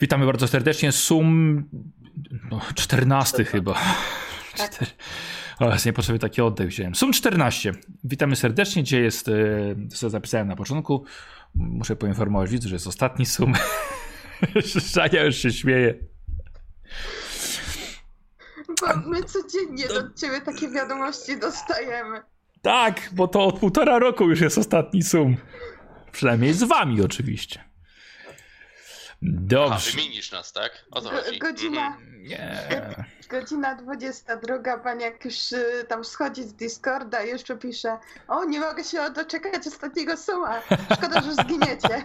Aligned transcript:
Witamy 0.00 0.26
bardzo 0.26 0.48
serdecznie. 0.48 0.92
Sum 0.92 1.64
no, 2.50 2.60
14 2.74 3.44
chyba. 3.44 3.74
Tak. 4.56 4.70
Czter... 4.70 4.88
O, 5.58 5.72
nie 5.86 5.92
potrzeby 5.92 6.18
taki 6.18 6.42
oddech 6.42 6.68
wziąłem. 6.68 6.94
Sum 6.94 7.12
14. 7.12 7.72
Witamy 8.04 8.36
serdecznie. 8.36 8.82
Gdzie 8.82 9.00
jest, 9.00 9.28
e, 9.28 9.32
co 9.90 10.10
zapisałem 10.10 10.48
na 10.48 10.56
początku. 10.56 11.04
Muszę 11.54 11.96
poinformować 11.96 12.50
widzów, 12.50 12.68
że 12.68 12.74
jest 12.74 12.86
ostatni 12.86 13.26
sum. 13.26 13.52
Żania 14.94 15.24
już 15.24 15.36
się 15.36 15.52
śmieje. 15.52 15.94
Bo 18.80 19.10
my 19.10 19.22
codziennie 19.22 19.84
od 19.88 20.20
ciebie 20.20 20.40
takie 20.40 20.70
wiadomości 20.70 21.40
dostajemy. 21.40 22.22
Tak, 22.62 23.10
bo 23.12 23.28
to 23.28 23.44
od 23.44 23.58
półtora 23.58 23.98
roku 23.98 24.30
już 24.30 24.40
jest 24.40 24.58
ostatni 24.58 25.02
sum. 25.02 25.36
Przynajmniej 26.12 26.54
z 26.54 26.62
wami 26.62 27.02
oczywiście. 27.02 27.65
A, 29.26 29.30
Dobrze. 29.40 29.90
wymienisz 29.90 30.32
nas, 30.32 30.52
tak? 30.52 30.84
O 30.90 31.00
to 31.00 31.08
chodzi. 31.10 31.38
godzina, 31.38 31.86
Mhm. 31.86 32.22
Nie. 32.22 32.58
godzina 33.30 33.74
20, 33.74 34.36
droga 34.36 34.78
pani 34.78 35.02
jak 35.02 35.24
już 35.24 35.52
y, 35.52 35.84
tam 35.88 36.04
schodzi 36.04 36.42
z 36.42 36.52
Discorda 36.54 37.22
i 37.24 37.28
jeszcze 37.28 37.56
pisze 37.56 37.98
o, 38.28 38.44
nie 38.44 38.60
mogę 38.60 38.84
się 38.84 39.10
doczekać 39.14 39.66
ostatniego 39.66 40.16
suma. 40.16 40.62
Szkoda, 40.96 41.22
że 41.22 41.34
zginiecie. 41.34 42.02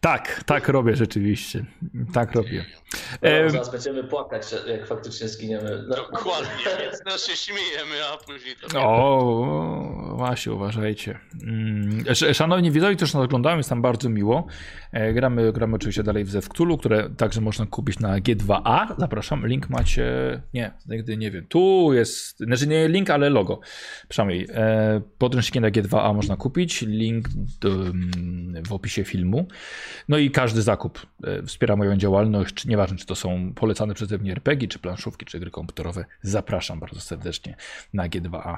Tak, 0.00 0.40
tak 0.46 0.68
robię 0.68 0.96
rzeczywiście. 0.96 1.64
Tak 2.14 2.32
robię. 2.34 2.64
No, 3.22 3.50
zaraz 3.50 3.70
będziemy 3.70 4.04
płakać, 4.04 4.46
jak 4.66 4.86
faktycznie 4.86 5.28
zginiemy. 5.28 5.84
No, 5.88 5.96
Dokładnie, 5.96 6.50
więc 6.80 7.04
nas 7.04 7.26
się 7.26 7.36
śmiejemy, 7.36 8.06
a 8.12 8.16
później 8.16 8.56
to... 8.56 8.80
O, 8.82 10.14
właśnie, 10.16 10.52
uważajcie. 10.52 11.18
Mm, 11.42 12.04
sz- 12.08 12.36
Szanowni 12.36 12.70
widzowie, 12.70 12.96
którzy 12.96 13.14
nas 13.14 13.24
oglądają, 13.24 13.56
jest 13.56 13.70
nam 13.70 13.82
bardzo 13.82 14.08
miło. 14.08 14.46
E, 14.92 15.12
Gramy, 15.42 15.52
gramy 15.52 15.76
oczywiście 15.76 16.02
dalej 16.02 16.24
w 16.24 16.30
Zewktulu, 16.30 16.78
które 16.78 17.10
także 17.10 17.40
można 17.40 17.66
kupić 17.66 17.98
na 17.98 18.18
G2A. 18.18 18.94
Zapraszam, 18.98 19.46
link 19.46 19.70
macie. 19.70 20.04
Nie, 20.54 20.70
nigdy 20.88 21.16
nie 21.16 21.30
wiem. 21.30 21.46
Tu 21.46 21.90
jest, 21.92 22.38
znaczy 22.38 22.66
nie 22.66 22.88
link, 22.88 23.10
ale 23.10 23.30
logo. 23.30 23.60
Przynajmniej 24.08 24.48
e, 24.54 25.00
podręczniki 25.18 25.60
na 25.60 25.70
G2A 25.70 26.14
można 26.14 26.36
kupić. 26.36 26.82
Link 26.82 27.28
do, 27.60 27.70
mm, 27.70 28.62
w 28.66 28.72
opisie 28.72 29.04
filmu. 29.04 29.46
No 30.08 30.18
i 30.18 30.30
każdy 30.30 30.62
zakup 30.62 31.06
e, 31.24 31.42
wspiera 31.42 31.76
moją 31.76 31.96
działalność, 31.96 32.66
nieważne, 32.66 32.96
czy 32.96 33.06
to 33.06 33.14
są 33.14 33.52
polecane 33.54 33.94
przeze 33.94 34.18
mnie 34.18 34.32
RPG, 34.32 34.68
czy 34.68 34.78
planszówki, 34.78 35.26
czy 35.26 35.40
gry 35.40 35.50
komputerowe. 35.50 36.04
Zapraszam 36.22 36.80
bardzo 36.80 37.00
serdecznie 37.00 37.56
na 37.94 38.08
G2A. 38.08 38.56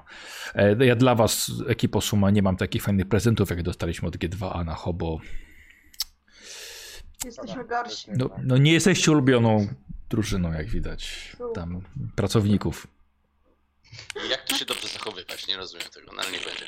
E, 0.55 0.87
Ja 0.87 0.97
dla 0.97 1.15
was, 1.15 1.53
ekipo 1.69 2.01
Suma, 2.01 2.31
nie 2.31 2.43
mam 2.43 2.57
takich 2.57 2.83
fajnych 2.83 3.07
prezentów, 3.07 3.51
jak 3.51 3.63
dostaliśmy 3.63 4.09
od 4.09 4.17
G2A 4.17 4.65
na 4.65 4.75
Hobo. 4.75 5.21
Jesteśmy 7.25 7.65
gorsi. 7.65 8.11
No, 8.17 8.31
no 8.43 8.57
nie 8.57 8.73
jesteście 8.73 9.11
ulubioną 9.13 9.69
drużyną, 10.11 10.53
jak 10.53 10.67
widać, 10.67 11.33
tam 11.55 11.83
pracowników. 12.17 12.87
Jak 14.31 14.45
tu 14.45 14.57
się 14.57 14.65
dobrze 14.65 14.89
zachowywać? 14.89 15.49
Nie 15.49 15.57
rozumiem 15.57 15.87
tego, 15.95 16.13
no 16.17 16.23
ale 16.23 16.33
nie 16.33 16.39
będzie. 16.39 16.65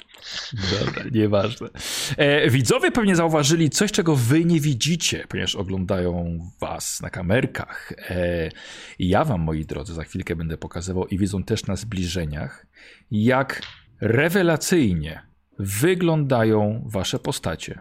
Dobra, 0.80 1.04
nieważne. 1.12 1.68
E, 2.16 2.50
widzowie 2.50 2.92
pewnie 2.92 3.16
zauważyli 3.16 3.70
coś, 3.70 3.92
czego 3.92 4.16
wy 4.16 4.44
nie 4.44 4.60
widzicie, 4.60 5.26
ponieważ 5.28 5.54
oglądają 5.54 6.38
was 6.60 7.00
na 7.00 7.10
kamerkach. 7.10 7.92
E, 7.92 8.50
ja 8.98 9.24
wam, 9.24 9.40
moi 9.40 9.64
drodzy, 9.64 9.94
za 9.94 10.04
chwilkę 10.04 10.36
będę 10.36 10.58
pokazywał 10.58 11.06
i 11.06 11.18
widzą 11.18 11.42
też 11.42 11.66
na 11.66 11.76
zbliżeniach, 11.76 12.66
jak 13.10 13.62
rewelacyjnie 14.00 15.26
wyglądają 15.58 16.84
wasze 16.86 17.18
postacie 17.18 17.80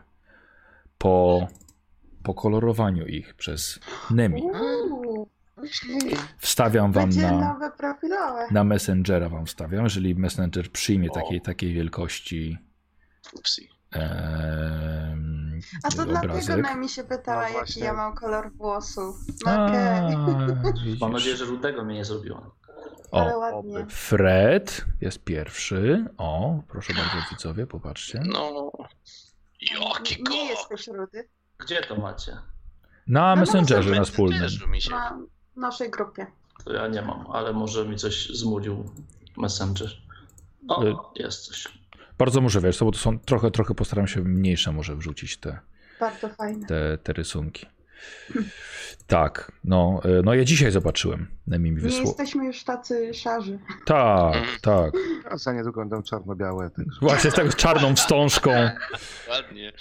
po 0.97 1.47
pokolorowaniu 2.25 3.05
ich 3.07 3.33
przez 3.33 3.79
Nemi. 4.11 4.43
Wstawiam 6.37 6.91
wam 6.91 7.09
na, 7.09 7.59
na 8.51 8.63
Messengera, 8.63 9.29
wam 9.29 9.45
wstawiam, 9.45 9.83
jeżeli 9.83 10.15
Messenger 10.15 10.71
przyjmie 10.71 11.09
takiej, 11.09 11.41
takiej 11.41 11.73
wielkości 11.73 12.57
em, 13.91 15.59
A 15.83 15.89
to 15.91 16.05
dlatego 16.05 16.33
obrazek. 16.33 16.63
na 16.63 16.75
mi 16.75 16.89
się 16.89 17.03
pytała, 17.03 17.49
No 17.49 17.59
jaki 17.59 17.79
ja 17.79 17.93
mam 17.93 18.15
kolor 18.15 18.51
włosów. 18.53 19.15
No 19.45 19.67
widzisz. 20.75 21.01
mam 21.01 21.11
nadzieję, 21.13 21.35
że 21.37 21.45
rudego 21.45 21.85
mnie 21.85 21.95
nie 21.95 22.05
zrobiła. 22.05 22.51
ale 23.11 23.35
O, 23.35 23.39
ładnie. 23.39 23.85
Fred 23.89 24.85
jest 25.01 25.23
pierwszy. 25.23 26.05
O, 26.17 26.59
proszę 26.67 26.93
bardzo, 26.93 27.29
widzowie, 27.31 27.67
popatrzcie. 27.67 28.21
No... 28.25 28.71
Jaki 29.61 30.15
Nie 30.17 30.23
go! 30.23 30.33
jesteś 30.35 30.87
rudy. 30.87 31.29
Gdzie 31.65 31.81
to 31.81 31.95
macie? 31.95 32.31
Na 33.07 33.35
No, 33.35 33.41
Messengerze 33.41 33.95
na 33.95 34.03
wspólnym. 34.03 34.39
Też 34.39 34.67
mi 34.67 34.81
się... 34.81 34.91
Na 34.91 35.17
naszej 35.55 35.91
grupie. 35.91 36.27
To 36.65 36.73
ja 36.73 36.87
nie 36.87 37.01
mam, 37.01 37.27
ale 37.31 37.53
może 37.53 37.85
mi 37.87 37.95
coś 37.97 38.29
zmulił 38.29 38.89
Messenger. 39.37 39.89
O, 40.67 40.83
Y- 40.85 40.95
jest 41.15 41.45
coś. 41.47 41.67
Bardzo 42.17 42.41
muszę, 42.41 42.61
wiesz, 42.61 42.77
co, 42.77 42.85
bo 42.85 42.91
to 42.91 42.97
są 42.97 43.19
trochę, 43.19 43.51
trochę 43.51 43.73
postaram 43.75 44.07
się 44.07 44.21
mniejsze 44.21 44.71
może 44.71 44.95
wrzucić 44.95 45.37
te, 45.37 45.59
Bardzo 45.99 46.29
fajne. 46.29 46.67
te, 46.67 46.97
te 46.97 47.13
rysunki. 47.13 47.65
Tak, 49.07 49.51
no, 49.63 50.01
e, 50.03 50.21
no 50.23 50.33
ja 50.33 50.43
dzisiaj 50.45 50.71
zobaczyłem. 50.71 51.27
Mi 51.47 51.71
Nie 51.71 51.77
wysłał. 51.79 52.03
jesteśmy 52.05 52.45
już 52.45 52.63
tacy 52.63 53.13
szarzy. 53.13 53.59
Tak, 53.85 54.35
tak. 54.61 54.93
A 55.29 55.37
za 55.37 55.53
niedługo 55.53 55.81
będą 55.81 56.03
czarno-białe. 56.03 56.69
Tak. 56.69 56.85
Właśnie 57.01 57.31
z 57.31 57.33
taką 57.33 57.49
czarną 57.49 57.95
wstążką. 57.95 58.51
Ładnie. 59.29 59.73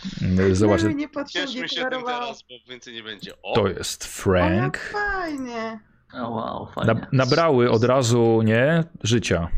Zobaczcie, 0.53 0.87
Nemi 0.87 1.01
niepotrzebnie 1.01 1.53
Cieszmy 1.53 1.69
się 1.69 1.91
tym 1.91 2.05
teraz, 2.05 2.43
bo 2.43 2.55
więcej 2.71 2.95
nie 2.95 3.03
będzie. 3.03 3.33
O! 3.43 3.55
to 3.55 3.69
jest 3.69 4.05
O, 4.05 4.07
Frank. 4.07 4.75
jak 4.75 4.93
fajnie. 4.93 5.81
O, 6.15 6.31
wow, 6.31 6.67
fajnie. 6.75 6.95
Na, 6.95 7.07
nabrały 7.13 7.71
od 7.71 7.85
razu, 7.85 8.43
nie? 8.43 8.85
Życia. 9.03 9.49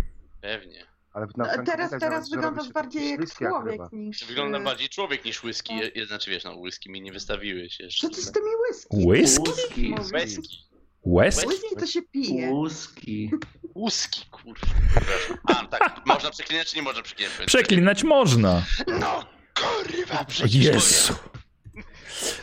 Pewnie. 0.40 0.85
Ale 1.16 1.26
na 1.36 1.44
A 1.44 1.48
Franku 1.48 1.70
teraz 1.70 1.86
widać, 1.90 2.00
teraz 2.00 2.30
wyglądasz 2.30 2.68
bardziej 2.72 3.10
jak 3.10 3.34
człowiek 3.34 3.80
niż... 3.92 4.24
Wygląda 4.24 4.58
y, 4.58 4.62
bardziej 4.62 4.88
człowiek 4.88 5.24
niż 5.24 5.44
whisky. 5.44 5.74
Je- 5.94 6.06
znaczy 6.06 6.30
wiesz, 6.30 6.44
no 6.44 6.56
whisky 6.56 6.90
mi 6.90 7.02
nie 7.02 7.12
wystawiłeś 7.12 7.80
jeszcze. 7.80 8.08
Co 8.08 8.14
ty 8.14 8.22
z 8.22 8.32
tymi 8.32 8.46
whisky? 8.68 8.96
Whisky? 9.08 9.50
Łuski. 9.50 9.88
Mówisz? 9.88 10.12
Whisky. 10.12 10.56
West? 11.06 11.46
Whisky 11.46 11.76
to 11.80 11.86
się 11.86 12.02
pije. 12.02 12.50
Łuski. 12.50 13.30
Łuski, 13.74 14.26
kurwa. 14.30 14.66
A, 15.44 15.66
tak. 15.66 16.00
Można 16.06 16.30
przeklinać, 16.30 16.70
czy 16.70 16.76
nie 16.76 16.82
można 16.82 17.02
przeklinać? 17.02 17.46
Przeklinać 17.46 18.04
można. 18.04 18.62
No, 19.00 19.24
kurwa, 19.54 20.24
przecież 20.24 20.54
Jezu. 20.54 21.14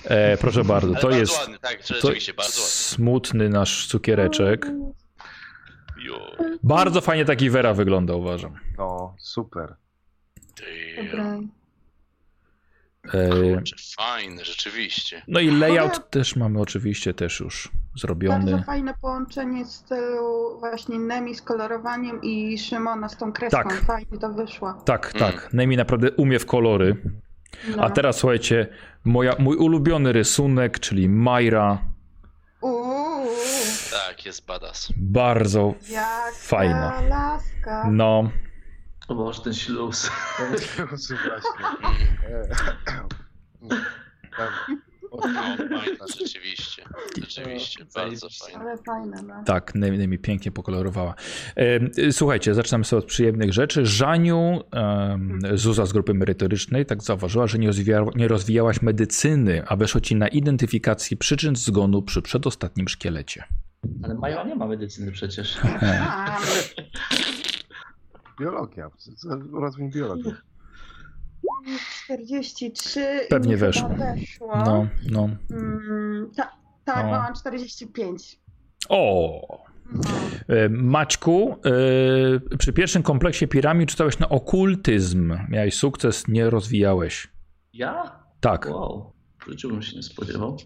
E, 0.03 0.37
proszę 0.37 0.63
bardzo, 0.63 0.87
Ale 0.87 1.01
to 1.01 1.07
bardzo 1.07 1.19
jest 1.19 1.37
ładny, 1.37 1.59
tak, 1.59 1.83
to 2.01 2.13
smutny 2.67 3.49
nasz 3.49 3.87
cukiereczek. 3.87 4.65
Bardzo 6.63 7.01
fajnie 7.01 7.25
taki 7.25 7.49
Vera 7.49 7.73
wygląda, 7.73 8.15
uważam. 8.15 8.53
No, 8.77 9.15
super. 9.19 9.75
Dobra. 11.11 11.37
E, 13.13 13.29
kurczę, 13.55 13.75
fajny, 13.97 14.45
rzeczywiście. 14.45 15.21
no 15.27 15.39
i 15.39 15.51
layout 15.51 15.93
Mogę- 15.93 16.09
też 16.09 16.35
mamy 16.35 16.59
oczywiście 16.61 17.13
też 17.13 17.39
już 17.39 17.67
Bardzo 17.73 18.01
zrobiony. 18.01 18.63
fajne 18.63 18.93
połączenie 19.01 19.65
stylu 19.65 20.59
właśnie 20.59 20.99
Nemi 20.99 21.35
z 21.35 21.41
kolorowaniem 21.41 22.21
i 22.21 22.57
Szymona 22.57 23.09
z 23.09 23.17
tą 23.17 23.33
kreską. 23.33 23.63
Tak. 23.63 23.81
Fajnie 23.81 24.17
to 24.21 24.29
wyszło. 24.33 24.73
Tak, 24.85 25.11
Mm. 25.15 25.31
tak. 25.31 25.53
Nemi 25.53 25.77
naprawdę 25.77 26.11
umie 26.11 26.39
w 26.39 26.45
kolory. 26.45 26.95
No. 27.75 27.83
A 27.83 27.89
teraz 27.89 28.17
słuchajcie, 28.17 28.67
moja, 29.05 29.35
mój 29.39 29.55
ulubiony 29.57 30.11
rysunek, 30.13 30.79
czyli 30.79 31.09
Majra. 31.09 31.77
Uuu, 32.61 33.27
Tak, 33.93 34.25
jest 34.25 34.45
badass. 34.45 34.93
Bardzo 34.97 35.73
jaka 35.89 36.31
Fajna. 36.35 37.01
laska. 37.01 37.89
no. 37.91 38.31
O 39.07 39.15
Boże, 39.15 39.41
ten 39.41 39.53
śluz. 39.53 40.11
Właśnie. 40.39 40.75
No, 45.11 45.21
fajna, 45.21 46.05
rzeczywiście. 46.19 46.83
Rzeczywiście, 47.21 47.85
bardzo 47.95 48.27
fajny. 48.29 48.59
Ale 48.59 48.77
fajne, 48.77 49.21
no. 49.21 49.43
Tak, 49.45 49.75
Nemi 49.75 50.07
mi 50.07 50.19
pięknie 50.19 50.51
pokolorowała. 50.51 51.15
Słuchajcie, 52.11 52.53
zaczynamy 52.53 52.85
sobie 52.85 52.99
od 52.99 53.05
przyjemnych 53.05 53.53
rzeczy. 53.53 53.85
Żaniu, 53.85 54.61
Zuza 55.53 55.85
z 55.85 55.93
grupy 55.93 56.13
merytorycznej, 56.13 56.85
tak 56.85 57.03
zauważyła, 57.03 57.47
że 57.47 57.59
nie, 57.59 57.67
rozwija, 57.67 58.05
nie 58.15 58.27
rozwijałaś 58.27 58.81
medycyny, 58.81 59.63
a 59.67 59.75
weszło 59.75 60.01
ci 60.01 60.15
na 60.15 60.27
identyfikacji 60.27 61.17
przyczyn 61.17 61.55
zgonu 61.55 62.01
przy 62.01 62.21
przedostatnim 62.21 62.87
szkielecie. 62.87 63.43
Ale 64.03 64.13
Maja 64.13 64.43
nie 64.43 64.55
ma 64.55 64.67
medycyny 64.67 65.11
przecież. 65.11 65.57
Biologia. 68.39 68.89
Rozwój 69.53 69.89
biologii. 69.89 70.33
43 72.05 73.19
Pewnie 73.29 73.57
weszło. 73.57 73.89
weszło. 73.89 74.57
No, 74.65 74.87
no. 75.11 75.29
Mm, 75.51 76.31
ta, 76.35 76.51
tak, 76.85 77.05
No. 77.05 77.11
bo 77.11 77.17
mam 77.17 77.33
45. 77.35 78.39
O! 78.89 79.63
No. 79.91 80.01
E, 80.55 80.69
Maćku, 80.69 81.55
e, 82.51 82.57
przy 82.57 82.73
pierwszym 82.73 83.03
kompleksie 83.03 83.47
piramid 83.47 83.89
czytałeś 83.89 84.19
na 84.19 84.29
okultyzm. 84.29 85.37
Miałeś 85.49 85.73
sukces, 85.75 86.27
nie 86.27 86.49
rozwijałeś. 86.49 87.27
Ja? 87.73 88.19
Tak. 88.39 88.69
Wow. 88.71 89.13
W 89.45 89.49
życiu 89.49 89.69
bym 89.69 89.81
się 89.81 89.95
nie 89.95 90.03
spodziewał. 90.03 90.57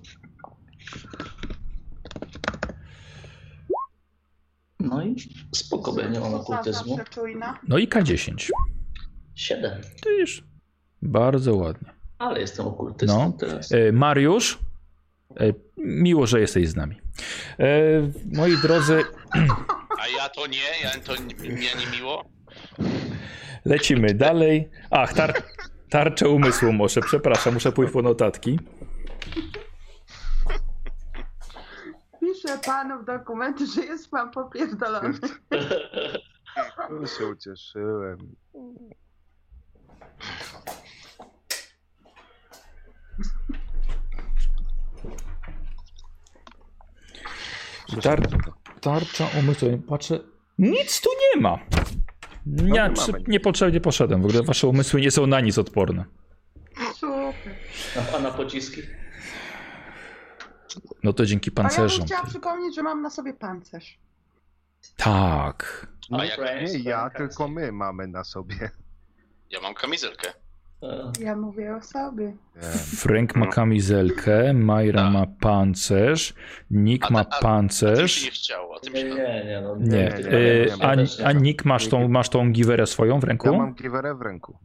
No 4.79 5.03
i 5.03 5.15
spoko, 5.55 5.93
Kosa 5.93 6.35
okultyzmu. 6.35 6.99
No 7.67 7.77
i 7.77 7.87
K10. 7.87 8.49
Siedem. 9.35 9.81
Tyż. 10.03 10.43
Bardzo 11.01 11.55
ładnie. 11.55 11.89
Ale 12.19 12.39
jestem 12.39 12.67
okultystą 12.67 13.23
No. 13.25 13.31
teraz. 13.39 13.71
E, 13.71 13.91
Mariusz, 13.91 14.59
e, 15.39 15.53
miło, 15.77 16.27
że 16.27 16.39
jesteś 16.39 16.69
z 16.69 16.75
nami. 16.75 16.95
E, 17.59 17.65
moi 18.33 18.57
drodzy, 18.61 19.03
A 19.99 20.07
ja 20.07 20.29
to 20.29 20.47
nie, 20.47 20.57
ja 20.83 20.89
to 21.03 21.15
nie, 21.15 21.35
mnie 21.49 21.67
nie 21.79 21.97
miło. 21.97 22.25
lecimy 23.65 24.13
dalej. 24.13 24.69
Ach, 24.91 25.13
tar 25.13 25.43
tarczę 25.89 26.29
umysłu 26.29 26.73
może, 26.73 27.01
przepraszam, 27.01 27.53
muszę 27.53 27.71
pójść 27.71 27.93
po 27.93 28.01
notatki. 28.01 28.59
Pisze 32.47 32.59
panu 32.65 33.01
w 33.01 33.05
dokumenty, 33.05 33.65
że 33.67 33.81
jest 33.81 34.11
pan 34.11 34.31
popierdolony. 34.31 35.19
No 36.89 37.07
się 37.07 37.27
ucieszyłem. 37.27 38.17
Tar 48.01 48.21
tarcza 48.81 49.27
umysłu, 49.39 49.77
patrzę, 49.77 50.19
nic 50.57 51.01
tu 51.01 51.09
nie 51.21 51.41
ma. 51.41 51.59
Nie, 52.45 52.71
nie 52.71 52.89
przy, 52.89 53.11
niepotrzebnie 53.27 53.81
poszedłem, 53.81 54.21
w 54.21 54.25
ogóle 54.25 54.43
wasze 54.43 54.67
umysły 54.67 55.01
nie 55.01 55.11
są 55.11 55.27
na 55.27 55.41
nic 55.41 55.57
odporne. 55.57 56.05
Super. 56.93 57.55
A 58.15 58.19
na 58.19 58.31
pociski? 58.31 58.81
No 61.03 61.13
to 61.13 61.25
dzięki 61.25 61.49
A 61.49 61.51
ja 61.51 61.55
bym 61.55 61.63
pancerzom. 61.63 62.05
chciała 62.05 62.23
przypomnieć, 62.25 62.75
że 62.75 62.83
mam 62.83 63.01
na 63.01 63.09
sobie 63.09 63.33
pancerz. 63.33 63.99
Tak. 64.97 65.87
A 66.11 66.25
jak 66.25 66.39
Nie 66.73 66.79
ja, 66.79 67.09
tylko 67.09 67.47
my 67.47 67.71
mamy 67.71 68.07
na 68.07 68.23
sobie. 68.23 68.55
ja 69.51 69.61
mam 69.61 69.73
kamizelkę. 69.73 70.27
E, 70.83 71.11
Ja 71.19 71.35
mówię 71.35 71.75
o 71.75 71.81
sobie. 71.81 72.33
Frank 72.97 73.35
ma 73.35 73.47
kamizelkę, 73.47 74.53
Majra 74.53 75.01
Tak. 75.03 75.13
ma 75.13 75.25
pancerz, 75.41 76.33
Nick 76.71 77.05
A- 77.05 77.09
ma 77.09 77.19
a- 77.19 77.37
A 77.37 77.41
pancerz. 77.41 78.23
nie 78.25 78.31
chciało, 78.31 78.75
a 78.75 78.89
Nie, 78.89 78.95
się... 79.01 79.03
nie, 79.09 79.43
nie. 79.45 79.61
No, 79.63 79.75
Nie. 79.75 79.87
nie, 79.87 79.97
nie, 79.97 80.29
E, 80.29 80.65
nie, 80.77 80.85
a, 80.85 80.95
ja 80.95 81.05
a. 81.27 81.31
Nick, 81.31 81.65
masz 81.65 81.87
tą, 81.87 82.07
masz 82.07 82.29
tą 82.29 82.51
giwerę 82.51 82.87
swoją 82.87 83.19
w 83.19 83.23
Ja 83.23 83.27
ręku? 83.27 83.55
mam 83.57 83.73
giwerę 83.75 84.15
w 84.15 84.21
ręku. 84.21 84.57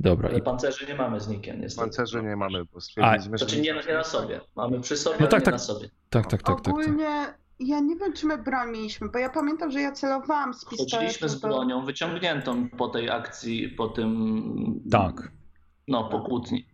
Dobra. 0.00 0.28
Ale 0.28 0.38
I, 0.38 0.42
pancerzy 0.42 0.86
nie 0.86 0.94
mamy 0.94 1.20
z 1.20 1.28
nikiem, 1.28 1.60
niestety. 1.60 1.86
Pancerzy 1.86 2.22
nie 2.22 2.36
mamy, 2.36 2.64
bo 2.64 2.80
stwierdziliśmy, 2.80 3.38
że 3.38 3.44
Znaczy 3.44 3.60
nie, 3.60 3.74
nie 3.86 3.94
na 3.94 4.04
sobie. 4.04 4.40
Mamy 4.56 4.80
przy 4.80 4.96
sobie, 4.96 5.16
No 5.20 5.20
ale 5.20 5.28
tak, 5.28 5.40
nie 5.40 5.44
tak. 5.44 5.54
na 5.54 5.58
sobie. 5.58 5.88
tak, 6.10 6.26
tak, 6.26 6.42
tak, 6.42 6.42
tak, 6.42 6.64
tak. 6.64 6.74
Ogólnie 6.74 7.34
ja 7.58 7.80
nie 7.80 7.96
wiem, 7.96 8.12
czy 8.12 8.26
my 8.26 8.38
broń 8.38 8.70
mieliśmy, 8.70 9.08
bo 9.08 9.18
ja 9.18 9.30
pamiętam, 9.30 9.70
że 9.70 9.80
ja 9.80 9.92
celowałam 9.92 10.54
z 10.54 10.64
pistoletu. 10.64 10.96
Chodziliśmy 10.96 11.28
z 11.28 11.40
to- 11.40 11.48
bronią 11.48 11.84
wyciągniętą 11.84 12.68
po 12.68 12.88
tej 12.88 13.10
akcji, 13.10 13.68
po 13.68 13.88
tym... 13.88 14.80
Tak. 14.90 15.32
No, 15.88 16.08
po 16.08 16.20
kłótni. 16.20 16.66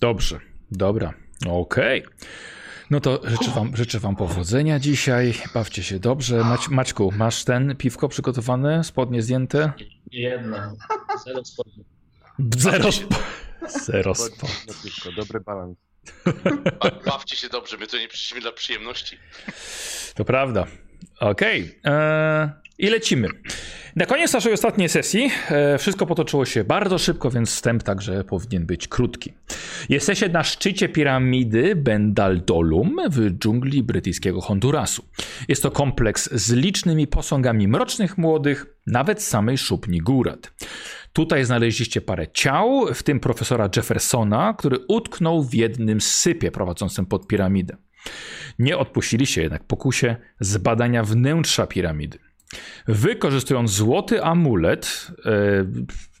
Dobrze. 0.00 0.40
Dobra. 0.70 1.14
Okej. 1.48 2.04
No 2.90 3.00
to 3.00 3.20
życzę 3.24 3.50
wam, 3.50 3.76
życzę 3.76 3.98
wam 4.00 4.16
powodzenia 4.16 4.78
dzisiaj. 4.78 5.34
Bawcie 5.54 5.82
się 5.82 5.98
dobrze. 5.98 6.36
Mać, 6.44 6.68
Maćku, 6.68 7.12
masz 7.16 7.44
ten 7.44 7.76
piwko 7.76 8.08
przygotowane? 8.08 8.84
Spodnie 8.84 9.22
zdjęte? 9.22 9.72
Jedno. 10.10 10.56
Zero 11.24 11.44
spodni. 11.44 11.84
Zero. 12.56 12.88
sp- 12.98 13.14
Zero. 13.86 14.10
sp- 14.22 14.40
Chodź, 14.40 14.82
piwko, 14.84 15.12
dobry 15.12 15.40
balans. 15.40 15.76
Ba- 16.80 16.90
Bawcie 17.06 17.36
się 17.36 17.48
dobrze, 17.48 17.76
my 17.76 17.86
tu 17.86 17.96
nie 17.98 18.08
przyszliśmy 18.08 18.40
dla 18.40 18.52
przyjemności. 18.52 19.18
To 20.14 20.24
prawda. 20.24 20.66
Okej. 21.20 21.78
Eee, 21.84 22.48
I 22.78 22.86
lecimy. 22.90 23.28
Na 23.96 24.06
koniec 24.06 24.32
naszej 24.32 24.52
ostatniej 24.52 24.88
sesji 24.88 25.30
e, 25.50 25.78
wszystko 25.78 26.06
potoczyło 26.06 26.44
się 26.44 26.64
bardzo 26.64 26.98
szybko, 26.98 27.30
więc 27.30 27.50
wstęp 27.50 27.82
także 27.82 28.24
powinien 28.24 28.66
być 28.66 28.88
krótki. 28.88 29.32
Jesteście 29.88 30.28
na 30.28 30.44
szczycie 30.44 30.88
piramidy 30.88 31.76
Bendaldolum 31.76 32.96
w 33.10 33.30
dżungli 33.38 33.82
brytyjskiego 33.82 34.40
Hondurasu. 34.40 35.04
Jest 35.48 35.62
to 35.62 35.70
kompleks 35.70 36.30
z 36.32 36.52
licznymi 36.52 37.06
posągami 37.06 37.68
mrocznych 37.68 38.18
młodych, 38.18 38.66
nawet 38.86 39.22
samej 39.22 39.58
szupni 39.58 39.98
górat. 39.98 40.52
Tutaj 41.12 41.44
znaleźliście 41.44 42.00
parę 42.00 42.26
ciał, 42.32 42.86
w 42.94 43.02
tym 43.02 43.20
profesora 43.20 43.70
Jeffersona, 43.76 44.54
który 44.58 44.78
utknął 44.88 45.42
w 45.42 45.54
jednym 45.54 46.00
sypie 46.00 46.50
prowadzącym 46.50 47.06
pod 47.06 47.26
piramidę. 47.26 47.76
Nie 48.58 48.78
odpuściliście 48.78 49.42
jednak 49.42 49.64
pokusie 49.64 50.16
zbadania 50.40 51.04
wnętrza 51.04 51.66
piramidy. 51.66 52.18
Wykorzystując 52.88 53.70
złoty 53.70 54.24
amulet, 54.24 55.10
e, 55.26 55.30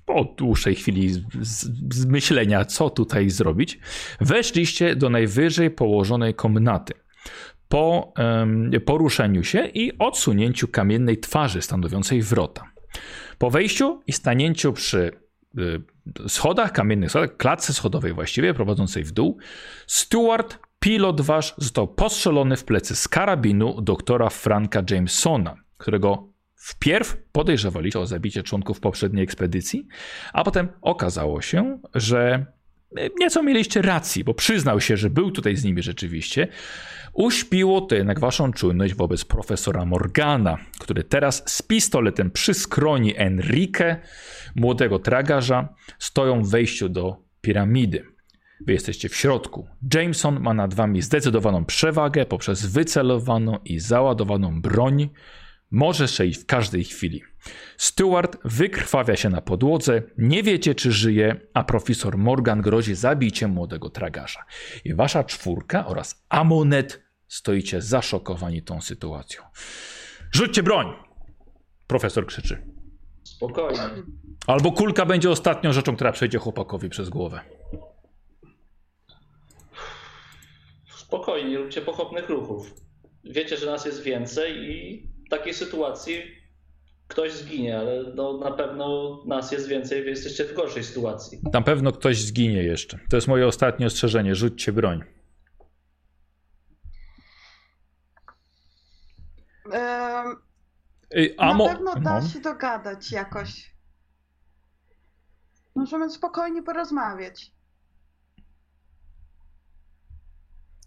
po 0.06 0.24
dłuższej 0.24 0.74
chwili 0.74 1.10
z- 1.10 1.20
z- 1.40 1.94
zmyślenia, 1.94 2.64
co 2.64 2.90
tutaj 2.90 3.30
zrobić, 3.30 3.78
weszliście 4.20 4.96
do 4.96 5.10
najwyżej 5.10 5.70
położonej 5.70 6.34
komnaty. 6.34 6.94
Po 7.68 8.12
em, 8.16 8.70
poruszeniu 8.84 9.44
się 9.44 9.66
i 9.66 9.98
odsunięciu 9.98 10.68
kamiennej 10.68 11.18
twarzy 11.18 11.62
stanowiącej 11.62 12.22
wrota. 12.22 12.72
Po 13.38 13.50
wejściu 13.50 14.00
i 14.06 14.12
stanięciu 14.12 14.72
przy 14.72 15.10
y, 15.58 15.82
schodach, 16.28 16.72
kamiennych 16.72 17.10
schodach, 17.10 17.36
klatce 17.36 17.72
schodowej 17.72 18.12
właściwie, 18.12 18.54
prowadzącej 18.54 19.04
w 19.04 19.12
dół, 19.12 19.38
Stuart, 19.86 20.58
pilot 20.80 21.20
wasz, 21.20 21.54
został 21.58 21.88
postrzelony 21.88 22.56
w 22.56 22.64
plecy 22.64 22.96
z 22.96 23.08
karabinu 23.08 23.80
doktora 23.82 24.28
Franka 24.30 24.82
Jamesona, 24.90 25.54
którego 25.82 26.32
wpierw 26.54 27.16
podejrzewaliście 27.32 28.00
o 28.00 28.06
zabicie 28.06 28.42
członków 28.42 28.80
poprzedniej 28.80 29.24
ekspedycji, 29.24 29.86
a 30.32 30.44
potem 30.44 30.68
okazało 30.82 31.42
się, 31.42 31.78
że 31.94 32.46
y, 32.98 33.10
nieco 33.20 33.42
mieliście 33.42 33.82
racji, 33.82 34.24
bo 34.24 34.34
przyznał 34.34 34.80
się, 34.80 34.96
że 34.96 35.10
był 35.10 35.30
tutaj 35.30 35.56
z 35.56 35.64
nimi 35.64 35.82
rzeczywiście. 35.82 36.48
Uśpiło 37.12 37.80
to 37.80 37.94
jednak 37.94 38.20
waszą 38.20 38.52
czujność 38.52 38.94
wobec 38.94 39.24
profesora 39.24 39.84
Morgana, 39.84 40.58
który 40.78 41.04
teraz 41.04 41.42
z 41.46 41.62
pistoletem 41.62 42.30
przy 42.30 42.54
skroni 42.54 43.14
Enrique, 43.16 43.96
młodego 44.54 44.98
tragarza, 44.98 45.68
stoją 45.98 46.42
w 46.42 46.50
wejściu 46.50 46.88
do 46.88 47.16
piramidy. 47.40 48.04
Wy 48.66 48.72
jesteście 48.72 49.08
w 49.08 49.16
środku. 49.16 49.66
Jameson 49.94 50.40
ma 50.40 50.54
nad 50.54 50.74
wami 50.74 51.02
zdecydowaną 51.02 51.64
przewagę 51.64 52.26
poprzez 52.26 52.66
wycelowaną 52.66 53.58
i 53.64 53.80
załadowaną 53.80 54.62
broń. 54.62 55.10
Może 55.72 56.08
strzelić 56.08 56.38
w 56.38 56.46
każdej 56.46 56.84
chwili. 56.84 57.22
Stewart 57.76 58.36
wykrwawia 58.44 59.16
się 59.16 59.28
na 59.28 59.40
podłodze, 59.40 60.02
nie 60.18 60.42
wiecie 60.42 60.74
czy 60.74 60.92
żyje, 60.92 61.40
a 61.54 61.64
profesor 61.64 62.18
Morgan 62.18 62.62
grozi 62.62 62.94
zabiciem 62.94 63.50
młodego 63.50 63.90
tragarza. 63.90 64.44
I 64.84 64.94
wasza 64.94 65.24
czwórka 65.24 65.86
oraz 65.86 66.24
Amonet 66.28 67.02
stoicie 67.28 67.82
zaszokowani 67.82 68.62
tą 68.62 68.80
sytuacją. 68.80 69.42
Rzućcie 70.32 70.62
broń! 70.62 70.86
Profesor 71.86 72.26
krzyczy. 72.26 72.66
Spokojnie. 73.24 73.80
Albo 74.46 74.72
kulka 74.72 75.06
będzie 75.06 75.30
ostatnią 75.30 75.72
rzeczą, 75.72 75.94
która 75.94 76.12
przejdzie 76.12 76.38
chłopakowi 76.38 76.88
przez 76.88 77.08
głowę. 77.08 77.40
Spokojnie, 80.96 81.58
róbcie 81.58 81.80
pochopnych 81.80 82.28
ruchów. 82.28 82.74
Wiecie, 83.24 83.56
że 83.56 83.66
nas 83.66 83.84
jest 83.84 84.02
więcej 84.02 84.70
i 84.70 85.11
takiej 85.32 85.54
sytuacji 85.54 86.22
ktoś 87.08 87.32
zginie, 87.32 87.78
ale 87.78 88.02
no, 88.14 88.38
na 88.38 88.50
pewno 88.50 89.18
nas 89.26 89.52
jest 89.52 89.68
więcej, 89.68 90.02
wy 90.02 90.10
jesteście 90.10 90.44
w 90.44 90.54
gorszej 90.54 90.84
sytuacji. 90.84 91.40
Na 91.52 91.62
pewno 91.62 91.92
ktoś 91.92 92.20
zginie 92.20 92.62
jeszcze. 92.62 92.98
To 93.10 93.16
jest 93.16 93.28
moje 93.28 93.46
ostatnie 93.46 93.86
ostrzeżenie. 93.86 94.34
Rzućcie 94.34 94.72
broń. 94.72 95.04
Ej, 101.10 101.34
Amo... 101.38 101.66
Na 101.66 101.74
pewno 101.74 101.94
da 101.94 102.20
no. 102.20 102.28
się 102.28 102.40
dogadać 102.40 103.12
jakoś. 103.12 103.74
Możemy 105.74 106.10
spokojnie 106.10 106.62
porozmawiać. 106.62 107.52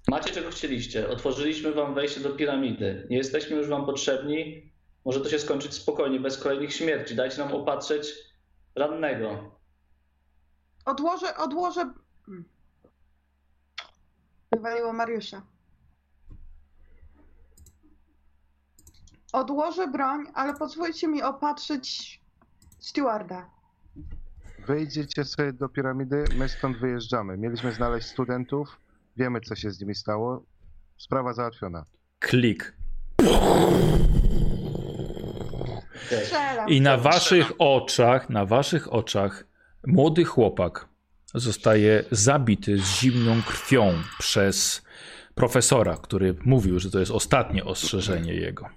Macie 0.08 0.32
czego 0.32 0.50
chcieliście. 0.50 1.10
Otworzyliśmy 1.10 1.74
wam 1.74 1.94
wejście 1.94 2.20
do 2.22 2.30
piramidy. 2.30 3.08
Nie 3.10 3.18
jesteśmy 3.18 3.56
już 3.58 3.68
wam 3.68 3.86
potrzebni. 3.86 4.72
Może 5.06 5.22
to 5.22 5.30
się 5.30 5.40
skończyć 5.40 5.74
spokojnie, 5.74 6.20
bez 6.20 6.38
kolejnych 6.38 6.74
śmierci. 6.74 7.16
Dajcie 7.16 7.38
nam 7.38 7.54
opatrzeć 7.54 8.14
rannego. 8.76 9.52
Odłożę, 10.86 11.38
odłożę. 11.38 11.94
Wywaliło 14.52 14.94
Mariusza. 14.94 15.42
Odłożę 19.34 19.88
broń, 19.88 20.26
ale 20.34 20.54
pozwólcie 20.54 21.08
mi 21.08 21.24
opatrzyć 21.24 22.22
stewarda. 22.80 23.50
Wyjdziecie 24.68 25.26
sobie 25.26 25.54
do 25.54 25.70
piramidy, 25.70 26.24
my 26.38 26.50
stąd 26.50 26.78
wyjeżdżamy. 26.78 27.38
Mieliśmy 27.38 27.72
znaleźć 27.72 28.08
studentów, 28.08 28.80
Wiemy, 29.16 29.42
co 29.42 29.56
się 29.56 29.72
z 29.72 29.82
nimi 29.82 29.96
stało. 29.96 30.46
Sprawa 30.98 31.34
załatwiona. 31.34 31.86
Klik. 32.20 32.78
I 36.68 36.82
na 36.82 36.98
waszych 36.98 37.52
oczach, 37.60 38.30
na 38.30 38.46
waszych 38.46 38.94
oczach 38.94 39.48
młody 39.88 40.24
chłopak 40.26 40.88
zostaje 41.34 42.04
zabity 42.12 42.78
z 42.78 43.00
zimną 43.00 43.42
krwią 43.42 43.94
przez 44.20 44.86
profesora, 45.36 45.98
który 45.98 46.36
mówił, 46.46 46.80
że 46.80 46.92
to 46.92 47.00
jest 47.00 47.12
ostatnie 47.12 47.66
ostrzeżenie 47.66 48.34
jego. 48.34 48.70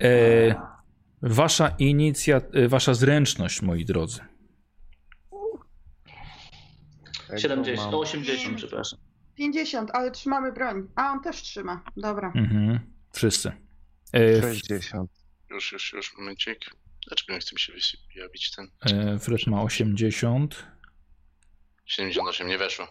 E, 0.00 0.54
wasza 1.22 1.68
inicja, 1.78 2.40
e, 2.52 2.68
wasza 2.68 2.94
zręczność, 2.94 3.62
moi 3.62 3.84
drodzy. 3.84 4.20
Tego 7.26 7.38
70, 7.38 7.92
mam- 7.92 8.00
80, 8.00 8.56
przepraszam. 8.56 8.98
50, 9.36 9.90
ale 9.92 10.10
trzymamy 10.10 10.52
broń. 10.52 10.88
A 10.94 11.12
on 11.12 11.22
też 11.22 11.42
trzyma. 11.42 11.84
Dobra. 11.96 12.32
Mhm. 12.34 12.78
Wszyscy. 13.12 13.52
E, 14.12 14.40
60. 14.42 15.10
Już, 15.50 15.72
już, 15.72 15.92
już, 15.92 16.16
momencik. 16.18 16.58
Dlaczego 17.08 17.32
nie 17.32 17.38
chce 17.40 17.54
mi 17.54 17.60
się 17.60 17.72
wyjawić 18.14 18.50
ten? 18.56 18.68
e, 18.92 19.18
Fred 19.18 19.46
ma 19.46 19.62
80. 19.62 20.66
78 21.86 22.48
nie 22.48 22.58
weszło. 22.58 22.86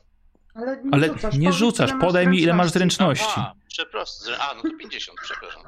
Ale 0.54 0.84
nie 0.84 0.90
Ale 0.94 1.08
rzucasz. 1.08 1.36
nie 1.38 1.48
powiedz, 1.48 1.56
rzucasz, 1.60 1.90
ile 1.90 1.98
masz 1.98 2.06
podaj 2.08 2.28
mi 2.28 2.42
ile 2.42 2.54
masz 2.54 2.70
zręczności. 2.72 3.26
A, 3.40 3.54
przepraszam. 3.68 4.34
A, 4.40 4.54
no 4.56 4.62
to 4.62 4.78
50, 4.78 5.20
przepraszam. 5.24 5.64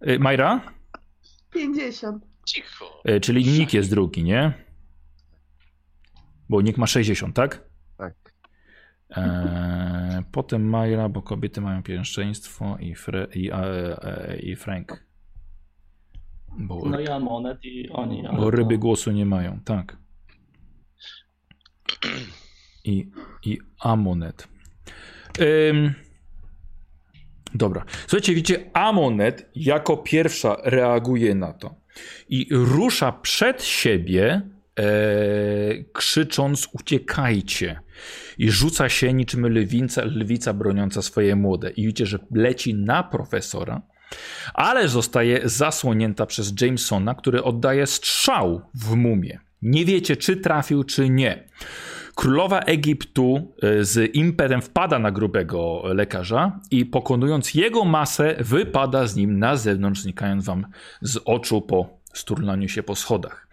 E, 0.00 0.18
Majra? 0.18 0.72
50. 1.50 2.24
Cicho. 2.46 3.02
E, 3.04 3.20
czyli 3.20 3.44
Nick 3.44 3.72
jest 3.74 3.90
drugi, 3.90 4.24
nie? 4.24 4.64
Bo 6.48 6.62
Nick 6.62 6.78
ma 6.78 6.86
60, 6.86 7.36
tak? 7.36 7.60
E, 9.16 10.22
potem 10.32 10.62
Majra, 10.68 11.08
bo 11.08 11.22
kobiety 11.22 11.60
mają 11.60 11.82
pierwszeństwo 11.82 12.76
i, 12.80 12.94
Fre, 12.94 13.26
i, 13.34 13.50
e, 13.50 13.54
e, 14.04 14.36
i 14.36 14.56
Frank. 14.56 15.04
Bo, 16.58 16.88
No 16.88 17.00
ja 17.00 17.18
monet 17.18 17.64
i 17.64 17.88
oni. 17.90 18.22
bo 18.36 18.50
ryby 18.50 18.74
to- 18.74 18.78
głosu 18.80 19.10
nie 19.12 19.26
mają, 19.26 19.60
tak. 19.64 19.96
I, 22.84 23.10
i 23.44 23.58
Amonet. 23.80 24.48
Ym, 25.70 25.94
dobra. 27.54 27.84
Słuchajcie, 28.06 28.34
widzicie, 28.34 28.70
Amonet 28.72 29.50
jako 29.54 29.96
pierwsza 29.96 30.56
reaguje 30.64 31.34
na 31.34 31.52
to 31.52 31.74
i 32.28 32.46
rusza 32.50 33.12
przed 33.12 33.64
siebie, 33.64 34.42
e, 34.78 34.84
krzycząc: 35.92 36.68
Uciekajcie! 36.72 37.80
I 38.38 38.50
rzuca 38.50 38.88
się 38.88 39.12
niczym 39.12 39.46
lwica, 39.46 40.04
lwica 40.04 40.52
broniąca 40.52 41.02
swoje 41.02 41.36
młode. 41.36 41.70
I 41.70 41.82
widzicie, 41.82 42.06
że 42.06 42.18
leci 42.30 42.74
na 42.74 43.02
profesora, 43.02 43.82
ale 44.54 44.88
zostaje 44.88 45.40
zasłonięta 45.44 46.26
przez 46.26 46.54
Jamesona, 46.60 47.14
który 47.14 47.42
oddaje 47.42 47.86
strzał 47.86 48.62
w 48.74 48.94
mumię. 48.94 49.40
Nie 49.62 49.84
wiecie, 49.84 50.16
czy 50.16 50.36
trafił, 50.36 50.84
czy 50.84 51.08
nie. 51.08 51.48
Królowa 52.14 52.60
Egiptu 52.60 53.54
e, 53.62 53.84
z 53.84 54.14
impetem 54.14 54.62
wpada 54.62 54.98
na 54.98 55.10
grubego 55.10 55.82
lekarza 55.84 56.60
i 56.70 56.86
pokonując 56.86 57.54
jego 57.54 57.84
masę, 57.84 58.36
wypada 58.40 59.06
z 59.06 59.16
nim 59.16 59.38
na 59.38 59.56
zewnątrz, 59.56 60.00
znikając 60.00 60.44
wam 60.44 60.66
z 61.00 61.18
oczu 61.24 61.62
po 61.62 62.01
sturnaniu 62.14 62.68
się 62.68 62.82
po 62.82 62.96
schodach. 62.96 63.48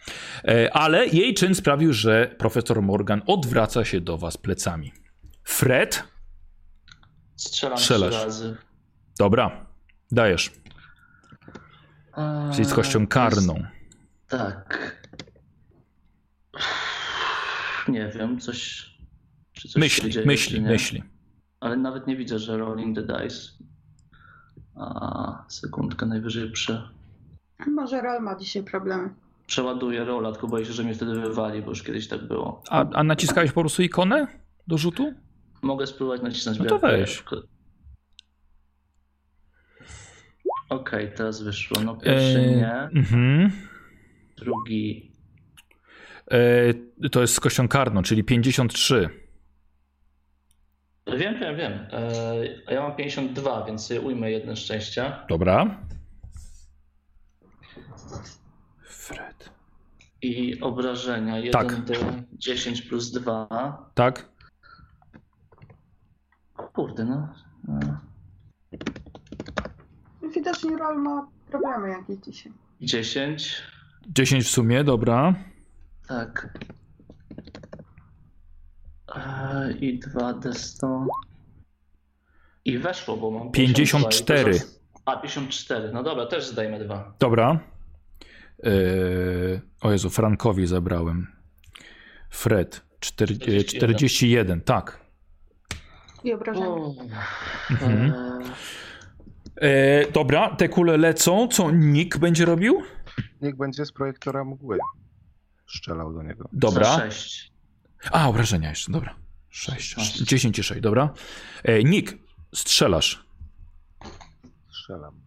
E, 0.48 0.74
Ale 0.74 1.08
jej 1.08 1.34
czyn 1.34 1.56
sprawił, 1.56 1.94
że 1.94 2.36
profesor 2.38 2.82
Morgan 2.82 3.22
odwraca 3.28 3.86
się 3.86 4.02
do 4.02 4.18
was 4.18 4.38
plecami. 4.38 4.94
Fred? 5.44 6.04
Strzelam 7.36 7.78
Strzelasz. 7.78 8.14
trzy 8.16 8.26
razy. 8.26 8.58
Dobra, 9.20 9.66
dajesz. 10.12 10.52
Czyli 12.54 12.66
z 12.66 12.74
kością 12.74 13.08
karną. 13.08 13.64
Tak. 14.28 14.96
Nie 17.88 18.08
wiem, 18.16 18.40
coś. 18.40 18.90
Coś 19.62 19.76
Myśli, 19.76 20.10
dzieje, 20.12 20.26
myśli, 20.26 20.62
myśli. 20.62 21.04
Ale 21.60 21.78
nawet 21.78 22.08
nie 22.08 22.16
widzę, 22.18 22.40
że 22.40 22.58
rolling 22.58 22.96
the 22.96 23.02
dice. 23.04 23.52
A, 24.76 25.46
sekundkę 25.50 26.06
najwyżej 26.06 26.52
prze, 26.52 26.90
Może 27.68 28.02
Rol 28.02 28.22
ma 28.22 28.36
dzisiaj 28.36 28.64
problemy. 28.64 29.10
przeładuję 29.48 30.04
rola, 30.04 30.32
tylko 30.32 30.48
boję 30.48 30.66
się, 30.66 30.74
że 30.74 30.84
mnie 30.84 30.94
wtedy 30.94 31.20
wywali, 31.20 31.62
bo 31.62 31.70
już 31.70 31.84
kiedyś 31.84 32.08
tak 32.08 32.28
było. 32.28 32.64
A, 32.70 32.86
a 32.94 33.04
naciskałeś 33.04 33.52
po 33.52 33.62
prostu 33.62 33.82
ikonę 33.84 34.28
do 34.68 34.78
rzutu? 34.78 35.14
Mogę 35.62 35.88
spróbować 35.88 36.22
nacisnąć 36.22 36.60
No 36.60 36.66
to 36.66 36.80
weź. 36.80 37.24
Okej, 40.70 41.12
teraz 41.16 41.42
wyszło. 41.42 41.82
No 41.84 41.96
pierwszy 41.96 42.40
E, 42.40 42.56
nie, 42.56 42.74
mhm. 42.74 43.52
drugi 44.38 45.10
E, 46.32 47.10
to 47.10 47.22
jest 47.22 47.34
z 47.34 47.40
kością 47.40 47.68
karną, 47.68 48.02
czyli 48.02 48.24
53. 48.24 49.10
Wiem, 51.18 51.40
wiem, 51.40 51.56
wiem. 51.56 51.74
E, 51.74 52.10
a 52.68 52.74
ja 52.74 52.82
mam 52.82 52.96
52, 52.96 53.66
więc 53.66 53.92
ujmę 53.92 54.32
jedno 54.32 54.56
szczęścia. 54.56 55.26
Dobra. 55.30 55.78
Fred. 58.84 59.50
I 60.22 60.60
obrażenia. 60.62 61.38
1 61.38 61.52
Tak. 61.52 61.82
do 61.86 61.94
10 62.34 62.82
plus 62.82 63.12
2. 63.12 63.92
Tak? 63.94 64.30
Kurde, 66.74 67.06
no. 67.06 67.34
E, 67.70 67.98
Widocznie 70.36 70.78
Rol 70.78 71.02
ma 71.02 71.28
problemy 71.52 71.90
jakieś 71.90 72.18
dzisiaj. 72.20 72.52
10. 72.82 73.62
10 74.08 74.46
w 74.46 74.50
sumie, 74.50 74.84
dobra. 74.84 75.36
Tak. 76.08 76.58
E, 79.16 79.72
I 79.80 80.00
2 80.00 80.34
D100. 80.34 81.06
I 82.66 82.78
weszło, 82.78 83.18
bo 83.18 83.32
mam 83.32 83.52
54. 83.52 84.44
52 84.44 84.50
i 84.50 84.60
dużo- 84.60 84.80
A, 85.06 85.18
54. 85.18 85.92
No 85.94 86.04
dobra, 86.04 86.26
też 86.26 86.48
zdajmy 86.48 86.80
dwa. 86.86 87.14
Dobra. 87.20 87.60
E, 88.64 88.72
o 89.82 89.92
Jezu, 89.92 90.10
Frankowi 90.10 90.68
zabrałem. 90.68 91.28
Fred. 92.30 92.82
Czter, 93.00 93.32
e, 93.32 93.36
41. 93.36 93.80
41, 93.80 94.62
tak. 94.62 95.00
I 96.24 96.34
obrażenia. 96.34 96.68
Mhm. 97.70 98.14
e, 98.14 98.40
E, 99.62 100.12
dobra, 100.12 100.56
te 100.56 100.70
kule 100.70 100.98
lecą. 100.98 101.48
Co 101.48 101.72
Nick 101.72 102.18
będzie 102.18 102.46
robił? 102.46 102.82
Niech 103.42 103.56
będzie 103.58 103.86
z 103.86 103.92
projektora 103.92 104.44
mgły. 104.44 104.78
Strzelał 105.68 106.14
do 106.14 106.24
niego. 106.24 106.50
Dobra. 106.54 106.86
Za 106.86 106.98
6. 107.12 107.52
A, 108.12 108.30
obrażenia 108.30 108.70
jeszcze, 108.70 108.92
dobra. 108.92 109.16
6, 109.50 109.90
16. 109.90 110.26
10 110.26 110.60
i 110.60 110.64
6, 110.64 110.82
dobra. 110.82 111.14
E, 111.64 111.84
Nick, 111.84 112.18
strzelasz. 112.56 113.26
Strzelam. 114.72 115.22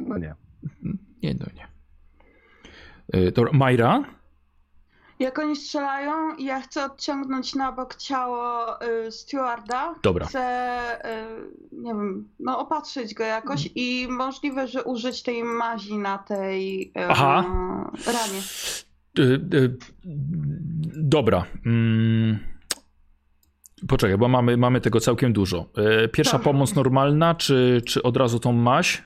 No 0.00 0.18
nie. 0.18 0.34
Nie, 1.22 1.34
no 1.34 1.46
nie. 1.56 1.68
E, 3.12 3.32
dobra, 3.32 3.52
Majra? 3.52 4.04
Jak 5.18 5.38
oni 5.38 5.56
strzelają, 5.56 6.36
ja 6.38 6.60
chcę 6.60 6.84
odciągnąć 6.84 7.54
na 7.54 7.72
bok 7.72 7.94
ciało 7.94 8.66
y, 9.06 9.12
stewarda. 9.12 9.94
Dobra. 10.02 10.26
Chcę, 10.26 11.06
y, 11.72 11.76
nie 11.76 11.94
wiem, 11.94 12.28
no 12.40 12.58
opatrzyć 12.58 13.14
go 13.14 13.24
jakoś 13.24 13.68
i 13.74 14.06
możliwe, 14.10 14.68
że 14.68 14.84
użyć 14.84 15.22
tej 15.22 15.44
mazi 15.44 15.98
na 15.98 16.18
tej 16.18 16.82
y, 16.82 17.08
Aha. 17.08 17.44
ranie. 18.06 18.40
E, 19.18 19.22
e, 19.22 19.68
dobra. 20.94 21.44
Mm. 21.66 22.38
Poczekaj, 23.88 24.18
bo 24.18 24.28
mamy, 24.28 24.56
mamy 24.56 24.80
tego 24.80 25.00
całkiem 25.00 25.32
dużo. 25.32 25.66
E, 25.76 26.08
pierwsza 26.08 26.38
Dobra. 26.38 26.52
pomoc 26.52 26.74
normalna, 26.74 27.34
czy, 27.34 27.82
czy 27.86 28.02
od 28.02 28.16
razu 28.16 28.38
tą 28.38 28.52
maś? 28.52 29.02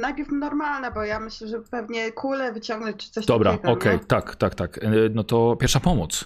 Najpierw 0.00 0.28
normalne, 0.32 0.90
bo 0.92 1.04
ja 1.04 1.20
myślę, 1.20 1.48
że 1.48 1.60
pewnie 1.60 2.12
kulę 2.12 2.52
wyciągnąć 2.52 2.96
czy 2.96 3.10
coś 3.10 3.26
Dobra, 3.26 3.50
takiego. 3.52 3.72
okej, 3.72 3.92
nie? 3.98 4.04
tak, 4.04 4.36
tak, 4.36 4.54
tak. 4.54 4.78
E, 4.78 4.90
no 5.14 5.24
to 5.24 5.56
pierwsza 5.56 5.80
pomoc. 5.80 6.24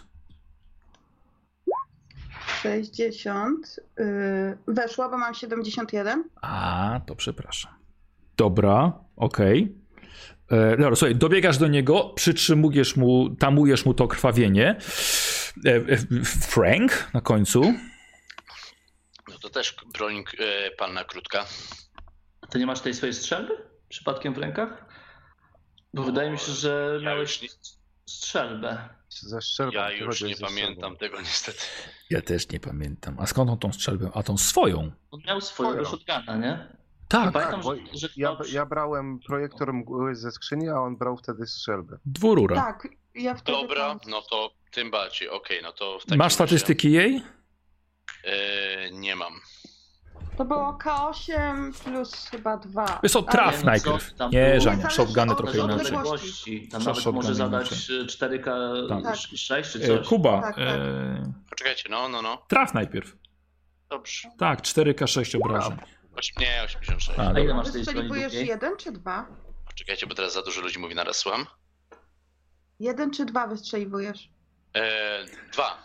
60. 2.62 3.80
Y, 4.00 4.04
weszła, 4.68 5.08
bo 5.08 5.18
mam 5.18 5.34
71. 5.34 6.24
A, 6.42 7.00
to 7.06 7.16
przepraszam. 7.16 7.72
Dobra, 8.36 8.92
okej. 9.16 9.74
E, 10.50 10.76
Dobra, 10.76 10.96
słuchaj, 10.96 11.16
dobiegasz 11.16 11.58
do 11.58 11.68
niego, 11.68 12.12
przytrzymujesz 12.16 12.96
mu, 12.96 13.30
tamujesz 13.36 13.84
mu 13.84 13.94
to 13.94 14.08
krwawienie. 14.08 14.76
E, 15.66 15.74
e, 15.74 15.96
Frank 16.24 17.10
na 17.14 17.20
końcu. 17.20 17.74
No 19.28 19.38
to 19.42 19.50
też 19.50 19.76
broń 19.94 20.16
e, 20.38 20.70
panna 20.70 21.04
krótka. 21.04 21.44
Ty 22.52 22.58
nie 22.58 22.66
masz 22.66 22.80
tej 22.80 22.94
swojej 22.94 23.14
strzelby? 23.14 23.52
Przypadkiem 23.88 24.34
w 24.34 24.38
rękach? 24.38 24.84
Bo 25.94 26.02
wydaje 26.02 26.30
mi 26.30 26.38
się, 26.38 26.52
że 26.52 26.92
Ja 27.02 27.06
miałeś... 27.10 27.42
już 27.42 27.52
strzelbę. 28.06 28.88
Ze 29.08 29.40
strzelbą. 29.42 29.72
Ja 29.72 29.90
już 29.90 30.20
nie 30.22 30.36
pamiętam 30.36 30.96
tego 30.96 31.20
niestety. 31.20 31.58
Ja 32.10 32.22
też 32.22 32.48
nie 32.48 32.60
pamiętam. 32.60 33.16
A 33.20 33.26
skąd 33.26 33.50
on 33.50 33.58
tą 33.58 33.72
strzelbę? 33.72 34.10
A 34.14 34.22
tą 34.22 34.38
swoją? 34.38 34.90
On 35.10 35.20
miał 35.26 35.40
swojego 35.40 35.84
Swoją. 35.84 36.02
shotguna, 36.04 36.36
nie? 36.36 36.68
Tak, 37.08 37.32
Pamiętam, 37.32 37.60
bo 37.62 37.74
że, 37.76 37.82
że 37.94 38.08
Ja, 38.16 38.36
ja 38.52 38.66
brałem 38.66 39.20
projektor 39.26 39.72
mgły 39.74 40.14
ze 40.16 40.30
skrzyni, 40.30 40.68
a 40.68 40.74
on 40.80 40.96
brał 40.96 41.16
wtedy 41.16 41.46
strzelbę. 41.46 41.98
dwurura. 42.04 42.56
Tak, 42.56 42.88
ja 43.14 43.34
wtedy 43.34 43.58
Dobra, 43.58 43.80
tam- 43.88 43.98
no 44.10 44.22
to 44.22 44.54
tym 44.70 44.90
bardziej. 44.90 45.28
Okej, 45.28 45.60
no 45.62 45.72
to 45.72 45.98
w 45.98 46.02
takim 46.02 46.18
Masz 46.18 46.24
razie, 46.32 46.34
statystyki 46.34 46.92
jej? 46.92 47.22
E, 48.24 48.90
nie 48.90 49.16
mam. 49.16 49.32
To 50.36 50.44
było 50.44 50.78
K8 50.84 51.72
plus 51.84 52.26
chyba 52.30 52.56
2. 52.56 53.00
Wiesz 53.02 53.12
co, 53.12 53.22
traf 53.22 53.54
Ale 53.54 53.64
najpierw. 53.64 54.10
co 54.12 54.16
tam 54.16 54.30
Nie, 54.30 54.46
było? 54.50 54.60
Żania, 54.60 54.76
Zależy 54.76 54.96
shotguny 54.96 55.36
trochę 55.36 55.58
inaczej. 55.58 55.86
odległości. 55.86 56.68
Tam 56.68 56.82
nawet 56.82 56.96
shotguny 57.02 57.16
może 57.16 57.34
zadać 57.34 57.68
inaczej. 57.72 58.00
y, 58.00 58.06
4K 58.06 58.50
Tak. 59.02 59.16
6 59.36 59.72
czy 59.72 59.82
E, 59.82 59.86
coś. 59.86 60.08
Kuba, 60.08 60.40
Tak, 60.42 60.54
tak. 60.54 60.64
e, 60.64 61.32
Poczekajcie, 61.50 61.88
no, 61.90 62.08
no, 62.08 62.22
no. 62.22 62.42
traf 62.48 62.74
najpierw. 62.74 63.16
Dobrze. 63.90 64.28
Tak, 64.38 64.62
4K6 64.62 65.36
obrażeń. 65.44 65.76
Oś, 66.18 66.36
nie, 66.36 66.62
86. 66.64 67.18
A, 67.18 67.22
A 67.22 67.30
ile 67.30 67.40
dobra. 67.40 67.54
masz 67.54 67.64
tej 67.64 67.72
broni 67.72 67.84
Wystrzeliwujesz 67.84 68.32
długiej? 68.32 68.48
jeden 68.48 68.76
czy 68.76 68.92
dwa? 68.92 69.26
Poczekajcie, 69.66 70.06
bo 70.06 70.14
teraz 70.14 70.32
za 70.32 70.42
dużo 70.42 70.60
ludzi 70.60 70.78
mówi 70.78 70.94
naraz, 70.94 71.16
słucham. 71.16 71.46
Jeden 72.80 73.10
czy 73.10 73.24
dwa 73.24 73.46
wystrzeliwujesz? 73.46 74.28
E, 74.76 75.24
dwa. 75.52 75.78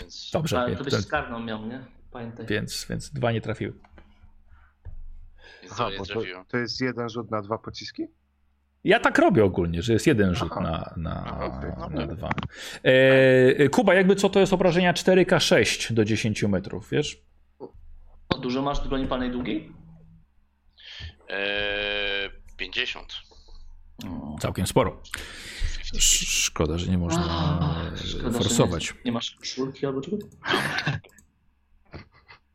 Więc 0.00 0.30
Dobrze, 0.32 0.60
Ale 0.60 0.76
to 0.76 0.84
byś 0.84 0.94
skarną 0.94 1.40
miał, 1.40 1.66
nie? 1.66 1.84
Pamiętaj. 2.10 2.46
więc, 2.46 2.86
więc 2.90 3.10
dwa 3.10 3.32
nie 3.32 3.40
trafiły. 3.40 3.72
Aha, 5.70 5.84
to 5.84 5.90
nie 5.90 5.96
to, 5.98 6.04
trafiło. 6.04 6.44
to 6.48 6.56
jest 6.56 6.80
jeden 6.80 7.08
rzut 7.08 7.30
na 7.30 7.42
dwa 7.42 7.58
pociski? 7.58 8.06
Ja 8.84 9.00
tak 9.00 9.18
robię 9.18 9.44
ogólnie, 9.44 9.82
że 9.82 9.92
jest 9.92 10.06
jeden 10.06 10.34
rzut 10.34 10.48
Aha. 10.52 10.60
na, 10.60 10.94
na, 10.96 11.24
Aha, 11.26 11.70
no 11.78 11.88
na 11.88 12.06
dwa. 12.06 12.30
E, 12.82 13.68
Kuba, 13.68 13.94
jakby 13.94 14.16
co 14.16 14.28
to 14.28 14.40
jest 14.40 14.52
obrażenia 14.52 14.92
4K6 14.92 15.92
do 15.92 16.04
10 16.04 16.42
metrów, 16.42 16.90
wiesz? 16.90 17.22
No, 18.30 18.38
dużo 18.38 18.62
masz 18.62 18.88
broni 18.88 19.06
palnej 19.06 19.30
długiej? 19.30 19.72
E, 21.30 22.30
50. 22.56 23.12
No. 24.04 24.36
Całkiem 24.40 24.66
sporo. 24.66 24.90
50. 24.92 25.94
Sz- 25.94 26.28
Szkoda, 26.28 26.78
że 26.78 26.90
nie 26.90 26.98
można 26.98 27.24
A, 27.24 27.96
szkoda, 27.96 28.30
że 28.30 28.38
forsować. 28.38 28.90
Nie, 28.94 28.98
nie 29.04 29.12
masz 29.12 29.30
koszulki 29.30 29.86
albo 29.86 30.00
czegoś? 30.00 30.20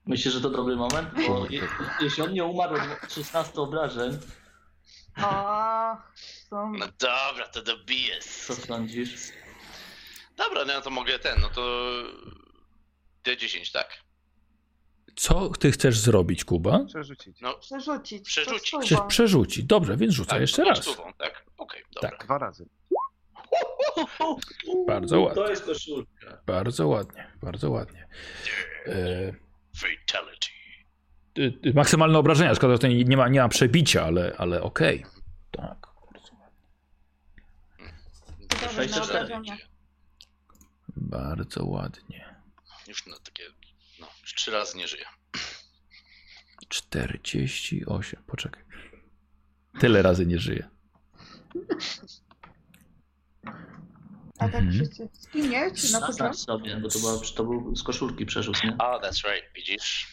Myślisz, 0.05 0.33
że 0.33 0.41
to 0.41 0.49
dobry 0.49 0.75
moment? 0.75 1.09
Bo 1.27 1.45
je, 1.49 1.61
jeśli 2.01 2.23
on 2.23 2.33
nie 2.33 2.43
umarł 2.45 2.75
od 3.03 3.13
16 3.13 3.53
obrażeń, 3.61 4.19
są... 6.49 6.73
No 6.73 6.85
dobra, 6.99 7.47
to 7.53 7.61
dobiję. 7.61 8.19
co 8.19 8.53
sądzisz? 8.55 9.13
Dobra, 10.37 10.65
no 10.65 10.81
to 10.81 10.89
mogę 10.89 11.19
ten, 11.19 11.41
no 11.41 11.49
to 11.49 11.61
D10, 13.25 13.73
tak. 13.73 14.03
Co 15.15 15.49
ty 15.49 15.71
chcesz 15.71 15.97
zrobić, 15.99 16.45
Kuba? 16.45 16.85
Przerzucić. 16.85 17.41
No, 17.41 17.53
Przerzucić. 17.53 18.25
Przerzucić. 18.25 18.71
to 18.71 18.79
Chcesz 18.79 18.99
przerzucić. 19.07 19.65
Dobrze, 19.65 19.97
więc 19.97 20.13
rzucaj 20.13 20.35
tak, 20.35 20.41
jeszcze 20.41 20.63
to 20.63 20.69
raz. 20.69 20.81
stówą, 20.81 21.13
tak? 21.17 21.45
Okej, 21.57 21.83
dobra. 21.93 22.09
Tak. 22.09 22.23
Dwa 22.25 22.37
razy. 22.37 22.65
Bardzo 24.87 25.21
ładnie. 25.21 25.43
To 25.43 25.49
jest 25.49 25.65
koszulka. 25.65 26.37
Bardzo 26.45 26.87
ładnie, 26.87 27.31
bardzo 27.43 27.71
ładnie. 27.71 28.07
E, 28.85 29.33
Fatality. 29.75 31.73
maksymalne 31.73 32.17
obrażenia, 32.17 32.55
szkoda, 32.55 32.73
że 32.73 32.79
to 32.79 32.87
nie 32.87 33.17
ma, 33.17 33.27
nie 33.29 33.39
ma 33.39 33.49
przebicia, 33.49 34.03
ale, 34.03 34.35
ale 34.37 34.61
okej. 34.61 35.05
Tak. 35.51 35.87
Dobra, 38.39 38.69
64. 38.69 39.25
obrażenia. 39.25 39.57
Bardzo 40.95 41.65
ładnie. 41.65 42.35
Już 42.87 43.05
no 43.05 43.19
takie, 43.19 43.43
no, 43.99 44.07
już 44.21 44.33
trzy 44.33 44.51
razy 44.51 44.77
nie 44.77 44.87
żyję. 44.87 45.05
48. 46.69 48.23
Poczekaj. 48.27 48.63
Tyle 49.79 50.01
razy 50.01 50.25
nie 50.25 50.39
żyje. 50.39 50.69
A 54.43 54.49
tak 54.49 54.61
Mhm. 54.61 54.71
wszyscy 54.73 55.09
skinie 55.13 55.71
czy 55.75 55.83
na 55.91 55.99
Zaznacz 55.99 56.11
początku? 56.11 56.37
sobie, 56.37 56.77
bo 56.77 56.89
to, 56.89 56.99
była, 56.99 57.13
to 57.35 57.43
był 57.43 57.75
z 57.75 57.83
koszulki 57.83 58.25
przerzut, 58.25 58.63
nie? 58.63 58.75
A, 58.79 58.99
that's 58.99 59.23
right, 59.27 59.45
widzisz? 59.55 60.07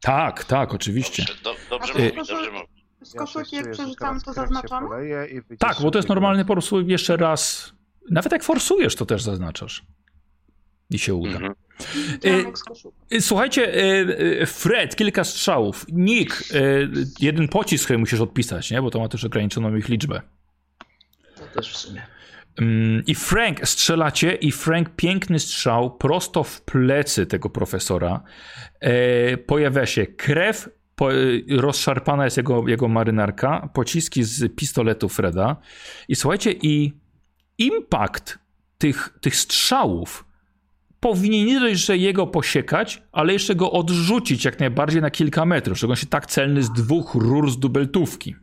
Tak, 0.00 0.44
tak, 0.44 0.74
oczywiście. 0.74 1.24
Dobrze, 1.24 1.42
do, 1.70 1.78
dobrze 1.78 1.92
proszę- 1.92 2.16
dobrze 2.36 2.50
mówisz. 2.52 2.82
Z 3.02 3.14
koszulki 3.14 3.56
jak 3.56 3.64
teraz 3.64 3.76
to 4.24 4.32
wycisz 4.34 5.58
Tak, 5.58 5.76
bo 5.82 5.90
to 5.90 5.98
jest 5.98 6.08
normalny 6.08 6.44
po 6.44 6.52
prostu 6.52 6.80
jeszcze 6.80 7.16
raz. 7.16 7.72
Nawet 8.10 8.32
jak 8.32 8.44
forsujesz, 8.44 8.96
to 8.96 9.06
też 9.06 9.22
zaznaczasz. 9.22 9.82
I 10.90 10.98
się 10.98 11.14
uda. 11.14 11.30
Mhm. 11.30 11.54
Koszulki. 12.68 12.98
Y, 13.16 13.20
Słuchajcie, 13.22 13.74
y, 13.74 14.40
y, 14.42 14.46
Fred, 14.46 14.96
kilka 14.96 15.24
strzałów. 15.24 15.86
Nick, 15.92 16.44
y, 16.54 16.88
jeden 17.20 17.48
pocisk 17.48 17.90
musisz 17.90 18.20
odpisać, 18.20 18.70
nie? 18.70 18.82
Bo 18.82 18.90
to 18.90 18.98
ma 19.00 19.08
też 19.08 19.24
ograniczoną 19.24 19.76
ich 19.76 19.88
liczbę. 19.88 20.22
To 21.36 21.46
też 21.46 21.72
w 21.72 21.76
sumie. 21.76 22.06
Mm, 22.60 23.02
I 23.06 23.14
Frank 23.14 23.68
strzelacie, 23.68 24.34
i 24.34 24.52
Frank 24.52 24.96
piękny 24.96 25.38
strzał 25.38 25.96
prosto 25.96 26.44
w 26.44 26.60
plecy 26.60 27.26
tego 27.26 27.50
profesora. 27.50 28.22
E, 28.80 29.36
pojawia 29.36 29.86
się 29.86 30.06
krew, 30.06 30.68
po, 30.94 31.14
y, 31.14 31.44
rozszarpana 31.48 32.24
jest 32.24 32.36
jego, 32.36 32.68
jego 32.68 32.88
marynarka, 32.88 33.68
pociski 33.74 34.24
z 34.24 34.56
pistoletu 34.56 35.08
Freda. 35.08 35.56
I 36.08 36.16
słuchajcie, 36.16 36.52
i 36.62 36.92
impact 37.58 38.38
tych, 38.78 39.18
tych 39.20 39.36
strzałów 39.36 40.24
powinien 41.00 41.46
nie 41.46 41.60
dość, 41.60 41.86
że 41.86 41.96
jego 41.96 42.26
posiekać, 42.26 43.02
ale 43.12 43.32
jeszcze 43.32 43.54
go 43.54 43.72
odrzucić 43.72 44.44
jak 44.44 44.60
najbardziej 44.60 45.02
na 45.02 45.10
kilka 45.10 45.44
metrów, 45.44 45.84
on 45.84 45.96
się 45.96 46.06
tak 46.06 46.26
celny 46.26 46.62
z 46.62 46.70
dwóch 46.72 47.14
rur 47.14 47.50
z 47.50 47.58
dubeltówki. 47.58 48.36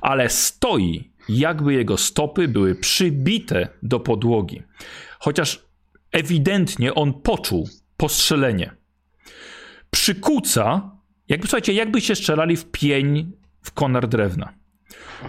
Ale 0.00 0.28
stoi, 0.28 1.11
jakby 1.28 1.74
jego 1.74 1.96
stopy 1.96 2.48
były 2.48 2.74
przybite 2.74 3.68
do 3.82 4.00
podłogi. 4.00 4.62
Chociaż 5.18 5.64
ewidentnie 6.12 6.94
on 6.94 7.12
poczuł 7.12 7.68
postrzelenie. 7.96 8.70
Przykuca, 9.90 10.90
jakby 11.28 11.46
słuchajcie, 11.46 11.72
jakbyście 11.72 12.16
strzelali 12.16 12.56
w 12.56 12.70
pień 12.70 13.32
w 13.62 13.72
konar 13.72 14.08
drewna. 14.08 14.52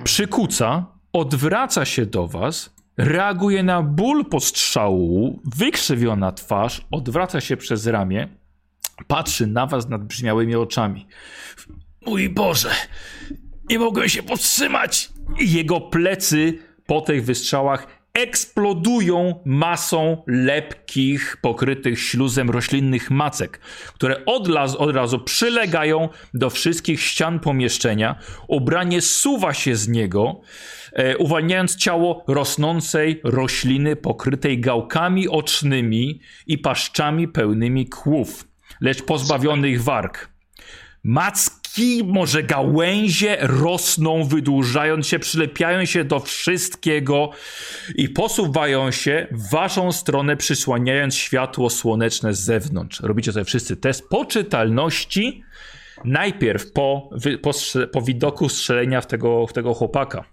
Przykuca, 0.04 0.86
odwraca 1.14 1.86
się 1.86 2.06
do 2.06 2.28
was, 2.28 2.74
reaguje 2.98 3.64
na 3.64 3.82
ból 3.82 4.26
postrzału, 4.26 5.40
wykrzywiona 5.56 6.32
twarz, 6.32 6.86
odwraca 6.92 7.42
się 7.42 7.58
przez 7.58 7.88
ramię, 7.88 8.28
patrzy 9.08 9.48
na 9.48 9.68
was 9.68 9.90
nadbrzmiałymi 9.90 10.56
oczami. 10.56 11.08
Mój 12.06 12.30
Boże, 12.30 12.72
nie 13.70 13.80
mogłem 13.80 14.10
się 14.10 14.24
powstrzymać! 14.24 15.13
Jego 15.40 15.82
plecy 15.82 16.58
po 16.86 17.02
tych 17.02 17.26
wystrzałach 17.26 17.88
eksplodują 18.14 19.42
masą 19.46 20.24
lepkich, 20.28 21.38
pokrytych 21.42 22.02
śluzem 22.02 22.50
roślinnych 22.50 23.12
macek, 23.12 23.60
które 23.94 24.26
od, 24.26 24.48
las, 24.48 24.76
od 24.76 24.96
razu 24.96 25.20
przylegają 25.20 26.10
do 26.34 26.50
wszystkich 26.50 27.02
ścian 27.02 27.40
pomieszczenia. 27.40 28.16
Ubranie 28.48 29.02
suwa 29.02 29.54
się 29.54 29.76
z 29.76 29.88
niego, 29.88 30.42
e, 30.94 31.18
uwalniając 31.18 31.76
ciało 31.76 32.24
rosnącej 32.28 33.22
rośliny 33.24 33.96
pokrytej 33.96 34.60
gałkami 34.60 35.30
ocznymi 35.30 36.20
i 36.48 36.58
paszczami 36.58 37.28
pełnymi 37.28 37.90
kłów, 37.90 38.48
lecz 38.82 39.04
pozbawionych 39.04 39.84
warg. 39.84 40.30
Macki, 41.74 42.04
może 42.04 42.44
gałęzie 42.44 43.38
rosną, 43.42 44.24
wydłużając 44.24 45.08
się, 45.08 45.20
przylepiają 45.20 45.86
się 45.86 46.04
do 46.04 46.20
wszystkiego 46.20 47.30
i 47.96 48.10
posuwają 48.10 48.92
się 48.92 49.28
w 49.32 49.50
waszą 49.52 49.92
stronę, 49.92 50.38
przysłaniając 50.38 51.16
światło 51.16 51.70
słoneczne 51.70 52.34
z 52.34 52.40
zewnątrz. 52.40 53.00
Robicie 53.00 53.32
sobie 53.32 53.46
wszyscy 53.46 53.78
test 53.78 54.10
poczytalności. 54.10 55.44
Najpierw 56.06 56.72
po, 56.72 57.10
po, 57.42 57.52
po 57.92 58.02
widoku 58.02 58.50
strzelenia 58.50 59.02
w 59.02 59.08
tego, 59.08 59.48
w 59.48 59.54
tego 59.54 59.74
chłopaka. 59.74 60.24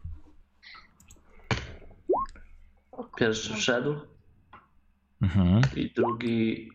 Pierwszy 3.18 3.54
wszedł 3.54 3.94
Mhm. 5.22 5.60
i 5.76 5.90
drugi 5.96 6.70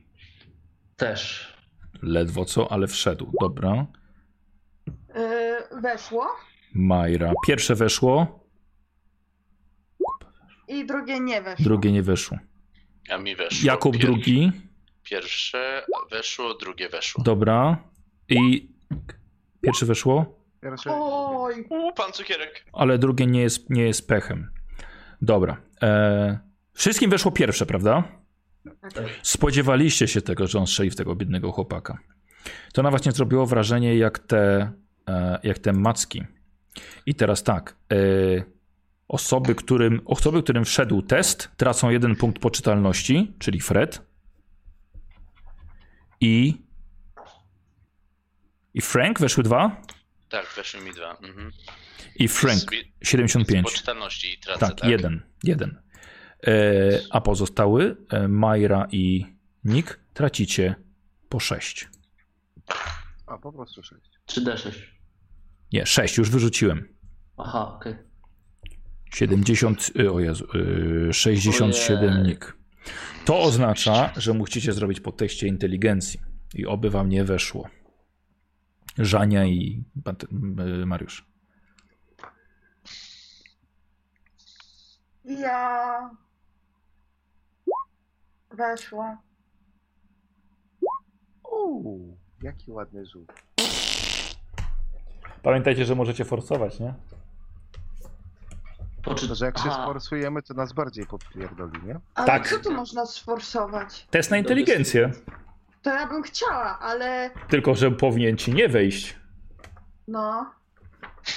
też. 0.95 1.54
Ledwo 2.01 2.45
co, 2.45 2.71
ale 2.71 2.88
wszedł. 2.88 3.32
Dobra. 3.41 3.86
Weszło 5.81 6.27
Majra. 6.73 7.33
Pierwsze 7.47 7.75
weszło, 7.75 8.39
i 10.67 10.85
drugie 10.85 11.19
nie 11.19 11.41
weszło. 11.41 11.63
drugie 11.65 11.91
nie 11.91 12.03
weszło. 12.03 12.37
A 13.09 13.17
mi 13.17 13.35
weszło. 13.35 13.67
Jakub 13.67 13.95
pier- 13.95 13.99
drugi. 14.01 14.51
Pierwsze 15.03 15.85
weszło, 16.11 16.53
drugie 16.53 16.89
weszło. 16.89 17.23
Dobra. 17.23 17.83
I 18.29 18.69
pierwsze 19.61 19.85
weszło, 19.85 20.39
Oj, 20.87 21.65
U, 21.69 21.93
pan 21.93 22.11
cukierek. 22.11 22.65
ale 22.73 22.97
drugie 22.97 23.25
nie 23.25 23.41
jest, 23.41 23.69
nie 23.69 23.83
jest 23.83 24.07
pechem. 24.07 24.51
Dobra. 25.21 25.61
E, 25.81 26.39
Wszystkim 26.73 27.09
weszło 27.09 27.31
pierwsze, 27.31 27.65
prawda? 27.65 28.03
Tak. 28.81 29.05
Spodziewaliście 29.23 30.07
się 30.07 30.21
tego, 30.21 30.47
że 30.47 30.59
on 30.59 30.67
strzeli 30.67 30.89
w 30.89 30.95
tego 30.95 31.15
biednego 31.15 31.51
chłopaka. 31.51 31.97
To 32.73 32.83
na 32.83 32.89
właśnie 32.89 33.11
zrobiło 33.11 33.45
wrażenie 33.45 33.95
jak 33.97 34.19
te, 34.19 34.71
jak 35.43 35.59
te 35.59 35.73
macki. 35.73 36.23
I 37.05 37.15
teraz 37.15 37.43
tak. 37.43 37.75
E, 37.91 37.95
osoby, 39.07 39.55
którym, 39.55 40.01
osoby, 40.05 40.43
którym 40.43 40.65
wszedł 40.65 41.01
test, 41.01 41.49
tracą 41.57 41.89
jeden 41.89 42.15
punkt 42.15 42.39
poczytalności, 42.41 43.33
czyli 43.39 43.59
Fred. 43.61 44.01
I. 46.21 46.61
I 48.73 48.81
Frank 48.81 49.19
weszły 49.19 49.43
dwa. 49.43 49.81
Tak, 50.29 50.53
weszły 50.55 50.81
mi 50.81 50.91
dwa. 50.93 51.11
Mhm. 51.23 51.51
I 52.15 52.27
Frank 52.27 52.59
Z- 52.59 53.07
75. 53.07 53.69
Z 53.69 53.71
poczytalności 53.71 54.33
i 54.33 54.37
tracę, 54.37 54.59
Tak, 54.59 54.75
tak. 54.79 54.89
jeden. 54.89 55.21
Jeden. 55.43 55.81
E, 56.47 56.51
a 57.11 57.21
pozostałe, 57.21 57.95
e, 58.09 58.27
Majra 58.27 58.87
i 58.91 59.25
Nick, 59.63 59.99
tracicie 60.13 60.75
po 61.29 61.39
6. 61.39 61.89
A, 63.27 63.37
po 63.37 63.53
prostu 63.53 63.83
6. 63.83 64.01
3D6. 64.27 64.71
Nie, 65.73 65.86
6 65.86 66.17
już 66.17 66.30
wyrzuciłem. 66.30 66.88
Aha, 67.38 67.75
okej. 67.75 67.95
70, 69.13 69.91
y, 69.99 70.12
o 70.12 70.19
Jezu, 70.19 70.47
y, 71.10 71.13
67 71.13 72.13
Ojej. 72.13 72.23
Nick. 72.23 72.58
To 73.25 73.41
oznacza, 73.41 74.13
że 74.17 74.34
musicie 74.34 74.73
zrobić 74.73 74.99
po 74.99 75.12
teście 75.12 75.47
inteligencji. 75.47 76.19
I 76.56 76.65
oby 76.65 76.89
wam 76.89 77.10
nie 77.10 77.23
weszło. 77.23 77.69
Żania 78.97 79.45
i 79.45 79.84
y, 80.82 80.86
Mariusz. 80.86 81.25
Ja... 85.25 86.10
Weszła. 88.51 89.21
Uuu, 91.51 92.17
jaki 92.41 92.71
ładny 92.71 93.06
rzut. 93.06 93.32
Pamiętajcie, 95.45 95.86
że 95.86 95.95
możecie 95.95 96.25
forsować, 96.25 96.79
nie? 96.79 96.93
Poczy... 99.03 99.27
To, 99.27 99.36
że 99.36 99.45
jak 99.45 99.58
się 99.58 99.63
Aha, 99.67 99.84
sforsujemy, 99.84 100.41
to 100.41 100.53
nas 100.53 100.73
bardziej 100.73 101.05
podpierdoli, 101.08 101.79
nie? 101.86 101.99
Ale 102.15 102.27
Tak. 102.27 102.49
co 102.49 102.60
tu 102.60 102.71
można 102.73 103.05
sforsować? 103.05 104.08
Test 104.10 104.31
na 104.31 104.38
inteligencję. 104.38 105.12
To 105.81 105.89
ja 105.89 106.08
bym 106.08 106.23
chciała, 106.23 106.79
ale 106.79 107.29
Tylko, 107.47 107.75
że 107.75 107.91
powinien 107.91 108.38
ci 108.38 108.53
nie 108.53 108.69
wejść. 108.69 109.15
no... 110.08 110.51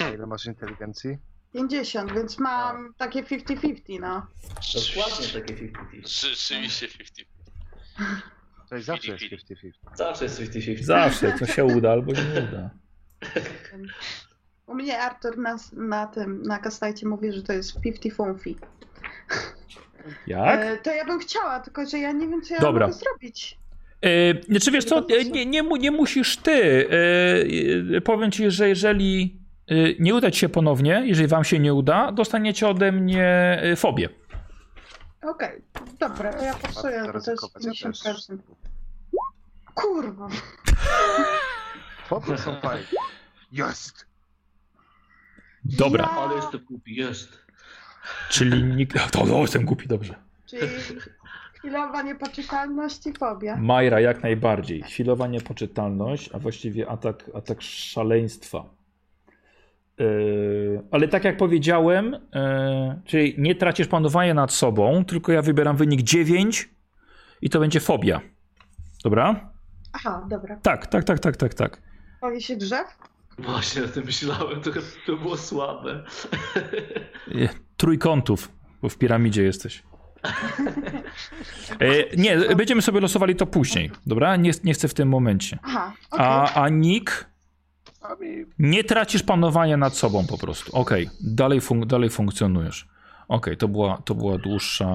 Ile 0.14 0.26
masz 0.26 0.46
inteligencji? 0.46 1.18
50, 1.52 2.12
więc 2.12 2.38
mam 2.38 2.94
takie 2.96 3.22
50-50, 3.22 4.00
no. 4.00 4.26
Dokładnie 4.74 5.26
takie 5.40 5.54
50 5.54 6.08
Rzeczywiście 6.08 6.88
50. 6.88 7.28
Czyli 8.68 8.82
zawsze 8.82 9.12
jest 9.12 9.20
50. 9.20 9.60
50-50. 9.60 9.96
Zawsze 9.96 10.24
jest 10.24 10.38
50 10.38 10.78
Zawsze, 10.86 11.32
to 11.32 11.46
się 11.46 11.64
uda 11.64 11.92
albo 11.92 12.12
nie 12.12 12.48
uda. 12.48 12.70
U 14.66 14.74
mnie 14.74 14.98
Artur 14.98 15.38
na, 15.38 15.56
na 15.72 16.06
tym, 16.06 16.42
na 16.42 16.58
kastajcie 16.58 17.08
mówi, 17.08 17.32
że 17.32 17.42
to 17.42 17.52
jest 17.52 17.80
50 17.80 18.14
funfi. 18.14 18.56
Jak? 20.26 20.60
E, 20.60 20.76
to 20.76 20.94
ja 20.94 21.04
bym 21.04 21.18
chciała, 21.18 21.60
tylko 21.60 21.86
że 21.86 21.98
ja 21.98 22.12
nie 22.12 22.28
wiem, 22.28 22.42
co 22.42 22.54
ja 22.54 22.60
Dobra. 22.60 22.86
mogę 22.86 22.98
zrobić. 22.98 23.58
E, 24.54 24.60
czy 24.60 24.70
wiesz 24.70 24.84
co, 24.84 24.98
e, 24.98 25.24
nie, 25.24 25.46
nie, 25.46 25.62
nie 25.62 25.90
musisz 25.90 26.36
ty. 26.36 26.88
E, 27.96 28.00
powiem 28.00 28.30
ci, 28.30 28.50
że 28.50 28.68
jeżeli 28.68 29.38
nie 29.98 30.14
uda 30.14 30.30
ci 30.30 30.40
się 30.40 30.48
ponownie, 30.48 31.02
jeżeli 31.04 31.28
wam 31.28 31.44
się 31.44 31.58
nie 31.58 31.74
uda, 31.74 32.12
dostaniecie 32.12 32.68
ode 32.68 32.92
mnie 32.92 33.62
fobię. 33.76 34.08
Okej, 35.22 35.62
dobra, 35.98 36.32
to 36.32 36.44
ja 36.44 36.54
pasuję, 36.54 37.02
bo 37.12 37.20
to 37.20 37.30
jest 37.30 37.52
Zaryzykować, 37.52 37.64
ja 37.64 37.90
też. 37.92 38.28
50%. 38.28 38.38
Kurwa. 39.74 40.28
Foby 42.08 42.38
są 42.38 42.56
fajne. 42.62 42.86
Jest! 43.52 44.06
Dobra, 45.64 46.04
Ja- 46.04 46.20
Ale 46.20 46.34
jest 46.36 46.50
to 46.50 46.58
głupi, 46.58 46.94
jest. 46.94 47.38
czyli 48.30 48.62
nikt... 48.64 48.96
To, 49.12 49.26
to 49.26 49.40
jestem 49.40 49.64
głupi, 49.64 49.88
dobrze. 49.88 50.14
Czyli 50.46 50.66
chwilowa 51.58 52.02
niepoczytalność 52.02 53.06
i 53.06 53.12
fobia. 53.12 53.56
Majra 53.56 54.00
jak 54.00 54.22
najbardziej. 54.22 54.82
Chwilowa 54.82 55.28
poczytalność, 55.44 56.30
a 56.34 56.38
właściwie 56.38 56.88
atak, 56.88 57.30
atak 57.34 57.62
szaleństwa. 57.62 58.64
Yy, 59.98 60.82
ale 60.90 61.08
tak 61.08 61.24
jak 61.24 61.36
powiedziałem, 61.36 62.12
yy, 62.12 63.00
czyli 63.04 63.34
nie 63.38 63.54
tracisz 63.54 63.86
panowania 63.88 64.34
nad 64.34 64.52
sobą, 64.52 65.04
tylko 65.04 65.32
ja 65.32 65.42
wybieram 65.42 65.76
wynik 65.76 66.02
9 66.02 66.68
i 67.42 67.50
to 67.50 67.60
będzie 67.60 67.80
fobia. 67.80 68.20
Dobra? 69.04 69.50
Aha, 69.92 70.26
dobra. 70.30 70.56
Tak, 70.62 70.86
tak, 70.86 71.04
tak, 71.04 71.18
tak, 71.18 71.36
tak, 71.36 71.54
tak. 71.54 71.82
Boi 72.20 72.42
się 72.42 72.56
drzew? 72.56 72.86
Właśnie 73.38 73.84
o 73.84 73.88
tym 73.88 74.04
myślałem, 74.04 74.60
to, 74.60 74.70
to 75.06 75.16
było 75.16 75.36
słabe. 75.36 76.04
Trójkątów, 77.76 78.52
bo 78.82 78.88
w 78.88 78.98
piramidzie 78.98 79.42
jesteś. 79.42 79.82
Yy, 81.80 82.08
nie, 82.16 82.36
będziemy 82.56 82.82
sobie 82.82 83.00
losowali 83.00 83.36
to 83.36 83.46
później, 83.46 83.90
dobra? 84.06 84.36
Nie, 84.36 84.50
nie 84.64 84.74
chcę 84.74 84.88
w 84.88 84.94
tym 84.94 85.08
momencie. 85.08 85.58
Aha, 85.62 85.92
okej. 86.10 86.26
A, 86.26 86.54
a 86.62 86.68
Nick, 86.68 87.28
Nie 88.58 88.84
tracisz 88.84 89.22
panowania 89.22 89.76
nad 89.76 89.94
sobą 89.96 90.26
po 90.26 90.38
prostu. 90.38 90.76
Okej, 90.76 91.10
dalej, 91.20 91.60
fun- 91.60 91.86
dalej 91.86 92.10
funkcjonujesz. 92.10 92.88
Okej, 93.28 93.56
to 93.56 93.68
była, 93.68 94.02
to 94.04 94.14
była 94.14 94.38
dłuższa, 94.38 94.88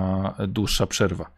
dłuższa 0.48 0.88
przerwa. 0.88 1.32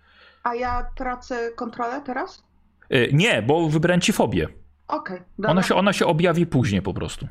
A 0.44 0.56
ja 0.56 0.86
tracę 0.96 1.52
kontrolę 1.56 2.02
teraz? 2.06 2.44
E, 2.90 3.08
nie, 3.12 3.42
bo 3.42 3.70
wybrałem 3.70 4.02
ci 4.02 4.14
fobię. 4.14 4.48
Okej, 4.88 5.20
dobra. 5.38 5.52
Ona 5.52 5.64
się, 5.64 5.76
ona 5.76 5.94
się 5.94 6.06
objawi 6.06 6.46
później 6.46 6.82
po 6.82 6.94
prostu. 6.94 7.28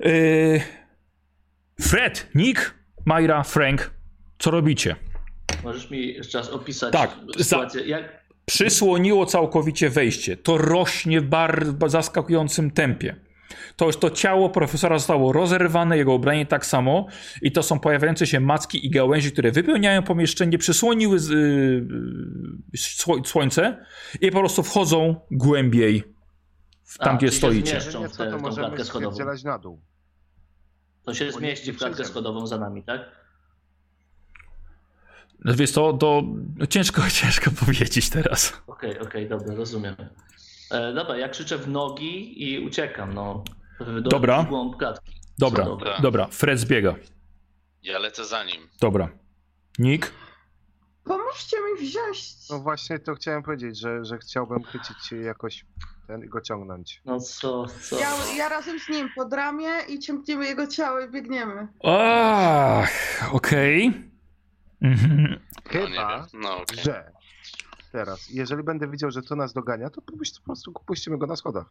E, 0.00 0.08
Fred, 1.80 2.28
Nick, 2.34 2.74
Majra, 3.04 3.42
Frank, 3.42 3.90
co 4.38 4.50
robicie? 4.50 4.96
Możesz 5.64 5.90
mi 5.90 6.14
jeszcze 6.14 6.38
raz 6.38 6.48
opisać 6.50 6.92
Tak, 6.92 7.10
za- 7.36 7.44
sytuację, 7.44 7.86
jak... 7.86 8.24
Przysłoniło 8.46 9.26
całkowicie 9.26 9.90
wejście. 9.90 10.36
To 10.36 10.58
rośnie 10.58 11.20
w 11.20 11.24
bardzo 11.24 11.88
zaskakującym 11.88 12.70
tempie. 12.70 13.16
To, 13.76 13.92
to 13.92 14.10
ciało 14.10 14.50
profesora 14.50 14.98
zostało 14.98 15.32
rozerwane, 15.32 15.96
jego 15.96 16.14
ubranie 16.14 16.46
tak 16.46 16.66
samo 16.66 17.06
i 17.42 17.52
to 17.52 17.62
są 17.62 17.80
pojawiające 17.80 18.26
się 18.26 18.40
macki 18.40 18.86
i 18.86 18.90
gałęzi, 18.90 19.32
które 19.32 19.52
wypełniają 19.52 20.02
pomieszczenie, 20.02 20.58
przysłoniły 20.58 21.18
z, 21.18 21.30
yy, 21.30 22.78
sło, 22.78 23.24
słońce 23.24 23.84
i 24.20 24.30
po 24.30 24.38
prostu 24.38 24.62
wchodzą 24.62 25.20
głębiej 25.30 26.02
w 26.84 26.98
tam, 26.98 27.14
A, 27.14 27.18
gdzie 27.18 27.26
się 27.30 27.36
stoicie. 27.36 27.74
nie 28.00 28.08
w 28.08 28.12
tę- 28.12 28.30
to 28.30 28.38
możemy 28.38 28.84
spierdzielać 28.84 29.44
na 29.44 29.58
dół. 29.58 29.80
To 31.04 31.14
się 31.14 31.32
zmieści 31.32 31.72
w 31.72 31.78
klatkę 31.78 32.04
schodową 32.04 32.46
za 32.46 32.58
nami, 32.58 32.82
tak? 32.82 33.00
No 35.44 35.54
Wiesz 35.54 35.72
to, 35.72 35.92
to 35.92 36.22
ciężko, 36.68 37.02
ciężko 37.22 37.50
powiedzieć 37.50 38.10
teraz. 38.10 38.52
Okej, 38.66 38.98
okej, 38.98 39.28
dobra, 39.28 39.54
rozumiem. 39.54 39.96
E, 40.70 40.92
dobra, 40.92 41.16
ja 41.16 41.28
krzyczę 41.28 41.58
w 41.58 41.68
nogi 41.68 42.44
i 42.48 42.66
uciekam, 42.66 43.14
no. 43.14 43.44
Do, 43.80 44.00
Dobra. 44.10 44.42
W 44.42 44.48
głąb 44.48 44.76
klatki. 44.76 45.12
Dobra, 45.38 45.64
Schodowej. 45.64 46.02
dobra, 46.02 46.26
Fred 46.26 46.58
zbiega. 46.58 46.94
Ja 47.82 47.98
lecę 47.98 48.24
za 48.24 48.44
nim. 48.44 48.68
Dobra. 48.80 49.08
Nick? 49.78 50.12
Pomóżcie 51.04 51.56
mi 51.56 51.80
wziąć. 51.88 52.24
No 52.50 52.58
właśnie 52.58 52.98
to 52.98 53.14
chciałem 53.14 53.42
powiedzieć, 53.42 53.78
że, 53.80 54.04
że 54.04 54.18
chciałbym 54.18 54.62
chwycić 54.62 55.06
się 55.06 55.16
jakoś 55.16 55.64
ten 56.06 56.24
i 56.24 56.28
go 56.28 56.40
ciągnąć. 56.40 57.02
No 57.04 57.20
co, 57.20 57.66
co? 57.66 57.98
Ja, 57.98 58.10
ja 58.36 58.48
razem 58.48 58.80
z 58.80 58.88
nim 58.88 59.08
pod 59.16 59.32
ramię 59.32 59.70
i 59.88 59.98
ciągniemy 59.98 60.44
jego 60.46 60.66
ciało 60.66 61.00
i 61.00 61.10
biegniemy. 61.10 61.68
Ach, 61.84 62.90
okej. 63.32 63.92
Mhm. 64.82 65.40
No 65.64 65.70
Chyba. 65.70 66.26
No 66.32 66.56
okej. 66.62 66.78
że 66.84 67.12
teraz, 67.92 68.30
jeżeli 68.30 68.62
będę 68.62 68.88
widział, 68.90 69.10
że 69.10 69.22
to 69.22 69.36
nas 69.36 69.52
dogania, 69.52 69.90
to 69.90 70.02
po 70.02 70.16
prostu- 70.16 70.40
po 70.40 70.46
prostu 70.46 70.72
puścimy 70.72 71.18
go 71.18 71.26
na 71.26 71.36
schodach. 71.36 71.66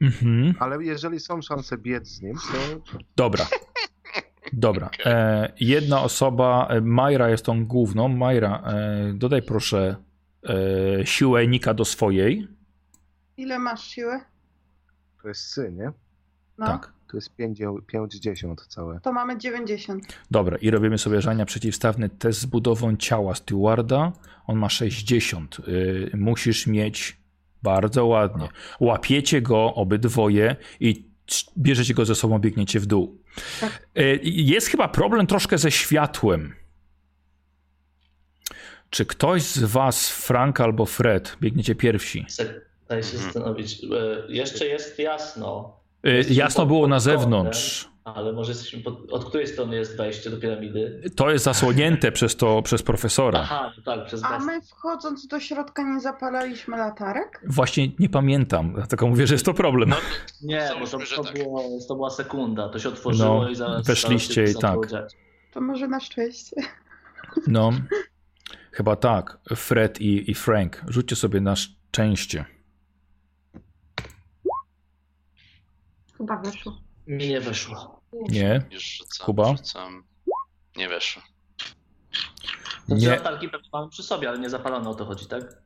Mhm. 0.00 0.54
Ale 0.58 0.84
jeżeli 0.84 1.20
są 1.20 1.42
szanse 1.42 1.78
biec 1.78 2.08
z 2.08 2.22
nim, 2.22 2.34
to 2.34 2.98
Dobra. 3.16 3.46
Dobra. 4.52 4.90
E, 5.04 5.52
jedna 5.60 6.02
osoba, 6.02 6.66
e, 6.70 6.80
Majra 6.80 7.30
jest 7.30 7.44
tą 7.44 7.66
główną. 7.66 8.08
Majra, 8.08 8.62
e, 8.66 9.12
dodaj 9.14 9.42
proszę 9.42 9.96
e, 11.00 11.06
siłę 11.06 11.46
Nika 11.46 11.74
do 11.74 11.84
swojej. 11.84 12.48
Ile 13.36 13.58
masz 13.58 13.84
siły? 13.84 14.20
to 15.22 15.28
jest 15.28 15.40
syn, 15.40 15.76
nie? 15.76 15.92
No, 16.58 16.66
Tak. 16.66 16.92
To 17.10 17.16
jest 17.16 17.36
50 17.36 18.66
całe. 18.68 19.00
to 19.00 19.12
mamy 19.12 19.38
90. 19.38 20.18
Dobra, 20.30 20.56
i 20.56 20.70
robimy 20.70 20.98
sobie 20.98 21.20
żania 21.20 21.44
przeciwstawny 21.46 22.08
test 22.08 22.40
z 22.40 22.46
budową 22.46 22.96
ciała 22.96 23.34
stewarda. 23.34 24.12
On 24.46 24.58
ma 24.58 24.68
60. 24.68 25.58
Y, 25.68 26.10
musisz 26.14 26.66
mieć 26.66 27.16
bardzo 27.64 28.06
ładnie. 28.06 28.48
Łapiecie 28.80 29.42
go 29.42 29.74
obydwoje 29.74 30.56
i 30.80 31.04
bierzecie 31.58 31.94
go 31.94 32.04
ze 32.04 32.14
sobą, 32.14 32.38
biegniecie 32.38 32.80
w 32.80 32.86
dół. 32.86 33.18
Tak. 33.60 33.86
Y, 33.98 34.20
jest 34.24 34.66
chyba 34.66 34.88
problem 34.88 35.26
troszkę 35.26 35.58
ze 35.58 35.70
światłem. 35.70 36.54
Czy 38.90 39.06
ktoś 39.06 39.42
z 39.42 39.64
was, 39.64 40.10
Frank 40.10 40.60
albo 40.60 40.86
Fred, 40.86 41.36
biegniecie 41.40 41.74
pierwsi? 41.74 42.26
Daj 42.88 43.02
się 43.02 43.08
Mhm. 43.16 43.24
zastanowić. 43.24 43.84
E, 43.84 43.86
Jeszcze 44.32 44.66
jest 44.66 44.98
jasno, 44.98 45.80
Y, 46.06 46.10
Jesteśmy 46.10 46.40
Jasno 46.42 46.66
było 46.66 46.86
na 46.88 47.00
zewnątrz. 47.00 47.88
Ale 48.04 48.32
może 48.32 48.52
jesteśmy 48.52 48.82
pod... 48.82 49.12
Od 49.12 49.24
której 49.24 49.46
strony 49.46 49.76
jest 49.76 49.96
wejście 49.96 50.30
do 50.30 50.36
piramidy? 50.36 51.02
To 51.16 51.30
jest 51.30 51.44
zasłonięte 51.44 52.12
przez 52.12 52.36
to, 52.36 52.62
przez 52.62 52.82
profesora. 52.82 53.38
Aha, 53.42 53.72
no 53.76 53.82
tak, 53.82 54.06
przez 54.06 54.24
A 54.24 54.38
my 54.38 54.60
wchodząc 54.62 55.26
do 55.26 55.40
środka 55.40 55.94
nie 55.94 56.00
zapalaliśmy 56.00 56.76
latarek? 56.76 57.40
Właśnie 57.46 57.88
nie 57.98 58.08
pamiętam, 58.08 58.72
dlatego 58.74 59.06
mówię, 59.08 59.26
że 59.26 59.34
jest 59.34 59.44
to 59.44 59.54
problem. 59.54 59.88
No, 59.88 59.96
Nie, 60.42 60.70
bo 60.80 60.86
to, 60.86 60.98
to, 61.16 61.24
tak. 61.24 61.34
było, 61.34 61.62
to 61.88 61.94
była 61.94 62.10
sekunda, 62.10 62.68
to 62.68 62.78
się 62.78 62.88
otworzyło 62.88 63.42
No, 63.42 63.50
i 63.50 63.54
zaraz... 63.56 63.86
weszliście 63.86 64.44
i 64.44 64.54
tak. 64.54 64.78
To 65.52 65.60
może 65.60 65.88
na 65.88 66.00
szczęście. 66.00 66.56
No, 67.46 67.70
chyba 68.72 68.96
tak. 68.96 69.38
Fred 69.56 70.00
i, 70.00 70.30
i 70.30 70.34
Frank. 70.34 70.82
Rzućcie 70.88 71.16
sobie 71.16 71.40
na 71.40 71.56
szczęście. 71.56 72.44
Chyba 76.18 76.36
wyszło. 76.36 76.83
Mi 77.06 77.28
nie 77.28 77.40
wyszło. 77.40 78.00
Nie? 78.12 78.62
już 78.70 78.84
rzucam, 78.84 79.24
Kuba? 79.26 79.56
rzucam. 79.56 80.04
Nie 80.76 80.88
weszło. 80.88 81.22
To 82.88 82.94
Nie. 82.94 83.08
latarki 83.08 83.48
pewnie 83.48 83.68
mamy 83.72 83.88
przy 83.90 84.02
sobie, 84.02 84.28
ale 84.28 84.38
nie 84.38 84.50
zapalone 84.50 84.90
o 84.90 84.94
to 84.94 85.04
chodzi, 85.04 85.26
tak? 85.26 85.62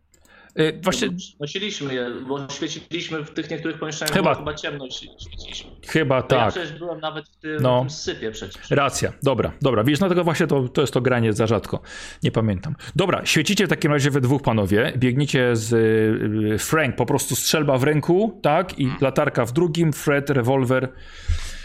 Y, 0.60 0.80
Właśnie 0.82 1.08
Nosiliśmy 1.40 1.94
je, 1.94 2.10
bo 2.28 2.48
świeciliśmy 2.50 3.24
w 3.24 3.30
tych 3.30 3.50
niektórych 3.50 3.78
pomieszczeniach, 3.78 4.14
Chyba- 4.14 4.34
chyba, 4.34 4.54
ciemno 4.54 4.90
świeciliśmy. 4.90 5.70
chyba 5.88 6.22
To 6.22 6.36
Ja 6.36 6.42
tak. 6.44 6.50
przecież 6.54 6.78
byłem 6.78 7.00
nawet 7.00 7.28
w 7.28 7.36
tym, 7.36 7.56
No. 7.62 7.80
tym 7.80 7.90
sypie 7.90 8.30
przecież. 8.30 8.70
Racja, 8.70 9.12
dobra, 9.22 9.52
dobra. 9.62 9.84
Wiesz, 9.84 9.98
dlatego 9.98 10.24
właśnie 10.24 10.46
to, 10.46 10.68
to 10.68 10.80
jest 10.80 10.92
to 10.94 11.00
granie 11.00 11.32
za 11.32 11.46
rzadko. 11.46 11.80
Nie 12.22 12.30
pamiętam. 12.30 12.74
Dobra, 12.96 13.26
świecicie 13.26 13.66
w 13.66 13.68
takim 13.68 13.92
razie 13.92 14.10
we 14.10 14.20
dwóch 14.20 14.42
panowie. 14.42 14.92
Biegniecie 14.96 15.56
z 15.56 15.72
y, 15.72 16.58
Frank, 16.58 16.96
po 16.96 17.06
prostu 17.06 17.36
strzelba 17.36 17.78
w 17.78 17.82
ręku, 17.84 18.38
tak? 18.42 18.78
I 18.78 18.88
latarka 19.00 19.44
w 19.46 19.52
drugim, 19.52 19.92
Fred, 19.92 20.30
rewolwer. 20.30 20.88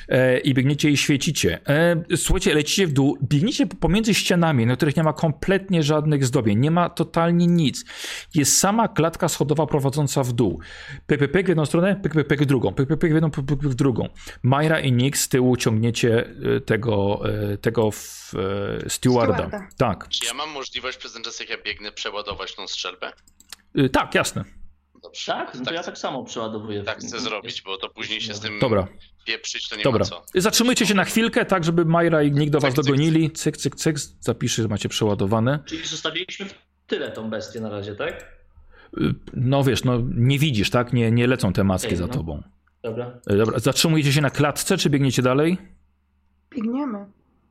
E, 0.09 0.39
I 0.39 0.53
biegniecie 0.53 0.89
i 0.89 0.97
świecicie. 0.97 1.59
E, 1.67 2.03
słuchajcie, 2.15 2.53
lecicie 2.53 2.87
w 2.87 2.93
dół, 2.93 3.17
biegniecie 3.23 3.67
pomiędzy 3.67 4.13
ścianami, 4.13 4.65
na 4.65 4.75
których 4.75 4.95
nie 4.95 5.03
ma 5.03 5.13
kompletnie 5.13 5.83
żadnych 5.83 6.25
zdobień, 6.25 6.59
nie 6.59 6.71
ma 6.71 6.89
totalnie 6.89 7.47
nic. 7.47 7.85
Jest 8.35 8.57
sama 8.57 8.87
klatka 8.87 9.29
schodowa 9.29 9.67
prowadząca 9.67 10.23
w 10.23 10.33
dół. 10.33 10.59
Pyk, 11.07 11.19
pyk, 11.19 11.31
pyk 11.31 11.45
w 11.45 11.49
jedną 11.49 11.65
stronę, 11.65 11.95
pyk, 12.03 12.13
pyk, 12.13 12.27
pyk 12.27 12.41
w 12.41 12.45
drugą, 12.45 12.73
pyk, 12.73 12.87
pyk, 12.87 12.99
pyk 12.99 13.11
w 13.11 13.13
jedną, 13.13 13.31
pyk, 13.31 13.45
pyk, 13.45 13.59
pyk 13.59 13.69
w 13.69 13.75
drugą. 13.75 14.09
Majra 14.43 14.79
i 14.79 14.91
Nick 14.91 15.17
z 15.17 15.29
tyłu 15.29 15.57
ciągniecie 15.57 16.25
e, 16.57 16.61
tego, 16.61 17.21
tego 17.61 17.91
w, 17.91 18.31
e, 18.85 18.89
stewarda. 18.89 19.33
Stewarda. 19.33 19.67
Tak, 19.77 20.09
Czy 20.09 20.25
ja 20.25 20.33
mam 20.33 20.49
możliwość 20.49 20.97
przez 20.97 21.13
ten 21.13 21.23
czas, 21.23 21.39
jak 21.39 21.49
ja 21.49 21.57
biegnę, 21.65 21.91
przeładować 21.91 22.55
tą 22.55 22.67
strzelbę? 22.67 23.13
E, 23.75 23.89
tak, 23.89 24.15
jasne. 24.15 24.43
Dobrze. 25.03 25.25
Tak? 25.31 25.55
No 25.55 25.65
to 25.65 25.73
ja 25.73 25.83
tak 25.83 25.97
samo 25.97 26.23
przeładowuję. 26.23 26.83
tak 26.83 26.99
chcę 26.99 27.19
zrobić, 27.19 27.61
bo 27.61 27.77
to 27.77 27.89
później 27.89 28.21
się 28.21 28.33
z 28.33 28.39
tym 28.39 28.59
Dobra, 28.59 28.87
pieprzyć, 29.25 29.69
to 29.69 29.75
nie 29.75 29.83
dobra. 29.83 29.99
ma 29.99 30.05
co. 30.05 30.23
Zatrzymujcie 30.35 30.85
się 30.85 30.93
na 30.93 31.03
chwilkę, 31.05 31.45
tak, 31.45 31.63
żeby 31.63 31.85
Majra 31.85 32.23
i 32.23 32.31
Nick 32.31 32.51
do 32.51 32.59
was 32.59 32.73
Cyk, 32.73 32.85
dogonili. 32.85 33.31
Cyk, 33.31 33.57
cyk, 33.57 33.75
cyk. 33.75 33.99
Zapiszę, 34.19 34.61
że 34.61 34.67
macie 34.67 34.89
przeładowane. 34.89 35.59
Czyli 35.65 35.85
zostawiliśmy 35.87 36.45
w 36.45 36.53
tyle 36.87 37.11
tą 37.11 37.29
bestię 37.29 37.61
na 37.61 37.69
razie, 37.69 37.95
tak? 37.95 38.33
No 39.33 39.63
wiesz, 39.63 39.83
no 39.83 40.01
nie 40.15 40.39
widzisz, 40.39 40.69
tak? 40.69 40.93
Nie, 40.93 41.11
nie 41.11 41.27
lecą 41.27 41.53
te 41.53 41.63
maski 41.63 41.89
Ej, 41.89 41.95
za 41.95 42.07
no. 42.07 42.13
tobą. 42.13 42.43
Dobra. 42.83 43.19
E, 43.27 43.37
Dobra, 43.37 43.59
zatrzymujecie 43.59 44.13
się 44.13 44.21
na 44.21 44.29
klatce, 44.29 44.77
czy 44.77 44.89
biegniecie 44.89 45.21
dalej? 45.21 45.57
Biegniemy. 46.55 47.05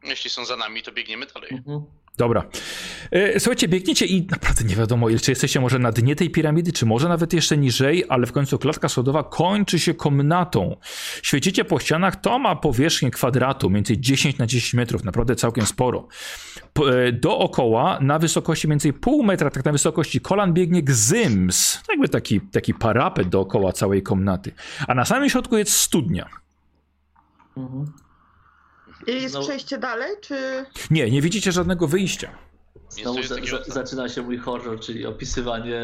Jeśli 0.04 0.30
są 0.30 0.44
za 0.44 0.56
nami, 0.56 0.82
to 0.82 0.92
biegniemy 0.92 1.26
dalej. 1.34 1.50
Mhm. 1.52 1.82
Dobra. 2.16 2.44
E, 3.10 3.40
Słuchajcie, 3.40 3.68
biegniecie 3.68 4.06
i 4.06 4.26
naprawdę 4.30 4.64
nie 4.64 4.76
wiadomo, 4.76 5.06
czy 5.22 5.30
jesteście 5.30 5.60
może 5.60 5.78
na 5.78 5.92
dnie 5.92 6.16
tej 6.16 6.30
piramidy, 6.30 6.72
czy 6.72 6.86
może 6.86 7.08
nawet 7.08 7.32
jeszcze 7.32 7.56
niżej, 7.58 8.04
ale 8.08 8.26
w 8.26 8.32
końcu 8.32 8.58
klatka 8.58 8.88
schodowa 8.88 9.24
kończy 9.24 9.78
się 9.78 9.94
komnatą. 9.94 10.76
Świecicie 11.22 11.64
po 11.64 11.78
ścianach, 11.78 12.16
to 12.16 12.38
ma 12.38 12.56
powierzchnię 12.56 13.10
kwadratu, 13.10 13.70
mniej 13.70 13.78
więcej 13.78 14.00
10 14.00 14.38
na 14.38 14.46
10 14.46 14.74
metrów, 14.74 15.04
naprawdę 15.04 15.36
całkiem 15.36 15.66
sporo. 15.66 16.08
Po- 16.72 16.98
e, 17.04 17.12
Dookoła, 17.12 17.98
na 18.00 18.18
wysokości 18.18 18.66
mniej 18.66 18.74
więcej 18.74 18.92
pół 18.92 19.22
metra, 19.22 19.50
tak 19.50 19.64
na 19.64 19.72
wysokości 19.72 20.20
kolan 20.20 20.52
biegnie 20.52 20.82
gzyms. 20.82 21.80
Jakby 21.88 22.08
taki, 22.08 22.40
taki 22.40 22.74
parapet 22.74 23.28
dookoła 23.28 23.72
całej 23.72 24.02
komnaty. 24.02 24.52
A 24.88 24.94
na 24.94 25.04
samym 25.04 25.28
środku 25.28 25.56
jest 25.56 25.72
studnia. 25.72 26.26
Mhm. 27.56 27.92
I 29.06 29.22
jest 29.22 29.34
No. 29.34 29.40
przejście 29.42 29.78
dalej, 29.78 30.10
czy... 30.20 30.64
Nie, 30.90 31.10
nie 31.10 31.22
widzicie 31.22 31.52
żadnego 31.52 31.86
wyjścia. 31.88 32.30
Znowu 32.88 33.22
za, 33.22 33.34
za, 33.34 33.62
zaczyna 33.66 34.08
się 34.08 34.22
mój 34.22 34.38
horror, 34.38 34.80
czyli 34.80 35.06
opisywanie 35.06 35.80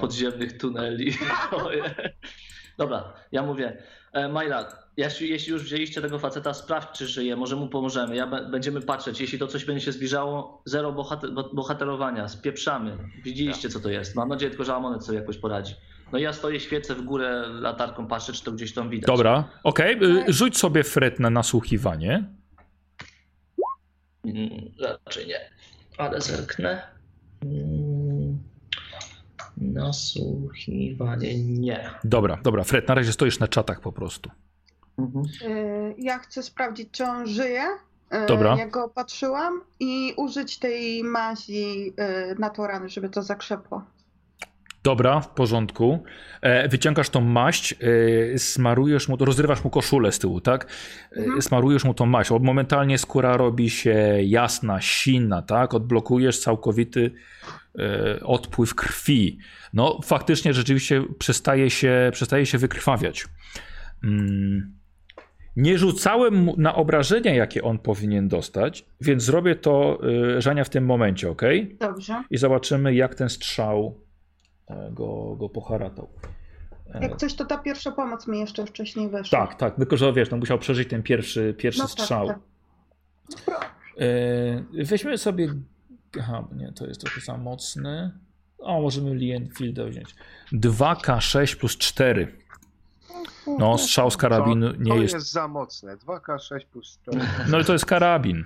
podziemnych 0.00 0.58
tuneli. 0.58 1.14
Oje. 1.64 1.94
Dobra, 2.78 3.12
ja 3.32 3.42
mówię, 3.42 3.82
e, 4.12 4.28
Majra, 4.28 4.68
jeśli, 4.96 5.28
już 5.50 5.62
wzięliście 5.62 6.00
tego 6.02 6.18
faceta, 6.18 6.54
sprawdź, 6.54 6.98
czy 6.98 7.06
żyje, 7.06 7.36
może 7.36 7.56
mu 7.56 7.68
pomożemy. 7.68 8.16
Ja 8.16 8.26
będziemy 8.26 8.80
patrzeć. 8.80 9.20
Jeśli 9.20 9.38
to 9.38 9.46
coś 9.46 9.64
będzie 9.64 9.84
się 9.84 9.92
zbliżało, 9.92 10.62
zero 10.64 10.92
bohater, 10.92 11.30
bo- 11.32 11.50
bohaterowania, 11.54 12.28
spieprzamy. 12.28 12.98
Widzieliście, 13.24 13.68
co 13.68 13.80
to 13.80 13.90
jest. 13.90 14.14
Mam 14.16 14.28
nadzieję 14.28 14.50
tylko, 14.50 14.64
że 14.64 14.74
Amonet 14.74 15.04
sobie 15.04 15.18
jakoś 15.18 15.38
poradzi. 15.38 15.74
No 16.12 16.18
i 16.18 16.22
ja 16.22 16.32
stoję, 16.32 16.60
świecę 16.60 16.94
w 16.94 17.02
górę 17.02 17.44
latarką, 17.48 18.06
patrzę, 18.06 18.32
czy 18.32 18.44
to 18.44 18.52
gdzieś 18.52 18.74
tam 18.74 18.90
widać. 18.90 19.06
Dobra, 19.06 19.48
okej. 19.64 20.04
y, 20.04 20.32
Rzuć 20.32 20.58
sobie 20.58 20.84
Fred 20.84 21.20
na 21.20 21.30
nasłuchiwanie. 21.30 22.24
Mm, 24.24 24.50
raczej 24.80 25.26
nie, 25.26 25.40
ale 25.98 26.20
zerknę. 26.20 26.82
Mm, 27.42 28.38
Nasłuchiwanie 29.56 31.44
nie. 31.44 31.90
Dobra, 32.04 32.38
dobra, 32.42 32.64
Fred, 32.64 32.88
na 32.88 32.94
razie 32.94 33.12
stoisz 33.12 33.38
na 33.40 33.48
czatach 33.48 33.80
po 33.80 33.92
prostu. 33.92 34.30
Mhm. 34.98 35.24
y, 35.52 35.94
Ja 35.98 36.18
chcę 36.18 36.42
sprawdzić, 36.42 36.88
czy 36.92 37.04
on 37.04 37.26
żyje. 37.26 37.62
y, 38.24 38.26
Dobra. 38.26 38.56
Jak 38.58 38.70
go 38.70 38.84
opatrzyłam 38.84 39.60
i 39.80 40.14
użyć 40.16 40.58
tej 40.58 41.04
mazi 41.04 41.92
y, 42.32 42.38
na 42.38 42.50
tą 42.50 42.66
ranę, 42.66 42.88
żeby 42.88 43.08
to 43.08 43.22
zakrzepło. 43.22 43.82
Dobra, 44.82 45.20
w 45.20 45.28
porządku. 45.28 46.02
E, 46.40 46.68
wyciągasz 46.68 47.08
tą 47.10 47.20
maść, 47.20 47.74
e, 48.34 48.38
smarujesz 48.38 49.08
mu, 49.08 49.16
rozrywasz 49.16 49.64
mu 49.64 49.70
koszulę 49.70 50.12
z 50.12 50.18
tyłu, 50.18 50.40
tak? 50.40 50.64
E, 51.16 51.20
Mhm. 51.20 51.42
Smarujesz 51.42 51.84
mu 51.84 51.94
tą 51.94 52.06
maść. 52.06 52.30
Momentalnie 52.40 52.98
skóra 52.98 53.36
robi 53.36 53.70
się 53.70 54.18
jasna, 54.22 54.80
silna, 54.80 55.42
tak? 55.42 55.74
Odblokujesz 55.74 56.38
całkowity 56.38 57.10
e, 57.78 58.20
odpływ 58.20 58.74
krwi. 58.74 59.38
No, 59.72 60.00
faktycznie 60.04 60.54
rzeczywiście 60.54 61.02
przestaje 61.18 61.70
się, 61.70 62.10
przestaje 62.12 62.46
się 62.46 62.58
wykrwawiać. 62.58 63.26
Mm. 64.04 64.82
Nie 65.56 65.78
rzucałem 65.78 66.34
mu 66.34 66.54
na 66.58 66.74
obrażenia, 66.74 67.34
jakie 67.34 67.62
on 67.62 67.78
powinien 67.78 68.28
dostać, 68.28 68.84
więc 69.00 69.22
zrobię 69.22 69.54
to 69.54 69.98
y, 70.36 70.40
Żania 70.40 70.64
w 70.64 70.68
tym 70.70 70.84
momencie, 70.84 71.30
ok? 71.30 71.42
Dobrze. 71.80 72.22
I 72.30 72.36
zobaczymy, 72.36 72.94
jak 72.94 73.14
ten 73.14 73.28
strzał 73.28 73.96
e, 73.96 74.01
go, 74.90 75.36
go 75.36 75.48
poharatał. 75.48 76.08
E, 76.94 77.02
Jak 77.02 77.16
coś, 77.16 77.34
to 77.34 77.44
ta 77.44 77.58
pierwsza 77.58 77.92
pomoc 77.92 78.26
mi 78.28 78.40
jeszcze 78.40 78.66
wcześniej 78.66 79.08
weszła. 79.08 79.46
Tak, 79.46 79.54
tak, 79.58 79.76
tylko 79.76 79.96
że 79.96 80.12
wiesz, 80.12 80.30
no 80.30 80.36
musiał 80.36 80.58
przeżyć 80.58 80.88
ten 80.88 81.02
pierwszy, 81.02 81.54
pierwszy 81.58 81.80
No 81.82 81.88
tak, 81.88 81.92
strzał. 82.00 82.26
tak. 83.46 83.72
E, 83.98 84.84
weźmy 84.84 85.18
sobie. 85.18 85.48
Aha, 86.20 86.44
nie, 86.56 86.72
to 86.72 86.86
jest 86.86 87.00
trochę 87.00 87.20
za 87.20 87.36
mocny. 87.36 88.10
O, 88.58 88.80
możemy 88.82 89.14
Lienfielda 89.14 89.84
wziąć. 89.84 90.14
2K6 90.52 91.56
plus 91.56 91.78
4. 91.78 92.36
No, 93.58 93.78
strzał 93.78 94.10
z 94.10 94.16
karabinu 94.16 94.72
to, 94.72 94.78
nie 94.82 94.90
to 94.90 94.96
jest. 95.02 95.14
jest 95.14 95.32
za 95.32 95.48
mocne. 95.48 95.96
2K6 95.96 96.66
plus 96.72 96.98
4. 97.02 97.20
No 97.48 97.60
i 97.60 97.64
to 97.64 97.72
jest 97.72 97.86
karabin. 97.86 98.44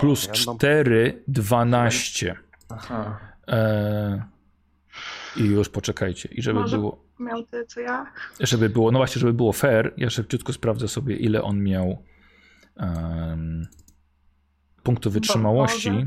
Plus 0.00 0.24
ja 0.24 0.32
mam- 0.46 0.56
4, 0.58 1.22
12. 1.28 2.36
Aha. 2.68 3.18
E, 3.48 4.22
I 5.36 5.44
już 5.44 5.68
poczekajcie. 5.68 6.28
I 6.32 6.42
żeby 6.42 6.60
Może- 6.60 6.76
było. 6.76 7.04
Miał 7.18 7.42
tyle, 7.42 7.66
co 7.66 7.80
ja. 7.80 8.12
żeby 8.40 8.68
było, 8.68 8.90
no 8.92 8.98
właśnie, 8.98 9.20
żeby 9.20 9.32
było 9.32 9.52
fair, 9.52 9.94
ja 9.96 10.10
szybciutko 10.10 10.52
sprawdzę 10.52 10.88
sobie, 10.88 11.16
ile 11.16 11.42
on 11.42 11.62
miał 11.62 12.04
um, 12.76 13.66
punktu 14.82 15.10
wytrzymałości. 15.10 15.90
Boże. 15.90 16.06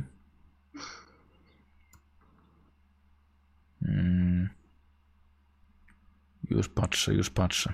Mm. 3.88 4.50
Już 6.50 6.70
patrzę, 6.70 7.14
już 7.14 7.30
patrzę. 7.30 7.74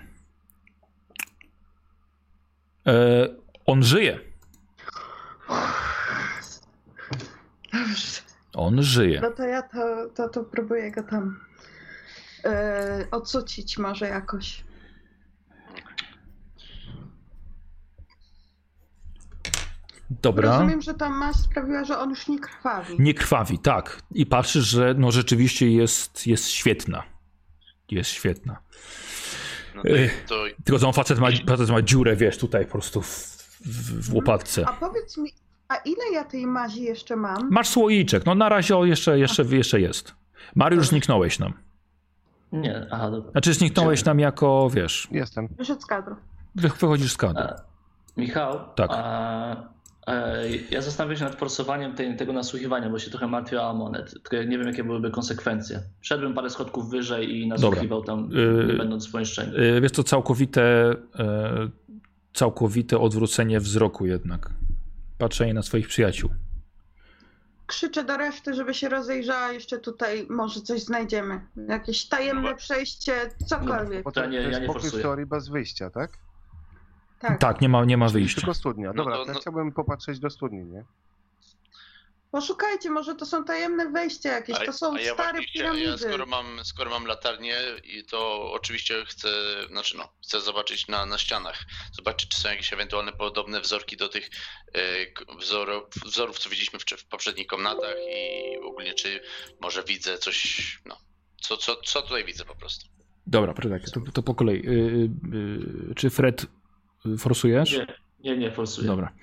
E, 2.88 3.28
on 3.66 3.84
żyje. 3.84 4.20
Dobrze. 7.74 8.29
On 8.54 8.84
żyje. 8.84 9.22
No 9.22 9.32
to 9.32 9.44
ja 9.44 9.62
to, 9.62 10.10
to, 10.16 10.30
to 10.30 10.44
próbuję 10.44 10.92
go 10.92 11.04
tam 11.04 11.40
yy, 12.44 12.52
odsucić 13.12 13.78
może 13.78 14.08
jakoś. 14.08 14.64
Dobra. 20.10 20.52
Rozumiem, 20.52 20.82
że 20.82 20.94
ta 20.94 21.10
maść 21.10 21.40
sprawiła, 21.40 21.84
że 21.84 22.00
on 22.00 22.10
już 22.10 22.28
nie 22.28 22.40
krwawi. 22.40 22.96
Nie 23.00 23.14
krwawi, 23.14 23.60
tak. 23.60 24.02
I 24.12 24.26
patrzysz, 24.26 24.66
że 24.66 24.94
no 24.98 25.12
rzeczywiście 25.12 25.72
jest, 25.72 26.28
jest 26.28 26.48
świetna. 26.48 27.04
Jest 27.92 28.10
świetna. 28.10 28.60
No 29.76 29.82
to, 29.82 29.90
Ech. 29.90 30.26
to 30.26 30.46
Tylko 30.64 30.80
że 30.80 30.88
on 30.88 30.94
facet 30.94 31.20
ma, 31.20 31.28
facet 31.48 31.70
ma 31.70 31.82
dziurę, 31.82 32.16
wiesz, 32.16 32.38
tutaj 32.38 32.66
po 32.66 32.72
prostu 32.72 33.02
w, 33.02 33.38
w, 33.66 34.10
w 34.10 34.14
łopatce. 34.14 34.66
A 34.68 34.74
powiedz 34.74 35.18
mi, 35.18 35.32
a 35.70 35.76
ile 35.76 36.04
ja 36.14 36.24
tej 36.24 36.48
mazi 36.48 36.84
jeszcze 36.84 37.16
mam? 37.16 37.50
Masz 37.52 37.68
słoiczek, 37.70 38.26
no 38.26 38.36
na 38.36 38.50
razie 38.50 38.78
o, 38.78 38.86
jeszcze, 38.86 39.20
jeszcze, 39.20 39.44
jeszcze 39.44 39.82
jest. 39.82 40.14
Mariusz, 40.56 40.88
zniknąłeś 40.88 41.40
nam. 41.40 41.54
Nie, 42.52 42.88
aha, 42.92 43.12
dobra. 43.12 43.32
Znaczy 43.32 43.54
zniknąłeś 43.54 44.06
nam 44.06 44.20
jako, 44.20 44.70
wiesz, 44.74 45.08
Jestem. 45.12 45.48
Wyszedł 45.58 45.82
z 45.82 45.86
kadru. 45.86 46.16
wy- 46.56 46.70
wychodzisz 46.80 47.14
z 47.14 47.18
kadru. 47.18 47.44
A, 47.44 47.56
Michał, 48.18 48.60
Tak. 48.76 48.90
A, 48.94 49.56
e, 50.08 50.44
ja 50.72 50.82
zastanawiam 50.82 51.18
się 51.18 51.24
nad 51.24 51.36
forsowaniem 51.36 51.94
tej, 51.96 52.16
tego 52.18 52.34
nasłuchiwania, 52.34 52.90
bo 52.90 53.00
się 53.00 53.10
trochę 53.12 53.28
martwię 53.28 53.62
o 53.62 53.70
Amonet. 53.70 54.12
Tylko 54.14 54.36
ja 54.36 54.44
nie 54.44 54.58
wiem, 54.58 54.68
jakie 54.68 54.84
byłyby 54.84 55.12
konsekwencje. 55.12 55.80
Szedłbym 56.02 56.34
parę 56.34 56.50
schodków 56.50 56.90
wyżej 56.90 57.36
i 57.42 57.48
nasłuchiwał 57.48 58.04
tam, 58.04 58.30
Yy, 58.32 58.66
nie 58.68 58.74
będąc 58.74 59.08
w 59.08 59.12
pomieszczeniu. 59.12 59.58
Y, 59.58 59.82
Wiesz 59.82 59.92
to 59.92 60.04
całkowite, 60.04 60.62
e, 61.20 61.70
całkowite 62.34 63.00
odwrócenie 63.00 63.60
wzroku 63.60 64.06
jednak. 64.06 64.50
Patrzenie 65.20 65.54
na 65.54 65.62
swoich 65.62 65.88
przyjaciół. 65.88 66.30
Krzyczę 67.68 68.04
do 68.04 68.18
reszty, 68.18 68.54
żeby 68.54 68.74
się 68.74 68.90
rozejrzała, 68.90 69.52
jeszcze 69.52 69.80
tutaj 69.80 70.28
może 70.30 70.62
coś 70.62 70.82
znajdziemy. 70.84 71.42
Jakieś 71.68 72.06
tajemne 72.08 72.56
przejście, 72.56 73.14
cokolwiek. 73.46 74.04
Bo 74.04 74.12
to, 74.12 74.22
Ja 74.22 74.26
nie- 74.28 74.38
to 74.38 74.44
jest 74.44 74.54
ja 74.54 74.60
nie 74.60 74.68
pokój 74.68 75.26
bez 75.26 75.50
wyjścia, 75.50 75.90
tak? 75.90 76.12
Tak. 77.20 77.40
Tak, 77.40 77.62
nie 77.62 77.70
ma, 77.70 77.86
nie 77.86 77.98
ma 77.98 78.10
wyjścia. 78.10 78.42
Tylko 78.42 78.54
studnia. 78.54 78.88
No 78.88 78.94
Dobra, 78.94 79.16
to- 79.16 79.22
to 79.24 79.28
ja 79.28 79.34
no- 79.34 79.40
chciałbym 79.40 79.72
popatrzeć 79.72 80.20
do 80.20 80.30
studni, 80.30 80.66
nie? 80.66 80.84
Poszukajcie, 82.32 82.90
może 82.90 83.16
to 83.16 83.26
są 83.26 83.44
tajemne 83.46 83.90
wejścia 83.92 84.30
jakieś, 84.32 84.58
to 84.66 84.74
są 84.74 84.96
a 84.96 85.00
ja 85.02 85.14
stare 85.14 85.32
właśnie 85.32 85.54
piramidy. 85.54 85.86
Ja 85.86 85.98
skoro 85.98 86.26
mam, 86.26 86.66
skoro 86.66 86.90
mam 86.90 87.06
latarnię 87.06 87.58
i 87.84 88.04
to 88.04 88.52
oczywiście 88.52 89.06
chcę, 89.06 89.30
znaczy 89.70 89.98
no, 89.98 90.10
chcę 90.24 90.42
zobaczyć 90.42 90.88
na, 90.88 91.06
na 91.06 91.18
ścianach, 91.18 91.60
zobaczyć 91.92 92.30
czy 92.30 92.40
są 92.42 92.50
jakieś 92.50 92.74
ewentualne 92.74 93.12
podobne 93.14 93.62
wzorki 93.62 93.98
do 93.98 94.10
tych 94.10 94.30
e, 94.74 95.06
k- 95.06 95.26
wzorów, 95.40 95.84
wzorów, 96.06 96.40
co 96.40 96.50
widzieliśmy 96.50 96.80
w, 96.80 96.84
w 96.84 97.06
poprzednich 97.06 97.48
komnatach 97.48 97.96
i 98.10 98.58
ogólnie 98.58 98.94
czy 98.94 99.20
może 99.62 99.84
widzę 99.84 100.18
coś, 100.18 100.80
no, 100.86 100.98
co, 101.42 101.58
co, 101.58 101.76
co 101.76 102.02
tutaj 102.02 102.26
widzę 102.26 102.46
po 102.46 102.56
prostu. 102.56 102.88
Dobra, 103.28 103.54
Fredek, 103.54 103.84
to, 103.94 104.00
to 104.14 104.24
po 104.24 104.36
kolei. 104.36 104.58
Y, 104.68 104.72
y, 104.72 105.92
y, 105.92 105.96
czy 105.96 106.10
Fred 106.10 106.46
y, 107.06 107.18
forsujesz? 107.18 107.72
Nie, 107.74 107.88
nie, 108.20 108.38
nie 108.38 108.52
forsuję. 108.52 108.88
Dobra. 108.88 109.14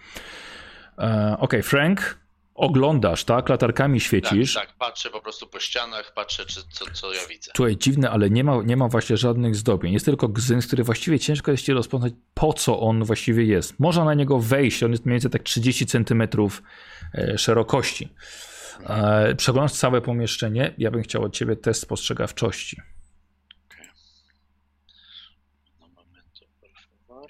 E, 0.99 1.37
Okej, 1.41 1.63
Frank, 1.63 2.19
oglądasz, 2.57 3.25
tak? 3.25 3.49
Latarkami 3.49 4.01
świecisz. 4.01 4.55
Tak, 4.55 4.67
tak, 4.67 4.77
patrzę 4.77 5.11
po 5.11 5.21
prostu 5.21 5.47
po 5.47 5.61
ścianach, 5.61 6.13
patrzę 6.15 6.47
czy, 6.47 6.61
co, 6.71 6.85
co 6.93 7.13
ja 7.13 7.27
widzę. 7.27 7.53
Słuchaj, 7.57 7.77
dziwne, 7.77 8.11
ale 8.11 8.31
nie 8.31 8.45
ma, 8.45 8.63
nie 8.63 8.77
ma 8.77 8.89
właśnie 8.89 9.17
żadnych 9.17 9.57
zdobień. 9.57 9.93
Jest 9.93 10.05
tylko 10.05 10.29
gzyns, 10.29 10.67
który 10.67 10.85
właściwie 10.85 11.19
ciężko 11.19 11.51
jest 11.51 11.65
ci 11.65 11.73
rozpoznać, 11.73 12.13
po 12.35 12.53
co 12.53 12.81
on 12.81 13.05
właściwie 13.05 13.45
jest. 13.45 13.81
Można 13.81 14.05
na 14.05 14.15
niego 14.15 14.39
wejść, 14.39 14.83
on 14.83 14.91
jest 14.91 15.07
mniej 15.07 15.15
więcej 15.15 15.31
tak 15.31 15.43
30 15.43 15.87
centymetrów 15.87 16.63
e, 17.15 17.39
szerokości. 17.39 18.09
E, 18.87 19.35
Przeglądasz 19.35 19.73
całe 19.73 20.01
pomieszczenie, 20.01 20.75
ja 20.79 20.91
bym 20.91 21.03
chciał 21.03 21.25
od 21.25 21.35
ciebie 21.35 21.57
test 21.57 21.83
spostrzegawczości. 21.83 22.77
No. 27.09 27.27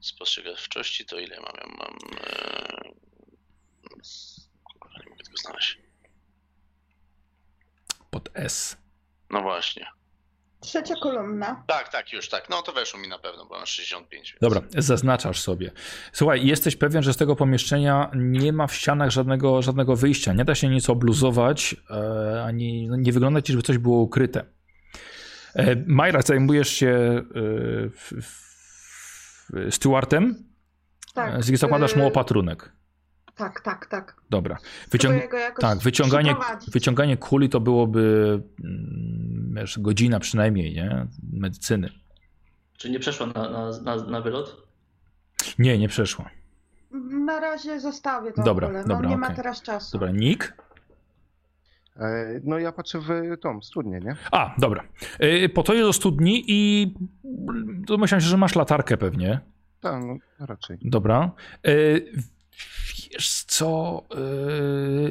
Spostrzegawczości 0.00 1.04
to 1.04 1.18
ile 1.18 1.36
mam? 1.40 1.54
Ja 1.56 1.66
mam. 1.78 1.96
E... 2.20 3.09
Znaleźć. 5.34 5.78
Pod 8.10 8.28
S. 8.34 8.76
No 9.30 9.42
właśnie. 9.42 9.86
Trzecia 10.60 10.94
kolumna. 11.02 11.64
Tak, 11.66 11.88
tak, 11.88 12.12
już 12.12 12.28
tak. 12.28 12.50
No 12.50 12.62
to 12.62 12.72
weszło 12.72 13.00
mi 13.00 13.08
na 13.08 13.18
pewno, 13.18 13.46
bo 13.46 13.56
mam 13.56 13.66
65. 13.66 14.30
Więc... 14.30 14.40
Dobra, 14.40 14.62
zaznaczasz 14.82 15.40
sobie. 15.40 15.70
Słuchaj, 16.12 16.46
jesteś 16.46 16.76
pewien, 16.76 17.02
że 17.02 17.12
z 17.12 17.16
tego 17.16 17.36
pomieszczenia 17.36 18.10
nie 18.14 18.52
ma 18.52 18.66
w 18.66 18.74
ścianach 18.74 19.10
żadnego, 19.10 19.62
żadnego 19.62 19.96
wyjścia. 19.96 20.32
Nie 20.32 20.44
da 20.44 20.54
się 20.54 20.68
nic 20.68 20.90
obluzować, 20.90 21.76
e, 21.90 22.44
ani 22.44 22.88
no, 22.88 22.96
nie 22.96 23.12
wygląda 23.12 23.42
ci, 23.42 23.52
żeby 23.52 23.62
coś 23.62 23.78
było 23.78 24.00
ukryte. 24.00 24.44
E, 25.54 25.76
Majra, 25.86 26.22
zajmujesz 26.22 26.68
się 26.68 26.88
e, 26.88 27.84
f, 27.86 28.12
f, 28.18 28.50
Stewartem. 29.70 30.50
Tak. 31.14 31.32
Tak. 31.32 31.58
Zakładasz 31.58 31.96
mu 31.96 32.02
y, 32.02 32.06
opatrunek. 32.06 32.72
Tak, 33.40 33.60
tak, 33.60 33.86
tak. 33.86 34.16
Dobra. 34.30 34.56
Wyciąg... 34.90 35.22
Tak, 35.60 35.78
wyciąganie, 35.78 36.34
wyciąganie 36.72 37.16
kuli 37.16 37.48
to 37.48 37.60
byłoby 37.60 38.42
mm, 38.64 39.54
wiesz, 39.56 39.78
godzina 39.78 40.20
przynajmniej, 40.20 40.74
nie? 40.74 41.06
Medycyny. 41.32 41.90
Czy 42.76 42.90
nie 42.90 42.98
przeszła 42.98 43.26
na, 43.26 43.50
na, 43.50 43.70
na, 43.82 43.96
na 43.96 44.20
wylot? 44.20 44.66
Nie, 45.58 45.78
nie 45.78 45.88
przeszło. 45.88 46.24
Na 47.10 47.40
razie 47.40 47.80
zostawię 47.80 48.32
to 48.32 48.42
Dobra, 48.42 48.66
ogóle. 48.66 48.84
dobra, 48.84 49.00
no, 49.02 49.08
nie 49.08 49.16
ma 49.16 49.26
okej. 49.26 49.36
teraz 49.36 49.62
czasu. 49.62 49.98
Dobra, 49.98 50.10
Nick? 50.12 50.54
E, 51.96 52.40
No 52.44 52.58
ja 52.58 52.72
patrzę 52.72 52.98
w 52.98 53.08
tą 53.40 53.62
studnię, 53.62 54.00
nie? 54.00 54.16
A, 54.32 54.54
dobra. 54.58 54.84
Po 55.54 55.62
to 55.62 55.74
jest 55.74 55.88
do 55.88 55.92
studni 55.92 56.44
i 56.48 56.94
domyślam 57.86 58.20
się, 58.20 58.26
że 58.26 58.36
masz 58.36 58.54
latarkę 58.56 58.96
pewnie. 58.96 59.40
Tak, 59.80 60.02
no 60.04 60.16
raczej. 60.46 60.78
Dobra. 60.82 61.30
Wiesz 63.12 63.44
co? 63.44 64.02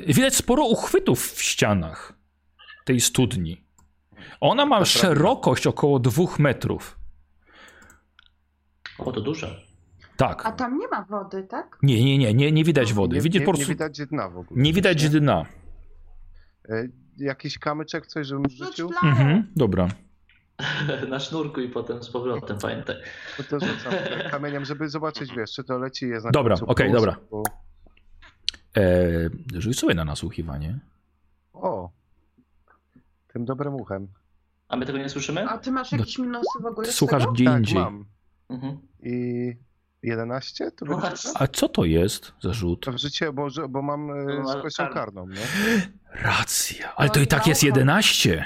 y, 0.08 0.14
Widać 0.14 0.36
sporo 0.36 0.66
uchwytów 0.66 1.32
w 1.34 1.42
ścianach 1.42 2.14
tej 2.86 3.02
studni. 3.02 3.64
Ona 4.42 4.66
ma 4.66 4.86
szerokość 4.86 5.68
około 5.68 6.00
dwóch 6.00 6.40
metrów. 6.40 7.00
O, 9.00 9.12
to 9.12 9.22
duże. 9.22 9.62
Tak. 10.18 10.46
A 10.46 10.52
tam 10.52 10.78
nie 10.78 10.88
ma 10.88 11.06
wody, 11.10 11.44
tak? 11.44 11.78
Nie, 11.84 12.04
nie, 12.06 12.18
nie, 12.18 12.34
nie, 12.34 12.52
nie 12.52 12.64
widać 12.64 12.94
wody. 12.94 13.16
Nie, 13.16 13.22
Widzisz 13.22 13.40
nie, 13.40 13.46
po 13.46 13.52
nie 13.52 13.56
prostu. 13.58 13.74
widać 13.74 14.00
dna 14.08 14.30
w 14.30 14.38
ogóle. 14.38 14.62
Nie 14.62 14.74
widać 14.74 15.04
nie? 15.04 15.10
dna. 15.10 15.46
E, 16.70 16.88
Jakiś 17.18 17.60
kamyczek, 17.60 18.08
coś, 18.08 18.28
żebym 18.28 18.50
Rzuć 18.50 18.68
rzucił? 18.68 18.92
Mhm, 19.04 19.48
dobra. 19.56 19.88
na 21.10 21.20
sznurku 21.20 21.62
i 21.62 21.70
potem 21.70 22.04
z 22.04 22.10
powrotem, 22.10 22.58
pamiętaj. 22.62 22.96
No 23.40 23.46
to 23.50 23.60
rzucam 23.60 23.94
kamieniem, 24.32 24.66
żeby 24.66 24.90
zobaczyć, 24.90 25.36
wiesz, 25.36 25.52
czy 25.52 25.64
to 25.64 25.78
leci 25.78 26.08
jest 26.08 26.26
na 26.26 26.32
Dobra, 26.32 26.56
okej, 26.68 26.90
plus, 26.90 27.00
dobra. 27.02 27.20
Bo... 27.32 27.44
E, 28.80 29.60
rzuć 29.62 29.80
sobie 29.80 29.94
na 29.96 30.06
nasłuchiwanie. 30.06 30.80
O! 31.54 31.90
Tym 33.34 33.46
dobrym 33.46 33.76
uchem. 33.76 34.08
A 34.68 34.76
my 34.76 34.86
tego 34.86 34.98
nie 34.98 35.10
słyszymy? 35.10 35.50
A 35.50 35.58
ty 35.58 35.72
masz 35.72 35.92
jakieś 35.92 36.18
minusy 36.18 36.60
w 36.62 36.66
ogóle 36.66 36.88
z 36.88 36.96
Słuchasz 36.96 37.28
gdzie 37.28 37.46
tak, 37.46 37.58
indziej. 37.60 37.76
mam. 37.80 38.06
Mhm. 38.50 38.78
I 39.04 39.56
11? 40.04 40.72
To 40.72 40.86
No. 40.86 41.02
A 41.36 41.48
co 41.48 41.70
to 41.70 41.86
jest 41.86 42.34
za 42.42 42.54
rzut? 42.54 42.86
to 42.86 42.92
w 42.92 42.98
życie, 42.98 43.34
bo, 43.34 43.48
bo 43.70 43.82
mam 43.82 44.08
No, 44.08 44.42
e, 44.42 44.46
z 44.46 44.50
ale 44.50 44.60
kwestią 44.60 44.84
karną. 44.84 44.94
karną, 44.94 45.28
nie? 45.28 45.42
Racja. 46.14 46.96
Ale 46.96 47.10
to 47.10 47.20
i 47.20 47.28
tak 47.28 47.48
jest 47.48 47.64
11. 47.64 48.46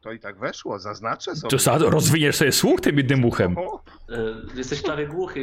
To 0.00 0.12
i 0.12 0.20
tak 0.20 0.38
weszło, 0.38 0.78
zaznaczę 0.78 1.36
sobie. 1.36 1.58
To 1.58 1.90
rozwiniesz 1.90 2.36
sobie 2.36 2.52
słuch 2.52 2.80
tym 2.80 2.96
jednym 2.96 3.24
uchem. 3.24 3.56
E, 3.58 4.56
Jesteś 4.56 4.82
prawie 4.82 5.06
głuchy 5.06 5.42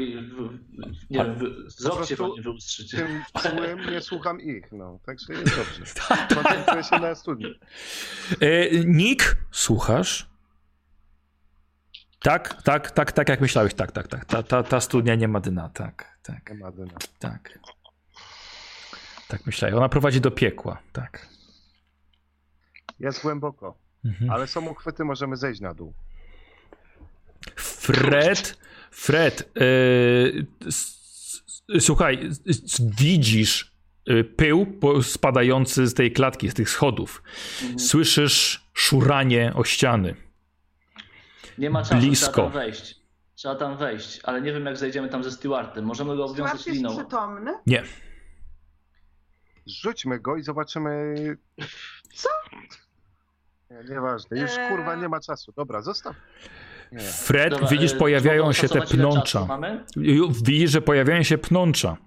nie 1.10 1.18
wiem, 1.24 1.36
wzrok 1.66 2.08
wam 2.18 2.30
nie 2.38 2.44
tym 2.92 3.24
czułem 3.42 3.80
nie 3.92 4.02
słucham 4.02 4.42
ich, 4.42 4.72
no. 4.72 5.00
Także 5.06 5.34
jest 5.34 5.56
dobrze. 5.56 5.84
Koncentruję 6.36 6.84
się 6.84 7.00
na 7.00 7.16
studni. 7.16 7.60
E, 8.42 8.70
Nick, 8.86 9.38
słuchasz? 9.52 10.30
Tak, 12.20 12.64
tak, 12.64 12.92
tak, 12.92 13.12
tak 13.12 13.30
jak 13.30 13.42
myślałeś. 13.42 13.74
Tak, 13.74 13.92
tak, 13.92 14.08
tak. 14.08 14.26
Ta, 14.26 14.44
ta, 14.44 14.64
ta 14.64 14.80
studnia 14.80 15.16
nie 15.16 15.28
ma 15.28 15.40
dna. 15.40 15.70
Tak, 15.70 16.18
tak, 16.24 16.50
Nie 16.50 16.56
ma 16.56 16.72
dyna. 16.72 16.94
tak. 17.20 17.60
Tak 19.28 19.46
myślałem. 19.46 19.78
Ona 19.78 19.90
prowadzi 19.90 20.22
do 20.22 20.32
piekła. 20.32 20.78
Tak. 20.94 21.28
Jest 23.00 23.22
głęboko, 23.22 23.78
Mhm. 24.06 24.30
ale 24.32 24.48
są 24.48 24.68
uchwyty, 24.70 25.04
możemy 25.06 25.38
zejść 25.38 25.62
na 25.62 25.74
dół. 25.74 25.94
Fred, 27.56 28.58
Fred, 28.92 29.52
s- 30.68 31.44
słuchaj, 31.80 32.30
widzisz 33.00 33.72
e, 34.08 34.24
pył 34.24 34.80
spadający 35.04 35.88
z 35.88 35.94
tej 35.94 36.12
klatki, 36.12 36.50
z 36.50 36.54
tych 36.54 36.70
schodów. 36.70 37.24
Mhm. 37.62 37.80
Słyszysz 37.80 38.66
szuranie 38.74 39.54
o 39.56 39.64
ściany. 39.64 40.16
Nie 41.58 41.70
ma 41.70 41.84
czasu, 41.84 41.96
blisko. 42.08 42.32
trzeba 42.32 42.44
tam 42.48 42.54
wejść. 42.54 42.96
Trzeba 43.36 43.56
tam 43.56 43.78
wejść, 43.78 44.20
ale 44.24 44.42
nie 44.42 44.54
wiem 44.54 44.66
jak 44.66 44.78
zejdziemy 44.78 45.10
tam 45.10 45.24
ze 45.24 45.32
Stewardem. 45.32 45.86
Możemy 45.86 46.16
go 46.16 46.26
obwiązać 46.26 46.54
jest 46.68 46.78
liną. 46.78 46.98
przytomny? 46.98 47.52
Nie. 47.68 47.84
Rzućmy 49.68 50.20
go 50.20 50.36
i 50.38 50.44
zobaczymy. 50.44 51.16
Co? 52.14 52.30
Nie, 53.72 53.84
nieważne, 53.96 54.40
już 54.40 54.52
Eee. 54.58 54.70
kurwa 54.70 54.96
nie 54.96 55.10
ma 55.10 55.20
czasu. 55.20 55.54
Dobra, 55.58 55.82
zostaw. 55.82 56.16
Nie. 56.92 57.00
Fred, 57.00 57.50
Dobra, 57.50 57.68
widzisz, 57.68 57.94
e, 57.94 57.96
pojawiają 57.96 58.54
się 58.54 58.70
te 58.70 58.82
pnącza. 58.82 59.48
Widzisz, 60.46 60.72
że 60.72 60.82
pojawiają 60.82 61.24
się 61.24 61.38
pnącza. 61.38 61.98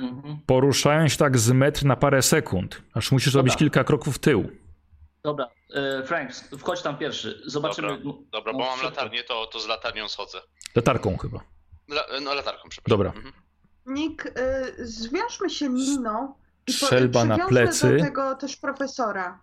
Mhm. 0.00 0.38
Poruszają 0.46 1.08
się 1.08 1.16
tak 1.16 1.38
z 1.38 1.50
metr 1.52 1.84
na 1.84 1.96
parę 1.96 2.22
sekund. 2.22 2.82
Aż 2.94 3.12
musisz 3.12 3.32
Dobra. 3.32 3.38
robić 3.40 3.56
kilka 3.56 3.84
kroków 3.84 4.14
w 4.16 4.18
tył. 4.18 4.48
Dobra, 5.22 5.48
e, 5.74 6.02
Frank, 6.06 6.30
wchodź 6.58 6.82
tam 6.82 6.98
pierwszy. 6.98 7.42
Zobaczymy. 7.46 7.88
Dobra, 7.88 8.04
no, 8.04 8.18
Dobra, 8.32 8.52
bo 8.52 8.58
no, 8.58 8.64
mam 8.64 8.82
latarnię, 8.84 9.24
to, 9.24 9.46
to 9.46 9.60
z 9.60 9.68
latarnią 9.68 10.08
schodzę. 10.08 10.38
Latarką 10.76 11.16
chyba. 11.16 11.40
La, 11.90 12.02
no 12.22 12.34
latarką, 12.34 12.68
przepraszam. 12.68 12.98
Dobra. 12.98 13.12
Mhm. 13.16 13.32
Nick, 13.86 14.26
y, 14.26 14.32
zwiążmy 14.86 15.50
się 15.50 15.68
liną 15.68 16.34
i 16.66 16.72
po- 16.72 16.86
Strzelba 16.86 17.24
na 17.24 17.46
plecy. 17.48 17.96
do 17.98 18.04
tego 18.04 18.34
też 18.34 18.56
profesora. 18.56 19.38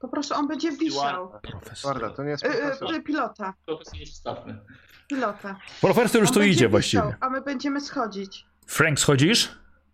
Po 0.00 0.08
prostu 0.08 0.34
on 0.34 0.48
będzie 0.48 0.72
wisiał. 0.72 1.32
Profesor. 1.42 2.14
To 2.16 2.22
nie 2.24 2.30
jest 2.30 2.44
Y, 2.44 2.48
profesor. 2.48 2.94
y, 2.94 3.02
pilota. 3.02 3.54
Profesję 3.66 4.06
wstawmy. 4.06 4.58
Pilota. 5.08 5.56
Profesor 5.80 6.20
już 6.20 6.28
On 6.30 6.34
tu 6.34 6.42
idzie 6.42 6.50
wisiał, 6.54 6.70
właściwie. 6.70 7.16
A 7.20 7.30
my 7.30 7.40
będziemy 7.40 7.80
schodzić. 7.80 8.44
Frank, 8.66 9.00
schodzisz? 9.00 9.48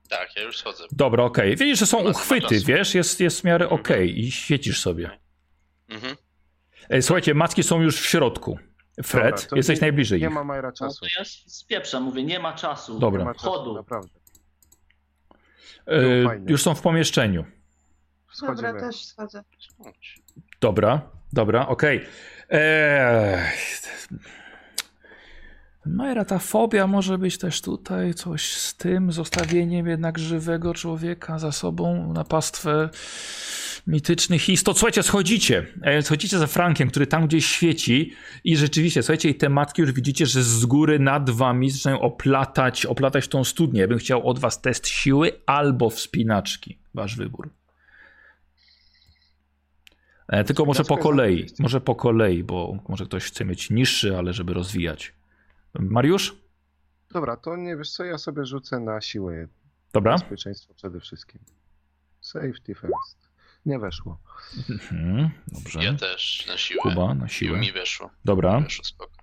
Tak, 0.09 0.37
ja 0.37 0.43
już 0.43 0.59
schodzę. 0.59 0.85
Dobra, 0.93 1.25
okej. 1.25 1.57
Widzisz, 1.57 1.79
że 1.79 1.87
są 1.87 2.11
uchwyty, 2.11 2.61
wiesz? 2.67 2.95
Jest, 2.95 3.21
jest 3.21 3.41
w 3.41 3.45
miarę 3.45 3.69
okej 3.69 4.21
i 4.21 4.31
świecisz 4.33 4.81
sobie. 4.81 5.11
Mhm. 5.89 6.17
E, 6.89 7.03
Słuchajcie, 7.03 7.35
macki 7.35 7.63
są 7.63 7.81
już 7.83 8.01
w 8.01 8.07
środku. 8.07 8.59
Fred, 9.05 9.43
Dobra, 9.43 9.57
jesteś 9.57 9.77
nie- 9.77 9.81
najbliżej 9.81 10.21
Nie 10.21 10.27
ich. 10.27 10.33
ma 10.33 10.45
Majra 10.45 10.69
No 10.69 10.73
czasu. 10.75 11.01
to 11.01 11.07
ja 11.19 11.25
spieprzam, 11.47 12.03
mówię, 12.03 12.25
nie 12.25 12.39
ma 12.39 12.53
czasu. 12.53 12.99
Dobra. 12.99 13.19
Nie 13.19 13.25
ma 13.25 13.35
czasu, 13.35 13.51
Chodu. 13.51 13.75
naprawdę. 13.75 14.09
E, 15.87 15.93
już 16.47 16.63
są 16.63 16.75
w 16.75 16.83
pomieszczeniu. 16.83 17.45
Dobra, 18.41 18.81
też 18.81 19.05
schodzę. 19.05 19.45
Dobra, 20.61 21.11
dobra, 21.33 21.69
okej. 21.69 22.05
Eee... 22.51 23.39
Majra, 25.87 26.25
ta 26.25 26.39
fobia 26.39 26.87
może 26.87 27.19
być 27.19 27.39
też 27.39 27.61
tutaj 27.61 28.15
coś 28.15 28.53
z 28.53 28.77
tym 28.77 29.13
zostawieniem 29.13 29.87
jednak 29.87 30.19
żywego 30.19 30.75
człowieka 30.75 31.39
za 31.39 31.53
sobą 31.53 32.13
na 32.13 32.25
pastwę 32.25 32.89
mitycznych 33.87 34.49
istot. 34.49 34.79
Słuchajcie, 34.79 35.03
schodzicie. 35.03 35.67
E, 35.83 36.03
Schodzicie 36.03 36.39
za 36.39 36.47
Frankiem, 36.47 36.91
który 36.91 37.07
tam 37.07 37.27
gdzieś 37.27 37.47
świeci 37.47 38.13
i 38.45 38.57
rzeczywiście, 38.57 39.03
słuchajcie, 39.03 39.29
i 39.29 39.35
te 39.35 39.49
matki 39.49 39.83
już 39.83 39.93
widzicie, 39.93 40.27
że 40.27 40.43
z 40.43 40.67
góry 40.67 40.99
nad 40.99 41.31
wami 41.31 41.71
zaczynają 41.71 42.01
oplatać, 42.01 42.87
oplatać 42.87 43.29
tą 43.29 43.45
studnię. 43.45 43.81
Ja 43.81 43.89
bym 43.89 43.99
chciał 43.99 44.29
od 44.29 44.39
was 44.39 44.61
test 44.61 44.89
siły 44.89 45.33
albo 45.47 45.91
wspinaczki. 45.91 46.79
Wasz 46.95 47.17
wybór. 47.17 47.51
E, 50.29 50.45
tylko 50.45 50.65
może 50.65 50.85
po 50.85 50.97
kolei. 50.99 51.47
Może 51.59 51.81
po 51.81 51.95
kolei, 51.95 52.45
bo 52.45 52.79
może 52.89 53.05
ktoś 53.05 53.25
chce 53.25 53.45
mieć 53.45 53.71
niższy, 53.71 54.19
ale 54.19 54.33
żeby 54.33 54.55
rozwijać. 54.55 55.15
Mariusz? 55.75 56.37
Dobra, 57.11 57.37
to 57.37 57.57
nie 57.57 57.77
wiesz 57.77 57.91
co, 57.91 58.05
ja 58.05 58.19
sobie 58.19 58.47
rzucę 58.47 58.81
na 58.81 59.01
siłę. 59.01 59.49
Dobra. 59.93 60.13
Bezpieczeństwo 60.13 60.75
przede 60.75 61.01
wszystkim. 61.01 61.41
Safety 62.21 62.75
first. 62.75 63.29
Nie 63.67 63.79
weszło. 63.79 64.19
Mhm, 64.71 65.31
dobrze. 65.47 65.85
Ja 65.85 65.95
też 65.95 66.45
na 66.49 66.57
siłę. 66.57 66.81
Kuba 66.83 67.15
na 67.15 67.29
siłę. 67.29 67.59
mi 67.59 67.73
weszło. 67.73 68.11
Dobra. 68.25 68.61
Weszło 68.61 68.85
spoko. 68.85 69.17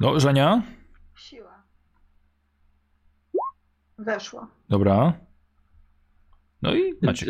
No, 0.00 0.20
Żenia? 0.20 0.62
Siła. 1.16 1.62
Weszło. 3.98 4.46
Dobra. 4.68 5.12
No 6.62 6.74
i 6.74 6.94
Maciek. 7.02 7.28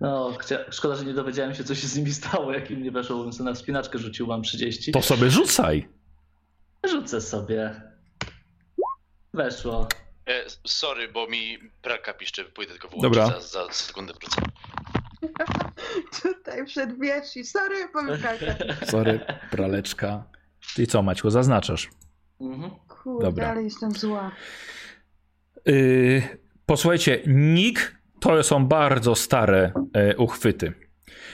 No, 0.00 0.32
chcia... 0.40 0.58
szkoda, 0.70 0.96
że 0.96 1.04
nie 1.04 1.14
dowiedziałem 1.14 1.54
się, 1.54 1.64
co 1.64 1.74
się 1.74 1.86
z 1.86 1.96
nimi 1.96 2.12
stało, 2.12 2.52
jak 2.52 2.70
im 2.70 2.82
nie 2.82 2.90
weszło, 2.90 3.22
bym 3.22 3.32
sobie 3.32 3.50
na 3.50 3.54
wspinaczkę 3.54 3.98
rzucił, 3.98 4.26
mam 4.26 4.42
30. 4.42 4.92
To 4.92 5.02
sobie 5.02 5.30
rzucaj. 5.30 5.88
Rzucę 6.90 7.20
sobie. 7.20 7.82
Weszło. 9.34 9.88
E, 10.28 10.44
sorry, 10.66 11.08
bo 11.08 11.26
mi 11.26 11.58
pralka 11.82 12.14
piszczy, 12.14 12.44
pójdę 12.44 12.72
tylko 12.72 12.88
włączyć. 12.88 13.02
Dobra. 13.02 13.40
Za, 13.40 13.66
za 13.66 13.72
sekundę 13.72 14.12
wrócę. 14.12 14.42
Tutaj 16.22 16.66
przed 16.66 17.00
wierzchi. 17.00 17.44
Sorry, 17.44 17.88
pomyślałem. 17.92 18.40
Sorry, 18.90 19.20
praleczka. 19.50 20.24
I 20.78 20.86
co, 20.86 21.02
Maćku, 21.02 21.30
zaznaczasz? 21.30 21.90
Mhm. 22.40 22.70
Kurde, 22.88 23.26
Dobra. 23.26 23.48
ale 23.48 23.62
jestem 23.62 23.92
zła. 23.92 24.32
Yy, 25.66 26.22
posłuchajcie, 26.66 27.22
Nick 27.26 27.99
to 28.20 28.42
są 28.42 28.66
bardzo 28.66 29.14
stare 29.14 29.72
e, 29.92 30.16
uchwyty. 30.16 30.72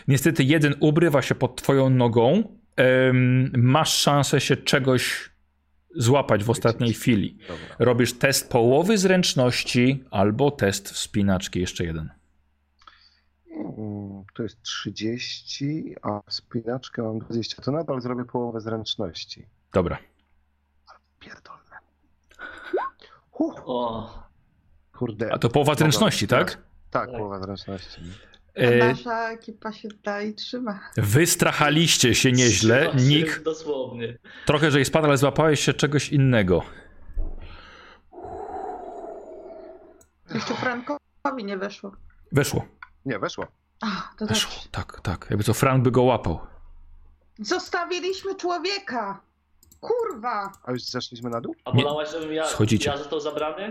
Niestety 0.08 0.44
jeden 0.44 0.74
ubrywa 0.80 1.22
się 1.22 1.34
pod 1.34 1.56
twoją 1.62 1.90
nogą. 1.90 2.58
Em, 2.76 3.50
masz 3.56 3.94
szansę 3.94 4.40
się 4.40 4.56
czegoś 4.56 5.30
złapać 5.94 6.44
w 6.44 6.50
ostatniej 6.50 6.92
chwili. 6.92 7.38
Dobra. 7.48 7.76
Robisz 7.78 8.18
test 8.18 8.50
połowy 8.50 8.98
zręczności 8.98 10.04
albo 10.10 10.50
test 10.50 10.90
wspinaczki, 10.90 11.60
jeszcze 11.60 11.84
jeden. 11.84 12.10
Mm, 13.56 14.24
To 14.34 14.42
jest 14.42 14.62
30, 14.62 15.94
a 16.02 16.20
spinaczkę 16.28 17.02
mam 17.02 17.18
20. 17.18 17.62
To 17.62 17.72
nadal 17.72 18.00
zrobię 18.00 18.24
połowę 18.24 18.60
zręczności. 18.60 19.46
Dobra. 19.72 19.98
Pierdolne. 21.20 21.76
Huh, 23.30 23.54
kurde. 24.92 25.32
A 25.32 25.38
to 25.38 25.48
połowa 25.48 25.74
zręczności, 25.74 26.28
tak? 26.28 26.65
Tak, 26.90 27.10
połowa 27.10 27.40
zręczności. 27.40 28.00
A 28.56 28.60
E, 28.60 28.78
nasza 28.88 29.30
ekipa 29.30 29.72
się 29.72 29.88
dalej 30.04 30.34
trzyma. 30.34 30.80
wystrachaliście 30.96 32.14
się 32.14 32.32
nieźle. 32.32 32.80
trzyma 32.88 32.98
się 32.98 33.06
Nick, 33.08 33.42
Dosłownie. 33.42 34.18
trochę, 34.46 34.70
że 34.70 34.78
jej 34.78 34.84
spadł, 34.84 35.06
ale 35.06 35.16
złapałeś 35.16 35.60
się 35.60 35.74
czegoś 35.74 36.08
innego. 36.08 36.62
Jeszcze 40.34 40.54
Frankowi 40.54 41.44
nie 41.44 41.56
weszło. 41.56 41.92
Weszło. 42.32 42.64
Nie, 43.04 43.18
weszło. 43.18 43.46
Ach, 43.80 44.14
to 44.18 44.26
Weszło. 44.26 44.50
dobrze. 44.52 44.68
Tak, 44.70 45.00
tak. 45.00 45.26
Jakby 45.30 45.44
co 45.44 45.54
Frank 45.54 45.82
by 45.84 45.90
go 45.90 46.02
łapał. 46.02 46.40
Zostawiliśmy 47.38 48.34
człowieka! 48.34 49.20
Kurwa! 49.80 50.52
A 50.64 50.72
już 50.72 50.82
zeszliśmy 50.82 51.30
na 51.30 51.40
dół? 51.40 51.54
A 51.64 51.70
Nie, 51.70 51.82
wolałaś, 51.82 52.10
żebym 52.10 52.32
ja, 52.32 52.46
schodzicie. 52.46 52.90
ja 52.90 52.96
został 52.96 53.20
zabrany? 53.20 53.70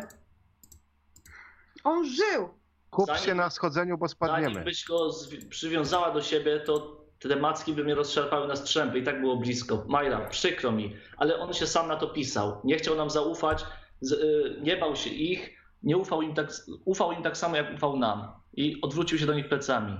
On 1.84 2.06
żył! 2.06 2.50
Kup 2.96 3.08
Zanim- 3.08 3.24
się 3.24 3.36
na 3.36 3.50
schodzeniu, 3.50 3.98
bo 3.98 4.08
Zanim 4.08 4.16
spadniemy. 4.16 4.64
byś 4.64 4.86
go 4.86 5.10
przywiązała 5.50 6.12
do 6.12 6.22
siebie, 6.22 6.60
to 6.60 7.02
te 7.20 7.36
macki 7.36 7.74
by 7.74 7.84
mnie 7.84 7.96
rozszarpały 7.96 8.48
na 8.48 8.56
strzępy 8.56 9.00
i 9.00 9.04
tak 9.04 9.22
było 9.22 9.38
blisko. 9.38 9.84
Majra, 9.88 10.20
przykro 10.30 10.72
mi, 10.72 10.96
ale 11.18 11.40
on 11.40 11.54
się 11.54 11.68
sam 11.68 11.88
na 11.88 11.96
to 11.96 12.08
pisał. 12.08 12.62
Nie 12.64 12.76
chciał 12.78 12.96
nam 12.96 13.10
zaufać, 13.10 13.66
y, 14.12 14.56
nie 14.62 14.78
bał 14.78 14.96
się 14.96 15.10
ich, 15.10 15.50
nie 15.84 15.98
ufał 15.98 16.22
im, 16.22 16.34
tak, 16.34 16.52
ufał 16.86 17.12
im 17.12 17.24
tak 17.24 17.38
samo, 17.38 17.56
jak 17.56 17.74
ufał 17.76 17.98
nam. 17.98 18.28
I 18.54 18.82
odwrócił 18.82 19.18
się 19.18 19.26
do 19.26 19.34
nich 19.34 19.50
plecami. 19.50 19.98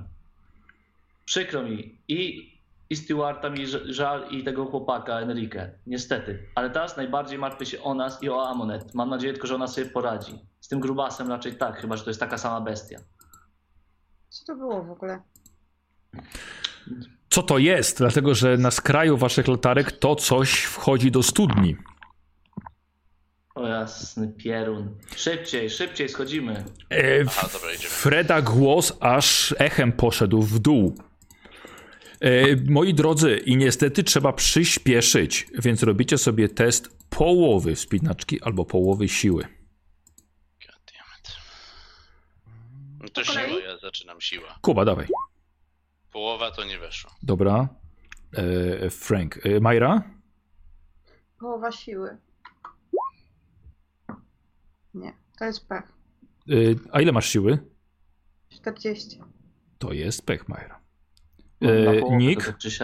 Przykro 1.26 1.64
mi. 1.64 1.98
I, 2.08 2.52
i 2.90 2.96
Stewarta 2.96 3.50
mi 3.50 3.66
żal 3.86 4.30
i 4.30 4.44
tego 4.44 4.66
chłopaka, 4.66 5.20
Enrique. 5.20 5.72
Niestety. 5.88 6.50
Ale 6.56 6.70
teraz 6.70 6.98
najbardziej 6.98 7.38
martwię 7.40 7.66
się 7.66 7.84
o 7.84 7.94
nas 7.94 8.24
i 8.24 8.30
o 8.30 8.48
Amonet. 8.50 8.94
Mam 8.94 9.10
nadzieję 9.10 9.34
tylko, 9.34 9.48
że 9.48 9.56
ona 9.56 9.68
sobie 9.68 9.90
poradzi. 9.90 10.40
Z 10.60 10.68
tym 10.68 10.80
grubasem 10.80 11.30
raczej 11.30 11.56
tak, 11.56 11.82
chyba 11.82 11.98
że 11.98 12.04
to 12.04 12.10
jest 12.10 12.20
taka 12.20 12.38
sama 12.38 12.62
bestia. 12.62 13.00
Co 14.30 14.46
to 14.46 14.56
było 14.56 14.84
w 14.84 14.92
ogóle? 14.92 15.22
Co 17.30 17.44
to 17.44 17.58
jest? 17.58 17.98
Dlatego, 17.98 18.36
że 18.36 18.58
na 18.58 18.72
skraju 18.72 19.18
waszych 19.18 19.48
latarek 19.48 19.92
to 19.92 20.16
coś 20.16 20.60
wchodzi 20.64 21.12
do 21.12 21.24
studni. 21.24 21.76
O 23.56 23.68
jasny 23.68 24.28
pierun. 24.28 24.98
Szybciej, 25.16 25.70
szybciej 25.70 26.10
schodzimy. 26.10 26.64
E, 26.92 27.24
Aha, 27.28 27.48
dobra, 27.54 27.74
idziemy. 27.74 27.90
Freda 27.90 28.42
głos 28.42 28.98
aż 29.00 29.56
echem 29.60 29.92
poszedł 29.92 30.42
w 30.42 30.60
dół. 30.60 30.96
E, 32.22 32.56
moi 32.56 32.94
drodzy, 32.94 33.38
i 33.38 33.58
niestety 33.58 34.04
trzeba 34.04 34.34
przyspieszyć, 34.34 35.48
więc 35.60 35.84
robicie 35.84 36.18
sobie 36.18 36.50
test 36.50 36.90
połowy 37.10 37.76
wspinaczki 37.76 38.42
albo 38.42 38.66
połowy 38.66 39.08
siły. 39.08 39.48
No 43.00 43.10
to 43.10 43.24
siła, 43.24 43.60
ja 43.60 43.78
zaczynam 43.78 44.22
siła. 44.22 44.60
Kuba, 44.62 44.86
dawaj. 44.86 45.08
Połowa 46.12 46.52
to 46.52 46.64
nie 46.64 46.80
weszło. 46.80 47.12
Dobra. 47.24 47.68
E, 48.34 48.90
Frank. 48.90 49.46
E, 49.46 49.60
Majra? 49.60 50.04
Połowa 51.40 51.72
siły. 51.72 52.18
Nie, 54.94 55.14
to 55.40 55.46
jest 55.46 55.68
pech. 55.68 55.84
E, 56.50 56.54
a 56.92 57.02
ile 57.02 57.12
masz 57.12 57.30
siły? 57.30 57.58
40. 58.50 59.20
To 59.80 59.94
jest 59.94 60.26
pech, 60.26 60.48
Majra. 60.50 60.75
E, 61.70 62.00
połowę 62.00 62.18
Nick? 62.18 62.46
to 62.46 62.52
tak 62.52 62.62
też 62.62 62.82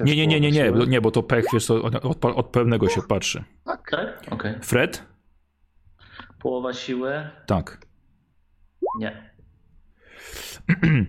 Nie, 0.00 0.16
nie, 0.16 0.26
nie, 0.26 0.40
nie, 0.40 0.50
nie, 0.50 0.72
bo- 0.72 0.84
nie, 0.84 1.00
bo 1.00 1.10
to 1.10 1.22
pech, 1.22 1.44
wiesz, 1.52 1.66
co, 1.66 1.82
od, 1.82 2.24
od, 2.24 2.46
pewnego 2.46 2.88
się 2.88 3.02
patrzy. 3.02 3.44
Tak. 3.64 3.90
Tak? 3.90 4.32
Okej. 4.32 4.54
Fred? 4.62 5.02
Połowa 6.38 6.72
siły? 6.72 7.30
Tak. 7.46 7.86
Nie. 8.98 9.30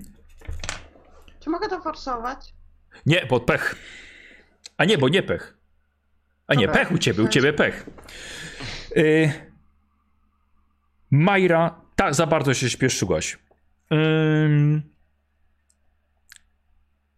Czy 1.40 1.50
mogę 1.50 1.70
to 1.70 1.82
forsować? 1.82 2.54
Nie, 3.06 3.26
pod 3.28 3.46
pech. 3.46 3.76
A 4.78 4.86
nie, 4.86 4.98
bo 4.98 5.10
nie 5.10 5.24
pech. 5.24 5.58
A 6.48 6.54
nie, 6.54 6.68
Dobra. 6.68 6.82
pech 6.82 6.92
u 6.92 6.98
ciebie, 6.98 7.24
u 7.24 7.28
ciebie 7.28 7.54
pech. 7.54 7.90
Y... 8.98 9.32
Majra, 11.12 11.82
tak, 11.96 12.16
za 12.16 12.28
bardzo 12.28 12.54
się 12.54 12.70
śpieszyłaś. 12.70 13.40
Ym... 13.94 14.93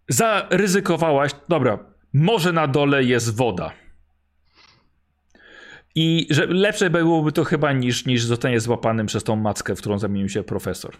Zaryzykowałaś, 0.10 1.32
dobra, 1.50 1.80
może 2.14 2.54
na 2.54 2.68
dole 2.68 3.04
jest 3.04 3.36
woda. 3.36 3.74
I 5.96 6.28
że 6.30 6.46
lepsze 6.46 6.90
byłoby 6.90 7.32
to 7.32 7.44
chyba 7.44 7.74
niż, 7.74 8.06
niż 8.06 8.24
zostanie 8.24 8.60
złapanym 8.60 9.08
przez 9.08 9.24
tą 9.24 9.36
mackę, 9.36 9.76
w 9.76 9.80
którą 9.80 10.00
zamienił 10.00 10.30
się 10.30 10.44
profesor. 10.44 10.96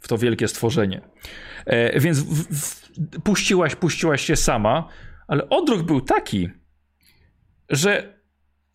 W 0.00 0.08
to 0.08 0.18
wielkie 0.18 0.48
stworzenie. 0.48 1.00
E, 1.66 2.00
więc 2.00 2.20
w, 2.20 2.58
w, 2.60 3.22
puściłaś, 3.22 3.76
puściłaś 3.76 4.24
się 4.24 4.36
sama, 4.36 4.88
ale 5.28 5.48
odruch 5.48 5.82
był 5.82 6.00
taki, 6.00 6.48
że 7.70 8.18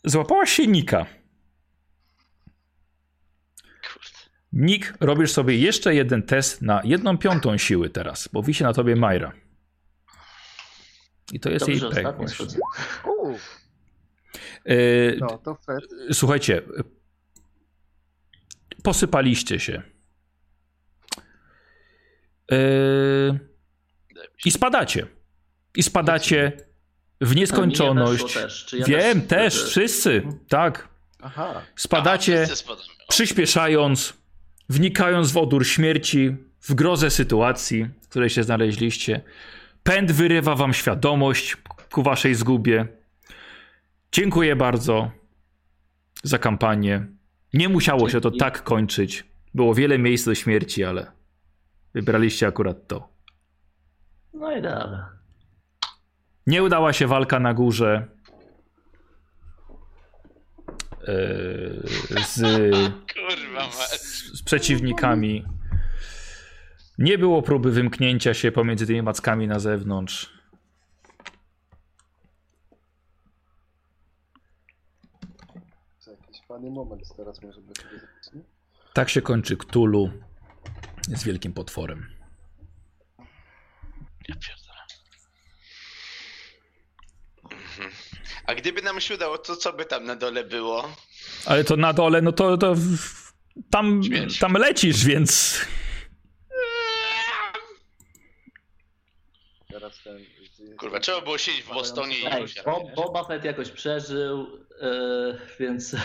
złapałaś 0.03 0.51
się 0.51 0.67
Nika. 0.67 1.05
Nick, 4.53 4.93
robisz 4.99 5.31
sobie 5.31 5.57
jeszcze 5.57 5.95
jeden 5.95 6.23
test 6.23 6.61
na 6.61 6.81
jedną 6.83 7.17
piątą 7.17 7.57
siły 7.57 7.89
teraz, 7.89 8.29
bo 8.33 8.43
wisi 8.43 8.63
na 8.63 8.73
tobie 8.73 8.95
Majra. 8.95 9.42
I 11.33 11.39
to 11.39 11.49
jest 11.49 11.65
Dobrze, 11.65 12.01
jej 12.01 12.13
właśnie. 12.15 12.45
Uuu, 13.07 13.37
E, 14.65 14.75
no 15.19 15.37
to 15.37 15.55
Fred. 15.55 15.83
Słuchajcie, 16.11 16.61
posypaliście 18.83 19.59
się. 19.59 19.81
Yy, 22.51 23.39
I 24.45 24.51
spadacie. 24.51 25.07
I 25.75 25.83
spadacie 25.83 26.51
w 27.21 27.35
nieskończoność. 27.35 28.33
też. 28.33 28.73
Ja 28.73 28.85
Wiem, 28.85 29.21
też- 29.21 29.53
też, 29.53 29.69
wszyscy. 29.69 30.23
Tak. 30.49 30.87
Aha, 31.21 31.61
Spadacie, 31.75 32.37
Aha, 32.37 32.45
wszyscy 32.45 32.73
przyspieszając, 33.09 34.13
wnikając 34.69 35.31
w 35.31 35.37
odór 35.37 35.67
śmierci, 35.67 36.35
w 36.61 36.73
grozę 36.73 37.09
sytuacji, 37.09 37.85
w 38.01 38.07
której 38.07 38.29
się 38.29 38.43
znaleźliście. 38.43 39.21
Pęd 39.83 40.11
wyrywa 40.11 40.55
wam 40.55 40.73
świadomość 40.73 41.57
ku 41.91 42.03
waszej 42.03 42.35
zgubie. 42.35 42.87
Dziękuję 44.11 44.55
bardzo 44.55 45.11
za 46.23 46.37
kampanię. 46.37 47.07
Nie 47.53 47.69
musiało 47.69 48.09
się 48.09 48.21
to 48.21 48.31
tak 48.31 48.63
kończyć. 48.63 49.25
Było 49.53 49.75
wiele 49.75 49.99
miejsc 49.99 50.25
do 50.25 50.35
śmierci, 50.35 50.83
ale 50.83 51.11
wybraliście 51.93 52.47
akurat 52.47 52.87
to. 52.87 53.09
No 54.33 54.57
i 54.57 54.61
dobra. 54.61 55.09
Nie 56.47 56.63
udała 56.63 56.93
się 56.93 57.07
walka 57.07 57.39
na 57.39 57.53
górze. 57.53 58.07
Yy, 61.07 62.23
z, 62.23 62.35
z, 63.71 64.37
z 64.37 64.43
przeciwnikami. 64.43 65.45
Nie 66.97 67.17
było 67.17 67.41
próby 67.41 67.71
wymknięcia 67.71 68.33
się 68.33 68.51
pomiędzy 68.51 68.87
tymi 68.87 69.01
mackami 69.01 69.47
na 69.47 69.59
zewnątrz. 69.59 70.33
jakiś 76.07 76.47
fajny 76.47 76.69
moment 76.69 77.01
teraz 77.17 77.41
może 77.41 77.61
być. 77.61 77.77
Tak 78.93 79.09
się 79.09 79.21
kończy 79.21 79.57
Cthulhu 79.57 80.11
z 81.07 81.23
wielkim 81.23 81.53
potworem. 81.53 82.05
Ja 84.29 84.35
pierdolę. 84.35 84.79
Mhm. 87.43 87.91
A 88.47 88.55
gdyby 88.55 88.81
nam 88.81 89.01
się 89.01 89.15
udało, 89.15 89.37
to 89.37 89.55
co 89.55 89.73
by 89.73 89.85
tam 89.85 90.05
na 90.05 90.15
dole 90.15 90.43
było? 90.43 90.95
Ale 91.45 91.63
to 91.63 91.77
na 91.77 91.93
dole, 91.93 92.21
no 92.21 92.31
to, 92.31 92.57
to 92.57 92.75
tam, 93.69 94.03
Śmierć. 94.03 94.39
tam 94.39 94.53
lecisz, 94.53 95.05
więc 95.05 95.61
Teraz 99.73 100.03
ten... 100.03 100.17
Kurwa, 100.77 100.92
trzeba 101.03 101.21
było 101.21 101.37
siedzieć 101.37 101.63
w 101.63 101.73
Bostonie 101.73 102.15
i 102.17 102.41
już 102.41 102.55
ja, 102.55 102.63
Bo, 102.63 102.83
wiesz? 102.85 102.95
Boba 102.95 103.23
Fett 103.23 103.43
jakoś 103.43 103.69
przeżył, 103.71 104.47
e, 104.81 105.37
więc 105.59 105.95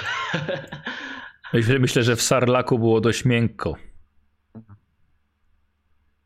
myślę, 1.53 1.79
myślę, 1.79 2.03
że 2.03 2.17
w 2.17 2.23
Sarlaku 2.23 2.79
było 2.79 3.01
dość 3.01 3.25
miękko. 3.25 3.77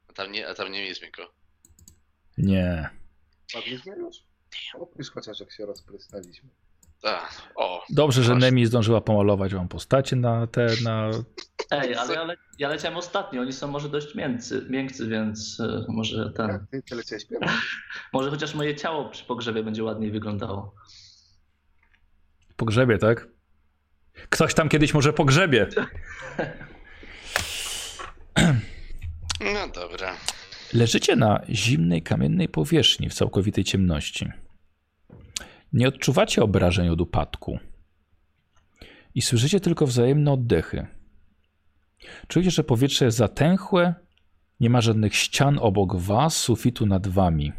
A 0.08 0.12
tam 0.12 0.32
nie, 0.32 0.48
a 0.48 0.54
tam 0.54 0.72
nie 0.72 0.86
jest 0.86 1.02
miękko. 1.02 1.32
Nie. 2.38 2.90
Padliśmy 3.54 3.96
już? 3.96 4.16
Opisz 4.74 5.10
chociaż 5.10 5.40
jak 5.40 5.52
się 5.52 5.66
rozprysnęliśmy. 5.66 6.48
O, 7.54 7.84
Dobrze, 7.90 8.22
że. 8.22 8.34
Nemi 8.34 8.66
zdążyła 8.66 9.00
pomalować 9.00 9.54
wam 9.54 9.68
postacie 9.68 10.16
na 10.16 10.46
te, 10.46 10.66
na... 10.84 11.10
ej, 11.72 11.94
ale 11.94 12.14
ja, 12.14 12.24
le, 12.24 12.36
ja 12.58 12.68
leciałem 12.68 12.98
ostatnio, 12.98 13.40
oni 13.40 13.52
są 13.52 13.68
może 13.68 13.88
dość 13.88 14.14
miękcy, 14.14 14.66
miękcy 14.70 15.08
więc 15.08 15.60
e, 15.60 15.84
może 15.88 16.30
ten, 16.30 16.48
Jak 16.48 16.62
ty, 16.70 16.82
ty 16.82 16.94
leciałeś 16.94 17.24
pierwszy? 17.24 17.56
może 18.12 18.30
chociaż 18.30 18.54
moje 18.54 18.76
ciało 18.76 19.08
przy 19.08 19.24
pogrzebie 19.24 19.62
będzie 19.62 19.84
ładniej 19.84 20.10
wyglądało. 20.10 20.74
pogrzebie, 22.56 22.98
tak? 22.98 23.28
Ktoś 24.30 24.54
tam 24.54 24.68
kiedyś 24.68 24.94
może 24.94 25.12
pogrzebie. 25.12 25.68
no 29.54 29.68
dobra. 29.74 30.16
Leżycie 30.72 31.16
na 31.16 31.40
zimnej, 31.48 32.02
kamiennej 32.02 32.48
powierzchni 32.48 33.08
w 33.08 33.14
całkowitej 33.14 33.64
ciemności. 33.64 34.30
Nie 35.72 35.88
odczuwacie 35.88 36.42
obrażeń 36.42 36.88
od 36.88 37.00
upadku. 37.00 37.58
I 39.14 39.22
słyszycie 39.22 39.60
tylko 39.60 39.86
wzajemne 39.86 40.32
oddechy. 40.32 40.86
Czujecie, 42.28 42.50
że 42.50 42.64
powietrze 42.64 43.04
jest 43.04 43.16
zatęchłe, 43.16 43.94
nie 44.60 44.70
ma 44.70 44.80
żadnych 44.80 45.14
ścian 45.14 45.58
obok 45.58 45.96
was, 45.96 46.36
sufitu 46.36 46.86
nad 46.86 47.08
wami. 47.08 47.52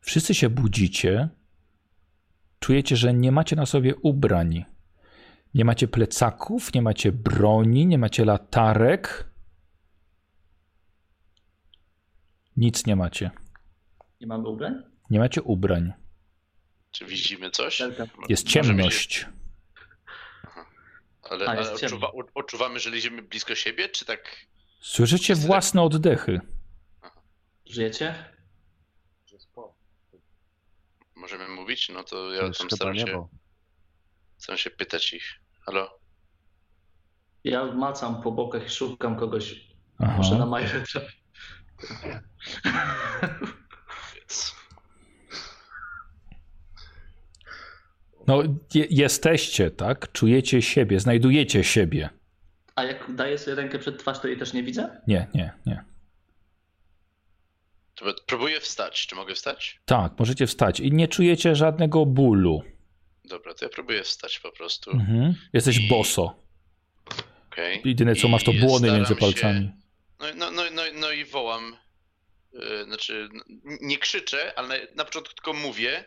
Wszyscy 0.00 0.34
się 0.34 0.50
budzicie. 0.50 1.28
Czujecie, 2.60 2.96
że 2.96 3.14
nie 3.14 3.32
macie 3.32 3.56
na 3.56 3.66
sobie 3.66 3.96
ubrań. 3.96 4.64
Nie 5.54 5.64
macie 5.64 5.88
plecaków, 5.88 6.74
nie 6.74 6.82
macie 6.82 7.12
broni, 7.12 7.86
nie 7.86 7.98
macie 7.98 8.24
latarek. 8.24 9.30
Nic 12.56 12.86
nie 12.86 12.96
macie. 12.96 13.30
Nie 14.20 14.26
mamy 14.26 14.48
ubrań? 14.48 14.74
Nie 15.10 15.18
macie 15.18 15.42
ubrań. 15.42 15.92
Czy 16.90 17.04
widzimy 17.06 17.50
coś? 17.50 17.82
Jest 18.28 18.48
ciemność. 18.48 19.26
Ale, 21.22 21.46
A, 21.46 21.50
ale 21.50 21.72
odczuwa, 21.72 22.12
odczuwamy, 22.34 22.80
że 22.80 22.90
leżymy 22.90 23.22
blisko 23.22 23.54
siebie, 23.54 23.88
czy 23.88 24.04
tak? 24.04 24.36
Słyszycie 24.80 25.34
własne 25.34 25.82
oddechy. 25.82 26.40
Żyjecie? 27.66 28.24
Możemy 31.14 31.48
mówić? 31.48 31.88
No 31.88 32.04
to 32.04 32.32
ja 32.34 32.40
tam 32.50 32.70
staram 32.70 32.98
się, 32.98 33.04
niebo. 33.04 33.28
staram 34.38 34.58
się 34.58 34.70
pytać 34.70 35.12
ich. 35.12 35.24
Halo? 35.60 35.98
Ja 37.44 37.64
macam 37.64 38.22
po 38.22 38.32
bokach 38.32 38.66
i 38.66 38.70
szukam 38.70 39.16
kogoś, 39.16 39.54
Aha. 39.98 40.16
może 40.16 40.38
na 40.38 40.46
trafię. 40.86 41.12
No, 48.28 48.42
je, 48.74 48.86
jesteście, 48.90 49.70
tak? 49.70 50.12
Czujecie 50.12 50.62
siebie, 50.62 51.00
znajdujecie 51.00 51.64
siebie. 51.64 52.08
A 52.74 52.84
jak 52.84 53.14
daję 53.14 53.38
sobie 53.38 53.54
rękę 53.54 53.78
przed 53.78 53.98
twarz, 53.98 54.20
to 54.20 54.28
jej 54.28 54.36
też 54.38 54.52
nie 54.52 54.62
widzę? 54.62 55.00
Nie, 55.06 55.26
nie, 55.34 55.52
nie. 55.66 55.84
To 57.94 58.04
próbuję 58.26 58.60
wstać. 58.60 59.06
Czy 59.06 59.14
mogę 59.16 59.34
wstać? 59.34 59.80
Tak, 59.84 60.12
możecie 60.18 60.46
wstać 60.46 60.80
i 60.80 60.92
nie 60.92 61.08
czujecie 61.08 61.56
żadnego 61.56 62.06
bólu. 62.06 62.62
Dobra, 63.24 63.54
to 63.54 63.64
ja 63.64 63.68
próbuję 63.74 64.02
wstać 64.02 64.38
po 64.40 64.52
prostu. 64.52 64.90
Mhm. 64.90 65.34
Jesteś 65.52 65.78
I- 65.78 65.88
boso. 65.88 66.34
Okej. 67.52 67.82
Jedyne 67.84 68.14
co 68.14 68.28
I 68.28 68.30
masz 68.30 68.44
to 68.44 68.52
błony 68.52 68.92
między 68.92 69.14
się- 69.14 69.20
palcami. 69.20 69.70
No, 70.20 70.28
i- 70.28 70.34
no, 70.36 70.50
no, 70.50 70.62
no, 70.72 70.82
no 71.00 71.12
i 71.12 71.24
wołam. 71.24 71.76
Yy, 72.52 72.84
znaczy, 72.84 73.28
nie 73.80 73.98
krzyczę, 73.98 74.58
ale 74.58 74.68
na, 74.68 74.74
na 74.96 75.04
początku 75.04 75.34
tylko 75.34 75.52
mówię. 75.52 76.04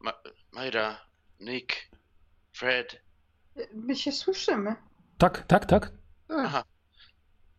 Ma, 0.00 0.12
Majra, 0.52 1.00
Nick, 1.40 1.90
Fred. 2.52 3.02
My 3.74 3.96
się 3.96 4.12
słyszymy. 4.12 4.74
Tak, 5.18 5.46
tak, 5.46 5.66
tak. 5.66 5.92
Aha. 6.28 6.64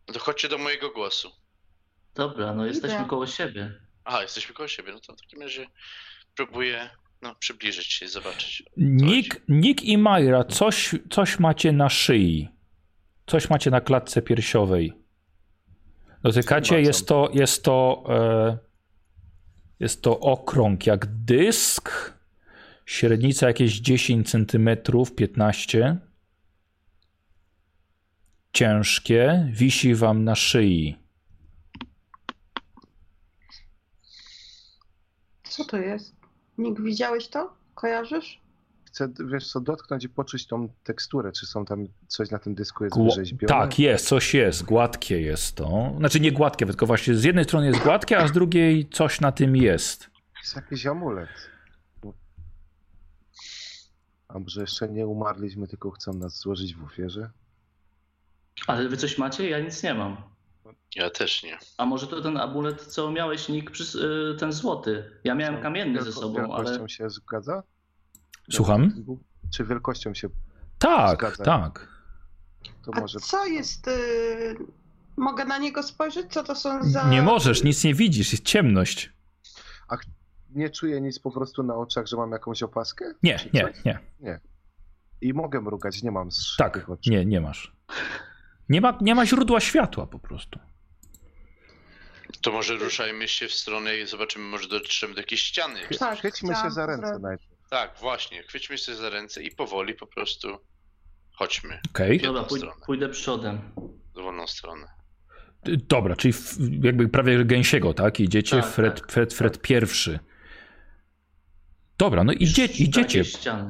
No 0.08 0.14
to 0.14 0.20
chodźcie 0.20 0.48
do 0.48 0.58
mojego 0.58 0.90
głosu. 0.90 1.30
Dobra, 2.14 2.54
no 2.54 2.66
jesteśmy 2.66 2.98
Idę. 2.98 3.08
koło 3.08 3.26
siebie. 3.26 3.72
Aha, 4.04 4.22
jesteśmy 4.22 4.54
koło 4.54 4.68
siebie. 4.68 4.92
No 4.92 5.00
to 5.00 5.12
w 5.16 5.20
takim 5.20 5.42
razie 5.42 5.66
próbuję 6.36 6.90
no, 7.22 7.34
przybliżyć 7.34 7.86
się 7.86 8.06
i 8.06 8.08
zobaczyć. 8.08 8.62
Nick, 8.76 9.40
Nick 9.48 9.82
i 9.82 9.98
Majra, 9.98 10.44
coś, 10.44 10.94
coś 11.10 11.38
macie 11.38 11.72
na 11.72 11.88
szyi. 11.88 12.48
coś 13.26 13.50
macie 13.50 13.70
na 13.70 13.80
klatce 13.80 14.22
piersiowej. 14.22 14.92
Dotykacie, 16.22 16.80
jest 16.80 17.08
to, 17.08 17.30
jest 17.34 17.64
to, 17.64 18.04
e, 18.08 18.58
jest 19.80 20.02
to 20.02 20.20
okrąg 20.20 20.86
jak 20.86 21.06
dysk, 21.24 21.90
średnica 22.92 23.46
jakieś 23.46 23.80
10 23.80 24.30
cm, 24.30 24.68
15 25.16 25.98
Ciężkie, 28.52 29.48
wisi 29.52 29.94
wam 29.94 30.24
na 30.24 30.34
szyi. 30.34 30.96
Co 35.44 35.64
to 35.64 35.76
jest? 35.76 36.16
Nick, 36.58 36.80
widziałeś 36.80 37.28
to? 37.28 37.54
Kojarzysz? 37.74 38.40
Chcę, 38.84 39.08
wiesz 39.32 39.46
co, 39.52 39.60
dotknąć 39.60 40.04
i 40.04 40.08
poczuć 40.08 40.46
tą 40.46 40.68
teksturę, 40.84 41.32
czy 41.32 41.46
są 41.46 41.64
tam 41.64 41.86
coś 42.08 42.30
na 42.30 42.38
tym 42.38 42.54
dysku 42.54 42.84
jest 42.84 42.96
Gło- 42.96 43.04
wyrzeźbione. 43.04 43.48
tak, 43.48 43.78
jest, 43.78 44.06
coś 44.06 44.34
jest, 44.34 44.64
gładkie 44.64 45.20
jest 45.20 45.56
to. 45.56 45.94
Znaczy 45.98 46.20
nie 46.20 46.32
gładkie, 46.32 46.66
tylko 46.66 46.86
właśnie 46.86 47.14
z 47.14 47.24
jednej 47.24 47.44
strony 47.44 47.66
jest 47.66 47.80
gładkie, 47.82 48.18
a 48.18 48.28
z 48.28 48.32
drugiej 48.32 48.88
coś 48.88 49.20
na 49.20 49.32
tym 49.32 49.56
jest. 49.56 50.10
Jest 50.42 50.56
jakiś 50.56 50.86
amulet. 50.86 51.51
A 54.34 54.38
może 54.38 54.60
jeszcze 54.60 54.88
nie 54.88 55.06
umarliśmy, 55.06 55.68
tylko 55.68 55.90
chcą 55.90 56.14
nas 56.14 56.38
złożyć 56.38 56.74
w 56.74 56.84
ofierze? 56.84 57.30
Ale 58.66 58.88
wy 58.88 58.96
coś 58.96 59.18
macie? 59.18 59.48
Ja 59.50 59.60
nic 59.60 59.82
nie 59.82 59.94
mam. 59.94 60.16
Ja 60.96 61.10
też 61.10 61.42
nie. 61.42 61.58
A 61.78 61.86
może 61.86 62.06
to 62.06 62.20
ten 62.22 62.36
amulet, 62.36 62.82
co 62.86 63.10
miałeś, 63.10 63.48
Nick, 63.48 63.70
przy, 63.70 63.98
y, 64.34 64.36
ten 64.38 64.52
złoty? 64.52 65.20
Ja 65.24 65.34
miałem 65.34 65.62
kamienny 65.62 66.02
ze 66.02 66.10
Wielko- 66.10 66.20
sobą, 66.20 66.34
Wielkością 66.34 66.78
ale 66.80 66.88
się 66.88 67.10
zgadza? 67.10 67.62
Słucham? 68.50 69.04
Czy 69.54 69.64
wielkością 69.64 70.14
się, 70.14 70.28
Tak, 70.78 71.18
Zgadza. 71.18 71.44
tak. 71.44 71.88
to 72.84 72.90
A 72.94 73.00
może... 73.00 73.20
co 73.20 73.46
jest... 73.46 73.88
Y... 73.88 74.56
Mogę 75.16 75.44
na 75.44 75.58
niego 75.58 75.82
spojrzeć? 75.82 76.32
Co 76.32 76.42
to 76.44 76.54
są 76.54 76.82
za... 76.90 77.08
Nie 77.08 77.22
możesz, 77.22 77.64
nic 77.64 77.84
nie 77.84 77.94
widzisz, 77.94 78.32
jest 78.32 78.44
ciemność. 78.44 79.12
Nie 80.54 80.70
czuję 80.70 81.00
nic 81.00 81.18
po 81.18 81.30
prostu 81.30 81.62
na 81.62 81.74
oczach, 81.76 82.06
że 82.06 82.16
mam 82.16 82.32
jakąś 82.32 82.62
opaskę? 82.62 83.04
Nie, 83.22 83.36
nie, 83.54 83.60
coś? 83.62 83.84
nie. 84.20 84.40
I 85.20 85.32
mogę 85.34 85.60
mrugać, 85.60 86.02
nie 86.02 86.10
mam 86.10 86.28
Tak, 86.58 86.88
oczu. 86.88 87.10
nie, 87.10 87.24
nie 87.24 87.40
masz. 87.40 87.72
Nie 88.68 88.80
ma, 88.80 88.98
nie 89.00 89.14
ma 89.14 89.26
źródła 89.26 89.60
światła 89.60 90.06
po 90.06 90.18
prostu. 90.18 90.58
To 92.42 92.52
może 92.52 92.76
ruszajmy 92.76 93.28
się 93.28 93.48
w 93.48 93.52
stronę 93.54 93.98
i 93.98 94.06
zobaczymy, 94.06 94.44
może 94.44 94.68
dotrzemy 94.68 95.14
do 95.14 95.20
jakiejś 95.20 95.40
ściany. 95.42 95.80
Tak, 95.98 96.18
Chwyćmy 96.18 96.54
się 96.54 96.70
za 96.70 96.86
ręce 96.86 97.18
najpierw. 97.18 97.52
Tak, 97.70 97.94
właśnie. 98.00 98.42
Chwyćmy 98.42 98.78
się 98.78 98.94
za 98.94 99.10
ręce 99.10 99.42
i 99.42 99.50
powoli 99.50 99.94
po 99.94 100.06
prostu 100.06 100.48
chodźmy 101.32 101.80
Okej. 101.90 102.12
jedną 102.12 102.32
dobra, 102.32 102.48
pój, 102.48 102.60
pójdę 102.86 103.08
przodem. 103.08 103.58
w 104.10 104.14
dowolną 104.14 104.46
stronę. 104.46 104.86
Dobra, 105.88 106.16
czyli 106.16 106.32
w, 106.32 106.56
jakby 106.84 107.08
prawie 107.08 107.44
gęsiego, 107.44 107.94
tak? 107.94 108.20
Idziecie, 108.20 108.56
Tak, 108.60 108.70
Fred, 108.70 109.00
tak, 109.00 109.12
Fred, 109.12 109.34
Fred 109.34 109.62
pierwszy. 109.62 110.18
Dobra, 112.02 112.24
no 112.24 112.32
idzie, 112.32 112.64
idziecie. 112.64 113.22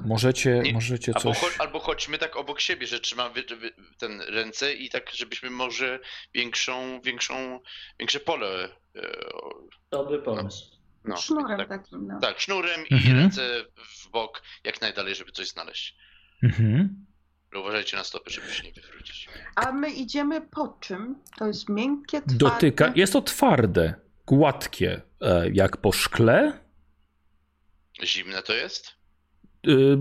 Możecie, 0.05 0.61
Nie, 0.65 0.73
możecie 0.73 1.13
Albo, 1.15 1.21
coś... 1.35 1.39
cho- 1.39 1.61
albo 1.61 1.79
chodźmy 1.81 2.19
tak 2.19 2.37
obok 2.37 2.61
siebie, 2.61 2.87
że 2.87 3.01
trzymamy 3.01 3.35
wy- 3.35 3.57
wy- 3.57 3.73
ten 3.99 4.21
ręce 4.21 4.73
i 4.75 4.91
tak, 4.91 5.11
żebyśmy 5.15 5.51
może 5.51 5.99
większą, 6.35 7.01
większą, 7.05 7.61
większe 7.99 8.21
pole. 8.21 8.69
e, 8.97 9.01
Dobry 9.91 10.19
pomysł. 10.19 10.65
No, 11.05 11.17
Sznurem 11.17 11.59
tak, 11.59 11.69
takim, 11.69 12.07
no. 12.07 12.21
tak, 12.21 12.41
sznurem 12.41 12.81
i 12.91 12.95
Mhm. 12.95 13.17
ręce 13.17 13.65
w 13.77 14.11
bok, 14.11 14.43
jak 14.65 14.81
najdalej, 14.81 15.15
żeby 15.15 15.33
coś 15.33 15.49
znaleźć. 15.49 15.97
Mhm. 16.43 17.07
Uważajcie 17.61 17.97
na 17.97 18.05
stopy, 18.05 18.31
żeby 18.31 18.51
się 18.51 18.63
nie 18.63 18.73
wywrócić. 18.73 19.29
A 19.57 19.73
my 19.73 19.91
idziemy 19.91 20.41
po 20.41 20.77
czym? 20.81 21.17
To 21.39 21.47
jest 21.47 21.69
miękkie, 21.69 22.21
twarde? 22.21 22.37
Dotyka, 22.39 22.93
jest 22.97 23.13
to 23.13 23.23
twarde, 23.23 23.95
gładkie, 24.27 25.01
e, 25.21 25.51
jak 25.53 25.77
po 25.77 25.93
szkle. 25.93 26.63
Zimne 28.05 28.43
to 28.43 28.53
jest? 28.55 28.91
Y, 29.69 29.97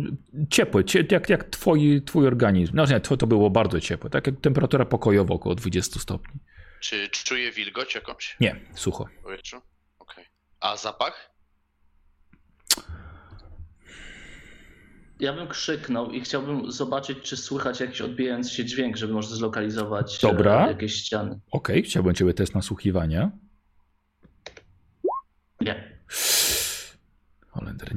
ciepłe, 0.50 0.84
cie, 0.84 1.04
jak, 1.12 1.30
jak 1.30 1.44
twoi, 1.50 2.02
twój 2.02 2.28
organizm. 2.28 2.72
No 2.76 2.86
nie, 2.86 3.00
to, 3.00 3.18
to 3.18 3.28
było 3.28 3.50
bardzo 3.50 3.80
ciepłe, 3.82 4.10
tak 4.10 4.28
jak 4.28 4.42
temperatura 4.42 4.86
pokojowa 4.86 5.34
około 5.34 5.56
20 5.56 6.00
stopni. 6.00 6.40
Czy 6.80 7.10
czuję 7.10 7.52
wilgoć 7.52 7.96
jakąś 7.96 8.38
Nie, 8.40 8.56
sucho. 8.76 9.08
powietrzu? 9.24 9.58
Okej. 10.00 10.26
A 10.60 10.78
zapach? 10.78 11.32
Ja 15.20 15.34
bym 15.34 15.48
krzyknął 15.48 16.12
i 16.12 16.22
chciałbym 16.22 16.72
zobaczyć, 16.72 17.18
czy 17.22 17.38
słychać 17.38 17.80
jakiś 17.80 18.02
odbijający 18.02 18.50
się 18.56 18.66
dźwięk, 18.66 18.98
żeby 18.98 19.14
może 19.14 19.36
zlokalizować 19.36 20.24
e, 20.24 20.28
Dobra. 20.28 20.68
jakieś 20.68 20.94
ściany. 20.96 21.40
Okej, 21.52 21.84
chciałbym 21.84 22.16
ciebie 22.16 22.34
test 22.34 22.56
nasłuchiwania. 22.56 23.32
Nie. 25.62 26.00
Holender. 27.52 27.94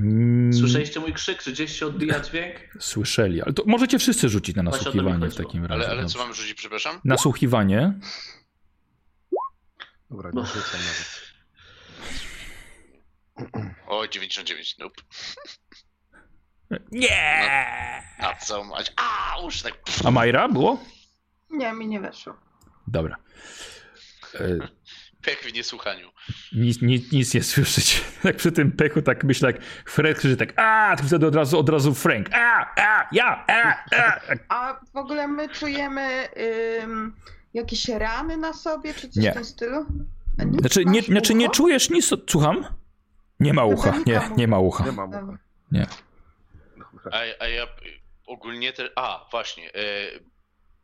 Słyszeliście 0.58 1.00
mój 1.00 1.12
krzyk, 1.12 1.42
czy 1.42 1.52
gdzieś 1.52 1.78
się 1.78 1.86
odbija 1.86 2.20
dźwięk? 2.20 2.56
Słyszeli, 2.80 3.42
ale 3.42 3.52
to 3.52 3.62
możecie 3.66 3.98
wszyscy 3.98 4.28
rzucić 4.28 4.56
na 4.56 4.62
nasłuchiwanie 4.62 5.28
w 5.28 5.36
takim 5.36 5.64
razie. 5.64 5.84
Ale, 5.86 5.98
ale 5.98 6.06
co 6.06 6.18
mam 6.18 6.34
rzucić, 6.34 6.54
przepraszam? 6.54 7.00
Nasłuchiwanie. 7.04 7.92
Dobra, 10.10 10.30
nie 10.34 10.46
rzucam 10.46 10.80
nawet. 10.80 11.24
O, 13.86 14.08
99, 14.08 14.78
nope. 14.78 15.02
Nie! 16.92 17.62
A 18.18 18.34
co 18.36 18.64
mać? 18.64 18.92
A, 18.96 19.36
już 19.44 19.62
tak. 19.62 19.74
A 20.04 20.10
Majra 20.10 20.48
było? 20.48 20.84
Nie, 21.50 21.72
mi 21.72 21.86
nie 21.86 22.00
weszło. 22.00 22.36
Dobra. 22.86 23.16
E, 24.34 24.58
Pech 25.24 25.38
w 25.42 25.52
niesłuchaniu. 25.52 26.10
Nic, 26.52 26.82
nic, 26.82 27.12
nic 27.12 27.34
nie 27.34 27.42
słyszeć. 27.42 28.04
Tak 28.22 28.36
przy 28.36 28.52
tym 28.52 28.72
pechu 28.72 29.02
tak 29.02 29.24
myślę, 29.24 29.52
jak 29.52 29.62
Fred 29.86 30.18
krzyczy 30.18 30.36
tak 30.36 30.58
a, 30.58 30.96
to 30.96 31.04
wtedy 31.04 31.26
od 31.26 31.34
razu, 31.34 31.58
od 31.58 31.68
razu 31.68 31.94
Frank. 31.94 32.28
A, 32.32 32.72
a, 32.76 33.08
ja, 33.12 33.44
a, 33.48 33.84
a. 33.96 34.20
A 34.48 34.80
w 34.94 34.96
ogóle 34.96 35.28
my 35.28 35.48
czujemy 35.48 36.28
ym, 36.82 37.16
jakieś 37.54 37.88
rany 37.88 38.36
na 38.36 38.52
sobie, 38.52 38.94
czy 38.94 39.08
coś 39.08 39.24
Nie. 39.24 39.30
w 39.30 39.34
tym 39.34 39.44
stylu? 39.44 39.86
A 40.38 40.44
Nick, 40.44 40.60
Znaczy, 40.60 40.84
nie, 40.84 41.02
znaczy 41.02 41.34
nie 41.34 41.50
czujesz 41.50 41.90
nic, 41.90 42.10
słucham? 42.30 42.64
Nie 43.40 43.52
ma 43.52 43.64
ucha, 43.64 43.94
nie, 44.06 44.20
nie 44.36 44.48
ma 44.48 44.58
ucha. 44.58 44.84
Nie 44.84 44.92
Dobra. 44.92 45.22
ucha. 45.24 45.38
Nie. 45.72 45.86
A, 47.12 47.44
a 47.44 47.48
ja 47.48 47.66
ogólnie 48.26 48.72
te. 48.72 48.88
A, 48.96 49.28
właśnie. 49.30 49.74
E, 49.74 49.80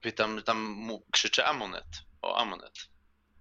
pytam, 0.00 0.42
tam 0.42 0.62
mu, 0.62 1.04
krzyczę 1.12 1.44
Amonet. 1.44 1.86
O 2.22 2.36
Amonet. 2.38 2.89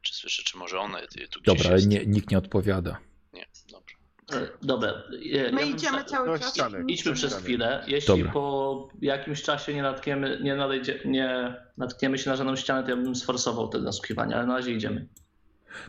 Czy 0.10 0.16
słyszę, 0.16 0.44
czy 0.44 0.58
może 0.58 0.80
ona 0.80 1.00
tu 1.00 1.06
gdzieś 1.08 1.30
Dobra, 1.46 1.66
ale 1.66 1.76
jest? 1.76 1.88
nie, 1.88 2.06
nikt 2.06 2.32
nie 2.32 2.38
odpowiada. 2.38 3.00
Nie, 3.34 3.46
dobrze. 3.72 3.96
E, 4.34 4.50
Dobra. 4.62 5.04
Ja, 5.22 5.44
ja 5.44 5.52
My 5.52 5.66
idziemy 5.66 6.06
cały 6.06 6.28
Do 6.28 6.40
czas. 6.40 6.58
Idźmy 6.88 7.14
przez 7.14 7.36
chwilę. 7.36 7.84
Jeśli 7.88 8.08
Dobra. 8.18 8.32
po 8.32 8.88
jakimś 9.02 9.42
czasie 9.42 9.74
nie 9.74 9.82
natkniemy, 9.82 10.40
nie, 10.44 10.56
nadejdzie, 10.56 11.00
nie 11.06 11.56
natkniemy 11.78 12.18
się 12.18 12.30
na 12.30 12.36
żadną 12.36 12.56
ścianę, 12.56 12.84
to 12.84 12.90
ja 12.90 12.96
bym 12.96 13.16
sforsował 13.16 13.68
te 13.68 13.80
nasłuchiwania, 13.80 14.36
ale 14.36 14.46
na 14.46 14.56
razie 14.56 14.72
idziemy. 14.72 15.08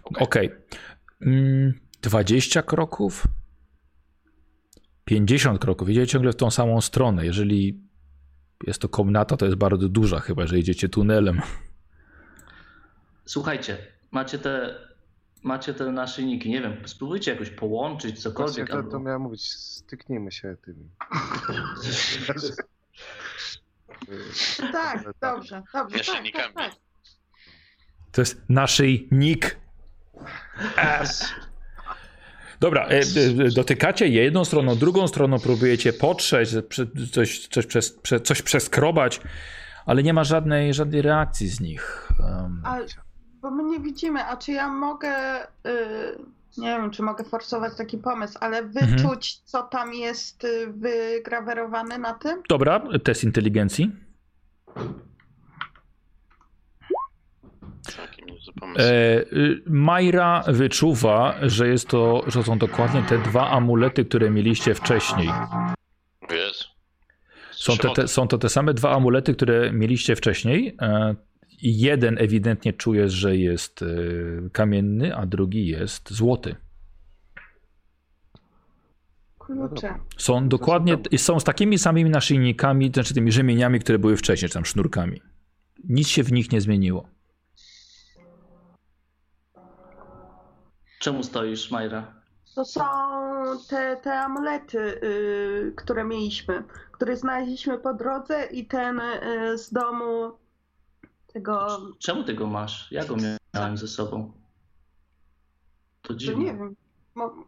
Okej. 0.02 0.22
Okej. 0.24 0.50
Mm, 1.20 1.80
20 2.02 2.62
kroków? 2.62 3.24
50 5.04 5.58
kroków. 5.58 5.88
Idziecie 5.88 6.12
ciągle 6.12 6.32
w 6.32 6.36
tą 6.36 6.50
samą 6.50 6.80
stronę. 6.80 7.26
Jeżeli 7.26 7.80
jest 8.66 8.80
to 8.80 8.88
komnata, 8.88 9.36
to 9.36 9.46
jest 9.46 9.58
bardzo 9.58 9.88
duża, 9.88 10.20
chyba 10.20 10.46
że 10.46 10.58
idziecie 10.58 10.88
tunelem. 10.88 11.40
Słuchajcie, 13.24 13.99
macie 14.10 14.38
te, 14.38 14.74
macie 15.42 15.74
te 15.74 15.92
naszyjniki, 15.92 16.50
nie 16.50 16.60
wiem, 16.60 16.76
spróbujcie 16.86 17.32
jakoś 17.32 17.50
połączyć 17.50 18.10
Właśnie 18.10 18.22
cokolwiek. 18.22 18.66
to, 18.66 18.72
to 18.72 18.78
albo... 18.78 19.00
miałem 19.00 19.22
mówić, 19.22 19.52
styknijmy 19.52 20.32
się 20.32 20.56
tymi. 20.64 20.88
Tak, 24.72 25.04
dobrze, 25.04 25.12
dobrze. 25.20 25.62
Tak, 25.72 25.90
Naszyjnikami. 25.90 26.54
tak, 26.54 26.70
tak. 26.70 26.72
To 28.12 28.20
jest 28.20 28.42
naszyjnik. 28.48 29.56
S. 30.76 31.34
Dobra, 32.60 32.86
e, 32.86 33.00
dotykacie 33.54 34.08
jedną 34.08 34.44
stroną, 34.44 34.76
drugą 34.76 35.08
stroną 35.08 35.38
próbujecie 35.38 35.92
potrzeć, 35.92 36.50
coś, 37.12 37.48
coś, 37.48 37.66
przez, 37.66 37.92
prze, 37.92 38.20
coś 38.20 38.42
przeskrobać, 38.42 39.20
ale 39.86 40.02
nie 40.02 40.12
ma 40.14 40.24
żadnej, 40.24 40.74
żadnej 40.74 41.02
reakcji 41.02 41.48
z 41.48 41.60
nich. 41.60 42.08
Um, 42.18 42.62
A, 42.64 42.78
bo 43.42 43.50
my 43.50 43.64
nie 43.64 43.80
widzimy, 43.80 44.24
a 44.24 44.36
czy 44.36 44.52
ja 44.52 44.68
mogę, 44.68 45.42
y, 45.44 45.48
nie 46.58 46.68
wiem, 46.68 46.90
czy 46.90 47.02
mogę 47.02 47.24
forsować 47.24 47.76
taki 47.76 47.98
pomysł, 47.98 48.38
ale 48.40 48.62
wyczuć, 48.62 49.36
co 49.44 49.62
tam 49.62 49.94
jest 49.94 50.44
y, 50.44 50.72
wygrawerowane 50.72 51.98
na 51.98 52.14
tym? 52.14 52.42
Dobra, 52.48 52.82
test 53.04 53.24
inteligencji. 53.24 53.90
E, 58.78 59.20
y, 59.32 59.62
Majra 59.66 60.44
wyczuwa, 60.48 61.34
że, 61.42 61.68
jest 61.68 61.88
to, 61.88 62.22
że 62.26 62.42
są 62.42 62.58
dokładnie 62.58 63.02
te 63.02 63.18
dwa 63.18 63.50
amulety, 63.50 64.04
które 64.04 64.30
mieliście 64.30 64.74
wcześniej. 64.74 65.28
Jest. 66.30 66.64
Są, 67.50 67.76
te, 67.76 67.90
te, 67.90 68.08
są 68.08 68.28
to 68.28 68.38
te 68.38 68.48
same 68.48 68.74
dwa 68.74 68.90
amulety, 68.90 69.34
które 69.34 69.72
mieliście 69.72 70.16
wcześniej. 70.16 70.76
E, 70.82 71.14
jeden 71.62 72.18
ewidentnie 72.18 72.72
czujesz, 72.72 73.12
że 73.12 73.36
jest 73.36 73.82
y, 73.82 74.50
kamienny, 74.52 75.16
a 75.16 75.26
drugi 75.26 75.66
jest 75.66 76.10
złoty. 76.10 76.56
Klucze. 79.38 79.94
Są 80.16 80.48
dokładnie, 80.48 80.98
są 81.16 81.40
z 81.40 81.44
takimi 81.44 81.78
samymi 81.78 82.10
naszyjnikami, 82.10 82.90
znaczy 82.94 83.14
tymi 83.14 83.32
rzemieniami, 83.32 83.80
które 83.80 83.98
były 83.98 84.16
wcześniej, 84.16 84.48
czy 84.48 84.54
tam 84.54 84.64
sznurkami. 84.64 85.22
Nic 85.88 86.08
się 86.08 86.22
w 86.22 86.32
nich 86.32 86.52
nie 86.52 86.60
zmieniło. 86.60 87.08
Czemu 91.00 91.22
stoisz, 91.22 91.70
Majra? 91.70 92.14
To 92.54 92.64
są 92.64 92.82
te, 93.68 93.96
te 93.96 94.14
amulety, 94.14 94.78
y, 94.78 95.72
które 95.76 96.04
mieliśmy, 96.04 96.64
które 96.92 97.16
znaleźliśmy 97.16 97.78
po 97.78 97.94
drodze 97.94 98.46
i 98.46 98.66
ten 98.66 99.00
y, 99.00 99.58
z 99.58 99.72
domu 99.72 100.32
tego, 101.32 101.80
Czemu 101.98 102.24
ty 102.24 102.34
go 102.34 102.46
masz? 102.46 102.88
Ja 102.92 103.04
go 103.04 103.16
miałem 103.54 103.76
ze 103.76 103.88
sobą. 103.88 104.32
To 106.02 106.08
to 106.08 106.14
dziwne. 106.14 106.44
nie 106.44 106.54
wiem. 106.54 106.76
Mo- 107.14 107.44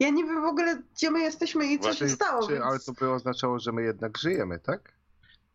Ja 0.00 0.10
nie 0.10 0.24
wiem 0.24 0.42
w 0.42 0.44
ogóle, 0.44 0.82
gdzie 0.94 1.10
my 1.10 1.20
jesteśmy 1.20 1.66
i 1.66 1.78
co 1.78 1.92
się 1.92 1.98
Czy- 2.06 2.08
stało. 2.10 2.46
Czy, 2.46 2.52
więc... 2.52 2.64
ale 2.64 2.78
to 2.80 2.92
by 2.92 3.10
oznaczało, 3.10 3.58
że 3.58 3.72
my 3.72 3.82
jednak 3.82 4.18
żyjemy, 4.18 4.58
tak? 4.58 4.92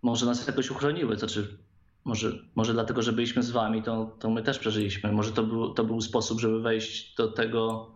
Może 0.02 0.26
nas 0.26 0.48
jakoś 0.48 0.72
uchroniły, 0.72 1.18
to 1.18 1.28
czy 1.28 1.58
może, 2.04 2.32
może 2.56 2.74
dlatego, 2.74 3.02
że 3.02 3.14
byliśmy 3.14 3.44
z 3.44 3.52
wami, 3.52 3.84
to, 3.84 4.18
to 4.20 4.30
my 4.30 4.44
też 4.44 4.60
przeżyliśmy. 4.60 5.12
Może 5.12 5.32
to 5.32 5.44
był, 5.44 5.74
to 5.74 5.84
był 5.84 6.02
sposób, 6.02 6.40
żeby 6.40 6.62
wejść 6.62 7.16
do 7.16 7.32
tego, 7.32 7.96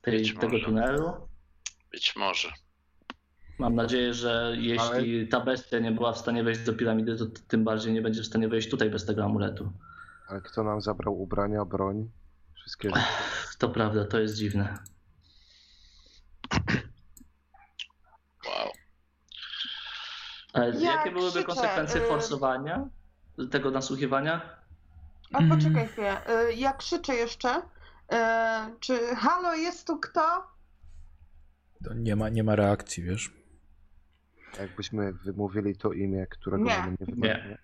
tej, 0.00 0.34
tego 0.34 0.58
tunelu. 0.64 1.12
Być 1.92 2.16
może. 2.16 2.52
Mam 3.58 3.74
nadzieję, 3.74 4.14
że 4.14 4.52
jeśli 4.58 5.28
ta 5.28 5.40
bestia 5.40 5.78
nie 5.78 5.92
była 5.92 6.12
w 6.12 6.18
stanie 6.18 6.44
wejść 6.44 6.60
do 6.60 6.72
piramidy, 6.74 7.16
to 7.16 7.26
tym 7.48 7.64
bardziej 7.64 7.92
nie 7.92 8.02
będzie 8.02 8.22
w 8.22 8.26
stanie 8.26 8.48
wejść 8.48 8.70
tutaj 8.70 8.90
bez 8.90 9.04
tego 9.06 9.24
amuletu. 9.24 9.72
Ale 10.28 10.40
kto 10.40 10.64
nam 10.64 10.80
zabrał 10.80 11.20
ubrania, 11.22 11.64
broń? 11.64 12.10
Wszystkie 12.54 12.88
rzeczy. 12.90 13.00
To 13.58 13.68
prawda, 13.68 14.04
to 14.04 14.18
jest 14.20 14.34
dziwne. 14.36 14.78
Wow. 18.46 18.72
Ale 20.52 20.66
Jak 20.74 20.82
jakie 20.82 21.10
byłyby 21.10 21.30
krzyczę, 21.32 21.44
konsekwencje 21.46 22.02
y- 22.02 22.08
forsowania? 22.08 22.88
Tego 23.50 23.70
nasłuchiwania? 23.70 24.56
A 25.32 25.38
Mm. 25.38 25.58
poczekaj 25.58 25.88
chwilę, 25.88 26.16
y, 26.48 26.54
ja 26.54 26.72
krzyczę 26.72 27.14
jeszcze. 27.14 27.56
y, 27.58 28.16
Czy 28.80 29.16
halo, 29.16 29.54
jest 29.54 29.86
tu 29.86 29.98
kto? 30.00 30.46
To 31.84 31.94
Nie 31.94 32.16
ma, 32.16 32.28
nie 32.28 32.44
ma 32.44 32.56
reakcji, 32.56 33.02
wiesz. 33.02 33.32
Jakbyśmy 34.58 35.12
wymówili 35.12 35.76
to 35.76 35.92
imię, 35.92 36.26
którego 36.30 36.64
Nie. 36.64 36.70
nie 36.70 36.90
Nie. 36.90 36.96
wymówimy. 37.06 37.58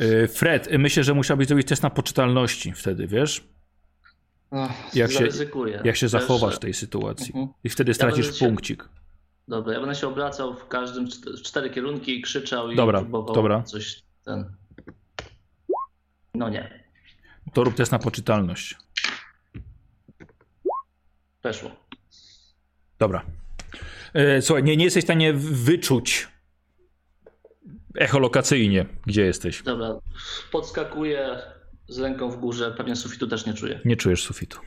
Y, 0.00 0.28
Fred, 0.28 0.66
y, 0.72 0.78
myślę, 0.78 1.04
że 1.04 1.14
musiałbyś 1.14 1.46
zrobić 1.48 1.68
test 1.68 1.82
na 1.82 1.90
poczytalności 1.90 2.72
wtedy, 2.72 3.06
wiesz? 3.06 3.44
Jak 4.94 5.10
się-. 5.12 5.28
Jak 5.84 5.96
się 5.96 6.08
zachowasz 6.08 6.56
w 6.56 6.58
tej 6.58 6.74
sytuacji. 6.74 7.26
Mhm. 7.26 7.48
I 7.64 7.68
wtedy 7.68 7.94
stracisz 7.94 8.24
będę 8.26 8.38
się- 8.38 8.46
punkcik. 8.46 8.88
Dobra, 9.48 9.72
ja 9.74 9.80
będę 9.80 9.94
się 9.94 10.08
obracał 10.08 10.54
w 10.56 10.68
każdym 10.68 11.06
w 11.38 11.42
cztery 11.42 11.70
kierunki 11.70 12.18
i 12.18 12.22
krzyczał 12.22 12.70
i 12.70 12.76
Dobra, 12.76 13.00
próbował 13.00 13.34
dobra. 13.34 13.62
coś 13.62 14.02
ten. 14.24 14.52
No 16.34 16.48
nie, 16.48 16.84
To 17.54 17.64
rób 17.64 17.74
test 17.74 17.92
na 17.92 17.98
poczytalność. 17.98 18.76
weszło. 21.42 21.70
Dobra. 22.98 23.24
E, 24.14 24.42
Słuchaj, 24.42 24.62
nie, 24.62 24.76
nie 24.76 24.84
jesteś 24.84 25.04
w 25.04 25.06
stanie 25.06 25.32
wyczuć 25.34 26.28
echolokacyjnie, 27.98 28.86
gdzie 29.06 29.22
jesteś. 29.22 29.62
Dobra, 29.62 29.98
podskakuję 30.52 31.38
z 31.88 31.98
ręką 31.98 32.30
w 32.30 32.36
górze, 32.36 32.74
pewnie 32.76 32.96
sufitu 32.96 33.26
też 33.26 33.46
nie 33.46 33.54
czuję. 33.54 33.80
Nie 33.84 33.96
czujesz 33.96 34.22
sufitu. 34.22 34.60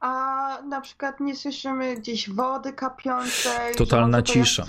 A 0.00 0.62
na 0.68 0.80
przykład 0.80 1.20
nie 1.20 1.36
słyszymy 1.36 1.96
gdzieś 1.96 2.30
wody 2.30 2.72
kapiącej? 2.72 3.74
Totalna 3.76 4.22
cisza. 4.22 4.64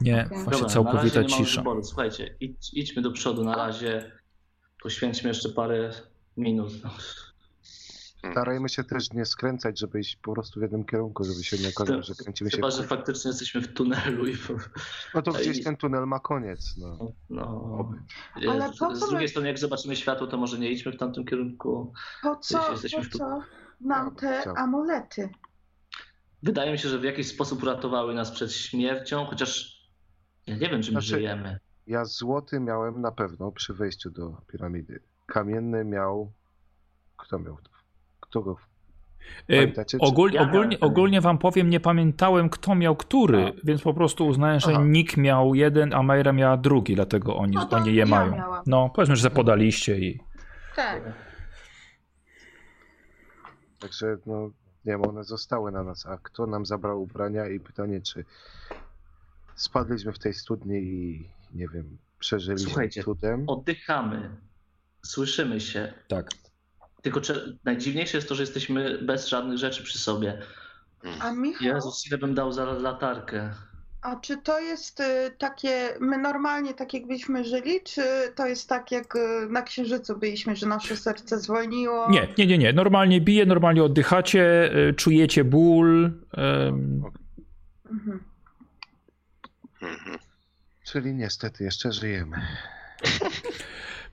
Nie, 0.00 0.24
Okej. 0.24 0.38
właśnie 0.38 0.50
Dobra, 0.52 0.68
całkowita 0.68 1.16
na 1.16 1.22
razie 1.22 1.28
nie 1.28 1.34
mamy 1.36 1.46
cisza. 1.46 1.60
wyboru. 1.60 1.84
Słuchajcie, 1.84 2.36
idź, 2.40 2.70
idźmy 2.74 3.02
do 3.02 3.10
przodu 3.12 3.44
na 3.44 3.56
razie. 3.56 4.12
Poświęćmy 4.82 5.28
jeszcze 5.28 5.48
parę 5.48 5.90
minut. 6.36 6.72
Starajmy 8.32 8.68
się 8.68 8.84
też 8.84 9.12
nie 9.12 9.24
skręcać, 9.24 9.78
żeby 9.78 10.00
iść 10.00 10.16
po 10.16 10.32
prostu 10.32 10.60
w 10.60 10.62
jednym 10.62 10.84
kierunku, 10.84 11.24
żeby 11.24 11.44
się 11.44 11.58
nie 11.58 11.68
okazało, 11.68 12.02
że 12.02 12.14
kręcimy 12.14 12.50
się 12.50 12.56
Chyba, 12.56 12.70
że 12.70 12.82
faktycznie 12.82 13.28
jesteśmy 13.28 13.60
w 13.60 13.72
tunelu 13.74 14.26
i. 14.26 14.36
No 15.14 15.22
to 15.22 15.32
gdzieś 15.40 15.58
i- 15.58 15.64
ten 15.64 15.76
tunel 15.76 16.06
ma 16.06 16.20
koniec. 16.20 16.74
No. 16.78 17.12
No, 17.30 17.92
Ale 18.48 18.68
z, 18.72 18.78
po 18.78 18.88
co 18.88 18.96
z 18.96 19.00
drugiej 19.00 19.20
my- 19.24 19.28
strony, 19.28 19.48
jak 19.48 19.58
zobaczymy 19.58 19.96
światło, 19.96 20.26
to 20.26 20.36
może 20.36 20.58
nie 20.58 20.70
idźmy 20.70 20.92
w 20.92 20.96
tamtym 20.98 21.24
kierunku. 21.24 21.92
Po 22.22 22.36
co, 22.36 22.72
Jesteśmy 22.72 23.02
po 23.10 23.18
co 23.18 23.40
nam 23.80 24.14
te 24.16 24.44
amulety? 24.56 25.28
Wydaje 26.42 26.72
mi 26.72 26.78
się, 26.78 26.88
że 26.88 26.98
w 26.98 27.04
jakiś 27.04 27.26
sposób 27.28 27.62
uratowały 27.62 28.14
nas 28.14 28.30
przed 28.30 28.52
śmiercią, 28.52 29.24
chociaż 29.26 29.80
ja 30.46 30.54
nie 30.56 30.68
wiem, 30.68 30.70
czy 30.70 30.76
my 30.76 30.82
Znaczy- 30.92 31.06
żyjemy. 31.06 31.58
Ja 31.86 32.04
złoty 32.04 32.60
miałem 32.60 33.00
na 33.00 33.12
pewno 33.12 33.52
przy 33.52 33.74
wejściu 33.74 34.10
do 34.10 34.36
piramidy. 34.46 35.00
Kamienny 35.26 35.84
miał. 35.84 36.32
Kto 37.16 37.38
miał? 37.38 37.58
E, 39.48 39.56
Pamiętacie, 39.56 39.98
Ogólnie, 40.00 40.36
Ja 40.36 40.42
ogólnie, 40.42 40.80
ogólnie 40.80 41.20
wam 41.20 41.38
powiem, 41.38 41.70
nie 41.70 41.80
pamiętałem 41.80 42.48
kto 42.50 42.74
miał 42.74 42.96
który, 42.96 43.44
A. 43.46 43.52
więc 43.64 43.82
po 43.82 43.94
prostu 43.94 44.26
uznałem, 44.26 44.60
że 44.60 44.70
Aha. 44.74 44.84
Nick 44.84 45.16
miał 45.16 45.54
jeden, 45.54 45.94
a 45.94 46.02
Mayra 46.02 46.32
miała 46.32 46.56
drugi, 46.56 46.94
dlatego 46.94 47.36
oni, 47.36 47.54
No 47.54 47.68
oni 47.70 47.88
je 47.90 47.94
ja 48.00 48.06
mają. 48.06 48.32
miałam. 48.36 48.62
No, 48.66 48.90
powiedzmy, 48.94 49.16
że 49.16 49.22
zapodaliście 49.22 49.98
i... 49.98 50.20
Tak. 50.76 51.02
Także 53.80 54.16
no, 54.26 54.46
nie 54.84 54.92
wiem, 54.92 55.02
one 55.08 55.24
zostały 55.24 55.72
na 55.72 55.82
nas. 55.82 56.06
A 56.06 56.18
kto 56.22 56.46
nam 56.46 56.66
zabrał 56.66 57.02
ubrania 57.02 57.48
i 57.48 57.60
pytanie, 57.60 58.00
czy 58.00 58.24
spadliśmy 59.54 60.12
w 60.12 60.18
tej 60.18 60.34
studni 60.34 60.76
i 60.76 61.28
nie 61.54 61.68
wiem, 61.68 61.98
przeżyliśmy 62.18 62.66
Słuchajcie, 62.70 63.02
cudem. 63.02 63.44
Oddychamy, 63.46 64.30
słyszymy 65.02 65.60
się. 65.60 65.92
Tak. 66.08 66.30
Tylko 67.04 67.20
najdziwniejsze 67.64 68.18
jest 68.18 68.28
to, 68.28 68.34
że 68.34 68.42
jesteśmy 68.42 68.98
bez 69.02 69.28
żadnych 69.28 69.58
rzeczy 69.58 69.82
przy 69.82 69.98
sobie. 69.98 70.38
A 71.20 71.32
Michał, 71.32 71.68
Jezus, 71.68 72.06
ile 72.06 72.18
bym 72.18 72.34
dał 72.34 72.52
za 72.52 72.64
latarkę. 72.64 73.50
a 74.02 74.16
czy 74.16 74.36
to 74.36 74.60
jest 74.60 75.00
y, 75.00 75.04
takie, 75.38 75.88
my 76.00 76.18
normalnie 76.18 76.74
tak 76.74 76.94
jakbyśmy 76.94 77.44
żyli, 77.44 77.80
czy 77.84 78.02
to 78.34 78.46
jest 78.46 78.68
tak 78.68 78.90
jak 78.92 79.16
y, 79.16 79.18
na 79.50 79.62
Księżycu 79.62 80.18
byliśmy, 80.18 80.56
że 80.56 80.66
nasze 80.66 80.96
serce 80.96 81.38
zwolniło? 81.38 82.10
Nie, 82.10 82.28
nie, 82.38 82.46
nie, 82.46 82.58
nie. 82.58 82.72
Normalnie 82.72 83.20
bije, 83.20 83.46
normalnie 83.46 83.84
oddychacie, 83.84 84.70
y, 84.88 84.94
czujecie 84.94 85.44
ból. 85.44 86.12
Mhm. 87.90 88.20
Mhm. 89.82 90.18
Czyli 90.84 91.14
niestety 91.14 91.64
jeszcze 91.64 91.92
żyjemy. 91.92 92.36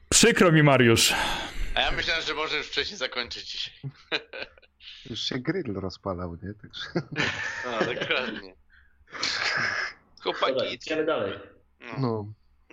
Przykro 0.10 0.52
mi, 0.52 0.64
Mariusz. 0.64 1.14
A 1.76 1.82
ja 1.82 1.92
myślałem, 1.92 2.24
że 2.24 2.34
może 2.34 2.58
już 2.58 2.68
wcześniej 2.68 2.98
zakończyć 2.98 3.52
dzisiaj. 3.52 3.74
Już 5.10 5.20
się 5.20 5.40
grill 5.40 5.74
rozpalał, 5.74 6.38
nie? 6.44 6.54
Także... 6.54 6.82
No, 7.66 7.80
dokładnie. 7.80 8.56
Dobra, 10.26 10.40
Chłopaki, 10.40 10.76
idziemy 10.76 11.06
dalej. 11.06 11.40
no, 11.80 11.88
No, 12.00 12.26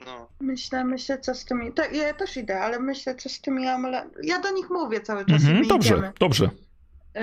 no. 0.07 0.29
Myślę, 0.41 0.85
myślę, 0.85 1.19
co 1.19 1.35
z 1.35 1.45
tymi. 1.45 1.73
Tak, 1.73 1.93
ja 1.93 2.15
też 2.15 2.37
idę, 2.37 2.61
ale 2.61 2.81
myślę, 2.81 3.15
co 3.15 3.29
z 3.29 3.41
tymi 3.41 3.69
amuletami. 3.69 4.11
Ja 4.23 4.41
do 4.41 4.51
nich 4.51 4.71
mówię 4.71 5.01
cały 5.01 5.25
czas. 5.25 5.43
Mhm, 5.43 5.67
dobrze, 5.69 5.95
idziemy. 5.95 6.13
dobrze. 6.21 6.45
Y, 7.17 7.21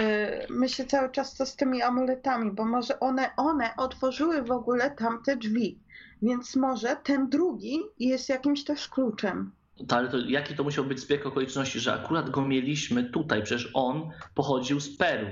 myślę 0.50 0.86
cały 0.86 1.12
czas, 1.12 1.34
co 1.34 1.46
z 1.46 1.56
tymi 1.56 1.82
amuletami, 1.82 2.52
bo 2.52 2.66
może 2.66 3.00
one, 3.00 3.36
one 3.38 3.76
otworzyły 3.78 4.42
w 4.42 4.52
ogóle 4.52 4.92
tamte 4.92 5.36
drzwi. 5.36 5.80
Więc 6.22 6.56
może 6.56 6.96
ten 7.04 7.30
drugi 7.30 7.80
jest 8.00 8.30
jakimś 8.30 8.64
też 8.64 8.90
kluczem. 8.90 9.52
To, 9.88 9.96
ale 9.96 10.08
to, 10.10 10.18
jaki 10.18 10.56
to 10.56 10.64
musiał 10.64 10.86
być 10.86 11.00
zbieg 11.00 11.26
okoliczności, 11.26 11.80
że 11.80 11.94
akurat 11.94 12.30
go 12.30 12.42
mieliśmy 12.42 13.04
tutaj, 13.04 13.44
przecież 13.44 13.70
on 13.74 14.10
pochodził 14.36 14.80
z 14.80 14.98
Peru. 14.98 15.28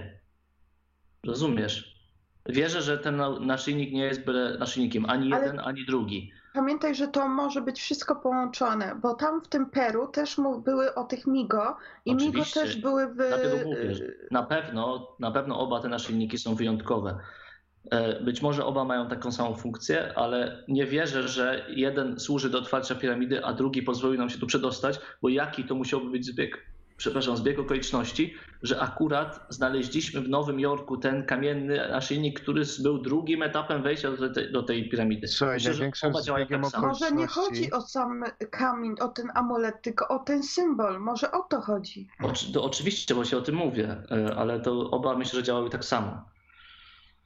Rozumiesz? 1.26 1.94
Wierzę, 2.50 2.82
że 2.82 2.98
ten 2.98 3.16
na- 3.16 3.40
naszyjnik 3.40 3.92
nie 3.94 4.04
jest 4.06 4.26
byle 4.26 4.58
naszyjnikiem 4.58 5.06
ani 5.10 5.34
Ale- 5.34 5.46
jeden, 5.46 5.60
ani 5.60 5.86
drugi. 5.86 6.32
Pamiętaj, 6.54 6.96
że 6.96 7.08
to 7.08 7.28
może 7.28 7.62
być 7.62 7.80
wszystko 7.82 8.16
połączone, 8.16 8.96
bo 9.02 9.14
tam 9.14 9.42
w 9.42 9.48
tym 9.48 9.66
Peru 9.70 10.08
też 10.08 10.38
mu 10.38 10.62
były 10.62 10.96
o 10.96 11.04
tych 11.04 11.28
Migo 11.28 11.78
i 12.06 12.12
Migo 12.16 12.24
Oczywiście. 12.30 12.60
też 12.62 12.76
były 12.82 13.08
w. 13.08 13.16
Dlatego 13.16 13.58
mówię, 13.70 13.96
na 14.32 14.44
pewno, 14.44 15.08
na 15.20 15.32
pewno 15.32 15.60
oba 15.60 15.80
te 15.80 15.88
naszyjniki 15.90 16.38
są 16.38 16.56
wyjątkowe. 16.56 17.18
E, 17.92 18.24
Być 18.24 18.42
może 18.42 18.66
oba 18.66 18.84
mają 18.84 19.08
taką 19.08 19.32
samą 19.32 19.56
funkcję, 19.56 20.14
ale 20.16 20.64
nie 20.68 20.86
wierzę, 20.86 21.28
że 21.28 21.66
jeden 21.70 22.20
służy 22.20 22.50
do 22.50 22.60
otwarcia 22.60 22.96
piramidy, 22.96 23.46
a 23.46 23.54
drugi 23.54 23.84
pozwolił 23.84 24.18
nam 24.18 24.30
się 24.30 24.40
tu 24.40 24.48
przedostać, 24.48 25.00
bo 25.22 25.30
jaki 25.30 25.64
to 25.64 25.76
musiałby 25.76 26.10
być 26.10 26.26
zbieg 26.26 26.74
przepraszam, 26.98 27.38
zbieg 27.38 27.60
okoliczności, 27.60 28.34
że 28.62 28.80
akurat 28.80 29.46
znaleźliśmy 29.50 30.22
w 30.22 30.30
Nowym 30.30 30.60
Jorku 30.60 30.98
ten 30.98 31.26
kamienny 31.26 31.88
naszyjnik, 31.92 32.40
który 32.40 32.64
był 32.84 32.98
drugim 32.98 33.44
etapem 33.44 33.84
wejścia 33.84 34.12
do 34.12 34.30
tej, 34.30 34.52
do 34.52 34.64
tej 34.64 34.90
piramidy. 34.90 35.28
Słuchaj, 35.28 35.56
Myślę, 35.56 35.74
że 35.74 35.92
oba 36.08 36.22
działają 36.22 36.48
tak 36.48 36.66
samo. 36.66 36.88
Może 36.88 37.12
nie 37.12 37.28
chodzi 37.28 37.72
o 37.72 37.82
sam 37.82 38.24
kamień, 38.52 38.96
o 39.00 39.08
ten 39.08 39.32
amulet, 39.36 39.82
tylko 39.82 40.08
o 40.08 40.20
ten 40.20 40.44
symbol. 40.44 41.00
Może 41.00 41.32
o 41.32 41.42
to 41.42 41.62
chodzi. 41.62 42.08
Oczy, 42.24 42.54
to 42.54 42.64
oczywiście, 42.64 43.16
bo 43.16 43.26
się 43.26 43.38
o 43.38 43.42
tym 43.42 43.56
mówię, 43.56 44.04
e, 44.12 44.36
ale 44.36 44.60
to 44.60 44.92
oba 44.92 45.18
myślę, 45.18 45.40
że 45.40 45.44
działały 45.44 45.70
tak 45.70 45.86
samo. 45.86 46.33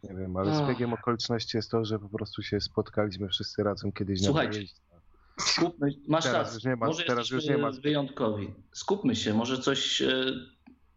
Nie 0.04 0.16
wiem, 0.16 0.38
ale 0.38 0.52
Ach. 0.52 0.66
zbiegiem 0.66 0.94
okoliczności 0.94 1.58
jest 1.58 1.72
to, 1.72 1.86
że 1.86 2.00
po 2.00 2.10
prostu 2.10 2.44
się 2.44 2.62
spotkaliśmy 2.62 3.28
wszyscy 3.28 3.64
razem 3.64 3.92
kiedyś 3.92 4.22
na 4.22 4.28
Słuchajcie. 4.28 4.64
Skupmy, 5.40 5.90
masz 6.08 6.24
Teraz 6.24 6.38
rację. 6.38 6.56
już 6.56 6.64
nie 6.64 6.76
ma- 6.76 6.86
może 6.88 7.04
teraz 7.04 7.30
już 7.30 7.46
nie 7.46 7.58
ma. 7.58 7.72
wyjątkowi. 7.72 8.54
Skupmy 8.74 9.16
się, 9.16 9.34
może 9.34 9.58
coś. 9.58 10.02
E, 10.02 10.26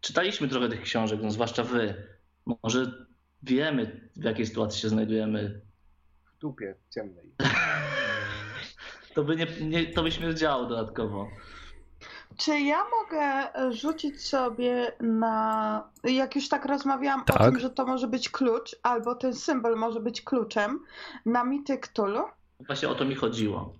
czytaliśmy 0.01 0.47
trochę 0.47 0.69
tych 0.69 0.81
książek, 0.81 1.19
no, 1.23 1.31
zwłaszcza 1.31 1.63
wy. 1.63 2.07
Może 2.63 3.05
wiemy, 3.43 4.09
w 4.15 4.23
jakiej 4.23 4.45
sytuacji 4.45 4.81
się 4.81 4.89
znajdujemy. 4.89 5.61
W 6.25 6.37
dupie 6.39 6.75
ciemnej. 6.89 7.31
To 9.13 9.23
by, 9.23 9.35
nie, 9.35 9.47
nie, 9.61 9.85
to 9.93 10.03
by 10.03 10.11
śmierdziało 10.11 10.65
dodatkowo. 10.65 11.27
Czy 12.37 12.59
ja 12.59 12.77
mogę 13.01 13.21
e, 13.55 13.73
rzucić 13.73 14.21
sobie 14.27 14.91
na. 14.99 15.83
Jak 16.03 16.35
już 16.35 16.49
tak 16.49 16.65
rozmawiałam 16.65 17.25
Tak. 17.25 17.41
o 17.41 17.43
tym, 17.43 17.59
że 17.59 17.69
to 17.69 17.85
może 17.85 18.07
być 18.07 18.29
klucz, 18.29 18.75
albo 18.83 19.15
ten 19.15 19.33
symbol 19.33 19.75
może 19.77 19.99
być 19.99 20.21
kluczem, 20.21 20.79
na 21.25 21.43
mity 21.43 21.77
Cthulhu? 21.77 22.23
Właśnie 22.59 22.89
o 22.89 22.95
to 22.95 23.05
mi 23.05 23.15
chodziło. 23.15 23.73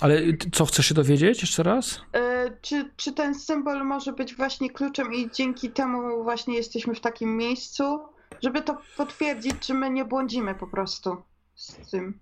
Ale 0.00 0.20
co, 0.52 0.66
chcesz 0.66 0.86
się 0.86 0.94
dowiedzieć 0.94 1.40
jeszcze 1.40 1.62
raz? 1.62 2.00
E, 2.12 2.50
Czy, 2.62 2.90
czy 2.96 3.12
ten 3.12 3.34
symbol 3.34 3.84
może 3.84 4.12
być 4.12 4.34
właśnie 4.36 4.70
kluczem 4.70 5.12
i 5.14 5.30
dzięki 5.30 5.70
temu 5.70 6.22
właśnie 6.22 6.54
jesteśmy 6.54 6.94
w 6.94 7.00
takim 7.00 7.36
miejscu, 7.36 8.00
żeby 8.42 8.62
to 8.62 8.76
potwierdzić, 8.96 9.54
czy 9.60 9.74
my 9.74 9.90
nie 9.90 10.04
błądzimy 10.04 10.54
po 10.54 10.66
prostu 10.66 11.22
z 11.54 11.90
tym. 11.90 12.18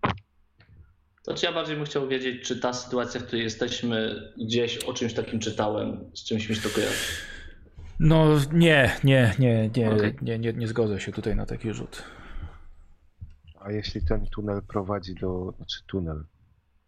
To 1.22 1.34
czy 1.34 1.46
ja 1.46 1.52
bardziej 1.52 1.76
bym 1.76 1.84
chciał 1.84 2.08
wiedzieć, 2.08 2.44
czy 2.44 2.60
ta 2.60 2.72
sytuacja, 2.72 3.20
w 3.20 3.24
której 3.24 3.44
jesteśmy, 3.44 4.22
gdzieś 4.36 4.78
o 4.78 4.92
czymś 4.94 5.14
takim 5.14 5.40
czytałem, 5.40 6.10
z 6.14 6.24
czymś 6.24 6.48
mi 6.48 6.56
się 6.56 6.62
to 6.62 6.68
kojarzy. 6.68 6.94
No 8.00 8.26
nie, 8.52 8.96
nie, 9.04 9.34
nie, 9.38 9.70
nie, 9.76 9.90
Okej. 9.90 10.14
nie, 10.22 10.38
nie, 10.38 10.52
nie 10.52 10.68
zgodzę 10.68 11.00
się 11.00 11.12
tutaj 11.12 11.36
na 11.36 11.46
taki 11.46 11.72
rzut. 11.72 12.02
A 13.60 13.72
jeśli 13.72 14.04
ten 14.04 14.26
tunel 14.26 14.62
prowadzi 14.62 15.14
do. 15.14 15.54
Znaczy 15.56 15.76
tunel. 15.86 16.24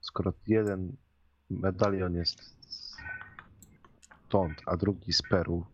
Skoro 0.00 0.32
jeden 0.46 0.96
medalion 1.50 2.14
jest 2.14 2.54
stąd, 4.28 4.62
a 4.66 4.76
drugi 4.76 5.12
z 5.12 5.22
Peru, 5.22 5.66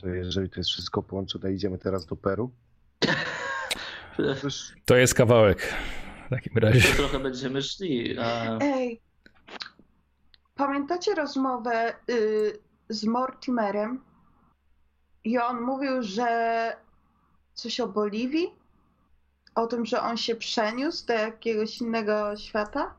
to 0.00 0.08
jeżeli 0.08 0.50
to 0.50 0.60
jest 0.60 0.70
wszystko 0.70 1.02
połączone, 1.02 1.52
idziemy 1.52 1.78
teraz 1.78 2.06
do 2.06 2.16
Peru? 2.16 2.50
To 4.84 4.96
jest 4.96 5.14
kawałek 5.14 5.74
w 6.26 6.30
takim 6.30 6.58
razie. 6.58 6.88
To 6.88 6.96
trochę 6.96 7.18
będziemy 7.18 7.62
szli. 7.62 8.18
A... 8.18 8.58
Ej, 8.60 9.00
pamiętacie 10.54 11.14
rozmowę 11.14 11.94
y, 12.10 12.58
z 12.88 13.04
Mortimerem? 13.04 14.04
I 15.24 15.38
on 15.38 15.60
mówił, 15.60 16.02
że 16.02 16.76
coś 17.54 17.80
o 17.80 17.88
Boliwii? 17.88 18.54
O 19.54 19.66
tym, 19.66 19.86
że 19.86 20.00
on 20.02 20.16
się 20.16 20.36
przeniósł 20.36 21.06
do 21.06 21.12
jakiegoś 21.12 21.80
innego 21.80 22.36
świata? 22.36 22.94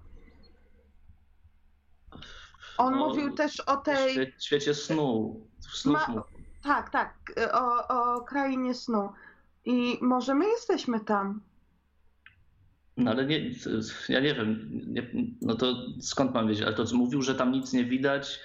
On 2.77 2.93
No, 2.95 3.07
mówił 3.07 3.33
też 3.33 3.59
o 3.59 3.77
tej. 3.77 4.15
świe- 4.15 4.31
świecie 4.39 4.73
snu. 4.73 5.41
Snów 5.73 6.07
Ma-. 6.07 6.23
Tak, 6.63 6.89
tak, 6.89 7.13
y, 7.39 7.51
o, 7.51 7.87
o 7.87 8.21
krainie 8.21 8.73
snu. 8.73 9.09
I 9.65 9.97
może 10.01 10.35
my 10.35 10.47
jesteśmy 10.47 10.99
tam. 10.99 11.41
No 12.97 13.11
ale 13.11 13.25
nie, 13.25 13.51
ja 14.09 14.19
nie 14.19 14.35
wiem, 14.35 14.69
nie, 14.87 15.07
no 15.41 15.55
to 15.55 15.75
skąd 16.01 16.33
mam 16.33 16.47
wiedzieć, 16.47 16.63
ale 16.65 16.75
to 16.75 16.85
co 16.85 16.95
mówił, 16.95 17.21
że 17.21 17.35
tam 17.35 17.51
nic 17.51 17.73
nie 17.73 17.85
widać. 17.85 18.39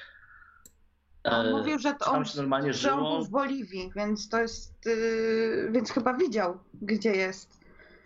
On 1.25 1.47
e, 1.47 1.51
mówił, 1.51 1.79
że 1.79 1.95
to 1.95 2.13
on, 2.13 2.25
się 2.25 2.37
normalnie 2.37 2.73
że 2.73 2.93
on 2.93 2.99
żyło. 2.99 3.17
był 3.17 3.25
w 3.27 3.31
Boliwii, 3.31 3.91
więc 3.97 4.29
to 4.29 4.41
jest. 4.41 4.87
y, 4.87 5.71
więc 5.73 5.91
chyba 5.91 6.15
widział, 6.15 6.59
gdzie 6.83 7.13
jest. 7.13 7.61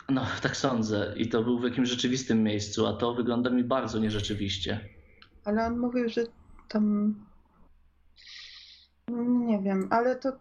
No, 0.08 0.26
tak 0.42 0.56
sądzę. 0.56 1.14
I 1.16 1.28
to 1.28 1.42
był 1.42 1.58
w 1.58 1.64
jakimś 1.64 1.88
rzeczywistym 1.88 2.42
miejscu, 2.42 2.86
a 2.86 2.92
to 2.92 3.14
wygląda 3.14 3.50
mi 3.50 3.64
bardzo 3.64 3.98
nierzeczywiście. 3.98 4.88
Ale 5.44 5.66
on 5.66 5.78
mówił, 5.78 6.08
że 6.08 6.24
tam. 6.68 7.14
Nie 9.46 9.62
wiem, 9.62 9.88
ale 9.90 10.16
to. 10.16 10.32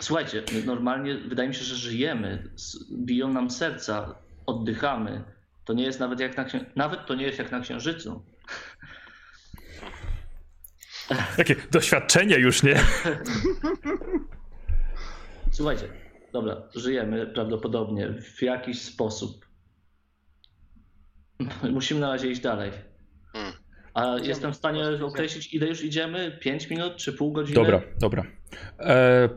Słuchajcie, 0.00 0.42
normalnie 0.64 1.14
wydaje 1.14 1.48
mi 1.48 1.54
się, 1.54 1.64
że 1.64 1.74
żyjemy, 1.74 2.50
biją 2.92 3.32
nam 3.32 3.50
serca, 3.50 4.14
oddychamy. 4.46 5.24
To 5.64 5.72
nie 5.72 5.84
jest 5.84 6.00
nawet 6.00 6.20
jak 6.20 6.36
na 6.36 6.44
księ... 6.44 6.64
nawet 6.76 7.06
to 7.06 7.14
nie 7.14 7.24
jest 7.24 7.38
jak 7.38 7.52
na 7.52 7.60
księżycu. 7.60 8.24
Takie 11.36 11.56
doświadczenie 11.70 12.38
już, 12.38 12.62
nie? 12.62 12.80
Słuchajcie, 15.52 15.88
dobra, 16.32 16.62
żyjemy 16.74 17.26
prawdopodobnie 17.26 18.08
w 18.36 18.42
jakiś 18.42 18.82
sposób. 18.82 19.46
Musimy 21.72 22.00
na 22.00 22.08
razie 22.08 22.30
iść 22.30 22.40
dalej. 22.40 22.70
Hmm. 23.32 23.52
A 23.94 24.16
jestem 24.22 24.52
w 24.52 24.56
stanie 24.56 24.84
określić, 25.04 25.54
ile 25.54 25.66
już 25.66 25.84
idziemy? 25.84 26.38
5 26.40 26.70
minut 26.70 26.96
czy 26.96 27.12
pół 27.12 27.32
godziny? 27.32 27.54
Dobra, 27.54 27.82
dobra. 28.00 28.24
E, 28.78 29.28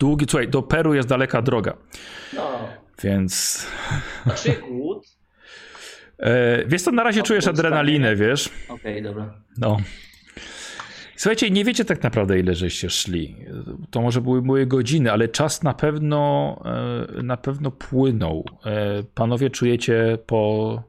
długi, 0.00 0.26
słuchaj, 0.28 0.48
do 0.48 0.62
Peru 0.62 0.94
jest 0.94 1.08
daleka 1.08 1.42
droga, 1.42 1.76
No. 2.36 2.68
więc... 3.02 3.66
A 4.26 4.30
czy 4.30 4.52
głód? 4.52 5.06
E, 6.18 6.64
wiesz 6.66 6.82
co, 6.82 6.90
na 6.92 7.02
razie 7.02 7.22
czujesz 7.22 7.46
adrenalinę, 7.46 8.16
wiesz? 8.16 8.48
Okej, 8.68 9.02
dobra. 9.02 9.34
No. 9.58 9.76
Słuchajcie, 11.16 11.50
nie 11.50 11.64
wiecie 11.64 11.84
tak 11.84 12.02
naprawdę, 12.02 12.38
ile 12.38 12.54
żeście 12.54 12.90
szli. 12.90 13.36
To 13.90 14.00
może 14.00 14.20
były, 14.20 14.42
były 14.42 14.66
godziny, 14.66 15.12
ale 15.12 15.28
czas 15.28 15.62
na 15.62 15.74
pewno 15.74 16.62
e, 17.18 17.22
na 17.22 17.36
pewno 17.36 17.70
płynął. 17.70 18.44
E, 18.66 19.02
Panowie 19.14 19.50
czujecie 19.50 20.18
po 20.26 20.82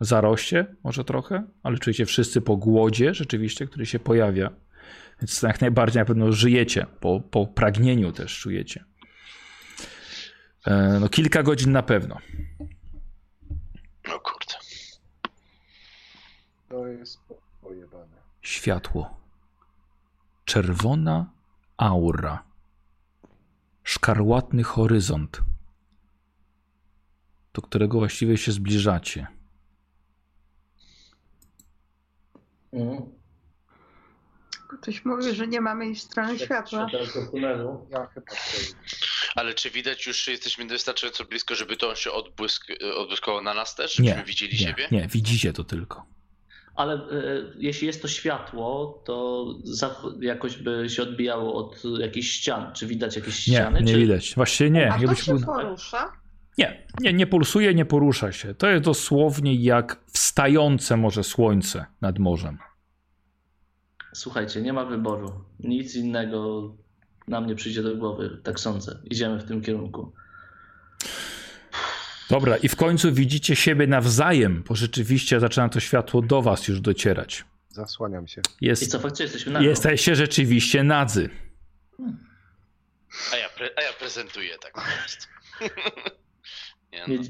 zaroście, 0.00 0.66
może 0.84 1.04
trochę, 1.04 1.42
ale 1.62 1.78
czujecie 1.78 2.06
wszyscy 2.06 2.40
po 2.40 2.56
głodzie 2.56 3.14
rzeczywiście, 3.14 3.66
który 3.66 3.86
się 3.86 3.98
pojawia. 3.98 4.50
Więc 5.22 5.42
jak 5.42 5.60
najbardziej 5.60 6.00
na 6.00 6.04
pewno 6.06 6.32
żyjecie, 6.32 6.86
po, 7.00 7.20
po 7.20 7.46
pragnieniu 7.46 8.12
też 8.12 8.38
czujecie. 8.38 8.84
E, 10.66 10.98
No 11.00 11.08
kilka 11.08 11.42
godzin 11.42 11.72
na 11.72 11.82
pewno. 11.82 12.18
No 14.08 14.20
kurde. 14.20 14.54
to 16.68 16.86
jest 16.86 17.18
pojebane. 17.62 18.16
Światło. 18.42 19.20
Czerwona 20.44 21.30
aura. 21.76 22.44
Szkarłatny 23.82 24.62
horyzont, 24.62 25.42
do 27.54 27.62
którego 27.62 27.98
właściwie 27.98 28.36
się 28.38 28.52
zbliżacie. 28.52 29.26
Mhm. 32.72 33.13
Ktoś 34.84 35.04
mówił, 35.04 35.34
że 35.34 35.46
nie 35.46 35.60
mamy 35.60 35.86
iść 35.88 36.00
w 36.02 36.04
stronę 36.04 36.38
światła. 36.38 36.86
Ja 37.90 38.06
chyba. 38.06 38.26
Ale 39.34 39.54
czy 39.54 39.70
widać 39.70 40.06
już, 40.06 40.24
że 40.24 40.30
jesteśmy 40.30 40.66
wystarczająco 40.66 41.24
blisko, 41.24 41.54
żeby 41.54 41.76
to 41.76 41.94
się 41.94 42.10
odbłysk, 42.12 42.66
odbłyskało 42.96 43.42
na 43.42 43.54
nas 43.54 43.74
też? 43.74 43.98
Nie, 43.98 44.08
Żebyśmy 44.08 44.24
widzieli 44.26 44.52
Nie, 44.52 44.58
siebie? 44.58 44.88
nie, 44.90 45.08
widzicie 45.08 45.52
to 45.52 45.64
tylko. 45.64 46.04
Ale 46.76 46.94
e, 46.94 46.98
jeśli 47.58 47.86
jest 47.86 48.02
to 48.02 48.08
światło, 48.08 49.02
to 49.06 49.46
zach- 49.64 50.22
jakoś 50.22 50.56
by 50.56 50.90
się 50.90 51.02
odbijało 51.02 51.54
od 51.54 51.82
jakichś 51.98 52.28
ścian. 52.30 52.72
Czy 52.74 52.86
widać 52.86 53.16
jakieś 53.16 53.46
Nie, 53.48 53.54
ściany? 53.54 53.80
nie 53.82 53.92
czy... 53.92 53.98
widać. 53.98 54.34
Właściwie 54.34 54.70
nie. 54.70 54.92
A 54.92 54.94
to 54.96 55.00
Jakbyś 55.02 55.20
się 55.22 55.34
był... 55.34 55.46
porusza? 55.46 56.12
Nie, 56.58 56.86
nie, 57.00 57.12
nie 57.12 57.26
pulsuje, 57.26 57.74
nie 57.74 57.84
porusza 57.84 58.32
się. 58.32 58.54
To 58.54 58.66
jest 58.68 58.84
dosłownie 58.84 59.54
jak 59.54 60.00
wstające 60.12 60.96
może 60.96 61.24
słońce 61.24 61.86
nad 62.00 62.18
morzem. 62.18 62.58
Słuchajcie, 64.14 64.62
nie 64.62 64.72
ma 64.72 64.84
wyboru. 64.84 65.32
Nic 65.60 65.94
innego 65.94 66.70
nam 67.28 67.46
nie 67.46 67.54
przyjdzie 67.54 67.82
do 67.82 67.96
głowy, 67.96 68.40
tak 68.42 68.60
sądzę. 68.60 68.98
Idziemy 69.04 69.38
w 69.38 69.44
tym 69.44 69.62
kierunku. 69.62 70.12
Dobra, 72.30 72.56
i 72.56 72.68
w 72.68 72.76
końcu 72.76 73.12
widzicie 73.12 73.56
siebie 73.56 73.86
nawzajem, 73.86 74.64
bo 74.68 74.74
rzeczywiście 74.74 75.40
zaczyna 75.40 75.68
to 75.68 75.80
światło 75.80 76.22
do 76.22 76.42
was 76.42 76.68
już 76.68 76.80
docierać. 76.80 77.44
Zasłaniam 77.68 78.28
się. 78.28 78.40
I 78.60 78.66
Jest, 78.66 78.90
co, 78.90 78.98
faktycznie 78.98 79.24
jesteśmy 79.24 79.52
na 79.52 79.60
jesteście 79.60 80.14
rzeczywiście 80.16 80.82
nadzy. 80.84 81.30
A 83.32 83.36
ja, 83.36 83.48
pre, 83.48 83.70
a 83.76 83.82
ja 83.82 83.92
prezentuję 83.92 84.58
tak 84.58 84.72
po 84.72 84.80
prostu. 84.80 85.26
Nie, 86.94 87.18
Nie, 87.18 87.18
no. 87.18 87.24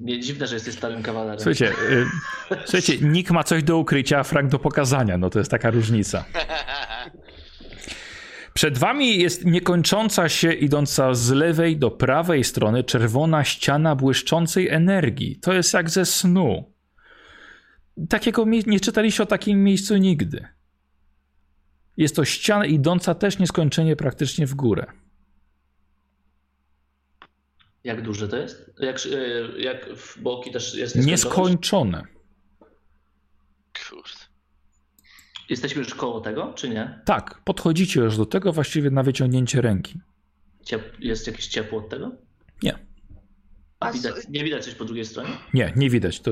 nie 0.00 0.20
dziwne, 0.20 0.46
że 0.46 0.54
jesteś 0.54 0.74
starym 0.74 1.02
kawalerem. 1.02 1.38
Słuchajcie, 1.38 1.70
y, 1.70 2.06
słuchajcie, 2.64 2.98
Nick 3.00 3.30
ma 3.30 3.44
coś 3.44 3.62
do 3.62 3.78
ukrycia, 3.78 4.18
a 4.18 4.24
Frank 4.24 4.50
do 4.50 4.58
pokazania. 4.58 5.18
No 5.18 5.30
to 5.30 5.38
jest 5.38 5.50
taka 5.50 5.70
różnica. 5.70 6.24
Przed 8.54 8.78
wami 8.78 9.18
jest 9.18 9.44
niekończąca 9.44 10.28
się, 10.28 10.52
idąca 10.52 11.14
z 11.14 11.30
lewej 11.30 11.76
do 11.76 11.90
prawej 11.90 12.44
strony, 12.44 12.84
czerwona 12.84 13.44
ściana 13.44 13.96
błyszczącej 13.96 14.68
energii. 14.68 15.38
To 15.42 15.52
jest 15.52 15.74
jak 15.74 15.90
ze 15.90 16.06
snu. 16.06 16.72
Takiego 18.08 18.44
nie 18.66 18.80
czytaliście 18.80 19.22
o 19.22 19.26
takim 19.26 19.64
miejscu 19.64 19.96
nigdy. 19.96 20.48
Jest 21.96 22.16
to 22.16 22.24
ściana 22.24 22.66
idąca 22.66 23.14
też 23.14 23.38
nieskończenie 23.38 23.96
praktycznie 23.96 24.46
w 24.46 24.54
górę. 24.54 24.86
Jak 27.84 28.02
duże 28.02 28.28
to 28.28 28.36
jest? 28.36 28.70
Jak, 28.78 28.96
e, 28.96 29.60
jak 29.60 29.88
w 29.96 30.22
boki 30.22 30.50
też 30.50 30.74
jest? 30.74 30.96
Nieskończone. 30.96 32.04
Kurde. 33.88 34.20
Jesteśmy 35.48 35.82
już 35.82 35.94
koło 35.94 36.20
tego, 36.20 36.52
czy 36.56 36.68
nie? 36.68 37.00
Tak, 37.04 37.40
podchodzicie 37.44 38.00
już 38.00 38.16
do 38.16 38.26
tego 38.26 38.52
właściwie 38.52 38.90
na 38.90 39.02
wyciągnięcie 39.02 39.60
ręki. 39.60 40.00
Ciep 40.64 41.00
jest 41.00 41.26
jakieś 41.26 41.46
ciepło 41.46 41.78
od 41.78 41.88
tego? 41.88 42.12
Nie. 42.62 42.78
A 43.80 43.92
widać, 43.92 44.14
nie 44.28 44.44
widać 44.44 44.64
coś 44.64 44.74
po 44.74 44.84
drugiej 44.84 45.04
stronie? 45.04 45.30
Nie, 45.54 45.72
nie 45.76 45.90
widać. 45.90 46.20
To 46.20 46.30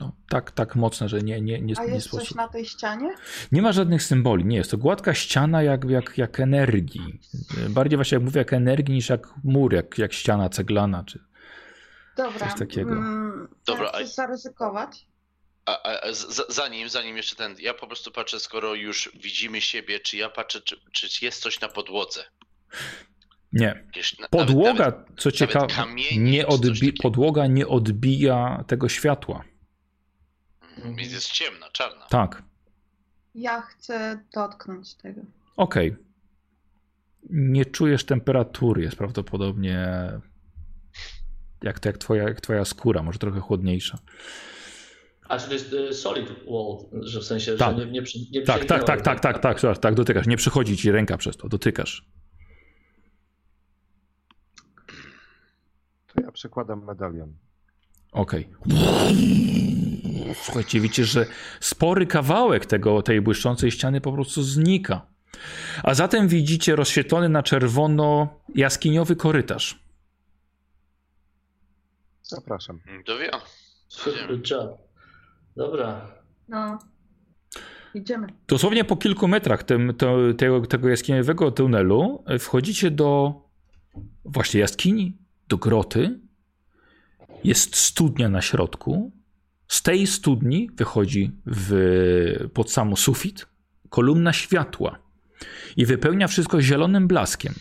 no, 0.00 0.12
tak, 0.28 0.50
tak 0.50 0.76
mocne, 0.76 1.08
że 1.08 1.18
nie, 1.22 1.40
nie, 1.40 1.60
nie, 1.60 1.74
A 1.78 1.84
nie 1.84 1.94
jest 1.94 2.06
sposób. 2.06 2.28
coś 2.28 2.36
na 2.36 2.48
tej 2.48 2.66
ścianie? 2.66 3.14
Nie 3.52 3.62
ma 3.62 3.72
żadnych 3.72 4.02
symboli. 4.02 4.44
Nie 4.44 4.56
jest 4.56 4.70
to 4.70 4.78
gładka 4.78 5.14
ściana 5.14 5.62
jak, 5.62 5.84
jak, 5.84 6.18
jak 6.18 6.40
energii. 6.40 7.20
Bardziej 7.68 7.96
właśnie 7.96 8.16
jak 8.16 8.24
mówię, 8.24 8.38
jak 8.38 8.52
energii 8.52 8.94
niż 8.94 9.08
jak 9.08 9.26
mur, 9.44 9.74
jak, 9.74 9.98
jak 9.98 10.12
ściana 10.12 10.48
ceglana. 10.48 11.04
Czy... 11.04 11.18
Dobra. 12.16 12.48
Coś 12.48 12.58
takiego. 12.58 12.92
Mm, 12.92 13.48
Dobra, 13.66 13.90
a- 13.92 13.96
chcesz 13.98 14.14
zaryzykować? 14.14 15.06
A, 15.66 15.82
a, 15.82 16.00
a 16.08 16.12
z- 16.12 16.54
zanim, 16.54 16.88
zanim 16.88 17.16
jeszcze 17.16 17.36
ten, 17.36 17.54
ja 17.58 17.74
po 17.74 17.86
prostu 17.86 18.10
patrzę, 18.10 18.40
skoro 18.40 18.74
już 18.74 19.10
widzimy 19.22 19.60
siebie, 19.60 20.00
czy 20.00 20.16
ja 20.16 20.28
patrzę, 20.28 20.60
czy, 20.60 20.76
czy 20.92 21.24
jest 21.24 21.42
coś 21.42 21.60
na 21.60 21.68
podłodze. 21.68 22.20
Nie. 23.52 23.84
Podłoga, 24.30 24.72
nawet, 24.74 24.94
co 25.18 25.32
ciekawe, 25.32 25.66
nie 26.16 26.46
odbi- 26.46 26.92
podłoga 27.02 27.46
nie 27.46 27.68
odbija 27.68 28.64
tego 28.66 28.88
światła. 28.88 29.44
Więc 30.96 31.12
jest 31.12 31.30
ciemna, 31.32 31.66
czarna. 31.72 32.06
Tak. 32.06 32.42
Ja 33.34 33.60
chcę 33.60 34.24
dotknąć 34.34 34.94
tego. 34.94 35.20
Okej. 35.56 35.96
Nie 37.30 37.64
czujesz 37.64 38.04
temperatury, 38.04 38.82
jest 38.82 38.96
prawdopodobnie 38.96 39.88
jak, 41.62 41.84
jak, 41.84 41.98
twoja, 41.98 42.22
jak 42.22 42.40
twoja 42.40 42.64
skóra, 42.64 43.02
może 43.02 43.18
trochę 43.18 43.40
chłodniejsza. 43.40 43.98
A 45.28 45.38
czy 45.38 45.46
to 45.46 45.52
jest 45.52 45.72
e, 45.72 45.92
solid 45.92 46.28
wall, 46.28 47.02
że 47.02 47.20
w 47.20 47.24
sensie, 47.24 47.56
Tak. 47.56 47.78
że 47.78 47.86
nie, 47.86 47.92
nie, 47.92 48.02
nie 48.32 48.42
Tak, 48.42 48.64
tak, 48.64 48.84
tak, 48.84 49.02
tak, 49.02 49.20
tego. 49.20 49.20
tak, 49.20 49.38
tak, 49.40 49.60
tak, 49.60 49.78
tak, 49.78 49.94
dotykasz. 49.94 50.26
Nie 50.26 50.36
przychodzi 50.36 50.76
ci 50.76 50.90
ręka 50.92 51.16
przez 51.16 51.36
to, 51.36 51.48
dotykasz. 51.48 52.06
To 56.06 56.22
ja 56.22 56.32
przekładam 56.32 56.84
medalion. 56.84 57.36
Okej. 58.12 58.48
Słuchajcie, 60.42 60.80
widzicie, 60.80 61.04
że 61.04 61.26
spory 61.60 62.06
kawałek 62.06 62.66
tego, 62.66 63.02
tej 63.02 63.20
błyszczącej 63.20 63.70
ściany 63.70 64.00
po 64.00 64.12
prostu 64.12 64.42
znika. 64.42 65.06
A 65.82 65.94
zatem 65.94 66.28
widzicie 66.28 66.76
rozświetlony 66.76 67.28
na 67.28 67.42
czerwono 67.42 68.28
jaskiniowy 68.54 69.16
korytarz. 69.16 69.84
Zapraszam. 72.22 72.80
To 73.06 73.18
wie. 73.18 73.30
Dobra. 75.56 76.14
No. 76.48 76.78
Idziemy. 77.94 78.26
Dosłownie 78.48 78.84
po 78.84 78.96
kilku 78.96 79.28
metrach 79.28 79.62
tym, 79.62 79.94
to, 79.94 80.16
tego, 80.38 80.60
tego 80.60 80.88
jaskiniowego 80.88 81.50
tunelu 81.50 82.24
wchodzicie 82.38 82.90
do 82.90 83.34
właśnie 84.24 84.60
jaskini, 84.60 85.18
do 85.48 85.56
groty. 85.56 86.20
Jest 87.44 87.76
studnia 87.76 88.28
na 88.28 88.42
środku. 88.42 89.12
Z 89.68 89.82
tej 89.82 90.06
studni 90.06 90.70
wychodzi 90.74 91.32
w, 91.46 92.48
pod 92.54 92.72
samo 92.72 92.96
sufit 92.96 93.46
kolumna 93.88 94.32
światła 94.32 94.98
i 95.76 95.86
wypełnia 95.86 96.28
wszystko 96.28 96.62
zielonym 96.62 97.08
blaskiem. 97.08 97.54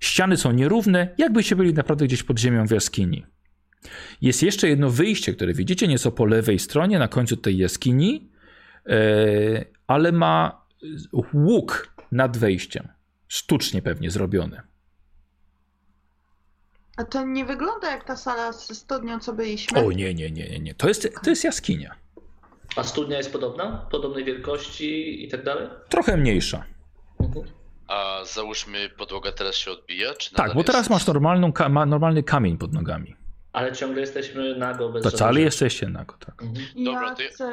Ściany 0.00 0.36
są 0.36 0.52
nierówne, 0.52 1.14
jakbyście 1.18 1.56
byli 1.56 1.74
naprawdę 1.74 2.06
gdzieś 2.06 2.22
pod 2.22 2.38
ziemią 2.38 2.66
w 2.66 2.70
jaskini. 2.70 3.26
Jest 4.20 4.42
jeszcze 4.42 4.68
jedno 4.68 4.90
wyjście, 4.90 5.32
które 5.32 5.54
widzicie 5.54 5.88
nieco 5.88 6.12
po 6.12 6.24
lewej 6.24 6.58
stronie, 6.58 6.98
na 6.98 7.08
końcu 7.08 7.36
tej 7.36 7.58
jaskini, 7.58 8.30
e, 8.86 9.64
ale 9.86 10.12
ma 10.12 10.66
łuk 11.34 11.96
nad 12.12 12.36
wejściem. 12.36 12.88
Sztucznie 13.28 13.82
pewnie 13.82 14.10
zrobiony. 14.10 14.60
A 16.96 17.04
to 17.04 17.24
nie 17.24 17.44
wygląda 17.44 17.90
jak 17.90 18.04
ta 18.04 18.16
sala 18.16 18.52
ze 18.52 18.74
studnią, 18.74 19.20
co 19.20 19.32
byliśmy. 19.32 19.84
O 19.86 19.92
nie, 19.92 20.14
nie, 20.14 20.30
nie, 20.30 20.48
nie, 20.48 20.58
nie. 20.58 20.74
To 20.74 20.88
jest, 20.88 21.08
to 21.24 21.30
jest 21.30 21.44
jaskinia. 21.44 21.94
A 22.76 22.82
studnia 22.84 23.16
jest 23.16 23.32
podobna? 23.32 23.86
Podobnej 23.90 24.24
wielkości 24.24 25.24
i 25.24 25.28
tak 25.28 25.44
dalej? 25.44 25.68
Trochę 25.88 26.16
mniejsza. 26.16 26.64
Mhm. 27.20 27.46
A 27.88 28.20
załóżmy, 28.24 28.88
podłoga 28.88 29.32
teraz 29.32 29.54
się 29.54 29.70
odbija? 29.70 30.14
Czy 30.14 30.34
Tak, 30.34 30.54
bo 30.54 30.64
teraz 30.64 30.80
jest... 30.80 30.90
masz 30.90 31.06
normalną, 31.06 31.52
ka- 31.52 31.68
ma, 31.68 31.86
normalny 31.86 32.22
kamień 32.22 32.58
pod 32.58 32.72
nogami. 32.72 33.16
Ale 33.52 33.72
ciągle 33.72 34.00
jesteśmy 34.00 34.56
nago 34.56 34.88
bez 34.88 35.02
To 35.02 35.10
wcale 35.10 35.40
jesteście 35.40 35.88
nago, 35.88 36.16
tak. 36.26 36.42
Mhm. 36.42 36.84
Dobra, 36.84 37.08
ja 37.08 37.14
to 37.14 37.22
ja- 37.22 37.28
chcę... 37.28 37.52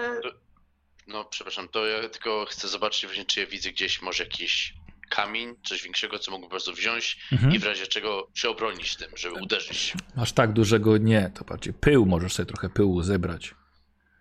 No, 1.08 1.26
przepraszam, 1.26 1.68
to 1.68 1.86
ja 1.88 2.10
tylko 2.10 2.46
chcę 2.50 2.68
zobaczyć 2.68 3.06
właśnie, 3.06 3.26
czy 3.26 3.40
ja 3.40 3.46
widzę 3.48 3.70
gdzieś 3.72 4.02
może 4.02 4.24
jakiś 4.24 4.74
kamień, 5.16 5.56
coś 5.64 5.84
większego, 5.84 6.20
co 6.20 6.32
mógłbym 6.32 6.48
po 6.50 6.52
prostu 6.52 6.74
wziąć 6.74 7.20
Mhm. 7.32 7.54
i 7.54 7.60
w 7.60 7.64
razie 7.64 7.88
czego 7.88 8.28
się 8.34 8.50
obronić 8.50 8.96
tym, 8.96 9.08
żeby 9.18 9.36
uderzyć. 9.42 9.94
Masz 10.16 10.32
tak 10.32 10.54
dużego 10.54 10.98
nie, 10.98 11.32
to 11.36 11.44
bardziej 11.46 11.74
pył, 11.74 12.06
możesz 12.06 12.34
sobie 12.34 12.46
trochę 12.46 12.70
pyłu 12.70 13.02
zebrać. 13.02 13.56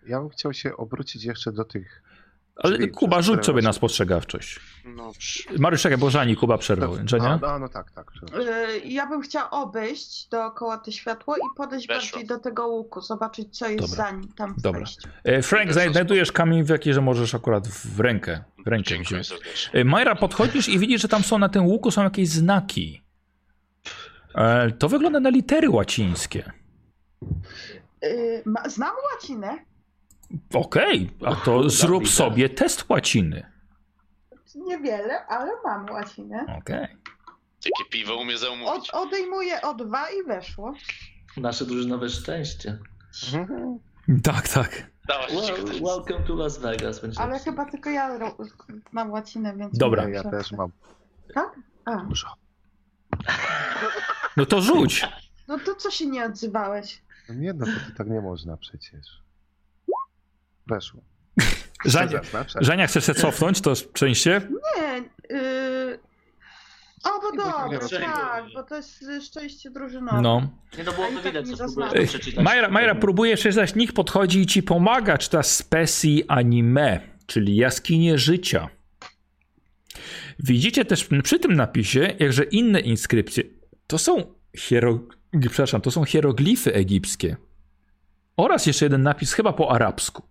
Ja 0.07 0.19
bym 0.19 0.29
chciał 0.29 0.53
się 0.53 0.77
obrócić 0.77 1.23
jeszcze 1.23 1.51
do 1.51 1.65
tych. 1.65 2.03
Ale 2.55 2.77
Czyli 2.77 2.91
Kuba, 2.91 3.21
rzuć 3.21 3.45
sobie 3.45 3.61
na 3.61 3.73
spostrzegawczość. 3.73 4.59
No, 4.85 5.11
przy... 5.17 5.43
Mariusz, 5.59 5.81
czekaj, 5.81 5.97
bo 5.97 6.09
Żani 6.09 6.35
Kuba 6.35 6.57
przerwał. 6.57 6.93
A, 6.93 7.07
Żenia? 7.07 7.39
no, 7.41 7.59
no 7.59 7.69
tak, 7.69 7.91
tak. 7.91 8.11
przepraszam. 8.11 8.47
y, 8.51 8.79
Ja 8.85 9.07
bym 9.07 9.21
chciała 9.21 9.49
obejść 9.49 10.27
dookoła 10.29 10.77
to 10.77 10.91
światło 10.91 11.35
i 11.37 11.39
podejść 11.57 11.87
Weszło. 11.87 12.01
bardziej 12.11 12.27
do 12.27 12.39
tego 12.39 12.67
łuku, 12.67 13.01
zobaczyć 13.01 13.57
co 13.57 13.69
jest 13.69 13.89
Dobra. 13.89 14.05
za 14.05 14.11
nim 14.11 14.33
tam 14.33 14.53
w 14.57 14.61
Dobra. 14.61 14.79
wejściu. 14.79 15.09
E, 15.23 15.41
Frank, 15.41 15.73
znajdujesz 15.73 16.31
kamień 16.31 16.63
w 16.63 16.69
jaki, 16.69 16.93
że 16.93 17.01
możesz 17.01 17.35
akurat 17.35 17.67
w 17.67 17.99
rękę, 17.99 18.43
w 18.65 18.67
rękę 18.67 18.95
wziąć. 18.99 19.33
E, 19.73 19.83
Majra, 19.83 20.15
podchodzisz 20.15 20.69
i 20.69 20.79
widzisz, 20.79 21.01
że 21.01 21.07
tam 21.07 21.23
są 21.23 21.37
na 21.37 21.49
tym 21.49 21.65
łuku 21.65 21.91
są 21.91 22.03
jakieś 22.03 22.29
znaki. 22.29 23.03
E, 24.35 24.71
To 24.71 24.89
wygląda 24.89 25.19
na 25.19 25.29
litery 25.29 25.69
łacińskie. 25.69 26.51
Znam 28.67 28.91
łacinę. 29.13 29.57
Okej, 30.53 31.09
a 31.25 31.35
to 31.35 31.69
zrób 31.69 32.07
sobie 32.07 32.49
test 32.49 32.89
łaciny. 32.89 33.45
Niewiele, 34.55 35.25
ale 35.27 35.51
mam 35.63 35.89
łacinę. 35.89 36.45
Okej. 36.59 36.87
Jakie 37.65 37.89
piwo 37.91 38.15
umie 38.15 38.35
Od, 38.35 38.41
zamówić? 38.41 38.89
odejmuję 38.91 39.61
o 39.61 39.73
dwa 39.73 40.09
i 40.09 40.23
weszło. 40.23 40.73
Nasze 41.37 41.65
drużynowe 41.65 42.09
szczęście. 42.09 42.77
Mhm. 43.33 43.79
Tak, 44.23 44.47
tak. 44.47 44.91
Well, 45.09 45.65
welcome 45.81 46.27
to 46.27 46.35
Las 46.35 46.57
Vegas. 46.59 46.99
Będzie 46.99 47.19
Ale 47.21 47.39
chyba 47.39 47.65
tylko 47.65 47.89
ja 47.89 48.19
mam 48.91 49.11
łacinę, 49.11 49.55
więc... 49.57 49.77
Dobra. 49.77 50.09
Ja 50.09 50.23
też 50.23 50.51
mam 50.51 50.71
Tak? 51.33 51.59
A. 51.85 51.95
dużo. 51.95 52.27
No 54.37 54.45
to 54.45 54.61
rzuć. 54.61 55.07
No 55.47 55.59
to 55.59 55.75
co 55.75 55.91
się 55.91 56.05
nie 56.05 56.25
odzywałeś? 56.25 57.01
No 57.29 57.35
nie, 57.35 57.53
no 57.53 57.65
to 57.65 57.71
tak 57.97 58.07
nie 58.09 58.21
można 58.21 58.57
przecież. 58.57 59.23
Weszło. 60.67 61.01
Żania, 61.85 62.21
Żania 62.61 62.87
chcesz 62.87 63.05
się 63.05 63.13
cofnąć 63.13 63.61
to 63.61 63.75
szczęście? 63.75 64.41
Nie, 64.49 65.03
yy... 65.37 65.99
O, 67.03 67.09
bo 67.21 67.79
rozumiem. 67.79 68.11
tak, 68.11 68.45
bo 68.53 68.63
to 68.63 68.75
jest 68.75 69.01
y, 69.01 69.21
szczęście 69.21 69.69
drużynowe. 69.69 70.21
No. 70.21 70.49
Nie, 70.77 70.83
no 70.83 70.91
było 70.91 71.05
A 71.05 71.09
i 71.09 71.13
to 71.13 71.21
tak 71.21 71.33
widać, 71.33 71.57
co 71.57 71.65
próbujesz 71.65 72.09
przeczytać. 72.09 72.43
Majra, 72.43 72.69
Majra 72.69 72.95
próbuje 72.95 73.35
przeczytać, 73.35 73.75
nikt 73.75 73.95
podchodzi 73.95 74.39
i 74.39 74.45
ci 74.45 74.63
pomaga, 74.63 75.17
czyta 75.17 75.43
speci 75.43 76.23
anime, 76.27 76.99
czyli 77.25 77.55
jaskinie 77.55 78.17
życia. 78.17 78.69
Widzicie 80.39 80.85
też 80.85 81.09
przy 81.23 81.39
tym 81.39 81.53
napisie, 81.53 82.15
jakże 82.19 82.43
inne 82.43 82.79
inskrypcje. 82.79 83.43
To 83.87 83.97
są 83.97 84.35
hiero... 84.57 84.99
przepraszam, 85.39 85.81
to 85.81 85.91
są 85.91 86.05
hieroglify 86.05 86.73
egipskie. 86.73 87.35
Oraz 88.37 88.65
jeszcze 88.65 88.85
jeden 88.85 89.03
napis 89.03 89.33
chyba 89.33 89.53
po 89.53 89.71
arabsku. 89.71 90.23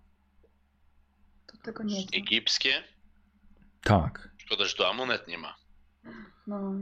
Tego 1.63 1.83
nie 1.83 1.97
wiem. 1.97 2.07
Egipskie? 2.15 2.71
Tak. 3.85 4.29
Szkoda, 4.39 4.65
że 4.65 4.75
tu 4.75 4.85
amunet 4.85 5.29
nie 5.29 5.39
ma. 5.39 5.57
No. 6.47 6.73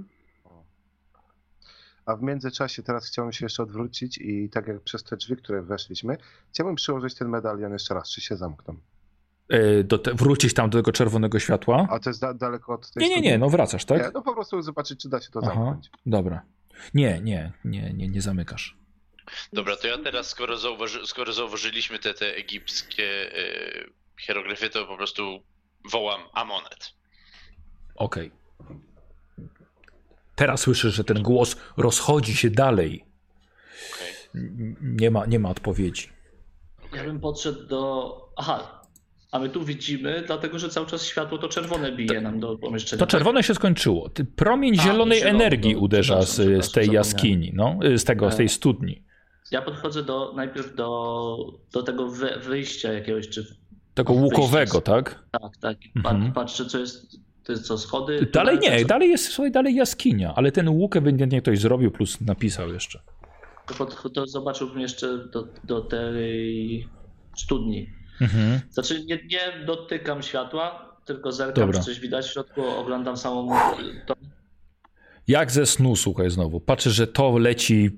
A 2.07 2.16
w 2.16 2.22
międzyczasie 2.22 2.83
teraz 2.83 3.07
chciałbym 3.07 3.33
się 3.33 3.45
jeszcze 3.45 3.62
odwrócić 3.62 4.18
i 4.18 4.51
tak 4.51 4.66
jak 4.66 4.81
przez 4.81 5.05
te 5.05 5.16
drzwi, 5.16 5.37
które 5.37 5.62
weszliśmy, 5.62 6.16
chciałbym 6.51 6.76
przyłożyć 6.76 7.14
ten 7.14 7.28
medalion 7.28 7.72
jeszcze 7.72 7.95
raz, 7.95 8.11
czy 8.11 8.20
się 8.20 8.37
zamkną. 8.37 8.76
E, 9.49 9.85
do 9.85 9.99
te, 9.99 10.14
wrócić 10.14 10.55
tam 10.55 10.70
do 10.70 10.78
tego 10.78 10.93
czerwonego 10.93 11.39
światła? 11.39 11.87
A 11.91 11.99
to 11.99 12.11
jest 12.11 12.20
da 12.20 12.35
daleko 12.35 12.74
od 12.74 12.91
tej 12.91 13.09
Nie, 13.09 13.09
nie, 13.16 13.20
nie, 13.20 13.39
no 13.39 13.49
wracasz, 13.49 13.85
tak? 13.85 14.03
Nie, 14.03 14.11
no 14.14 14.22
po 14.22 14.35
prostu 14.35 14.62
zobaczyć, 14.62 15.01
czy 15.01 15.09
da 15.09 15.20
się 15.20 15.31
to 15.31 15.41
Aha, 15.43 15.55
zamknąć. 15.55 15.91
dobra. 16.07 16.43
Nie, 16.95 17.20
nie, 17.20 17.53
nie, 17.64 17.93
nie, 17.93 18.09
nie 18.09 18.22
zamykasz. 18.22 18.76
Dobra, 19.53 19.76
to 19.76 19.87
ja 19.89 19.99
teraz, 19.99 20.28
skoro, 20.28 20.57
zauważy, 20.57 21.07
skoro 21.07 21.33
zauważyliśmy 21.33 21.99
te, 21.99 22.14
te 22.14 22.35
egipskie 22.37 23.37
e, 23.39 23.85
hieroglyfy, 24.27 24.71
to 24.71 24.87
po 24.87 24.97
prostu 24.97 25.43
wołam 25.93 26.21
Amonet. 26.33 26.95
Okej. 27.97 28.31
Teraz 30.37 30.61
słyszysz, 30.61 30.95
że 30.95 31.05
ten 31.05 31.23
głos 31.23 31.57
rozchodzi 31.77 32.37
się 32.37 32.51
dalej. 32.51 33.05
Okej. 33.95 34.12
N- 34.35 34.77
Nie 34.83 35.11
ma, 35.11 35.27
nie 35.27 35.39
ma 35.39 35.51
odpowiedzi. 35.51 36.09
Ja 36.97 37.05
bym 37.05 37.21
podszedł 37.21 37.66
do. 37.66 38.14
Aha, 38.37 38.83
a 39.33 39.39
my 39.39 39.49
tu 39.49 39.64
widzimy, 39.64 40.23
dlatego 40.27 40.59
że 40.59 40.68
cały 40.68 40.87
czas 40.87 41.05
światło 41.07 41.39
to 41.39 41.49
czerwone 41.49 41.93
bije 41.93 42.21
nam 42.21 42.41
do 42.41 42.59
pomieszczenia. 42.59 43.01
To 43.01 43.07
czerwone 43.07 43.43
się 43.43 43.55
skończyło. 43.55 44.09
Ty- 44.09 44.25
Promień 44.25 44.75
A, 44.81 44.83
zielonej 44.83 45.23
energii 45.23 45.75
no, 45.75 45.81
uderza 45.81 46.23
z, 46.23 46.64
z 46.64 46.73
tej 46.73 46.91
jaskini, 46.93 47.51
no, 47.55 47.79
z 47.97 48.05
tego, 48.05 48.31
z 48.31 48.37
tej 48.37 48.49
studni. 48.49 49.03
Ja 49.51 49.62
podchodzę 49.62 50.03
do 50.03 50.33
najpierw 50.37 50.75
do, 50.75 51.37
do 51.73 51.83
tego 51.83 52.09
wy, 52.09 52.39
wyjścia 52.43 52.93
jakiegoś, 52.93 53.29
czy. 53.29 53.59
Tego 54.05 54.12
łukowego, 54.12 54.80
tak? 54.80 55.24
Tak, 55.30 55.57
tak. 55.61 55.76
Mhm. 55.96 56.32
Patrzę, 56.32 56.66
co 56.66 56.78
jest. 56.78 57.16
To 57.44 57.53
jest 57.53 57.64
co, 57.66 57.78
schody? 57.78 58.26
Dalej 58.32 58.59
nie, 58.59 58.80
co- 58.80 58.86
dalej 58.86 59.11
jest, 59.11 59.28
słuchaj, 59.28 59.53
dalej 59.53 59.74
jaskinia, 59.74 60.34
ale 60.36 60.53
ten 60.53 60.68
łuk 60.68 60.96
ewidentnie 60.96 61.42
ktoś 61.42 61.59
zrobił 61.59 61.90
plus 61.90 62.20
napisał 62.20 62.72
jeszcze. 62.72 63.01
To, 63.78 64.11
to 64.11 64.26
zobaczyłbym 64.26 64.80
jeszcze 64.80 65.18
do, 65.18 65.48
do 65.64 65.80
tej 65.80 66.88
studni. 67.36 67.90
Mhm. 68.20 68.61
Znaczy, 68.70 69.05
nie, 69.05 69.18
nie 69.26 69.64
dotykam 69.66 70.22
światła, 70.22 70.96
tylko 71.05 71.32
zerkam, 71.32 71.55
Dobra. 71.66 71.78
czy 71.78 71.84
coś 71.84 72.01
widać 72.01 72.26
w 72.26 72.32
środku, 72.32 72.66
oglądam 72.66 73.16
samą 73.16 73.48
to. 74.07 74.14
Jak 75.28 75.51
ze 75.51 75.66
snu, 75.66 75.96
słuchaj, 75.96 76.30
znowu. 76.30 76.61
Patrzysz, 76.61 76.94
że 76.94 77.07
to 77.07 77.38
leci, 77.38 77.90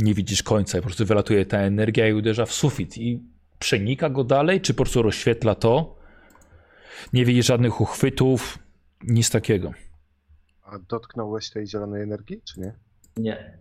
nie 0.00 0.14
widzisz 0.14 0.42
końca, 0.42 0.78
po 0.78 0.84
prostu 0.84 1.06
wylatuje 1.06 1.46
ta 1.46 1.58
energia 1.58 2.08
i 2.08 2.12
uderza 2.12 2.46
w 2.46 2.52
sufit 2.52 2.98
i 2.98 3.20
przenika 3.58 4.10
go 4.10 4.24
dalej, 4.24 4.60
czy 4.60 4.74
po 4.74 4.82
prostu 4.82 5.02
rozświetla 5.02 5.54
to? 5.54 5.96
Nie 7.12 7.24
widzisz 7.24 7.46
żadnych 7.46 7.80
uchwytów, 7.80 8.58
nic 9.02 9.30
takiego. 9.30 9.72
A 10.62 10.78
dotknąłeś 10.78 11.50
tej 11.50 11.66
zielonej 11.66 12.02
energii, 12.02 12.42
czy 12.44 12.60
nie? 12.60 12.72
Nie. 13.16 13.58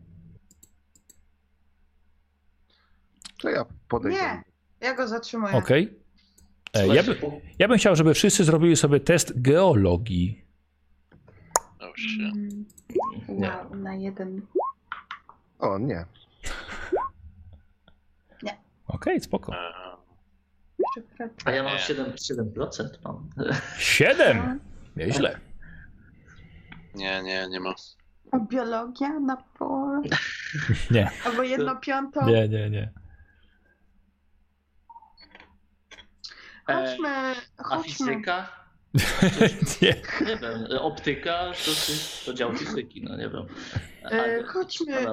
To 3.42 3.50
ja 3.50 3.66
podejdę. 3.88 4.18
Nie. 4.22 4.44
Ja 4.82 4.94
go 4.96 5.08
zatrzymuję. 5.08 5.54
Okej? 5.54 6.00
E, 6.74 6.88
Ja, 6.88 7.04
by, 7.04 7.18
ja 7.60 7.68
bym 7.68 7.78
chciał, 7.78 7.96
żeby 7.96 8.14
wszyscy 8.14 8.44
zrobili 8.44 8.76
sobie 8.76 9.00
test 9.00 9.42
geologii. 9.42 10.46
Oh 11.80 11.94
shit. 11.98 12.36
Mm. 12.36 12.66
Wow, 13.28 13.76
na 13.76 13.96
jeden. 13.96 14.42
O, 15.60 15.78
nie. 15.80 16.06
Okej, 18.96 19.22
spoko. 19.22 19.54
E, 19.56 19.58
Przepraszam. 20.96 21.36
A 21.46 21.52
ja 21.52 21.64
mam 21.64 21.74
Nie. 21.74 21.80
7%, 21.80 22.14
7% 22.56 22.88
mam. 23.04 23.30
Siedem! 23.78 24.60
Nieźle. 24.96 25.40
Nie, 26.96 27.24
nie, 27.24 27.48
nie 27.50 27.60
ma. 27.60 27.74
A 28.32 28.40
biologia 28.40 29.20
na 29.20 29.38
połowę? 29.38 30.02
Nie, 30.92 31.12
Albo 31.26 31.44
jedno 31.44 31.76
piątą? 31.76 32.26
nie, 32.28 32.50
nie, 32.50 32.70
nie. 32.70 32.92
Chodźmy, 36.68 37.10
A 37.58 37.64
chodźmy. 37.64 37.92
fizyka? 37.94 38.50
nie. 39.82 39.96
Nie 40.28 40.38
wiem. 40.38 40.66
Optyka 40.82 41.52
to, 41.66 41.72
to 42.26 42.34
dział 42.34 42.54
fizyki, 42.56 43.04
no 43.04 43.18
nie 43.18 43.30
wiem. 43.30 43.46
E, 44.12 44.40
A- 44.44 44.48
chodźmy. 44.48 45.06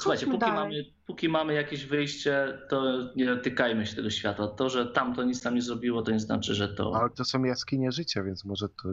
No. 0.00 0.02
Słuchajcie, 0.02 0.26
póki 0.26 0.38
dalej. 0.38 0.54
mamy, 0.54 0.84
póki 1.06 1.28
mamy 1.28 1.54
jakieś 1.54 1.86
wyjście, 1.86 2.58
to 2.68 2.82
nie 3.16 3.36
tykajmy 3.36 3.86
się 3.86 3.96
tego 3.96 4.10
światła. 4.10 4.48
To, 4.48 4.68
że 4.70 4.86
tamto 4.86 5.22
nic 5.22 5.42
tam 5.42 5.54
nie 5.54 5.62
zrobiło, 5.62 6.02
to 6.02 6.10
nie 6.10 6.20
znaczy, 6.20 6.54
że 6.54 6.68
to. 6.68 6.92
Ale 7.00 7.10
to 7.10 7.24
są 7.24 7.44
jaskinie 7.44 7.92
życia, 7.92 8.22
więc 8.22 8.44
może 8.44 8.68
to 8.68 8.88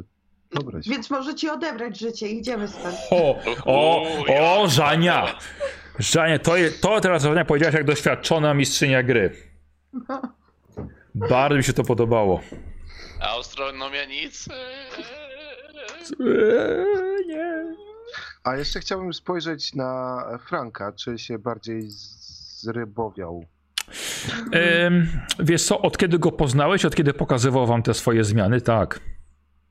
dobre. 0.52 0.80
Więc 0.88 1.10
możecie 1.10 1.54
odebrać 1.54 2.00
życie, 2.00 2.28
idziemy 2.28 2.68
stąd. 2.68 2.96
O, 3.12 3.40
o, 3.66 4.06
o, 4.62 4.68
Żania! 4.68 5.40
Żania, 6.00 6.40
to, 6.40 6.58
je, 6.58 6.72
to 6.72 7.02
teraz 7.02 7.24
Żania 7.24 7.46
powiedziałaś 7.46 7.76
jak 7.76 7.86
doświadczona 7.86 8.54
mistrzynia 8.54 9.04
gry. 9.04 9.36
Bardzo 11.16 11.58
mi 11.58 11.64
się 11.64 11.74
to 11.74 11.84
podobało. 11.84 12.42
A 13.22 13.40
astronomia 13.40 14.06
nic? 14.06 14.48
Eee, 14.50 14.58
nie. 16.20 17.07
A 18.48 18.56
jeszcze 18.58 18.80
chciałbym 18.80 19.14
spojrzeć 19.14 19.74
na 19.74 20.24
Franka, 20.48 20.92
czy 20.92 21.20
się 21.20 21.40
bardziej 21.40 21.82
zrybowiał. 22.62 23.46
Em, 24.52 25.08
wiesz 25.40 25.64
co, 25.64 25.82
od 25.82 25.98
kiedy 25.98 26.20
go 26.20 26.32
poznałeś, 26.32 26.86
od 26.86 26.96
kiedy 26.96 27.14
pokazywał 27.14 27.68
wam 27.68 27.84
te 27.84 27.94
swoje 27.94 28.24
zmiany, 28.24 28.62
tak. 28.62 29.00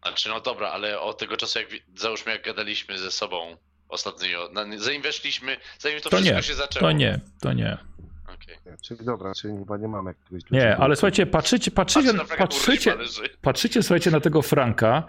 Znaczy, 0.03 0.29
no 0.29 0.41
dobra, 0.41 0.69
ale 0.69 1.01
od 1.01 1.19
tego 1.19 1.37
czasu, 1.37 1.59
jak 1.59 1.69
załóżmy, 1.97 2.33
jak 2.33 2.45
gadaliśmy 2.45 2.99
ze 2.99 3.11
sobą 3.11 3.57
ostatnio, 3.89 4.49
na- 4.53 4.79
zanim 4.79 5.03
weszliśmy, 5.03 5.57
zanim 5.79 6.01
to, 6.01 6.11
To 6.11 6.17
wszystko 6.17 6.37
nie, 6.37 6.43
się 6.43 6.55
zaczęło. 6.55 6.87
To 6.87 6.93
nie, 6.93 7.21
to 7.41 7.53
nie. 7.53 7.79
Okej. 8.25 8.57
Czyli 8.83 9.05
dobra, 9.05 9.33
czyli 9.35 9.59
chyba 9.59 9.77
nie 9.77 9.89
mamy 9.89 10.11
jakiegoś 10.11 10.51
Nie, 10.51 10.77
ale 10.77 10.97
słuchajcie, 10.97 11.27
patrzycie, 11.27 11.71
patrzycie, 11.71 12.13
patrzycie, 12.39 12.97
patrzycie, 13.43 13.83
słuchajcie, 13.83 14.11
na 14.11 14.21
tego 14.21 14.43
Franka 14.43 15.03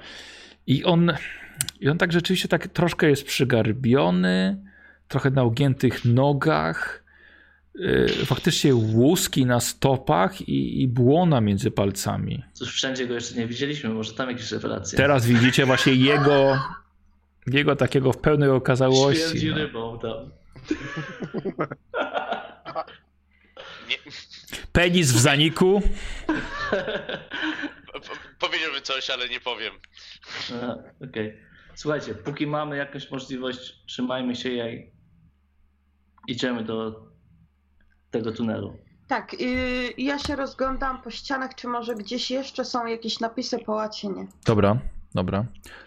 i 0.68 0.84
on, 0.84 1.13
i 1.80 1.89
on 1.89 1.97
tak 1.97 2.12
rzeczywiście 2.12 2.47
tak 2.47 2.68
troszkę 2.68 3.10
jest 3.10 3.24
przygarbiony, 3.26 4.58
trochę 5.08 5.30
na 5.32 5.43
ugiętych 5.43 6.05
nogach, 6.05 7.03
yy, 7.76 8.08
faktycznie 8.26 8.76
łuski 8.76 9.45
na 9.45 9.60
stopach 9.60 10.41
i, 10.41 10.82
i 10.82 10.88
błona 10.88 11.41
między 11.41 11.72
palcami. 11.72 12.43
Cóż, 12.53 12.74
wszędzie 12.74 13.08
go 13.08 13.14
jeszcze 13.14 13.36
nie 13.36 13.47
widzieliśmy, 13.47 13.89
może 13.89 14.14
tam 14.14 14.30
jakieś 14.30 14.51
rewelacje. 14.51 14.97
Teraz 14.97 15.26
widzicie 15.26 15.66
właśnie 15.66 15.93
jego, 15.93 16.60
jego 17.47 17.76
takiego 17.76 18.14
w 18.14 18.18
pełnej 18.18 18.49
okazałości. 18.49 19.22
Śmierdzi 19.30 19.49
No. 19.49 19.55
rybą 19.58 19.99
tam. 19.99 20.32
Penis 24.72 25.12
w 25.12 25.18
zaniku. 25.20 25.82
po- 27.93 27.99
po- 27.99 28.18
powiedziałbym 28.39 28.82
coś, 28.82 29.10
ale 29.10 29.30
nie 29.30 29.39
powiem. 29.39 29.74
Okej. 31.09 31.37
Słuchajcie, 31.75 32.16
póki 32.16 32.47
mamy 32.47 32.78
jakąś 32.78 33.12
możliwość, 33.12 33.86
trzymajmy 33.86 34.36
się 34.36 34.49
jej. 34.49 34.91
Idziemy 36.28 36.63
do 36.63 37.08
tego 38.12 38.32
tunelu. 38.32 38.78
Tak, 39.08 39.33
y, 39.33 39.93
ja 39.97 40.20
się 40.20 40.36
rozglądam 40.36 41.01
po 41.01 41.12
ścianach, 41.12 41.55
czy 41.55 41.67
może 41.67 41.95
gdzieś 41.95 42.32
jeszcze 42.32 42.66
są 42.66 42.86
jakieś 42.86 43.20
napisy 43.20 43.59
po 43.59 43.71
łacinie. 43.71 44.28
Dobra, 44.45 44.78
dobra. 45.13 45.45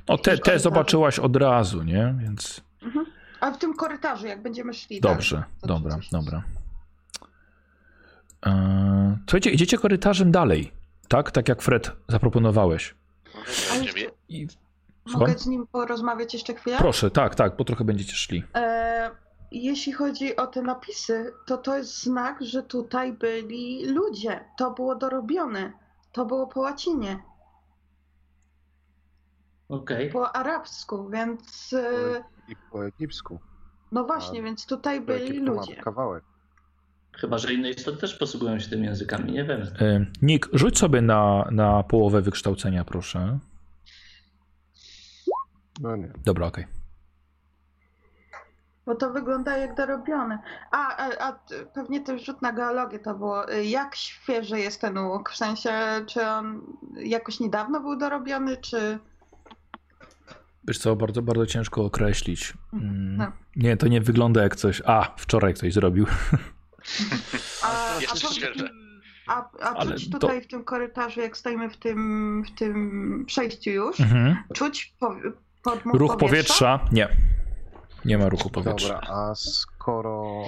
No 0.08 0.18
te, 0.18 0.38
te 0.38 0.58
zobaczyłaś 0.58 1.18
od 1.18 1.36
razu, 1.36 1.82
nie? 1.82 2.14
Więc 2.18 2.60
Mhm. 2.82 3.06
A 3.40 3.50
w 3.50 3.58
tym 3.58 3.74
korytarzu, 3.74 4.26
jak 4.26 4.42
będziemy 4.42 4.74
szli 4.74 5.00
dobrze, 5.00 5.36
dalej, 5.36 5.50
to 5.60 5.66
dobra, 5.66 5.96
coś- 5.96 6.10
dobra. 6.10 6.42
Eee, 8.42 9.16
Słuchajcie, 9.26 9.50
idziecie 9.50 9.78
korytarzem 9.78 10.30
dalej, 10.32 10.72
tak? 11.08 11.30
Tak 11.30 11.48
jak 11.48 11.62
Fred 11.62 11.92
zaproponowałeś. 12.08 12.94
I... 14.28 14.46
Mogę 15.06 15.38
z 15.38 15.46
nim 15.46 15.66
porozmawiać 15.66 16.34
jeszcze 16.34 16.54
chwilę? 16.54 16.76
Proszę, 16.78 17.10
tak, 17.10 17.34
tak, 17.34 17.56
bo 17.56 17.64
trochę 17.64 17.84
będziecie 17.84 18.12
szli. 18.14 18.44
E, 18.54 19.10
jeśli 19.52 19.92
chodzi 19.92 20.36
o 20.36 20.46
te 20.46 20.62
napisy, 20.62 21.32
to 21.46 21.58
to 21.58 21.76
jest 21.78 22.02
znak, 22.02 22.42
że 22.44 22.62
tutaj 22.62 23.12
byli 23.12 23.86
ludzie. 23.86 24.44
To 24.58 24.70
było 24.70 24.94
dorobione. 24.94 25.72
To 26.12 26.26
było 26.26 26.46
po 26.46 26.60
łacinie, 26.60 27.22
Okej. 29.68 30.10
po 30.10 30.36
arabsku, 30.36 31.08
więc 31.08 31.72
e, 31.72 32.24
I 32.48 32.56
po 32.72 32.86
egipsku. 32.86 33.38
no 33.92 34.04
właśnie, 34.04 34.40
A, 34.40 34.42
więc 34.42 34.66
tutaj 34.66 35.00
byli 35.00 35.26
jaki 35.26 35.44
to 35.46 35.54
ma 35.54 35.60
ludzie. 35.60 35.76
kawałek. 35.76 36.24
Chyba, 37.12 37.38
że 37.38 37.52
inne 37.52 37.70
istoty 37.70 37.98
też 37.98 38.14
posługują 38.14 38.58
się 38.58 38.70
tymi 38.70 38.84
językami, 38.86 39.32
nie 39.32 39.44
wiem. 39.44 39.60
Eee, 39.80 40.06
Nick, 40.22 40.48
rzuć 40.52 40.78
sobie 40.78 41.00
na, 41.02 41.48
na 41.50 41.82
połowę 41.82 42.22
wykształcenia, 42.22 42.84
proszę. 42.84 43.38
No 45.80 45.96
nie. 45.96 46.12
Dobra, 46.24 46.46
okej. 46.46 46.66
Bo 48.86 48.94
to 48.94 49.12
wygląda 49.12 49.56
jak 49.56 49.76
dorobione. 49.76 50.38
A, 50.70 50.96
a, 50.96 51.28
a 51.28 51.38
pewnie 51.74 52.00
ten 52.00 52.18
rzut 52.18 52.42
na 52.42 52.52
geologię 52.52 52.98
to 52.98 53.14
było. 53.14 53.52
y, 53.54 53.64
Jak 53.64 53.94
świeży 53.96 54.58
jest 54.58 54.80
ten 54.80 54.98
łuk? 54.98 55.30
W 55.30 55.36
sensie, 55.36 55.70
czy 56.06 56.26
on 56.26 56.62
jakoś 56.96 57.40
niedawno 57.40 57.80
był 57.80 57.96
dorobiony, 57.96 58.56
czy. 58.56 58.98
Wiesz 60.68 60.78
co, 60.78 60.96
bardzo, 60.96 61.22
bardzo 61.22 61.46
ciężko 61.46 61.84
określić. 61.84 62.54
Mm, 62.72 63.16
No. 63.16 63.32
Nie, 63.56 63.76
to 63.76 63.88
nie 63.88 64.00
wygląda 64.00 64.42
jak 64.42 64.56
coś. 64.56 64.82
A, 64.86 65.14
wczoraj 65.16 65.54
ktoś 65.54 65.72
zrobił. 65.74 66.06
A, 67.62 67.96
a, 67.96 68.00
Jeszcze 68.00 68.28
świeże. 68.28 68.70
a, 69.26 69.50
a 69.60 69.74
Ale 69.76 69.94
czuć 69.94 70.10
to- 70.10 70.18
tutaj 70.18 70.42
w 70.42 70.46
tym 70.46 70.64
korytarzu, 70.64 71.20
jak 71.20 71.36
stoimy 71.36 71.70
w 71.70 71.76
tym, 71.76 72.42
w 72.44 72.58
tym 72.58 73.24
przejściu 73.26 73.70
już, 73.70 74.00
Mhm. 74.00 74.36
czuć 74.54 74.94
po, 75.00 75.16
podmuch 75.62 75.94
Ruch 75.94 76.16
powietrza? 76.16 76.88
Nie. 76.92 77.08
Nie 78.04 78.18
ma 78.18 78.28
ruchu 78.28 78.50
powietrza. 78.50 78.94
Dobra, 78.94 79.08
a 79.14 79.34
skoro 79.34 80.42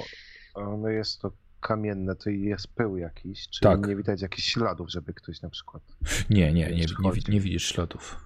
e, 0.57 0.77
no 0.83 0.89
jest 0.89 1.21
to 1.21 1.33
kamienne, 1.61 2.17
to 2.17 2.31
i 2.31 2.41
jest 2.41 2.69
pył 2.75 2.97
jakiś, 2.97 3.49
czyli 3.49 3.73
Tak. 3.73 3.87
nie 3.87 3.97
widać 3.97 4.23
jakichś 4.23 4.49
śladów, 4.53 4.91
żeby 4.91 5.15
ktoś 5.15 5.43
na 5.43 5.51
przykład... 5.51 5.83
Nie, 6.31 6.53
nie, 6.53 6.67
nie, 6.71 6.87
nie, 7.03 7.13
wi- 7.13 7.23
nie 7.33 7.41
widzisz 7.41 7.67
śladów. 7.67 8.17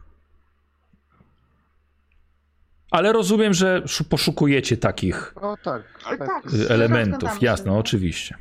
Ale 2.91 3.13
rozumiem, 3.13 3.55
że 3.55 3.83
szu- 3.87 4.05
poszukujecie 4.05 4.77
takich 4.77 5.33
O 5.37 5.57
tak, 5.65 5.83
tak. 6.05 6.19
tak. 6.19 6.43
elementów. 6.69 7.43
Jasne, 7.43 7.73
oczywiście. 7.73 8.35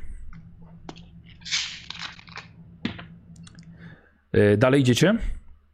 Y, 4.36 4.56
Dalej 4.56 4.80
idziecie? 4.80 5.14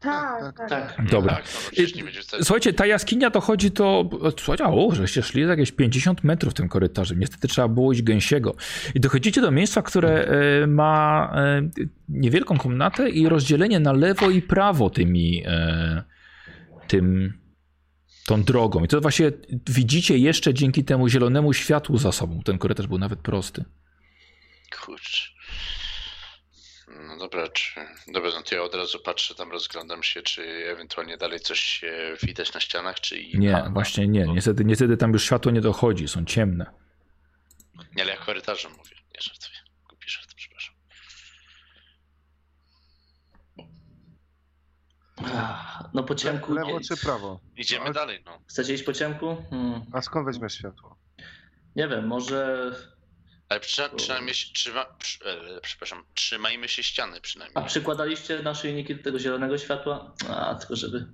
Tak, 0.01 0.57
tak. 0.59 0.69
Tak. 0.69 1.11
Dobra. 1.11 1.35
Tak, 1.35 1.45
no, 1.79 1.85
nie 1.97 2.05
będzie 2.05 2.23
wtedy. 2.23 2.45
Słuchajcie, 2.45 2.73
ta 2.73 2.87
jaskinia 2.87 3.31
to 3.31 3.41
chodzi 3.41 3.71
to. 3.71 4.11
Słuchajcie, 4.39 4.65
o, 4.65 4.95
żeście 4.95 5.23
szli 5.23 5.43
jakieś 5.43 5.73
50 5.73 6.25
metrów 6.25 6.55
tym 6.55 6.69
korytarzem. 6.69 7.19
Niestety 7.19 7.49
trzeba 7.49 7.69
było 7.69 7.93
iść 7.93 8.03
gęsiego. 8.03 8.55
I 8.95 9.01
dochodzicie 9.01 9.41
do 9.41 9.51
miejsca, 9.51 9.83
które 9.83 10.25
e, 10.63 10.67
ma 10.67 11.33
e, 11.37 11.63
niewielką 12.09 12.59
komnatę 12.59 13.11
i 13.11 13.29
rozdzielenie 13.29 13.81
na 13.81 13.93
lewo 13.93 14.31
i 14.31 14.43
prawo 14.43 14.91
tymi. 14.91 15.43
E, 15.47 16.03
tym. 16.89 17.33
Tą 18.27 18.43
drogą. 18.43 18.85
I 18.85 18.89
to 18.89 19.01
właśnie 19.01 19.33
widzicie 19.69 20.19
jeszcze 20.19 20.55
dzięki 20.55 20.85
temu 20.85 21.09
zielonemu 21.09 21.53
światłu 21.53 21.99
za 21.99 22.13
sobą. 22.13 22.41
Ten 22.45 22.59
korytarz 22.59 22.87
był 22.87 22.99
nawet 22.99 23.19
prosty. 23.21 23.65
Kurczę. 24.81 25.29
No 27.09 27.17
dobra, 27.19 27.49
czy... 27.49 27.81
Dobra, 28.09 28.31
no 28.35 28.43
to 28.43 28.55
ja 28.55 28.63
od 28.63 28.75
razu 28.75 28.99
patrzę, 29.05 29.35
tam 29.35 29.51
rozglądam 29.53 30.03
się, 30.03 30.23
czy 30.23 30.43
ewentualnie 30.73 31.17
dalej 31.17 31.41
coś 31.41 31.61
się 31.61 32.17
widać 32.23 32.53
na 32.55 32.61
ścianach, 32.61 33.01
czy... 33.01 33.19
i- 33.19 33.39
Nie, 33.39 33.57
A, 33.57 33.71
właśnie 33.71 34.09
nie. 34.09 34.25
Niestety, 34.27 34.65
niestety 34.65 34.97
tam 34.97 35.13
już 35.13 35.25
światło 35.25 35.53
nie 35.53 35.61
dochodzi, 35.61 36.09
są 36.09 36.25
ciemne. 36.25 36.67
Nie, 37.97 38.03
ale 38.03 38.13
ja 38.13 38.19
korytarzem 38.19 38.73
mówię, 38.73 38.97
nie 39.15 39.21
żartuję. 39.21 39.59
Głupi 39.89 40.09
żart, 40.09 40.35
przepraszam. 40.37 40.75
Ach, 43.59 43.65
No 45.95 46.03
po 46.05 46.15
ciemku. 46.15 46.55
Lewo 46.55 46.71
Nie... 46.79 46.81
czy 46.81 46.97
prawo? 46.97 47.41
Idziemy 47.57 47.85
No, 47.85 47.93
dalej, 47.93 48.23
no. 48.27 48.39
Chcecie 48.47 48.75
iść 48.75 48.83
po 48.83 48.93
ciemku? 48.93 49.37
Hmm. 49.51 49.83
A 49.93 50.03
skąd 50.03 50.27
weźmiesz 50.27 50.55
światło? 50.55 50.97
Nie 51.77 51.89
wiem, 51.89 52.07
może. 52.07 52.71
Ale 53.49 53.61
przy, 53.61 53.83
przynajmniej 53.97 54.35
się 54.35 54.53
trzyma, 54.55 54.85
przy, 54.99 55.25
e, 55.25 55.61
przepraszam, 55.61 56.05
trzymajmy 56.15 56.69
się 56.69 56.83
ściany 56.83 57.17
A 57.17 57.21
przynajmniej. 57.21 57.65
przykładaliście 57.67 58.43
naszyjniki 58.43 58.97
do 58.97 59.03
tego 59.03 59.19
zielonego 59.19 59.59
światła? 59.59 60.15
A, 60.29 60.55
tylko 60.55 60.77
żeby. 60.77 61.07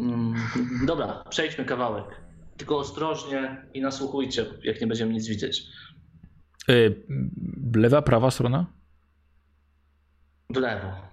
Mm, 0.00 0.34
dobra, 0.86 1.24
przejdźmy 1.30 1.64
kawałek. 1.64 2.20
Tylko 2.56 2.78
ostrożnie 2.78 3.66
i 3.74 3.80
nasłuchujcie, 3.80 4.46
jak 4.62 4.80
nie 4.80 4.86
będziemy 4.86 5.12
nic 5.12 5.28
widzieć. 5.28 5.62
E, 6.68 6.72
lewa, 7.74 8.02
prawa 8.02 8.30
strona? 8.30 8.66
W 10.50 10.56
lewo. 10.56 11.11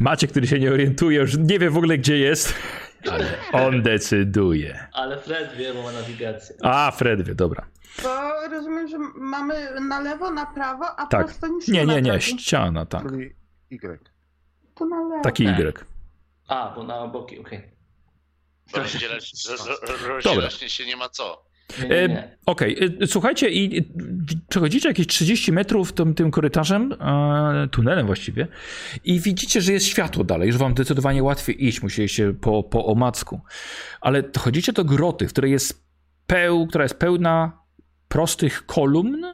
Macie, 0.00 0.26
który 0.28 0.46
się 0.46 0.58
nie 0.58 0.70
orientuje, 0.70 1.18
już 1.20 1.36
nie 1.38 1.58
wie 1.58 1.70
w 1.70 1.76
ogóle 1.76 1.98
gdzie 1.98 2.18
jest, 2.18 2.54
ale 3.10 3.38
on 3.52 3.82
decyduje. 3.82 4.86
Ale 4.92 5.20
Fred 5.20 5.56
wie, 5.56 5.74
bo 5.74 5.82
ma 5.82 5.92
nawigację. 5.92 6.56
A, 6.62 6.90
Fred 6.90 7.22
wie, 7.22 7.34
dobra. 7.34 7.66
Bo 8.02 8.08
rozumiem, 8.50 8.88
że 8.88 8.98
mamy 9.14 9.80
na 9.80 10.00
lewo, 10.00 10.30
na 10.30 10.46
prawo, 10.46 10.96
a 11.00 11.06
Tak. 11.06 11.26
prosto 11.26 11.46
nic 11.48 11.68
Nie, 11.68 11.86
nie, 11.86 12.02
nie, 12.02 12.20
ściana, 12.20 12.86
tak. 12.86 13.02
Czyli 13.10 13.34
Y. 13.70 13.98
To 14.74 14.84
na 14.86 15.02
lewo. 15.02 15.22
Taki 15.22 15.44
Tak. 15.44 15.58
Y. 15.60 15.72
A, 16.48 16.72
bo 16.76 16.82
na 16.84 17.06
boki, 17.06 17.38
okej. 17.38 17.72
Bo 18.72 18.78
Rozdzielać, 18.78 19.32
roz- 19.50 19.80
rozdzielać 20.06 20.54
się 20.72 20.86
nie 20.86 20.96
ma 20.96 21.08
co. 21.08 21.44
Nie, 21.82 21.88
nie, 21.88 22.18
E. 22.18 22.36
Okej, 22.46 22.76
y, 23.02 23.06
słuchajcie, 23.06 23.50
i 23.50 23.88
przechodzicie 24.48 24.88
jakieś 24.88 25.06
30 25.06 25.52
metrów 25.52 25.92
tym, 25.92 26.14
tym 26.14 26.30
korytarzem, 26.30 26.92
e, 26.92 27.68
tunelem 27.70 28.06
właściwie, 28.06 28.48
i 29.04 29.20
widzicie, 29.20 29.60
że 29.60 29.72
jest 29.72 29.86
światło 29.86 30.24
dalej, 30.24 30.46
już 30.46 30.56
wam 30.56 30.72
zdecydowanie 30.72 31.22
łatwiej 31.22 31.66
iść, 31.66 31.82
musieliście 31.82 32.34
po, 32.40 32.62
po 32.62 32.86
omacku. 32.86 33.40
Ale 34.00 34.22
dochodzicie 34.22 34.72
do 34.72 34.84
groty, 34.84 35.28
w 35.28 35.32
której 35.32 35.52
jest 35.52 35.84
peł, 36.26 36.66
która 36.66 36.84
jest 36.84 36.98
pełna 36.98 37.62
prostych 38.08 38.66
kolumn 38.66 39.26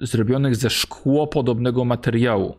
zrobionych 0.00 0.56
ze 0.56 0.70
szkłopodobnego 0.70 1.84
materiału. 1.84 2.56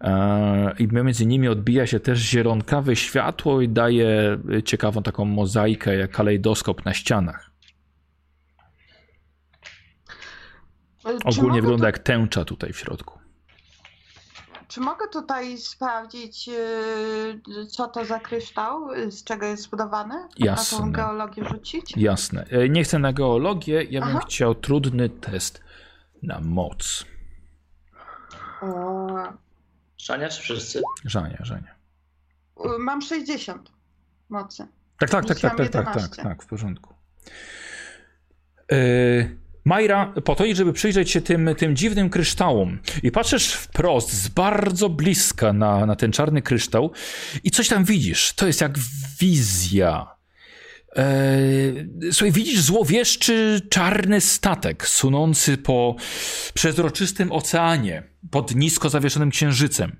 E, 0.00 0.74
I 0.78 0.88
między 0.88 1.26
nimi 1.26 1.48
odbija 1.48 1.86
się 1.86 2.00
też 2.00 2.18
zielonkawe 2.18 2.96
światło 2.96 3.60
i 3.60 3.68
daje 3.68 4.38
ciekawą 4.64 5.02
taką 5.02 5.24
mozaikę, 5.24 5.96
jak 5.96 6.10
kalejdoskop 6.10 6.84
na 6.84 6.94
ścianach. 6.94 7.50
E, 7.50 7.52
Czy 10.74 10.92
Ogólnie 11.24 11.60
wygląda 11.62 11.82
tu- 11.82 11.86
jak 11.86 11.98
tęcza 11.98 12.44
tutaj 12.44 12.72
w 12.72 12.78
środku. 12.78 13.18
Czy 14.68 14.80
mogę 14.80 15.08
tutaj 15.08 15.58
sprawdzić, 15.58 16.46
yy, 16.48 17.66
co 17.70 17.88
to 17.88 18.04
za 18.04 18.20
kryształ, 18.20 18.92
yy, 18.94 19.10
z 19.12 19.24
czego 19.24 19.46
jest 19.46 19.62
zbudowany? 19.62 20.14
A 20.14 20.28
Jasne. 20.38 20.78
tą 20.78 20.92
geologię 20.92 21.44
rzucić? 21.44 21.96
Jasne. 21.96 22.44
E, 22.50 22.68
Nie 22.68 22.84
chcę 22.84 22.98
na 22.98 23.12
geologię, 23.12 23.82
ja 23.90 24.00
bym 24.00 24.16
Aha. 24.16 24.20
chciał 24.26 24.54
trudny 24.54 25.08
test 25.08 25.60
na 26.22 26.40
moc. 26.40 27.04
O, 28.62 29.06
Szania 29.96 30.28
czy 30.28 30.42
wszyscy? 30.42 30.82
Żania, 31.04 31.38
Żania. 31.40 31.74
y, 32.64 32.78
mam 32.78 33.02
60 33.02 33.70
mocy. 34.28 34.66
Tak, 34.98 35.10
tak, 35.10 35.26
tak, 35.26 35.40
tak, 35.40 35.56
tak, 35.56 35.70
tak, 35.70 35.84
tak, 35.84 35.86
11. 35.96 36.22
tak, 36.22 36.42
w 36.42 36.46
porządku. 36.46 36.94
E, 38.72 38.76
Majra, 39.64 40.14
po 40.24 40.34
to, 40.34 40.44
żeby 40.54 40.72
przyjrzeć 40.72 41.10
się 41.10 41.20
tym, 41.20 41.50
tym 41.58 41.76
dziwnym 41.76 42.10
kryształom 42.10 42.78
i 43.02 43.10
patrzysz 43.10 43.52
wprost, 43.52 44.12
z 44.12 44.28
bardzo 44.28 44.88
bliska 44.88 45.52
na, 45.52 45.86
na 45.86 45.96
ten 45.96 46.12
czarny 46.12 46.42
kryształ 46.42 46.92
i 47.44 47.50
coś 47.50 47.68
tam 47.68 47.84
widzisz. 47.84 48.32
To 48.32 48.46
jest 48.46 48.60
jak 48.60 48.78
wizja. 49.20 50.14
E, 50.96 52.12
słuchaj, 52.12 52.32
widzisz 52.32 52.60
złowieszczy 52.60 53.60
czarny 53.70 54.20
statek 54.20 54.88
sunący 54.88 55.56
po 55.56 55.96
przezroczystym 56.54 57.32
oceanie 57.32 58.02
pod 58.30 58.54
nisko 58.54 58.90
zawieszonym 58.90 59.30
księżycem. 59.30 59.96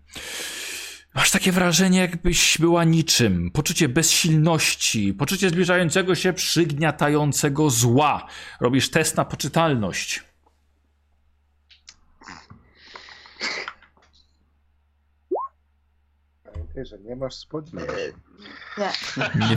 Masz 1.14 1.30
takie 1.30 1.52
wrażenie, 1.52 1.98
jakbyś 2.00 2.58
była 2.58 2.84
niczym. 2.84 3.50
Poczucie 3.50 3.88
bezsilności, 3.88 5.14
poczucie 5.14 5.50
zbliżającego 5.50 6.14
się 6.14 6.32
przygniatającego 6.32 7.70
zła. 7.70 8.26
Robisz 8.60 8.90
test 8.90 9.16
na 9.16 9.24
poczytalność. 9.24 10.22
Pamiętaj, 16.52 16.86
że 16.86 16.98
nie 16.98 17.16
masz 17.16 17.34
spodni. 17.34 17.80
Nie, 17.82 17.86
Nie. 18.78 18.90
nie, 19.48 19.56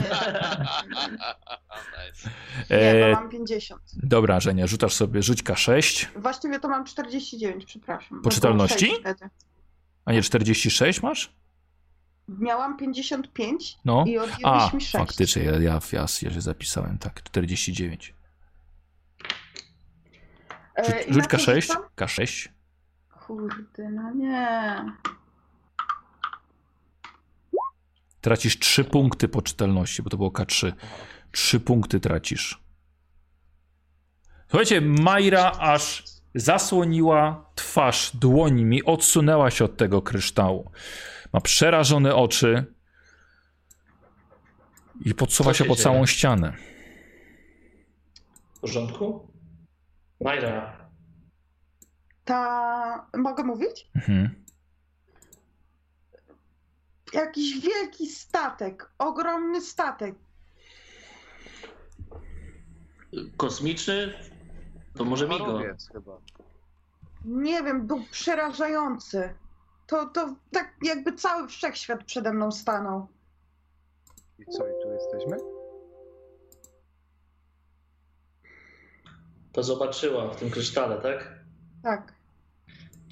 nie 2.70 2.76
E, 3.08 3.12
mam 3.12 3.28
50. 3.30 3.82
dobra, 4.02 4.40
Żenia, 4.40 4.66
rzucasz 4.66 4.94
sobie, 4.94 5.22
rzuć 5.22 5.42
K6, 5.42 6.06
Właściwie 6.16 6.60
to 6.60 6.68
mam 6.68 6.84
49, 6.84 7.64
przepraszam. 7.64 8.18
bo 8.18 8.24
Poczytalności? 8.24 8.90
a 10.04 10.12
nie 10.12 10.22
46 10.22 11.02
masz? 11.02 11.32
Miałam 12.28 12.76
55 12.76 13.78
No. 13.84 14.04
i 14.06 14.18
odjęłeś 14.18 14.40
A, 14.44 14.70
mi 14.74 14.80
6. 14.80 14.92
faktycznie, 14.92 15.42
ja, 15.42 15.52
ja, 15.52 15.58
ja, 15.92 16.00
ja 16.22 16.30
się 16.30 16.40
zapisałem, 16.40 16.98
tak, 16.98 17.22
49. 17.22 18.14
E, 20.76 20.84
Rzuć, 20.84 20.94
i 21.08 21.14
rzuć 21.14 21.22
na 21.22 21.28
co 21.28 21.36
K6, 21.36 21.60
rzucam? 21.60 21.82
K6. 21.96 22.48
Kurde, 23.26 23.90
no 23.90 24.10
nie. 24.10 24.84
Tracisz 28.20 28.58
3 28.58 28.84
punkty 28.84 29.28
poczytalności, 29.28 30.02
bo 30.02 30.10
to 30.10 30.16
było 30.16 30.30
K3. 30.30 30.72
3 31.32 31.60
punkty 31.60 32.00
tracisz. 32.00 32.60
Słuchajcie, 34.48 34.80
Majra 34.80 35.52
aż 35.52 36.04
zasłoniła 36.34 37.50
twarz 37.54 38.16
dłońmi, 38.16 38.84
odsunęła 38.84 39.50
się 39.50 39.64
od 39.64 39.76
tego 39.76 40.02
kryształu. 40.02 40.70
Ma 41.32 41.40
przerażone 41.40 42.14
oczy 42.14 42.74
i 45.04 45.14
podsuwa 45.14 45.50
Co 45.50 45.54
się 45.54 45.64
się 45.64 45.68
pod 45.68 45.76
dzieje? 45.76 45.84
całą 45.84 46.06
ścianę. 46.06 46.52
W 48.54 48.60
porządku? 48.60 49.32
Majra. 50.20 50.88
Ta... 52.24 53.06
Mogę 53.16 53.44
mówić? 53.44 53.90
Mhm. 53.96 54.44
jakiś 57.12 57.60
wielki 57.60 58.06
statek, 58.06 58.90
ogromny 58.98 59.60
statek. 59.60 60.14
Kosmiczny? 63.36 64.12
To 64.96 65.04
może 65.04 65.28
Migo. 65.28 65.60
Chyba. 65.92 66.18
Nie 67.24 67.62
wiem, 67.62 67.86
był 67.86 68.04
przerażający. 68.10 69.34
To, 69.88 70.06
to 70.06 70.36
tak 70.52 70.74
jakby 70.82 71.12
cały 71.12 71.48
wszechświat 71.48 72.04
przede 72.04 72.32
mną 72.32 72.52
stanął. 72.52 73.08
I 74.38 74.44
co, 74.44 74.68
i 74.68 74.72
tu 74.82 74.92
jesteśmy? 74.92 75.36
To 79.52 79.62
zobaczyła 79.62 80.28
w 80.30 80.36
tym 80.36 80.50
krysztale, 80.50 81.00
tak? 81.02 81.38
Tak. 81.82 82.12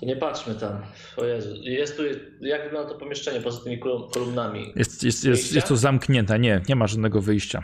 To 0.01 0.07
nie 0.07 0.17
patrzmy 0.17 0.55
tam. 0.55 0.83
O 1.17 1.25
Jezu. 1.25 1.55
Jest 1.61 1.97
tu, 1.97 2.03
jak 2.41 2.65
wygląda 2.65 2.93
to 2.93 2.99
pomieszczenie 2.99 3.41
poza 3.41 3.65
tymi 3.65 3.81
kolum- 3.81 4.11
kolumnami? 4.15 4.73
Jest, 4.77 5.03
jest, 5.03 5.25
jest, 5.25 5.53
jest 5.53 5.69
to 5.69 5.77
zamknięte. 5.77 6.39
Nie, 6.39 6.63
nie 6.69 6.77
ma 6.77 6.87
żadnego 6.87 7.21
wyjścia. 7.21 7.63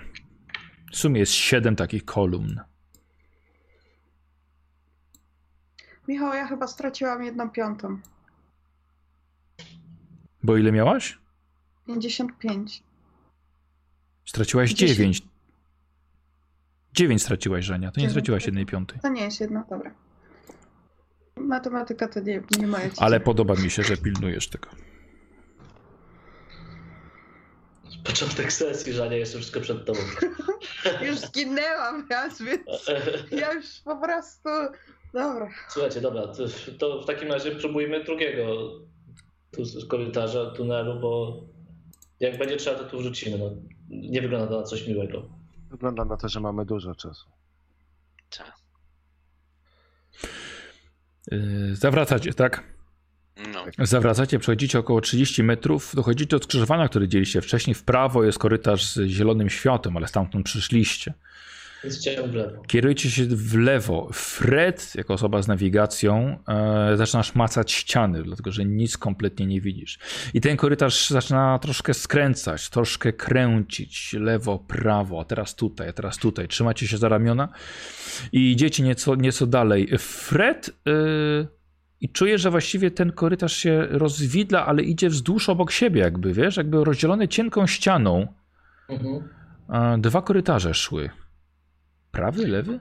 W 0.93 0.97
sumie 0.97 1.21
jest 1.21 1.33
siedem 1.33 1.77
takich 1.77 2.05
kolumn. 2.05 2.61
Michał, 6.09 6.35
ja 6.35 6.47
chyba 6.47 6.67
straciłam 6.67 7.23
jedną 7.25 7.51
piątą. 7.51 7.99
Bo 10.43 10.57
ile 10.57 10.73
miałaś? 10.73 11.19
55. 11.87 12.83
Straciłaś 14.25 14.71
Dziesięć. 14.71 14.97
dziewięć. 14.97 15.23
Dziewięć 16.93 17.23
straciłaś, 17.23 17.65
Żenia. 17.65 17.91
To 17.91 18.01
nie 18.01 18.11
straciłaś 18.11 18.47
jednej 18.47 18.67
piątej. 18.67 18.99
To 19.01 19.09
nie 19.09 19.25
jest 19.25 19.41
jedna, 19.41 19.65
dobra. 19.71 19.95
Matematyka 21.37 22.09
to 22.09 22.21
nie, 22.21 22.43
nie 22.59 22.67
moja 22.67 22.85
dziedzina. 22.85 23.07
Ale 23.07 23.21
podoba 23.21 23.55
mi 23.55 23.71
się, 23.71 23.83
że 23.83 23.97
pilnujesz 23.97 24.49
tego. 24.49 24.69
Początek 28.05 28.53
sesji, 28.53 28.93
że 28.93 29.09
nie 29.09 29.19
jest 29.19 29.35
wszystko 29.35 29.61
przed 29.61 29.87
tobą. 29.87 30.01
Już 31.09 31.19
zginęłam 31.19 32.07
raz, 32.11 32.43
więc 32.43 32.63
ja 33.31 33.53
już 33.53 33.67
po 33.85 33.97
prostu... 33.97 34.49
Dobra. 35.15 35.51
Słuchajcie, 35.69 36.01
dobra, 36.01 36.23
to, 36.27 36.45
to 36.79 37.03
w 37.03 37.07
takim 37.07 37.33
razie 37.33 37.51
próbujmy 37.51 38.05
drugiego 38.05 38.71
tu 39.53 39.65
z 39.65 39.87
korytarza, 39.87 40.51
tunelu, 40.51 41.01
bo 41.01 41.41
jak 42.21 42.39
będzie 42.39 42.57
trzeba, 42.57 42.79
to 42.79 42.85
tu 42.85 42.99
wrzucimy. 42.99 43.39
No, 43.39 43.51
nie 43.89 44.23
wygląda 44.23 44.47
to 44.47 44.61
na 44.61 44.63
coś 44.63 44.89
miłego. 44.89 45.29
Wygląda 45.71 46.05
na 46.05 46.17
to, 46.17 46.29
że 46.29 46.41
mamy 46.41 46.65
dużo 46.65 46.95
czasu. 46.95 47.31
Yy, 51.31 51.77
Zawracacie, 51.77 52.35
tak? 52.35 52.65
No. 53.53 53.65
Zawracacie, 53.79 54.39
przechodzicie 54.39 54.79
około 54.79 55.01
30 55.01 55.43
metrów, 55.43 55.93
dochodzicie 55.95 56.37
do 56.37 56.45
skrzyżowania, 56.45 56.89
które 56.89 57.05
widzieliście 57.05 57.41
wcześniej. 57.41 57.75
W 57.75 57.85
prawo 57.85 58.25
jest 58.25 58.39
korytarz 58.39 58.87
z 58.87 59.07
zielonym 59.07 59.51
światłem, 59.51 59.97
ale 59.97 60.09
stamtąd 60.09 60.47
przyszliście. 60.47 61.15
Kierujecie 62.67 63.11
się 63.11 63.25
w 63.27 63.59
lewo. 63.59 64.09
Fred, 64.13 64.93
jako 64.95 65.15
osoba 65.15 65.43
z 65.43 65.49
nawigacją, 65.49 66.39
e, 66.49 66.97
zaczynasz 66.97 67.35
macać 67.35 67.73
ściany, 67.73 68.23
dlatego 68.23 68.53
że 68.53 68.65
nic 68.65 68.99
kompletnie 68.99 69.47
nie 69.47 69.61
widzisz. 69.61 69.99
I 70.35 70.41
ten 70.41 70.57
korytarz 70.57 71.11
zaczyna 71.11 71.59
troszkę 71.59 71.95
skręcać, 71.95 72.71
troszkę 72.71 73.13
kręcić. 73.13 74.13
Lewo, 74.13 74.59
prawo, 74.59 75.21
a 75.21 75.25
teraz 75.25 75.55
tutaj, 75.55 75.89
a 75.89 75.93
teraz 75.93 76.19
tutaj. 76.19 76.49
Trzymacie 76.49 76.89
się 76.89 76.99
za 76.99 77.09
ramiona 77.09 77.49
i 78.33 78.53
idziecie 78.53 78.83
nieco, 78.83 79.15
nieco 79.15 79.47
dalej. 79.47 79.99
Fred. 79.99 80.71
E, 80.87 81.63
i 82.01 82.09
czujesz, 82.09 82.41
że 82.41 82.51
właściwie 82.51 82.91
ten 82.91 83.13
korytarz 83.13 83.57
się 83.57 83.87
rozwidla, 83.91 84.67
ale 84.67 84.83
idzie 84.83 85.09
wzdłuż 85.09 85.49
obok 85.49 85.71
siebie, 85.71 86.01
jakby 86.01 86.33
wiesz, 86.33 86.57
jakby 86.57 86.85
rozdzielony 86.85 87.29
cienką 87.29 87.67
ścianą. 87.67 88.27
Mhm. 88.89 89.29
E, 89.69 89.99
Dwa 89.99 90.23
korytarze 90.23 90.75
szły. 90.75 91.11
Prawy, 92.13 92.47
lewy? 92.49 92.79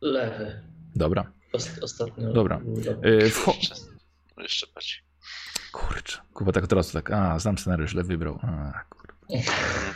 Lewy. 0.00 0.62
Dobra. 0.96 1.32
Ost- 1.52 1.82
ostatnio. 1.84 2.32
Dobra. 2.32 2.60
E, 3.02 3.28
Wcho- 3.30 3.80
Jeszcze 4.38 4.66
patrz. 4.66 5.02
Kurczę, 5.72 6.18
Kuba 6.34 6.52
tak 6.52 6.66
teraz 6.66 6.92
tak, 6.92 7.10
a, 7.10 7.38
znam 7.38 7.58
scenariusz, 7.58 7.90
źle 7.90 8.02
wybrał. 8.04 8.38
A, 8.42 8.72
kurwa. 8.88 9.18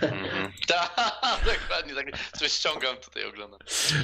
Mhm. 0.03 0.53
Tak, 0.67 0.94
dokładnie 1.83 2.13
tak. 2.13 2.31
Coś 2.39 2.53
ściągam 2.53 2.97
tutaj, 2.97 3.25
oglądam. 3.25 3.61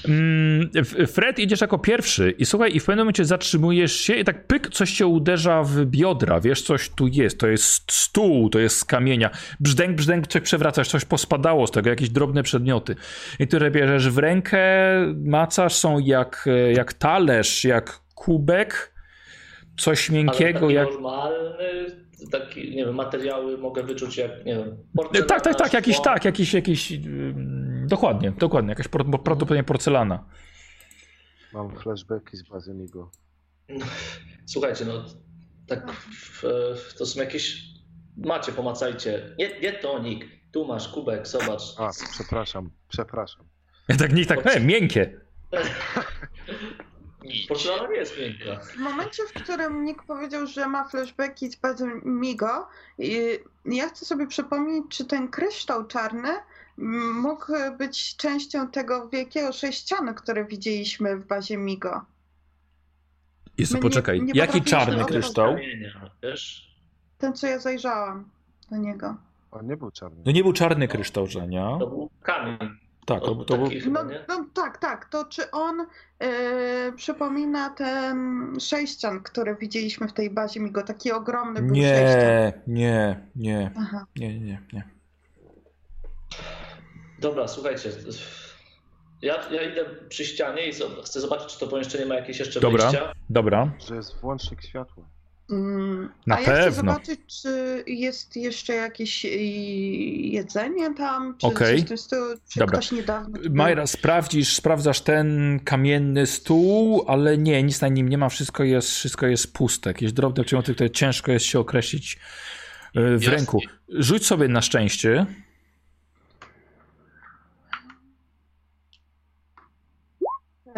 Mm, 0.09 0.71
Fred, 1.07 1.39
idziesz 1.39 1.61
jako 1.61 1.79
pierwszy 1.79 2.31
i 2.31 2.47
słuchaj, 2.47 2.77
i 2.77 2.81
w 2.81 2.85
pewnym 2.85 3.05
momencie 3.05 3.25
zatrzymujesz 3.25 3.97
się 3.97 4.15
i 4.15 4.25
tak 4.25 4.47
pyk, 4.47 4.69
coś 4.69 4.93
cię 4.93 5.07
uderza 5.07 5.63
w 5.63 5.85
biodra, 5.85 6.41
wiesz, 6.41 6.63
coś 6.63 6.89
tu 6.89 7.07
jest, 7.07 7.41
to 7.41 7.47
jest 7.47 7.93
stół, 7.93 8.51
to 8.51 8.59
jest 8.59 8.79
z 8.79 8.85
kamienia, 8.85 9.31
brzdęk, 9.61 9.97
brzdęk, 9.97 10.27
coś 10.27 10.43
przewracasz, 10.43 10.89
coś 10.89 11.05
pospadało 11.05 11.67
z 11.67 11.71
tego, 11.71 11.91
jakieś 11.91 12.11
drobne 12.11 12.43
przedmioty, 12.43 12.97
i 13.39 13.47
które 13.47 13.71
bierzesz 13.71 14.11
w 14.11 14.19
rękę, 14.19 14.61
macasz, 15.25 15.75
są 15.75 15.99
jak, 15.99 16.49
jak 16.75 16.93
talerz, 16.93 17.65
jak 17.65 18.01
kubek, 18.15 18.95
coś 19.79 20.11
miękkiego, 20.11 20.71
jak... 20.71 20.89
normalny, 20.89 22.01
taki, 22.33 22.77
nie 22.77 22.85
wiem, 22.85 22.95
materiały 22.95 23.59
mogę 23.59 23.83
wyczuć 23.83 24.17
jak, 24.17 24.45
nie 24.45 24.57
wiem, 24.57 24.77
porcelana, 24.97 25.27
Tak, 25.29 25.43
tak, 25.43 25.57
tak, 25.59 25.73
jakiś, 25.73 26.01
tak, 26.01 26.25
jakiś, 26.25 26.55
jakiś, 26.55 26.93
dokładnie, 27.87 28.31
dokładnie, 28.31 28.71
jakaś 28.71 28.89
por- 28.89 29.11
prawdopodobnie 29.23 29.65
porcelana. 29.65 30.25
Mam 31.53 31.77
flashbacki 31.77 32.37
z 32.37 32.49
bazy 32.49 32.75
Migo. 32.75 33.11
Słuchajcie, 34.47 34.85
no 34.85 35.05
tak, 35.67 35.93
to 36.99 37.07
są 37.07 37.21
jakieś, 37.21 37.65
macie, 38.17 38.53
pomacajcie, 38.53 39.35
nie, 39.39 39.61
nie 39.61 39.73
tonik, 39.73 40.27
tu 40.53 40.67
masz 40.67 40.89
kubek, 40.89 41.27
zobacz. 41.27 41.63
A, 41.79 41.91
przepraszam, 42.13 42.71
przepraszam. 42.89 43.45
Ja 43.89 43.97
tak 43.97 44.13
nikt 44.13 44.29
tak, 44.29 44.47
e, 44.47 44.61
miękkie. 44.61 45.21
Porcelana 47.49 47.89
nie 47.89 47.97
jest 47.97 48.17
piękna. 48.17 48.57
W 48.61 48.77
momencie, 48.77 49.23
w 49.29 49.33
którym 49.43 49.85
Nick 49.85 50.03
powiedział, 50.03 50.47
że 50.47 50.69
ma 50.69 50.85
flashbacki 50.89 51.51
z 51.51 51.57
bazy 51.57 51.87
Migo, 52.05 52.69
i 52.99 53.39
ja 53.65 53.89
chcę 53.89 54.05
sobie 54.05 54.27
przypomnieć, 54.27 54.85
czy 54.89 55.05
ten 55.05 55.29
kryształ 55.29 55.87
czarny 55.87 56.29
mógł 57.15 57.53
być 57.79 58.17
częścią 58.17 58.69
tego 58.69 59.09
wielkiego 59.09 59.53
sześcianu, 59.53 60.15
które 60.15 60.45
widzieliśmy 60.45 61.17
w 61.17 61.27
bazie 61.27 61.57
Migo. 61.57 62.05
Jezu, 63.59 63.75
My 63.75 63.79
nie- 63.79 63.83
poczekaj, 63.83 64.23
nie 64.23 64.33
jaki 64.35 64.63
czarny 64.63 65.05
kryształ? 65.05 65.57
Ten, 67.19 67.33
co 67.35 67.47
ja 67.47 67.59
zajrzałam 67.59 68.25
do 68.71 68.77
niego. 68.77 69.17
On 69.51 69.67
nie 69.67 69.77
był 69.77 69.91
czarny. 69.91 70.23
No 70.27 70.33
nie 70.33 70.43
był 70.43 70.53
czarny 70.53 70.89
kryształ, 70.89 71.27
Żenia. 71.27 71.77
To 71.81 71.87
był 71.87 72.11
kamień. 72.23 72.59
Tak, 73.07 73.21
to, 73.21 73.35
to 73.35 73.59
był... 73.59 73.69
No, 73.91 74.05
nie? 74.05 74.25
no 74.29 74.47
tak, 74.55 74.79
tak. 74.79 75.09
To 75.09 75.25
czy 75.25 75.51
on 75.51 75.87
e, 76.19 76.93
przypomina 76.97 77.71
ten 77.71 78.57
sześcian, 78.61 79.23
który 79.23 79.57
widzieliśmy 79.57 80.09
w 80.09 80.13
tej 80.13 80.31
bazie 80.31 80.61
Migo? 80.61 80.83
Taki 80.83 81.13
ogromny 81.13 81.63
był 81.63 81.77
sześcian. 81.77 82.21
Nie, 82.21 82.53
nie, 82.67 83.21
nie, 83.37 83.71
Aha. 83.77 84.07
nie, 84.17 84.41
nie, 84.41 84.63
nie. 84.73 84.85
Dobra, 87.19 87.49
słuchajcie. 87.49 87.91
Ja, 89.23 89.51
ja 89.51 89.63
idę 89.63 89.85
przy 90.09 90.25
ścianie 90.25 90.69
i 90.69 90.73
chcę 91.05 91.21
zobaczyć, 91.21 91.53
czy 91.53 91.61
to 91.61 91.67
pomieszczenie 91.67 92.07
ma 92.07 92.15
jakieś 92.15 92.39
jeszcze 92.39 92.61
Dobra. 92.61 92.83
wyjścia. 92.83 93.13
Dobra. 93.31 93.73
Że 93.89 93.97
jest 93.97 94.21
włącznik 94.21 94.63
światła. 94.63 95.05
Mm, 95.51 96.09
Na 96.27 96.37
A 96.37 96.41
ja 96.41 96.45
chcę 96.45 96.55
pewno. 96.65 96.73
zobaczyć, 96.93 97.21
czy 97.43 97.85
jest 97.87 98.37
jeszcze 98.37 98.75
jakieś 98.75 99.25
y, 99.25 99.29
jedzenie 99.29 100.95
tam, 100.95 101.35
czy 101.39 101.47
Okej. 101.47 101.77
coś 101.77 101.85
w 101.85 101.89
tym 101.89 101.99
stylu, 101.99 102.25
czy 102.49 102.59
Dobra. 102.59 102.79
ktoś 102.79 102.93
niedawno... 102.93 103.39
był. 103.39 103.55
Majra, 103.55 103.87
sprawdzisz, 103.87 104.55
sprawdzasz 104.55 105.01
ten 105.01 105.61
kamienny 105.65 106.27
stół, 106.27 107.05
ale 107.07 107.39
nie, 107.39 107.63
nic 107.63 107.81
na 107.81 107.89
nim 107.89 108.09
nie 108.09 108.19
ma, 108.19 108.29
wszystko 108.29 108.65
jest, 108.65 108.91
wszystko 108.91 109.27
jest 109.27 109.53
puste. 109.53 109.91
Jakieś 109.91 110.13
drobne 110.13 110.45
przedmioty, 110.45 110.75
które 110.75 110.91
ciężko 110.91 111.33
jest 111.33 111.47
się 111.47 111.59
określić 111.59 112.19
e, 112.95 113.17
w 113.19 113.23
Jasne. 113.23 113.37
ręku. 113.37 113.61
Rzuć 113.89 114.27
sobie 114.27 114.49
na 114.49 114.63
szczęście. 114.63 115.27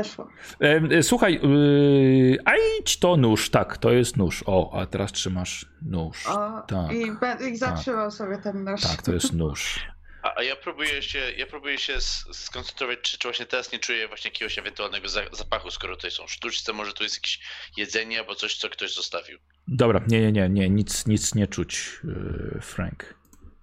Weszło. 0.03 0.29
E, 0.61 1.03
Słuchaj, 1.03 1.41
yy, 1.43 2.39
a 2.45 2.53
idź 2.81 2.99
to 2.99 3.16
nóż, 3.16 3.51
tak, 3.51 3.79
to 3.79 3.93
jest 3.93 4.16
nóż. 4.16 4.43
O, 4.47 4.81
a 4.81 4.87
teraz 4.87 5.12
trzymasz 5.12 5.66
nóż. 5.83 6.27
O, 6.27 6.62
tak, 6.69 6.93
I, 6.93 7.47
I 7.51 7.57
zatrzymał 7.57 8.11
sobie 8.11 8.39
ten 8.39 8.65
nóż. 8.65 8.81
Tak, 8.83 9.03
to 9.03 9.12
jest 9.12 9.33
nóż. 9.33 9.81
A, 10.23 10.35
a 10.39 10.43
ja 10.43 10.57
próbuję 10.57 11.03
się, 11.03 11.19
ja 11.19 11.47
próbuję 11.47 11.79
się 11.79 12.01
skoncentrować, 12.33 12.99
czy, 13.03 13.19
czy 13.19 13.29
właśnie 13.29 13.47
teraz 13.47 13.73
nie 13.73 13.79
czuję 13.79 14.09
właśnie 14.09 14.31
jakiegoś 14.31 14.59
ewentualnego 14.59 15.09
za, 15.09 15.20
zapachu, 15.33 15.70
skoro 15.70 15.97
tutaj 15.97 16.11
są 16.11 16.27
sztuczce, 16.27 16.73
może 16.73 16.93
tu 16.93 17.03
jest 17.03 17.16
jakieś 17.16 17.41
jedzenie 17.77 18.19
albo 18.20 18.35
coś, 18.35 18.57
co 18.57 18.69
ktoś 18.69 18.95
zostawił. 18.95 19.39
Dobra, 19.69 20.01
nie, 20.09 20.20
nie, 20.20 20.33
nie, 20.33 20.49
nie, 20.49 20.70
nic, 20.70 21.07
nic 21.07 21.35
nie 21.35 21.47
czuć, 21.47 22.01
yy, 22.05 22.59
Frank. 22.62 23.15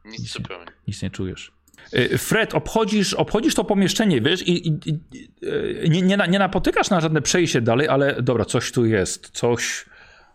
Nic 0.06 0.20
Nic 0.20 0.22
nie- 0.22 0.28
zupełnie. 0.42 0.72
Nic 0.88 1.02
nie 1.02 1.10
czujesz. 1.10 1.52
Y, 1.94 2.18
Fred, 2.18 2.54
obchodzisz, 2.54 3.14
obchodzisz 3.14 3.56
to 3.56 3.64
pomieszczenie, 3.64 4.22
wiesz, 4.22 4.48
i, 4.48 4.68
i, 4.68 4.80
i 4.86 5.00
y, 5.44 5.90
nie, 5.90 6.02
nie, 6.02 6.18
nie 6.30 6.40
napotykasz 6.40 6.90
na 6.90 7.02
żadne 7.02 7.22
przejście 7.22 7.62
dalej, 7.62 7.88
ale 7.88 8.22
dobra, 8.22 8.46
coś 8.46 8.72
tu 8.72 8.86
jest, 8.86 9.30
coś, 9.30 9.86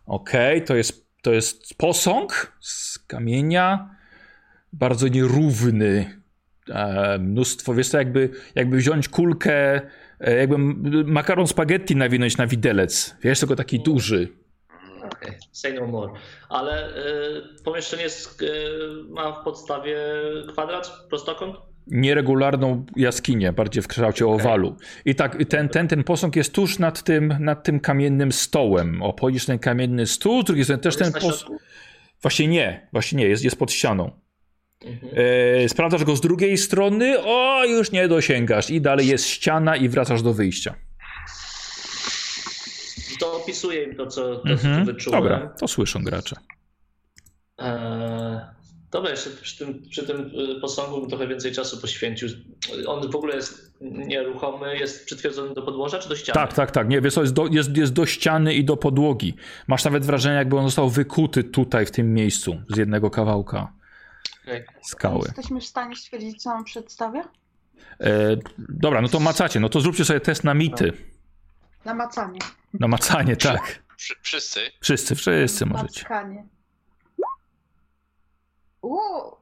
okej, 0.07 0.65
to 0.65 0.77
jest 0.77 1.05
To 1.25 1.33
jest 1.33 1.75
posąg 1.77 2.53
z 2.61 2.99
kamienia, 2.99 3.97
bardzo 4.73 5.09
nierówny. 5.09 6.21
E, 6.69 7.19
mnóstwo, 7.19 7.75
wiesz 7.75 7.91
to 7.91 7.99
jakby, 7.99 8.31
jakby 8.55 8.77
wziąć 8.77 9.09
kulkę, 9.09 9.81
e, 10.21 10.35
jakby 10.37 10.59
makaron 11.05 11.47
spaghetti 11.47 11.97
nawinąć 11.97 12.37
na 12.37 12.47
widelec. 12.47 13.17
Wiesz, 13.23 13.39
tylko 13.39 13.57
taki 13.57 13.81
duży. 13.81 14.29
Say 15.53 15.75
no 15.75 15.87
more. 15.87 16.13
Ale 16.49 16.89
y, 16.89 17.63
pomieszczenie 17.65 18.03
jest, 18.03 18.43
y, 18.43 18.47
ma 19.09 19.33
w 19.33 19.45
podstawie 19.45 19.99
kwadrat, 20.53 20.91
prostokąt? 21.09 21.57
Nieregularną 21.87 22.87
jaskinię, 22.97 23.53
bardziej 23.53 23.83
w 23.83 23.89
kształcie 23.89 24.27
owalu. 24.27 24.77
I 25.05 25.15
tak, 25.15 25.39
ten, 25.49 25.69
ten, 25.69 25.89
ten 25.89 26.05
posąg 26.05 26.37
jest 26.37 26.55
tuż 26.55 26.79
nad 26.79 27.03
tym, 27.03 27.37
nad 27.41 27.65
tym 27.65 27.81
kamiennym 27.81 28.33
stołem. 28.33 29.03
Obchodzisz 29.03 29.47
ten 29.47 29.59
kamienny 29.59 30.07
stół, 30.07 30.43
z 30.43 30.45
drugiej 30.45 30.65
strony 30.65 30.83
też 30.83 30.97
ten 30.97 31.13
posąg. 31.13 31.63
Właśnie 32.23 32.49
nie, 32.49 32.89
właśnie 32.93 33.19
nie, 33.19 33.29
jest, 33.29 33.45
jest 33.45 33.59
pod 33.59 33.73
ścianą. 33.73 34.11
Mhm. 34.85 35.13
E, 35.65 35.69
sprawdzasz 35.69 36.05
go 36.05 36.17
z 36.17 36.21
drugiej 36.21 36.59
strony, 36.59 37.17
o, 37.25 37.65
już 37.65 37.93
nie 37.93 38.09
dosięgasz. 38.09 38.71
I 38.71 38.81
dalej 38.81 39.07
jest 39.07 39.27
ściana 39.27 39.77
i 39.77 39.89
wracasz 39.89 40.23
do 40.23 40.35
wyjścia. 40.35 40.75
To 43.21 43.37
opisuję 43.37 43.83
im 43.85 43.97
to, 43.97 44.07
co, 44.07 44.37
to, 44.37 44.43
co 44.43 44.51
Mhm. 44.51 44.87
tu 44.87 44.93
wyczułem. 44.93 45.23
Dobra, 45.23 45.49
to 45.49 45.69
słyszą 45.69 46.03
gracze. 46.05 46.37
Eee, 47.59 48.41
dobra, 48.91 49.11
jeszcze 49.11 49.31
przy 49.31 49.59
tym, 49.59 49.83
przy 49.91 50.07
tym 50.07 50.21
y, 50.57 50.61
posągu 50.61 51.01
bym 51.01 51.11
trochę 51.11 51.27
więcej 51.29 51.53
czasu 51.53 51.81
poświęcił. 51.81 52.29
On 52.87 53.11
w 53.11 53.17
ogóle 53.17 53.37
jest 53.37 53.75
nieruchomy, 53.81 54.77
jest 54.79 55.07
przytwierdzony 55.07 55.55
do 55.55 55.63
podłoża 55.63 55.99
czy 55.99 56.09
do 56.09 56.17
ściany? 56.17 56.35
Tak, 56.35 56.53
tak, 56.53 56.71
tak. 56.71 56.89
Nie, 56.89 57.01
wiesz, 57.01 57.15
co, 57.15 57.21
jest 57.21 57.35
do, 57.35 57.47
jest, 57.47 57.77
jest 57.77 57.93
do 57.93 58.07
ściany 58.07 58.55
i 58.55 58.65
do 58.65 58.77
podłogi. 58.77 59.35
Masz 59.67 59.85
nawet 59.85 60.05
wrażenie, 60.07 60.37
jakby 60.37 60.57
on 60.59 60.65
został 60.65 60.91
wykuty 60.91 61.45
tutaj, 61.45 61.87
w 61.87 61.91
tym 61.91 62.15
miejscu, 62.15 62.63
z 62.69 62.77
jednego 62.77 63.11
kawałka 63.11 63.73
Okej. 64.43 64.65
skały. 64.83 65.23
Jesteśmy 65.27 65.61
w 65.61 65.65
stanie 65.65 65.97
stwierdzić, 65.97 66.43
co 66.43 66.51
on 66.51 66.65
przedstawia? 66.65 67.29
E, 68.01 68.37
dobra, 68.59 69.01
no 69.01 69.09
to 69.09 69.21
macacie. 69.21 69.61
No 69.61 69.69
to 69.69 69.81
zróbcie 69.81 70.05
sobie 70.05 70.21
test 70.21 70.45
na 70.45 70.55
mity. 70.55 70.93
Namacanie. 71.85 72.39
Na 72.81 72.89
macanie, 72.89 73.37
tak. 73.37 73.83
Wszy- 73.97 74.15
Wszyscy. 74.23 74.61
Wszyscy, 74.81 75.15
wszyscy 75.15 75.67
możecie. 75.67 76.01
Mackanie. 76.03 76.47
Uuu. 78.83 79.37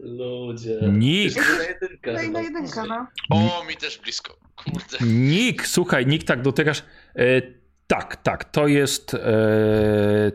Ludzie. 0.00 0.78
Nick. 0.92 1.36
Jeszcze 1.36 1.56
na 1.58 1.62
jedynkę. 1.64 2.12
No 2.12 2.22
i 2.22 2.30
na 2.30 2.40
chyba. 2.42 2.58
jedynkę, 2.58 2.82
no. 2.88 3.06
O, 3.30 3.64
mi 3.64 3.76
też 3.76 3.98
blisko. 3.98 4.36
Kurde. 4.56 4.98
Nick, 5.06 5.66
słuchaj, 5.66 6.06
Nick, 6.06 6.24
tak 6.26 6.42
dotykasz. 6.42 6.82
E, 7.16 7.42
tak, 7.88 8.16
tak, 8.16 8.44
to 8.44 8.66
jest. 8.66 9.14
E, 9.14 9.20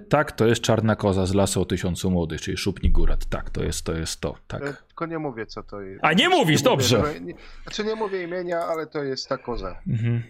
tak, 0.09 0.31
to 0.31 0.47
jest 0.47 0.61
czarna 0.61 0.95
koza 0.95 1.25
z 1.25 1.33
lasu 1.33 1.61
o 1.61 1.65
tysiącu 1.65 2.11
młodych, 2.11 2.41
czyli 2.41 2.57
szupnik 2.57 2.91
górat. 2.91 3.25
Tak, 3.25 3.49
to 3.49 3.63
jest 3.63 3.85
to, 3.85 3.93
jest 3.93 4.21
to. 4.21 4.29
E, 4.29 4.35
Tak. 4.47 4.83
Tylko 4.87 5.05
nie 5.05 5.19
mówię, 5.19 5.45
co 5.45 5.63
to 5.63 5.81
jest. 5.81 6.03
A 6.03 6.13
nie 6.13 6.29
mówisz, 6.29 6.59
mówię, 6.63 6.69
dobrze. 6.71 7.03
że- 7.13 7.19
nie, 7.21 7.33
znaczy 7.63 7.83
nie 7.83 7.95
mówię 7.95 8.23
imienia, 8.23 8.59
ale 8.59 8.87
to 8.87 9.03
jest 9.03 9.29
ta 9.29 9.37
koza. 9.37 9.79
Mhm. 9.87 10.23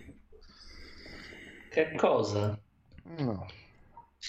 Jak 1.77 1.97
koza. 2.01 2.57
No. 3.19 3.47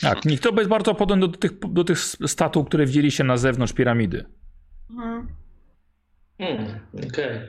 Tak, 0.00 0.24
Nick, 0.24 0.42
to 0.42 0.50
jest 0.56 0.68
bardzo 0.70 0.94
podobne 0.94 1.28
do 1.28 1.36
tych, 1.38 1.58
do 1.58 1.84
tych 1.84 1.98
statuł, 2.26 2.64
które 2.64 2.86
widzieliście 2.86 3.24
na 3.24 3.36
zewnątrz 3.36 3.72
piramidy. 3.72 4.24
Mhm. 4.90 5.28
Hmm, 6.38 6.80
okej. 7.12 7.40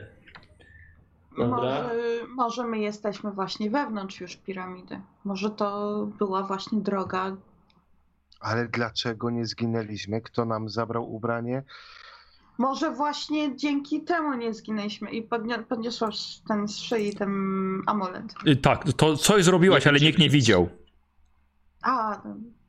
Dobra. 1.38 1.56
Może, 1.82 1.94
może 2.28 2.64
my 2.64 2.78
jesteśmy 2.78 3.30
właśnie 3.30 3.70
wewnątrz 3.70 4.20
już 4.20 4.36
piramidy. 4.36 5.00
Może 5.24 5.50
to 5.50 5.96
była 6.18 6.42
właśnie 6.42 6.80
droga. 6.80 7.36
Ale 8.40 8.68
dlaczego 8.68 9.30
nie 9.30 9.46
zginęliśmy? 9.46 10.20
Kto 10.20 10.44
nam 10.44 10.68
zabrał 10.68 11.14
ubranie? 11.14 11.62
Może 12.58 12.90
właśnie 12.90 13.56
dzięki 13.56 14.00
temu 14.04 14.34
nie 14.34 14.54
zginęliśmy 14.54 15.10
i 15.10 15.28
podniosłaś 15.68 16.40
ten 16.48 16.68
z 16.68 16.76
szyi 16.78 17.14
ten 17.14 17.30
amulet. 17.86 18.34
Tak, 18.62 18.84
to 18.96 19.16
coś 19.16 19.44
zrobiłaś, 19.44 19.84
Nie 19.84 19.90
ale 19.90 20.00
nikt 20.00 20.18
nie 20.18 20.30
widział. 20.30 20.68
A, 21.82 22.22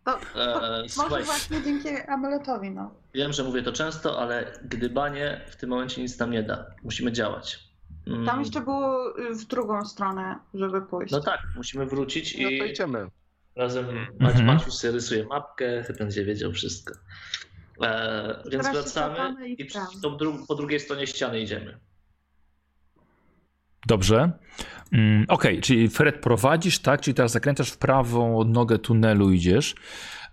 to, 0.03 0.19
to 0.33 0.77
Eee, 0.81 0.87
może 0.97 1.23
właśnie 1.23 1.63
dzięki 1.63 1.89
amuletowi, 2.07 2.71
no. 2.71 2.91
wiem, 3.13 3.33
że 3.33 3.43
mówię 3.43 3.63
to 3.63 3.71
często, 3.73 4.19
ale 4.19 4.59
gdybanie 4.65 5.41
w 5.51 5.55
tym 5.55 5.69
momencie 5.69 6.01
nic 6.01 6.19
nam 6.19 6.31
nie 6.31 6.43
da. 6.43 6.65
Musimy 6.83 7.11
działać. 7.11 7.66
Mm, 8.07 8.25
Tam 8.25 8.39
jeszcze 8.39 8.61
było 8.61 9.19
y, 9.19 9.35
w 9.35 9.45
drugą 9.45 9.85
stronę, 9.85 10.35
żeby 10.53 10.81
pójść. 10.81 11.11
No 11.11 11.21
tak, 11.21 11.39
musimy 11.55 11.85
wrócić 11.85 12.37
No 12.41 12.49
i 12.49 12.59
to 12.59 12.65
idziemy. 12.65 13.07
razem 13.55 13.85
Mhm. 13.89 14.07
Maciuś 14.19 14.41
Maciuś 14.41 14.73
sobie 14.73 14.93
rysuje 14.93 15.25
mapkę, 15.25 15.83
będzie 15.99 16.25
wiedział 16.25 16.51
wszystko. 16.51 16.93
E, 17.83 18.43
więc 18.51 18.65
Teraz 18.65 18.93
wracamy 18.93 19.49
i 19.49 19.61
i 19.61 19.67
dru- 20.01 20.45
po 20.47 20.55
drugiej 20.55 20.79
stronie 20.79 21.07
ściany 21.07 21.39
idziemy. 21.39 21.79
Dobrze. 23.87 24.31
Mm, 24.91 25.25
Okej, 25.27 25.61
czyli 25.61 25.89
Fred 25.89 26.21
prowadzisz, 26.21 26.79
tak? 26.79 27.01
Czyli 27.01 27.15
teraz 27.15 27.31
zakręcasz 27.31 27.69
w 27.71 27.77
prawą 27.77 28.43
nogę 28.43 28.79
tunelu 28.79 29.31
idziesz. 29.31 29.75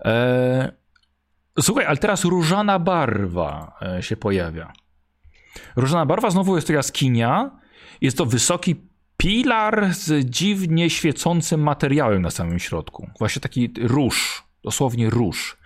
E... 0.01 0.73
Słuchaj, 1.61 1.87
ale 1.87 1.97
teraz 1.97 2.25
różana 2.25 2.79
barwa 2.79 3.79
e, 3.83 4.03
się 4.03 4.17
pojawia. 4.17 4.73
Różana 5.77 6.07
barwa 6.07 6.31
znowu 6.31 6.55
jest 6.57 6.67
to 6.67 6.73
jaskinia. 6.73 7.51
Jest 8.01 8.17
to 8.19 8.27
wysoki 8.27 8.77
pilar 9.17 9.95
z 9.95 10.25
dziwnie 10.31 10.91
świecącym 10.91 11.63
materiałem 11.63 12.23
na 12.23 12.31
samym 12.31 12.59
środku. 12.59 13.11
Właśnie 13.19 13.41
taki 13.43 13.73
róż, 13.81 14.43
dosłownie 14.63 15.11
róż. 15.11 15.57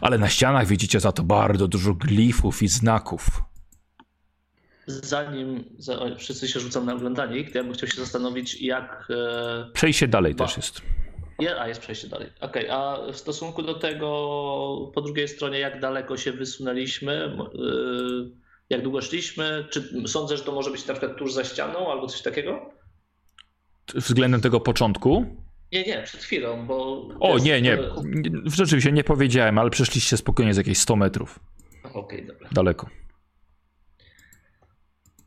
Ale 0.00 0.18
na 0.18 0.28
ścianach 0.28 0.66
widzicie 0.66 1.00
za 1.00 1.12
to 1.12 1.22
bardzo 1.22 1.68
dużo 1.68 1.94
glifów 1.94 2.62
i 2.62 2.68
znaków. 2.68 3.42
Zanim 4.86 5.64
za, 5.78 5.98
o, 6.00 6.16
wszyscy 6.16 6.48
się 6.48 6.60
rzucą 6.60 6.84
na 6.84 6.94
oglądanie, 6.94 7.44
to 7.44 7.58
ja 7.58 7.64
bym 7.64 7.72
chciał 7.72 7.88
się 7.88 8.00
zastanowić, 8.00 8.60
jak. 8.62 9.08
E, 9.10 9.70
Przejście 9.72 10.08
dalej 10.08 10.34
Ba. 10.34 10.46
też 10.46 10.56
jest. 10.56 10.82
je, 11.38 11.60
a 11.60 11.68
jest 11.68 11.80
przejście 11.80 12.08
dalej. 12.08 12.28
Okej, 12.40 12.68
a 12.70 12.96
w 13.12 13.16
stosunku 13.16 13.62
do 13.62 13.74
tego 13.74 14.90
po 14.94 15.00
drugiej 15.00 15.28
stronie, 15.28 15.58
jak 15.58 15.80
daleko 15.80 16.16
się 16.16 16.32
wysunęliśmy, 16.32 17.12
e, 17.12 18.41
jak 18.72 18.82
długo 18.82 19.00
szliśmy? 19.00 19.66
Czy 19.70 20.08
sądzę, 20.08 20.36
że 20.36 20.44
to 20.44 20.52
może 20.52 20.70
być 20.70 20.86
na 20.86 20.94
przykład 20.94 21.16
tuż 21.18 21.32
za 21.32 21.44
ścianą 21.44 21.92
albo 21.92 22.06
coś 22.06 22.22
takiego? 22.22 22.70
Względem 23.94 24.40
tego 24.40 24.60
początku. 24.60 25.26
Nie, 25.72 25.84
nie, 25.84 26.02
przed 26.02 26.20
chwilą, 26.22 26.66
bo. 26.66 27.08
O, 27.20 27.32
jest, 27.34 27.44
nie, 27.46 27.62
nie. 27.62 27.72
e, 27.74 27.90
Rzeczywiście 28.44 28.92
nie 28.92 29.04
powiedziałem, 29.04 29.58
ale 29.58 29.70
przeszliście 29.70 30.16
spokojnie 30.16 30.54
z 30.54 30.56
jakieś 30.56 30.78
100 30.78 30.96
metrów 30.96 31.38
Okej, 31.94 32.26
dobra. 32.26 32.48
daleko. 32.52 32.86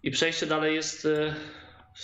I 0.03 0.11
przejście 0.11 0.45
dalej 0.45 0.75
jest. 0.75 1.05
e, 1.05 1.35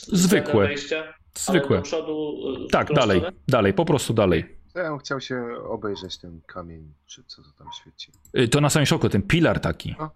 Zwykłe. 0.08 0.68
Wejścia, 0.68 1.14
Zwykłe. 1.38 1.78
do 1.78 1.84
przodu. 1.84 2.34
e, 2.66 2.68
Tak, 2.72 2.94
dalej, 2.94 3.20
stronę? 3.20 3.38
dalej, 3.48 3.74
po 3.74 3.86
prostu 3.86 4.14
dalej. 4.14 4.58
Ja 4.76 4.90
bym 4.90 5.00
chciał 5.00 5.22
się 5.22 5.44
obejrzeć 5.70 6.18
ten 6.18 6.42
kamień, 6.48 6.94
czy 7.06 7.24
co 7.24 7.42
to 7.44 7.50
tam 7.58 7.68
świeci. 7.82 8.12
Y, 8.40 8.48
To 8.48 8.62
na 8.62 8.70
samym 8.70 8.86
środku, 8.86 9.10
ten 9.10 9.22
pilar 9.22 9.60
taki. 9.60 9.96
A. 10.00 10.10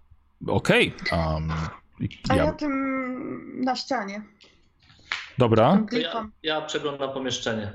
Okej. 0.46 0.94
um, 1.12 1.50
A 2.28 2.34
ja 2.36 2.44
ja, 2.44 2.52
tym 2.52 3.60
na 3.64 3.76
ścianie. 3.76 4.22
dobra, 5.38 5.82
ja, 5.92 6.28
ja 6.42 6.60
przeglądam 6.60 7.12
pomieszczenie. 7.12 7.72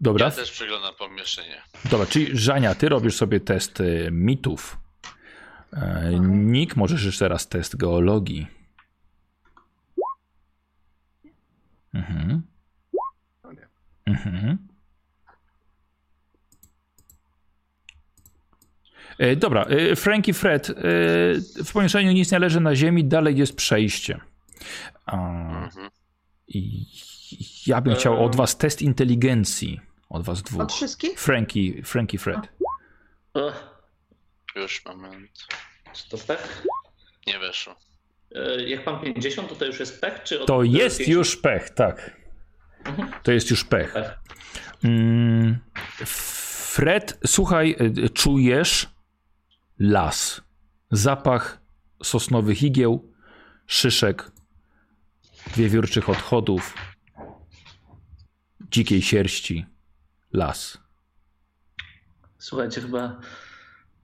dobra, 0.00 0.24
Ja 0.26 0.30
też 0.32 0.50
przeglądam 0.52 0.94
pomieszczenie. 0.94 1.62
dobra. 1.90 2.06
Czyli 2.06 2.38
Żania, 2.38 2.74
ty 2.74 2.88
robisz 2.88 3.16
sobie 3.16 3.40
test 3.40 3.80
y, 3.80 4.08
mitów. 4.12 4.78
E, 5.72 6.10
Nick, 6.20 6.76
możesz 6.76 7.04
jeszcze 7.04 7.28
raz 7.28 7.48
test 7.48 7.76
geologii. 7.76 8.46
Mhm. 11.94 12.42
No 13.44 13.52
nie. 13.52 13.66
Mhm. 14.06 14.68
Dobra, 19.36 19.62
e, 19.64 19.96
Frank 19.96 20.28
i 20.28 20.32
Fred, 20.32 20.70
e, 20.70 20.74
w 21.64 21.72
pomieszczeniu 21.72 22.12
nic 22.12 22.32
nie 22.32 22.38
leży 22.38 22.60
na 22.60 22.76
ziemi, 22.76 23.04
dalej 23.04 23.36
jest 23.36 23.56
przejście. 23.56 24.20
Mhm. 25.12 25.90
I 26.48 26.86
ja 27.66 27.80
bym 27.80 27.94
chciał 27.94 28.24
od 28.24 28.36
was 28.36 28.56
test 28.58 28.82
inteligencji. 28.82 29.80
Od 30.08 30.24
was 30.24 30.42
dwóch. 30.42 30.62
Od 30.62 30.72
wszystkich? 30.72 31.20
Frankie, 31.20 31.82
Frankie 31.84 32.18
Fred. 32.18 32.40
Ech, 33.34 33.66
Już 34.56 34.84
moment. 34.84 35.30
czy 35.92 36.08
to 36.08 36.18
pech? 36.18 36.62
Nie 37.26 37.38
weszło. 37.38 37.74
E, 38.34 38.62
Jak 38.62 38.86
mam 38.86 39.00
50, 39.00 39.48
to 39.48 39.54
to 39.54 39.64
już 39.64 39.80
jest 39.80 40.00
pech? 40.00 40.22
Czy 40.24 40.40
od 40.40 40.46
To 40.46 40.62
jest 40.62 40.98
50? 40.98 41.08
już 41.18 41.36
pech, 41.36 41.70
tak. 41.70 42.16
Mhm. 42.84 43.08
To 43.22 43.32
jest 43.32 43.50
już 43.50 43.64
pech. 43.64 43.92
Pech. 43.92 44.18
Mm, 44.84 45.58
Fred, 46.06 47.18
słuchaj, 47.26 47.76
czujesz 48.14 48.88
las. 49.78 50.40
Zapach 50.90 51.60
sosnowych 52.02 52.62
igieł, 52.62 53.12
szyszek, 53.66 54.30
wiewiórczych 55.56 56.08
odchodów, 56.08 56.74
dzikiej 58.70 59.02
sierści. 59.02 59.66
Las. 60.32 60.78
Słuchajcie, 62.38 62.80
chyba 62.80 63.20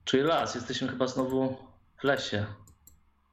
czuję 0.05 0.23
las. 0.23 0.55
Jesteśmy 0.55 0.87
chyba 0.87 1.07
znowu 1.07 1.57
w 1.97 2.03
lesie. 2.03 2.45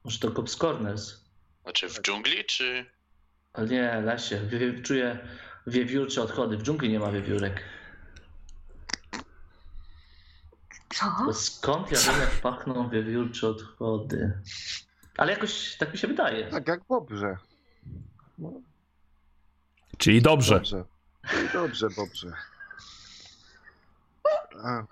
Może 0.04 0.18
to 0.18 0.30
Cops 0.30 0.56
Corners. 0.56 1.24
Znaczy 1.62 1.88
w 1.88 2.02
dżungli, 2.02 2.44
czy... 2.44 2.86
Ale 3.52 3.68
nie, 3.68 4.00
lesie. 4.00 4.40
Wie, 4.46 4.82
czuję 4.82 5.28
wiewiórcze 5.66 6.22
odchody. 6.22 6.56
W 6.56 6.62
dżungli 6.62 6.88
nie 6.88 6.98
ma 6.98 7.12
wiewiórek. 7.12 7.64
Co? 10.94 11.32
Skąd 11.34 11.90
ja 11.92 11.98
wiem, 11.98 12.20
jak 12.20 12.30
pachną 12.30 12.90
wiewiórcze 12.90 13.48
odchody? 13.48 14.32
Ale 15.16 15.32
jakoś 15.32 15.76
tak 15.76 15.92
mi 15.92 15.98
się 15.98 16.08
wydaje. 16.08 16.46
Tak 16.50 16.68
jak 16.68 16.84
Bobrze. 16.84 17.36
No, 18.38 18.52
Czyli 19.98 20.22
dobrze. 20.22 20.54
dobrze. 20.54 20.84
Dobrze, 21.52 21.88
Bobrze. 21.96 22.32
A, 24.64 24.82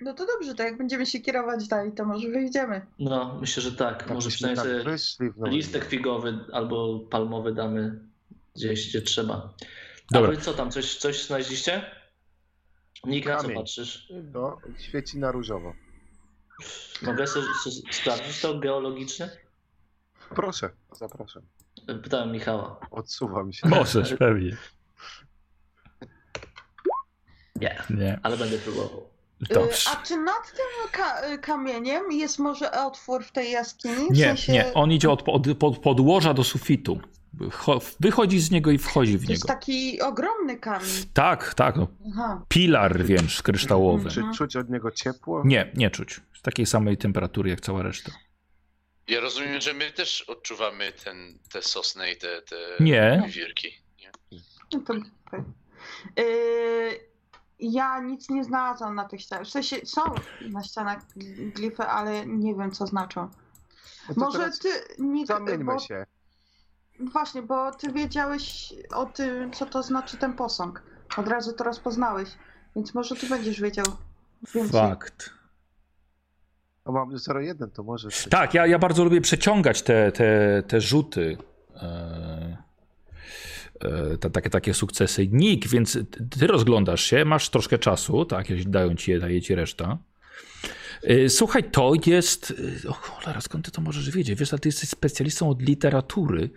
No 0.00 0.14
to 0.14 0.26
dobrze, 0.26 0.54
to 0.54 0.62
jak 0.62 0.78
będziemy 0.78 1.06
się 1.06 1.20
kierować 1.20 1.68
dalej, 1.68 1.92
to 1.92 2.04
może 2.04 2.28
wyjdziemy. 2.28 2.86
No, 2.98 3.38
myślę, 3.40 3.62
że 3.62 3.72
tak. 3.72 3.98
tak 3.98 4.10
Może 4.10 4.28
przynajmniej 4.30 4.76
tak 4.76 4.84
wyszli 4.84 5.30
listek 5.44 5.84
figowy 5.84 6.38
albo 6.52 6.98
palmowy 6.98 7.54
damy 7.54 8.00
gdzieś, 8.56 8.88
gdzie 8.88 9.02
trzeba. 9.02 9.54
Dobra. 10.10 10.30
A 10.30 10.34
wy 10.34 10.40
co 10.40 10.54
tam, 10.54 10.70
coś, 10.70 10.96
coś 10.96 11.26
znaleźliście? 11.26 11.84
Nick, 13.06 13.26
na 13.26 13.36
co 13.36 13.48
patrzysz? 13.50 14.12
No, 14.32 14.58
świeci 14.78 15.18
na 15.18 15.32
różowo. 15.32 15.72
Mogę 17.02 17.26
sobie 17.26 17.46
sprawdzić 17.90 18.40
to 18.40 18.58
geologicznie? 18.58 19.30
Proszę, 20.34 20.70
zapraszam. 20.92 21.42
Pytałem 22.02 22.32
Michała. 22.32 22.80
Odsuwam 22.90 23.52
się. 23.52 23.68
Możesz, 23.68 24.14
pewnie. 24.14 24.56
Nie, 27.56 27.82
Nie, 27.90 28.20
ale 28.22 28.36
będę 28.36 28.58
próbował. 28.58 29.08
dobrze. 29.40 29.90
Y, 29.90 29.92
A 29.92 30.02
czy 30.02 30.16
nad 30.16 30.52
tym 30.52 30.90
ka- 30.92 31.28
y, 31.34 31.38
kamieniem 31.38 32.12
jest 32.12 32.38
może 32.38 32.72
otwór 32.72 33.24
w 33.24 33.32
tej 33.32 33.50
jaskini? 33.50 34.08
W 34.08 34.16
Nie, 34.16 34.24
sensie... 34.24 34.52
nie, 34.52 34.74
on 34.74 34.92
idzie 34.92 35.10
od, 35.10 35.22
od, 35.28 35.62
od 35.62 35.78
podłoża 35.78 36.34
do 36.34 36.44
sufitu. 36.44 37.00
Cho- 37.40 37.96
Wychodzi 38.00 38.40
z 38.40 38.50
niego 38.50 38.70
i 38.70 38.78
wchodzi 38.78 39.18
w 39.18 39.26
To 39.26 39.32
jest 39.32 39.44
niego. 39.44 39.54
taki 39.54 40.00
ogromny 40.00 40.56
kamień. 40.58 40.90
Tak, 41.12 41.54
tak, 41.54 41.76
no. 41.76 41.88
Pilar 42.48 43.04
wręcz 43.04 43.42
kryształowy. 43.42 44.10
Czy 44.10 44.22
czuć 44.34 44.56
od 44.56 44.70
niego 44.70 44.90
ciepło? 44.90 45.42
Nie, 45.44 45.72
nie 45.74 45.90
czuć. 45.90 46.20
Z 46.38 46.42
takiej 46.42 46.66
samej 46.66 46.96
temperatury 46.96 47.50
jak 47.50 47.60
cała 47.60 47.82
reszta. 47.82 48.12
Ja 49.08 49.20
rozumiem, 49.20 49.60
że 49.60 49.74
my 49.74 49.90
też 49.90 50.22
odczuwamy 50.22 50.92
ten, 51.04 51.38
te 51.52 51.62
sosny 51.62 52.10
i 52.12 52.16
te, 52.16 52.42
te 52.42 52.56
Nie. 52.84 53.22
wirki. 53.34 53.68
Nie? 54.00 54.10
No 54.72 54.80
to... 54.80 54.92
okej. 55.26 55.40
Y, 56.20 57.00
ja 57.58 58.00
nic 58.00 58.30
nie 58.30 58.44
znalazłam 58.44 58.94
na 58.94 59.04
tych 59.04 59.20
ścianach. 59.20 59.46
W 59.46 59.50
sensie 59.50 59.76
są 59.84 60.00
na 60.40 60.62
ścianach 60.62 60.98
glify, 61.54 61.82
ale 61.82 62.26
nie 62.26 62.54
wiem 62.54 62.70
co 62.70 62.86
znaczą. 62.86 63.28
No 64.08 64.14
Może 64.16 64.38
teraz 64.38 64.58
ty, 64.58 64.68
Nick, 64.98 65.26
Zamieńmy 65.28 65.64
bo, 65.64 65.78
się. 65.78 66.06
Właśnie, 67.00 67.42
bo 67.42 67.72
ty 67.74 67.92
wiedziałeś 67.92 68.74
o 68.94 69.06
tym, 69.06 69.52
co 69.52 69.66
to 69.66 69.82
znaczy 69.82 70.16
ten 70.16 70.32
posąg. 70.32 70.82
Od 71.16 71.28
razu 71.28 71.52
to 71.52 71.64
rozpoznałeś. 71.64 72.28
Więc 72.76 72.94
może 72.94 73.16
ty 73.16 73.28
będziesz 73.28 73.60
wiedział 73.60 73.84
więcej. 74.54 74.80
Fakt. 74.80 75.30
No 76.86 76.92
mam 76.92 77.10
0,1, 77.10 77.70
to 77.70 77.82
może. 77.82 78.08
Tak, 78.30 78.54
ja, 78.54 78.66
ja 78.66 78.78
bardzo 78.78 79.04
lubię 79.04 79.20
przeciągać 79.20 79.82
te, 79.82 80.12
te, 80.12 80.62
te 80.68 80.80
rzuty. 80.80 81.36
E, 81.76 82.56
e, 83.80 84.18
te, 84.18 84.30
takie, 84.30 84.50
takie 84.50 84.74
sukcesy. 84.74 85.28
Nick, 85.28 85.68
więc 85.68 85.92
ty- 85.92 86.04
ty 86.38 86.46
rozglądasz 86.46 87.02
się, 87.04 87.24
masz 87.24 87.48
troszkę 87.48 87.78
czasu, 87.78 88.24
tak, 88.24 88.50
jeśli 88.50 88.70
dają 88.70 88.94
ci 88.94 89.10
je, 89.10 89.18
daje 89.20 89.42
ci 89.42 89.54
reszta. 89.54 89.98
E, 91.04 91.28
Słuchaj, 91.28 91.64
to 91.70 91.92
jest. 92.06 92.54
O 92.88 92.92
cholera, 92.92 93.40
skąd 93.40 93.64
ty 93.64 93.70
to 93.70 93.80
możesz 93.80 94.10
wiedzieć? 94.10 94.38
Wiesz, 94.40 94.54
a 94.54 94.58
ty 94.58 94.68
jesteś 94.68 94.88
specjalistą 94.88 95.48
od 95.50 95.62
literatury. 95.62 96.50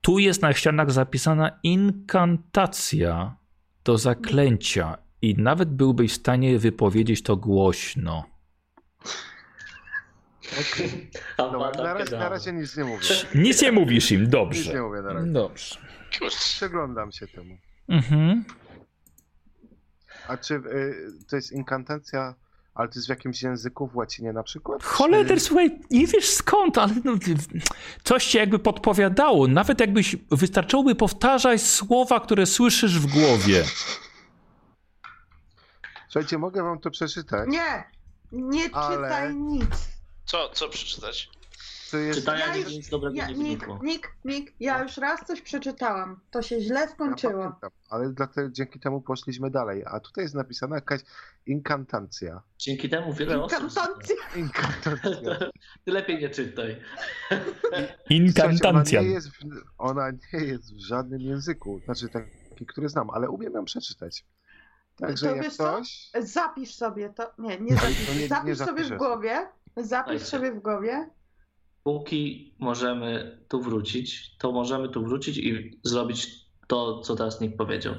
Tu 0.00 0.18
jest 0.18 0.42
na 0.42 0.52
ścianach 0.52 0.90
zapisana 0.90 1.58
inkantacja 1.62 3.36
do 3.84 3.98
zaklęcia. 3.98 4.98
I 5.22 5.34
nawet 5.34 5.70
byłbyś 5.70 6.12
w 6.12 6.16
stanie 6.16 6.58
wypowiedzieć 6.58 7.22
to 7.22 7.36
głośno. 7.36 8.24
Dobra, 11.38 11.58
ma 11.58 11.70
na, 11.70 11.94
razie, 11.94 12.16
na 12.16 12.28
razie 12.28 12.52
nic 12.52 12.76
nie 12.76 12.84
mówię. 12.84 13.06
Nic 13.34 13.62
nie 13.62 13.72
mówisz 13.72 14.10
im, 14.12 14.20
Nic 14.20 14.30
dobrze. 14.30 14.74
nie 14.74 14.80
mówię 14.80 15.02
na 15.02 15.12
razie. 15.12 15.32
Dobrze. 15.32 15.76
Przyglądam 16.28 17.12
się 17.12 17.26
temu. 17.26 17.56
Mhm. 17.88 18.44
A 20.28 20.36
czy 20.36 20.54
y, 20.54 20.94
to 21.30 21.36
jest 21.36 21.52
inkantacja, 21.52 22.34
ale 22.74 22.88
to 22.88 22.94
jest 22.94 23.06
w 23.06 23.10
jakimś 23.10 23.42
języku, 23.42 23.86
w 23.86 23.96
łacinie 23.96 24.32
na 24.32 24.42
przykład? 24.42 24.82
Holender, 24.82 25.38
Czy- 25.38 25.44
słuchaj, 25.44 25.78
nie 25.90 26.06
wiesz 26.06 26.30
skąd, 26.30 26.78
ale 26.78 26.94
no, 27.04 27.12
coś 28.04 28.26
ci 28.26 28.38
jakby 28.38 28.58
podpowiadało. 28.58 29.48
Nawet 29.48 29.80
jakbyś 29.80 30.16
wystarczyłoby 30.30 30.94
powtarzać 30.94 31.62
słowa, 31.62 32.20
które 32.20 32.46
słyszysz 32.46 32.98
w 32.98 33.06
głowie. 33.06 33.64
Słuchajcie, 36.08 36.38
mogę 36.38 36.62
wam 36.62 36.78
to 36.80 36.90
przeczytać? 36.90 37.48
Nie! 37.48 37.84
Nie 38.32 38.74
Ale- 38.74 38.96
czytaj 39.08 39.34
nic. 39.34 39.64
Co, 40.24 40.48
co 40.48 40.68
przeczytać? 40.68 41.30
To 41.92 41.98
jest, 41.98 42.18
Czytania 42.20 42.46
Ja 42.46 42.56
nic, 42.56 42.64
już- 42.64 42.72
nic 42.74 42.88
dobrego 42.88 43.16
Ja, 43.16 43.26
nie 43.28 43.34
wynikło. 43.34 43.78
Nick, 43.82 44.12
Nick, 44.24 44.52
ja 44.60 44.82
już 44.82 44.96
raz 44.96 45.20
coś 45.26 45.40
przeczytałam. 45.42 46.20
To 46.30 46.42
się 46.42 46.60
źle 46.60 46.80
ja 46.80 46.88
skończyło. 46.88 47.42
pamiętam, 47.42 47.70
ale 47.90 48.08
dlatego, 48.12 48.48
dzięki 48.50 48.80
temu 48.80 49.00
poszliśmy 49.00 49.50
dalej. 49.50 49.82
A 49.86 50.00
tutaj 50.00 50.24
jest 50.24 50.34
napisana 50.34 50.76
jakaś 50.76 51.00
inkantacja. 51.46 52.42
Dzięki 52.58 52.88
temu 52.90 53.12
wiele 53.12 53.42
osób... 53.42 53.58
Inkantacja. 53.60 54.16
Inkantacja. 54.36 55.38
Ty 55.84 55.92
lepiej 55.92 56.18
nie 56.20 56.30
czytaj. 56.30 56.80
Inkantacja. 58.10 59.00
Ona 59.00 59.08
nie, 59.08 59.14
jest 59.14 59.28
w, 59.28 59.38
ona 59.78 60.10
nie 60.10 60.38
jest 60.46 60.74
w 60.74 60.78
żadnym 60.80 61.20
języku, 61.20 61.80
znaczy 61.84 62.08
taki, 62.08 62.66
który 62.66 62.88
znam, 62.88 63.10
ale 63.10 63.30
umiem 63.30 63.52
ją 63.52 63.64
przeczytać. 63.64 64.24
Także 64.96 65.26
To 65.28 65.34
jak 65.34 65.44
wiesz 65.44 65.56
co? 65.56 65.72
coś, 65.78 66.10
Zapisz 66.20 66.74
sobie 66.74 67.10
to. 67.10 67.32
Nie, 67.38 67.60
nie 67.60 67.76
zapisz. 67.76 68.06
to 68.06 68.12
nie- 68.14 68.20
nie 68.20 68.26
zapisz 68.28 68.58
sobie 68.58 68.84
w 68.84 68.96
głowie. 68.98 69.46
Zapisz 69.76 70.22
sobie 70.22 70.52
w 70.52 70.60
głowie. 70.60 71.10
Póki 71.82 72.54
możemy 72.58 73.38
tu 73.48 73.60
wrócić, 73.60 74.36
to 74.38 74.52
możemy 74.52 74.88
tu 74.88 75.04
wrócić 75.04 75.38
i 75.38 75.80
zrobić 75.84 76.28
to, 76.66 77.00
co 77.00 77.16
teraz 77.16 77.40
Nick 77.40 77.56
powiedział. 77.56 77.94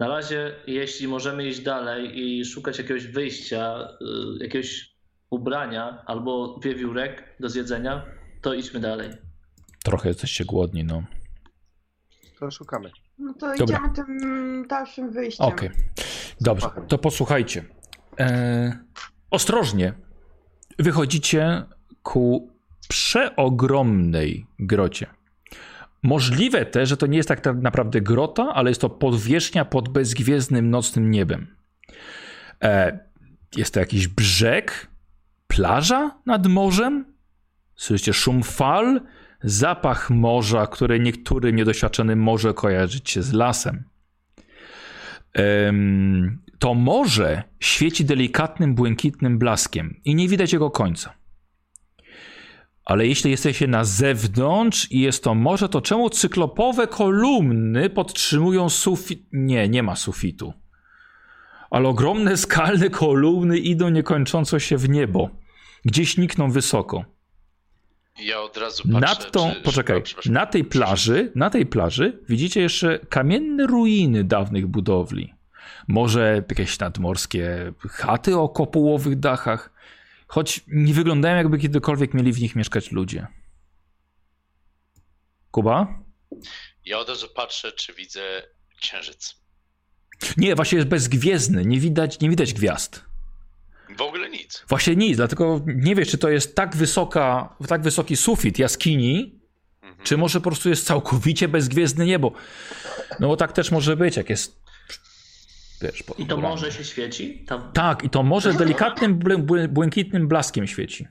Na 0.00 0.08
razie, 0.08 0.54
jeśli 0.66 1.08
możemy 1.08 1.48
iść 1.48 1.60
dalej 1.60 2.20
i 2.20 2.44
szukać 2.44 2.78
jakiegoś 2.78 3.06
wyjścia, 3.06 3.88
y, 4.40 4.44
jakiegoś 4.44 4.94
ubrania 5.30 6.02
albo 6.06 6.60
wiewiórek 6.64 7.36
do 7.40 7.48
zjedzenia, 7.48 8.06
to 8.40 8.54
idźmy 8.54 8.80
dalej. 8.80 9.10
Trochę 9.84 10.08
jesteście 10.08 10.44
głodni, 10.44 10.84
no. 10.84 11.02
to 12.40 12.50
szukamy. 12.50 12.90
No 13.18 13.34
to 13.34 13.54
Dobra. 13.58 13.76
idziemy 13.76 13.94
tym 13.94 14.66
dalszym 14.68 15.12
wyjściem. 15.12 15.46
Okej. 15.46 15.70
Dobrze, 16.40 16.66
to 16.88 16.98
posłuchajcie. 16.98 17.64
E, 18.20 18.78
ostrożnie 19.30 19.94
wychodzicie 20.78 21.62
ku 22.02 22.51
przeogromnej 22.88 24.46
grocie. 24.58 25.06
Możliwe 26.02 26.66
też, 26.66 26.88
że 26.88 26.96
to 26.96 27.06
nie 27.06 27.16
jest 27.16 27.28
tak 27.28 27.46
naprawdę 27.46 28.00
grota, 28.00 28.48
ale 28.54 28.70
jest 28.70 28.80
to 28.80 28.90
podwierzchnia 28.90 29.64
pod 29.64 29.88
bezgwiezdnym 29.88 30.70
nocnym 30.70 31.10
niebem. 31.10 31.46
E, 32.62 32.98
jest 33.56 33.74
to 33.74 33.80
jakiś 33.80 34.08
brzeg, 34.08 34.86
plaża 35.46 36.18
nad 36.26 36.46
morzem. 36.46 37.04
Słyszycie 37.76 38.12
szum 38.12 38.42
fal, 38.42 39.00
zapach 39.42 40.10
morza, 40.10 40.66
który 40.66 41.00
niektórym 41.00 41.56
niedoświadczonym 41.56 42.18
może 42.18 42.54
kojarzyć 42.54 43.10
się 43.10 43.22
z 43.22 43.32
lasem. 43.32 43.84
Em, 45.34 46.42
to 46.58 46.74
morze 46.74 47.42
świeci 47.60 48.04
delikatnym, 48.04 48.74
błękitnym 48.74 49.38
blaskiem 49.38 50.00
i 50.04 50.14
nie 50.14 50.28
widać 50.28 50.52
jego 50.52 50.70
końca. 50.70 51.21
Ale 52.92 53.06
jeśli 53.06 53.30
jesteście 53.30 53.66
na 53.66 53.84
zewnątrz 53.84 54.90
i 54.90 55.00
jest 55.00 55.24
to 55.24 55.34
morze, 55.34 55.68
to 55.68 55.80
czemu 55.80 56.10
cyklopowe 56.10 56.86
kolumny 56.86 57.90
podtrzymują 57.90 58.68
sufit? 58.68 59.26
Nie, 59.32 59.68
nie 59.68 59.82
ma 59.82 59.96
sufitu. 59.96 60.52
Ale 61.70 61.88
ogromne 61.88 62.36
skalne 62.36 62.90
kolumny 62.90 63.58
idą 63.58 63.88
niekończąco 63.88 64.58
się 64.58 64.76
w 64.76 64.88
niebo. 64.88 65.30
Gdzieś 65.84 66.16
nikną 66.18 66.50
wysoko. 66.50 67.04
Ja 68.20 68.40
od 68.40 68.56
razu 68.56 68.82
patrzę, 68.82 69.00
Nad 69.00 69.30
tą, 69.30 69.52
czy, 69.54 69.60
poczekaj, 69.60 70.02
na 70.26 70.46
tej 70.46 70.64
plaży, 70.64 71.32
na 71.34 71.50
tej 71.50 71.66
plaży 71.66 72.18
widzicie 72.28 72.60
jeszcze 72.60 72.98
kamienne 72.98 73.66
ruiny 73.66 74.24
dawnych 74.24 74.66
budowli. 74.66 75.34
Może 75.88 76.42
jakieś 76.48 76.78
nadmorskie 76.78 77.72
chaty 77.90 78.38
o 78.38 78.48
kopułowych 78.48 79.18
dachach, 79.18 79.71
choć 80.32 80.60
nie 80.66 80.94
wyglądają 80.94 81.36
jakby 81.36 81.58
kiedykolwiek 81.58 82.14
mieli 82.14 82.32
w 82.32 82.40
nich 82.40 82.56
mieszkać 82.56 82.92
ludzie. 82.92 83.26
Kuba? 85.50 85.98
Ja 86.84 86.98
od 86.98 87.08
razu 87.08 87.28
patrzę, 87.34 87.72
czy 87.72 87.94
widzę 87.94 88.42
księżyc. 88.80 89.34
Nie, 90.36 90.54
właśnie 90.54 90.76
jest 90.76 90.88
bezgwiezdny, 90.88 91.64
nie 91.64 91.80
widać, 91.80 92.20
nie 92.20 92.30
widać 92.30 92.54
gwiazd. 92.54 93.04
W 93.96 94.00
ogóle 94.00 94.30
nic. 94.30 94.64
Właśnie 94.68 94.96
nic, 94.96 95.16
dlatego 95.16 95.60
nie 95.66 95.94
wiesz, 95.94 96.08
czy 96.10 96.18
to 96.18 96.28
jest 96.28 96.56
tak 96.56 96.76
wysoka, 96.76 97.56
tak 97.68 97.82
wysoki 97.82 98.16
sufit 98.16 98.58
jaskini, 98.58 99.40
Mhm. 99.82 100.04
czy 100.06 100.16
może 100.16 100.40
po 100.40 100.50
prostu 100.50 100.68
jest 100.68 100.86
całkowicie 100.86 101.48
bezgwiezdne 101.48 102.06
niebo. 102.06 102.32
No 103.20 103.28
bo 103.28 103.36
tak 103.36 103.52
też 103.52 103.70
może 103.70 103.96
być, 103.96 104.16
jak 104.16 104.30
jest. 104.30 104.61
Wiesz, 105.82 106.04
I 106.18 106.26
to 106.26 106.36
morze 106.36 106.72
się 106.72 106.84
świeci? 106.84 107.44
Tam... 107.48 107.72
Tak, 107.72 108.04
i 108.04 108.10
to 108.10 108.22
może 108.22 108.52
delikatnym, 108.52 109.18
błę- 109.18 109.44
błę- 109.46 109.68
błękitnym 109.68 110.28
blaskiem 110.28 110.66
świeci. 110.66 111.08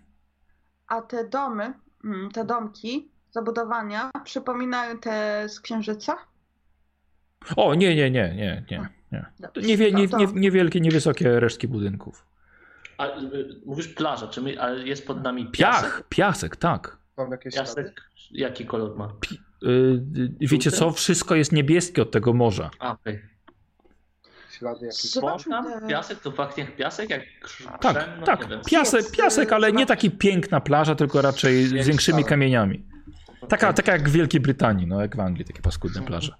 A 0.88 1.02
te 1.02 1.30
domy, 1.30 1.74
mm, 2.04 2.32
te 2.32 2.46
domki, 2.46 3.12
zabudowania 3.32 4.12
przypominają 4.24 4.98
te 5.00 5.46
z 5.50 5.60
księżyca? 5.60 6.18
O, 7.56 7.76
nie, 7.76 7.96
nie, 7.96 8.12
nie, 8.12 8.34
nie, 8.36 8.64
nie. 8.72 8.90
nie. 9.12 9.26
Niewie, 9.64 9.92
nie, 9.92 10.08
No 10.12 10.18
nie, 10.18 10.28
niewielkie, 10.34 10.82
niewysokie 10.82 11.40
resztki 11.40 11.68
budynków. 11.68 12.26
A, 12.98 13.08
y, 13.08 13.62
mówisz 13.66 13.88
plaża, 13.88 14.28
czy 14.28 14.42
my, 14.42 14.62
ale 14.62 14.88
jest 14.88 15.08
pod 15.08 15.24
nami 15.24 15.46
piasek? 15.52 15.82
Piach, 15.92 16.04
piasek, 16.10 16.56
tak. 16.56 16.98
Piasek, 17.54 18.02
jaki 18.32 18.66
kolor 18.66 18.98
ma? 18.98 19.14
Y, 19.64 19.68
y, 20.18 20.48
wiecie 20.48 20.72
co, 20.72 20.92
wszystko 20.92 21.36
jest 21.36 21.52
niebieskie 21.52 22.02
od 22.02 22.12
tego 22.12 22.34
morza. 22.34 22.70
A, 22.80 22.92
okej. 22.92 23.31
Ślady 24.62 24.86
jakieś? 24.86 25.12
Piasek 25.90 26.20
to 26.20 26.32
jak 26.58 26.76
piasek, 26.76 27.10
jak 27.10 27.22
Tak, 27.82 27.98
krzem, 27.98 28.20
no 28.20 28.26
tak, 28.26 28.48
wiem. 28.50 28.62
piasek, 28.68 29.12
piasek, 29.12 29.54
ale 29.54 29.72
nie 29.72 29.86
taki 29.86 30.12
piękna 30.12 30.62
plaża, 30.62 30.96
tylko 30.96 31.22
raczej 31.22 31.68
z 31.68 31.88
większymi 31.88 32.26
kamieniami. 32.26 32.86
Taka, 33.50 33.74
taka 33.74 33.92
jak 33.92 34.10
w 34.10 34.12
Wielkiej 34.12 34.42
Brytanii, 34.42 34.88
no 34.88 35.02
jak 35.02 35.16
w 35.16 35.20
Anglii, 35.20 35.46
takie 35.46 35.62
paskudne 35.62 36.02
plaże. 36.02 36.36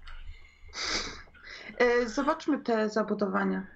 Y, 1.82 2.08
Zobaczmy 2.08 2.58
te 2.62 2.88
zabudowania. 2.88 3.66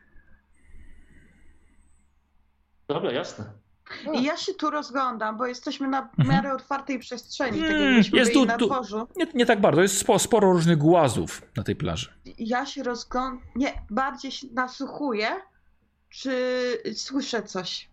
Dobra, 2.89 3.12
jasne. 3.12 3.44
I 4.15 4.23
ja 4.23 4.37
się 4.37 4.55
tu 4.55 4.71
rozglądam, 4.71 5.37
bo 5.37 5.47
jesteśmy 5.47 5.89
na 5.89 5.99
Mhm. 6.03 6.29
miarę 6.29 6.55
otwartej 6.55 6.99
przestrzeni, 6.99 7.61
tak 7.61 7.71
Mm, 7.71 7.83
jakbyśmy 7.87 8.19
jest 8.19 8.33
tu- 8.33 8.45
na 8.45 8.57
tu- 8.57 8.67
dworzu. 8.67 9.09
Nie, 9.17 9.27
nie 9.35 9.47
tak 9.47 9.61
bardzo, 9.61 9.83
jest 9.83 9.99
spo, 9.99 10.19
sporo 10.19 10.53
różnych 10.53 10.79
głazów 10.79 11.43
na 11.57 11.63
tej 11.63 11.77
plaży. 11.77 12.13
Ja 12.39 12.67
się 12.67 12.83
rozglądam, 12.83 13.41
nie, 13.57 13.73
bardziej 13.91 14.31
się 14.33 14.47
nasłuchuję, 14.55 15.29
czy 16.09 16.33
słyszę 16.95 17.43
coś. 17.43 17.89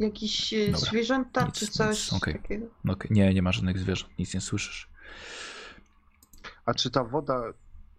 Jakieś 0.00 0.52
y, 0.52 0.66
Dobra, 0.72 0.80
zwierzęta, 0.80 1.44
nic, 1.44 1.54
czy 1.58 1.66
coś 1.66 2.12
nic, 2.12 2.22
okej. 2.22 2.34
takiego. 2.34 2.66
Okej, 2.88 3.10
nie, 3.10 3.34
nie 3.34 3.42
ma 3.42 3.52
żadnych 3.52 3.78
zwierząt, 3.78 4.18
nic 4.18 4.34
nie 4.34 4.40
słyszysz. 4.40 4.88
A 6.66 6.74
czy 6.74 6.90
ta 6.90 7.04
woda 7.04 7.42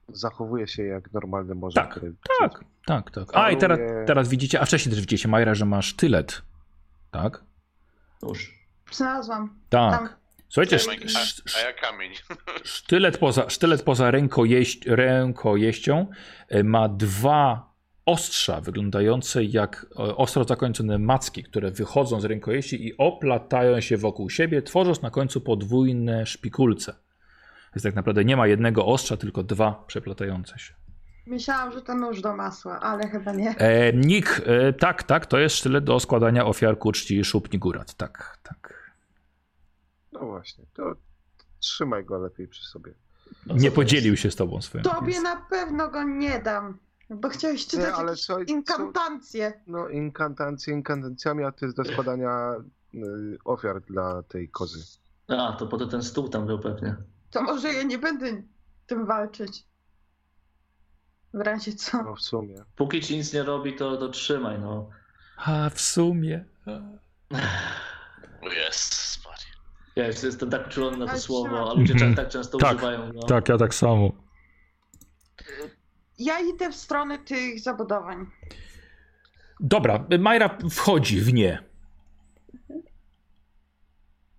zachowuje 0.09 0.67
się 0.67 0.83
jak 0.83 1.13
normalne 1.13 1.55
morze? 1.55 1.75
Tak, 1.75 1.99
Tak, 2.39 2.63
tak, 2.85 3.11
tak. 3.11 3.27
A 3.33 3.51
i 3.51 3.57
teraz, 3.57 3.79
teraz 4.07 4.29
widzicie, 4.29 4.61
a 4.61 4.65
wcześniej 4.65 4.91
też 4.95 5.01
widzicie, 5.01 5.27
Majra, 5.27 5.53
że 5.55 5.65
ma 5.65 5.81
sztylet. 5.81 6.41
Tak? 7.11 7.43
Już. 8.23 8.53
Znalazłam. 8.91 9.59
Tak. 9.69 9.99
Tam. 9.99 10.09
Słuchajcie, 10.49 10.75
sz, 10.75 11.41
A, 11.55 11.59
a 11.59 11.61
ja 11.61 11.73
kamień. 11.73 12.11
sztylet 12.63 13.17
poza, 13.17 13.49
sztylet 13.49 13.83
poza 13.83 14.11
rękojeść, 14.11 14.85
rękojeścią 14.85 16.07
e, 16.49 16.63
ma 16.63 16.89
dwa 16.89 17.71
ostrza 18.05 18.61
wyglądające 18.61 19.43
jak 19.43 19.85
e, 19.91 19.95
ostro 19.95 20.43
zakończone 20.43 20.97
macki, 20.97 21.43
które 21.43 21.71
wychodzą 21.71 22.21
z 22.21 22.25
rękojeści 22.25 22.87
i 22.87 22.97
oplatają 22.97 23.81
się 23.81 23.97
wokół 23.97 24.29
siebie, 24.29 24.61
tworząc 24.61 25.01
na 25.01 25.09
końcu 25.09 25.41
podwójne 25.41 26.25
szpikulce. 26.25 26.95
Więc 27.75 27.83
tak 27.83 27.95
naprawdę 27.95 28.25
nie 28.25 28.37
ma 28.37 28.47
jednego 28.47 28.85
ostrza, 28.85 29.17
tylko 29.17 29.43
dwa 29.43 29.83
przeplatające 29.87 30.59
się. 30.59 30.73
Myślałam, 31.27 31.71
że 31.71 31.81
to 31.81 31.95
nóż 31.95 32.21
do 32.21 32.35
masła, 32.35 32.79
ale 32.79 33.07
chyba 33.09 33.31
nie. 33.33 33.57
E, 33.57 33.93
Nik, 33.93 34.41
e, 34.45 34.73
tak, 34.73 35.03
tak, 35.03 35.25
to 35.25 35.39
jest 35.39 35.55
sztylet 35.55 35.83
do 35.83 35.99
składania 35.99 36.45
ofiar 36.45 36.77
ku 36.79 36.91
czci 36.91 37.23
Szupni 37.25 37.59
Górat. 37.59 37.93
Tak, 37.93 38.37
tak. 38.43 38.91
No 40.11 40.19
właśnie, 40.19 40.65
to 40.73 40.93
trzymaj 41.59 42.05
go 42.05 42.17
lepiej 42.17 42.47
przy 42.47 42.65
sobie. 42.65 42.93
Co 43.47 43.53
Nie 43.53 43.71
podzielił 43.71 44.17
się 44.17 44.31
z 44.31 44.35
tobą 44.35 44.61
swoją. 44.61 44.83
Tobie 44.83 45.11
jest. 45.11 45.23
na 45.23 45.35
pewno 45.49 45.89
go 45.89 46.03
nie 46.03 46.39
dam, 46.39 46.77
bo 47.09 47.29
chciałeś 47.29 47.67
czytać 47.67 47.85
Nie, 47.99 48.15
co- 48.15 48.15
co- 48.15 48.39
inkantancje. 48.41 49.53
No 49.67 49.89
inkantacje 49.89 50.73
inkantacjami, 50.73 51.43
a 51.43 51.51
to 51.51 51.65
jest 51.65 51.77
do 51.77 51.85
składania 51.85 52.51
y, 52.93 52.99
ofiar 53.45 53.81
dla 53.81 54.23
tej 54.23 54.49
kozy. 54.49 54.79
A, 55.27 55.53
to 55.59 55.67
po 55.67 55.77
to 55.77 55.87
ten 55.87 56.03
stół 56.03 56.29
tam 56.29 56.45
był 56.45 56.59
pewnie. 56.59 56.95
To 57.31 57.41
może 57.43 57.73
ja 57.73 57.83
nie 57.83 57.97
będę 57.97 58.41
tym 58.87 59.05
walczyć. 59.05 59.63
W 61.33 61.39
razie 61.41 61.73
co. 61.73 62.03
No 62.03 62.15
w 62.15 62.21
sumie. 62.21 62.55
Póki 62.75 63.01
ci 63.01 63.17
nic 63.17 63.33
nie 63.33 63.43
robi, 63.43 63.75
to, 63.75 63.97
to 63.97 64.09
trzymaj, 64.09 64.59
no. 64.59 64.89
A 65.37 65.69
w 65.69 65.81
sumie. 65.81 66.45
Jest. 68.43 69.01
Ja 69.95 70.07
jeszcze 70.07 70.25
jestem 70.27 70.49
tak 70.49 70.67
uczulony 70.67 70.97
na 70.97 71.07
to 71.07 71.19
słowo, 71.19 71.71
a 71.71 71.73
ludzie 71.73 71.93
Mhm. 71.93 72.15
tak 72.15 72.29
często 72.29 72.57
Tak, 72.57 72.77
używają. 72.77 73.13
No. 73.13 73.21
Tak, 73.23 73.49
ja 73.49 73.57
tak 73.57 73.73
samo. 73.73 74.11
Ja 76.19 76.39
idę 76.39 76.71
w 76.71 76.75
stronę 76.75 77.19
tych 77.19 77.59
zabudowań. 77.59 78.25
Dobra, 79.59 80.05
Majra 80.19 80.57
wchodzi 80.71 81.21
w 81.21 81.33
nie. 81.33 81.63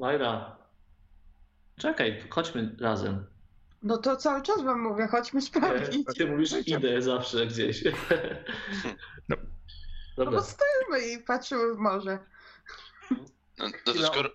Majra, 0.00 0.56
czekaj, 1.76 2.22
chodźmy 2.30 2.76
razem. 2.80 3.26
No 3.82 3.98
to 3.98 4.16
cały 4.16 4.42
czas 4.42 4.62
wam 4.62 4.80
mówię, 4.80 5.06
chodźmy 5.06 5.42
sprawdzić. 5.42 6.06
Ty 6.16 6.26
mówisz 6.26 6.52
idę 6.66 7.02
zawsze 7.02 7.46
gdzieś. 7.46 7.84
No. 9.28 9.36
No 10.16 10.30
bo 10.30 10.42
stoimy 10.42 11.12
i 11.12 11.18
patrzymy 11.18 11.74
w 11.74 11.78
morze. 11.78 12.18
No, 13.10 13.16
no, 13.58 13.70
to 13.84 14.06
skoro, 14.06 14.30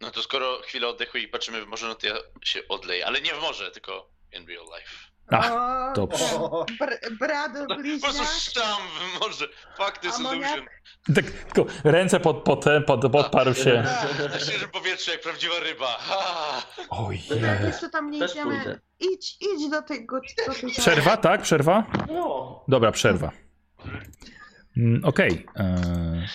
no 0.00 0.10
to 0.10 0.22
skoro 0.22 0.60
chwilę 0.62 0.88
oddechu 0.88 1.18
i 1.18 1.28
patrzymy 1.28 1.64
w 1.64 1.68
morze, 1.68 1.88
no 1.88 1.94
to 1.94 2.06
ja 2.06 2.16
się 2.42 2.68
odleję. 2.68 3.06
Ale 3.06 3.20
nie 3.20 3.34
w 3.34 3.40
morze, 3.40 3.70
tylko 3.70 4.10
in 4.32 4.48
real 4.48 4.64
life. 4.64 5.15
Ach, 5.30 5.52
o, 5.52 5.92
dobrze. 5.94 6.24
ten 6.66 6.76
Br 6.78 7.16
brado 7.18 7.60
No, 7.60 7.66
po 7.76 7.82
bliźniak. 7.82 8.14
prostu 8.14 8.60
tam 8.60 8.78
w 9.16 9.20
morze. 9.20 9.48
Fuck 9.76 9.98
this 9.98 10.14
Amoniak? 10.16 10.50
illusion. 10.56 10.66
Tak, 11.14 11.24
tylko 11.30 11.72
ręce 11.84 12.20
pod, 12.20 12.42
pod, 12.42 12.64
pod, 12.86 13.12
podparł 13.12 13.54
się. 13.54 13.84
Na 14.32 14.38
świeżym 14.40 14.68
powietrzu 14.70 15.10
jak 15.10 15.20
prawdziwa 15.20 15.54
ryba. 15.60 15.98
Oj. 16.90 17.20
Jak 17.42 17.60
jeszcze 17.60 17.90
tam 17.90 18.10
nie 18.10 18.18
Też 18.18 18.30
idziemy, 18.32 18.54
pójdę. 18.56 18.80
idź, 19.00 19.36
idź 19.40 19.70
do 19.70 19.82
tego. 19.82 20.20
Do 20.46 20.54
tej 20.54 20.70
Przerwa, 20.70 21.16
tak? 21.16 21.42
Przerwa? 21.42 21.86
No. 22.08 22.64
Dobra, 22.68 22.92
przerwa. 22.92 23.32
Mm, 24.76 25.04
Okej. 25.04 25.46
Okay. 25.54 26.26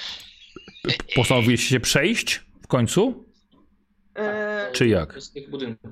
Postanowiłeś 1.15 1.63
się 1.63 1.79
przejść 1.79 2.45
w 2.63 2.67
końcu? 2.67 3.25
E, 4.15 4.71
Czy 4.73 4.87
jak? 4.87 5.21
Z 5.21 5.31
tych 5.31 5.49
budynków. 5.49 5.91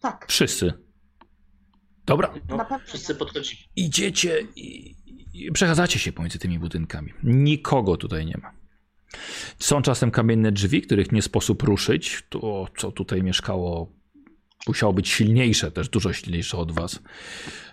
tak, 0.00 0.26
Wszyscy. 0.28 0.85
Dobra. 2.06 2.34
No, 2.48 2.66
wszyscy 2.84 3.12
nie. 3.12 3.18
podchodzili. 3.18 3.62
Idziecie 3.76 4.46
i, 4.56 4.96
i 5.34 5.52
przechadzacie 5.52 5.98
się 5.98 6.12
pomiędzy 6.12 6.38
tymi 6.38 6.58
budynkami. 6.58 7.12
Nikogo 7.22 7.96
tutaj 7.96 8.26
nie 8.26 8.38
ma. 8.42 8.52
Są 9.58 9.82
czasem 9.82 10.10
kamienne 10.10 10.52
drzwi, 10.52 10.82
których 10.82 11.12
nie 11.12 11.22
sposób 11.22 11.62
ruszyć. 11.62 12.22
To, 12.28 12.66
co 12.78 12.92
tutaj 12.92 13.22
mieszkało, 13.22 13.92
musiało 14.66 14.92
być 14.92 15.08
silniejsze, 15.08 15.70
też 15.70 15.88
dużo 15.88 16.12
silniejsze 16.12 16.56
od 16.58 16.72
was. 16.72 17.02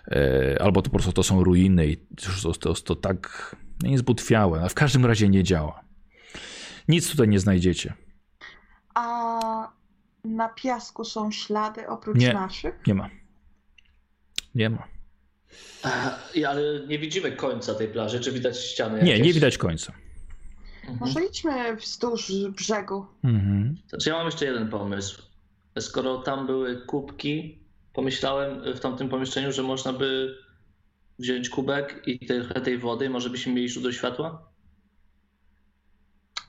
E, 0.08 0.56
albo 0.62 0.82
to 0.82 0.90
po 0.90 0.96
prostu 0.96 1.12
to 1.12 1.22
są 1.22 1.44
ruiny 1.44 1.86
i 1.86 1.96
to, 2.42 2.52
to, 2.52 2.74
to 2.74 2.96
tak 2.96 3.56
nie 3.82 3.98
zbutwiałe, 3.98 4.60
ale 4.60 4.68
w 4.68 4.74
każdym 4.74 5.06
razie 5.06 5.28
nie 5.28 5.42
działa. 5.42 5.84
Nic 6.88 7.10
tutaj 7.10 7.28
nie 7.28 7.38
znajdziecie. 7.40 7.94
A 8.94 9.72
na 10.24 10.48
piasku 10.48 11.04
są 11.04 11.30
ślady 11.30 11.88
oprócz 11.88 12.18
Nie. 12.18 12.32
naszych? 12.32 12.74
Nie 12.86 12.94
ma. 12.94 13.10
Nie 14.54 14.70
ma. 14.70 14.88
Ale 16.48 16.86
nie 16.86 16.98
widzimy 16.98 17.32
końca 17.32 17.74
tej 17.74 17.88
plaży. 17.88 18.20
Czy 18.20 18.32
widać 18.32 18.58
ściany? 18.58 19.02
Nie, 19.02 19.10
jakieś? 19.10 19.26
nie 19.26 19.32
widać 19.32 19.58
końca. 19.58 19.92
Mhm. 20.80 20.98
Może 21.00 21.24
idźmy 21.24 21.76
wzdłuż 21.76 22.32
brzegu. 22.50 23.06
Mhm. 23.24 23.76
Znaczy 23.88 24.10
ja 24.10 24.16
mam 24.16 24.26
jeszcze 24.26 24.44
jeden 24.44 24.70
pomysł. 24.70 25.22
Skoro 25.80 26.18
tam 26.18 26.46
były 26.46 26.86
kubki, 26.86 27.58
pomyślałem 27.92 28.74
w 28.74 28.80
tamtym 28.80 29.08
pomieszczeniu, 29.08 29.52
że 29.52 29.62
można 29.62 29.92
by 29.92 30.38
wziąć 31.18 31.48
kubek 31.48 32.02
i 32.06 32.26
trochę 32.26 32.60
tej 32.60 32.78
wody, 32.78 33.10
może 33.10 33.30
byśmy 33.30 33.52
mieli 33.52 33.68
źródło 33.68 33.92
światła? 33.92 34.48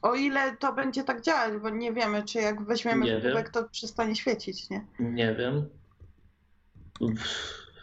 O 0.01 0.15
ile 0.15 0.57
to 0.57 0.73
będzie 0.73 1.03
tak 1.03 1.21
działać, 1.21 1.61
bo 1.61 1.69
nie 1.69 1.93
wiemy, 1.93 2.23
czy 2.23 2.37
jak 2.37 2.65
weźmiemy 2.65 3.05
Nie 3.05 3.21
wiem. 3.21 3.31
kubek, 3.31 3.49
to 3.49 3.69
przestanie 3.69 4.15
świecić, 4.15 4.69
nie? 4.69 4.85
Nie 4.99 5.35
wiem. 5.35 5.69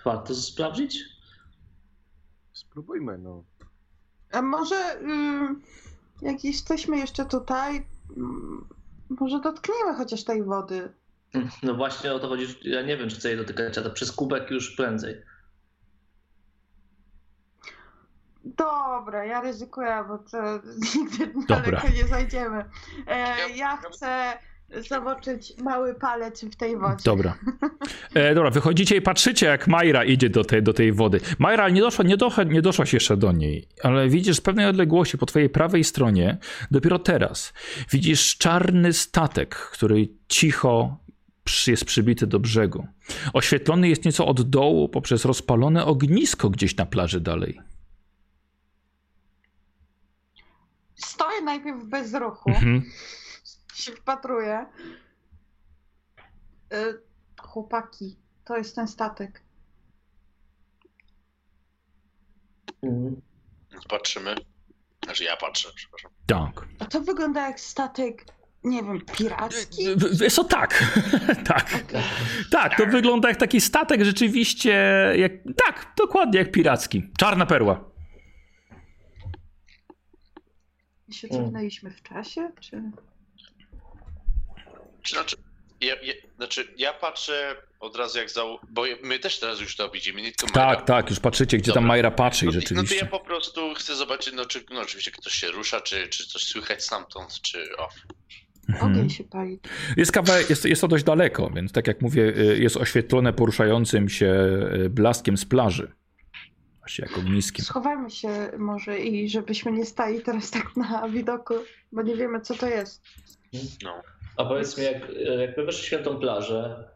Warto 0.05 0.35
sprawdzić? 0.35 0.99
Spróbujmy, 2.53 3.19
no. 3.19 3.45
A 4.33 4.43
może 4.43 5.01
ym, 5.01 5.63
jak 6.23 6.45
jesteśmy 6.45 6.99
jeszcze 6.99 7.25
tutaj, 7.25 7.87
ym, 8.17 8.69
może 9.11 9.41
dotkniemy 9.41 9.95
chociaż 9.95 10.25
tej 10.25 10.43
wody. 10.43 10.93
No 11.63 11.75
właśnie 11.75 12.13
o 12.13 12.19
to 12.19 12.29
chodzi. 12.29 12.47
Ja 12.63 12.83
nie 12.83 12.97
wiem, 12.97 13.09
czy 13.09 13.17
chcę 13.17 13.29
jej 13.29 13.37
dotykać, 13.39 13.79
a 13.79 13.83
to 13.83 13.91
przez 13.91 14.13
kubek 14.13 14.51
już 14.51 14.77
prędzej. 14.77 15.23
Dobra, 18.45 19.25
ja 19.25 19.41
ryzykuję, 19.41 20.05
bo 20.09 20.19
to 20.19 20.39
nigdy 20.97 21.27
Dobra. 21.27 21.61
daleko 21.61 21.89
nie 21.89 22.09
zajdziemy. 22.09 22.65
E, 23.07 23.51
ja 23.51 23.77
chcę 23.77 24.39
zobaczyć 24.89 25.53
mały 25.59 25.95
palec 25.95 26.45
w 26.45 26.57
tej 26.57 26.77
wodzie. 26.79 27.03
Dobra. 27.05 27.35
E, 28.15 28.35
dobra, 28.35 28.51
wychodzicie 28.51 28.97
i 28.97 29.01
patrzycie, 29.03 29.47
jak 29.47 29.69
Majra 29.69 30.05
idzie 30.05 30.31
do 30.31 30.45
tej, 30.45 30.63
do 30.63 30.73
tej 30.73 30.93
wody. 30.93 31.21
Majra 31.39 31.69
nie, 31.69 31.81
doszła, 31.81 32.05
nie, 32.05 32.17
doszła, 32.17 32.45
nie 32.45 32.63
doszłaś 32.63 32.93
jeszcze 32.93 33.17
do 33.17 33.33
niej, 33.33 33.69
ale 33.83 34.09
widzisz 34.09 34.37
z 34.37 34.41
pewnej 34.41 34.67
odległości 34.67 35.19
po 35.19 35.27
twojej 35.27 35.51
prawej 35.51 35.85
stronie, 35.85 36.39
dopiero 36.71 36.99
teraz, 36.99 37.53
widzisz 37.91 38.37
czarny 38.37 38.93
statek, 38.93 39.55
który 39.55 40.09
cicho 40.29 40.97
jest 41.67 41.85
przybity 41.85 42.27
do 42.27 42.41
brzegu. 42.41 42.87
Oświetlony 43.33 43.89
jest 43.89 44.05
nieco 44.05 44.27
od 44.27 44.51
dołu 44.51 44.89
poprzez 44.89 45.25
rozpalone 45.25 45.85
ognisko 45.85 46.51
gdzieś 46.51 46.77
na 46.77 46.87
plaży 46.87 47.21
dalej. 47.21 47.61
Stoję 50.95 51.43
najpierw 51.43 51.85
bez 51.85 52.15
ruchu, 52.15 52.51
Mhm. 52.51 52.83
Się 53.75 53.93
wpatruję. 53.93 54.67
E, 56.73 56.95
chłopaki, 57.41 58.17
to 58.45 58.57
jest 58.57 58.77
ten 58.77 58.89
statek. 58.89 59.43
Mhm. 62.83 63.21
Patrzymy. 63.89 64.35
Znaczy 65.05 65.25
ja 65.25 65.37
patrzę, 65.37 65.69
przepraszam. 65.75 66.11
Tak. 66.27 66.67
A 66.79 66.85
to 66.85 67.01
wygląda 67.01 67.47
jak 67.47 67.61
statek, 67.61 68.25
nie 68.65 68.83
wiem, 68.83 69.01
piracki? 69.01 69.87
Wiesz 70.21 70.35
co, 70.35 70.45
tak. 70.45 70.85
tak. 71.49 71.85
Tak, 72.51 72.77
to 72.77 72.87
wygląda 72.87 73.29
jak 73.29 73.39
taki 73.39 73.61
statek 73.61 74.05
rzeczywiście, 74.05 74.73
jak, 75.17 75.33
tak, 75.67 75.93
dokładnie 75.97 76.39
jak 76.39 76.53
piracki. 76.53 77.03
Czarna 77.19 77.47
perła. 77.47 77.85
My 81.09 81.15
się 81.15 81.29
cofnęliśmy 81.29 81.91
w 81.91 82.03
czasie, 82.03 82.51
czy... 82.61 82.83
Czy 85.03 85.15
znaczy, 85.15 85.37
ja, 85.81 85.95
ja, 86.03 86.15
znaczy, 86.37 86.75
ja 86.77 86.93
patrzę 86.93 87.57
od 87.81 87.97
razu 87.97 88.19
jak 88.19 88.31
za. 88.31 88.43
Bo 88.71 88.85
my 89.03 89.19
też 89.19 89.39
teraz 89.39 89.61
już 89.61 89.77
to 89.77 89.91
widzimy, 89.91 90.23
nie 90.23 90.33
tylko 90.33 90.59
Majra. 90.59 90.77
Tak, 90.77 90.87
tak, 90.87 91.11
już 91.11 91.21
patrzycie, 91.21 91.57
gdzie 91.59 91.73
tam 91.73 91.75
Dobra. 91.83 91.89
Majra 91.89 92.11
patrzy 92.11 92.45
i 92.45 92.49
No, 92.49 92.53
to- 92.53 92.59
no 92.59 92.63
to 92.63 92.69
rzeczywiście. 92.69 92.97
ja 93.05 93.11
po 93.11 93.21
prostu 93.21 93.75
chcę 93.75 93.97
zobaczyć, 93.97 94.35
no, 94.35 94.47
czy 94.47 94.65
no, 94.71 94.81
oczywiście 94.81 95.11
ktoś 95.11 95.33
się 95.33 95.51
rusza, 95.51 95.81
czy, 95.81 96.09
czy 96.09 96.27
coś 96.27 96.45
słychać 96.45 96.85
stamtąd, 96.85 97.41
czy 97.41 97.77
o. 97.79 97.89
Mhm. 98.69 98.93
Ogień 98.93 99.11
się 99.11 99.25
pali. 99.25 99.61
Jest, 99.97 100.13
kawałek, 100.13 100.51
jest, 100.51 100.65
jest 100.65 100.81
to 100.81 100.89
dość 100.89 101.05
daleko, 101.05 101.51
więc 101.55 101.73
tak 101.73 101.87
jak 101.87 102.03
mówię, 102.03 102.23
y, 102.39 102.59
jest 102.59 102.77
oświetlone 102.77 103.33
poruszającym 103.33 104.09
się 104.09 104.35
y, 104.85 104.91
blaskiem 104.91 105.37
z 105.37 105.45
plaży. 105.45 105.93
Właśnie 106.79 107.07
jak 107.09 107.19
ogniskiem. 107.19 107.65
Schowajmy 107.65 108.11
się 108.11 108.29
może 108.59 108.99
i 108.99 109.29
żebyśmy 109.29 109.73
nie 109.73 109.85
stali 109.87 110.21
teraz 110.21 110.51
tak 110.51 110.77
na 110.77 111.09
widoku, 111.09 111.55
bo 111.93 112.03
nie 112.03 112.17
wiemy 112.17 112.41
co 112.41 112.55
to 112.55 112.69
jest. 112.69 113.03
No. 113.83 114.03
A 114.37 114.45
powiedz 114.45 114.79
mi, 114.79 114.85
jak, 114.85 114.97
jak 115.39 115.57
my 115.57 115.65
weszliśmy 115.65 115.99
na 115.99 116.05
tą 116.05 116.17
plażę, 116.19 116.89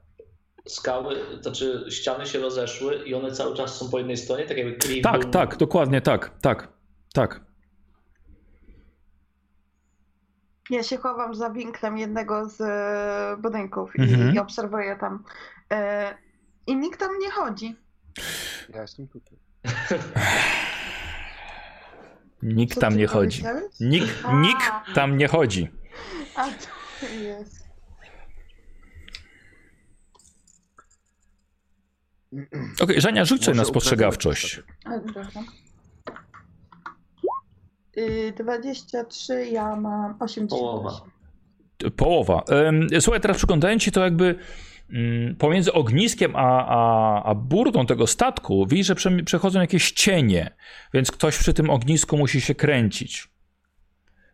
skały, 0.69 1.17
to 1.37 1.43
znaczy 1.43 1.85
ściany 1.91 2.27
się 2.27 2.39
rozeszły 2.39 2.95
i 2.97 3.15
one 3.15 3.33
cały 3.33 3.57
czas 3.57 3.77
są 3.79 3.91
po 3.91 3.99
jednej 3.99 4.17
stronie, 4.17 4.47
tak 4.47 4.57
jakby 4.57 4.73
klif 4.73 5.03
Tak, 5.05 5.21
był... 5.21 5.31
tak, 5.31 5.57
dokładnie 5.57 6.01
tak, 6.01 6.31
tak, 6.43 6.69
tak. 7.15 7.41
Ja 10.71 10.83
się 10.83 10.97
chowam 10.97 11.35
za 11.35 11.51
winklem 11.51 11.99
jednego 11.99 12.49
z 12.49 12.61
e, 12.61 13.37
budynków 13.43 13.91
Mhm. 13.99 14.31
i, 14.31 14.35
i 14.35 14.39
obserwuję 14.39 14.97
tam. 15.01 15.25
E, 15.73 16.15
I 16.67 16.77
nikt 16.77 17.01
tam 17.01 17.19
nie 17.19 17.31
chodzi. 17.31 17.77
Ja 18.75 18.83
jestem 18.83 19.09
tutaj. 19.09 19.39
Nikt 22.43 22.75
Co 22.75 22.81
tam 22.81 22.97
nie 22.97 23.07
chodzi. 23.07 23.43
Nikt, 23.81 24.25
tam 24.95 25.17
nie 25.17 25.29
chodzi. 25.29 25.71
A 26.37 26.45
to 26.45 26.51
jest. 27.03 27.67
Okej, 32.81 33.01
Żenia, 33.01 33.25
rzuć 33.25 33.45
sobie 33.45 33.57
na 33.57 33.65
spostrzegawczość. 33.65 34.63
A, 34.85 35.01
przepraszam. 35.01 35.47
Y, 37.97 38.33
23, 38.39 39.47
ja 39.47 39.77
mam 39.77 40.17
88. 40.21 40.49
Połowa. 40.49 41.01
Połowa. 41.97 42.45
Słuchaj, 43.01 43.21
teraz 43.21 43.37
przyglądając 43.37 43.83
ci 43.83 43.93
to 43.93 44.01
jakby 44.01 44.39
mm, 44.91 45.37
pomiędzy 45.37 45.73
ogniskiem 45.73 46.37
a, 46.37 46.67
a, 46.67 47.23
a 47.25 47.35
burtą 47.35 47.87
tego 47.87 48.07
statku, 48.07 48.67
widzisz, 48.67 48.87
że 48.87 48.95
prze, 48.95 49.23
przechodzą 49.23 49.61
jakieś 49.61 49.93
cienie, 49.93 50.57
więc 50.95 51.11
ktoś 51.11 51.39
przy 51.39 51.55
tym 51.55 51.71
ognisku 51.71 52.17
musi 52.17 52.41
się 52.41 52.55
kręcić. 52.55 53.29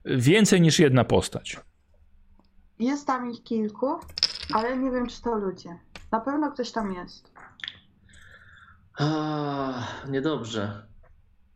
Więcej 0.05 0.61
niż 0.61 0.79
jedna 0.79 1.05
postać. 1.05 1.57
Jest 2.83 3.07
tam 3.07 3.31
ich 3.31 3.43
kilku, 3.43 3.99
ale 4.55 4.77
nie 4.79 4.91
wiem, 4.91 5.07
czy 5.07 5.23
to 5.23 5.35
ludzie. 5.35 5.79
Na 6.13 6.21
pewno 6.21 6.53
ktoś 6.53 6.73
tam 6.73 6.93
jest. 6.93 7.33
A, 8.99 9.87
niedobrze. 10.09 10.87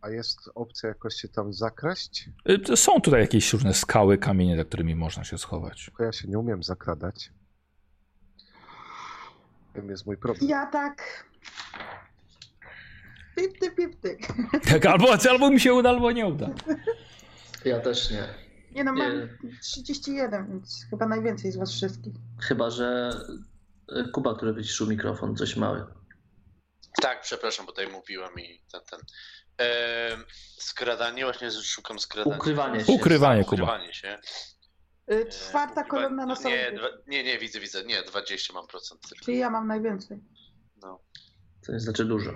A 0.01 0.11
jest 0.11 0.51
opcja 0.55 0.89
jakoś 0.89 1.15
się 1.15 1.29
tam 1.29 1.53
zakraść? 1.53 2.29
Y, 2.71 2.77
Są 2.77 3.01
tutaj 3.01 3.21
jakieś 3.21 3.53
różne 3.53 3.75
skały, 3.75 4.19
kamienie, 4.19 4.57
za 4.57 4.65
którymi 4.65 4.95
można 4.95 5.25
się 5.25 5.39
schować. 5.39 5.91
Bo 5.99 6.05
ja 6.05 6.13
się 6.13 6.29
nie 6.29 6.39
umiem 6.39 6.63
zakradać. 6.63 7.33
Tym 9.73 9.91
jest 9.91 10.07
mój 10.07 10.17
problem. 10.17 10.49
Ja 10.51 10.67
tak. 10.67 11.27
Pipty, 13.37 13.71
pipty. 13.71 14.19
Tak, 14.71 14.87
albo, 14.87 15.07
albo 15.31 15.51
mi 15.51 15.61
się 15.61 15.75
uda, 15.75 15.89
albo 15.89 16.13
nie 16.13 16.27
uda. 16.27 16.49
Ja 17.65 17.81
też 17.81 18.11
nie. 18.11 18.46
Nie 18.77 18.85
no, 18.85 18.93
mam 18.93 19.13
Nie. 19.13 19.59
31, 19.63 20.49
więc 20.49 20.87
chyba 20.91 21.07
najwięcej 21.07 21.53
z 21.53 21.57
was 21.57 21.73
wszystkich. 21.73 22.15
Chyba, 22.41 22.71
że 22.71 23.11
y, 23.93 24.11
Kuba, 24.13 24.35
który 24.35 24.53
wyciszył 24.53 24.87
mikrofon, 24.87 25.37
coś 25.37 25.57
mały. 25.57 25.87
Tak, 27.03 27.21
przepraszam, 27.21 27.67
bo 27.67 27.73
tutaj 27.73 27.93
mówiłem 27.93 28.31
i 28.39 28.63
ten. 28.73 28.81
ten. 28.91 29.01
Ehm, 29.59 30.25
skradanie, 30.59 31.25
właśnie 31.25 31.51
szukam 31.51 31.99
skradania. 31.99 32.37
Ukrywanie 32.37 32.85
się. 32.85 32.93
Ukrywanie, 32.93 33.45
Kuba. 33.45 33.63
Ukrywanie 33.63 33.95
się. 33.95 34.19
E, 35.07 35.27
Czwarta 35.27 35.85
kolumna 35.85 36.27
na 36.27 36.35
no, 36.35 36.51
nie, 36.51 36.73
dwa, 36.73 36.89
nie, 37.07 37.25
nie, 37.25 37.39
widzę, 37.39 37.61
widzę. 37.61 37.85
Nie, 37.85 38.03
20 38.03 38.55
mam 38.55 38.67
procent 38.67 39.01
tylko. 39.09 39.25
Czyli 39.25 39.39
ja 39.39 39.51
mam 39.51 39.67
najwięcej. 39.67 40.19
No. 40.83 41.01
To 41.67 41.73
nie 41.73 41.81
znaczy 41.81 42.05
dużo. 42.05 42.31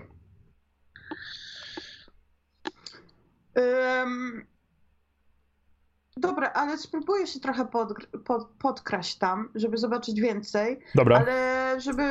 Dobra, 6.16 6.50
ale 6.54 6.78
spróbuję 6.78 7.26
się 7.26 7.40
trochę 7.40 7.64
podgr- 7.64 8.18
pod, 8.24 8.48
podkraść 8.58 9.14
tam, 9.18 9.48
żeby 9.54 9.78
zobaczyć 9.78 10.20
więcej, 10.20 10.78
Dobra. 10.94 11.18
ale 11.18 11.76
żeby 11.80 12.02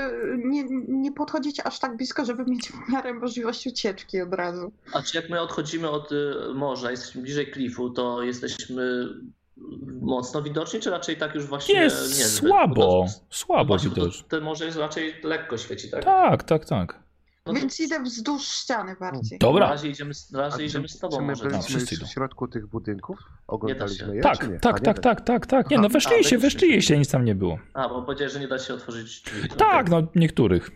nie, 0.46 0.64
nie 0.88 1.12
podchodzić 1.12 1.60
aż 1.60 1.80
tak 1.80 1.98
blisko, 1.98 2.26
żeby 2.26 2.46
mieć 2.46 2.72
w 2.72 2.90
miarę 2.92 3.14
możliwość 3.14 3.68
ucieczki 3.68 4.22
od 4.22 4.34
razu. 4.34 4.72
A 4.94 5.02
czy 5.02 5.18
jak 5.18 5.30
my 5.30 5.42
odchodzimy 5.42 5.90
od 5.90 6.12
y, 6.12 6.34
morza, 6.56 6.92
jesteśmy 6.92 7.22
bliżej 7.22 7.52
klifu, 7.52 7.90
to 7.90 8.24
jesteśmy 8.24 9.08
mocno 10.02 10.42
widoczni, 10.42 10.80
czy 10.80 10.90
raczej 10.90 11.18
tak 11.18 11.36
już 11.36 11.46
właśnie 11.46 11.76
Jest 11.76 12.20
niezbyt? 12.20 12.50
słabo, 12.50 12.74
Bo 12.76 13.06
to- 13.06 13.36
słabo 13.36 13.78
widać. 13.78 14.24
to, 14.24 14.38
to 14.40 14.46
morze 14.46 14.66
jest 14.66 14.78
raczej 14.78 15.14
lekko 15.24 15.58
świeci, 15.58 15.90
tak? 15.92 16.04
Tak, 16.06 16.44
tak, 16.44 16.66
tak. 16.66 17.00
No 17.50 17.54
to 17.56 17.60
Więc 17.60 17.80
idę 17.80 18.04
wzdłuż 18.04 18.48
ściany 18.48 18.96
bardziej. 19.00 19.40
Na 19.42 19.48
Dobra. 19.48 19.70
razie 19.70 19.90
idziemy, 19.90 20.14
z- 20.14 20.32
na 20.32 20.42
razie 20.42 20.58
czy, 20.58 20.64
idziemy 20.66 20.88
z 20.88 20.92
czy 20.94 21.00
tobą 21.00 21.22
my 21.22 21.28
może. 21.28 21.42
tam. 21.50 21.62
byliśmy- 21.62 22.06
w 22.08 22.10
środku 22.10 22.48
tych 22.48 22.68
budynków? 22.68 23.20
Oglądaliśmy 23.48 24.16
je, 24.16 24.22
Tak, 24.22 24.40
czy 24.40 24.48
nie? 24.48 24.60
tak, 24.60 24.80
tak, 24.80 25.00
tak, 25.00 25.22
tak, 25.22 25.46
tak. 25.46 25.70
Nie, 25.70 25.78
no 25.78 25.90
weszliście, 25.90 26.38
weszliście, 26.38 26.98
nic 26.98 27.12
tam 27.12 27.26
nie 27.26 27.36
było. 27.36 27.60
A, 27.74 27.90
bo 27.90 28.02
powiedziałeś, 28.02 28.34
że 28.34 28.40
nie 28.40 28.48
da 28.48 28.60
się 28.60 28.74
otworzyć 28.74 29.22
drzwi. 29.22 29.50
Tak, 29.50 29.90
no 29.90 30.02
niektórych. 30.16 30.72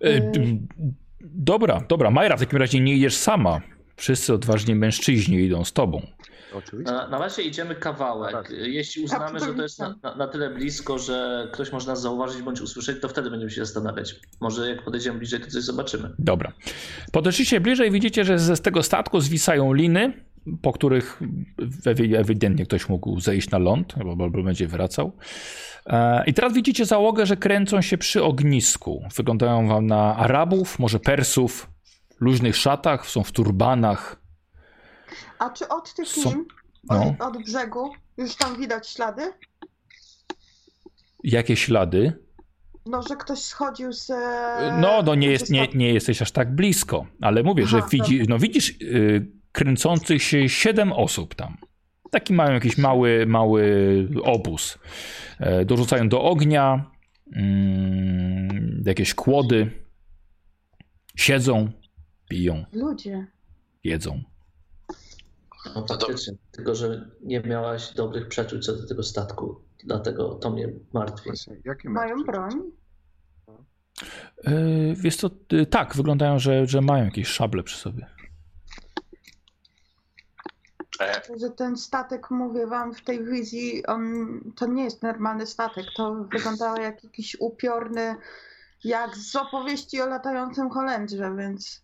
E, 0.00 0.20
d- 0.20 0.40
Dobra, 1.20 1.80
dobra. 1.88 2.10
Majra, 2.10 2.36
w 2.36 2.40
takim 2.40 2.58
razie 2.58 2.80
nie 2.80 2.94
idziesz 2.94 3.16
sama. 3.16 3.60
Wszyscy 3.96 4.34
odważni 4.34 4.74
mężczyźni 4.74 5.36
idą 5.36 5.64
z 5.64 5.72
tobą. 5.72 6.06
Oczywiście. 6.54 6.92
Na, 6.92 7.08
na 7.08 7.18
razie 7.18 7.42
idziemy 7.42 7.74
kawałek. 7.74 8.32
Tak. 8.32 8.50
Jeśli 8.50 9.04
uznamy, 9.04 9.40
że 9.40 9.54
to 9.54 9.62
jest 9.62 9.78
na, 9.78 9.94
na, 10.02 10.14
na 10.14 10.28
tyle 10.28 10.50
blisko, 10.50 10.98
że 10.98 11.48
ktoś 11.52 11.72
może 11.72 11.86
nas 11.86 12.00
zauważyć 12.02 12.42
bądź 12.42 12.60
usłyszeć, 12.60 13.00
to 13.00 13.08
wtedy 13.08 13.30
będziemy 13.30 13.50
się 13.50 13.64
zastanawiać. 13.64 14.14
Może 14.40 14.68
jak 14.68 14.82
podejdziemy 14.84 15.18
bliżej, 15.18 15.40
to 15.40 15.46
coś 15.50 15.62
zobaczymy. 15.62 16.10
Dobra. 16.18 16.52
Podeszliście 17.12 17.60
bliżej, 17.60 17.90
widzicie, 17.90 18.24
że 18.24 18.38
ze 18.38 18.56
z 18.56 18.60
tego 18.60 18.82
statku 18.82 19.20
zwisają 19.20 19.72
liny, 19.72 20.12
po 20.62 20.72
których 20.72 21.20
ewi- 21.86 22.16
ewidentnie 22.16 22.66
ktoś 22.66 22.88
mógł 22.88 23.20
zejść 23.20 23.50
na 23.50 23.58
ląd, 23.58 23.94
albo, 23.98 24.24
albo 24.24 24.42
będzie 24.42 24.66
wracał. 24.68 25.12
E, 25.86 26.24
I 26.26 26.34
teraz 26.34 26.52
widzicie 26.52 26.84
załogę, 26.84 27.26
że 27.26 27.36
kręcą 27.36 27.80
się 27.82 27.98
przy 27.98 28.22
ognisku. 28.24 29.04
Wyglądają 29.16 29.68
wam 29.68 29.86
na 29.86 30.16
Arabów, 30.16 30.78
może 30.78 31.00
Persów, 31.00 31.68
luźnych 32.20 32.56
szatach, 32.56 33.06
są 33.06 33.24
w 33.24 33.32
turbanach. 33.32 34.22
A 35.38 35.50
czy 35.50 35.68
od 35.68 35.94
tych 35.94 36.08
Są- 36.08 36.30
lin, 36.30 36.44
no. 36.90 37.14
od, 37.18 37.36
od 37.36 37.42
brzegu, 37.44 37.92
już 38.16 38.36
tam 38.36 38.56
widać 38.56 38.88
ślady? 38.88 39.32
Jakie 41.24 41.56
ślady? 41.56 42.24
No, 42.86 43.02
że 43.02 43.16
ktoś 43.16 43.38
schodził 43.38 43.92
z... 43.92 44.08
No, 44.80 45.02
no 45.02 45.14
nie, 45.14 45.30
jest, 45.30 45.50
nie, 45.50 45.68
nie 45.74 45.92
jesteś 45.92 46.22
aż 46.22 46.32
tak 46.32 46.54
blisko, 46.54 47.06
ale 47.20 47.42
mówię, 47.42 47.66
że 47.66 47.78
Aha, 47.78 47.88
widzi, 47.90 48.22
no 48.28 48.38
widzisz 48.38 48.70
y, 48.70 49.26
kręcących 49.52 50.22
się 50.22 50.48
siedem 50.48 50.92
osób 50.92 51.34
tam. 51.34 51.56
Taki 52.10 52.34
mają 52.34 52.52
jakiś 52.52 52.78
mały, 52.78 53.26
mały 53.26 54.08
obóz. 54.22 54.78
E, 55.40 55.64
dorzucają 55.64 56.08
do 56.08 56.22
ognia 56.22 56.90
mm, 57.32 58.82
jakieś 58.86 59.14
kłody. 59.14 59.70
Siedzą, 61.16 61.72
piją, 62.34 62.64
Ludzie. 62.72 63.26
jedzą. 63.84 64.22
No 65.74 65.86
faktycznie, 65.86 66.34
tylko 66.50 66.74
że 66.74 67.10
nie 67.22 67.40
miałaś 67.40 67.94
dobrych 67.94 68.28
przeczuć 68.28 68.66
co 68.66 68.76
do 68.76 68.88
tego 68.88 69.02
statku, 69.02 69.60
dlatego 69.84 70.34
to 70.34 70.50
mnie 70.50 70.68
martwi. 70.92 71.24
Właśnie, 71.30 71.56
jakie 71.64 71.88
Mają 71.90 72.24
broń? 72.24 72.62
E, 74.44 74.52
wiesz 74.94 75.16
co, 75.16 75.30
y, 75.52 75.66
tak, 75.66 75.96
wyglądają, 75.96 76.38
że, 76.38 76.66
że 76.66 76.80
mają 76.80 77.04
jakieś 77.04 77.28
szable 77.28 77.62
przy 77.62 77.78
sobie. 77.78 78.06
E, 81.00 81.38
Że 81.38 81.50
ten 81.50 81.76
statek, 81.76 82.30
mówię 82.30 82.66
wam, 82.66 82.94
w 82.94 83.04
tej 83.04 83.24
wizji, 83.24 83.86
on 83.86 84.04
to 84.56 84.66
nie 84.66 84.84
jest 84.84 85.02
normalny 85.02 85.46
statek. 85.46 85.86
To 85.96 86.14
wyglądało 86.14 86.76
jak 86.80 87.04
jakiś 87.04 87.36
upiorny, 87.40 88.16
jak 88.84 89.16
z 89.16 89.36
opowieści 89.36 90.00
o 90.00 90.06
latającym 90.06 90.70
Holendrze, 90.70 91.36
więc 91.38 91.83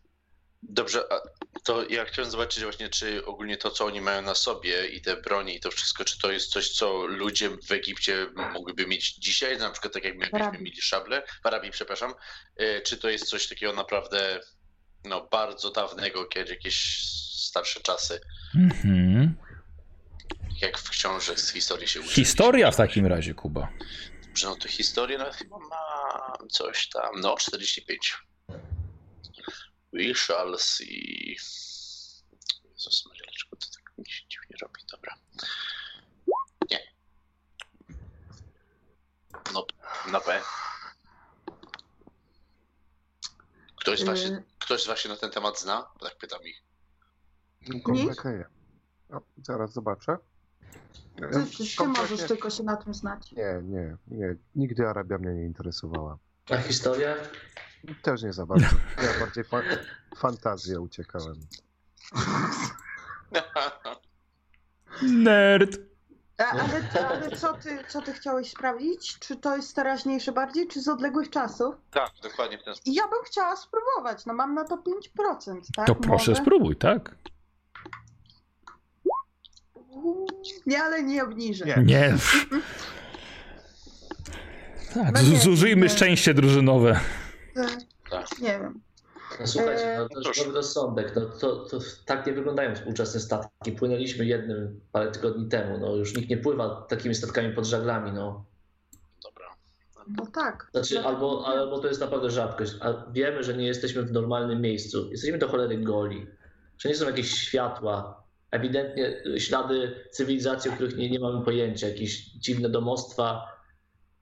Dobrze, 0.63 1.05
a 1.13 1.21
to 1.65 1.89
ja 1.89 2.05
chciałem 2.05 2.31
zobaczyć 2.31 2.63
właśnie, 2.65 2.89
czy 2.89 3.25
ogólnie 3.25 3.57
to, 3.57 3.71
co 3.71 3.85
oni 3.85 4.01
mają 4.01 4.23
na 4.23 4.35
sobie 4.35 4.87
i 4.87 5.01
te 5.03 5.17
broni 5.17 5.57
i 5.57 5.61
to 5.61 5.71
wszystko, 5.71 6.05
czy 6.05 6.19
to 6.19 6.33
jest 6.33 6.51
coś, 6.51 6.71
co 6.71 7.07
ludzie 7.07 7.51
w 7.51 7.73
Egipcie 7.73 8.27
mogliby 8.53 8.87
mieć 8.87 9.15
dzisiaj, 9.15 9.59
na 9.59 9.71
przykład 9.71 9.93
tak 9.95 10.05
jakbyśmy 10.05 10.39
Arabii. 10.39 10.63
mieli 10.65 10.83
szable, 10.83 11.23
w 11.43 11.47
Arabii, 11.47 11.71
przepraszam, 11.71 12.15
e, 12.57 12.81
czy 12.81 12.97
to 12.99 13.09
jest 13.09 13.25
coś 13.29 13.49
takiego 13.49 13.73
naprawdę 13.73 14.41
no, 15.05 15.29
bardzo 15.31 15.71
dawnego, 15.71 16.25
kiedy 16.25 16.51
jakieś 16.51 17.03
starsze 17.49 17.81
czasy, 17.81 18.21
Mhm. 18.55 19.35
jak 20.61 20.79
w 20.79 20.91
książek 20.91 21.41
z 21.41 21.53
historii 21.53 21.89
się 21.89 22.01
uczy. 22.01 22.11
Historia 22.11 22.71
w 22.71 22.77
takim 22.77 23.07
razie, 23.07 23.35
Kuba. 23.35 23.69
Że 24.35 24.47
no 24.49 24.57
to 24.57 24.69
historię 24.69 25.19
no, 25.19 25.33
chyba 25.33 25.57
ma 25.59 26.33
coś 26.51 26.89
tam, 26.89 27.21
no 27.21 27.37
45. 27.37 28.19
We 29.93 30.15
shall 30.15 30.59
see. 30.59 31.37
Jezus 32.73 33.07
Maria, 33.07 33.23
dlaczego 33.25 33.57
to 33.57 33.67
tak 33.75 33.99
mi 33.99 34.07
się 34.11 34.25
dziwnie 34.29 34.57
robi? 34.63 34.81
Dobra. 34.93 35.15
Nie. 36.71 36.79
No, 39.55 39.67
na 40.13 40.21
B. 40.21 40.41
Ktoś 43.81 44.01
z, 44.01 44.05
was 44.05 44.19
się, 44.19 44.29
Yy. 44.29 44.43
ktoś 44.59 44.83
z 44.83 44.87
was 44.87 44.99
się 44.99 45.09
na 45.09 45.17
ten 45.17 45.31
temat 45.31 45.61
zna? 45.61 45.91
Tak 46.01 46.17
pytam 46.19 46.41
ich. 46.45 46.63
Kompletnie. 47.85 48.45
No, 49.11 49.21
zaraz 49.43 49.73
zobaczę. 49.73 50.17
ty, 51.17 51.23
ty, 51.23 51.29
ty 51.31 51.77
Kompletnie- 51.77 51.87
możesz 52.11 52.29
tylko 52.29 52.51
się 52.51 52.63
na 52.63 52.77
tym 52.77 52.95
znać. 52.95 53.33
Nie, 53.33 53.61
nie, 53.63 53.97
nie. 54.07 54.37
Nigdy 54.55 54.87
Arabia 54.89 55.19
mnie 55.19 55.35
nie 55.35 55.45
interesowała. 55.45 56.19
A 56.51 56.57
historia? 56.57 57.17
Też 58.03 58.23
nie 58.23 58.33
za 58.33 58.47
bardzo. 58.47 58.67
Ja 59.03 59.21
bardziej 59.21 59.45
fa 59.45 59.63
fantazję 60.17 60.81
uciekałem. 60.81 61.35
Nerd. 65.03 65.79
A, 66.39 66.45
ale 66.51 66.83
ale 67.09 67.37
co, 67.37 67.55
ty, 67.55 67.79
co 67.89 68.03
ty 68.03 68.13
chciałeś 68.13 68.51
sprawdzić? 68.51 69.19
Czy 69.19 69.37
to 69.37 69.57
jest 69.57 69.77
teraźniejsze 69.77 70.33
bardziej, 70.33 70.69
czy 70.69 70.81
z 70.83 70.89
odległych 70.89 71.31
czasów? 71.31 71.75
tak, 71.91 72.11
dokładnie 72.23 72.59
w 72.59 72.65
ten 72.65 72.75
sposób. 72.75 72.87
I 72.93 72.95
ja 72.95 73.03
bym 73.09 73.19
chciała 73.27 73.57
spróbować, 73.57 74.27
no 74.27 74.35
mam 74.35 74.55
na 74.55 74.65
to 74.65 74.77
5%, 74.77 75.61
tak? 75.77 75.87
To 75.87 75.95
proszę 75.95 76.31
Może? 76.31 76.43
spróbuj, 76.43 76.77
tak? 76.77 77.15
Nie, 80.67 80.83
ale 80.83 81.03
nie 81.03 81.25
obniżę. 81.25 81.65
Nie. 81.65 81.83
Nie. 81.85 82.15
Tak, 84.95 85.15
No 85.15 85.23
nie, 85.23 85.41
zużyjmy 85.41 85.83
nie. 85.83 85.89
szczęście 85.89 86.35
drużynowe. 86.35 87.01
Tak. 88.31 88.41
Nie 88.41 88.49
wiem. 88.61 88.81
No, 89.41 89.47
słuchajcie, 89.47 89.93
Eee, 89.93 89.99
no, 89.99 90.09
to 90.09 90.15
jest 90.15 90.25
proszę. 90.25 90.41
dobry 90.45 90.57
rozsądek. 90.57 91.13
No, 91.17 91.21
to, 91.27 91.57
to 91.57 91.79
tak 92.07 92.27
nie 92.27 92.33
wyglądają 92.33 92.75
współczesne 92.75 93.21
statki. 93.21 93.73
Płynęliśmy 93.73 94.25
jednym 94.25 94.81
parę 94.93 95.11
tygodni 95.11 95.49
temu. 95.49 95.79
No, 95.79 95.97
już 95.97 96.17
nikt 96.17 96.31
nie 96.31 96.37
pływa 96.37 96.87
takimi 96.89 97.15
statkami 97.15 97.55
pod 97.55 97.67
żaglami. 97.67 98.13
No. 98.13 98.45
Dobra. 99.25 99.47
No 100.17 100.27
tak. 100.35 100.69
Znaczy, 100.73 100.95
No, 100.95 101.09
albo, 101.09 101.47
albo 101.47 101.79
to 101.79 101.89
jest 101.89 102.01
naprawdę 102.01 102.31
rzadkość. 102.31 102.73
A 102.81 103.11
wiemy, 103.13 103.43
że 103.45 103.55
nie 103.57 103.67
jesteśmy 103.67 104.03
w 104.03 104.13
normalnym 104.13 104.61
miejscu. 104.61 105.11
Jesteśmy 105.11 105.39
do 105.39 105.49
cholery 105.49 105.79
goli. 105.79 106.27
Że 106.79 106.89
nie 106.89 106.95
są 106.95 107.07
jakieś 107.07 107.31
światła. 107.39 108.23
Ewidentnie 108.51 109.23
ślady 109.39 110.05
cywilizacji, 110.11 110.71
o 110.71 110.75
których 110.75 110.97
nie, 110.97 111.11
nie 111.11 111.21
mamy 111.21 111.45
pojęcia. 111.45 111.89
Jakieś 111.89 112.25
dziwne 112.25 112.69
domostwa. 112.69 113.47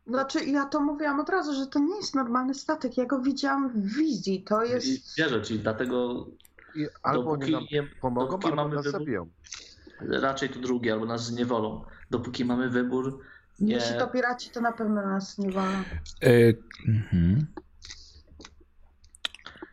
Znaczy, 0.08 0.44
ja 0.44 0.66
to 0.66 0.80
mówiłam 0.80 1.20
od 1.20 1.28
razu, 1.28 1.54
że 1.54 1.66
to 1.66 1.78
nie 1.78 1.96
jest 1.96 2.14
normalny 2.14 2.54
statek. 2.54 2.96
Ja 2.96 3.06
go 3.06 3.20
widziałam 3.20 3.68
w 3.68 3.96
wizji. 3.96 4.42
To 4.42 4.64
I 4.64 4.70
jest. 4.70 5.16
Wierzę 5.16 5.42
ci, 5.42 5.58
dlatego 5.58 6.26
I 6.74 6.86
albo 7.02 7.22
dopóki 7.36 7.52
nam 7.52 7.64
nie, 7.72 7.82
pomogą, 8.00 8.26
dopóki 8.30 8.46
albo 8.48 8.62
mamy 8.62 8.74
nas 8.74 8.86
wybór- 8.86 8.92
zabiją. 8.92 9.28
raczej 10.00 10.48
to 10.48 10.60
drugie, 10.60 10.92
albo 10.92 11.06
nas 11.06 11.24
zniewolą. 11.26 11.84
Dopóki 12.10 12.44
mamy 12.44 12.68
wybór, 12.70 13.20
nie. 13.60 13.74
Jeśli 13.74 13.98
to 13.98 14.08
piraci, 14.08 14.50
to 14.50 14.60
na 14.60 14.72
pewno 14.72 15.02
nas 15.02 15.38
nie 15.38 15.50
wolno. 15.50 15.78
E, 16.22 16.30
mhm. 16.88 17.46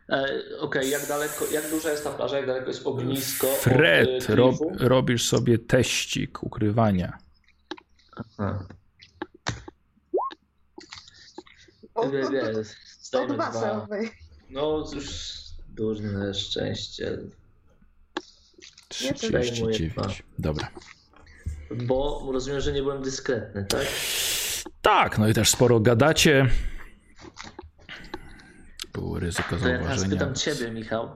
E, 0.08 0.26
Okej, 0.60 0.90
jak 0.90 1.06
daleko, 1.06 1.44
jak 1.52 1.70
duża 1.70 1.90
jest 1.90 2.04
ta 2.04 2.10
plaża, 2.10 2.36
jak 2.36 2.46
daleko 2.46 2.68
jest 2.68 2.86
ognisko? 2.86 3.46
od, 3.52 3.56
Fred, 3.56 4.30
e, 4.30 4.34
rob, 4.34 4.54
robisz 4.78 5.28
sobie 5.28 5.58
teścik 5.58 6.42
ukrywania. 6.42 7.18
A. 8.38 8.58
Zdajmy 13.00 13.34
dwa. 13.34 13.86
No 14.50 14.84
już 14.94 15.06
duże 15.68 16.34
szczęście, 16.34 17.18
39. 18.88 20.22
Dobra. 20.38 20.68
bo 21.70 22.28
rozumiem, 22.32 22.60
że 22.60 22.72
nie 22.72 22.82
byłem 22.82 23.02
dyskretny, 23.02 23.64
tak? 23.64 23.86
Tak, 24.82 25.18
no 25.18 25.28
i 25.28 25.34
też 25.34 25.50
sporo 25.50 25.80
gadacie. 25.80 26.48
Było 28.92 29.18
ryzyko 29.18 29.56
To 29.56 29.68
ja 29.68 29.78
zauważenia. 29.78 30.10
pytam 30.10 30.34
ciebie, 30.34 30.70
Michał. 30.70 31.14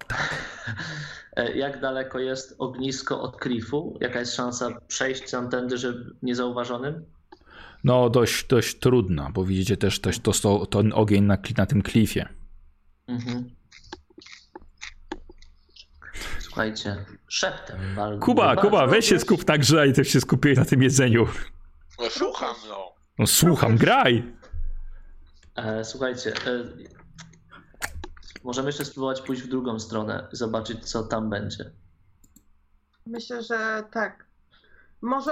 E, 1.37 1.57
Jak 1.57 1.81
daleko 1.81 2.19
jest 2.19 2.55
ognisko 2.59 3.23
od 3.23 3.37
klifu? 3.37 3.99
Jaka 4.01 4.21
jest 4.21 4.35
szansa 4.35 4.69
przejść 4.89 5.31
tam 5.31 5.51
tędy, 5.51 5.79
że 5.79 5.95
niezauważonym? 6.23 7.05
No 7.85 8.11
dość, 8.11 8.47
dość 8.47 8.79
trudna, 8.79 9.31
bo 9.35 9.45
widzicie 9.45 9.77
też, 9.77 10.01
też 10.01 10.19
to, 10.21 10.33
to, 10.33 10.67
ten 10.67 10.93
ogień 10.95 11.25
na, 11.25 11.39
na 11.57 11.67
tym 11.67 11.83
klifie. 11.83 12.29
Mhm. 13.07 13.51
Słuchajcie, 16.39 17.05
szeptem. 17.29 17.95
wal- 17.95 18.19
Kuba, 18.19 18.57
Kuba, 18.57 18.87
weź 18.87 19.09
się 19.09 19.19
skup 19.19 19.49
na 19.49 19.59
grze 19.59 19.89
i 19.89 19.93
też 19.93 20.09
się 20.09 20.21
skupię 20.21 20.55
na 20.55 20.65
tym 20.65 20.83
jedzeniu. 20.83 21.27
No, 21.99 22.11
słucham, 22.11 22.55
no. 22.69 22.95
No 23.19 23.27
słucham, 23.27 23.77
graj! 23.77 24.35
E, 25.57 25.85
słuchajcie, 25.85 26.33
e, 26.47 26.65
możemy 28.45 28.69
jeszcze 28.69 28.85
spróbować 28.85 29.21
pójść 29.21 29.43
w 29.43 29.49
drugą 29.49 29.81
stronę, 29.81 30.29
zobaczyć 30.33 30.91
co 30.91 31.03
tam 31.03 31.31
będzie. 31.31 31.71
Myślę, 33.07 33.43
że 33.43 33.83
tak. 33.93 34.27
Może. 35.03 35.31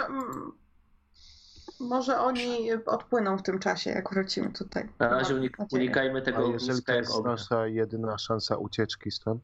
Może 1.81 2.19
oni 2.21 2.73
odpłyną 2.87 3.39
w 3.39 3.43
tym 3.43 3.59
czasie, 3.59 3.91
jak 3.91 4.11
wrócimy 4.11 4.53
tutaj. 4.53 4.89
Na 4.99 5.09
razie 5.09 5.35
unik- 5.35 5.67
unikajmy 5.73 6.19
A 6.19 6.23
tego 6.23 6.51
jeżeli 6.53 6.71
ogniska 6.71 6.93
to 6.93 6.99
jest 6.99 7.25
nasza 7.25 7.67
jedyna 7.67 8.19
szansa 8.19 8.57
ucieczki 8.57 9.11
stąd, 9.11 9.43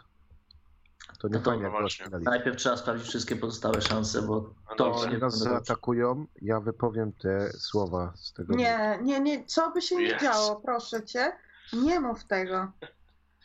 to 1.19 1.28
nie 1.28 1.35
No 1.35 1.40
fajnie 1.40 1.65
jak 1.65 1.73
rozpinali. 1.73 2.24
Najpierw 2.24 2.56
trzeba 2.56 2.77
sprawdzić 2.77 3.09
wszystkie 3.09 3.36
pozostałe 3.36 3.81
szanse, 3.81 4.23
bo 4.23 4.55
No 4.70 4.77
to 4.77 5.06
nie 5.06 5.12
Jak 5.12 5.20
nas 5.20 5.39
zaatakują, 5.39 6.27
ja 6.43 6.61
wypowiem 6.61 7.12
te 7.12 7.51
słowa 7.52 8.12
z 8.16 8.32
tego. 8.32 8.55
Nie, 8.55 8.98
nie, 9.02 9.20
nie. 9.20 9.44
Co 9.47 9.70
by 9.70 9.82
się 9.82 9.97
nie 9.97 10.15
Yes. 10.16 10.23
działo, 10.23 10.56
proszę 10.65 11.02
cię. 11.05 11.32
Nie 11.73 12.01
mów 12.01 12.24
tego. 12.24 12.73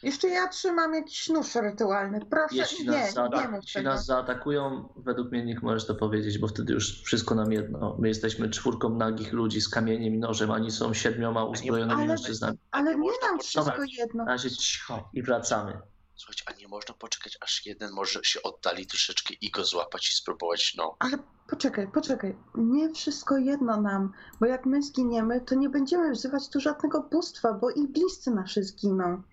Jeszcze 0.04 0.28
ja 0.30 0.48
trzymam 0.48 0.94
jakiś 0.94 1.30
nóż 1.30 1.56
rytualny. 1.56 2.20
Proszę, 2.30 2.56
Jeśli 2.56 2.86
nie, 2.86 2.92
nas, 2.92 3.06
nie 3.08 3.12
zaata- 3.12 3.52
mów 3.52 3.64
jeśli 3.64 3.84
nas 3.84 4.06
zaatakują, 4.06 4.90
według 4.96 5.32
mnie 5.32 5.46
nikt 5.46 5.64
możesz 5.64 5.86
to 5.88 5.96
powiedzieć, 5.96 6.38
bo 6.38 6.48
wtedy 6.48 6.74
już 6.74 7.04
wszystko 7.04 7.36
nam 7.36 7.52
jedno. 7.52 7.96
My 8.00 8.08
jesteśmy 8.08 8.50
czwórką 8.50 8.90
nagich 8.90 9.34
ludzi 9.34 9.62
z 9.62 9.70
kamieniem 9.70 10.14
i 10.14 10.18
nożem, 10.18 10.52
oni 10.52 10.72
są 10.72 10.94
siedmioma 10.94 11.44
uzbrojonymi 11.46 12.00
Ale- 12.00 12.08
mężczyznami. 12.08 12.58
Ale 12.72 12.96
Nie 12.96 13.02
nie 13.02 13.18
nam 13.30 13.40
wszystko 13.40 13.84
jedno. 13.98 14.24
Na 14.26 14.32
razie 14.32 14.52
cicho 14.52 15.10
i 15.14 15.24
wracamy. 15.24 15.80
Słuchajcie, 16.16 16.44
a 16.48 16.54
nie 16.54 16.68
można 16.68 16.96
poczekać, 16.96 17.38
aż 17.42 17.66
jeden 17.66 17.92
może 17.94 18.20
się 18.24 18.42
oddali 18.44 18.88
troszeczkę 18.88 19.34
i 19.42 19.52
go 19.52 19.64
złapać 19.66 20.10
i 20.10 20.16
spróbować, 20.16 20.76
no. 20.78 20.96
Ale 21.00 21.18
poczekaj, 21.50 21.88
poczekaj. 21.94 22.36
Nie 22.56 22.94
wszystko 22.94 23.38
jedno 23.38 23.82
nam, 23.82 24.12
bo 24.40 24.46
jak 24.46 24.66
my 24.66 24.82
zginiemy, 24.84 25.42
to 25.42 25.56
nie 25.56 25.70
będziemy 25.70 26.12
wzywać 26.12 26.50
tu 26.50 26.60
żadnego 26.60 27.02
bóstwa, 27.12 27.54
bo 27.54 27.70
i 27.70 27.88
bliscy 27.88 28.32
nasi 28.32 28.64
zginą. 28.64 29.24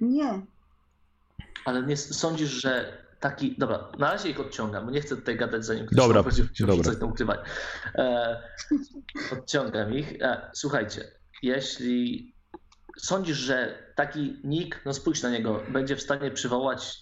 Nie. 0.00 0.46
Ale 1.64 1.82
nie 1.82 1.96
sądzisz, 1.96 2.50
że 2.50 3.02
taki. 3.20 3.54
Dobra, 3.58 3.88
na 3.98 4.12
razie 4.12 4.30
ich 4.30 4.40
odciągam, 4.40 4.84
bo 4.84 4.90
nie 4.90 5.00
chcę 5.00 5.16
tutaj 5.16 5.36
gadać 5.36 5.64
zanim 5.64 5.86
ktoś 5.86 5.96
Dobra, 5.96 6.22
dobra. 6.58 6.84
coś 6.84 6.98
tam 7.00 7.08
ukrywać. 7.08 7.40
E, 7.94 8.42
odciągam 9.32 9.94
ich. 9.94 10.22
E, 10.22 10.50
słuchajcie, 10.54 11.10
jeśli 11.42 12.32
sądzisz, 12.98 13.36
że 13.36 13.82
taki 13.94 14.40
nick, 14.44 14.80
no 14.84 14.94
spójrz 14.94 15.22
na 15.22 15.30
niego, 15.30 15.62
będzie 15.68 15.96
w 15.96 16.02
stanie 16.02 16.30
przywołać 16.30 16.98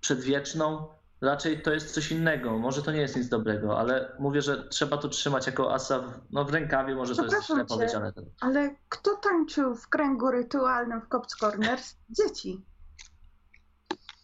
przedwieczną, 0.00 0.88
raczej 1.24 1.62
to 1.62 1.72
jest 1.72 1.94
coś 1.94 2.12
innego. 2.12 2.58
Może 2.58 2.82
to 2.82 2.92
nie 2.92 3.00
jest 3.00 3.16
nic 3.16 3.28
dobrego, 3.28 3.78
ale 3.78 4.16
mówię, 4.18 4.42
że 4.42 4.68
trzeba 4.68 4.96
to 4.96 5.08
trzymać 5.08 5.46
jako 5.46 5.74
asa 5.74 5.98
w, 5.98 6.12
no, 6.30 6.44
w 6.44 6.50
rękawie, 6.50 6.94
może 6.94 7.16
to 7.16 7.24
jest 7.24 7.46
źle 7.46 7.56
cię. 7.56 7.64
powiedziane. 7.64 8.12
Ale 8.40 8.74
kto 8.88 9.16
tańczył 9.16 9.74
w 9.74 9.88
kręgu 9.88 10.30
rytualnym 10.30 11.00
w 11.00 11.08
Cops 11.08 11.36
Corners? 11.36 11.96
Dzieci. 12.10 12.64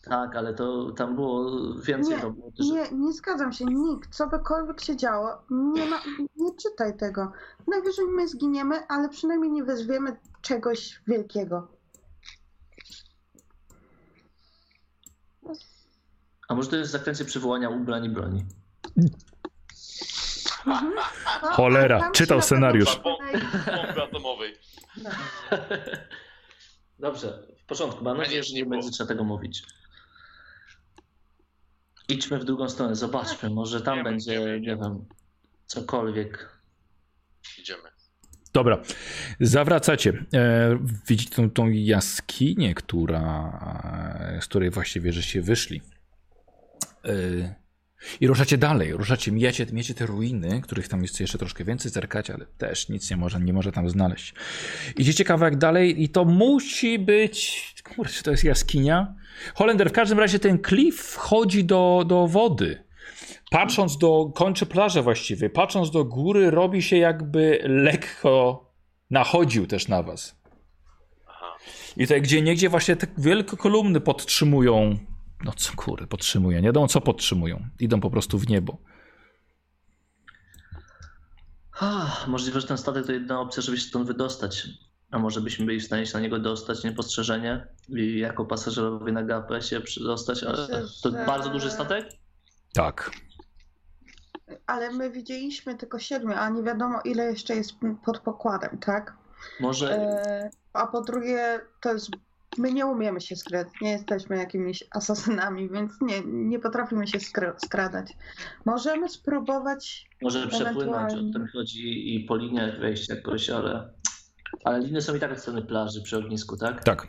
Tak, 0.04 0.36
ale 0.36 0.54
to 0.54 0.90
tam 0.90 1.14
było 1.14 1.50
więcej 1.74 2.16
Nie, 2.16 2.22
roboty. 2.22 2.62
że- 2.62 2.72
Nie, 2.74 2.90
nie 2.92 3.12
zgadzam 3.12 3.52
się. 3.52 3.64
Nikt, 3.64 4.14
co 4.14 4.26
bykolwiek 4.28 4.80
się 4.80 4.96
działo, 4.96 5.42
nie, 5.50 5.86
ma, 5.86 5.96
nie 6.36 6.54
czytaj 6.54 6.96
tego. 6.96 7.32
Najwyżej 7.66 8.06
my 8.06 8.28
zginiemy, 8.28 8.86
ale 8.88 9.08
przynajmniej 9.08 9.50
nie 9.52 9.64
wezwiemy 9.64 10.16
czegoś 10.42 11.02
wielkiego. 11.06 11.68
A 16.50 16.54
może 16.54 16.70
to 16.70 16.76
jest 16.76 16.90
zaklęcie 16.90 17.24
przywołania 17.24 17.68
ubrań 17.68 18.04
i 18.04 18.08
broni? 18.08 18.44
Mhm. 20.66 20.92
A- 21.42 21.46
Cholera, 21.52 22.10
czytał 22.10 22.42
scenariusz. 22.42 23.00
Bomby 23.04 24.02
atomowej. 24.02 24.54
Dobrze, 26.98 27.42
w 27.62 27.64
porządku. 27.64 28.04
Mam 28.04 28.16
nadzieję, 28.16 28.42
że 28.42 28.54
nie 28.54 28.66
będzie 28.66 28.90
trzeba 28.90 29.08
tego 29.08 29.24
mówić. 29.24 29.62
Idźmy 32.08 32.38
w 32.38 32.44
drugą 32.44 32.68
stronę, 32.68 32.96
zobaczmy, 32.96 33.50
może 33.50 33.80
tam 33.80 34.04
będzie, 34.04 34.32
wiemy, 34.32 34.60
nie 34.60 34.76
wiem, 34.76 35.04
cokolwiek. 35.66 36.60
Idziemy. 37.58 37.88
Dobra, 38.52 38.82
zawracacie. 39.40 40.24
E, 40.34 40.78
widzicie 41.08 41.34
tą, 41.36 41.50
tą 41.50 41.68
jaskinię, 41.68 42.74
która, 42.74 43.50
e, 44.36 44.42
z 44.42 44.46
której 44.46 44.70
właściwie 44.70 45.12
żeście 45.12 45.42
wyszli. 45.42 45.82
E, 47.04 47.10
I 48.20 48.26
ruszacie 48.26 48.58
dalej, 48.58 48.92
ruszacie, 48.92 49.32
mijacie, 49.32 49.66
mijacie 49.72 49.94
te 49.94 50.06
ruiny, 50.06 50.60
których 50.60 50.88
tam 50.88 51.02
jest 51.02 51.20
jeszcze 51.20 51.38
troszkę 51.38 51.64
więcej, 51.64 51.90
zerkacie, 51.90 52.34
ale 52.34 52.46
też 52.46 52.88
nic 52.88 53.10
nie 53.10 53.16
może, 53.16 53.40
nie 53.40 53.52
może 53.52 53.72
tam 53.72 53.90
znaleźć. 53.90 54.34
Idziecie 54.96 55.24
kawałek 55.24 55.56
dalej 55.56 56.02
i 56.02 56.08
to 56.08 56.24
musi 56.24 56.98
być... 56.98 57.74
Czy 58.08 58.22
to 58.22 58.30
jest 58.30 58.44
jaskinia? 58.44 59.14
Holender, 59.54 59.90
w 59.90 59.92
każdym 59.92 60.18
razie 60.18 60.38
ten 60.38 60.58
klif 60.58 61.00
wchodzi 61.00 61.64
do, 61.64 62.04
do 62.06 62.26
wody. 62.26 62.84
Patrząc 63.50 63.98
do, 63.98 64.32
kończy 64.34 64.66
plażę 64.66 65.02
właściwie, 65.02 65.50
patrząc 65.50 65.90
do 65.90 66.04
góry, 66.04 66.50
robi 66.50 66.82
się 66.82 66.96
jakby 66.96 67.60
lekko 67.64 68.64
nachodził 69.10 69.66
też 69.66 69.88
na 69.88 70.02
was. 70.02 70.40
I 71.96 72.02
tutaj 72.02 72.22
gdzie 72.22 72.42
niegdzie 72.42 72.68
właśnie 72.68 72.96
te 72.96 73.06
wielkie 73.18 73.56
kolumny 73.56 74.00
podtrzymują, 74.00 74.98
no 75.44 75.52
co 75.56 75.72
kury, 75.76 76.06
podtrzymują, 76.06 76.60
nie 76.60 76.66
wiadomo 76.68 76.88
co 76.88 77.00
podtrzymują. 77.00 77.68
Idą 77.80 78.00
po 78.00 78.10
prostu 78.10 78.38
w 78.38 78.48
niebo. 78.48 78.78
Ah, 81.80 82.24
możliwe, 82.28 82.60
że 82.60 82.66
ten 82.66 82.78
statek 82.78 83.06
to 83.06 83.12
jedyna 83.12 83.40
opcja, 83.40 83.62
żeby 83.62 83.76
się 83.78 83.88
stąd 83.88 84.06
wydostać. 84.06 84.66
A 85.10 85.18
może 85.18 85.40
byśmy 85.40 85.66
byli 85.66 85.80
w 85.80 85.84
stanie 85.84 86.06
się 86.06 86.14
na 86.14 86.20
niego 86.20 86.38
dostać 86.38 86.84
niepostrzeżenie 86.84 87.66
i 87.88 88.18
jako 88.18 88.44
pasażerowie 88.44 89.12
na 89.12 89.22
gapę 89.22 89.62
się 89.62 89.80
przydostać, 89.80 90.42
ale 90.44 90.68
to 91.02 91.10
że- 91.10 91.24
bardzo 91.26 91.50
duży 91.50 91.70
statek? 91.70 92.08
Tak. 92.74 93.10
Ale 94.66 94.90
my 94.90 95.10
widzieliśmy 95.10 95.74
tylko 95.76 95.98
siedmiu, 95.98 96.32
a 96.36 96.48
nie 96.48 96.62
wiadomo 96.62 97.00
ile 97.04 97.24
jeszcze 97.24 97.54
jest 97.54 97.72
pod 98.04 98.18
pokładem, 98.18 98.78
tak? 98.78 99.16
Może 99.60 99.92
E, 99.96 100.50
a 100.72 100.86
po 100.86 101.00
drugie, 101.00 101.60
to 101.80 101.92
jest. 101.92 102.10
My 102.58 102.72
nie 102.72 102.86
umiemy 102.86 103.20
się 103.20 103.36
skradać, 103.36 103.72
nie 103.80 103.90
jesteśmy 103.90 104.36
jakimiś 104.36 104.84
asasynami, 104.90 105.70
więc 105.70 105.92
nie, 106.00 106.20
nie 106.24 106.58
potrafimy 106.58 107.06
się 107.06 107.18
skra- 107.18 107.54
skradać. 107.58 108.12
Możemy 108.64 109.08
spróbować. 109.08 110.08
Może 110.22 110.48
przepłynąć, 110.48 111.12
o 111.12 111.16
tym 111.32 111.48
chodzi 111.52 112.14
i 112.16 112.20
po 112.24 112.36
liniach 112.36 112.80
wejść 112.80 113.08
jakoś, 113.08 113.50
ale... 113.50 113.90
Ale 114.64 114.80
liny 114.80 115.02
są 115.02 115.14
i 115.14 115.20
tak 115.20 115.32
od 115.32 115.38
strony 115.40 115.62
plaży 115.62 116.02
przy 116.02 116.16
ognisku, 116.18 116.56
tak? 116.56 116.84
Tak. 116.84 117.08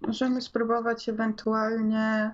Możemy 0.00 0.40
spróbować 0.40 1.08
ewentualnie. 1.08 2.30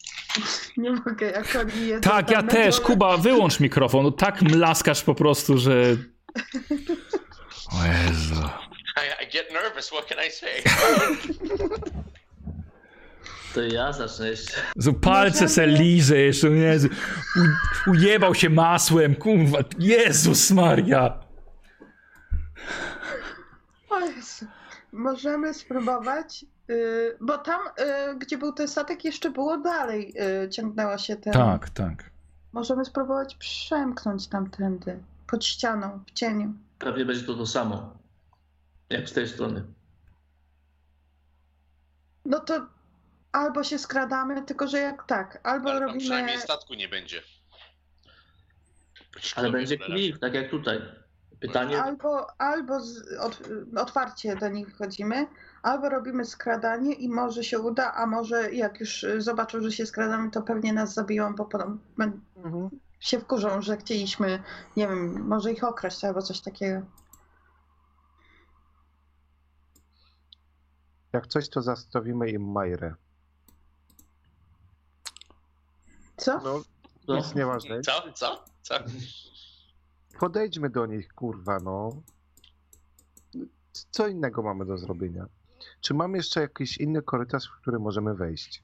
Nie 0.76 0.90
mogę, 0.92 1.30
jak 1.30 1.58
oni 1.60 1.86
jedzą 1.86 2.10
Tak, 2.10 2.30
ja 2.30 2.42
też. 2.42 2.76
dole. 2.76 2.86
Kuba, 2.86 3.16
wyłącz 3.16 3.60
mikrofon. 3.60 4.02
No, 4.04 4.10
tak 4.10 4.42
mlaskasz 4.42 5.02
po 5.02 5.14
prostu, 5.14 5.58
że... 5.58 5.72
O 7.72 7.84
Jezu. 7.86 8.34
I, 8.98 9.24
I 9.24 9.26
get 9.26 9.52
nervous, 9.52 9.90
what 9.90 10.06
can 10.08 10.18
I 10.18 10.30
say? 10.30 10.62
To 13.54 13.62
ja 13.62 13.92
zacznę 13.92 14.28
jeszcze. 14.28 14.52
Jezu, 14.76 14.94
Palce 14.94 15.48
se 15.48 15.66
liże 15.66 16.16
jeszcze, 16.18 16.48
Jezu. 16.48 16.88
U, 17.36 17.90
ujebał 17.90 18.34
się 18.34 18.50
masłem, 18.50 19.14
kurwa. 19.14 19.58
Jezus 19.78 20.50
Maria. 20.50 21.18
O 23.90 24.00
Jezu. 24.00 24.46
Możemy 24.92 25.54
spróbować, 25.54 26.44
y, 26.70 27.16
bo 27.20 27.38
tam, 27.38 27.60
y, 28.12 28.18
gdzie 28.18 28.38
był 28.38 28.52
ten 28.52 28.68
statek, 28.68 29.04
jeszcze 29.04 29.30
było 29.30 29.58
dalej, 29.58 30.14
y, 30.44 30.48
ciągnęła 30.48 30.98
się 30.98 31.16
ten. 31.16 31.32
Tak, 31.32 31.70
tak. 31.70 32.10
Możemy 32.52 32.84
spróbować 32.84 33.34
przemknąć 33.34 34.28
tamtędy, 34.28 34.98
pod 35.26 35.44
ścianą, 35.44 36.00
w 36.06 36.12
cieniu. 36.12 36.52
Pewnie 36.78 37.04
będzie 37.04 37.26
to 37.26 37.34
to 37.34 37.46
samo. 37.46 37.94
Jak 38.90 39.08
z 39.08 39.12
tej 39.12 39.28
strony. 39.28 39.64
No 42.24 42.40
to 42.40 42.66
albo 43.32 43.64
się 43.64 43.78
skradamy, 43.78 44.42
tylko 44.42 44.68
że 44.68 44.78
jak 44.78 45.06
tak, 45.06 45.40
albo 45.42 45.70
Ale 45.70 45.80
robimy. 45.80 46.00
przynajmniej 46.00 46.38
statku 46.40 46.74
nie 46.74 46.88
będzie. 46.88 47.22
Ale 49.36 49.50
będzie 49.52 49.78
klif, 49.78 50.18
tak 50.20 50.34
jak 50.34 50.50
tutaj. 50.50 50.80
Pytanie, 51.40 51.82
Albo, 51.82 52.40
albo 52.40 52.80
z, 52.80 53.18
ot, 53.20 53.42
otwarcie 53.76 54.36
do 54.36 54.48
nich 54.48 54.68
wchodzimy, 54.74 55.26
albo 55.62 55.88
robimy 55.88 56.24
skradanie 56.24 56.92
i 56.94 57.08
może 57.08 57.44
się 57.44 57.58
uda, 57.60 57.92
a 57.94 58.06
może 58.06 58.52
jak 58.52 58.80
już 58.80 59.06
zobaczą, 59.18 59.60
że 59.60 59.72
się 59.72 59.86
skradamy, 59.86 60.30
to 60.30 60.42
pewnie 60.42 60.72
nas 60.72 60.94
zabiją, 60.94 61.34
bo 61.34 61.44
potem 61.44 61.80
ben- 61.98 62.20
się 63.00 63.20
wkurzą, 63.20 63.62
że 63.62 63.76
chcieliśmy, 63.76 64.42
nie 64.76 64.88
wiem, 64.88 65.26
może 65.28 65.52
ich 65.52 65.64
okraść 65.64 66.04
albo 66.04 66.22
coś 66.22 66.40
takiego. 66.40 66.82
Jak 71.18 71.26
coś, 71.26 71.48
to 71.48 71.62
zastawimy 71.62 72.30
im 72.30 72.52
Majrę. 72.52 72.94
Co? 76.16 76.40
No, 76.40 76.62
no, 77.08 77.16
nic 77.16 77.34
nieważne. 77.34 77.80
Co? 77.80 78.12
Co? 78.12 78.44
Co? 78.62 78.74
Podejdźmy 80.20 80.70
do 80.70 80.86
nich, 80.86 81.12
kurwa, 81.14 81.58
no. 81.58 82.02
Co 83.90 84.08
innego 84.08 84.42
mamy 84.42 84.64
do 84.64 84.78
zrobienia? 84.78 85.26
Czy 85.80 85.94
mamy 85.94 86.16
jeszcze 86.16 86.40
jakiś 86.40 86.78
inny 86.78 87.02
korytarz, 87.02 87.48
w 87.48 87.60
który 87.60 87.78
możemy 87.78 88.14
wejść? 88.14 88.62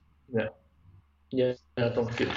nie 1.33 1.57
na 1.77 1.91
tą 1.91 2.07
chwilę. 2.07 2.33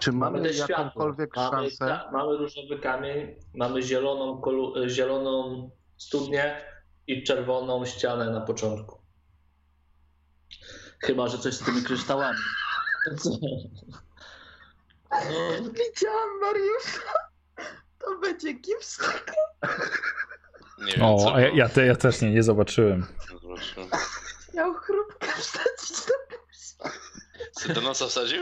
Czy 0.00 0.12
Mamy 0.12 0.36
mamy, 0.36 0.48
też 0.48 0.56
światło. 0.56 0.76
jakąkolwiek 0.78 1.36
Mamy, 1.36 1.70
szansę? 1.70 1.86
ka- 1.86 2.10
mamy 2.12 2.36
różowy 2.36 2.78
kamień, 2.78 3.34
mamy 3.54 3.82
zieloną, 3.82 4.40
kolu- 4.40 4.88
zieloną 4.88 5.70
studnię 5.96 6.64
i 7.06 7.22
czerwoną 7.24 7.84
ścianę 7.86 8.30
na 8.30 8.40
początku. 8.40 8.98
Chyba, 11.00 11.28
że 11.28 11.38
coś 11.38 11.54
z 11.54 11.64
tymi 11.64 11.82
kryształami. 11.82 12.38
Co? 13.18 13.30
No, 15.10 15.50
Widziałam 15.62 16.40
Mariusza. 16.40 17.12
To 17.98 18.18
będzie 18.18 18.52
gips. 18.52 19.00
Nie 20.78 20.92
wiem, 20.92 21.02
O, 21.04 21.34
a 21.34 21.40
ja, 21.40 21.48
ja, 21.54 21.68
te, 21.68 21.86
ja 21.86 21.94
też 21.96 22.20
nie, 22.20 22.30
nie 22.30 22.42
zobaczyłem. 22.42 23.06
Zobaczyłem. 23.42 23.88
Miał 24.54 24.74
chrupkę 24.74 25.26
wsadzić 25.26 26.06
do. 26.06 26.14
Czy 27.62 27.74
to 27.74 27.80
nas 27.80 28.02
osadził? 28.02 28.40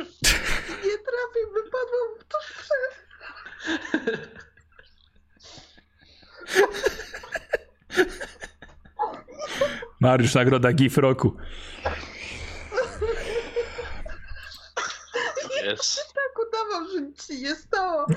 Nie 0.68 0.98
trafił, 0.98 1.52
wypadło 1.54 2.18
to 2.28 2.38
przed. 2.58 3.06
Mariusz, 10.00 10.34
nagroda 10.34 10.72
GIF 10.72 10.98
roku. 10.98 11.36
Jest. 15.64 16.14
Tak 16.14 16.38
udawał, 16.48 16.88
że 16.92 17.00
nic 17.00 17.26
się 17.26 17.34
nie 17.34 17.56
stało. 17.56 18.06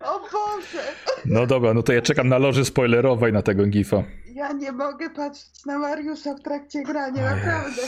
O 0.00 0.20
Boże, 0.20 0.82
No 1.24 1.46
dobra, 1.46 1.74
no 1.74 1.82
to 1.82 1.92
ja 1.92 2.02
czekam 2.02 2.28
na 2.28 2.38
loży 2.38 2.64
spoilerowej 2.64 3.32
na 3.32 3.42
tego 3.42 3.66
GIFa. 3.66 4.02
ja 4.34 4.52
nie 4.52 4.72
mogę 4.72 5.10
patrzeć 5.10 5.64
na 5.66 5.78
Mariusza 5.78 6.34
w 6.34 6.42
trakcie 6.42 6.82
grania, 6.82 7.22
naprawdę. 7.36 7.82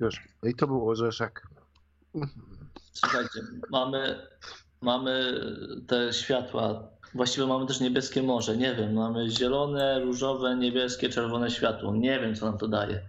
Już. 0.00 0.20
No 0.42 0.48
i 0.48 0.54
to 0.54 0.66
był 0.66 0.88
orzeszek. 0.90 1.42
Słuchajcie, 2.92 3.40
mamy, 3.70 4.26
mamy 4.80 5.40
te 5.86 6.12
światła. 6.12 6.88
Właściwie 7.14 7.46
mamy 7.46 7.66
też 7.66 7.80
niebieskie 7.80 8.22
morze. 8.22 8.56
Nie 8.56 8.74
wiem, 8.74 8.92
mamy 8.94 9.30
zielone, 9.30 10.00
różowe, 10.00 10.56
niebieskie, 10.56 11.08
czerwone 11.08 11.50
światło. 11.50 11.94
Nie 11.96 12.20
wiem, 12.20 12.34
co 12.34 12.46
nam 12.46 12.58
to 12.58 12.68
daje. 12.68 13.08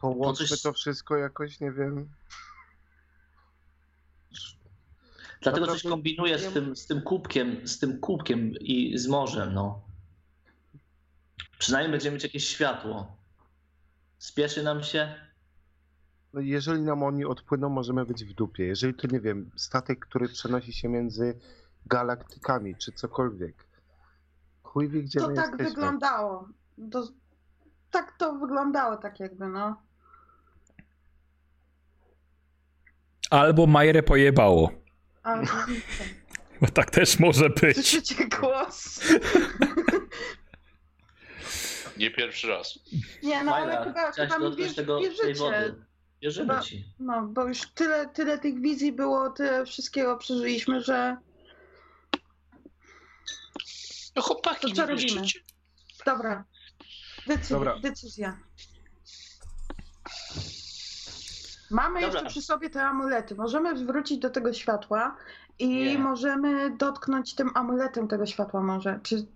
Połączmy 0.00 0.46
coś- 0.46 0.62
to 0.62 0.72
wszystko 0.72 1.16
jakoś, 1.16 1.60
nie 1.60 1.72
wiem. 1.72 2.08
Dlatego 5.42 5.66
Naprawdę 5.66 5.82
coś 5.82 5.90
kombinuję 5.90 6.38
z 6.38 6.52
tym, 6.52 6.76
z 6.76 6.86
tym 6.86 7.02
kubkiem, 7.02 7.68
z 7.68 7.78
tym 7.78 8.00
kubkiem 8.00 8.52
i 8.60 8.98
z 8.98 9.08
morzem, 9.08 9.54
no. 9.54 9.80
Przynajmniej 11.58 11.90
będziemy 11.92 12.14
mieć 12.14 12.22
jakieś 12.22 12.48
światło. 12.48 13.16
Spieszy 14.18 14.62
nam 14.62 14.82
się? 14.82 15.14
No 16.32 16.40
jeżeli 16.40 16.82
nam 16.82 17.02
oni 17.02 17.24
odpłyną, 17.24 17.68
możemy 17.68 18.04
być 18.06 18.24
w 18.24 18.32
dupie. 18.34 18.64
Jeżeli 18.64 18.94
to, 18.94 19.06
nie 19.06 19.20
wiem, 19.20 19.50
statek, 19.56 20.06
który 20.06 20.28
przenosi 20.28 20.72
się 20.72 20.88
między 20.88 21.38
galaktykami, 21.86 22.76
czy 22.76 22.92
cokolwiek. 22.92 23.66
Chuj 24.62 24.88
wie, 24.88 25.02
gdzie 25.02 25.20
To 25.20 25.28
my 25.28 25.34
tak 25.34 25.44
jesteśmy. 25.44 25.70
wyglądało. 25.70 26.48
To, 26.90 27.08
tak 27.90 28.16
to 28.18 28.34
wyglądało, 28.38 28.96
tak 28.96 29.20
jakby, 29.20 29.48
no. 29.48 29.82
Albo 33.30 33.66
Majerę 33.66 34.02
pojebało. 34.02 34.81
Ale 35.22 35.46
Bo 36.60 36.66
tak 36.68 36.90
też 36.90 37.18
może 37.18 37.50
być. 37.50 37.76
słyszycie 37.76 38.28
głos? 38.28 39.00
Nie 41.96 42.10
pierwszy 42.10 42.48
raz. 42.48 42.78
Nie, 43.22 43.44
no 43.44 43.54
ale 43.56 43.66
Majla, 43.66 43.84
chyba, 43.84 44.12
chciałaś 44.12 44.30
chyba 44.32 44.38
mi 44.38 44.44
dotknąć 44.44 44.58
wierz, 44.68 44.74
tego, 44.76 44.98
tej 45.00 45.10
wierzycie. 45.10 45.34
wody. 45.34 45.84
Wierzymy 46.22 46.48
Chyba- 46.54 46.62
ci. 46.62 46.84
No, 46.98 47.22
bo 47.22 47.44
już 47.48 47.60
tyle, 47.74 48.08
tyle 48.08 48.38
tych 48.38 48.60
wizji 48.60 48.92
było, 48.92 49.30
tyle 49.30 49.66
wszystkiego 49.66 50.16
przeżyliśmy, 50.16 50.80
że 50.80 51.16
No 54.16 54.22
chłopaki, 54.22 54.60
To 54.70 54.74
co 54.76 54.82
nie 54.82 54.88
robimy? 54.88 55.08
wierzycie? 55.20 55.40
dobra. 56.06 56.44
Decy- 57.26 57.48
Dobra. 57.50 57.78
Decyzja. 57.78 58.38
Mamy 61.72 62.00
Dobra. 62.00 62.06
jeszcze 62.20 62.30
przy 62.30 62.42
sobie 62.42 62.70
te 62.70 62.84
amulety. 62.84 63.34
Możemy 63.34 63.86
wrócić 63.86 64.18
do 64.18 64.30
tego 64.30 64.52
światła 64.52 65.16
i 65.58 65.68
Nie. 65.68 65.98
możemy 65.98 66.76
dotknąć 66.76 67.34
tym 67.34 67.50
amuletem 67.54 68.08
tego 68.08 68.26
światła 68.26 68.60
może. 68.60 69.00
Czy... 69.02 69.26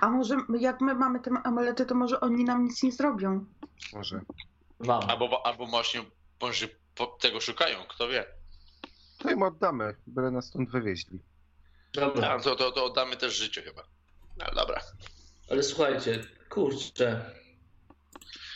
A 0.00 0.08
może 0.10 0.36
jak 0.60 0.80
my 0.80 0.94
mamy 0.94 1.20
te 1.20 1.30
amulety, 1.44 1.86
to 1.86 1.94
może 1.94 2.20
oni 2.20 2.44
nam 2.44 2.64
nic 2.64 2.82
nie 2.82 2.92
zrobią. 2.92 3.44
Może. 3.92 4.20
Wam. 4.80 5.02
Albo, 5.10 5.46
albo 5.46 5.66
właśnie 5.66 6.04
może 6.40 6.68
tego 7.20 7.40
szukają, 7.40 7.78
kto 7.88 8.08
wie. 8.08 8.24
To 9.18 9.30
im 9.30 9.42
oddamy, 9.42 9.96
byle 10.06 10.30
nas 10.30 10.46
stąd 10.46 10.70
wywieźli. 10.70 11.22
Dobra. 11.92 12.30
A, 12.30 12.40
to, 12.40 12.56
to, 12.56 12.72
to 12.72 12.84
oddamy 12.84 13.16
też 13.16 13.36
życie 13.36 13.62
chyba. 13.62 13.82
No, 14.36 14.46
dobra. 14.54 14.80
Ale 15.50 15.62
słuchajcie, 15.62 16.24
kurczę. 16.54 17.30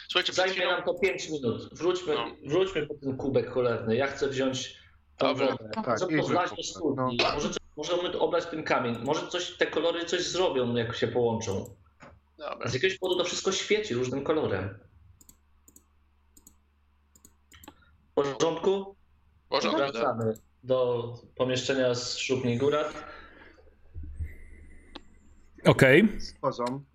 Słuchajcie, 0.09 0.33
Zajmie 0.33 0.55
chwilą... 0.55 0.71
nam 0.71 0.83
to 0.83 0.95
5 0.95 1.31
minut. 1.31 1.75
Wróćmy, 1.75 2.15
No. 2.15 2.27
wróćmy 2.47 2.87
po 2.87 2.95
ten 2.95 3.17
kubek 3.17 3.51
cholerny. 3.51 3.97
Ja 3.97 4.07
chcę 4.07 4.29
wziąć 4.29 4.77
tą 5.19 5.27
Dobra. 5.27 5.47
wodę. 5.47 5.71
Tak, 5.75 5.87
Może 5.87 6.05
idźmy 6.07 6.19
poznać 6.23 6.51
po 6.51 6.57
do 6.57 6.63
to. 6.63 6.69
studni. 6.69 7.19
Może, 7.35 7.49
możemy 7.77 8.19
obrać 8.19 8.47
ten 8.47 8.63
kamień. 8.65 8.97
Może 9.05 9.27
coś, 9.29 9.57
te 9.57 9.67
kolory 9.67 10.05
coś 10.05 10.23
zrobią, 10.23 10.75
jak 10.77 10.97
się 10.97 11.09
połączą. 11.09 11.77
Dobra. 12.39 12.69
Z 12.71 12.75
jakiegoś 12.75 12.99
powodu 12.99 13.19
to 13.19 13.25
wszystko 13.25 13.53
świeci 13.53 13.95
różnym 13.95 14.25
kolorem. 14.25 14.79
W 18.11 18.15
porządku? 18.15 18.97
W 19.47 19.49
porządku, 19.49 19.81
tak? 19.81 19.93
Wracamy 19.93 20.35
do 20.63 21.13
pomieszczenia 21.37 21.95
z 21.95 22.17
Szupni 22.17 22.59
Górat. 22.59 22.95
Okej. 25.65 26.09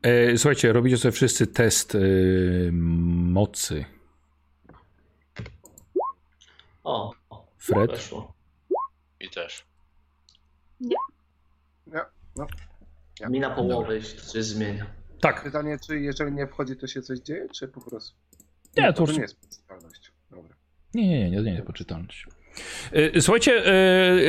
E, 0.04 0.38
Słuchajcie, 0.38 0.74
robicie 0.74 0.98
sobie 0.98 1.12
wszyscy 1.12 1.48
test 1.48 1.96
e, 1.96 2.00
mocy. 2.72 3.86
O, 6.84 7.14
o, 7.30 7.48
Fred? 7.58 7.92
weszło. 7.92 8.34
I 9.20 9.30
też. 9.30 9.66
Ja, 11.88 12.06
no. 12.36 12.48
Ja. 13.20 13.30
Mi 13.30 13.40
na 13.40 13.50
połowę, 13.50 13.96
jeśli 13.96 14.20
coś 14.22 14.44
zmienia. 14.44 14.86
Tak. 15.22 15.44
Pytanie, 15.44 15.78
czy 15.88 16.00
jeżeli 16.00 16.32
nie 16.32 16.48
wchodzi, 16.48 16.76
to 16.78 16.88
się 16.88 17.02
coś 17.02 17.20
dzieje, 17.20 17.48
czy 17.50 17.68
po 17.68 17.82
prostu... 17.82 18.18
Nie, 18.78 18.88
to 18.88 18.94
to 18.94 19.02
już- 19.02 19.16
nie 19.16 19.22
jest 19.22 19.38
specjalność. 19.54 20.12
Dobra. 20.32 20.56
Nie, 20.94 21.08
nie, 21.10 21.30
nie, 21.32 21.42
nie, 21.42 21.54
nie, 21.54 21.62
poczytalność. 21.64 22.28
E, 22.94 23.22
Słuchajcie, 23.22 23.66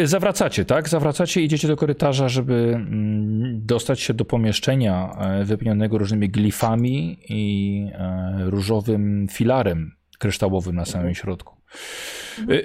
e, 0.02 0.06
zawracacie, 0.06 0.64
tak? 0.64 0.88
Zawracacie, 0.88 1.42
idziecie 1.42 1.68
do 1.68 1.76
korytarza, 1.76 2.28
żeby 2.28 2.54
mm, 2.74 3.66
dostać 3.66 4.00
się 4.00 4.14
do 4.14 4.24
pomieszczenia 4.24 5.16
e, 5.18 5.44
wypełnionego 5.44 5.98
różnymi 5.98 6.28
glifami 6.28 7.18
i 7.28 7.90
różowym 8.38 9.26
filarem 9.30 9.92
kryształowym 10.18 10.76
na 10.76 10.84
samym 10.84 11.14
środku. 11.14 11.61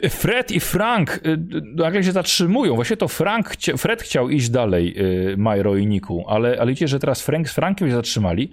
E, 0.04 0.10
Fred 0.10 0.52
i 0.52 0.60
Frank 0.60 1.20
e, 1.24 1.38
d- 1.38 1.62
nagle 1.84 2.04
się 2.04 2.12
zatrzymują. 2.12 2.76
Właśnie 2.76 2.98
to 2.98 3.08
Frank, 3.08 3.50
chcia, 3.50 3.78
Fred 3.78 4.02
chciał 4.02 4.30
iść 4.30 4.50
dalej, 4.50 4.96
e, 5.34 5.38
Majro 5.38 5.76
i 5.78 5.88
Niku, 5.88 6.26
ale, 6.28 6.58
ale 6.60 6.68
widzicie, 6.72 6.88
że 6.88 7.00
teraz 7.00 7.22
Frank 7.22 7.50
z 7.50 7.54
Frankiem 7.54 7.88
się 7.88 7.94
zatrzymali. 7.94 8.52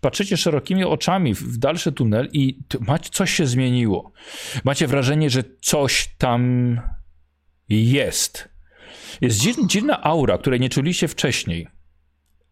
Patrzycie 0.00 0.36
szerokimi 0.36 0.84
oczami 0.84 1.34
w, 1.34 1.58
dalszy 1.58 1.92
tunel 1.92 2.28
i 2.32 2.58
macie, 2.80 3.10
coś 3.12 3.30
się 3.32 3.46
zmieniło. 3.46 4.12
Macie 4.64 4.86
wrażenie, 4.86 5.30
że 5.30 5.42
coś 5.60 6.14
tam 6.18 6.80
jest. 7.68 8.48
Jest 9.20 9.38
dziw, 9.40 9.56
dziwna 9.66 10.02
aura, 10.02 10.38
której 10.38 10.60
nie 10.60 10.68
czuliście 10.68 11.08
wcześniej. 11.08 11.68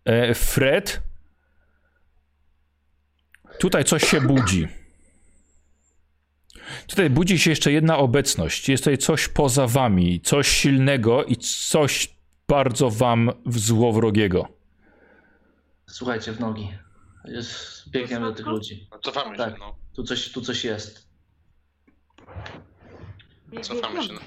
E, 0.04 0.34
Fred. 0.34 1.02
Tutaj 3.58 3.84
coś 3.84 4.04
się 4.04 4.20
budzi. 4.20 4.68
Tutaj 6.90 7.10
budzi 7.10 7.38
się 7.38 7.50
jeszcze 7.50 7.72
jedna 7.72 7.98
obecność. 7.98 8.68
Jest 8.68 8.84
tutaj 8.84 8.98
coś 8.98 9.28
poza 9.28 9.66
wami, 9.66 10.20
coś 10.20 10.48
silnego 10.48 11.24
i 11.24 11.36
coś 11.36 12.14
bardzo 12.48 12.90
wam 12.90 13.30
złowrogiego. 13.46 14.48
Słuchajcie 15.86 16.32
w 16.32 16.40
nogi. 16.40 16.72
Jest, 17.24 17.90
biegniemy 17.90 18.26
do 18.26 18.32
tych 18.32 18.46
ludzi. 18.46 18.88
No, 18.90 18.98
cofamy 18.98 19.36
Tak. 19.36 19.52
się, 19.52 19.58
no. 19.58 19.76
Tu 19.96 20.04
coś, 20.04 20.32
tu 20.32 20.40
coś 20.40 20.64
jest. 20.64 21.08
Cofamy 23.62 24.02
się. 24.02 24.12
No. 24.12 24.20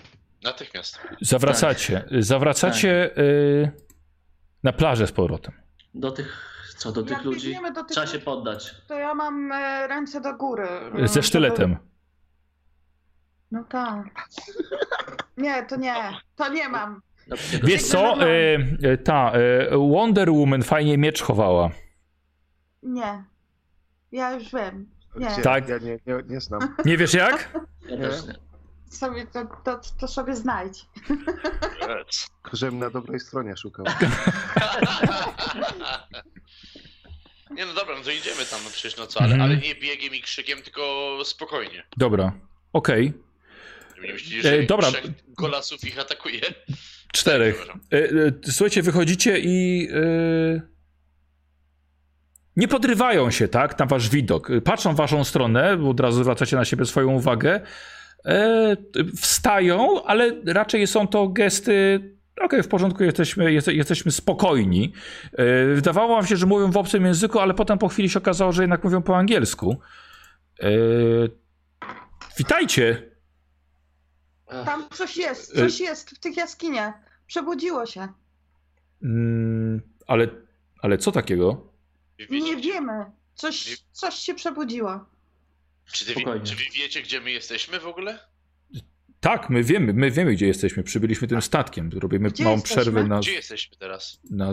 Natychmiast. 0.43 0.99
Zawracacie. 1.21 2.05
Zawracacie 2.19 3.17
y, 3.17 3.71
na 4.63 4.73
plażę 4.73 5.07
z 5.07 5.11
powrotem. 5.11 5.53
Do 5.93 6.11
tych, 6.11 6.55
co, 6.77 6.91
do 6.91 7.03
tych 7.03 7.11
Jak 7.17 7.25
ludzi 7.25 7.55
do 7.75 7.83
tych 7.83 7.91
trzeba 7.91 8.07
się 8.07 8.19
poddać. 8.19 8.75
To 8.87 8.93
ja 8.93 9.15
mam 9.15 9.51
e, 9.51 9.87
ręce 9.87 10.21
do 10.21 10.33
góry. 10.37 10.67
Ze 11.05 11.23
sztyletem. 11.23 11.77
No 13.53 13.63
tak. 13.63 14.05
Nie, 15.37 15.63
to 15.65 15.75
nie. 15.75 15.95
To 16.35 16.49
nie 16.53 16.69
mam. 16.69 17.01
Tego 17.51 17.67
Wiesz 17.67 17.83
co? 17.83 18.27
Y, 18.27 18.97
ta 19.03 19.31
y, 19.35 19.77
Wonder 19.77 20.31
Woman 20.31 20.63
fajnie 20.63 20.97
miecz 20.97 21.21
chowała. 21.21 21.69
Nie. 22.83 23.23
Ja 24.11 24.31
już 24.31 24.51
wiem. 24.53 24.89
Nie. 25.15 25.27
Gdzie? 25.27 25.41
Tak. 25.41 25.69
Ja 25.69 25.77
nie, 25.77 25.91
nie, 26.07 26.15
nie 26.27 26.41
znam. 26.41 26.75
Nie 26.85 26.97
wiesz 26.97 27.13
jak? 27.13 27.59
Ja 27.89 27.97
też 27.97 28.25
nie. 28.27 28.33
Sobie 28.89 29.27
to, 29.27 29.45
to, 29.63 29.79
to 29.99 30.07
sobie 30.07 30.35
znajdź. 30.35 30.85
Żebym 32.53 32.79
na 32.79 32.89
dobrej 32.89 33.19
stronie 33.19 33.57
szukał. 33.57 33.85
Nie 37.51 37.65
no 37.65 37.73
dobra, 37.73 37.95
no 37.97 38.03
to 38.03 38.11
idziemy 38.11 38.45
tam, 38.45 38.59
no 38.63 38.69
przecież 38.69 38.97
no 38.97 39.07
co, 39.07 39.19
ale, 39.21 39.33
Mhm. 39.33 39.51
ale 39.51 39.59
nie 39.61 39.75
biegiem 39.75 40.15
i 40.15 40.21
krzykiem, 40.21 40.61
tylko 40.61 40.81
spokojnie. 41.23 41.83
Dobra. 41.97 42.31
Okej. 42.73 43.13
Nie 44.03 44.13
myśleli, 44.13 44.41
że 44.41 44.53
E, 44.53 44.63
dobra. 44.63 44.91
trzech 44.91 45.11
golasów 45.27 45.83
ich 45.83 45.99
atakuje. 45.99 46.41
Czterech. 47.13 47.67
E, 47.93 47.97
e, 47.97 48.09
Słuchajcie, 48.51 48.81
wychodzicie 48.81 49.39
i 49.39 49.87
e, 49.93 50.61
nie 52.55 52.67
podrywają 52.67 53.31
się, 53.31 53.47
tak, 53.47 53.79
na 53.79 53.85
wasz 53.85 54.09
widok. 54.09 54.49
Patrzą 54.63 54.93
w 54.93 54.95
waszą 54.97 55.23
stronę, 55.23 55.77
bo 55.77 55.89
od 55.89 55.99
razu 55.99 56.23
zwracacie 56.23 56.55
na 56.55 56.65
siebie 56.65 56.85
swoją 56.85 57.09
uwagę, 57.11 57.61
wstają, 59.17 60.03
ale 60.03 60.31
raczej 60.45 60.87
są 60.87 61.07
to 61.07 61.27
gesty. 61.27 61.99
Okej, 62.41 62.63
w 62.63 62.67
porządku, 62.67 63.03
jesteśmy, 63.03 63.53
jest, 63.53 63.67
jesteśmy 63.67 64.11
spokojni. 64.11 64.93
E, 65.33 65.73
wydawało 65.75 66.15
wam 66.15 66.27
się, 66.27 66.37
że 66.37 66.45
mówią 66.45 66.71
w 66.71 66.77
obcym 66.77 67.05
języku, 67.05 67.39
ale 67.39 67.53
potem 67.53 67.77
po 67.77 67.87
chwili 67.87 68.09
się 68.09 68.19
okazało, 68.19 68.51
że 68.51 68.63
jednak 68.63 68.83
mówią 68.83 69.01
po 69.01 69.17
angielsku. 69.17 69.79
E, 70.59 70.69
witajcie. 72.37 73.12
Tam 74.65 74.89
coś 74.89 75.17
jest, 75.17 75.55
coś 75.55 75.79
jest 75.79 76.09
w 76.09 76.19
tych 76.19 76.37
jaskiniach. 76.37 76.93
Przebudziło 77.27 77.85
się. 77.85 78.07
Mm, 79.03 79.81
ale, 80.07 80.27
ale 80.81 80.97
co 80.97 81.11
takiego? 81.11 81.73
Nie 82.29 82.55
wiemy. 82.55 83.05
Coś, 83.35 83.77
coś 83.91 84.15
się 84.15 84.33
przebudziło. 84.33 85.05
Czy, 85.85 86.05
ty, 86.05 86.11
Spokojnie. 86.11 86.45
czy 86.45 86.55
wy 86.55 86.63
wiecie, 86.75 87.01
gdzie 87.01 87.21
my 87.21 87.31
jesteśmy 87.31 87.79
w 87.79 87.87
ogóle? 87.87 88.19
Tak, 89.19 89.49
my 89.49 89.63
wiemy, 89.63 89.93
my 89.93 90.11
wiemy, 90.11 90.33
gdzie 90.33 90.47
jesteśmy. 90.47 90.83
Przybyliśmy 90.83 91.27
tym 91.27 91.41
statkiem. 91.41 91.89
Robimy 91.99 92.29
Gdzie 92.29 92.43
małą 92.43 92.55
jesteśmy? 92.55 92.81
przerwę 92.81 93.03
na, 93.03 93.19
Gdzie 93.19 93.33
jesteśmy 93.33 93.77
teraz? 93.77 94.19
na 94.29 94.51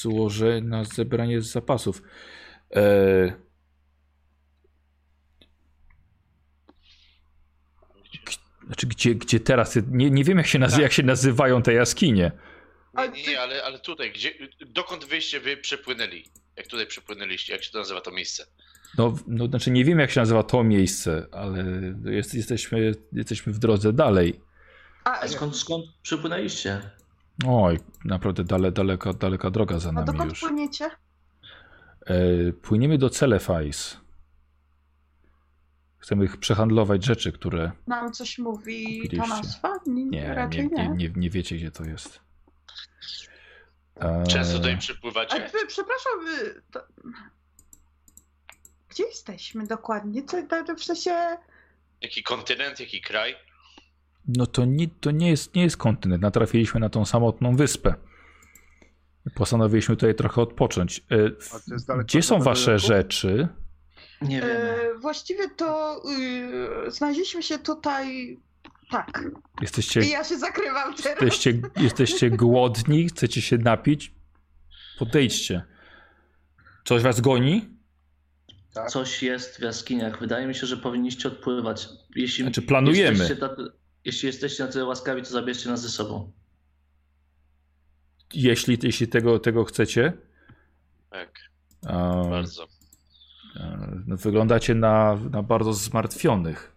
złoże, 0.00 0.60
na 0.60 0.84
zebranie 0.84 1.40
zapasów. 1.42 2.02
E, 2.76 3.43
znaczy, 8.66 8.86
gdzie, 8.86 9.14
gdzie 9.14 9.40
teraz? 9.40 9.78
Nie, 9.90 10.10
nie 10.10 10.24
wiem, 10.24 10.38
jak 10.38 10.46
się, 10.46 10.58
nazy- 10.58 10.72
Tak. 10.76 10.82
jak 10.82 10.92
się 10.92 11.02
nazywają 11.02 11.62
te 11.62 11.72
jaskinie. 11.72 12.22
Nie, 12.94 13.00
Ale 13.00 13.08
nie, 13.12 13.40
ale, 13.40 13.64
ale 13.64 13.78
tutaj, 13.78 14.12
gdzie, 14.12 14.30
dokąd 14.66 15.04
wyście 15.04 15.40
wy 15.40 15.56
przepłynęli? 15.56 16.24
Jak 16.56 16.66
tutaj 16.66 16.86
przepłynęliście? 16.86 17.52
Jak 17.52 17.62
się 17.64 17.72
to 17.72 17.78
nazywa 17.78 18.00
to 18.00 18.10
miejsce? 18.10 18.46
No, 18.98 19.14
no, 19.26 19.46
znaczy, 19.46 19.70
nie 19.70 19.84
wiem, 19.84 19.98
jak 19.98 20.10
się 20.10 20.20
nazywa 20.20 20.42
to 20.42 20.64
miejsce, 20.64 21.26
ale 21.32 21.64
jest, 22.04 22.34
jesteśmy, 22.34 22.92
jesteśmy 23.12 23.52
w 23.52 23.58
drodze 23.58 23.92
dalej. 23.92 24.40
A, 25.04 25.20
A 25.20 25.28
skąd, 25.28 25.56
skąd 25.56 25.84
przypłynęliście? 26.02 26.80
Oj, 27.46 27.78
naprawdę 28.04 28.44
dale, 28.44 28.72
daleka, 28.72 29.12
daleka 29.12 29.50
droga 29.50 29.78
za 29.78 29.88
a 29.88 29.92
nami 29.92 30.06
dokąd 30.06 30.30
już. 30.30 30.40
płyniecie? 30.40 30.90
E, 32.06 32.52
płyniemy 32.62 32.98
do 32.98 33.10
Celefais. 33.10 33.96
Chcemy 36.04 36.24
ich 36.24 36.36
przehandlować 36.36 37.04
rzeczy, 37.04 37.32
które 37.32 37.72
Nam 37.86 38.12
coś 38.12 38.38
mówi 38.38 39.08
ta 39.16 39.26
nazwa? 39.26 39.72
Nie, 39.86 40.04
Nie, 40.04 40.10
nie, 40.10 40.34
raczej 40.34 40.68
nie, 40.72 40.88
nie, 40.88 41.10
nie 41.16 41.30
wiecie, 41.30 41.56
gdzie 41.56 41.70
to 41.70 41.84
jest. 41.84 42.20
Eee, 44.00 44.26
Często 44.26 44.58
tutaj 44.58 44.74
A 44.74 44.76
przypływacie? 44.76 45.48
wy, 45.52 45.66
przepraszam, 45.66 46.12
wy, 46.24 46.62
to... 46.70 46.86
gdzie 48.88 49.04
jesteśmy 49.04 49.66
dokładnie? 49.66 50.24
Co, 50.24 50.42
to, 50.42 50.64
to 50.64 50.74
w 50.74 50.84
sensie... 50.84 51.10
Jaki 52.00 52.22
kontynent, 52.22 52.80
jaki 52.80 53.00
kraj? 53.00 53.34
No 54.28 54.46
to 54.46 54.64
nie, 54.64 54.88
to 54.88 55.10
nie 55.10 55.30
jest, 55.30 55.54
nie 55.54 55.62
jest 55.62 55.76
kontynent. 55.76 56.22
Natrafiliśmy 56.22 56.80
na 56.80 56.88
tą 56.88 57.04
samotną 57.04 57.56
wyspę. 57.56 57.94
Postanowiliśmy 59.34 59.96
tutaj 59.96 60.14
trochę 60.14 60.42
odpocząć. 60.42 61.04
E, 61.88 61.96
Gdzie 62.04 62.22
są 62.22 62.38
wasze 62.40 62.78
rzeczy? 62.78 63.48
Nie 64.22 64.40
wiemy. 64.40 64.54
E, 64.54 64.98
właściwie 64.98 65.48
to 65.50 66.02
y, 66.86 66.90
znaleźliśmy 66.90 67.42
się 67.42 67.58
tutaj... 67.58 68.36
Tak. 68.90 69.24
Jesteście, 69.60 70.00
I 70.00 70.10
ja 70.10 70.24
się 70.24 70.38
zakrywam 70.38 70.94
teraz. 70.94 71.06
jesteście, 71.22 71.60
jesteście 71.76 72.30
głodni? 72.30 73.08
Chcecie 73.08 73.42
się 73.42 73.58
napić? 73.58 74.12
Podejdźcie. 74.98 75.62
Coś 76.84 77.02
was 77.02 77.20
goni? 77.20 77.68
tak. 78.74 78.90
Coś 78.90 79.22
jest 79.22 79.56
w 79.56 79.62
jaskiniach. 79.62 80.20
Wydaje 80.20 80.46
mi 80.46 80.54
się, 80.54 80.66
że 80.66 80.76
powinniście 80.76 81.28
odpływać. 81.28 81.88
Jeśli 82.16 82.44
Znaczy, 82.44 82.62
planujemy. 82.62 83.18
Jesteście 83.18 83.46
jeśli 84.04 84.26
jesteście 84.26 84.64
na 84.64 84.72
tyle 84.72 84.84
łaskawi, 84.84 85.22
to 85.22 85.28
zabierzcie 85.28 85.68
nas 85.70 85.82
ze 85.82 85.88
sobą. 85.88 86.32
Jeśli, 88.34 88.78
jeśli 88.82 89.08
tego, 89.08 89.38
tego 89.38 89.64
chcecie. 89.64 90.12
Tak, 91.10 91.30
E, 91.86 92.26
bardzo. 92.30 92.66
E, 93.56 93.90
no, 94.06 94.16
wyglądacie 94.16 94.74
na, 94.74 95.14
na 95.30 95.42
bardzo 95.42 95.72
zmartwionych. 95.72 96.72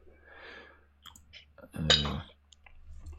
E, 1.76 1.88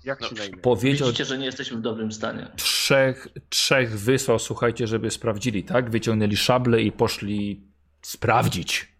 Jak 0.04 0.20
No, 0.20 0.28
na 0.38 0.44
imię? 0.44 0.56
powiedział, 0.58 1.06
Widzicie, 1.08 1.24
że 1.24 1.38
nie 1.38 1.46
jesteśmy 1.46 1.76
w 1.76 1.80
dobrym 1.80 2.12
stanie. 2.12 2.46
trzech, 2.56 3.28
trzech 3.48 3.98
wysłał, 4.00 4.38
słuchajcie, 4.38 4.86
żeby 4.86 5.10
sprawdzili, 5.10 5.64
tak? 5.64 5.90
Wyciągnęli 5.90 6.36
szable 6.36 6.82
i 6.82 6.92
poszli 6.92 7.66
sprawdzić, 8.02 8.92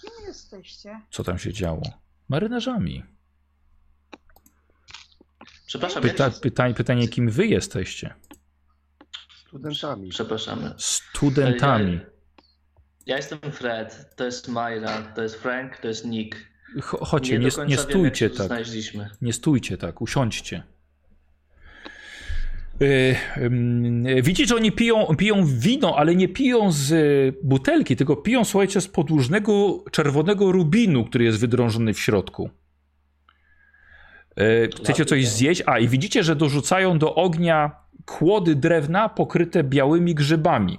Kim 0.00 0.26
jesteście? 0.26 1.00
co 1.10 1.24
tam 1.24 1.38
się 1.38 1.52
działo. 1.52 1.82
Marynarzami. 2.28 3.02
Przepraszam, 5.66 6.02
Pyta, 6.02 6.30
pytanie, 6.30 6.74
pytanie, 6.74 7.08
kim 7.08 7.30
wy 7.30 7.46
jesteście? 7.46 8.14
Studentami. 9.48 10.08
Przepraszamy. 10.08 10.74
Studentami. 10.78 12.00
Ja 13.06 13.16
jestem 13.16 13.38
Fred, 13.38 14.16
to 14.16 14.24
jest 14.24 14.48
Myra, 14.48 15.02
to 15.14 15.22
jest 15.22 15.34
Frank, 15.34 15.76
to 15.76 15.88
jest 15.88 16.04
Nick. 16.04 16.36
Cho- 16.80 17.04
Chodźcie, 17.06 17.38
nie, 17.38 17.44
nie 17.44 17.50
wiemy, 17.50 17.76
stójcie 17.76 18.30
tak. 18.30 18.46
Znaleźliśmy. 18.46 19.10
Nie 19.22 19.32
stójcie 19.32 19.78
tak, 19.78 20.00
usiądźcie. 20.02 20.62
Ym, 23.38 24.04
widzicie, 24.22 24.46
że 24.46 24.56
oni 24.56 24.72
piją, 24.72 25.16
piją 25.18 25.46
wino, 25.46 25.96
ale 25.96 26.14
nie 26.14 26.28
piją 26.28 26.72
z 26.72 26.92
y, 26.92 27.34
butelki, 27.42 27.96
tylko 27.96 28.16
piją, 28.16 28.44
słuchajcie, 28.44 28.80
z 28.80 28.88
podłużnego 28.88 29.84
czerwonego 29.90 30.52
rubinu, 30.52 31.04
który 31.04 31.24
jest 31.24 31.38
wydrążony 31.40 31.94
w 31.94 32.00
środku. 32.00 32.50
Yy, 34.36 34.68
chcecie 34.82 35.04
coś 35.04 35.28
zjeść? 35.28 35.62
A, 35.66 35.78
i 35.78 35.88
widzicie, 35.88 36.22
że 36.22 36.36
dorzucają 36.36 36.98
do 36.98 37.14
ognia 37.14 37.70
kłody 38.06 38.54
drewna 38.54 39.08
pokryte 39.08 39.64
białymi 39.64 40.14
grzybami. 40.14 40.78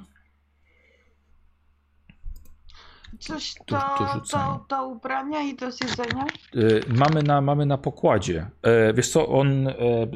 Coś 3.19 3.53
To- 3.53 3.63
to, 3.65 3.75
to 3.97 4.05
to, 4.05 4.13
rzucają. 4.13 4.59
do 4.69 4.87
ubrania 4.87 5.41
i 5.41 5.55
do 5.55 5.71
zjedzenia? 5.71 6.25
Y, 6.55 6.81
mamy, 6.87 7.23
na, 7.23 7.41
mamy 7.41 7.65
na 7.65 7.77
pokładzie. 7.77 8.49
E, 8.61 8.93
wiesz 8.93 9.09
co, 9.09 9.27
on 9.27 9.67
e, 9.67 9.73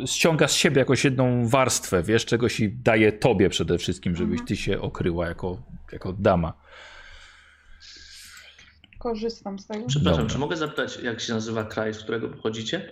ściąga 0.08 0.48
z 0.48 0.54
siebie 0.54 0.80
jakąś 0.80 1.04
jedną 1.04 1.48
warstwę, 1.48 2.04
wiesz, 2.04 2.26
czegoś 2.26 2.60
i 2.60 2.70
daje 2.72 3.12
tobie 3.12 3.50
przede 3.50 3.78
wszystkim, 3.78 4.16
żebyś 4.16 4.32
Mhm. 4.40 4.48
ty 4.48 4.56
się 4.56 4.82
okryła 4.82 5.28
jako, 5.28 5.58
jako 5.92 6.14
dama. 6.14 6.54
Korzystam 9.00 9.60
z 9.60 9.68
tego. 9.68 9.86
Przepraszam, 9.88 10.18
Dobra. 10.22 10.34
czy 10.34 10.40
mogę 10.40 10.58
zapytać, 10.58 11.00
jak 11.04 11.20
się 11.20 11.34
nazywa 11.34 11.64
kraj, 11.64 11.94
z 11.94 12.00
którego 12.04 12.30
pochodzicie? 12.30 12.92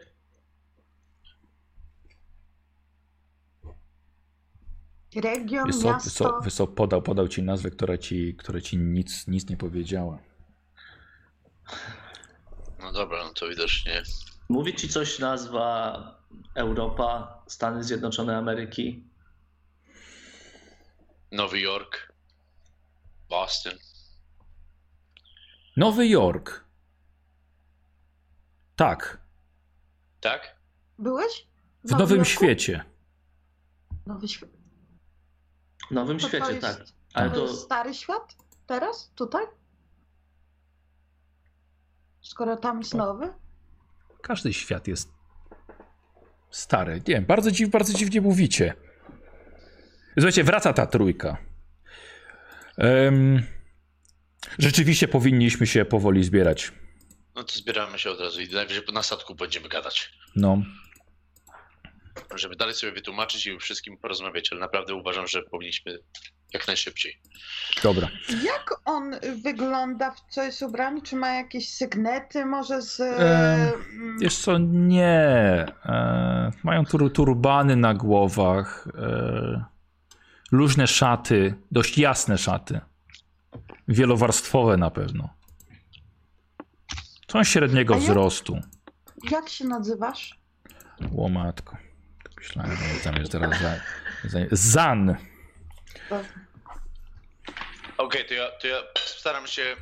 Region, 5.21 5.67
Wiesz 5.67 5.77
co, 5.77 5.87
miasto. 5.87 6.41
wiesz 6.43 6.53
co 6.53 6.67
podał, 6.67 7.01
podał 7.01 7.27
ci 7.27 7.43
nazwę, 7.43 7.71
która 7.71 7.97
ci, 7.97 8.35
która 8.35 8.61
ci 8.61 8.77
nic, 8.77 9.27
nic 9.27 9.49
nie 9.49 9.57
powiedziała. 9.57 10.19
No 12.79 12.91
dobra, 12.91 13.23
no 13.23 13.33
to 13.33 13.49
widocznie. 13.49 14.03
Mówi 14.49 14.75
ci 14.75 14.89
coś 14.89 15.19
nazwa 15.19 15.97
Europa, 16.55 17.41
Stany 17.47 17.83
Zjednoczone 17.83 18.37
Ameryki? 18.37 19.03
Nowy 21.31 21.59
Jork, 21.59 22.13
Boston. 23.29 23.73
Nowy 25.77 26.07
Jork. 26.07 26.65
Tak, 28.75 29.17
Tak? 30.21 30.55
Byłeś? 30.99 31.47
w 31.83 31.91
Nowym 31.91 32.17
Jorku? 32.17 32.31
Świecie. 32.31 32.83
Nowy 34.05 34.27
świat. 34.27 34.49
W 35.87 35.91
Nowym 35.91 36.17
To 36.19 36.23
to 36.23 36.29
Świecie, 36.29 36.51
jest- 36.53 36.61
tak. 36.61 36.85
Ale 37.13 37.29
To 37.29 37.35
to 37.35 37.41
jest 37.47 37.61
stary 37.61 37.93
świat? 37.93 38.35
Teraz? 38.67 39.11
Tutaj? 39.15 39.45
Skoro 42.21 42.57
tam 42.57 42.79
jest 42.79 42.93
nowy? 42.93 43.33
Każdy 44.21 44.53
świat 44.53 44.87
jest 44.87 45.09
stary. 46.51 46.93
Nie 47.07 47.13
wiem, 47.13 47.25
bardzo, 47.25 47.51
dziw, 47.51 47.69
bardzo 47.69 47.93
dziwnie 47.93 48.21
mówicie. 48.21 48.73
Słuchajcie, 50.13 50.43
wraca 50.43 50.73
ta 50.73 50.85
trójka. 50.87 51.37
Em, 52.77 53.43
rzeczywiście 54.59 55.07
powinniśmy 55.07 55.67
się 55.67 55.85
powoli 55.85 56.23
zbierać. 56.23 56.71
No 57.35 57.43
to 57.43 57.53
zbieramy 57.59 57.99
się 57.99 58.09
od 58.09 58.19
razu 58.19 58.41
i 58.41 58.49
najwyżej 58.49 58.83
na 58.93 59.03
statku 59.03 59.35
będziemy 59.35 59.69
gadać. 59.69 60.13
No, 60.35 60.57
Żeby 62.37 62.55
dalej 62.55 62.73
sobie 62.75 62.91
wytłumaczyć 62.93 63.45
i 63.47 63.57
wszystkim 63.59 63.97
porozmawiać, 63.97 64.51
ale 64.51 64.61
naprawdę 64.61 64.93
uważam, 64.95 65.27
że 65.27 65.41
powinniśmy 65.43 65.99
jak 66.53 66.67
najszybciej. 66.67 67.19
dobra. 67.83 68.07
Jak 68.43 68.73
on 68.85 69.15
wygląda, 69.43 70.11
w 70.11 70.21
co 70.29 70.43
jest 70.43 70.61
ubrany? 70.61 71.01
Czy 71.01 71.15
ma 71.15 71.29
jakieś 71.29 71.69
sygnety 71.69 72.45
może 72.45 72.81
z... 72.81 72.99
Mm, 72.99 74.19
Wiesz 74.19 74.37
co, 74.37 74.57
nie. 74.57 75.15
E, 75.85 76.51
mają 76.63 76.85
tur, 76.85 77.13
turbany 77.13 77.75
na 77.75 77.93
głowach. 77.93 78.87
E, 78.97 79.65
luźne 80.51 80.87
szaty, 80.87 81.55
dość 81.71 81.97
jasne 81.97 82.37
szaty. 82.37 82.79
Wielowarstwowe 83.87 84.77
na 84.77 84.89
pewno. 84.91 85.29
Są 87.31 87.43
średniego 87.43 87.93
jak- 87.93 88.03
wzrostu. 88.03 88.59
jak 89.31 89.49
się 89.49 89.65
nazywasz? 89.65 90.39
Łomatko. 91.11 91.77
Myślałem, 92.37 92.77
że 92.77 92.99
tam 93.03 93.15
jest 93.15 93.31
teraz 93.31 93.61
za, 93.61 93.79
za, 94.23 94.39
Zan. 94.51 95.15
Okej, 97.97 98.25
to, 98.25 98.33
ja, 98.33 98.51
to 98.61 98.67
ja 98.67 98.83
staram 98.95 99.47
się 99.47 99.75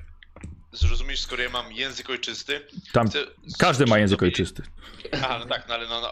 zrozumieć, 0.72 1.19
skoro 1.19 1.44
ja 1.44 1.49
mam 1.49 1.72
język 1.72 2.10
ojczysty. 2.10 2.68
Tam 2.91 3.10
Chcę 3.10 3.19
każdy 3.60 3.86
ma 3.86 3.99
język 3.99 4.23
ojczysty. 4.23 4.64
Aha, 5.11 5.40
no 5.40 5.45
tak, 5.45 5.68
no 5.68 5.73
ale 5.73 5.88
no, 5.88 6.02
no 6.02 6.10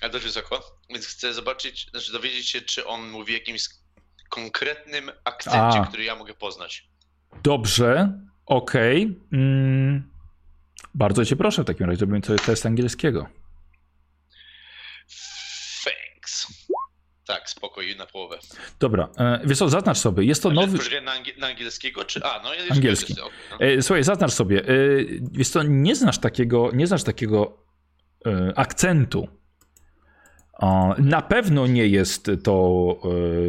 ale 0.00 0.10
dość 0.10 0.24
wysoko. 0.24 0.78
Więc 0.88 1.06
chcę 1.06 1.34
zobaczyć, 1.34 1.90
znaczy 1.90 2.12
dowiedzieć 2.12 2.48
się, 2.48 2.60
czy 2.60 2.86
on 2.86 3.10
mówi 3.10 3.32
jakimś 3.32 3.68
konkretnym 4.28 5.10
akcencie, 5.24 5.80
A. 5.80 5.86
który 5.86 6.04
ja 6.04 6.16
mogę 6.16 6.34
poznać. 6.34 6.88
Dobrze, 7.42 8.18
okej. 8.46 9.20
Mm, 9.32 10.10
bardzo 10.94 11.24
cię 11.24 11.36
proszę 11.36 11.62
w 11.62 11.66
takim 11.66 11.86
razie, 11.86 11.98
zrobimy 11.98 12.24
sobie 12.24 12.38
test 12.38 12.66
angielskiego. 12.66 13.26
Tak, 17.34 17.50
spokój, 17.50 17.96
na 17.96 18.06
połowę. 18.06 18.38
Dobra, 18.80 19.08
e, 19.18 19.40
wiesz 19.44 19.58
co, 19.58 19.68
zaznacz 19.68 19.98
sobie, 19.98 20.24
jest 20.24 20.42
to 20.42 20.50
nowy... 20.50 20.78
Poczekaj, 20.78 21.02
na, 21.04 21.12
angie- 21.12 21.38
na 21.38 21.46
angielskiego, 21.46 22.04
czy... 22.04 22.24
A, 22.24 22.42
no 22.42 22.54
jest 22.54 22.70
Angielski. 22.72 23.12
jest- 23.12 23.22
no. 23.50 23.66
E, 23.66 23.82
Słuchaj, 23.82 24.04
zaznacz 24.04 24.32
sobie, 24.32 24.64
e, 24.64 24.66
wiesz 25.32 25.48
co, 25.48 25.62
nie 25.62 25.96
znasz 25.96 26.18
takiego, 26.18 26.70
nie 26.72 26.86
znasz 26.86 27.02
takiego 27.04 27.58
akcentu. 28.56 29.28
Na 30.98 31.22
pewno 31.22 31.66
nie 31.66 31.86
jest 31.86 32.30
to 32.44 32.96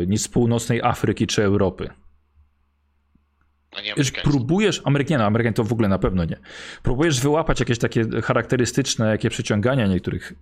nic 0.08 0.22
z 0.24 0.28
północnej 0.28 0.82
Afryki 0.82 1.28
czy 1.28 1.44
Europy. 1.44 1.90
A 3.72 3.82
nie 3.82 3.84
Wiesz, 3.84 3.92
amerykański. 3.94 4.22
próbujesz, 4.32 4.82
Amerykanie, 4.86 5.26
Amerykanie 5.26 5.54
to 5.54 5.64
w 5.64 5.74
ogóle 5.74 5.88
na 5.88 6.00
pewno 6.00 6.26
nie. 6.26 6.38
Próbujesz 6.84 7.22
wyłapać 7.22 7.60
jakieś 7.60 7.80
takie 7.80 8.06
charakterystyczne, 8.24 9.08
jakie 9.10 9.30
przeciągania 9.30 9.88
niektórych 9.88 10.34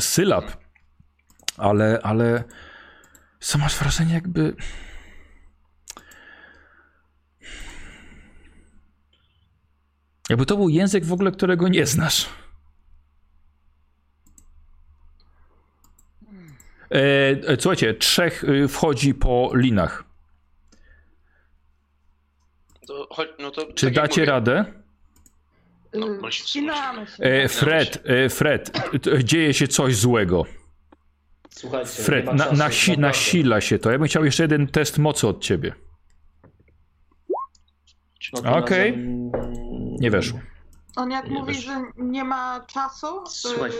sylab, 0.00 0.44
ale, 1.56 2.00
ale 2.02 2.44
co 3.42 3.58
masz 3.58 3.78
wrażenie 3.78 4.14
jakby... 4.14 4.56
Jakby 10.28 10.46
to 10.46 10.56
był 10.56 10.68
język 10.68 11.04
w 11.04 11.12
ogóle, 11.12 11.32
którego 11.32 11.68
nie 11.68 11.86
znasz. 11.86 12.28
E, 16.90 16.98
e, 17.48 17.56
słuchajcie, 17.60 17.94
trzech 17.94 18.44
y, 18.44 18.68
wchodzi 18.68 19.14
po 19.14 19.50
linach. 19.54 20.04
To, 22.86 23.08
no 23.38 23.50
to, 23.50 23.72
Czy 23.72 23.86
tak 23.86 23.94
dacie 23.94 24.24
radę? 24.24 24.64
No, 25.94 26.30
Wspinamy 26.30 27.06
się. 27.06 27.24
E, 27.24 27.48
Fred, 27.48 28.02
e, 28.04 28.28
Fred, 28.28 28.72
dzieje 29.24 29.54
się 29.54 29.68
coś 29.68 29.96
złego. 29.96 30.46
Słuchajcie, 31.56 32.02
Fred, 32.02 32.24
nie 32.26 32.30
ma 32.32 32.36
na, 32.36 32.44
czasu, 32.44 32.56
nasi, 32.56 32.90
naprawdę. 32.90 33.08
nasila 33.08 33.60
się 33.60 33.78
to. 33.78 33.90
Ja 33.90 33.98
bym 33.98 34.08
chciał 34.08 34.24
jeszcze 34.24 34.42
jeden 34.44 34.66
test 34.66 34.98
mocy 34.98 35.28
od 35.28 35.40
ciebie. 35.40 35.74
No 38.44 38.56
Okej. 38.56 38.90
razem- 38.90 39.30
Nie 40.00 40.10
weszło. 40.10 40.40
On 40.96 41.10
jak 41.10 41.28
Nie 41.30 41.38
mówi, 41.38 41.54
wiesz. 41.54 41.64
że 41.64 41.82
nie 41.96 42.24
ma 42.24 42.66
czasu, 42.66 43.06
Słuchajcie, 43.28 43.76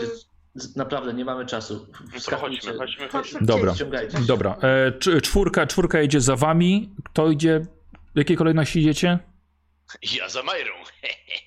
naprawdę 0.75 1.13
nie 1.13 1.25
mamy 1.25 1.45
czasu. 1.45 1.87
Chodźmy, 2.39 2.77
chodźmy, 2.77 3.09
chodźmy. 3.09 3.39
Dobra. 3.41 3.73
Dobra, 4.27 4.55
e, 4.61 4.91
cz- 4.91 5.21
czwórka, 5.21 5.67
czwórka 5.67 6.01
idzie 6.01 6.21
za 6.21 6.35
wami. 6.35 6.89
Kto 7.05 7.31
idzie? 7.31 7.61
W 8.15 8.17
jakiej 8.17 8.37
kolejności 8.37 8.79
idziecie? 8.79 9.19
Ja 10.15 10.29
za 10.29 10.43
Majrą. 10.43 10.73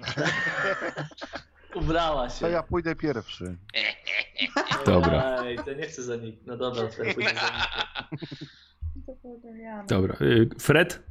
Ubrała 1.77 2.31
się. 2.31 2.40
To 2.40 2.48
ja 2.48 2.62
pójdę 2.62 2.97
pierwszy. 2.97 3.44
Dobra. 4.86 5.43
Ej, 5.44 5.59
to 5.59 5.73
nie 5.74 5.86
chcę 5.86 6.03
za 6.03 6.16
nikt. 6.16 6.47
No 6.47 6.57
dobra, 6.57 6.82
to 6.89 7.05
ja 7.05 7.15
pójdę 7.15 7.31
za 7.35 7.47
nikiem. 7.47 8.27
Dobra. 9.89 10.15
e, 10.15 10.61
Fred? 10.61 11.03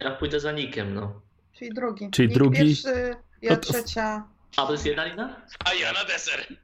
Ja 0.00 0.10
pójdę 0.10 0.40
za 0.40 0.52
nikiem, 0.52 0.94
no. 0.94 1.20
Czyli 1.52 1.70
drugi. 1.74 2.10
Czyli 2.10 2.28
Nikt 2.28 2.38
drugi. 2.38 2.58
Pierwszy, 2.58 3.16
ja 3.42 3.56
to- 3.56 3.72
trzecia. 3.72 4.24
A 4.56 4.66
to 4.66 4.72
jest 4.72 4.86
jedna 4.86 5.04
lina? 5.04 5.40
A 5.64 5.74
ja 5.74 5.92
na 5.92 6.04
deser. 6.04 6.46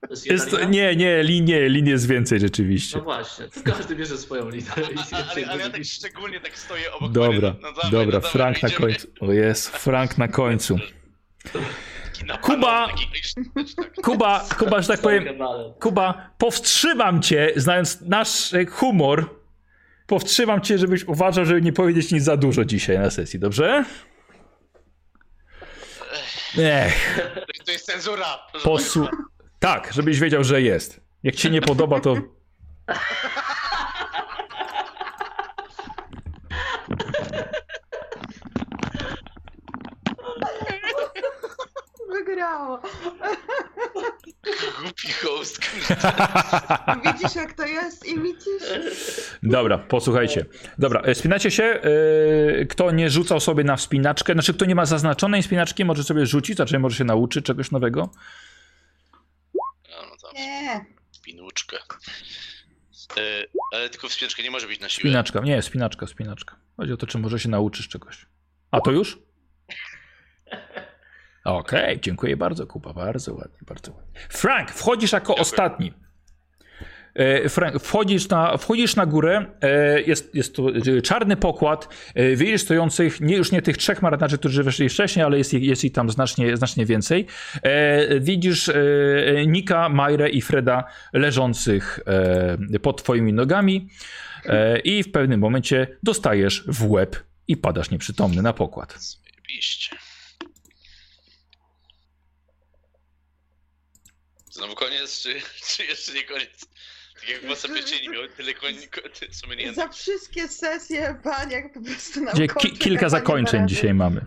To 0.00 0.06
jest 0.10 0.26
Jest, 0.26 0.52
lina? 0.52 0.64
nie, 0.64 0.96
nie, 0.96 1.22
linie, 1.22 1.68
linie 1.68 1.90
jest 1.90 2.06
więcej 2.08 2.40
rzeczywiście. 2.40 2.98
No 2.98 3.04
właśnie, 3.04 3.46
każdy 3.64 3.96
bierze 3.96 4.18
swoją 4.18 4.48
linę. 4.48 4.70
i 4.94 5.14
Ale, 5.14 5.46
ale, 5.48 5.62
ja 5.62 5.70
tak 5.70 5.84
szczególnie 5.84 6.40
tak 6.40 6.58
stoję 6.58 6.92
obok 6.92 7.12
Dobra. 7.12 7.54
No, 7.62 7.72
dawaj, 7.72 7.90
dobra, 7.90 8.06
no 8.06 8.12
dawaj, 8.12 8.30
Frank 8.30 8.62
na 8.62 8.68
idziemy. 8.68 8.80
końcu. 8.86 9.08
O 9.20 9.32
jest, 9.32 9.68
Frank 9.76 10.18
na 10.18 10.28
końcu. 10.28 10.78
Kuba! 12.42 12.88
Kuba, 14.02 14.44
Kuba, 14.58 14.82
że 14.82 14.88
tak 14.88 15.00
powiem. 15.00 15.24
Kuba, 15.80 16.30
powstrzymam 16.38 17.22
cię, 17.22 17.52
znając 17.56 18.00
nasz 18.00 18.54
e, 18.54 18.66
humor, 18.66 19.30
powstrzymam 20.06 20.60
cię, 20.60 20.78
żebyś 20.78 21.04
uważał, 21.04 21.44
żeby 21.44 21.62
nie 21.62 21.72
powiedzieć 21.72 22.12
nic 22.12 22.24
za 22.24 22.36
dużo 22.36 22.64
dzisiaj 22.64 22.98
na 22.98 23.10
sesji, 23.10 23.38
dobrze? 23.40 23.84
Ech, 26.58 27.20
To 27.66 27.72
jest 27.72 27.86
cenzura. 27.86 28.38
państwa. 28.64 29.08
Tak, 29.58 29.92
żebyś 29.92 30.20
wiedział, 30.20 30.44
że 30.44 30.62
jest. 30.62 31.00
Jak 31.22 31.34
ci 31.34 31.50
nie 31.50 31.60
podoba, 31.60 32.00
to... 32.00 32.16
Wygrało. 42.40 42.80
Głupi 44.82 45.12
host. 45.12 45.60
Widzisz 47.04 47.34
jak 47.36 47.52
to 47.52 47.66
jest 47.66 48.06
i 48.06 48.20
widzisz? 48.20 48.62
Dobra, 49.42 49.78
posłuchajcie. 49.78 50.46
Dobra, 50.78 51.00
e, 51.00 51.14
spinacie 51.14 51.50
się. 51.50 51.64
e, 51.64 52.66
Kto 52.66 52.90
nie 52.90 53.10
rzucał 53.10 53.40
sobie 53.40 53.64
na 53.64 53.76
wspinaczkę, 53.76 54.32
znaczy 54.32 54.54
kto 54.54 54.64
nie 54.64 54.74
ma 54.74 54.86
zaznaczonej 54.86 55.42
wspinaczki, 55.42 55.84
może 55.84 56.04
sobie 56.04 56.26
rzucić, 56.26 56.56
znaczy 56.56 56.78
może 56.78 56.96
się 56.96 57.04
nauczyć 57.04 57.44
czegoś 57.44 57.70
nowego. 57.70 58.10
No, 59.54 60.32
Nie. 60.34 60.84
spinuczkę. 61.12 61.76
E, 63.16 63.46
ale 63.74 63.90
tylko 63.90 64.08
wspinaczka 64.08 64.42
nie 64.42 64.50
może 64.50 64.66
być 64.66 64.80
na 64.80 64.88
siłę. 64.88 65.00
Spinaczka, 65.00 65.40
nie, 65.40 65.62
spinaczka, 65.62 66.06
spinaczka. 66.06 66.56
Chodzi 66.76 66.92
o 66.92 66.96
to, 66.96 67.06
czy 67.06 67.18
może 67.18 67.38
się 67.40 67.48
nauczysz 67.48 67.88
czegoś. 67.88 68.26
A 68.70 68.80
to 68.80 68.90
już? 68.90 69.18
Okej, 71.44 71.98
dziękuję 72.02 72.36
bardzo, 72.36 72.66
Kuba. 72.66 72.92
Bardzo 72.92 73.34
ładnie, 73.34 73.58
bardzo 73.68 73.92
ładnie. 73.92 74.20
Frank, 74.28 74.70
wchodzisz 74.70 75.12
jako 75.12 75.34
ostatni. 75.36 75.92
E, 77.14 77.48
Frank, 77.48 77.82
wchodzisz 77.82 78.28
na, 78.28 78.56
wchodzisz 78.56 78.96
na 78.96 79.06
górę, 79.06 79.46
e, 79.60 80.00
jest, 80.00 80.34
jest 80.34 80.56
to 80.56 80.68
e, 80.98 81.02
czarny 81.02 81.36
pokład, 81.36 81.88
widzisz 82.36 82.62
stojących, 82.62 83.20
nie, 83.20 83.36
już 83.36 83.52
nie 83.52 83.62
tych 83.62 83.76
trzech 83.76 84.02
marynarzy, 84.02 84.38
którzy 84.38 84.62
weszli 84.62 84.88
wcześniej, 84.88 85.24
ale 85.24 85.38
jest, 85.38 85.54
ich- 85.54 85.62
jest 85.62 85.84
ich 85.84 85.92
tam 85.92 86.10
znacznie, 86.10 86.56
znacznie 86.56 86.86
więcej. 86.86 87.26
Widzisz 88.20 88.70
Nika, 89.46 89.88
Majrę 89.88 90.28
i 90.28 90.40
Freda 90.40 90.84
leżących 91.12 92.00
pod 92.82 93.02
twoimi 93.02 93.32
nogami 93.32 93.88
i 94.84 95.02
w 95.02 95.12
pewnym 95.12 95.40
momencie 95.40 95.86
dostajesz 96.02 96.64
w 96.68 96.90
łeb 96.90 97.16
i 97.48 97.56
padasz 97.56 97.90
nieprzytomny 97.90 98.42
na 98.42 98.52
pokład. 98.52 98.96
Zajebiście. 98.98 99.96
Znowu 104.60 104.74
koniec, 104.74 105.22
czy, 105.22 105.34
czy 105.76 105.84
jeszcze 105.84 106.12
nie 106.12 106.22
koniec? 106.22 106.66
Tak 107.20 107.28
jak 107.28 107.42
w 107.42 107.48
Wasapiecieni 107.48 108.08
miał 108.08 108.22
tyle 108.36 108.54
koni, 108.54 108.76
nie 109.56 109.72
Za 109.72 109.88
wszystkie 109.88 110.48
sesje 110.48 111.20
baniak 111.24 111.72
po 111.72 111.80
prostu 111.80 112.20
nam 112.20 112.34
ki- 112.60 112.78
kilka 112.78 113.08
zakończeń 113.08 113.68
dzisiaj 113.68 113.94
mamy. 113.94 114.26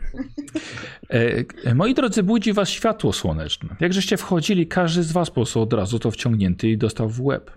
E, 1.09 1.43
e, 1.63 1.75
moi 1.75 1.93
drodzy, 1.93 2.23
budzi 2.23 2.53
was 2.53 2.69
światło 2.69 3.13
słoneczne. 3.13 3.75
Jak 3.79 3.93
żeście 3.93 4.17
wchodzili, 4.17 4.67
każdy 4.67 5.03
z 5.03 5.11
was 5.11 5.29
po 5.29 5.35
prostu 5.35 5.61
od 5.61 5.73
razu 5.73 5.99
to 5.99 6.11
wciągnięty 6.11 6.67
i 6.67 6.77
dostał 6.77 7.09
w 7.09 7.21
łeb. 7.21 7.51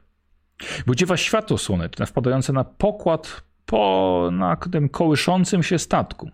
Budzi 0.86 1.06
was 1.06 1.20
światło 1.20 1.58
słoneczne 1.58 2.06
wpadające 2.06 2.52
na 2.52 2.64
pokład 2.64 3.42
po 3.66 4.28
na 4.32 4.56
tym 4.56 4.88
kołyszącym 4.88 5.62
się 5.62 5.78
statku. 5.78 6.30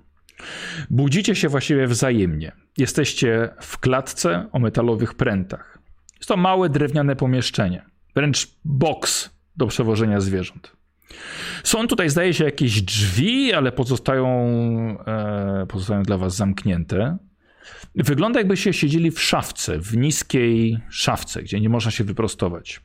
Budzicie 0.90 1.34
się 1.34 1.48
właściwie 1.48 1.86
wzajemnie. 1.86 2.52
Jesteście 2.78 3.48
w 3.60 3.78
klatce 3.78 4.46
o 4.52 4.58
metalowych 4.58 5.14
prętach. 5.14 5.81
Jest 6.22 6.28
to 6.28 6.36
małe 6.36 6.68
drewniane 6.68 7.16
pomieszczenie, 7.16 7.84
wręcz 8.14 8.48
boks 8.64 9.30
do 9.56 9.66
przewożenia 9.66 10.20
zwierząt. 10.20 10.76
Są 11.64 11.88
tutaj, 11.88 12.10
zdaje 12.10 12.34
się, 12.34 12.44
jakieś 12.44 12.82
drzwi, 12.82 13.52
ale 13.52 13.72
pozostają, 13.72 14.28
e, 15.06 15.66
pozostają 15.68 16.02
dla 16.02 16.18
was 16.18 16.36
zamknięte. 16.36 17.18
Wygląda 17.94 18.40
jakbyście 18.40 18.72
siedzieli 18.72 19.10
w 19.10 19.22
szafce, 19.22 19.78
w 19.78 19.96
niskiej 19.96 20.78
szafce, 20.90 21.42
gdzie 21.42 21.60
nie 21.60 21.68
można 21.68 21.90
się 21.90 22.04
wyprostować. 22.04 22.80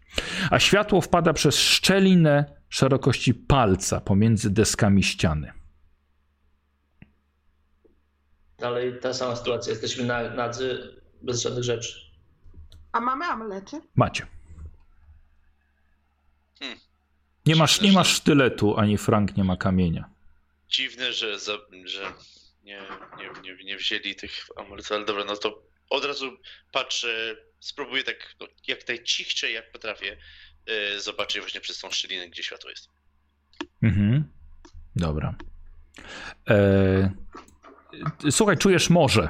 A 0.51 0.59
światło 0.59 1.01
wpada 1.01 1.33
przez 1.33 1.55
szczelinę 1.55 2.45
szerokości 2.69 3.33
palca 3.33 4.01
pomiędzy 4.01 4.49
deskami 4.49 5.03
ściany. 5.03 5.51
Dalej 8.59 8.93
ta 9.01 9.13
sama 9.13 9.35
sytuacja. 9.35 9.71
Jesteśmy 9.71 10.05
na, 10.05 10.29
nadzy. 10.29 10.79
bez 11.21 11.41
żadnych 11.41 11.63
rzeczy. 11.63 12.06
A 12.91 12.99
mamy 12.99 13.25
amulety? 13.25 13.81
Macie. 13.95 14.27
Hmm. 16.59 16.79
Nie 17.45 17.55
masz, 17.55 17.81
nie 17.81 17.91
masz 17.91 18.15
sztyletu, 18.15 18.77
ani 18.77 18.97
Frank 18.97 19.37
nie 19.37 19.43
ma 19.43 19.57
kamienia. 19.57 20.09
Dziwne, 20.69 21.13
że, 21.13 21.39
za, 21.39 21.57
że 21.85 22.13
nie, 22.63 22.81
nie, 23.17 23.29
nie, 23.41 23.63
nie 23.63 23.77
wzięli 23.77 24.15
tych 24.15 24.31
amuletów, 24.57 24.91
ale 24.91 25.05
dobra, 25.05 25.23
no 25.23 25.35
to 25.35 25.63
od 25.89 26.05
razu 26.05 26.37
patrzę, 26.71 27.35
spróbuję 27.59 28.03
tak 28.03 28.35
no, 28.39 28.47
jak 28.67 28.87
najcichszej 28.87 29.53
jak 29.53 29.71
potrafię 29.71 30.17
yy, 30.65 31.01
zobaczyć 31.01 31.41
właśnie 31.41 31.61
przez 31.61 31.79
tą 31.79 31.91
szczelinę, 31.91 32.29
gdzie 32.29 32.43
światło 32.43 32.69
jest. 32.69 32.89
Mhm. 33.83 34.31
Dobra. 34.95 35.35
E... 36.49 37.11
Słuchaj, 38.31 38.57
czujesz 38.57 38.89
morze. 38.89 39.29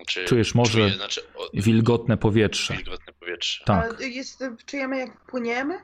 Znaczy, 0.00 0.24
Czujesz 0.24 0.54
morze, 0.54 0.72
czuję, 0.72 0.90
znaczy, 0.90 1.20
o, 1.34 1.50
wilgotne 1.54 2.16
powietrze. 2.16 2.74
wilgotne 2.76 3.12
powietrze. 3.12 3.64
Tak. 3.64 4.00
Jest, 4.00 4.44
czujemy 4.66 4.98
jak 4.98 5.26
płyniemy? 5.26 5.74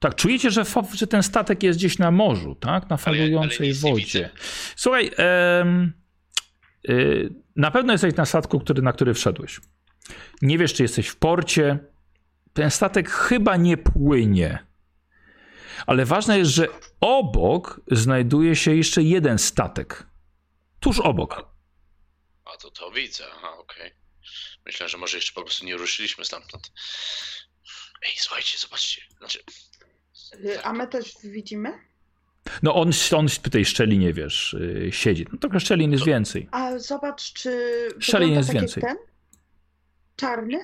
Tak, 0.00 0.14
czujecie, 0.14 0.50
że, 0.50 0.64
fa- 0.64 0.82
że 0.94 1.06
ten 1.06 1.22
statek 1.22 1.62
jest 1.62 1.78
gdzieś 1.78 1.98
na 1.98 2.10
morzu, 2.10 2.54
tak? 2.54 2.90
Na 2.90 2.98
Ale 3.04 3.16
ja- 3.16 3.22
ale 3.24 3.30
falującej 3.32 3.74
wodzie. 3.74 4.30
Słuchaj, 4.76 5.10
em, 5.16 5.92
y, 6.88 7.34
na 7.56 7.70
pewno 7.70 7.92
jesteś 7.92 8.14
na 8.16 8.24
statku, 8.26 8.60
który, 8.60 8.82
na 8.82 8.92
który 8.92 9.14
wszedłeś. 9.14 9.60
Nie 10.42 10.58
wiesz, 10.58 10.74
czy 10.74 10.82
jesteś 10.82 11.08
w 11.08 11.16
porcie. 11.16 11.78
Ten 12.52 12.70
statek 12.70 13.10
chyba 13.10 13.56
nie 13.56 13.76
płynie. 13.76 14.58
Ale 15.86 16.04
ważne 16.04 16.38
jest, 16.38 16.50
że 16.50 16.66
obok 17.00 17.80
znajduje 17.90 18.56
się 18.56 18.74
jeszcze 18.74 19.02
jeden 19.02 19.38
statek. 19.38 20.06
Tuż 20.80 21.00
obok. 21.00 21.51
To 22.62 22.70
to 22.70 22.90
widzę, 22.90 23.24
aha, 23.36 23.52
okej. 23.58 23.90
Myślę, 24.66 24.88
że 24.88 24.98
może 24.98 25.16
jeszcze 25.16 25.32
po 25.32 25.42
prostu 25.42 25.64
nie 25.64 25.76
ruszyliśmy 25.76 26.24
stamtąd. 26.24 26.72
Ej, 28.06 28.12
słuchajcie, 28.16 28.58
zobaczcie. 28.58 29.02
Znaczy, 29.18 29.38
Y, 30.44 30.62
A 30.64 30.72
my 30.72 30.86
też 30.88 31.12
widzimy? 31.24 31.72
No 32.62 32.74
on, 32.74 32.90
on 33.16 33.28
w 33.28 33.38
tej 33.50 33.64
szczelinie, 33.64 34.12
wiesz, 34.12 34.54
y, 34.54 34.88
siedzi. 34.92 35.26
No 35.32 35.38
trochę 35.38 35.60
szczelin 35.60 35.92
jest 35.92 36.04
Co? 36.04 36.10
więcej. 36.10 36.48
A 36.50 36.78
zobacz, 36.78 37.32
czy 37.32 37.50
wygląda 38.06 38.26
jest 38.36 38.48
tak 38.48 38.56
więcej. 38.56 38.82
ten? 38.82 38.96
Czarny? 40.16 40.58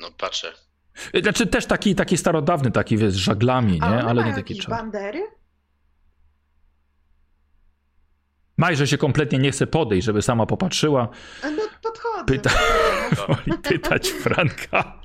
no 0.00 0.10
patrzę. 0.12 0.54
Y, 1.14 1.20
Znaczy 1.22 1.46
też 1.46 1.66
taki, 1.66 1.94
taki 1.94 2.16
starodawny, 2.16 2.70
taki 2.70 2.96
wiesz, 2.98 3.12
z 3.12 3.16
żaglami, 3.16 3.72
nie? 3.72 3.82
Ale 3.86 4.24
nie 4.24 4.34
taki 4.34 4.56
czarny. 4.58 4.76
bandery? 4.76 5.22
Majże 8.60 8.86
się 8.86 8.98
kompletnie 8.98 9.38
nie 9.38 9.50
chce 9.50 9.66
podejść, 9.66 10.06
żeby 10.06 10.22
sama 10.22 10.46
popatrzyła. 10.46 11.08
No 11.42 11.62
podchodzę. 11.82 12.24
Pyta-. 12.26 12.50
Woli 13.28 13.58
pytać 13.62 14.08
Franka. 14.08 15.00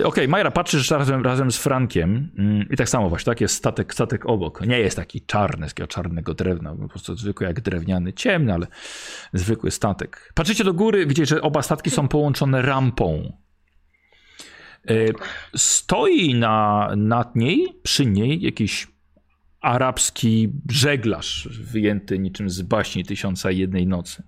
Y, 0.00 0.06
Okej, 0.06 0.28
Majra, 0.28 0.50
patrzysz 0.50 0.90
razem, 0.90 1.22
razem 1.22 1.50
z 1.50 1.58
Frankiem 1.58 2.30
mm, 2.38 2.68
i 2.70 2.76
tak 2.76 2.88
samo 2.88 3.08
właśnie, 3.08 3.30
tak? 3.30 3.40
Jest 3.40 3.54
statek, 3.54 3.94
statek 3.94 4.26
obok. 4.26 4.60
Nie 4.60 4.78
jest 4.78 4.96
taki 4.96 5.20
czarny, 5.20 5.68
z 5.68 5.70
takiego 5.70 5.86
czarnego 5.86 6.34
drewna, 6.34 6.74
po 6.74 6.88
prostu 6.88 7.16
zwykły 7.16 7.46
jak 7.46 7.60
drewniany, 7.60 8.12
ciemny, 8.12 8.54
ale 8.54 8.66
zwykły 9.32 9.70
statek. 9.70 10.32
Patrzycie 10.34 10.64
do 10.64 10.74
góry, 10.74 11.06
widzicie, 11.06 11.26
że 11.26 11.42
oba 11.42 11.62
statki 11.62 11.90
są 11.90 12.08
połączone 12.08 12.62
rampą. 12.62 13.32
Y, 14.90 15.14
Stoi 15.56 16.34
na, 16.34 16.90
nad 16.96 17.36
niej, 17.36 17.80
przy 17.82 18.06
niej 18.06 18.42
jakiś 18.42 18.91
arabski 19.62 20.48
żeglarz 20.70 21.48
wyjęty 21.50 22.18
niczym 22.18 22.50
z 22.50 22.62
baśni 22.62 23.04
Tysiąca 23.04 23.50
Jednej 23.50 23.86
Nocy. 23.86 24.22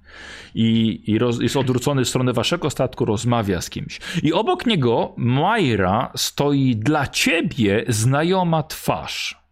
I, 0.54 1.02
i 1.06 1.18
roz, 1.18 1.40
jest 1.40 1.56
odwrócony 1.56 2.04
w 2.04 2.08
stronę 2.08 2.32
waszego 2.32 2.70
statku, 2.70 3.04
rozmawia 3.04 3.60
z 3.60 3.70
kimś. 3.70 4.00
I 4.22 4.32
obok 4.32 4.66
niego 4.66 5.14
Majra 5.16 6.12
stoi 6.16 6.76
dla 6.76 7.06
ciebie 7.06 7.84
znajoma 7.88 8.62
twarz. 8.62 9.44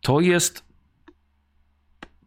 To 0.00 0.20
jest 0.20 0.64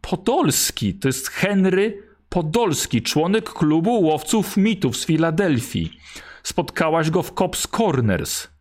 Podolski, 0.00 0.94
to 0.94 1.08
jest 1.08 1.28
Henry 1.28 2.02
Podolski, 2.28 3.02
członek 3.02 3.52
klubu 3.52 4.00
łowców 4.02 4.56
mitów 4.56 4.96
z 4.96 5.06
Filadelfii. 5.06 6.00
Spotkałaś 6.42 7.10
go 7.10 7.22
w 7.22 7.34
Cops 7.34 7.66
Corners. 7.66 8.53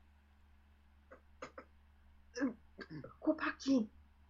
Chłopaki, 3.65 3.87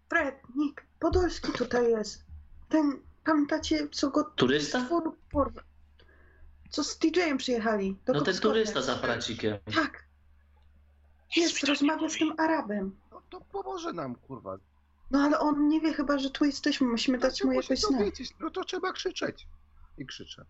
Fred, 0.09 0.35
Nick, 0.55 0.85
Podolski 0.99 1.51
tutaj 1.51 1.91
jest. 1.91 2.25
Ten, 2.69 2.99
pamiętacie, 3.25 3.87
co 3.91 4.09
go... 4.09 4.23
Turysta? 4.23 4.87
Porwa- 5.33 5.63
co 6.69 6.83
z 6.83 6.97
TJ-em 6.97 7.37
przyjechali. 7.37 7.95
do 8.05 8.13
No 8.13 8.21
ten 8.21 8.37
turysta 8.37 8.81
za 8.81 8.93
aparacikiem. 8.93 9.57
Tak, 9.75 10.03
jest, 11.35 11.61
to 11.61 11.67
nie 11.67 11.73
rozmawia 11.73 12.09
z 12.09 12.17
tym 12.17 12.33
Arabem. 12.37 12.95
No 13.11 13.21
to 13.29 13.41
pomoże 13.41 13.93
nam, 13.93 14.15
kurwa. 14.15 14.57
No 15.11 15.19
ale 15.19 15.39
on 15.39 15.67
nie 15.67 15.81
wie 15.81 15.93
chyba, 15.93 16.17
że 16.17 16.29
tu 16.29 16.45
jesteśmy, 16.45 16.87
musimy 16.87 17.17
dać 17.17 17.31
Znaczy, 17.31 17.45
mu 17.45 17.53
jakoś 17.53 17.81
to 17.81 17.87
znak. 17.87 18.13
No 18.39 18.49
to 18.49 18.63
trzeba 18.63 18.93
krzyczeć. 18.93 19.47
I 19.97 20.05
krzyczę. 20.05 20.45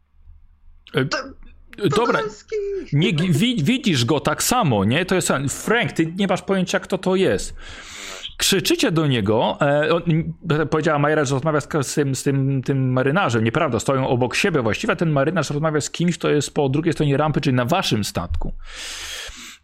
Dobra, 1.77 2.19
Podolski! 2.19 2.55
nie, 2.93 3.13
wi, 3.13 3.63
widzisz 3.63 4.05
go 4.05 4.19
tak 4.19 4.43
samo, 4.43 4.85
nie? 4.85 5.05
To 5.05 5.15
jest 5.15 5.29
Frank, 5.49 5.91
ty 5.91 6.05
nie 6.05 6.27
masz 6.27 6.41
pojęcia, 6.41 6.79
kto 6.79 6.97
to 6.97 7.15
jest. 7.15 7.53
Krzyczycie 8.43 8.91
do 8.91 9.07
niego. 9.07 9.57
E, 10.49 10.65
powiedziała 10.65 10.99
Majera, 10.99 11.25
że 11.25 11.35
rozmawia 11.35 11.61
z, 11.61 11.67
z, 11.81 11.93
tym, 11.93 12.15
z 12.15 12.23
tym, 12.23 12.61
tym 12.63 12.91
marynarzem. 12.91 13.43
Nieprawda, 13.43 13.79
stoją 13.79 14.07
obok 14.07 14.35
siebie 14.35 14.61
właściwie. 14.61 14.95
Ten 14.95 15.09
marynarz 15.11 15.49
rozmawia 15.49 15.81
z 15.81 15.89
kimś, 15.89 16.17
kto 16.17 16.29
jest 16.29 16.53
po 16.53 16.69
drugiej 16.69 16.93
stronie 16.93 17.17
rampy, 17.17 17.41
czyli 17.41 17.55
na 17.55 17.65
waszym 17.65 18.03
statku. 18.03 18.53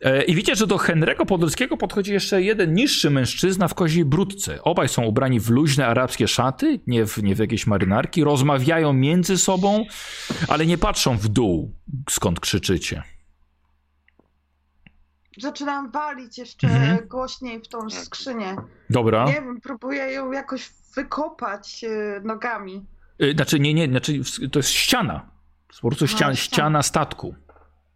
E, 0.02 0.24
I 0.24 0.36
widzicie, 0.36 0.56
że 0.56 0.68
do 0.68 0.76
Henry'ego 0.76 1.26
Podolskiego 1.26 1.78
podchodzi 1.78 2.14
jeszcze 2.14 2.42
jeden 2.42 2.74
niższy 2.74 3.10
mężczyzna 3.10 3.68
w 3.68 3.74
koziej 3.74 4.06
brudce. 4.06 4.64
Obaj 4.64 4.90
są 4.90 5.04
ubrani 5.04 5.40
w 5.40 5.50
luźne 5.50 5.88
arabskie 5.88 6.28
szaty, 6.28 6.80
nie 6.88 7.06
w, 7.06 7.24
nie 7.24 7.36
w 7.36 7.40
jakieś 7.40 7.68
marynarki. 7.68 8.24
Rozmawiają 8.24 8.94
między 8.94 9.38
sobą, 9.38 9.86
ale 10.48 10.66
nie 10.66 10.78
patrzą 10.78 11.18
w 11.18 11.28
dół, 11.28 11.74
skąd 12.10 12.40
krzyczycie. 12.40 13.04
Zaczynam 15.42 15.92
walić 15.92 16.38
jeszcze 16.38 16.68
Mhm. 16.68 17.08
głośniej 17.08 17.60
w 17.62 17.68
tą 17.68 17.90
skrzynię. 17.90 18.56
Dobra. 18.90 19.26
Nie 19.26 19.34
wiem, 19.34 19.62
próbuję 19.64 20.04
ją 20.12 20.32
jakoś 20.32 20.70
wykopać 20.96 21.84
e, 21.84 22.22
nogami. 22.24 22.86
Y, 23.22 23.34
Znaczy, 23.36 23.60
nie, 23.60 23.74
nie, 23.74 23.88
znaczy 23.88 24.14
to 24.52 24.60
jest 24.60 24.70
ściana. 24.70 25.30
Po 25.82 25.88
prostu 25.88 26.06
A, 26.06 26.08
ściana, 26.08 26.36
ściana. 26.36 26.36
ściana 26.36 26.84
statku. 26.84 27.36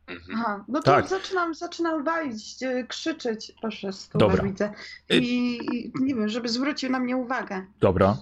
Mhm. 0.07 0.39
Aha, 0.39 0.65
no 0.67 0.79
to 0.81 0.91
Tak. 0.91 1.07
zaczynam, 1.07 1.55
zaczynam 1.55 2.03
walić, 2.03 2.63
e, 2.63 2.83
krzyczeć. 2.87 3.51
Proszę, 3.61 3.89
Dobra. 4.15 4.43
widzę. 4.43 4.71
Y- 5.13 5.17
I, 5.17 5.57
I 5.65 5.91
nie 5.99 6.15
wiem, 6.15 6.29
żeby 6.29 6.49
zwrócił 6.49 6.89
na 6.91 6.99
mnie 6.99 7.17
uwagę. 7.17 7.65
Dobra. 7.79 8.17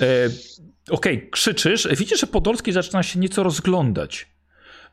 E, 0.00 0.04
Okej, 0.90 1.30
krzyczysz. 1.30 1.88
Widzisz, 1.96 2.20
że 2.20 2.26
Podolski 2.26 2.72
zaczyna 2.72 3.02
się 3.02 3.18
nieco 3.18 3.42
rozglądać. 3.42 4.28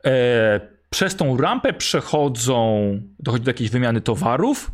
E, 0.05 0.76
przez 0.89 1.15
tą 1.15 1.37
rampę 1.37 1.73
przechodzą, 1.73 2.91
dochodzi 3.19 3.43
do 3.43 3.49
jakiejś 3.49 3.69
wymiany 3.69 4.01
towarów 4.01 4.71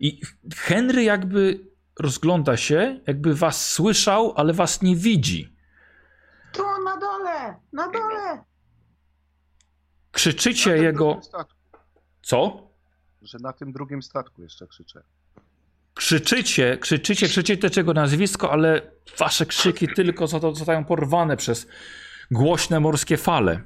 i 0.00 0.20
Henry 0.56 1.02
jakby 1.02 1.70
rozgląda 2.00 2.56
się, 2.56 3.00
jakby 3.06 3.34
was 3.34 3.70
słyszał, 3.70 4.32
ale 4.36 4.52
was 4.52 4.82
nie 4.82 4.96
widzi. 4.96 5.56
Tu, 6.52 6.62
na 6.84 6.96
dole! 6.96 7.56
Na 7.72 7.88
dole! 7.90 8.44
Krzyczycie 10.12 10.76
jego... 10.76 11.20
Co? 12.22 12.70
że 13.22 13.38
na 13.38 13.52
tym 13.52 13.72
drugim 13.72 14.02
statku 14.02 14.42
jeszcze 14.42 14.66
krzyczę. 14.66 15.02
Krzyczycie, 15.94 16.78
krzyczycie, 16.78 17.28
krzyczycie 17.28 17.70
tego 17.70 17.92
nazwisko, 17.92 18.52
ale 18.52 18.82
wasze 19.18 19.46
krzyki 19.46 19.88
tylko 19.96 20.24
zosta- 20.24 20.54
zostają 20.54 20.84
porwane 20.84 21.36
przez 21.36 21.66
głośne 22.30 22.80
morskie 22.80 23.16
fale. 23.16 23.62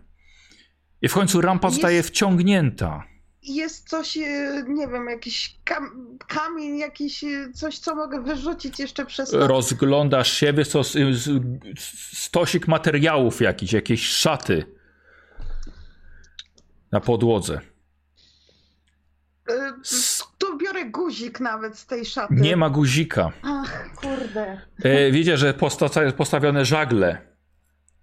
I 1.04 1.08
w 1.08 1.14
końcu 1.14 1.40
rampa 1.40 1.68
Jest- 1.68 1.76
zostaje 1.76 2.02
wciągnięta. 2.02 3.04
Jest 3.42 3.88
coś, 3.88 4.16
e, 4.16 4.64
nie 4.68 4.88
wiem, 4.88 5.06
jakiś 5.08 5.56
kam 5.64 6.16
kamień, 6.28 6.78
jakiś 6.78 7.24
e, 7.24 7.52
coś, 7.54 7.78
co 7.78 7.94
mogę 7.94 8.22
wyrzucić 8.22 8.78
jeszcze 8.78 9.06
przez. 9.06 9.32
Rozglądasz 9.32 10.32
się, 10.32 10.52
wiesz 10.52 10.68
co, 10.68 10.80
stosik 12.14 12.68
materiałów 12.68 13.40
jakiś, 13.40 13.72
jakieś 13.72 14.06
szaty 14.06 14.64
na 16.92 17.00
podłodze. 17.00 17.60
E, 19.50 19.72
Tu 20.38 20.58
biorę 20.58 20.84
guzik 20.84 21.40
nawet 21.40 21.78
z 21.78 21.86
tej 21.86 22.04
szaty. 22.04 22.34
Nie 22.34 22.56
ma 22.56 22.70
guzika. 22.70 23.32
Ach, 23.42 23.90
kurde. 23.96 24.60
Widzicie, 25.12 25.36
że 25.36 25.54
posta- 25.54 26.12
postawione 26.12 26.64
żagle. 26.64 27.18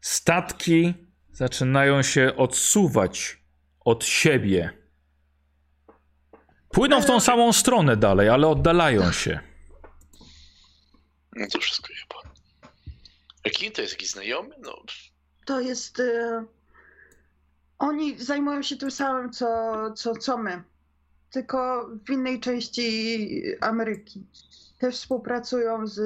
Statki 0.02 0.94
zaczynają 1.34 2.02
się 2.02 2.36
odsuwać 2.36 3.44
od 3.86 4.06
siebie. 4.06 4.78
Płyną 6.70 7.02
w 7.02 7.06
tą 7.06 7.20
samą 7.20 7.53
stronę 7.53 7.98
dalej, 7.98 8.30
ale 8.30 8.48
oddalają 8.48 9.12
się. 9.12 9.40
No 11.36 11.48
to 11.53 11.60
wszystko 11.60 11.88
jeba. 11.94 12.34
A 13.48 13.49
kim 13.49 13.72
to 13.72 13.82
jest 13.82 13.94
jakiś 13.94 14.10
znajomy? 14.10 14.56
No, 14.62 14.76
To 15.45 15.60
jest. 15.62 15.99
y, 15.99 16.45
Oni 17.80 18.20
zajmują 18.20 18.62
się 18.62 18.78
tym 18.78 18.91
samym, 18.91 19.32
co, 19.32 19.48
co, 19.95 20.16
co 20.16 20.38
my. 20.38 20.64
Tylko 21.32 21.90
w 22.08 22.10
innej 22.12 22.40
części 22.40 23.28
Ameryki. 23.62 24.26
Też 24.80 24.95
współpracują 24.95 25.88
z 25.88 25.98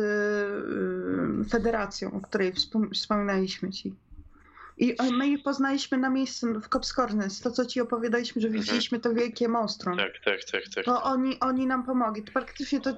y, 1.45 1.49
Federacją, 1.49 2.11
o 2.13 2.21
której 2.21 2.53
wspom- 2.53 2.93
wspominaliśmy 2.93 3.71
ci. 3.71 3.95
I 4.77 4.95
my 5.11 5.27
ich 5.27 5.43
poznaliśmy 5.43 5.97
na 5.97 6.09
miejscu 6.09 6.59
w 6.59 6.69
Cops 6.69 6.93
Corners. 6.93 7.41
To, 7.41 7.51
co 7.51 7.65
ci 7.65 7.81
opowiadaliśmy, 7.81 8.41
że 8.41 8.49
widzieliśmy 8.49 8.99
to 8.99 9.13
wielkie 9.13 9.47
monstrum. 9.47 9.97
tak, 9.97 10.11
tak, 10.25 10.43
tak, 10.51 10.63
tak. 10.75 10.85
To 10.85 11.03
oni, 11.03 11.39
oni 11.39 11.67
nam 11.67 11.85
pomogli. 11.85 12.23
To 12.23 12.31
praktycznie 12.31 12.81
to 12.81 12.97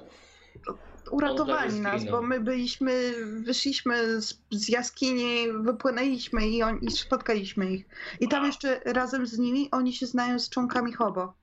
uratowali 1.10 1.80
nas, 1.80 2.04
bo 2.04 2.22
my 2.22 2.40
byliśmy, 2.40 3.12
wyszliśmy 3.42 4.20
z, 4.20 4.42
z 4.50 4.68
jaskini, 4.68 5.52
wypłynęliśmy 5.60 6.48
i, 6.48 6.62
on, 6.62 6.78
i 6.78 6.90
spotkaliśmy 6.90 7.72
ich. 7.72 7.86
I 8.20 8.28
tam 8.28 8.46
jeszcze 8.46 8.80
razem 8.84 9.26
z 9.26 9.38
nimi 9.38 9.68
oni 9.70 9.92
się 9.92 10.06
znają 10.06 10.38
z 10.38 10.50
członkami 10.50 10.92
Hobo. 10.92 11.34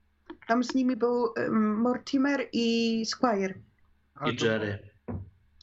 Tam 0.48 0.64
z 0.64 0.74
nimi 0.74 0.96
był 0.96 1.22
um, 1.22 1.74
Mortimer 1.74 2.48
i 2.52 3.02
Squire 3.06 3.54
I 4.26 4.44
Jerry. 4.44 4.78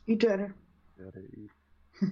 i 0.07 0.17
Jerry. 0.23 0.53
I, 1.37 1.49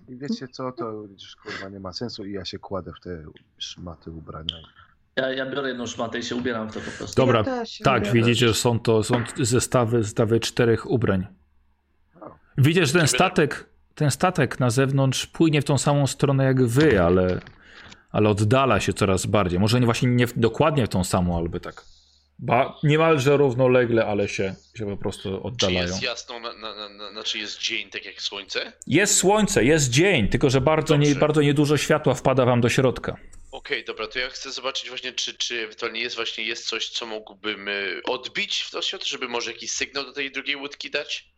I 0.10 0.16
wiecie 0.18 0.48
co, 0.48 0.72
to 0.72 0.92
już 0.92 1.36
kurwa 1.36 1.70
nie 1.70 1.80
ma 1.80 1.94
sensu 1.94 2.26
i 2.26 2.32
ja 2.32 2.46
się 2.46 2.60
kładę 2.60 2.92
w 2.98 3.00
te 3.04 3.24
szmaty 3.58 4.12
ubrania. 4.12 4.56
Ja, 5.16 5.30
ja 5.34 5.46
biorę 5.52 5.68
jedną 5.70 5.88
szmatę 5.88 6.20
i 6.20 6.24
się 6.24 6.36
ubieram 6.36 6.70
w 6.70 6.74
to 6.74 6.80
po 6.80 6.92
prostu. 6.92 7.16
Dobra, 7.22 7.44
Ja 7.48 7.64
tak, 7.84 8.08
lubię. 8.08 8.24
widzicie, 8.24 8.48
że 8.48 8.54
są 8.54 8.80
to 8.80 9.04
są 9.04 9.24
zestawy, 9.42 10.04
zestawy 10.04 10.40
czterech 10.40 10.90
ubrań. 10.90 11.28
O. 12.22 12.30
Widzicie, 12.58 12.86
że 12.86 12.94
ten 12.94 13.08
statek, 13.08 13.70
ten 13.96 14.12
statek 14.12 14.60
na 14.60 14.70
zewnątrz 14.70 15.28
płynie 15.28 15.62
w 15.62 15.66
tą 15.66 15.78
samą 15.78 16.08
stronę 16.08 16.44
jak 16.44 16.64
wy, 16.66 17.02
ale, 17.02 17.42
ale 18.12 18.30
oddala 18.30 18.80
się 18.80 18.94
coraz 18.94 19.26
bardziej. 19.26 19.60
Może 19.60 19.80
nie 19.80 19.86
właśnie 19.86 20.10
nie 20.10 20.28
w, 20.28 20.40
dokładnie 20.40 20.86
w 20.86 20.90
tą 20.90 21.04
samą, 21.04 21.38
albo 21.38 21.60
tak. 21.60 21.84
Ba, 22.42 22.80
niemalże 22.84 23.38
równolegle, 23.38 24.06
ale 24.06 24.30
się, 24.30 24.56
się 24.78 24.86
po 24.86 24.98
prostu 24.98 25.30
Czy 25.30 25.42
oddalają. 25.44 25.88
jest 25.88 26.02
jasno, 26.02 26.40
na, 26.40 26.54
na, 26.54 26.76
na, 26.76 26.90
na, 26.90 27.12
znaczy 27.12 27.40
jest 27.40 27.60
dzień, 27.60 27.90
tak 27.90 28.06
jak 28.06 28.22
słońce? 28.22 28.74
Jest 28.88 29.18
słońce, 29.18 29.64
jest 29.64 29.90
dzień, 29.90 30.30
tylko 30.30 30.50
że 30.50 30.62
bardzo, 30.62 30.98
nie, 30.98 31.16
bardzo 31.16 31.42
niedużo 31.42 31.78
światła 31.78 32.14
wpada 32.14 32.46
wam 32.46 32.62
do 32.62 32.70
środka. 32.70 33.18
Okej, 33.52 33.84
dobra, 33.86 34.08
to 34.08 34.20
ja 34.20 34.30
chcę 34.30 34.52
zobaczyć 34.52 34.90
właśnie, 34.90 35.14
czy, 35.14 35.34
czy 35.34 35.64
ewentualnie 35.64 36.02
jest 36.02 36.16
właśnie 36.16 36.44
jest 36.44 36.68
coś, 36.68 36.90
co 36.90 37.06
mógłbym 37.06 37.68
y, 37.68 38.02
odbić 38.04 38.62
w 38.62 38.72
to 38.72 38.80
żeby 39.06 39.28
może 39.28 39.52
jakiś 39.52 39.72
sygnał 39.72 40.04
do 40.04 40.14
tej 40.14 40.32
drugiej 40.32 40.56
łódki 40.56 40.92
dać? 40.92 41.32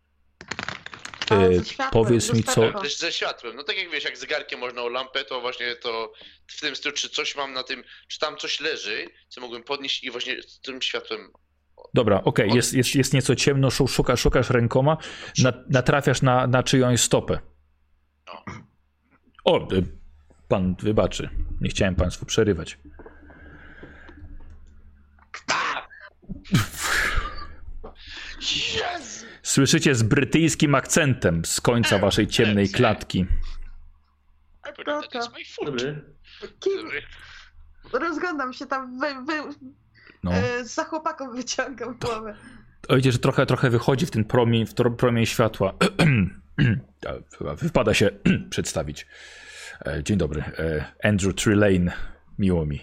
E, 1.34 1.66
światłem, 1.66 1.90
powiedz 1.92 2.34
mi, 2.34 2.44
co-. 2.44 2.82
Też 2.82 2.98
ze 2.98 3.12
światłem. 3.12 3.56
No 3.56 3.64
tak 3.64 3.78
jak 3.78 3.90
wiesz, 3.92 4.04
jak 4.04 4.18
zegarkiem 4.18 4.60
można 4.60 4.82
o 4.82 4.90
lampę, 4.90 5.24
to 5.26 5.42
właśnie 5.42 5.76
to 5.76 6.14
w 6.48 6.62
tym 6.62 6.76
stylu, 6.76 6.96
czy 6.96 7.10
coś 7.10 7.36
mam 7.36 7.54
na 7.54 7.64
tym, 7.64 7.84
czy 8.08 8.20
tam 8.20 8.38
coś 8.38 8.60
leży, 8.60 9.08
co 9.30 9.42
mógłbym 9.42 9.64
podnieść 9.64 10.04
i 10.04 10.12
właśnie 10.12 10.42
z 10.44 10.60
tym 10.60 10.82
światłem. 10.82 11.32
Dobra, 11.94 12.22
okej, 12.24 12.50
Od- 12.50 12.56
jest, 12.56 12.74
jest, 12.74 12.96
jest 12.96 13.14
nieco 13.14 13.36
ciemno, 13.36 13.70
szu- 13.72 13.88
szukasz, 13.88 14.20
szukasz 14.22 14.50
rękoma, 14.50 14.98
na, 15.44 15.54
natrafiasz 15.70 16.22
na, 16.22 16.48
na 16.48 16.64
czyjąś 16.64 17.02
stopę. 17.02 17.40
O. 18.28 18.44
O, 19.46 19.74
y, 19.74 19.84
pan 20.48 20.76
wybaczy, 20.80 21.30
nie 21.62 21.70
chciałem 21.70 21.96
państwu 21.96 22.26
przerywać. 22.26 22.78
Jezu! 28.42 28.93
Słyszycie 29.44 29.95
z 29.95 30.03
brytyjskim 30.03 30.76
akcentem 30.76 31.45
z 31.45 31.61
końca 31.61 31.99
waszej 31.99 32.28
ciemnej 32.28 32.70
klatki. 32.70 33.20
I 33.20 34.84
believe 34.86 35.02
that 35.02 35.11
to- 35.11 35.20
is 35.20 35.30
my 35.30 35.45
foot. 35.56 35.65
Dobry. 35.65 36.02
Kim? 36.60 36.74
Dobry. 36.84 37.02
Rozglądam 38.07 38.53
się 38.53 38.65
tam, 38.65 38.99
wy, 38.99 39.07
wy, 39.26 39.53
No. 40.24 40.32
e, 40.34 40.65
za 40.65 40.84
chłopaką 40.84 41.32
wyciągam 41.36 41.98
głowę. 42.02 42.36
O, 42.88 42.95
Widzicie, 42.95 43.11
że 43.11 43.20
trochę, 43.20 43.45
trochę 43.45 43.70
wychodzi 43.70 44.06
w 44.06 44.11
ten 44.11 44.26
promień, 44.26 44.65
w 44.65 44.74
tro- 44.74 44.95
promień 44.95 45.26
światła. 45.26 45.74
Wypada 47.61 47.94
się 47.94 48.10
przedstawić. 48.49 49.07
E, 49.86 50.03
Dzień 50.03 50.18
dobry. 50.18 50.41
E, 50.41 50.86
Andrew 51.03 51.36
Trelane. 51.36 51.91
Miło 52.40 52.65
mi. 52.65 52.82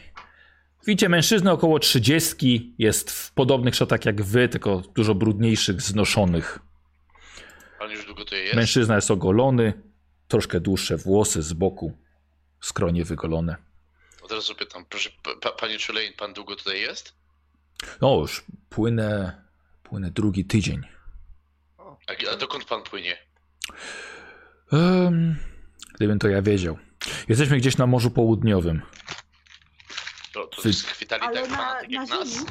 Widzicie, 0.87 1.09
mężczyzna 1.09 1.53
około 1.53 1.79
30 1.79 2.75
jest 2.79 3.11
w 3.11 3.33
podobnych 3.33 3.75
szatach 3.75 4.05
jak 4.05 4.23
wy, 4.23 4.49
tylko 4.49 4.83
dużo 4.95 5.15
brudniejszych, 5.15 5.81
znoszonych. 5.81 6.59
Pan 7.79 7.91
już 7.91 8.07
długo 8.07 8.25
tu 8.25 8.35
jest? 8.35 8.55
Mężczyzna 8.55 8.95
jest 8.95 9.11
ogolony, 9.11 9.73
troszkę 10.29 10.61
dłuższe 10.61 10.97
włosy 10.97 11.43
z 11.43 11.53
boku, 11.53 11.93
skronie 12.61 13.05
wygolone. 13.05 13.57
Od 14.23 14.33
razu 14.33 14.55
pytam, 14.55 14.85
proszę, 14.85 15.11
pa, 15.23 15.31
pa, 15.37 15.53
panie 15.53 15.79
Trelane, 15.79 16.13
pan 16.19 16.33
długo 16.33 16.57
tutaj 16.57 16.81
jest? 16.81 17.15
No 18.01 18.17
już, 18.21 18.45
płynę, 18.69 19.43
płynę 19.83 20.11
drugi 20.11 20.45
tydzień. 20.45 20.81
A, 21.79 22.33
a 22.33 22.37
dokąd 22.37 22.65
pan 22.65 22.83
płynie? 22.83 23.17
Em, 24.73 25.37
gdybym 25.95 26.19
to 26.19 26.29
ja 26.29 26.43
wiedział. 26.43 26.79
Jesteśmy 27.29 27.57
gdzieś 27.57 27.77
na 27.77 27.87
Morzu 27.87 28.11
Południowym. 28.11 28.83
To, 30.35 30.47
to 30.47 30.63
Wy- 30.63 30.73
schwytali 30.73 31.23
Ale 31.23 31.41
tak 31.43 31.51
na, 31.51 31.57
na 31.57 31.81
jak 31.89 32.09
nas? 32.09 32.45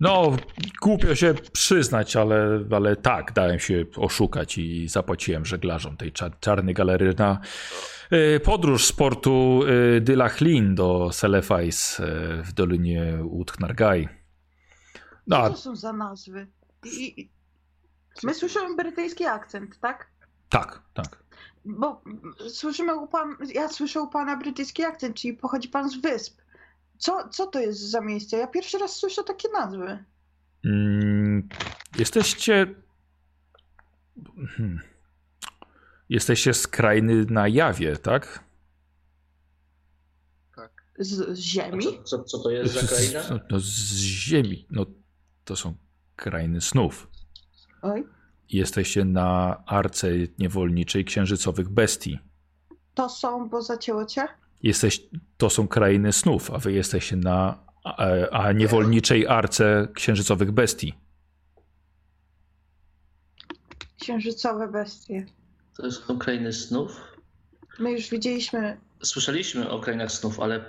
No, 0.00 0.36
głupio 0.82 1.14
się 1.14 1.34
przyznać, 1.52 2.16
ale, 2.16 2.60
ale 2.70 2.96
tak, 2.96 3.32
dałem 3.32 3.58
się 3.58 3.84
oszukać 3.96 4.58
i 4.58 4.88
zapłaciłem 4.88 5.44
żeglarzom 5.44 5.96
tej 5.96 6.12
cza- 6.12 6.30
czarnej 6.40 6.74
galerii 6.74 7.14
na 7.18 7.40
y, 8.12 8.40
podróż 8.40 8.84
z 8.86 8.92
portu 8.92 9.60
y, 9.96 10.00
Dylachlin 10.00 10.74
do 10.74 11.12
Selefais 11.12 12.00
y, 12.00 12.02
w 12.42 12.52
Dolinie 12.52 13.18
Uthnargai. 13.24 14.08
No, 15.26 15.42
Co 15.42 15.50
to 15.50 15.56
są 15.56 15.76
za 15.76 15.92
nazwy? 15.92 16.46
I, 16.84 17.20
i- 17.20 17.30
my 18.22 18.34
słyszymy 18.34 18.76
brytyjski 18.76 19.24
akcent, 19.24 19.78
tak? 19.80 20.10
tak, 20.48 20.82
tak. 20.94 21.18
Bo 21.64 22.02
słyszymy 22.48 22.94
u 22.94 23.06
pan, 23.06 23.36
ja 23.54 23.68
słyszę 23.68 24.00
u 24.00 24.08
pana 24.08 24.36
brytyjski 24.36 24.84
akcent, 24.84 25.16
czyli 25.16 25.34
pochodzi 25.34 25.68
pan 25.68 25.90
z 25.90 25.96
wysp. 25.96 26.40
Co, 26.98 27.28
co 27.28 27.46
to 27.46 27.60
jest 27.60 27.80
za 27.80 28.00
miejsce? 28.00 28.36
Ja 28.36 28.46
pierwszy 28.46 28.78
raz 28.78 28.96
słyszę 28.96 29.24
takie 29.24 29.48
nazwy. 29.48 30.04
Mm, 30.64 31.48
jesteście. 31.98 32.74
Hmm. 34.48 34.80
Jesteście 36.08 36.54
skrajny 36.54 37.24
na 37.24 37.48
jawie, 37.48 37.96
tak? 37.96 38.44
Z, 40.98 41.08
z 41.08 41.30
A 41.30 41.34
ziemi? 41.34 41.84
co, 41.84 42.02
co, 42.02 42.24
co 42.24 42.38
to 42.38 42.50
jest 42.50 42.74
za 42.74 42.86
kraina? 42.86 43.40
No, 43.50 43.60
z 43.60 43.94
ziemi. 43.96 44.66
No, 44.70 44.86
to 45.44 45.56
są 45.56 45.74
krainy 46.16 46.60
snów. 46.60 47.08
Oj. 47.82 48.06
Jesteście 48.48 49.04
na 49.04 49.62
arce 49.66 50.08
niewolniczej 50.38 51.04
księżycowych 51.04 51.68
bestii. 51.68 52.18
To 52.94 53.08
są, 53.08 53.48
bo 53.48 53.62
zacięło 53.62 54.04
cię? 54.06 54.28
Jesteś, 54.62 55.02
to 55.36 55.50
są 55.50 55.68
krainy 55.68 56.12
snów, 56.12 56.50
a 56.50 56.58
wy 56.58 56.72
jesteście 56.72 57.16
na 57.16 57.66
a, 57.84 58.06
a 58.30 58.52
niewolniczej 58.52 59.26
arce 59.26 59.88
księżycowych 59.94 60.52
bestii. 60.52 60.94
Księżycowe 64.00 64.68
bestie. 64.68 65.26
To 65.76 65.90
są 65.90 66.18
krainy 66.18 66.52
snów? 66.52 67.00
My 67.78 67.92
już 67.92 68.10
widzieliśmy. 68.10 68.76
Słyszeliśmy 69.02 69.70
o 69.70 69.80
krainach 69.80 70.12
snów, 70.12 70.40
ale, 70.40 70.64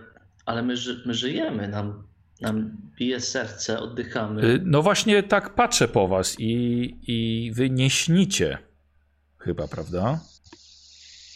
ale 0.46 0.64
my, 0.64 0.78
ży, 0.78 1.04
my 1.06 1.14
żyjemy, 1.14 1.68
nam, 1.68 2.04
nam 2.42 2.78
bije 2.98 3.20
serce, 3.22 3.80
oddychamy. 3.80 4.44
Y, 4.46 4.62
No 4.66 4.82
właśnie 4.82 5.24
tak 5.24 5.56
patrzę 5.56 5.88
po 5.88 6.08
was 6.08 6.36
i, 6.40 6.52
i 7.08 7.52
wy 7.54 7.70
nie 7.70 7.90
śnicie. 7.90 8.58
Chyba, 9.38 9.68
prawda? 9.68 10.20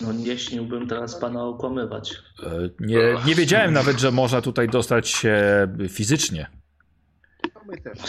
No 0.02 0.14
nie 0.14 0.38
śniłbym 0.38 0.88
teraz 0.88 1.20
pana 1.20 1.44
okłamywać. 1.44 2.14
E, 2.44 2.70
Nie, 2.80 3.00
nie 3.26 3.36
wiedziałem 3.36 3.74
nawet, 3.74 4.00
że 4.00 4.12
można 4.12 4.42
tutaj 4.42 4.68
dostać 4.70 5.10
się 5.10 5.38
fizycznie. 5.90 6.48
My 7.66 7.78
też. 7.82 8.00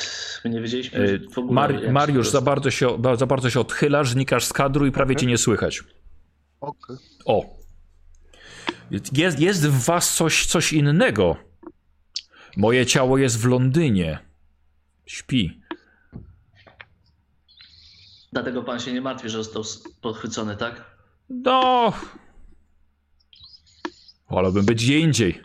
My 0.45 0.51
nie 0.51 0.61
wiedzieliśmy 0.61 0.99
E, 1.01 1.19
w 1.35 1.39
ogóle. 1.39 1.55
Mar 1.55 1.93
Mariusz, 1.93 2.29
za 2.31 2.41
bardzo, 2.41 2.71
się, 2.71 2.99
za 3.19 3.27
bardzo 3.27 3.51
się 3.51 3.61
odchylasz, 3.61 4.11
znikasz 4.11 4.45
z 4.45 4.53
kadru 4.53 4.87
i 4.87 4.93
prawie 4.93 5.17
cię 5.17 5.27
nie 5.27 5.39
słychać. 5.39 5.83
Ok. 6.61 6.87
O. 7.25 7.57
Jest, 9.13 9.41
jest 9.41 9.69
w 9.69 9.85
was 9.85 10.15
coś, 10.17 10.47
coś 10.47 10.73
innego. 10.73 11.37
Moje 12.57 12.87
ciało 12.87 13.19
jest 13.19 13.41
w 13.41 13.47
Londynie. 13.47 14.19
Śpi. 15.07 15.61
Dlatego 18.33 18.63
pan 18.63 18.81
się 18.81 18.93
nie 18.93 19.01
martwi, 19.01 19.29
że 19.29 19.45
został 19.45 19.63
podchwycony, 20.01 20.57
tak? 20.57 20.92
No. 21.33 21.93
Wolałbym 24.31 24.67
być 24.67 24.85
gdzie 24.85 24.99
indziej. 24.99 25.43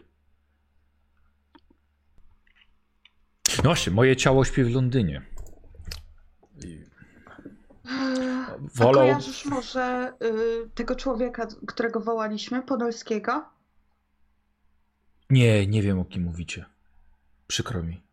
No 3.57 3.63
właśnie, 3.63 3.93
moje 3.93 4.15
ciało 4.15 4.45
śpi 4.45 4.63
w 4.63 4.69
Londynie. 4.75 5.21
I 6.65 6.83
A 7.89 8.55
wolał... 8.75 8.93
kojarzysz 8.93 9.45
może 9.45 10.13
y, 10.23 10.69
tego 10.69 10.95
człowieka, 10.95 11.47
którego 11.67 11.99
wołaliśmy, 11.99 12.61
Podolskiego? 12.61 13.45
Nie, 15.29 15.67
nie 15.67 15.81
wiem 15.81 15.99
o 15.99 16.05
kim 16.05 16.23
mówicie. 16.23 16.65
Przykro 17.47 17.83
mi. 17.83 18.03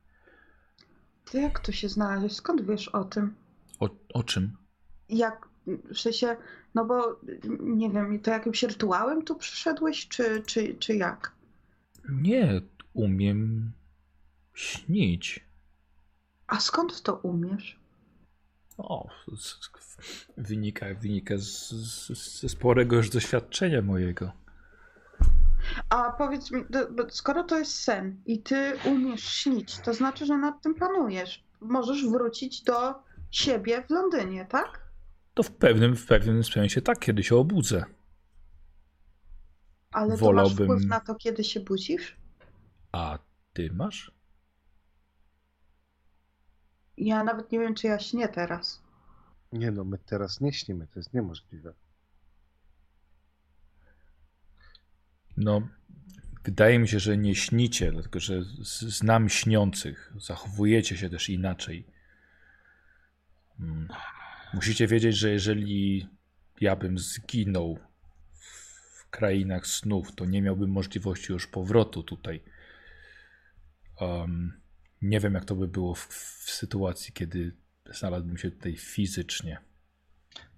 Ty 1.24 1.40
jak 1.40 1.60
tu 1.60 1.72
się 1.72 1.88
znaleźć? 1.88 2.36
Skąd 2.36 2.66
wiesz 2.66 2.88
o 2.88 3.04
tym? 3.04 3.34
O, 3.80 3.88
o 4.14 4.22
czym? 4.22 4.56
Jak, 5.08 5.48
w 5.66 5.98
sensie, 5.98 6.36
no 6.74 6.84
bo 6.84 7.20
nie 7.60 7.90
wiem, 7.90 8.20
to 8.20 8.30
jakimś 8.30 8.62
rytuałem 8.62 9.24
tu 9.24 9.34
przyszedłeś, 9.36 10.08
czy, 10.08 10.42
czy, 10.46 10.74
czy 10.74 10.96
jak? 10.96 11.32
Nie, 12.08 12.60
umiem 12.92 13.72
śnić. 14.54 15.44
A 16.46 16.60
skąd 16.60 17.02
to 17.02 17.14
umiesz? 17.14 17.80
O, 18.78 19.08
wynika, 20.36 20.86
wynika 21.02 21.34
z, 21.38 21.68
z, 21.70 22.40
ze 22.40 22.48
sporego 22.48 22.96
już 22.96 23.10
doświadczenia 23.10 23.82
mojego. 23.82 24.32
A 25.90 26.12
powiedz 26.12 26.50
mi, 26.50 26.64
skoro 27.08 27.44
to 27.44 27.58
jest 27.58 27.74
sen 27.74 28.22
i 28.26 28.42
ty 28.42 28.72
umiesz 28.84 29.24
śnić, 29.24 29.78
to 29.78 29.94
znaczy, 29.94 30.26
że 30.26 30.38
nad 30.38 30.62
tym 30.62 30.74
panujesz. 30.74 31.44
Możesz 31.60 32.06
wrócić 32.06 32.62
do 32.62 32.94
siebie 33.30 33.82
w 33.82 33.90
Londynie, 33.90 34.46
tak? 34.46 34.83
To 35.34 35.42
w 35.42 35.50
pewnym, 35.52 35.96
w 35.96 36.06
pewnym 36.06 36.44
sensie 36.44 36.82
tak, 36.82 36.98
kiedy 36.98 37.22
się 37.22 37.36
obudzę. 37.36 37.84
Ale 39.92 40.06
to 40.06 40.10
masz 40.12 40.20
Wolałbym- 40.20 40.66
wpływ 40.66 40.84
na 40.84 41.00
to, 41.00 41.14
kiedy 41.14 41.44
się 41.44 41.60
budzisz? 41.60 42.16
A 42.92 43.18
ty 43.52 43.70
masz? 43.72 44.12
Ja 46.96 47.24
nawet 47.24 47.52
nie 47.52 47.58
wiem, 47.58 47.74
czy 47.74 47.86
ja 47.86 47.98
śnię 47.98 48.28
teraz. 48.28 48.82
Nie 49.52 49.70
no, 49.70 49.84
my 49.84 49.98
teraz 49.98 50.40
nie 50.40 50.52
śnimy, 50.52 50.86
to 50.86 50.98
jest 50.98 51.14
niemożliwe. 51.14 51.74
No, 55.36 55.68
wydaje 56.44 56.78
mi 56.78 56.88
się, 56.88 56.98
że 56.98 57.16
nie 57.18 57.34
śnicie, 57.34 57.92
dlatego 57.92 58.20
że 58.20 58.42
znam 58.88 59.28
śniących. 59.28 60.12
Zachowujecie 60.20 60.96
się 60.96 61.10
też 61.10 61.28
inaczej. 61.30 61.86
Mm. 63.60 63.88
Musicie 64.54 64.86
wiedzieć, 64.86 65.16
że 65.16 65.30
jeżeli 65.30 66.08
ja 66.60 66.76
bym 66.76 66.98
zginął 66.98 67.78
w 68.40 69.10
krainach 69.10 69.66
snów, 69.66 70.14
to 70.14 70.24
nie 70.24 70.42
miałbym 70.42 70.70
możliwości 70.70 71.32
już 71.32 71.46
powrotu 71.46 72.02
tutaj. 72.02 72.42
Um, 74.00 74.60
nie 75.02 75.20
wiem, 75.20 75.34
jak 75.34 75.44
to 75.44 75.56
by 75.56 75.68
było 75.68 75.94
w, 75.94 76.06
w 76.44 76.50
sytuacji, 76.50 77.12
kiedy 77.12 77.52
znalazłbym 77.90 78.38
się 78.38 78.50
tutaj 78.50 78.76
fizycznie. 78.76 79.58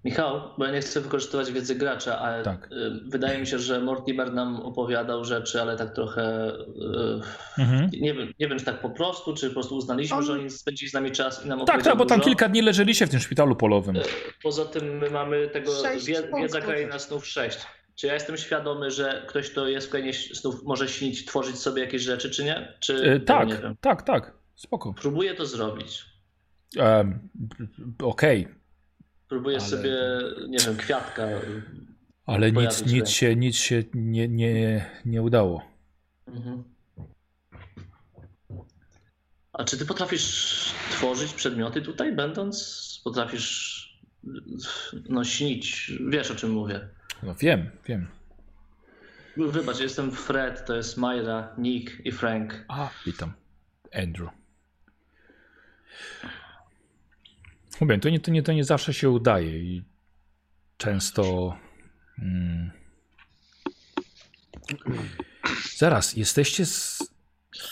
Michał, 0.05 0.41
bo 0.59 0.65
ja 0.65 0.73
nie 0.73 0.81
chcę 0.81 1.01
wykorzystywać 1.01 1.53
wiedzy 1.53 1.75
gracza, 1.75 2.19
ale 2.19 2.43
Tak. 2.45 2.69
y, 2.73 2.91
wydaje 3.07 3.39
mi 3.39 3.47
się, 3.47 3.59
że 3.59 3.81
Mortimer 3.81 4.33
nam 4.33 4.57
opowiadał 4.61 5.25
rzeczy, 5.25 5.61
ale 5.63 5.77
tak 5.77 5.95
trochę. 5.95 6.49
y, 7.59 7.63
Mhm. 7.63 7.91
nie, 7.93 8.15
wiem, 8.15 8.33
nie 8.41 8.49
wiem, 8.49 8.59
czy 8.59 8.65
tak 8.65 8.81
po 8.81 8.91
prostu, 8.91 9.35
czy 9.35 9.49
po 9.49 9.55
prostu 9.55 9.77
uznaliśmy, 9.77 10.17
On- 10.17 10.23
że 10.25 10.33
oni 10.33 10.51
spędzili 10.51 10.91
z 10.91 10.95
nami 10.95 11.13
czas 11.13 11.45
i 11.45 11.49
nam 11.49 11.65
Tak, 11.65 11.83
tak, 11.83 11.97
bo 11.97 12.07
tam 12.07 12.21
kilka 12.21 12.49
dni 12.49 12.63
leżeliście 12.63 13.07
w 13.07 13.11
tym 13.11 13.21
szpitalu 13.21 13.57
polowym. 13.57 13.97
Poza 14.43 14.65
tym 14.65 14.99
my 14.99 15.11
mamy 15.11 15.49
tego 15.49 15.73
wiedza 16.41 16.61
kraina 16.61 16.99
snów 16.99 17.27
6. 17.27 17.59
Czy 17.95 18.07
ja 18.07 18.15
jestem 18.15 18.37
świadomy, 18.37 18.91
że 18.91 19.25
ktoś, 19.29 19.51
kto 19.51 19.69
jest 19.69 19.87
w 19.87 19.91
krainie 19.91 20.13
snów, 20.15 20.63
może 20.65 20.89
śnić, 20.89 21.25
tworzyć 21.25 21.57
sobie 21.59 21.83
jakieś 21.83 22.03
rzeczy, 22.03 22.31
czy 22.31 22.45
nie? 22.45 22.73
Czy 22.81 23.11
E, 23.13 23.21
tak, 23.21 23.49
nie 23.49 23.75
tak, 23.81 24.03
tak. 24.03 24.33
Spoko. 24.55 24.95
Próbuję 25.01 25.35
to 25.35 25.47
zrobić. 25.47 26.05
Um, 26.77 27.29
Okej, 28.03 28.49
Próbuję 29.29 29.57
Ale- 29.57 29.67
sobie, 29.67 29.97
nie 30.49 30.59
wiem, 30.59 30.77
kwiatka. 30.77 31.29
ale 32.27 32.53
nic, 32.53 32.87
nic 32.87 33.09
się. 33.09 33.37
nic 33.37 33.57
się 33.57 33.83
nie, 33.95 34.29
nie, 34.29 34.87
nie 35.05 35.23
udało. 35.23 35.65
Mhm. 36.27 36.65
A 39.53 39.65
czy 39.65 39.79
ty 39.79 39.87
potrafisz 39.87 40.25
tworzyć 40.91 41.33
przedmioty 41.33 41.83
tutaj, 41.83 42.17
będąc? 42.17 43.01
Potrafisz 43.05 43.77
no 45.09 45.25
śnić? 45.25 45.93
Wiesz 46.09 46.31
o 46.31 46.35
czym 46.35 46.51
mówię. 46.51 46.89
No 47.23 47.35
wiem, 47.35 47.71
wiem. 47.87 48.07
Wybacz, 49.37 49.81
jestem 49.81 50.13
Fred, 50.13 50.67
to 50.67 50.77
jest 50.77 50.97
Myra, 50.97 51.55
Nick 51.59 52.07
i 52.07 52.13
Frank. 52.13 52.65
A, 52.69 52.91
witam. 53.07 53.33
Andrew. 53.95 54.31
Mówię, 57.81 57.99
to 57.99 58.09
nie, 58.09 58.21
to 58.21 58.31
nie, 58.31 58.43
to 58.43 58.53
nie 58.53 58.65
zawsze 58.65 58.95
się 58.95 59.11
udaje 59.11 59.59
i 59.59 59.85
często... 60.77 61.55
Mm, 62.19 62.71
zaraz, 65.77 66.17
jesteście 66.17 66.67
z, 66.67 67.03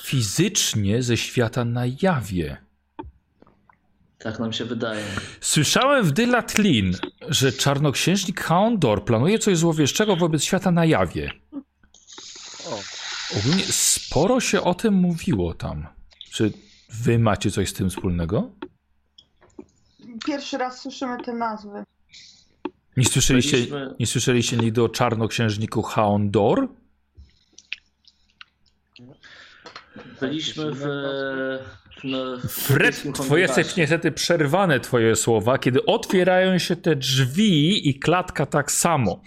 fizycznie 0.04 1.02
ze 1.02 1.16
świata 1.16 1.64
na 1.64 1.82
jawie. 2.02 2.56
Tak 4.18 4.38
nam 4.38 4.52
się 4.52 4.64
wydaje. 4.64 5.04
Słyszałem 5.40 6.04
w 6.04 6.12
Dylatlin, 6.12 6.96
że 7.28 7.52
czarnoksiężnik 7.52 8.40
Haondor 8.40 9.04
planuje 9.04 9.38
coś 9.38 9.58
złowieszczego 9.58 10.16
wobec 10.16 10.44
świata 10.44 10.70
na 10.70 10.84
jawie. 10.84 11.30
O, 12.70 12.80
Ogólnie 13.38 13.64
sporo 13.64 14.40
się 14.40 14.62
o 14.62 14.74
tym 14.74 14.94
mówiło 14.94 15.54
tam. 15.54 15.86
Czy 16.30 16.52
wy 16.90 17.18
macie 17.18 17.50
coś 17.50 17.68
z 17.68 17.72
tym 17.72 17.90
wspólnego? 17.90 18.50
Pierwszy 20.26 20.58
raz 20.58 20.80
słyszymy 20.80 21.16
te 21.24 21.32
nazwy. 21.32 21.84
Nie 22.96 23.04
słyszeliście, 23.04 23.56
Byliśmy- 23.56 23.94
nie 24.00 24.06
słyszeliście 24.06 24.56
nigdy 24.56 24.82
o 24.82 24.88
czarnoksiężniku 24.88 25.82
Haondor? 25.82 26.68
Byliśmy 30.20 30.72
w... 30.72 30.84
W 32.42 32.48
Fred, 32.48 33.02
twoje 33.14 33.42
jesteś 33.42 33.76
niestety 33.76 34.12
przerwane 34.12 34.80
twoje 34.80 35.16
słowa, 35.16 35.58
kiedy 35.58 35.84
otwierają 35.84 36.58
się 36.58 36.76
te 36.76 36.96
drzwi 36.96 37.88
i 37.88 37.98
klatka 37.98 38.46
tak 38.46 38.72
samo. 38.72 39.20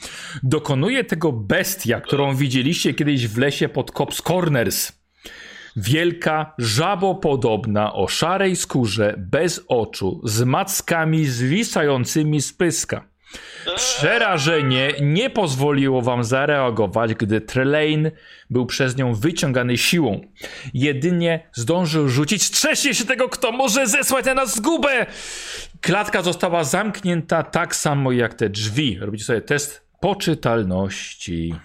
Dokonuje 0.44 1.04
tego 1.04 1.32
bestia, 1.32 2.02
którą 2.02 2.36
widzieliście 2.36 2.94
kiedyś 2.94 3.28
w 3.28 3.38
lesie 3.38 3.70
pod 3.70 3.92
Cops 3.92 4.22
Corners. 4.22 4.92
Wielka, 5.78 6.54
żabopodobna, 6.58 7.94
o 7.94 8.08
szarej 8.08 8.56
skórze, 8.56 9.16
bez 9.18 9.66
oczu, 9.68 10.22
z 10.24 10.44
mackami 10.44 11.26
zwisającymi 11.26 12.42
z 12.42 12.54
pyska. 12.54 13.08
Przerażenie 13.76 14.94
nie 15.02 15.30
pozwoliło 15.30 16.02
wam 16.02 16.24
zareagować, 16.24 17.14
gdy 17.14 17.42
Trelane 17.42 18.12
był 18.50 18.66
przez 18.66 18.98
nią 18.98 19.14
wyciągany 19.14 19.78
siłą. 19.78 20.22
Jedynie 20.74 21.50
zdążył 21.54 22.10
rzucić 22.10 22.44
strzeżcie 22.44 22.96
się 22.96 23.06
tego, 23.06 23.30
kto 23.30 23.52
może 23.52 23.88
zesłać 23.88 24.26
na 24.26 24.34
nas 24.34 24.56
zgubę! 24.56 25.06
Klatka 25.82 26.22
została 26.22 26.64
zamknięta 26.64 27.44
tak 27.44 27.76
samo 27.76 28.12
jak 28.12 28.34
te 28.34 28.50
drzwi. 28.50 28.98
Robicie 29.00 29.26
sobie 29.26 29.42
test 29.42 29.88
poczytalności. 30.02 31.56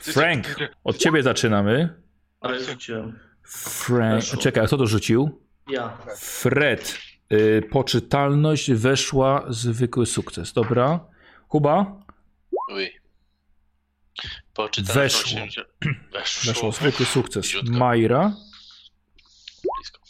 Frank, 0.00 0.46
od 0.84 0.96
ciebie 0.96 1.22
zaczynamy. 1.22 1.99
Ale 2.40 2.64
rzuciłem. 2.64 3.18
Frank, 3.42 4.20
Weszło. 4.20 4.38
czekaj, 4.38 4.64
a 4.64 4.66
kto 4.66 4.76
to 4.76 4.86
rzucił? 4.86 5.40
Ja. 5.70 5.98
Fred. 6.16 6.98
Y, 7.32 7.62
poczytalność 7.70 8.72
weszła, 8.72 9.46
zwykły 9.48 10.06
sukces. 10.06 10.52
Dobra. 10.52 11.00
Kuba? 11.48 12.00
Uj. 12.72 12.90
Poczytałem 14.54 15.02
Weszło. 15.02 15.40
80. 15.42 15.68
Weszło. 16.12 16.52
Weszło, 16.52 16.72
zwykły 16.72 17.06
sukces. 17.06 17.42
Bliziutko. 17.42 17.78
Majra. 17.78 18.36
Blisko. 19.62 20.00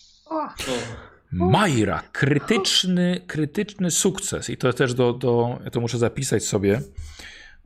Majra, 1.33 2.03
krytyczny, 2.13 3.21
krytyczny 3.27 3.91
sukces. 3.91 4.51
I 4.51 4.57
to 4.57 4.73
też 4.73 4.95
do, 4.95 5.13
do, 5.13 5.59
ja 5.65 5.71
to 5.71 5.81
muszę 5.81 5.99
zapisać 5.99 6.45
sobie, 6.45 6.83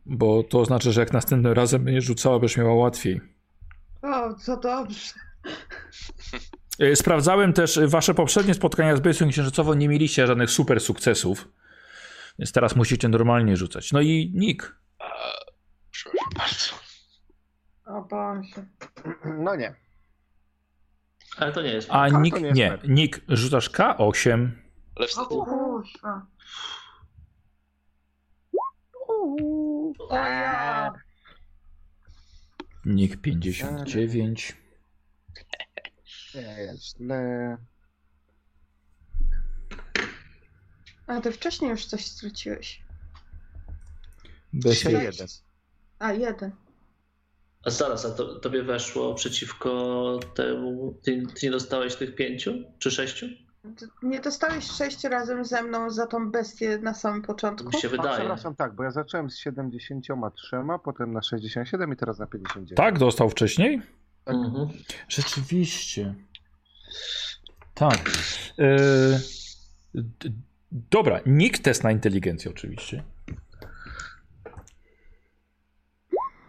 bo 0.07 0.43
to 0.43 0.61
oznacza, 0.61 0.91
że 0.93 1.01
jak 1.01 1.13
następnym 1.13 1.53
razem 1.53 1.85
będziesz 1.85 2.05
rzucała, 2.05 2.39
będziesz 2.39 2.57
miała 2.57 2.75
łatwiej. 2.75 3.21
O, 4.05 4.35
co 4.35 4.57
dobrze. 4.57 5.13
E, 6.79 6.97
Sprawdzałem 6.97 7.53
też 7.53 7.77
e, 7.79 7.89
wasze 7.89 8.15
poprzednie 8.15 8.55
spotkania 8.55 8.97
z 8.97 9.01
Bestią 9.01 9.29
Księżycową, 9.29 9.75
nie 9.75 9.89
mieliście 9.89 10.27
żadnych 10.27 10.51
super 10.51 10.81
sukcesów, 10.81 11.49
więc 12.39 12.53
teraz 12.53 12.77
musicie 12.77 13.09
normalnie 13.09 13.57
rzucać. 13.57 13.93
No 13.93 14.01
i 14.01 14.33
Nick. 14.35 14.77
A, 14.99 15.05
przepraszam 15.91 16.29
bardzo. 16.39 16.75
O 17.87 18.03
Boże. 18.03 18.67
no 19.39 19.57
nie. 19.57 19.75
ale 21.37 21.53
to 21.53 21.63
nie 21.63 21.69
jest. 21.73 21.89
A 21.91 22.09
Nick 22.09 22.41
nie 22.41 22.53
nie. 22.53 22.69
fair. 22.69 22.89
Nick, 22.89 23.21
rzucasz 23.29 23.71
K8. 23.71 24.49
Ale 24.97 25.07
O 30.09 30.17
ja. 30.17 30.93
Nick 32.87 33.21
59. 33.21 34.57
Nie 36.35 36.41
jest 36.41 36.97
źle. 36.97 37.57
A 41.07 41.21
ty 41.21 41.33
wcześniej 41.33 41.71
już 41.71 41.87
coś 41.87 42.07
straciłeś. 42.07 42.83
Bez 44.53 44.73
Dzisiaj 44.73 44.93
Sześć. 44.93 45.05
jeden. 45.05 45.29
A, 45.99 46.13
jeden. 46.13 46.51
A 47.65 47.71
zaraz, 47.71 48.05
a 48.05 48.11
to, 48.11 48.39
tobie 48.41 48.63
weszło 48.63 49.15
przeciwko 49.15 50.21
temu. 50.35 50.99
Ty, 51.03 51.23
ty 51.35 51.47
nie 51.47 51.51
dostałeś 51.51 51.95
tych 51.97 52.15
pięciu 52.15 52.53
czy 52.79 52.91
sześciu? 52.91 53.27
Ty 53.77 53.89
Nie 54.03 54.21
dostałeś 54.21 54.71
sześć 54.71 55.05
razem 55.05 55.45
ze 55.45 55.63
mną 55.63 55.91
za 55.91 56.07
tą 56.07 56.31
bestię 56.31 56.79
na 56.79 56.95
samym 56.95 57.23
początku? 57.23 57.69
Mi 57.69 57.81
się 57.81 57.89
A, 57.89 57.91
wydaje. 57.91 58.17
przepraszam, 58.19 58.55
tak, 58.57 58.75
bo 58.75 58.83
ja 58.83 58.91
zacząłem 58.91 59.31
z 59.31 59.39
73, 59.39 60.57
potem 60.85 61.13
na 61.13 61.23
67 61.23 61.93
i 61.93 61.97
teraz 61.97 62.19
na 62.19 62.27
59. 62.27 62.77
Tak, 62.77 62.99
dostał 62.99 63.31
wcześniej? 63.31 63.83
Mhm. 64.27 64.69
Rzeczywiście. 65.09 66.15
Tak. 67.75 68.11
E, 68.59 68.77
dobra, 70.73 71.21
nikt 71.27 71.63
test 71.63 71.85
na 71.85 71.91
inteligencję 71.91 72.51
oczywiście. 72.51 73.03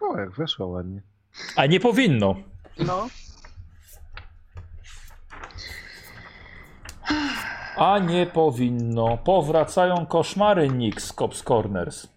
O, 0.02 0.18
jak 0.20 0.32
weszło 0.32 0.68
ładnie. 0.68 1.02
A 1.56 1.66
nie 1.66 1.80
powinno. 1.80 2.36
No. 2.80 3.08
A 7.76 8.00
nie 8.00 8.26
powinno. 8.26 9.18
Powracają 9.18 10.06
koszmary 10.06 10.70
Nick 10.70 11.02
z 11.02 11.14
Cops 11.14 11.44
Corners. 11.44 12.08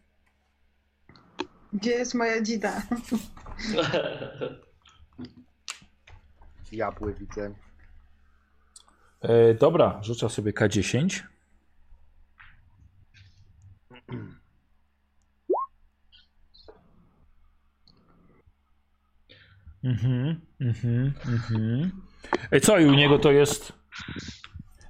Gdzie 1.73 1.91
jest 1.91 2.15
moja 2.15 2.43
dzida? 2.43 2.83
Jabły 6.73 7.15
widzę. 7.15 7.55
E, 9.21 9.55
dobra, 9.55 9.99
rzucę 10.03 10.29
sobie 10.29 10.53
K10. 10.53 11.23
Mhm, 19.85 20.41
mhm, 20.61 21.13
mhm. 21.27 21.91
E, 22.51 22.61
co 22.61 22.79
i 22.79 22.87
u 22.87 22.95
niego 22.95 23.19
to 23.19 23.33
jest? 23.33 23.73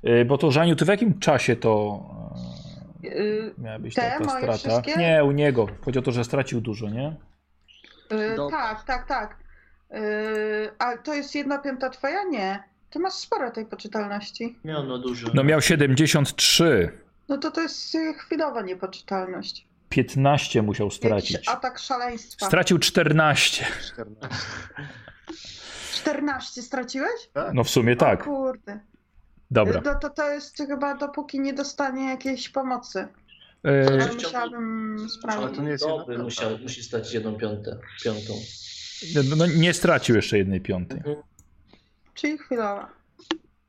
E, 0.02 0.24
bo 0.24 0.38
to 0.38 0.50
Żaniu, 0.50 0.76
ty 0.76 0.84
w 0.84 0.88
jakim 0.88 1.18
czasie 1.18 1.56
to 1.56 2.00
Yy, 3.02 3.54
e, 3.58 3.62
miała 3.62 3.78
być 3.78 3.94
Te 3.94 4.02
taka 4.02 4.24
moje 4.24 4.38
strata? 4.38 4.58
wszystkie? 4.58 4.96
Nie, 5.00 5.24
u 5.24 5.30
niego. 5.30 5.66
Chodzi 5.84 5.98
o 5.98 6.02
to, 6.02 6.12
że 6.12 6.24
stracił 6.24 6.60
dużo, 6.60 6.88
nie? 6.90 7.16
yy, 8.10 8.36
Do- 8.36 8.50
tak, 8.50 8.84
tak, 8.84 9.08
tak. 9.08 9.36
Yy, 9.90 9.98
a 10.78 10.96
to 10.96 11.14
jest 11.14 11.34
jedna 11.34 11.58
piąta 11.58 11.90
twoja? 11.90 12.24
Nie. 12.24 12.62
Ty 12.90 12.98
masz 12.98 13.12
sporo 13.14 13.50
tej 13.50 13.66
poczytalności. 13.66 14.58
Miał 14.64 14.84
no 14.86 14.98
dużo. 14.98 15.28
No 15.34 15.44
miał 15.44 15.60
73. 15.60 16.92
No 17.28 17.38
to 17.38 17.50
to 17.50 17.60
jest 17.60 17.96
chwilowa 18.18 18.62
niepoczytalność. 18.62 19.68
15 19.88 20.62
musiał 20.62 20.86
Jakiś 20.86 20.98
stracić. 20.98 21.48
atak 21.48 21.78
szaleństwa. 21.78 22.46
Stracił 22.46 22.78
14. 22.78 23.66
14. 23.92 24.36
14 25.92 26.62
straciłeś? 26.62 27.30
No 27.54 27.64
w 27.64 27.70
sumie 27.70 27.92
O 27.92 27.96
tak. 27.96 28.24
kurde. 28.24 28.80
Dobra. 29.50 29.82
To, 29.82 29.94
to, 29.94 30.10
to 30.10 30.30
jest 30.30 30.56
chyba 30.56 30.94
dopóki 30.96 31.40
nie 31.40 31.52
dostanie 31.52 32.04
jakiejś 32.10 32.48
pomocy. 32.48 33.08
E, 33.66 33.86
Ale 33.88 34.12
musiałabym 34.14 34.96
Ale 35.00 35.08
sprawdzić. 35.08 35.56
to 35.56 35.62
nie 35.62 35.70
jest 35.70 35.84
Dobry 35.84 36.18
musiał, 36.18 36.58
musi 36.58 36.82
stracić 36.82 37.12
jedną 37.14 37.34
piątę, 37.36 37.78
piątą. 38.04 38.32
no, 39.14 39.36
no, 39.36 39.46
nie 39.46 39.74
stracił 39.74 40.16
jeszcze 40.16 40.38
jednej 40.38 40.60
piątej. 40.60 41.00
Czyli 42.14 42.38
chwilowa. 42.38 42.97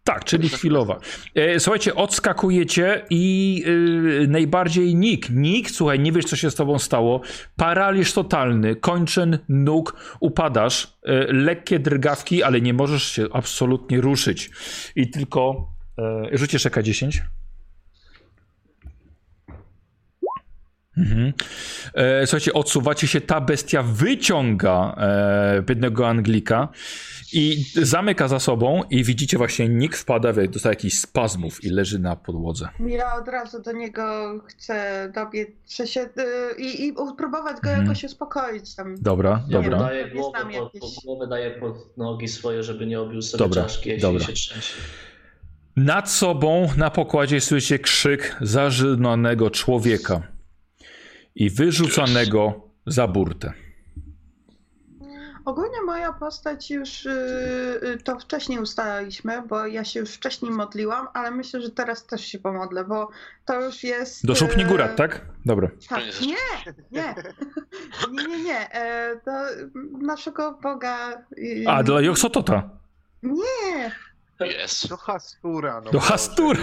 Tak, 0.04 0.26
czyli 0.26 0.50
chwilowa. 0.50 1.00
E, 1.36 1.60
słuchajcie, 1.60 1.96
odskakujecie 1.96 3.06
i 3.10 3.56
yy, 3.66 4.28
najbardziej 4.28 4.96
Nick. 4.96 5.30
Nick, 5.30 5.72
słuchaj, 5.72 6.00
nie 6.00 6.12
wiesz, 6.12 6.26
co 6.26 6.36
się 6.36 6.52
z 6.52 6.56
tobą 6.56 6.80
stało. 6.80 7.22
Paraliż 7.56 8.14
totalny, 8.14 8.76
kończyn, 8.76 9.40
nóg, 9.50 10.16
upadasz. 10.20 10.98
Yy, 11.06 11.28
lekkie 11.30 11.80
drgawki, 11.80 12.44
ale 12.44 12.62
nie 12.62 12.74
możesz 12.74 13.04
się 13.04 13.26
absolutnie 13.34 14.02
ruszyć. 14.02 14.50
I 14.96 15.10
tylko... 15.10 15.72
Yy, 15.98 16.38
rzucisz 16.38 16.66
EK10? 16.66 17.22
Mhm. 21.00 21.34
E, 21.94 22.28
słuchajcie, 22.28 22.54
odsuwacie 22.54 23.08
się, 23.08 23.22
ta 23.22 23.42
bestia 23.42 23.84
wyciąga 23.84 24.96
e, 24.98 25.62
biednego 25.62 26.08
Anglika 26.08 26.68
i 27.34 27.64
zamyka 27.76 28.28
za 28.28 28.40
sobą 28.40 28.82
i 28.90 29.04
widzicie 29.04 29.38
właśnie 29.38 29.70
Nick 29.70 29.98
wpada, 29.98 30.34
w- 30.34 30.48
dostaje 30.48 30.72
jakichś 30.72 30.96
spazmów 30.98 31.64
i 31.64 31.70
leży 31.70 32.00
na 32.00 32.16
podłodze. 32.16 32.70
Ja 32.88 33.16
od 33.16 33.28
razu 33.28 33.62
do 33.62 33.72
niego 33.72 34.34
chcę 34.48 35.12
dobiec 35.16 35.50
się, 35.86 36.02
y, 36.02 36.08
i, 36.62 36.88
i 36.88 36.94
próbować 37.18 37.56
go 37.62 37.70
Mhm. 37.70 37.82
jakoś 37.88 38.04
uspokoić 38.04 38.76
tam. 38.76 38.96
Dobra, 39.02 39.44
Nie 39.48 39.54
dobra. 39.54 39.90
głowę 40.16 40.40
pod, 40.80 40.94
głowę, 41.06 41.28
daje 41.28 41.52
pod 41.52 41.98
nogi 41.98 42.28
swoje, 42.28 42.64
żeby 42.64 42.86
nie 42.86 43.00
obił 43.00 43.22
sobie 43.22 43.40
Dobra, 43.44 43.64
czaszki, 43.64 43.90
jeśli 43.90 44.02
dobra. 44.02 44.24
się 44.26 44.34
trzęsie. 44.34 44.74
Nad 45.76 46.12
sobą 46.12 46.70
na 46.78 46.90
pokładzie 46.90 47.42
słyszycie 47.42 47.80
krzyk 47.80 48.36
zażynanego 48.42 49.50
człowieka 49.50 50.22
i 51.36 51.50
wyrzucanego 51.50 52.62
za 52.86 53.08
burtę. 53.08 53.54
Ogólnie 55.46 55.82
moja 55.86 56.14
postać 56.14 56.72
już 56.72 57.06
y, 57.06 57.10
y, 57.84 57.98
to 58.04 58.20
wcześniej 58.20 58.60
ustalaliśmy, 58.60 59.42
bo 59.48 59.68
ja 59.68 59.84
się 59.84 60.00
już 60.00 60.10
wcześniej 60.10 60.52
modliłam, 60.52 61.08
ale 61.14 61.32
myślę, 61.32 61.62
że 61.62 61.70
teraz 61.70 62.06
też 62.06 62.26
się 62.26 62.40
pomodlę, 62.40 62.84
bo 62.84 63.10
to 63.46 63.62
już 63.62 63.84
jest. 63.84 64.26
Do 64.26 64.36
szupni 64.36 64.64
y, 64.64 64.66
góra, 64.66 64.88
tak? 64.88 65.26
Dobra. 65.46 65.70
Tak, 65.90 66.04
nie 66.22 66.28
nie, 66.28 66.36
nie, 66.92 67.16
nie, 68.12 68.28
nie, 68.28 68.44
nie. 68.44 68.72
E, 68.74 69.16
do 69.26 69.32
naszego 70.06 70.60
Boga. 70.64 71.24
A, 71.68 71.84
dla 71.84 72.02
Joksotota. 72.02 72.70
Nie, 73.24 73.92
Jest. 74.40 74.90
Do 74.90 74.98
Hastura. 74.98 75.82
No 75.86 75.92
Do 75.92 76.00
Boże. 76.00 76.08
Hastur. 76.08 76.58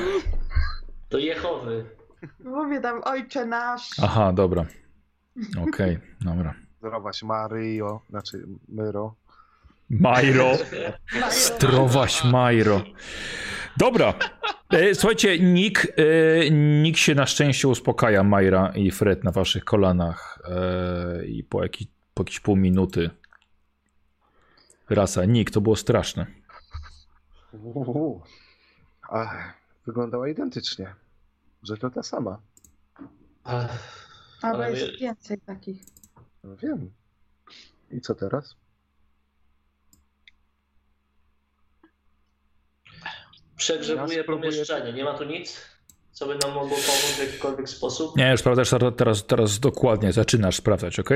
Do 1.11 1.19
Jehowy. 1.19 1.85
Mówię 2.45 2.81
tam 2.81 3.01
Ojcze 3.05 3.47
nasz. 3.47 3.91
Aha, 4.03 4.33
dobra. 4.33 4.67
Okej, 5.69 5.99
dobra. 6.21 6.55
Zdrowaś 6.79 7.23
Maryjo, 7.23 8.01
znaczy 8.11 8.47
Myro. 8.69 9.15
Majro. 9.91 10.45
Mario. 11.13 11.31
Zdrowaś 11.31 12.25
Majro. 12.25 12.81
Dobra. 13.77 14.15
E, 14.71 14.95
słuchajcie, 14.95 15.39
Nick, 15.39 15.87
e, 15.87 16.51
Nick 16.51 16.99
się 16.99 17.15
na 17.15 17.27
szczęście 17.27 17.69
uspokaja, 17.69 18.23
Majra 18.23 18.73
i 18.75 18.91
Fred 18.91 19.25
na 19.25 19.31
waszych 19.31 19.65
kolanach. 19.65 20.39
E, 20.45 21.27
I 21.27 21.45
po, 21.45 21.63
jakiś, 21.63 21.87
po 22.15 22.23
jakieś 22.23 22.41
pół 22.41 22.57
minuty 22.57 23.11
rasa. 24.91 25.25
Nick, 25.25 25.51
to 25.51 25.61
było 25.61 25.77
straszne. 25.77 26.27
Uuu. 27.53 28.23
Wyglądała 29.87 30.29
identycznie. 30.29 30.95
Że 31.67 31.77
to 31.77 31.91
ta 31.91 32.03
sama. 32.03 32.41
Ale 33.45 33.69
Ale 34.43 34.71
jest 34.71 34.93
wie- 34.93 34.99
więcej 34.99 35.41
takich. 35.41 35.83
No 36.45 36.57
wiem. 36.57 36.91
I 37.91 38.01
co 38.01 38.15
teraz? 38.15 38.55
Przegrzewuje 43.57 44.19
Ja 44.19 44.25
pomieszczenie. 44.25 44.93
Nie 44.93 45.05
ma 45.05 45.19
tu 45.19 45.25
nic, 45.25 45.63
co 46.13 46.27
by 46.27 46.33
nam 46.39 46.55
mogło 46.55 46.69
pomóc 46.77 47.15
w 47.17 47.19
jakikolwiek 47.21 47.69
sposób? 47.69 48.17
Nie, 48.17 48.31
już 48.31 48.41
sprawdzasz 48.41 48.71
teraz, 48.71 48.95
teraz, 48.97 49.27
teraz 49.27 49.59
dokładnie, 49.61 50.13
zaczynasz 50.13 50.57
sprawdzać, 50.57 50.99
ok? 51.01 51.11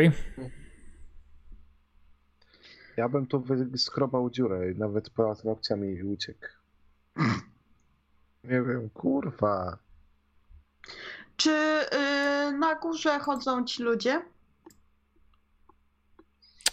Ja 2.97 3.09
bym 3.09 3.27
tu 3.27 3.41
wyskrobał 3.41 4.31
dziurę 4.31 4.73
i 4.73 4.79
nawet 4.79 5.11
paznokciami 5.11 5.89
i 5.89 6.03
uciekł. 6.05 6.47
Nie 8.45 8.63
wiem, 8.63 8.91
kurwa. 8.91 9.79
Czy 11.37 11.51
y, 11.51 12.53
na 12.53 12.75
górze 12.75 13.19
chodzą 13.19 13.65
ci 13.65 13.83
ludzie? 13.83 14.23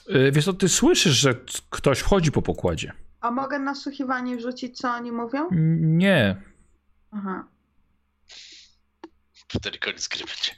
E, 0.09 0.31
Wiesz 0.31 0.45
co, 0.45 0.53
ty 0.53 0.69
słyszysz, 0.69 1.13
że 1.15 1.35
ktoś 1.69 1.99
wchodzi 1.99 2.31
po 2.31 2.41
pokładzie. 2.41 2.93
A 3.21 3.31
mogę 3.31 3.59
nasłuchiwanie 3.59 4.37
wrzucić, 4.37 4.77
co 4.77 4.89
oni 4.89 5.11
mówią? 5.11 5.47
Nie. 5.81 6.41
Aha. 7.11 7.47
Wtedy 9.47 9.77
koniec 9.77 10.07
gry 10.07 10.19
będzie. 10.19 10.51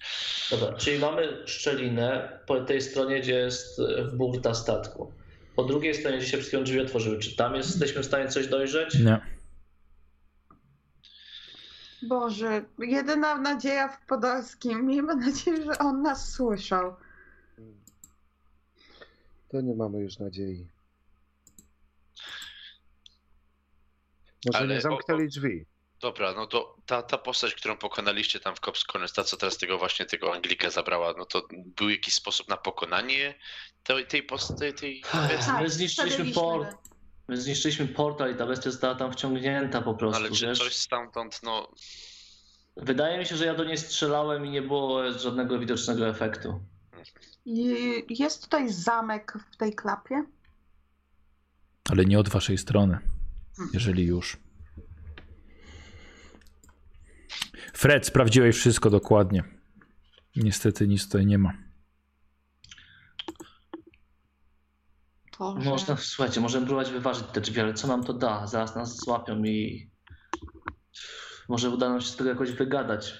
Dobra, 0.51 0.77
czyli 0.77 0.99
mamy 0.99 1.47
szczelinę 1.47 2.39
po 2.47 2.61
tej 2.65 2.81
stronie, 2.81 3.19
gdzie 3.21 3.33
jest 3.33 3.79
e, 3.79 4.03
burta 4.03 4.53
statku. 4.53 5.11
Po 5.55 5.63
drugiej 5.63 5.95
stronie, 5.95 6.17
gdzie 6.17 6.27
się 6.27 6.37
chwilą 6.37 6.63
drzwi 6.63 6.79
otworzyły. 6.79 7.19
Czy 7.19 7.35
tam 7.35 7.55
jesteśmy 7.55 8.01
w 8.03 8.05
stanie 8.05 8.27
coś 8.27 8.47
dojrzeć? 8.47 8.99
Nie. 8.99 9.19
Boże, 12.03 12.65
jedyna 12.79 13.37
nadzieja 13.37 13.87
w 13.87 14.05
Podolskim. 14.05 14.85
Miejmy 14.85 15.15
nadzieję, 15.15 15.63
że 15.63 15.77
on 15.79 16.01
nas 16.01 16.31
słyszał. 16.31 16.95
To 19.49 19.61
nie 19.61 19.75
mamy 19.75 19.99
już 19.99 20.19
nadziei. 20.19 20.67
Może 24.45 24.57
Ale 24.59 24.67
nie 24.67 24.77
o- 24.77 24.81
zamknęli 24.81 25.27
drzwi. 25.27 25.65
Dobra, 26.01 26.33
no 26.33 26.47
to 26.47 26.75
ta, 26.85 27.03
ta 27.03 27.17
postać, 27.17 27.55
którą 27.55 27.77
pokonaliście 27.77 28.39
tam 28.39 28.55
w 28.55 28.59
Cops 28.59 28.83
Corners, 28.83 29.13
ta 29.13 29.23
co 29.23 29.37
teraz 29.37 29.57
tego 29.57 29.77
właśnie 29.77 30.05
tego 30.05 30.33
Anglika 30.33 30.69
zabrała, 30.69 31.13
no 31.17 31.25
to 31.25 31.47
był 31.51 31.89
jakiś 31.89 32.13
sposób 32.13 32.47
na 32.47 32.57
pokonanie 32.57 33.35
tej, 33.83 34.07
tej 34.07 34.23
postaci, 34.23 34.73
tej 34.73 35.03
bestii? 35.29 35.51
My 35.61 35.69
zniszczyliśmy 35.69 36.31
port. 36.33 36.77
My 37.29 37.37
zniszczyliśmy 37.37 37.87
portal 37.87 38.33
i 38.33 38.35
ta 38.35 38.45
bestia 38.45 38.71
została 38.71 38.95
tam 38.95 39.11
wciągnięta 39.11 39.81
po 39.81 39.93
prostu, 39.93 40.23
Ale 40.23 40.31
czy 40.31 40.47
wiesz? 40.47 40.59
coś 40.59 40.75
stamtąd, 40.75 41.39
no 41.43 41.71
Wydaje 42.77 43.19
mi 43.19 43.25
się, 43.25 43.37
że 43.37 43.45
ja 43.45 43.55
do 43.55 43.63
niej 43.63 43.77
strzelałem 43.77 44.45
i 44.45 44.49
nie 44.49 44.61
było 44.61 45.11
żadnego 45.11 45.59
widocznego 45.59 46.07
efektu. 46.07 46.59
Jest 48.09 48.43
tutaj 48.43 48.73
zamek 48.73 49.33
w 49.51 49.57
tej 49.57 49.73
klapie? 49.73 50.23
Ale 51.89 52.05
nie 52.05 52.19
od 52.19 52.29
waszej 52.29 52.57
strony, 52.57 52.99
jeżeli 53.73 54.05
już. 54.05 54.37
Fred, 57.73 58.05
sprawdziłeś 58.05 58.55
wszystko 58.55 58.89
dokładnie. 58.89 59.43
Niestety 60.35 60.87
nic 60.87 61.05
tutaj 61.05 61.25
nie 61.25 61.37
ma. 61.37 61.68
Boże. 65.39 65.69
Można, 65.69 65.97
słuchajcie, 65.97 66.41
możemy 66.41 66.65
próbować 66.65 66.91
wyważyć 66.91 67.25
te 67.33 67.41
drzwi, 67.41 67.61
ale 67.61 67.73
co 67.73 67.87
nam 67.87 68.03
to 68.03 68.13
da? 68.13 68.47
Zaraz 68.47 68.75
nas 68.75 68.95
złapią 68.97 69.43
i 69.43 69.89
może 71.49 71.69
uda 71.69 71.89
nam 71.89 72.01
się 72.01 72.07
z 72.07 72.15
tego 72.15 72.29
jakoś 72.29 72.51
wygadać. 72.51 73.13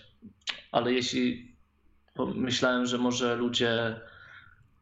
Ale 0.71 0.93
jeśli 0.93 1.55
myślałem, 2.35 2.85
że 2.85 2.97
może 2.97 3.35
ludzie 3.35 4.01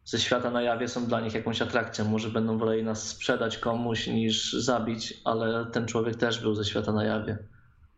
ze 0.05 0.19
świata 0.19 0.51
na 0.51 0.61
jawie 0.61 0.87
są 0.87 1.05
dla 1.05 1.21
nich 1.21 1.33
jakąś 1.33 1.61
atrakcją, 1.61 2.05
może 2.05 2.29
będą 2.29 2.57
woleli 2.57 2.83
nas 2.83 3.07
sprzedać 3.07 3.57
komuś 3.57 4.07
niż 4.07 4.53
zabić, 4.53 5.21
ale 5.25 5.65
ten 5.65 5.85
człowiek 5.85 6.15
też 6.15 6.39
był 6.41 6.55
ze 6.55 6.65
świata 6.65 6.91
na 6.93 7.03
jawie. 7.03 7.37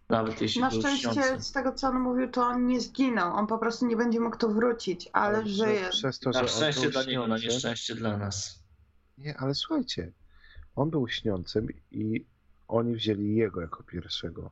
Nawet 0.09 0.41
jeśli 0.41 0.61
Na 0.61 0.69
był 0.69 0.79
szczęście, 0.81 1.13
śniący. 1.13 1.41
z 1.41 1.51
tego 1.51 1.71
co 1.71 1.87
on 1.87 1.99
mówił, 1.99 2.31
to 2.31 2.41
on 2.41 2.65
nie 2.65 2.81
zginął. 2.81 3.35
On 3.35 3.47
po 3.47 3.57
prostu 3.57 3.85
nie 3.87 3.95
będzie 3.95 4.19
mógł 4.19 4.37
tu 4.37 4.53
wrócić, 4.53 5.09
ale 5.13 5.47
że 5.47 5.65
żyje. 5.65 5.89
Przez 5.89 6.19
to, 6.19 6.33
że 6.33 6.41
Na 6.41 6.47
szczęście 6.47 6.89
dla 6.89 7.03
niego, 7.03 7.27
na 7.27 7.37
nieszczęście 7.37 7.95
dla 7.95 8.17
nas. 8.17 8.58
Nie, 9.19 9.37
ale 9.37 9.55
słuchajcie, 9.55 10.11
on 10.75 10.89
był 10.89 11.07
śniącym 11.07 11.67
i 11.91 12.25
oni 12.67 12.95
wzięli 12.95 13.35
jego 13.35 13.61
jako 13.61 13.83
pierwszego. 13.83 14.51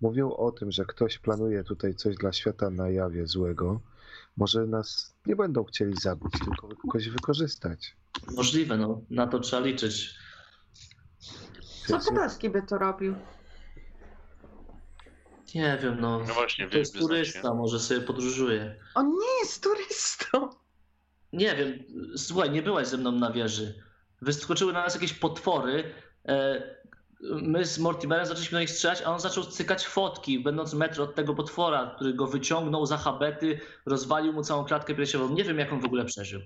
Mówił 0.00 0.34
o 0.34 0.52
tym, 0.52 0.72
że 0.72 0.84
ktoś 0.84 1.18
planuje 1.18 1.64
tutaj 1.64 1.94
coś 1.94 2.16
dla 2.16 2.32
świata 2.32 2.70
na 2.70 2.90
jawie 2.90 3.26
złego. 3.26 3.80
Może 4.36 4.66
nas 4.66 5.14
nie 5.26 5.36
będą 5.36 5.64
chcieli 5.64 5.96
zabić, 5.96 6.32
tylko 6.44 6.68
jakoś 6.86 7.08
wykorzystać. 7.08 7.96
Możliwe, 8.36 8.76
no. 8.76 9.00
Na 9.10 9.26
to 9.26 9.38
trzeba 9.40 9.66
liczyć. 9.66 10.14
Co 11.86 11.98
Podolski 11.98 12.50
by 12.50 12.62
to 12.62 12.78
robił? 12.78 13.14
Nie 15.54 15.78
wiem, 15.82 16.00
no. 16.00 16.18
No 16.28 16.34
właśnie, 16.34 16.68
To 16.68 16.78
jest 16.78 16.98
turysta, 16.98 17.54
może 17.54 17.80
sobie 17.80 18.00
podróżuje. 18.00 18.76
On 18.94 19.08
nie 19.10 19.38
jest 19.40 19.62
turystą. 19.62 20.50
Nie 21.32 21.56
wiem, 21.56 21.78
słuchaj, 22.16 22.50
nie 22.50 22.62
byłaś 22.62 22.86
ze 22.88 22.96
mną 22.96 23.12
na 23.12 23.32
wieży. 23.32 23.85
Wyskoczyły 24.22 24.72
na 24.72 24.82
nas 24.82 24.94
jakieś 24.94 25.12
potwory. 25.14 25.84
E, 26.28 26.62
My 27.42 27.64
z 27.64 27.78
Mortimerem 27.78 28.26
zaczęliśmy 28.26 28.56
do 28.56 28.60
nich 28.60 28.70
strzelać, 28.70 29.02
a 29.02 29.12
on 29.12 29.20
zaczął 29.20 29.44
cykać 29.44 29.86
fotki, 29.86 30.40
będąc 30.40 30.74
metr 30.74 31.00
od 31.02 31.14
tego 31.14 31.34
potwora, 31.34 31.92
który 31.96 32.14
go 32.14 32.26
wyciągnął 32.26 32.86
za 32.86 32.96
habety, 32.96 33.60
rozwalił 33.86 34.32
mu 34.32 34.42
całą 34.42 34.64
klatkę 34.64 34.94
piersiową. 34.94 35.34
Nie 35.34 35.44
wiem, 35.44 35.58
jak 35.58 35.72
on 35.72 35.80
w 35.80 35.84
ogóle 35.84 36.04
przeżył. 36.04 36.40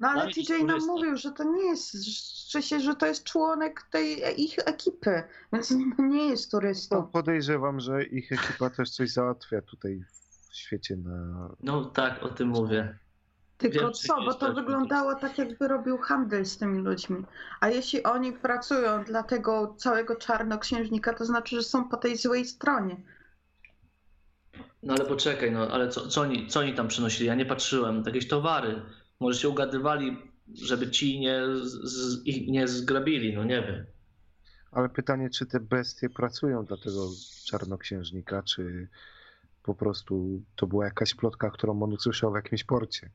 No 0.00 0.08
ale 0.08 0.26
to 0.26 0.30
TJ 0.42 0.64
nam 0.64 0.86
mówił, 0.86 1.16
że 1.16 1.30
to 1.32 1.44
nie 1.44 1.64
jest, 1.64 1.92
że, 2.50 2.62
się, 2.62 2.80
że 2.80 2.94
to 2.94 3.06
jest 3.06 3.24
członek 3.24 3.82
tej 3.90 4.42
ich 4.44 4.58
ekipy, 4.66 5.22
więc 5.52 5.70
no 5.70 6.04
nie 6.08 6.24
jest 6.28 6.52
No, 6.52 6.58
turystą. 6.60 7.06
podejrzewam, 7.06 7.80
że 7.80 8.04
ich 8.04 8.32
ekipa 8.32 8.70
też 8.70 8.90
coś 8.90 9.10
załatwia 9.10 9.62
tutaj 9.62 10.04
w 10.50 10.56
świecie 10.56 10.96
na. 10.96 11.48
No 11.62 11.84
tak, 11.84 12.22
o 12.22 12.28
tym 12.28 12.48
mówię. 12.48 12.98
Tylko 13.62 13.84
wiem, 13.84 13.92
co, 13.92 14.14
bo 14.24 14.34
to 14.34 14.46
tak 14.46 14.54
wyglądało 14.54 15.14
tak, 15.14 15.38
jakby 15.38 15.68
robił 15.68 15.98
handel 15.98 16.46
z 16.46 16.58
tymi 16.58 16.78
ludźmi. 16.78 17.24
A 17.60 17.68
jeśli 17.68 18.02
oni 18.02 18.32
pracują 18.32 19.04
dla 19.04 19.22
tego 19.22 19.74
całego 19.78 20.16
czarnoksiężnika, 20.16 21.14
to 21.14 21.24
znaczy, 21.24 21.56
że 21.56 21.62
są 21.62 21.88
po 21.88 21.96
tej 21.96 22.16
złej 22.16 22.44
stronie. 22.44 22.96
No 24.82 24.94
ale 24.94 25.04
poczekaj, 25.04 25.52
no 25.52 25.68
ale 25.68 25.88
co, 25.88 26.08
co, 26.08 26.20
oni, 26.20 26.46
co 26.46 26.60
oni 26.60 26.74
tam 26.74 26.88
przynosili? 26.88 27.26
Ja 27.26 27.34
nie 27.34 27.46
patrzyłem. 27.46 28.02
Jakieś 28.06 28.28
towary. 28.28 28.82
Może 29.20 29.38
się 29.38 29.48
ugadywali, 29.48 30.32
żeby 30.54 30.90
ci 30.90 31.20
nie, 31.20 31.40
z, 31.62 31.70
z, 31.70 32.26
ich 32.26 32.48
nie 32.48 32.68
zgrabili, 32.68 33.34
no 33.34 33.44
nie 33.44 33.62
wiem. 33.62 33.86
Ale 34.72 34.88
pytanie, 34.88 35.30
czy 35.30 35.46
te 35.46 35.60
bestie 35.60 36.10
pracują 36.10 36.64
dla 36.64 36.76
tego 36.76 37.08
czarnoksiężnika, 37.44 38.42
czy 38.42 38.88
po 39.62 39.74
prostu 39.74 40.42
to 40.56 40.66
była 40.66 40.84
jakaś 40.84 41.14
plotka, 41.14 41.50
którą 41.50 41.82
on 41.82 41.92
usłyszał 41.92 42.32
w 42.32 42.36
jakimś 42.36 42.64
porcie. 42.64 43.10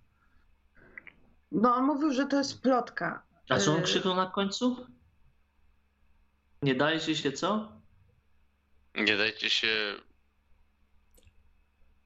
No 1.52 1.76
on 1.76 1.84
mówił, 1.86 2.14
że 2.14 2.26
to 2.26 2.38
jest 2.38 2.62
plotka. 2.62 3.24
A 3.50 3.60
co 3.60 3.72
on 3.72 3.78
Yy, 3.78 3.84
krzyknął 3.84 4.16
na 4.16 4.26
końcu? 4.32 4.88
Nie 6.62 6.76
dajcie 6.76 7.16
się, 7.16 7.32
co? 7.32 7.72
Nie 8.96 9.18
dajcie 9.18 9.50
się 9.50 9.96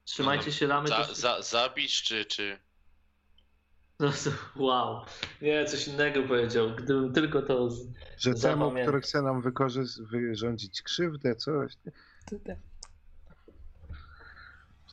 Trzymajcie 0.04 0.52
się 0.52 0.66
ramy. 0.66 0.88
za, 0.88 1.04
to- 1.04 1.14
za, 1.14 1.42
zabić, 1.42 2.02
czy, 2.02 2.24
czy... 2.24 2.58
No, 4.00 4.10
to, 4.12 4.30
wow. 4.62 5.04
Nie, 5.42 5.64
coś 5.64 5.88
innego 5.88 6.22
powiedział. 6.22 6.70
Gdybym 6.76 7.12
tylko 7.12 7.42
to... 7.42 7.70
z- 7.70 7.86
Że 8.18 8.34
temu, 8.34 8.72
który 8.82 9.00
chce 9.00 9.22
nam 9.22 9.42
wyrządzić 10.10 10.82
krzywdę, 10.82 11.36
coś. 11.36 11.72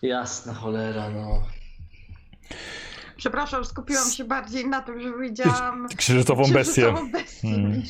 Jasna 0.01 0.53
cholera, 0.53 1.09
no. 1.09 1.47
Przepraszam, 3.19 3.65
skupiłam 3.65 4.09
się 4.09 4.23
bardziej 4.23 4.67
na 4.67 4.81
tym, 4.81 4.99
że 5.01 5.19
widziałam 5.21 5.87
Księżycową 5.97 6.43
bestię. 6.43 6.81
księżycową 6.81 7.11
bestię 7.11 7.41
Hmm. 7.41 7.81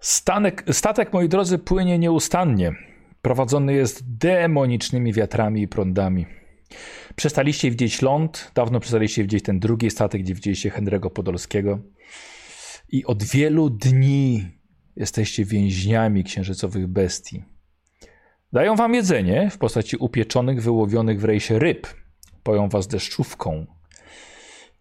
Stanek, 0.00 0.64
statek, 0.72 1.12
moi 1.12 1.28
drodzy, 1.28 1.58
płynie 1.58 1.98
nieustannie. 1.98 2.72
Prowadzony 3.22 3.72
jest 3.72 4.16
demonicznymi 4.16 5.12
wiatrami 5.12 5.62
i 5.62 5.68
prądami. 5.68 6.26
Przestaliście 7.16 7.70
widzieć 7.70 8.02
ląd, 8.02 8.50
dawno 8.54 8.80
przestaliście 8.80 9.22
widzieć 9.22 9.44
ten 9.44 9.60
drugi 9.60 9.90
statek, 9.90 10.22
gdzie 10.22 10.34
widzieliście 10.34 10.70
Henry'ego 10.70 11.10
Podolskiego. 11.10 11.78
I 12.88 13.04
od 13.04 13.22
wielu 13.22 13.70
dni 13.70 14.48
jesteście 14.96 15.44
więźniami 15.44 16.24
księżycowych 16.24 16.86
bestii. 16.86 17.44
Dają 18.52 18.76
wam 18.76 18.94
jedzenie 18.94 19.50
w 19.50 19.58
postaci 19.58 19.96
upieczonych, 19.96 20.62
wyłowionych 20.62 21.20
w 21.20 21.24
rejsie 21.24 21.58
ryb. 21.58 21.86
Poją 22.42 22.68
was 22.68 22.86
deszczówką. 22.88 23.66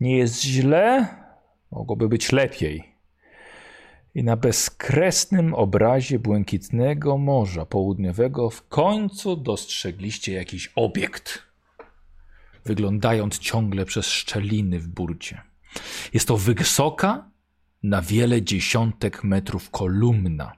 Nie 0.04 0.18
jest 0.18 0.42
źle, 0.42 1.08
mogłoby 1.72 2.10
być 2.10 2.32
lepiej. 2.32 2.96
I 4.16 4.24
na 4.24 4.38
bezkresnym 4.38 5.54
obrazie 5.54 6.20
błękitnego 6.20 7.18
morza 7.18 7.66
południowego 7.66 8.50
w 8.50 8.68
końcu 8.68 9.36
dostrzegliście 9.36 10.34
jakiś 10.34 10.72
obiekt, 10.76 11.44
wyglądając 12.66 13.40
ciągle 13.40 13.86
przez 13.86 14.06
szczeliny 14.06 14.80
w 14.80 14.88
burcie. 14.88 15.42
Jest 16.14 16.28
to 16.28 16.38
wysoka, 16.38 17.30
na 17.84 18.02
wiele 18.02 18.42
dziesiątek 18.42 19.24
metrów 19.24 19.70
kolumna, 19.70 20.52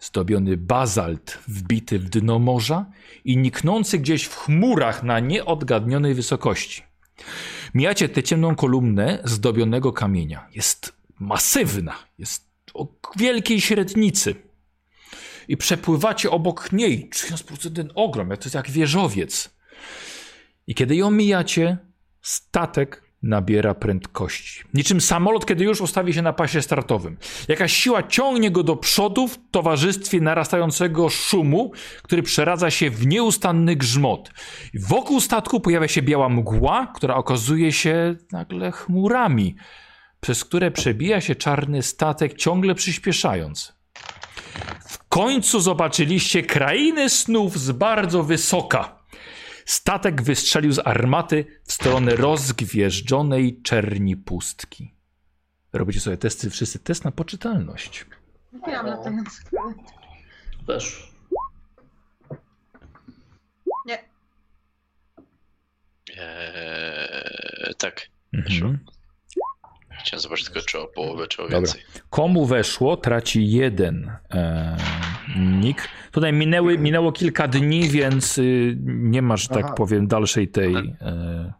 zdobiony 0.00 0.56
bazalt 0.56 1.38
wbity 1.48 1.98
w 1.98 2.08
dno 2.08 2.38
morza 2.38 2.86
i 3.24 3.36
niknący 3.36 3.98
gdzieś 3.98 4.24
w 4.24 4.36
chmurach 4.36 5.02
na 5.02 5.20
nieodgadnionej 5.20 6.14
wysokości. 6.14 6.82
Mijacie 7.74 8.08
tę 8.08 8.22
ciemną 8.22 8.56
kolumnę 8.56 9.18
zdobionego 9.24 9.92
kamienia. 9.92 10.48
Jest 10.54 10.92
masywna, 11.20 11.94
jest 12.18 12.50
o 12.74 12.88
wielkiej 13.16 13.60
średnicy. 13.60 14.34
I 15.48 15.56
przepływacie 15.56 16.30
obok 16.30 16.72
niej, 16.72 17.10
czując 17.10 17.42
po 17.42 17.48
prostu 17.48 17.70
ten 17.70 17.90
ogrom, 17.94 18.30
jak 18.30 18.38
to 18.38 18.44
jest 18.44 18.54
jak 18.54 18.70
wieżowiec. 18.70 19.50
I 20.66 20.74
kiedy 20.74 20.96
ją 20.96 21.10
mijacie, 21.10 21.78
statek 22.22 23.03
nabiera 23.24 23.74
prędkości. 23.74 24.64
Niczym 24.74 25.00
samolot, 25.00 25.46
kiedy 25.46 25.64
już 25.64 25.80
ustawi 25.80 26.14
się 26.14 26.22
na 26.22 26.32
pasie 26.32 26.62
startowym. 26.62 27.16
Jakaś 27.48 27.72
siła 27.72 28.02
ciągnie 28.02 28.50
go 28.50 28.62
do 28.62 28.76
przodu 28.76 29.28
w 29.28 29.38
towarzystwie 29.50 30.20
narastającego 30.20 31.08
szumu, 31.08 31.72
który 32.02 32.22
przeradza 32.22 32.70
się 32.70 32.90
w 32.90 33.06
nieustanny 33.06 33.76
grzmot. 33.76 34.30
Wokół 34.74 35.20
statku 35.20 35.60
pojawia 35.60 35.88
się 35.88 36.02
biała 36.02 36.28
mgła, 36.28 36.92
która 36.94 37.14
okazuje 37.14 37.72
się 37.72 38.16
nagle 38.32 38.72
chmurami, 38.72 39.56
przez 40.20 40.44
które 40.44 40.70
przebija 40.70 41.20
się 41.20 41.34
czarny 41.34 41.82
statek, 41.82 42.34
ciągle 42.34 42.74
przyspieszając. 42.74 43.74
W 44.88 45.08
końcu 45.08 45.60
zobaczyliście 45.60 46.42
krainy 46.42 47.08
snów 47.08 47.58
z 47.58 47.72
bardzo 47.72 48.22
wysoka. 48.22 49.03
Statek 49.64 50.22
wystrzelił 50.22 50.72
z 50.72 50.78
armaty 50.78 51.44
w 51.64 51.72
stronę 51.72 52.16
rozgwieżdżonej 52.16 53.62
czerni 53.62 54.16
pustki. 54.16 54.94
Robicie 55.72 56.00
sobie 56.00 56.16
testy, 56.16 56.50
wszyscy 56.50 56.78
test 56.78 57.04
na 57.04 57.10
poczytalność. 57.10 58.06
Ja 58.66 58.82
mam 58.82 58.86
na 58.86 59.04
ten 59.04 59.24
Też. 60.66 61.12
Nie. 63.86 63.98
Eee, 66.16 67.74
tak. 67.78 68.08
Mhm. 68.32 68.78
Chciałem 70.04 70.20
zobaczyć 70.20 70.44
tylko, 70.46 70.60
czy 70.60 70.78
o 70.78 70.86
połowę, 70.86 71.28
czy 71.28 71.42
o 71.42 71.44
Dobra. 71.44 71.58
więcej. 71.58 71.82
Komu 72.10 72.46
weszło, 72.46 72.96
traci 72.96 73.50
jeden 73.50 74.12
e, 74.30 74.76
nick. 75.60 75.88
Tutaj 76.12 76.32
minęły, 76.32 76.78
minęło 76.78 77.12
kilka 77.12 77.48
dni, 77.48 77.88
więc 77.88 78.38
y, 78.38 78.76
nie 78.86 79.22
masz, 79.22 79.48
tak 79.48 79.64
Aha. 79.64 79.74
powiem, 79.76 80.06
dalszej 80.06 80.48
tej. 80.48 80.74
E, 80.76 81.52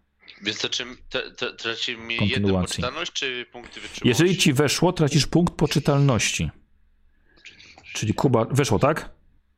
Więc 0.43 0.59
to 0.59 0.69
czym 0.69 0.97
te, 1.11 1.31
te, 1.31 1.53
traci 1.53 1.97
mi 1.97 2.29
jedną 2.29 2.61
poczytalność, 2.61 3.13
czy 3.13 3.47
punkty 3.53 3.81
wytrzymałości? 3.81 4.09
jeżeli 4.09 4.37
ci 4.37 4.53
weszło, 4.53 4.93
tracisz 4.93 5.27
punkt 5.27 5.55
poczytalności. 5.55 6.51
Czyli 7.95 8.15
Kuba, 8.15 8.45
weszło, 8.45 8.79
tak? 8.79 9.11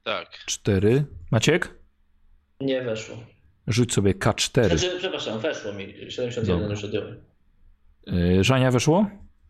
Tak. 0.02 0.30
Cztery. 0.46 1.04
Maciek? 1.30 1.74
Nie 2.60 2.82
weszło. 2.82 3.16
Rzuć 3.66 3.92
sobie 3.94 4.14
K4. 4.14 4.78
Znaczy, 4.78 4.96
przepraszam, 4.98 5.40
weszło 5.40 5.72
mi. 5.72 5.94
71 6.08 6.46
Dobra. 6.46 6.68
już 6.70 6.84
odjąłem. 6.84 7.20
Y, 8.12 8.44
Żania 8.44 8.70
weszło? 8.70 9.06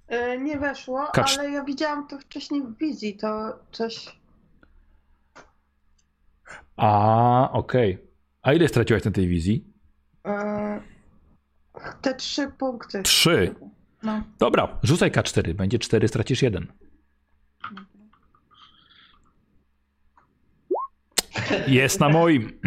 E, 0.09 0.39
Nie 0.39 0.59
weszło, 0.59 1.07
Kacz- 1.15 1.39
ale 1.39 1.51
ja 1.51 1.65
widziałam 1.65 2.09
to 2.09 2.19
wcześniej 2.19 2.63
w 2.63 2.79
wizji, 2.79 3.17
to 3.17 3.59
coś... 3.73 4.17
A, 6.77 7.51
okej. 7.53 7.99
A 8.43 8.53
ile 8.53 8.69
straciłaś 8.69 9.05
na 9.05 9.11
tej 9.11 9.29
wizji? 9.29 9.65
e, 10.27 10.81
Te 12.03 12.15
trzy 12.15 12.49
punkty. 12.59 13.03
Trzy. 13.03 13.55
No. 14.03 14.23
Dobra, 14.39 14.79
rzucaj 14.83 15.11
K4. 15.11 15.55
Będzie 15.55 15.79
4, 15.79 16.09
stracisz 16.09 16.43
jeden. 16.43 16.73
Jest 21.67 22.01
na 22.01 22.09
moim. 22.09 22.61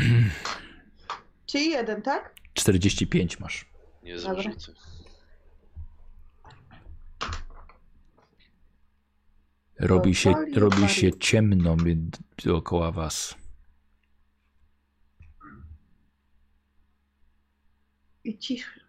Czyli 1.45 1.69
jeden, 1.69 2.01
tak? 2.01 2.33
45 2.53 3.39
masz. 3.39 3.65
Nie 4.03 4.19
zarzucę. 4.19 4.71
Robi 9.79 10.15
się, 10.15 10.33
robi 10.55 10.89
się 10.89 11.17
ciemno 11.19 11.75
dookoła 12.45 12.91
was. 12.91 13.35
I 18.23 18.37
cicho. 18.37 18.79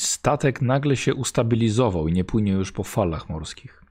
Statek 0.00 0.62
nagle 0.62 0.96
się 0.96 1.14
ustabilizował 1.14 2.08
i 2.08 2.12
nie 2.12 2.24
płynie 2.24 2.52
już 2.52 2.72
po 2.72 2.84
falach 2.84 3.28
morskich. 3.28 3.82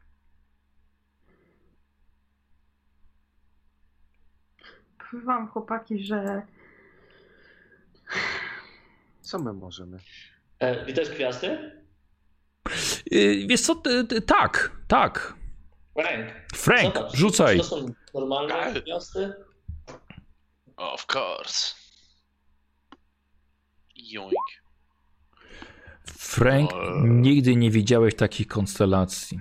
Powiem 4.98 5.26
wam, 5.26 5.48
chłopaki, 5.48 6.00
że 6.00 6.42
Co 9.22 9.40
my 9.40 9.54
możemy? 9.54 9.98
E, 10.60 10.86
widać 10.86 11.10
gwiazdy? 11.10 11.72
Yy, 13.12 13.48
wiesz 13.48 13.62
co, 13.62 13.76
ty- 13.76 14.06
ty- 14.08 14.22
tak, 14.22 14.72
tak. 14.88 15.34
Frank. 15.94 16.28
Frank, 16.56 16.96
zobacz, 16.96 17.16
rzucaj. 17.16 17.58
To 17.58 17.64
są 17.64 17.86
normalne 18.14 18.82
gwiazdy? 18.82 19.34
Of 20.78 21.06
course. 21.16 21.76
Joink. 24.12 24.34
Frank, 26.06 26.74
O. 26.74 27.02
nigdy 27.04 27.56
nie 27.56 27.72
widziałeś 27.72 28.16
takich 28.16 28.48
konstelacji. 28.48 29.40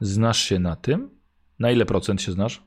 Znasz 0.00 0.40
się 0.42 0.58
na 0.58 0.76
tym? 0.76 1.20
Na 1.58 1.70
ile 1.70 1.84
procent 1.86 2.22
się 2.22 2.32
znasz? 2.32 2.62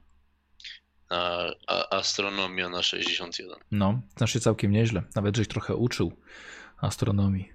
A, 1.10 1.46
a, 1.68 1.90
astronomia 1.98 2.70
na 2.70 2.82
61. 2.84 3.58
No, 3.72 4.02
znasz 4.18 4.34
się 4.34 4.40
całkiem 4.40 4.72
nieźle. 4.72 5.04
Nawet 5.16 5.38
żeś 5.38 5.48
trochę 5.48 5.76
uczył 5.76 6.12
astronomii. 6.78 7.53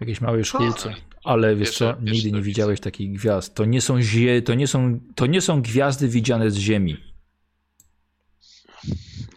Jakiejś 0.00 0.20
małej 0.20 0.44
szkółce. 0.44 0.94
Ale 1.24 1.56
wiesz 1.56 1.68
Wiesz, 1.68 1.78
co, 1.78 1.94
wiesz, 2.00 2.12
nigdy 2.14 2.32
nie 2.32 2.42
widziałeś 2.42 2.80
takich 2.80 3.12
gwiazd. 3.12 3.54
To 3.54 3.64
nie 3.64 3.80
są, 3.80 4.02
zie, 4.02 4.42
to 4.42 4.54
nie 4.54 4.66
są, 4.66 5.00
to 5.14 5.26
nie 5.26 5.40
są 5.40 5.62
gwiazdy 5.62 6.08
widziane 6.08 6.50
z 6.50 6.56
Ziemi. 6.56 7.14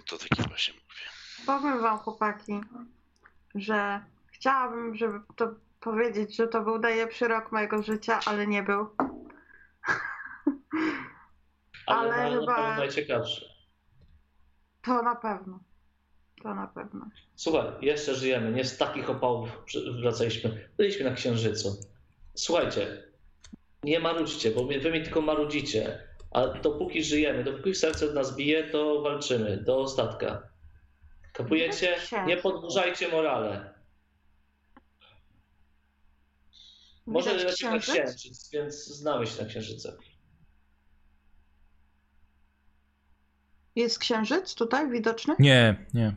To 0.09 0.17
taki 0.17 0.43
właśnie 0.49 0.73
mówię. 0.73 1.45
powiem 1.45 1.81
wam, 1.81 1.97
chłopaki, 1.99 2.53
że 3.55 4.01
chciałabym, 4.31 4.95
żeby 4.95 5.19
to 5.35 5.55
powiedzieć, 5.79 6.35
że 6.35 6.47
to 6.47 6.61
był 6.61 6.79
najlepszy 6.79 7.27
rok 7.27 7.51
mojego 7.51 7.83
życia, 7.83 8.19
ale 8.25 8.47
nie 8.47 8.63
był. 8.63 8.87
Ale, 11.85 12.13
Ale 12.13 12.35
na, 12.35 12.39
chyba- 12.39 12.51
na 12.51 12.55
pewno 12.55 12.75
najciekawsze. 12.77 13.45
To 14.81 15.01
na 15.01 15.15
pewno. 15.15 15.59
To 16.43 16.55
na 16.55 16.67
pewno. 16.67 17.05
Słuchaj, 17.35 17.67
jeszcze 17.81 18.15
żyjemy. 18.15 18.51
Nie 18.51 18.65
z 18.65 18.77
takich 18.77 19.09
opałów 19.09 19.49
wracaliśmy. 20.01 20.69
Byliśmy 20.77 21.05
na 21.05 21.15
Księżycu. 21.15 21.79
Słuchajcie, 22.35 23.03
nie 23.83 23.99
marudźcie, 23.99 24.51
bo 24.51 24.65
wy 24.65 24.91
mi 24.91 25.03
tylko 25.03 25.21
marudzicie. 25.21 26.07
A 26.31 26.47
dopóki 26.47 27.03
żyjemy, 27.03 27.43
dopóki 27.43 27.75
serce 27.75 28.05
od 28.05 28.13
nas 28.13 28.35
bije, 28.35 28.69
to 28.69 29.01
walczymy 29.01 29.57
do 29.57 29.79
ostatka. 29.79 30.47
Kapujecie? 31.33 31.95
Księżyc. 31.95 32.27
Nie 32.27 32.37
podburzajcie 32.37 33.07
morale. 33.07 33.73
Może 37.05 37.33
lecimy 37.33 37.71
na 37.71 37.79
księżyc? 37.79 38.15
Księżyc, 38.15 38.49
więc 38.51 38.85
znamy 38.87 39.27
się 39.27 39.43
na 39.43 39.49
Księżycu. 39.49 39.89
Jest 43.75 43.99
księżyc 43.99 44.55
tutaj 44.55 44.91
widoczny? 44.91 45.35
Nie, 45.39 45.85
nie. 45.93 46.15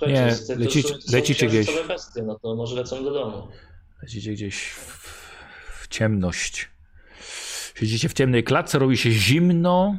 Słuchajcie, 0.00 0.36
Nie, 0.48 0.54
to 0.56 0.60
lecicie- 0.60 0.88
to 1.06 1.12
lecicie 1.12 1.46
gdzieś. 1.46 1.66
bestie, 1.88 2.22
no 2.22 2.38
to 2.38 2.54
może 2.56 2.76
lecą 2.76 3.04
do 3.04 3.10
domu. 3.10 3.48
Lecicie 4.02 4.32
gdzieś 4.32 4.62
w, 4.70 5.08
w 5.82 5.88
ciemność. 5.88 6.68
Siedzicie 7.74 8.08
w 8.08 8.12
ciemnej 8.12 8.44
klatce, 8.44 8.78
robi 8.78 8.96
się 8.96 9.10
zimno, 9.10 9.98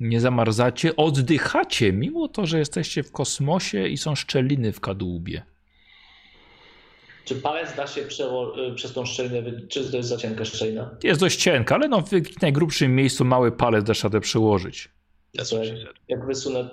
nie 0.00 0.20
zamarzacie, 0.20 0.96
oddychacie, 0.96 1.92
mimo 1.92 2.28
to, 2.28 2.46
że 2.46 2.58
jesteście 2.58 3.02
w 3.02 3.12
kosmosie 3.12 3.86
i 3.88 3.96
są 3.96 4.14
szczeliny 4.14 4.72
w 4.72 4.80
kadłubie. 4.80 5.42
Czy 7.24 7.34
palec 7.34 7.76
da 7.76 7.86
się 7.86 8.02
przez 8.76 8.92
tą 8.92 9.06
szczelinę, 9.06 9.42
czy 9.68 9.90
to 9.90 9.96
jest 9.96 10.08
za 10.08 10.16
cienka 10.16 10.44
szczelina? 10.44 10.90
Jest 11.02 11.20
dość 11.20 11.36
cienka, 11.42 11.74
ale 11.74 11.88
no 11.88 12.02
w 12.02 12.42
najgrubszym 12.42 12.94
miejscu 12.94 13.24
mały 13.24 13.52
palec 13.52 13.84
dasz 13.84 14.04
radę 14.04 14.20
przełożyć. 14.20 14.88
Ja 15.34 15.44
Słuchaj, 15.44 15.84
jak 16.08 16.26
wysunę, 16.26 16.68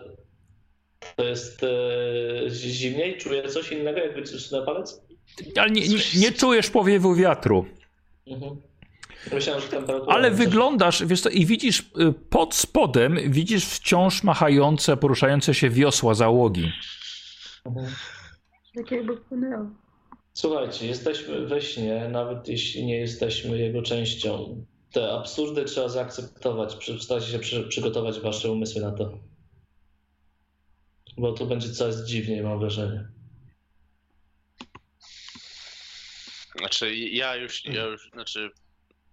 to 1.16 1.24
jest 1.24 1.64
e, 1.64 2.50
zimniej? 2.50 3.18
Czuję 3.18 3.48
coś 3.50 3.72
innego, 3.72 4.00
jak 4.00 4.16
wysunę 4.16 4.66
palec? 4.66 5.02
Ale 5.58 5.72
nie, 5.72 5.82
nie, 5.88 5.98
nie 6.16 6.32
czujesz 6.32 6.70
powiewu 6.70 7.16
wiatru. 7.16 7.66
Mhm. 8.28 8.62
Myślałem, 9.34 9.62
że 9.62 9.68
temperatura... 9.68 10.16
Ale 10.16 10.30
też- 10.30 10.40
wyglądasz, 10.40 11.06
wiesz 11.06 11.22
co, 11.22 11.30
i 11.30 11.46
widzisz 11.46 11.80
y, 11.80 12.14
pod 12.30 12.56
spodem, 12.56 13.20
widzisz 13.28 13.66
wciąż 13.66 14.24
machające, 14.24 14.98
poruszające 14.98 15.54
się 15.54 15.70
wiosła 15.70 16.14
załogi. 16.14 16.72
Mhm. 17.66 17.88
Tak 18.76 18.92
jakby 18.92 19.18
płynęło. 19.18 19.66
Słuchajcie, 20.34 20.88
jesteśmy 20.88 21.46
we 21.48 21.62
śnie, 21.62 22.10
nawet 22.12 22.48
jeśli 22.48 22.86
nie 22.86 22.98
jesteśmy 22.98 23.58
jego 23.58 23.82
częścią. 23.82 24.66
Te 24.92 25.12
absurdy 25.12 25.66
trzeba 25.66 25.90
zaakceptować. 25.90 26.76
Starajcie 27.00 27.32
się 27.32 27.40
przy, 27.40 27.64
przygotować 27.64 28.20
wasze 28.20 28.52
umysły 28.52 28.82
na 28.82 28.92
to. 28.92 29.12
Bo 31.18 31.34
tu 31.34 31.46
będzie 31.46 31.72
coraz 31.72 32.06
dziwniej, 32.06 32.42
mam 32.42 32.60
wrażenie. 32.60 33.08
Znaczy, 36.58 36.96
ja 36.96 37.36
już, 37.36 37.66
ja 37.66 37.84
już, 37.84 38.10
znaczy, 38.14 38.52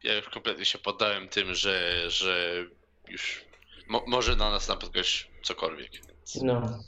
ja 0.03 0.15
już 0.17 0.29
kompletnie 0.29 0.65
się 0.65 0.79
poddałem 0.79 1.29
tym, 1.29 1.55
że, 1.55 2.05
że 2.11 2.65
już 3.09 3.45
mo, 3.89 4.05
może 4.07 4.37
na 4.37 4.51
nas 4.51 4.69
napotkać 4.69 5.31
cokolwiek. 5.43 5.93
No. 6.43 6.85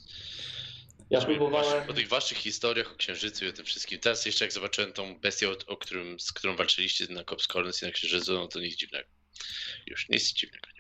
Ja 1.11 1.21
Żeby 1.21 1.37
próbowałem... 1.37 1.87
Po 1.87 1.93
tych 1.93 2.09
waszych 2.09 2.39
historiach 2.39 2.93
o 2.93 2.97
księżycu 2.97 3.45
i 3.45 3.49
o 3.49 3.53
tym 3.53 3.65
wszystkim. 3.65 3.99
Teraz 3.99 4.27
jeszcze 4.27 4.45
jak 4.45 4.53
zobaczyłem 4.53 4.93
tą 4.93 5.19
bestię, 5.19 5.51
o, 5.51 5.57
o 5.67 5.77
którym, 5.77 6.21
z 6.21 6.33
którą 6.33 6.57
walczyliście 6.57 7.07
na 7.11 7.25
Copscorns 7.25 7.83
i 7.83 7.87
na 7.87 7.93
księżycu, 7.93 8.33
no 8.33 8.49
to 8.49 8.61
nic 8.61 8.77
dziwnego. 8.77 9.09
Już 9.87 10.09
nic 10.09 10.33
dziwnego 10.33 10.72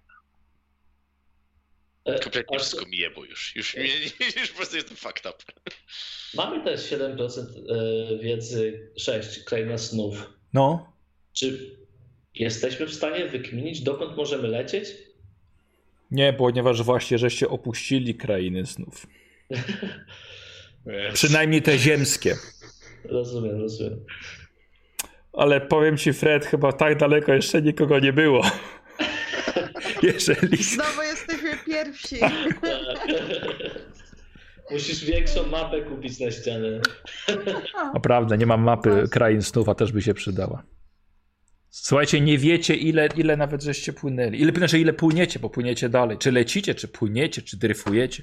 Kompletnie 2.05 2.57
a 2.57 2.59
wszystko 2.59 2.87
mi 2.87 2.97
jebło 2.97 3.25
już. 3.25 3.57
Już, 3.57 3.77
mnie, 3.77 3.89
już 4.41 4.51
po 4.51 4.57
prostu 4.57 4.77
jestem 4.77 4.97
fucked 4.97 5.27
up. 5.27 5.45
Mamy 6.35 6.65
też 6.65 6.91
7% 6.91 7.41
e, 7.41 8.19
wiedzy 8.19 8.91
6, 8.97 9.45
kraina 9.45 9.79
snów. 9.79 10.33
No. 10.53 10.93
Czy 11.33 11.77
jesteśmy 12.35 12.87
w 12.87 12.95
stanie 12.95 13.27
wykminić, 13.27 13.81
dokąd 13.81 14.17
możemy 14.17 14.49
lecieć? 14.49 14.89
Nie, 16.11 16.33
ponieważ 16.33 16.83
właśnie 16.83 17.19
żeście 17.19 17.49
opuścili 17.49 18.15
krainy 18.15 18.67
snów. 18.67 19.07
Przynajmniej 21.15 21.63
te 21.63 21.79
ziemskie. 21.79 22.37
Rozumiem, 23.05 23.61
rozumiem. 23.61 24.05
Ale 25.33 25.61
powiem 25.61 25.97
ci, 25.97 26.13
Fred, 26.13 26.47
chyba 26.47 26.73
tak 26.73 26.99
daleko 26.99 27.35
jeszcze 27.35 27.63
nikogo 27.63 27.99
nie 27.99 28.13
było. 28.13 28.43
Jeżeli. 30.03 30.63
Znowu 30.63 31.03
jesteśmy 31.03 31.42
pierwsi. 31.85 32.17
Musisz 34.70 35.05
większą 35.05 35.47
mapę 35.47 35.83
kupić 35.83 36.20
na 36.20 36.31
ścianę. 36.31 36.81
Naprawdę, 37.94 38.39
nie 38.39 38.47
mam 38.47 38.62
mapy 38.62 39.05
krain 39.11 39.43
snów, 39.43 39.69
a 39.69 39.75
też 39.75 39.93
by 39.93 40.02
się 40.02 40.15
przydała. 40.15 40.62
Słuchajcie, 41.70 42.20
nie 42.20 42.39
wiecie 42.39 42.75
ile, 42.75 43.09
ile 43.17 43.36
nawet 43.36 43.62
żeście 43.62 43.93
płynęli. 43.93 44.41
Ile, 44.41 44.52
znaczy 44.52 44.78
ile 44.78 44.93
płyniecie, 44.93 45.39
bo 45.41 45.51
płyniecie 45.51 45.89
dalej. 45.89 46.19
Czy 46.19 46.33
lecicie, 46.33 46.75
czy 46.75 46.89
płyniecie, 46.89 47.43
czy 47.43 47.57
dryfujecie. 47.57 48.23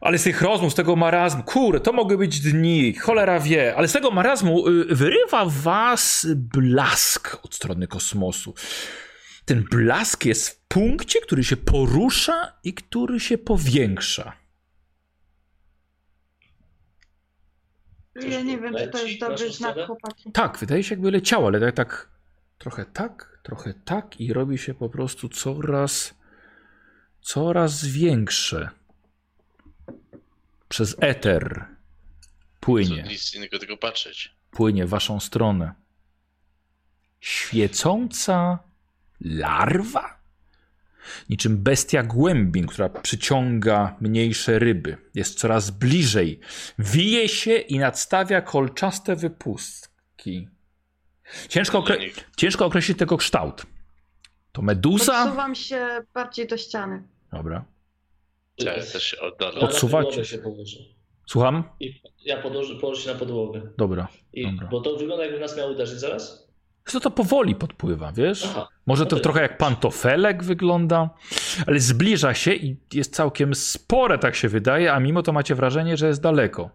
Ale 0.00 0.18
z 0.18 0.22
tych 0.22 0.42
rozmów, 0.42 0.72
z 0.72 0.74
tego 0.74 0.96
marazmu, 0.96 1.42
kurde, 1.42 1.80
to 1.80 1.92
mogły 1.92 2.18
być 2.18 2.40
dni, 2.40 2.94
cholera 2.94 3.40
wie, 3.40 3.76
ale 3.76 3.88
z 3.88 3.92
tego 3.92 4.10
marazmu 4.10 4.68
y, 4.68 4.94
wyrywa 4.94 5.44
was 5.46 6.26
blask 6.36 7.38
od 7.44 7.54
strony 7.54 7.86
kosmosu. 7.86 8.54
Ten 9.44 9.62
blask 9.62 10.24
jest 10.24 10.48
w 10.48 10.56
punkcie, 10.68 11.20
który 11.20 11.44
się 11.44 11.56
porusza 11.56 12.52
i 12.64 12.74
który 12.74 13.20
się 13.20 13.38
powiększa. 13.38 14.32
Ja 18.14 18.42
nie 18.42 18.58
wiem, 18.58 18.74
czy 18.76 18.88
to 18.88 19.06
jest 19.06 19.20
dobry 19.20 19.52
znak, 19.52 19.76
chłopaki. 19.86 20.32
Tak, 20.32 20.58
wydaje 20.58 20.84
się 20.84 20.94
jakby 20.94 21.10
leciało, 21.10 21.46
ale 21.46 21.60
tak, 21.60 21.74
tak 21.76 22.08
trochę 22.58 22.84
tak, 22.84 23.38
trochę 23.42 23.74
tak 23.74 24.20
i 24.20 24.32
robi 24.32 24.58
się 24.58 24.74
po 24.74 24.88
prostu 24.88 25.28
coraz, 25.28 26.14
coraz 27.20 27.84
większe. 27.84 28.70
Przez 30.68 30.96
eter 31.00 31.66
płynie, 32.60 33.02
Nic 33.02 33.34
innego 33.34 33.58
tylko 33.58 33.76
patrzeć. 33.76 34.34
płynie 34.50 34.86
w 34.86 34.88
waszą 34.88 35.20
stronę. 35.20 35.74
Świecąca 37.20 38.58
larwa? 39.24 40.22
Niczym 41.28 41.62
bestia 41.62 42.02
głębin, 42.02 42.66
która 42.66 42.88
przyciąga 42.88 43.96
mniejsze 44.00 44.58
ryby. 44.58 44.96
Jest 45.14 45.38
coraz 45.38 45.70
bliżej. 45.70 46.40
Wije 46.78 47.28
się 47.28 47.56
i 47.56 47.78
nadstawia 47.78 48.40
kolczaste 48.40 49.16
wypustki. 49.16 50.48
Ciężko, 51.48 51.80
okre- 51.80 52.10
ciężko 52.36 52.66
określić 52.66 52.98
tego 52.98 53.16
kształt. 53.16 53.66
To 54.52 54.62
meduza? 54.62 55.22
Odsuwam 55.22 55.54
się 55.54 55.86
bardziej 56.14 56.46
do 56.46 56.56
ściany. 56.56 57.02
Dobra. 57.32 57.64
Ja 58.58 58.74
też 58.74 59.02
się 59.02 59.20
oddalam. 59.20 59.68
Położę. 59.80 60.22
Słucham? 61.26 61.64
I 61.80 62.02
ja 62.24 62.42
podłożę, 62.42 62.74
położę 62.74 63.02
się 63.02 63.12
na 63.12 63.18
podłogę. 63.18 63.62
Dobra. 63.78 64.08
I, 64.32 64.50
Dobra. 64.52 64.68
Bo 64.68 64.80
to 64.80 64.96
wygląda 64.96 65.24
jakby 65.24 65.40
nas 65.40 65.56
miał 65.56 65.70
uderzyć 65.70 65.98
zaraz? 65.98 66.41
Co 66.84 67.00
to 67.00 67.10
powoli 67.10 67.54
podpływa, 67.54 68.12
wiesz? 68.12 68.44
Aha. 68.50 68.68
Może 68.86 69.04
No 69.04 69.10
to 69.10 69.16
to- 69.16 69.22
trochę 69.22 69.42
jak 69.42 69.58
pantofelek 69.58 70.44
wygląda, 70.44 71.10
ale 71.66 71.80
zbliża 71.80 72.34
się 72.34 72.54
i 72.54 72.76
jest 72.92 73.14
całkiem 73.14 73.54
spore, 73.54 74.18
tak 74.18 74.34
się 74.34 74.48
wydaje, 74.48 74.92
a 74.92 75.00
mimo 75.00 75.22
to 75.22 75.32
macie 75.32 75.54
wrażenie, 75.54 75.96
że 75.96 76.06
jest 76.08 76.20
daleko. 76.22 76.70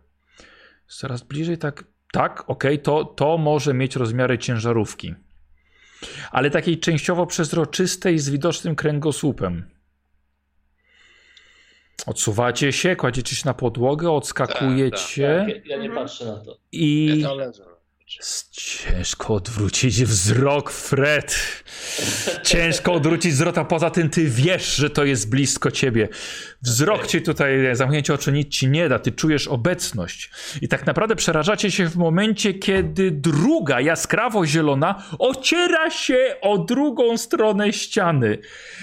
Jest 0.88 1.00
Coraz 1.00 1.24
bliżej, 1.24 1.58
tak, 1.58 1.84
tak, 2.12 2.50
okej, 2.50 2.80
to, 2.80 3.06
to 3.06 3.38
może 3.38 3.74
mieć 3.74 3.96
rozmiary 3.96 4.38
ciężarówki. 4.38 5.16
Ale 6.32 6.50
takiej 6.50 6.80
częściowo 6.80 7.26
przezroczystej 7.26 8.20
z 8.20 8.30
widocznym 8.30 8.76
kręgosłupem. 8.76 9.70
Odsuwacie 12.06 12.74
się, 12.74 12.96
kładziecie 12.96 13.36
się 13.36 13.42
na 13.46 13.54
podłogę, 13.54 14.12
odskakujecie 14.12 15.46
Tak, 15.48 15.66
ja, 15.66 15.76
ja 15.78 15.84
nie 15.84 15.90
patrzę 15.90 16.26
na 16.26 16.38
to. 16.46 16.58
i... 16.72 17.06
Ja 17.22 17.34
Jest 17.46 17.62
Ciężko 18.52 19.34
odwrócić 19.34 20.04
wzrok, 20.04 20.72
Fred. 20.72 21.36
Ciężko 22.44 22.94
odwrócić 22.94 23.34
wzrok, 23.34 23.58
a 23.58 23.66
poza 23.66 23.90
tym 23.90 24.10
ty 24.10 24.26
wiesz, 24.26 24.76
że 24.76 24.90
to 24.90 25.06
jest 25.06 25.30
blisko 25.30 25.72
ciebie. 25.72 26.10
Wzrok 26.62 27.08
ci 27.08 27.22
tutaj, 27.22 27.76
zamknięcie 27.76 28.14
oczu 28.14 28.32
nic 28.32 28.48
ci 28.48 28.70
nie 28.70 28.90
da, 28.90 29.00
ty 29.00 29.12
czujesz 29.12 29.48
obecność. 29.48 30.32
I 30.62 30.68
tak 30.68 30.86
naprawdę 30.86 31.16
przerażacie 31.16 31.72
się 31.72 31.90
w 31.90 31.96
momencie, 31.96 32.54
kiedy 32.54 33.12
druga, 33.12 33.82
jaskrawo 33.82 34.46
zielona, 34.46 35.04
ociera 35.20 35.90
się 35.90 36.36
o 36.42 36.58
drugą 36.58 37.18
stronę 37.18 37.74
ściany. 37.74 38.38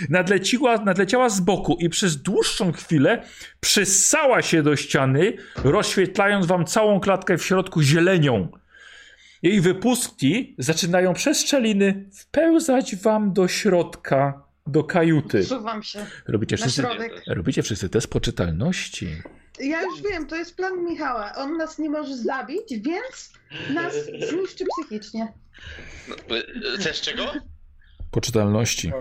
Nadleciła, 0.08 0.76
nadleciała 0.76 1.28
z 1.28 1.40
boku 1.40 1.76
i 1.80 1.88
przez 1.88 2.22
dłuższą 2.22 2.72
chwilę 2.72 3.22
przysała 3.60 4.42
się 4.42 4.62
do 4.62 4.76
ściany, 4.76 5.36
rozświetlając 5.64 6.46
wam 6.46 6.64
całą 6.64 7.00
klatkę 7.00 7.38
w 7.38 7.44
środku 7.44 7.82
zielenią. 7.82 8.63
Jej 9.44 9.60
wypustki 9.60 10.54
zaczynają 10.58 11.14
przez 11.14 11.40
szczeliny 11.40 12.04
wpełzać 12.12 12.96
wam 12.96 13.32
do 13.32 13.48
środka, 13.48 14.42
do 14.66 14.84
kajuty. 14.84 15.38
Odsuwam 15.38 15.82
się 15.82 16.06
Robicie 16.26 16.56
na 16.56 16.62
wszyscy, 16.62 16.82
środek. 16.82 17.22
robicie 17.26 17.62
wszyscy 17.62 17.88
test 17.88 18.06
poczytalności. 18.06 19.08
Ja 19.60 19.82
już 19.82 20.02
wiem, 20.02 20.26
to 20.26 20.36
jest 20.36 20.56
plan 20.56 20.84
Michała. 20.84 21.32
On 21.36 21.56
nas 21.56 21.78
nie 21.78 21.90
może 21.90 22.16
zabić, 22.16 22.68
więc 22.70 23.32
nas 23.74 23.94
zniszczy 24.30 24.64
psychicznie. 24.78 25.32
No, 26.08 26.36
y, 26.74 26.82
Też 26.84 27.00
czego? 27.00 27.22
Poczytalności. 28.10 28.92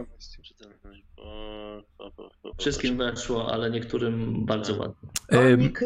Wszystkim 2.59 2.97
weszło, 2.97 3.53
ale 3.53 3.69
niektórym 3.71 4.45
bardzo 4.45 4.75
ładnie. 4.77 5.09
Em, 5.29 5.53
Onik 5.53 5.79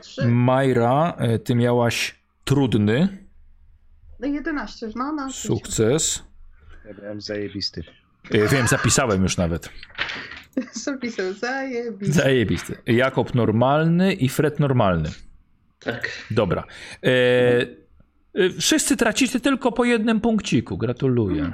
03. 0.00 0.26
Majra, 0.28 1.14
e, 1.18 1.38
ty 1.38 1.54
miałaś 1.54 2.14
trudny 2.44 3.23
11, 4.26 4.88
no, 4.96 5.12
no. 5.12 5.32
sukces. 5.32 6.22
Ja 6.84 7.02
miałem 7.02 7.20
zajebisty. 7.20 7.82
E, 8.30 8.48
Wiem, 8.48 8.68
zapisałem 8.68 9.22
już 9.22 9.36
nawet. 9.36 9.68
Zapisał, 10.72 11.32
zajebisty. 11.32 12.14
Zajebisty. 12.14 12.76
Jakob 12.86 13.34
normalny 13.34 14.12
i 14.12 14.28
Fred 14.28 14.60
normalny. 14.60 15.10
Tak. 15.80 16.10
Dobra. 16.30 16.64
E, 17.02 17.08
e, 18.34 18.50
wszyscy 18.60 18.96
tracicie 18.96 19.40
tylko 19.40 19.72
po 19.72 19.84
jednym 19.84 20.20
punkciku. 20.20 20.78
Gratuluję. 20.78 21.52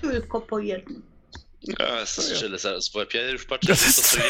Tylko 0.00 0.40
po 0.40 0.58
jednym. 0.58 1.02
A, 1.78 2.06
strzelę 2.06 2.58
zaraz 2.58 2.88
w 2.88 2.94
łeb. 2.94 3.14
Ja 3.14 3.30
już 3.30 3.44
patrzę, 3.44 3.74
że 3.74 3.84
to 3.84 4.02
co 4.02 4.16
jem. 4.16 4.26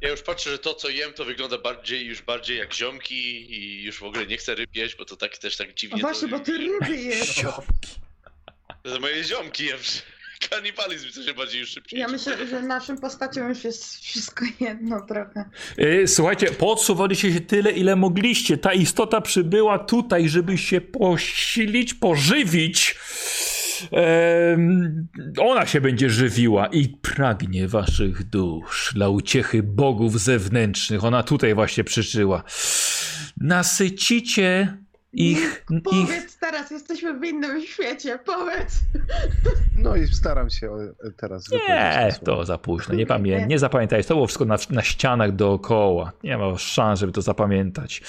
Ja 0.00 0.08
już 0.08 0.22
patrzę, 0.22 0.50
że 0.50 0.58
to 0.58 0.74
co 0.74 0.88
jem 0.88 1.12
to 1.12 1.24
wygląda 1.24 1.58
bardziej 1.58 2.06
już 2.06 2.22
bardziej 2.22 2.58
jak 2.58 2.74
ziomki 2.74 3.52
i 3.54 3.82
już 3.82 3.98
w 3.98 4.02
ogóle 4.02 4.26
nie 4.26 4.36
chcę 4.36 4.54
ryb 4.54 4.76
jeść, 4.76 4.96
bo 4.96 5.04
to 5.04 5.16
tak 5.16 5.38
też 5.38 5.56
tak 5.56 5.68
A 5.68 5.72
dziwnie. 5.72 6.00
właśnie, 6.00 6.28
to, 6.28 6.38
bo 6.38 6.44
ty 6.44 6.58
ryby 6.58 6.96
jesz. 6.96 7.34
to 8.82 9.00
moje 9.00 9.24
ziomki 9.24 9.64
jem. 9.64 9.78
Kanibalizm 10.50 11.12
to 11.12 11.22
się 11.22 11.34
bardziej 11.34 11.60
już 11.60 11.70
szybciej. 11.70 12.00
Ja 12.00 12.08
myślę, 12.08 12.46
że 12.46 12.62
naszym 12.62 12.98
postaciom 12.98 13.48
już 13.48 13.64
jest 13.64 14.00
wszystko 14.00 14.44
jedno 14.60 15.06
trochę. 15.06 15.50
E, 15.78 16.06
Słuchajcie, 16.06 16.46
podsuwaliście 16.46 17.32
się 17.32 17.40
tyle, 17.40 17.72
ile 17.72 17.96
mogliście. 17.96 18.58
Ta 18.58 18.72
istota 18.72 19.20
przybyła 19.20 19.78
tutaj, 19.78 20.28
żeby 20.28 20.58
się 20.58 20.80
posilić, 20.80 21.94
pożywić. 21.94 22.96
Ona 25.38 25.66
się 25.66 25.80
będzie 25.80 26.10
żywiła 26.10 26.66
i 26.66 26.88
pragnie 26.88 27.68
waszych 27.68 28.24
dusz 28.24 28.92
dla 28.94 29.08
uciechy 29.08 29.62
bogów 29.62 30.20
zewnętrznych. 30.20 31.04
Ona 31.04 31.22
tutaj 31.22 31.54
właśnie 31.54 31.84
przyszła. 31.84 32.42
Nasycicie 33.36 34.78
ich, 35.12 35.38
ich 35.70 35.82
Powiedz 35.84 36.38
teraz, 36.38 36.70
jesteśmy 36.70 37.18
w 37.20 37.24
innym 37.24 37.62
świecie, 37.66 38.18
powiedz. 38.26 38.78
No 39.78 39.96
i 39.96 40.06
staram 40.08 40.50
się 40.50 40.70
o- 40.70 40.78
teraz 41.16 41.50
Nie, 41.50 42.14
to 42.24 42.44
za 42.44 42.58
późno. 42.58 42.94
Nie, 42.94 43.06
pamię- 43.06 43.46
nie 43.46 43.58
zapamiętaj. 43.58 44.04
To 44.04 44.14
było 44.14 44.26
wszystko 44.26 44.44
na, 44.44 44.56
na 44.70 44.82
ścianach 44.82 45.36
dookoła. 45.36 46.12
Nie 46.24 46.38
ma 46.38 46.58
szans, 46.58 47.00
żeby 47.00 47.12
to 47.12 47.22
zapamiętać. 47.22 48.02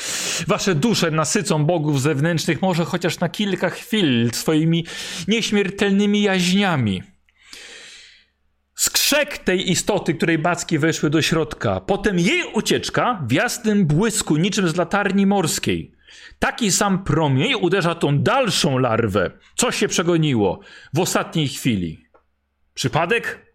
Wasze 0.48 0.76
dusze 0.76 1.12
nasycą 1.12 1.66
bogów 1.66 2.02
zewnętrznych 2.02 2.62
może 2.62 2.86
chociaż 2.86 3.20
na 3.20 3.30
kilka 3.30 3.70
chwil 3.70 4.32
swoimi 4.34 4.86
nieśmiertelnymi 5.28 6.22
jaźniami. 6.22 7.04
Skrzek 8.76 9.38
tej 9.38 9.72
istoty, 9.72 10.14
której 10.14 10.38
backi 10.38 10.80
weszły 10.80 11.10
do 11.10 11.22
środka. 11.22 11.80
Potem 11.80 12.20
jej 12.20 12.44
ucieczka 12.54 13.24
w 13.28 13.32
jasnym 13.32 13.86
błysku, 13.86 14.38
niczym 14.38 14.70
z 14.70 14.76
latarni 14.76 15.26
morskiej. 15.26 15.99
Taki 16.40 16.72
sam 16.72 17.04
promień 17.04 17.54
uderza 17.54 17.96
tą 17.96 18.20
dalszą 18.20 18.78
larwę. 18.78 19.32
Co 19.56 19.72
się 19.72 19.88
przegoniło 19.88 20.60
w 20.94 21.00
ostatniej 21.00 21.48
chwili? 21.48 22.06
Przypadek? 22.74 23.54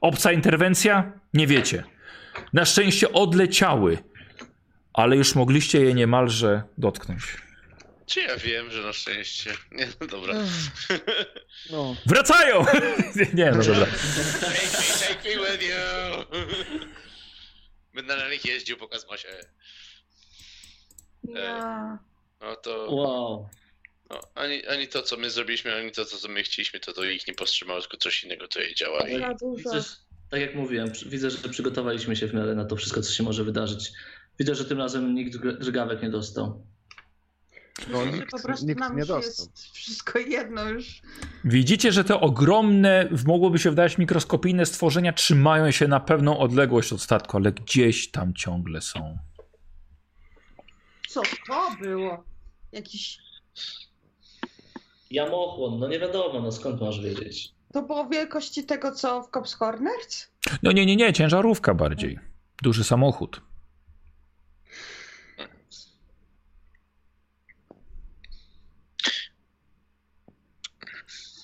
Obca 0.00 0.32
interwencja? 0.32 1.20
Nie 1.34 1.46
wiecie. 1.46 1.84
Na 2.52 2.64
szczęście 2.64 3.12
odleciały, 3.12 3.98
ale 4.92 5.16
już 5.16 5.34
mogliście 5.34 5.80
je 5.80 5.94
niemalże 5.94 6.62
dotknąć. 6.78 7.22
Czy 8.06 8.20
ja 8.20 8.36
wiem, 8.36 8.70
że 8.70 8.82
na 8.82 8.92
szczęście. 8.92 9.50
Nie, 9.72 9.88
no 10.00 10.06
dobra. 10.06 10.34
No, 11.70 11.96
Wracają! 12.06 12.64
Nie, 13.34 13.50
no 13.50 13.62
dobra. 13.62 13.86
Take 14.40 14.52
me, 14.52 14.98
take 15.08 15.36
me 15.36 15.52
with 15.52 15.62
you! 15.68 16.24
Będę 17.94 18.16
na 18.16 18.28
nich 18.30 18.44
jeździł 18.44 18.76
po 18.76 18.88
kosmosie. 18.88 19.28
Ja... 21.24 21.98
No 22.44 22.56
to. 22.56 22.94
Wow. 22.94 23.48
No, 24.10 24.20
ani, 24.34 24.66
ani 24.66 24.88
to, 24.88 25.02
co 25.02 25.16
my 25.16 25.30
zrobiliśmy, 25.30 25.74
ani 25.74 25.92
to, 25.92 26.04
co 26.04 26.28
my 26.28 26.42
chcieliśmy, 26.42 26.80
to 26.80 26.92
to 26.92 27.04
ich 27.04 27.26
nie 27.28 27.34
powstrzymało, 27.34 27.80
tylko 27.80 27.96
coś 27.96 28.24
innego 28.24 28.48
to 28.48 28.60
jej 28.60 28.74
działa. 28.74 29.08
I... 29.08 29.18
Za 29.20 29.34
dużo. 29.34 29.56
Widzę, 29.56 29.80
że- 29.80 29.96
tak 30.30 30.40
jak 30.40 30.54
mówiłem, 30.54 30.92
widzę, 31.06 31.30
że 31.30 31.48
przygotowaliśmy 31.48 32.16
się 32.16 32.26
w 32.26 32.34
miarę 32.34 32.54
na 32.54 32.64
to 32.64 32.76
wszystko, 32.76 33.02
co 33.02 33.12
się 33.12 33.22
może 33.22 33.44
wydarzyć. 33.44 33.92
Widzę, 34.38 34.54
że 34.54 34.64
tym 34.64 34.78
razem 34.78 35.14
nikt 35.14 35.36
drgawek 35.36 36.02
nie 36.02 36.10
dostał. 36.10 36.66
No, 37.88 38.06
nikt, 38.06 38.30
po 38.30 38.42
prostu 38.42 38.66
nikt 38.66 38.80
nam 38.80 38.96
nie 38.96 39.06
dostał. 39.06 39.46
jest 39.46 39.72
wszystko 39.72 40.18
jedno 40.18 40.68
już. 40.68 41.02
Widzicie, 41.44 41.92
że 41.92 42.04
te 42.04 42.20
ogromne, 42.20 43.08
mogłoby 43.26 43.58
się 43.58 43.70
wydać 43.70 43.98
mikroskopijne 43.98 44.66
stworzenia 44.66 45.12
trzymają 45.12 45.70
się 45.70 45.88
na 45.88 46.00
pewną 46.00 46.38
odległość 46.38 46.92
od 46.92 47.02
statku, 47.02 47.36
ale 47.36 47.52
gdzieś 47.52 48.10
tam 48.10 48.34
ciągle 48.34 48.80
są. 48.80 49.18
Co 51.08 51.22
to 51.46 51.76
było? 51.80 52.24
Jakiś... 52.74 53.18
Jamochłon, 55.10 55.78
no 55.78 55.88
nie 55.88 55.98
wiadomo, 55.98 56.40
no 56.40 56.52
skąd 56.52 56.80
masz 56.80 57.00
wiedzieć? 57.00 57.54
To 57.72 57.82
było 57.82 58.08
wielkości 58.08 58.64
tego, 58.64 58.92
co 58.92 59.22
w 59.22 59.30
Cops 59.30 59.56
Corners? 59.56 60.26
No 60.62 60.72
nie, 60.72 60.86
nie, 60.86 60.96
nie, 60.96 61.12
ciężarówka 61.12 61.74
bardziej. 61.74 62.18
Duży 62.62 62.84
samochód. 62.84 63.40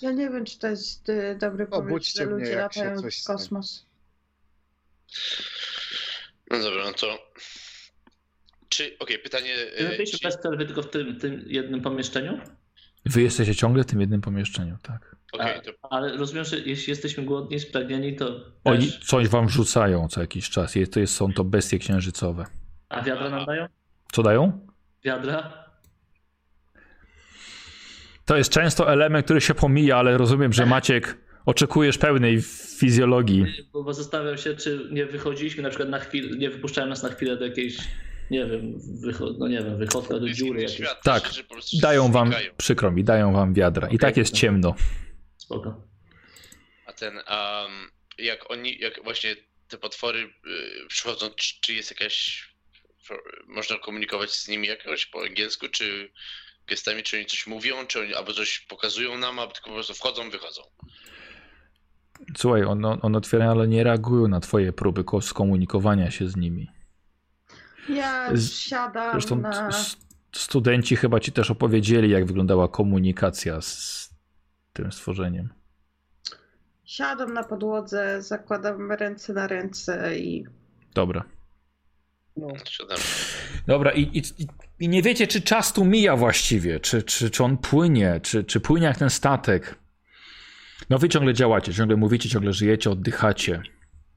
Ja 0.03 0.13
nie 0.13 0.31
wiem, 0.31 0.45
czy 0.45 0.59
to 0.59 0.69
jest 0.69 1.09
y, 1.09 1.37
dobry 1.41 1.67
pomysł, 1.67 2.17
że 2.17 2.25
ludzie 2.25 2.57
latają 2.57 2.97
w 3.03 3.25
kosmos. 3.27 3.87
No 6.51 6.59
dobra, 6.59 6.85
no 6.85 6.93
to. 6.93 7.19
Czy. 8.81 8.99
Okej, 8.99 9.19
pytanie. 9.19 9.55
Czy 9.79 9.87
e, 9.87 9.89
my 9.89 9.97
byliśmy 9.97 10.19
czy- 10.19 10.29
bez 10.29 10.37
przerwy 10.37 10.67
tylko 10.67 10.83
w 10.83 10.91
tym, 10.91 11.17
tym 11.19 11.45
jednym 11.47 11.81
pomieszczeniu? 11.81 12.41
Wy 13.07 13.23
jesteście 13.23 13.55
ciągle 13.55 13.83
w 13.83 13.87
tym 13.87 14.01
jednym 14.01 14.21
pomieszczeniu, 14.21 14.77
tak. 14.83 15.17
A- 15.39 15.61
to 15.61 15.71
Ale 15.91 16.17
rozumiem, 16.17 16.45
że 16.45 16.59
jeśli 16.59 16.91
jesteśmy 16.91 17.25
głodni, 17.25 17.61
spragnieni, 17.61 18.17
to 18.17 18.41
Oni 18.65 18.87
też... 18.87 18.99
coś 18.99 19.29
wam 19.29 19.47
wrzucają 19.47 20.09
co 20.09 20.21
jakiś 20.21 20.51
czas. 20.51 20.75
Jest, 20.75 20.93
to 20.93 21.01
jest, 21.01 21.15
są 21.15 21.33
to 21.33 21.45
bestie 21.45 21.79
księżycowe. 21.79 22.47
A 22.89 23.03
wiadra 23.03 23.31
nam 23.31 23.45
dają? 23.47 23.67
Co 24.13 24.23
dają? 24.23 24.67
Wiadra? 25.05 25.65
To 28.25 28.37
jest 28.37 28.53
często 28.53 28.93
element, 28.93 29.25
który 29.25 29.41
się 29.41 29.55
pomija, 29.55 29.97
ale 29.97 30.19
rozumiem, 30.19 30.53
że 30.53 30.67
Maciek 30.67 31.19
oczekujesz 31.47 31.99
pełnej 31.99 32.43
fizjologii. 32.79 33.47
Bo 33.73 33.85
bo 33.85 33.95
zastanawiam 33.95 34.39
się, 34.39 34.55
czy 34.55 34.89
nie 34.93 35.07
wychodziliśmy 35.07 35.63
na 35.63 35.69
przykład 35.69 35.89
na 35.89 35.99
chwilę, 35.99 36.37
nie 36.37 36.51
wypuszczają 36.51 36.87
nas 36.87 37.03
na 37.03 37.09
chwilę 37.09 37.37
do 37.37 37.45
jakiejś, 37.47 37.79
nie 38.31 38.47
wiem, 38.47 38.79
wycho- 39.05 39.35
no 39.39 39.49
nie 39.49 39.59
wiem, 39.59 39.79
wychodka 39.79 40.19
do 40.19 40.29
dziury 40.31 40.61
jakiejś. 40.61 40.79
świat, 40.79 41.03
Tak, 41.03 41.23
prostu 41.49 41.79
Dają 41.81 42.13
wam, 42.13 42.27
znikają. 42.29 42.53
przykro 42.57 42.91
mi, 42.93 43.05
dają 43.05 43.33
wam 43.33 43.55
wiadra. 43.55 43.89
I 43.89 43.99
tak 43.99 44.17
jest 44.17 44.35
ciemno. 44.35 44.75
Spoko. 45.39 45.83
A 46.87 46.93
ten, 46.93 47.15
um, 47.17 47.91
jak 48.19 48.51
oni, 48.51 48.79
jak 48.79 49.05
właśnie 49.05 49.37
te 49.69 49.79
potwory 49.79 50.19
y, 50.21 50.31
przychodzą, 50.89 51.31
czy, 51.37 51.61
czy 51.61 51.75
jest 51.75 51.91
jakaś, 51.91 52.45
można 53.49 53.79
komunikować 53.79 54.31
z 54.31 54.49
nimi 54.49 54.69
jakoś 54.69 55.07
po 55.07 55.23
angielsku, 55.23 55.69
czy 55.69 56.13
gestami, 56.67 57.03
czy 57.03 57.17
oni 57.17 57.27
coś 57.27 57.47
mówią, 57.47 57.87
czy 57.87 58.01
oni 58.01 58.15
albo 58.15 58.33
coś 58.33 58.61
pokazują 58.61 59.19
nam, 59.19 59.39
albo 59.39 59.53
tylko 59.53 59.71
po 59.71 59.75
prostu 59.75 59.95
wchodzą, 59.95 60.31
wychodzą. 60.31 60.63
Słuchaj, 62.39 62.65
one, 62.65 62.99
one 63.03 63.19
otwierają, 63.19 63.51
ale 63.51 63.69
nie 63.69 63.85
reagują 63.85 64.29
na 64.29 64.41
twoje 64.41 64.73
próby 64.73 65.05
ko- 65.05 65.21
skomunikowania 65.23 66.11
się 66.11 66.29
z 66.29 66.37
nimi. 66.37 66.69
Ja 67.95 68.31
siadam 68.51 69.13
Zresztą 69.13 69.37
na... 69.37 69.71
studenci 70.33 70.97
chyba 70.97 71.21
ci 71.21 71.33
też 71.33 71.51
opowiedzieli, 71.51 72.11
jak 72.11 72.27
wyglądała 72.27 72.69
komunikacja 72.69 73.61
z 73.61 74.11
tym 74.73 74.93
stworzeniem. 74.93 75.49
Siadam 76.85 77.35
na 77.35 77.45
podłodze, 77.45 78.23
zakładam 78.23 78.93
ręce 78.93 79.33
na 79.33 79.47
ręce 79.47 80.19
i 80.19 80.47
Dobra. 80.95 81.25
Siadam. 82.65 82.99
Dobra, 83.67 83.93
i, 83.93 84.19
i, 84.19 84.23
i 84.79 84.89
nie 84.89 85.03
wiecie, 85.03 85.27
czy 85.27 85.43
czas 85.43 85.73
tu 85.73 85.85
mija 85.85 86.17
właściwie, 86.17 86.81
czy, 86.81 87.03
czy, 87.03 87.31
czy 87.31 87.45
on 87.45 87.59
płynie, 87.59 88.21
czy, 88.23 88.45
czy 88.45 88.61
płynie 88.61 88.87
jak 88.87 88.99
ten 88.99 89.11
statek. 89.11 89.79
No 90.91 90.99
wy 90.99 91.09
ciągle 91.09 91.35
działacie, 91.35 91.75
ciągle 91.75 91.97
mówicie, 91.97 92.29
ciągle 92.29 92.53
żyjecie, 92.53 92.91
oddychacie. 92.91 93.63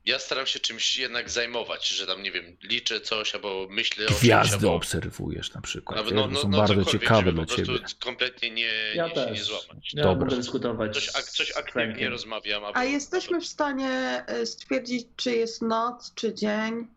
Ja 0.05 0.19
staram 0.19 0.45
się 0.45 0.59
czymś 0.59 0.97
jednak 0.97 1.29
zajmować, 1.29 1.87
że 1.89 2.07
tam, 2.07 2.23
nie 2.23 2.31
wiem, 2.31 2.57
liczę 2.63 3.01
coś, 3.01 3.35
albo 3.35 3.67
myślę 3.69 4.05
o 4.05 4.07
czymś, 4.09 4.21
Gwiazdy 4.21 4.55
albo... 4.55 4.75
obserwujesz 4.75 5.53
na 5.53 5.61
przykład. 5.61 6.03
wiesz, 6.03 6.13
no, 6.13 6.27
no, 6.27 6.39
są 6.39 6.49
no, 6.49 6.57
bardzo 6.57 6.85
ciekawe 6.85 7.31
dla 7.33 7.45
po 7.45 7.55
ciebie. 7.55 7.65
prostu 7.79 7.99
kompletnie 8.05 8.51
nie, 8.51 8.71
Ja 8.95 9.07
nie, 9.07 9.31
nie 9.31 9.43
złamać. 9.43 9.93
Ja 9.93 10.03
Dobra. 10.03 10.25
mogę 10.25 10.35
dyskutować. 10.37 10.93
Coś, 10.93 11.09
ak, 11.09 11.23
coś 11.23 11.51
aktywnie 11.57 12.09
rozmawiam. 12.09 12.63
Albo, 12.63 12.77
A 12.77 12.83
jesteśmy 12.83 13.41
w 13.41 13.45
stanie 13.45 14.23
y, 14.41 14.45
stwierdzić, 14.45 15.07
czy 15.15 15.31
jest 15.31 15.61
noc, 15.61 16.13
czy 16.15 16.33
dzień? 16.33 16.87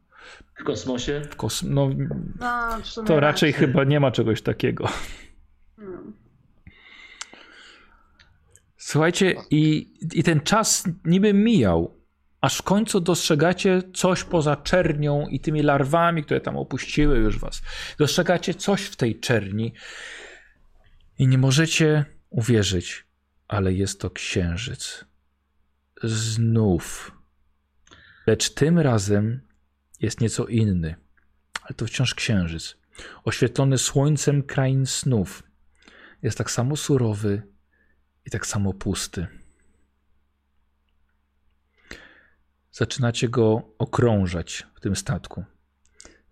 W 0.60 0.64
kosmosie? 0.64 1.20
W 1.30 1.36
kos- 1.36 1.62
no, 1.68 1.90
No, 2.40 2.70
to 2.94 3.02
raczej 3.02 3.20
raczej. 3.20 3.52
chyba 3.52 3.84
nie 3.84 4.00
ma 4.00 4.10
czegoś 4.10 4.42
takiego. 4.42 4.88
Hmm. 5.76 6.12
Słuchajcie, 8.76 9.34
i, 9.50 9.92
i 10.14 10.22
ten 10.22 10.40
czas 10.40 10.84
niby 11.04 11.32
mijał, 11.32 11.95
aż 12.46 12.58
w 12.58 12.62
końcu 12.62 13.00
dostrzegacie 13.00 13.82
coś 13.94 14.24
poza 14.24 14.56
czernią 14.56 15.26
i 15.26 15.40
tymi 15.40 15.62
larwami, 15.62 16.24
które 16.24 16.40
tam 16.40 16.56
opuściły 16.56 17.18
już 17.18 17.38
was. 17.38 17.62
Dostrzegacie 17.98 18.54
coś 18.54 18.82
w 18.82 18.96
tej 18.96 19.20
czerni 19.20 19.74
i 21.18 21.28
nie 21.28 21.38
możecie 21.38 22.04
uwierzyć, 22.30 23.06
ale 23.48 23.72
jest 23.72 24.00
to 24.00 24.10
księżyc. 24.10 25.04
Znów. 26.02 27.12
Lecz 28.26 28.50
tym 28.54 28.78
razem 28.78 29.40
jest 30.00 30.20
nieco 30.20 30.46
inny, 30.46 30.94
ale 31.62 31.74
to 31.76 31.86
wciąż 31.86 32.14
księżyc. 32.14 32.76
Oświetlony 33.24 33.78
słońcem 33.78 34.42
krain 34.42 34.86
snów. 34.86 35.42
Jest 36.22 36.38
tak 36.38 36.50
samo 36.50 36.76
surowy, 36.76 37.42
i 38.26 38.30
tak 38.30 38.46
samo 38.46 38.72
pusty. 38.72 39.26
Zaczynacie 42.78 43.28
go 43.28 43.74
okrążać 43.78 44.66
w 44.74 44.80
tym 44.80 44.96
statku. 44.96 45.44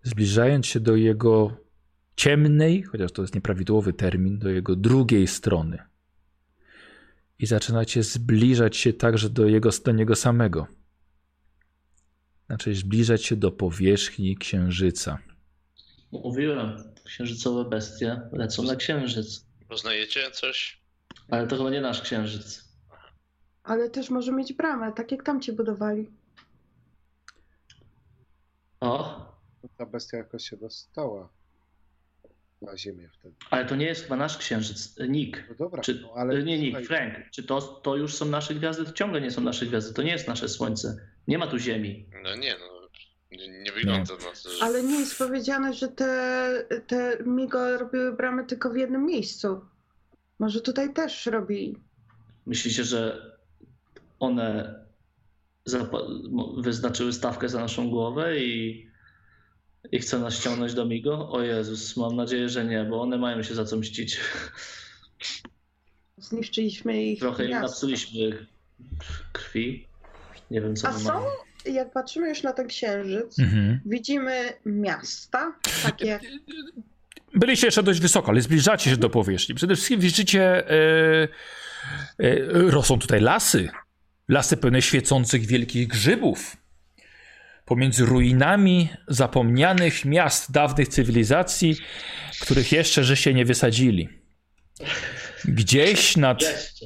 Zbliżając 0.03 0.65
się 0.65 0.79
do 0.79 0.95
jego 0.95 1.57
ciemnej, 2.15 2.83
chociaż 2.83 3.11
to 3.11 3.21
jest 3.21 3.35
nieprawidłowy 3.35 3.93
termin, 3.93 4.39
do 4.39 4.49
jego 4.49 4.75
drugiej 4.75 5.27
strony. 5.27 5.77
I 7.39 7.45
zaczynacie 7.45 8.03
zbliżać 8.03 8.77
się 8.77 8.93
także 8.93 9.29
do, 9.29 9.45
jego, 9.45 9.69
do 9.85 9.91
niego 9.91 10.15
samego. 10.15 10.67
Znaczy 12.47 12.75
zbliżać 12.75 13.25
się 13.25 13.35
do 13.35 13.51
powierzchni 13.51 14.37
księżyca. 14.37 15.17
Mówiłem, 16.11 16.93
księżycowe 17.05 17.69
bestie 17.69 18.21
lecą 18.31 18.63
na 18.63 18.75
księżyc. 18.75 19.45
Poznajecie 19.69 20.31
coś? 20.31 20.81
Ale 21.29 21.47
to 21.47 21.57
chyba 21.57 21.69
nie 21.69 21.81
nasz 21.81 22.01
księżyc. 22.01 22.65
Ale 23.63 23.89
też 23.89 24.09
może 24.09 24.31
mieć 24.31 24.53
bramę, 24.53 24.93
tak 24.93 25.11
jak 25.11 25.23
tam 25.23 25.41
ci 25.41 25.53
budowali. 25.53 26.24
O, 28.85 29.25
Ta 29.77 29.85
bestia 29.85 30.17
jakoś 30.17 30.49
się 30.49 30.57
dostała 30.57 31.29
na 32.61 32.77
ziemię 32.77 33.09
wtedy. 33.19 33.35
ale 33.49 33.65
to 33.65 33.75
nie 33.75 33.85
jest 33.85 34.03
chyba 34.03 34.15
nasz 34.15 34.37
księżyc. 34.37 34.95
Nick. 35.09 35.43
No 35.49 35.55
dobra, 35.55 35.81
Czy, 35.81 35.99
no, 36.01 36.13
ale 36.15 36.43
nie, 36.43 36.57
Nick, 36.59 36.77
słuchaj, 36.77 36.85
Frank. 36.85 37.29
Czy 37.31 37.43
to, 37.43 37.61
to 37.61 37.95
już 37.95 38.15
są 38.15 38.25
nasze 38.25 38.55
gwiazdy? 38.55 38.85
To 38.85 38.91
ciągle 38.91 39.21
nie 39.21 39.31
są 39.31 39.41
nasze 39.41 39.65
gwiazdy. 39.65 39.93
To 39.93 40.01
nie 40.01 40.11
jest 40.11 40.27
nasze 40.27 40.49
słońce. 40.49 40.97
Nie 41.27 41.37
ma 41.37 41.47
tu 41.47 41.59
Ziemi. 41.59 42.05
No 42.23 42.35
nie, 42.35 42.55
no. 42.59 42.75
Nie, 43.31 43.47
nie 43.63 43.71
wygląda 43.71 44.13
na 44.13 44.19
to, 44.43 44.49
że... 44.49 44.63
Ale 44.63 44.83
nie 44.83 44.99
jest 44.99 45.17
powiedziane, 45.17 45.73
że 45.73 45.87
te, 45.87 46.65
te 46.87 47.17
migo 47.25 47.77
robiły 47.77 48.13
bramy 48.13 48.45
tylko 48.45 48.69
w 48.69 48.75
jednym 48.77 49.05
miejscu. 49.05 49.61
Może 50.39 50.61
tutaj 50.61 50.93
też 50.93 51.25
robi. 51.25 51.77
Myślicie, 52.45 52.83
że 52.83 53.31
one 54.19 54.75
wyznaczyły 56.57 57.13
stawkę 57.13 57.49
za 57.49 57.59
naszą 57.59 57.89
głowę 57.89 58.37
i, 58.39 58.87
i 59.91 59.99
chcą 59.99 60.19
nas 60.19 60.35
ściągnąć 60.35 60.73
do 60.73 60.85
Migo? 60.85 61.29
O 61.31 61.41
Jezus, 61.41 61.97
mam 61.97 62.15
nadzieję, 62.15 62.49
że 62.49 62.65
nie, 62.65 62.83
bo 62.83 63.01
one 63.01 63.17
mają 63.17 63.43
się 63.43 63.55
za 63.55 63.65
co 63.65 63.77
mścić. 63.77 64.17
Zniszczyliśmy 66.17 67.03
ich. 67.03 67.19
Trochę 67.19 67.45
im 67.45 67.51
napsuliśmy 67.51 68.45
krwi. 69.33 69.87
Nie 70.51 70.61
wiem, 70.61 70.75
co 70.75 70.87
A 70.87 70.93
są? 70.93 71.13
mamy. 71.13 71.25
Jak 71.65 71.93
patrzymy 71.93 72.29
już 72.29 72.43
na 72.43 72.53
ten 72.53 72.67
księżyc, 72.67 73.39
Mhm. 73.39 73.79
widzimy 73.85 74.53
miasta, 74.65 75.55
takie 75.83 76.19
Byliście 77.35 77.67
jeszcze 77.67 77.83
dość 77.83 77.99
wysoko, 77.99 78.29
ale 78.29 78.41
zbliżacie 78.41 78.89
się 78.89 78.97
do 78.97 79.09
powierzchni. 79.09 79.55
Przede 79.55 79.75
wszystkim 79.75 79.99
widzicie, 79.99 80.69
e, 80.69 81.27
e, 82.19 82.35
rosną 82.47 82.99
tutaj 82.99 83.21
lasy. 83.21 83.69
Lasy 84.27 84.57
pełne 84.57 84.81
świecących 84.81 85.45
wielkich 85.45 85.87
grzybów. 85.87 86.57
Pomiędzy 87.65 88.05
ruinami 88.05 88.89
zapomnianych 89.07 90.05
miast 90.05 90.51
dawnych 90.51 90.87
cywilizacji, 90.87 91.75
których 92.41 92.71
jeszcze 92.71 93.03
żeście 93.03 93.33
nie 93.33 93.45
wysadzili. 93.45 94.09
Gdzieś 95.45 96.17
nad, 96.17 96.41
Jeszcze. 96.41 96.85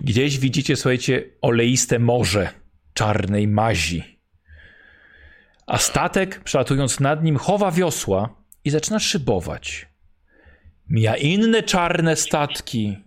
gdzieś 0.00 0.38
widzicie, 0.38 0.76
słuchajcie, 0.76 1.24
oleiste 1.40 1.98
morze 1.98 2.48
czarnej 2.94 3.48
mazi. 3.48 4.20
A 5.66 5.78
statek, 5.78 6.40
przelatując 6.44 7.00
nad 7.00 7.24
nim, 7.24 7.36
chowa 7.36 7.70
wiosła 7.70 8.44
i 8.64 8.70
zaczyna 8.70 8.98
szybować. 8.98 9.88
Mija 10.88 11.16
inne 11.16 11.62
czarne 11.62 12.16
statki. 12.16 12.98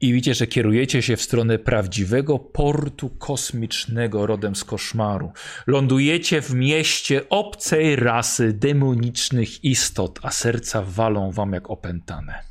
I 0.00 0.12
widzicie, 0.12 0.34
że 0.34 0.46
kierujecie 0.46 1.02
się 1.02 1.16
w 1.16 1.22
stronę 1.22 1.58
prawdziwego 1.58 2.38
portu 2.38 3.10
kosmicznego 3.10 4.26
rodem 4.26 4.56
z 4.56 4.64
koszmaru. 4.64 5.32
Lądujecie 5.66 6.42
w 6.42 6.54
mieście 6.54 7.28
obcej 7.28 7.96
rasy 7.96 8.52
demonicznych 8.52 9.64
istot, 9.64 10.18
a 10.22 10.30
serca 10.30 10.82
walą 10.82 11.32
wam 11.32 11.52
jak 11.52 11.70
opętane. 11.70 12.42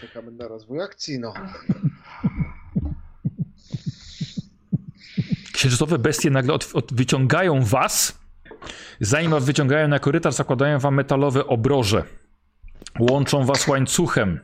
Czekamy 0.00 0.30
na 0.32 0.48
rozwój 0.48 0.82
akcji, 0.82 1.18
no. 1.18 1.34
Księżycowe 5.52 5.98
bestie 5.98 6.30
nagle 6.30 6.54
od, 6.54 6.70
od, 6.72 6.94
wyciągają 6.94 7.64
was. 7.64 8.17
Zanim 9.00 9.30
was 9.30 9.44
wyciągają 9.44 9.88
na 9.88 9.98
korytarz, 9.98 10.34
zakładają 10.34 10.78
wam 10.78 10.94
metalowe 10.94 11.46
obroże. 11.46 12.04
Łączą 12.98 13.44
was 13.44 13.66
łańcuchem. 13.66 14.40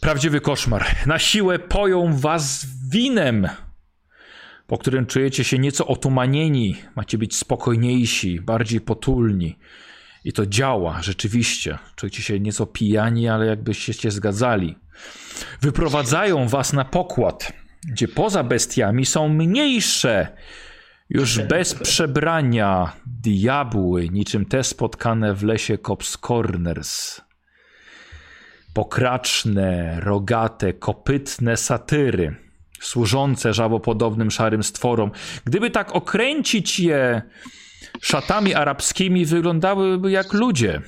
Prawdziwy 0.00 0.40
koszmar. 0.40 0.86
Na 1.06 1.18
siłę 1.18 1.58
poją 1.58 2.16
was 2.16 2.66
winem, 2.90 3.48
po 4.66 4.78
którym 4.78 5.06
czujecie 5.06 5.44
się 5.44 5.58
nieco 5.58 5.86
otumanieni. 5.86 6.76
Macie 6.96 7.18
być 7.18 7.36
spokojniejsi, 7.36 8.40
bardziej 8.40 8.80
potulni. 8.80 9.58
I 10.24 10.32
to 10.32 10.46
działa, 10.46 11.02
rzeczywiście. 11.02 11.78
Czujecie 11.96 12.22
się 12.22 12.40
nieco 12.40 12.66
pijani, 12.66 13.28
ale 13.28 13.46
jakbyście 13.46 13.92
się 13.92 14.10
zgadzali. 14.10 14.76
Wyprowadzają 15.60 16.48
was 16.48 16.72
na 16.72 16.84
pokład, 16.84 17.52
gdzie 17.88 18.08
poza 18.08 18.44
bestiami 18.44 19.06
są 19.06 19.28
mniejsze, 19.28 20.36
już 21.14 21.38
bez 21.38 21.74
przebrania, 21.74 22.92
diabły, 23.06 24.08
niczym 24.08 24.46
te 24.46 24.64
spotkane 24.64 25.34
w 25.34 25.42
lesie 25.42 25.78
Cops 25.78 26.18
Corners. 26.18 27.20
Pokraczne, 28.74 30.00
rogate, 30.00 30.72
kopytne 30.72 31.56
satyry, 31.56 32.36
służące 32.80 33.54
żabopodobnym 33.54 34.30
szarym 34.30 34.62
stworom. 34.62 35.10
Gdyby 35.44 35.70
tak 35.70 35.94
okręcić 35.94 36.80
je 36.80 37.22
szatami 38.00 38.54
arabskimi, 38.54 39.26
wyglądałyby 39.26 40.10
jak 40.10 40.32
ludzie. 40.32 40.82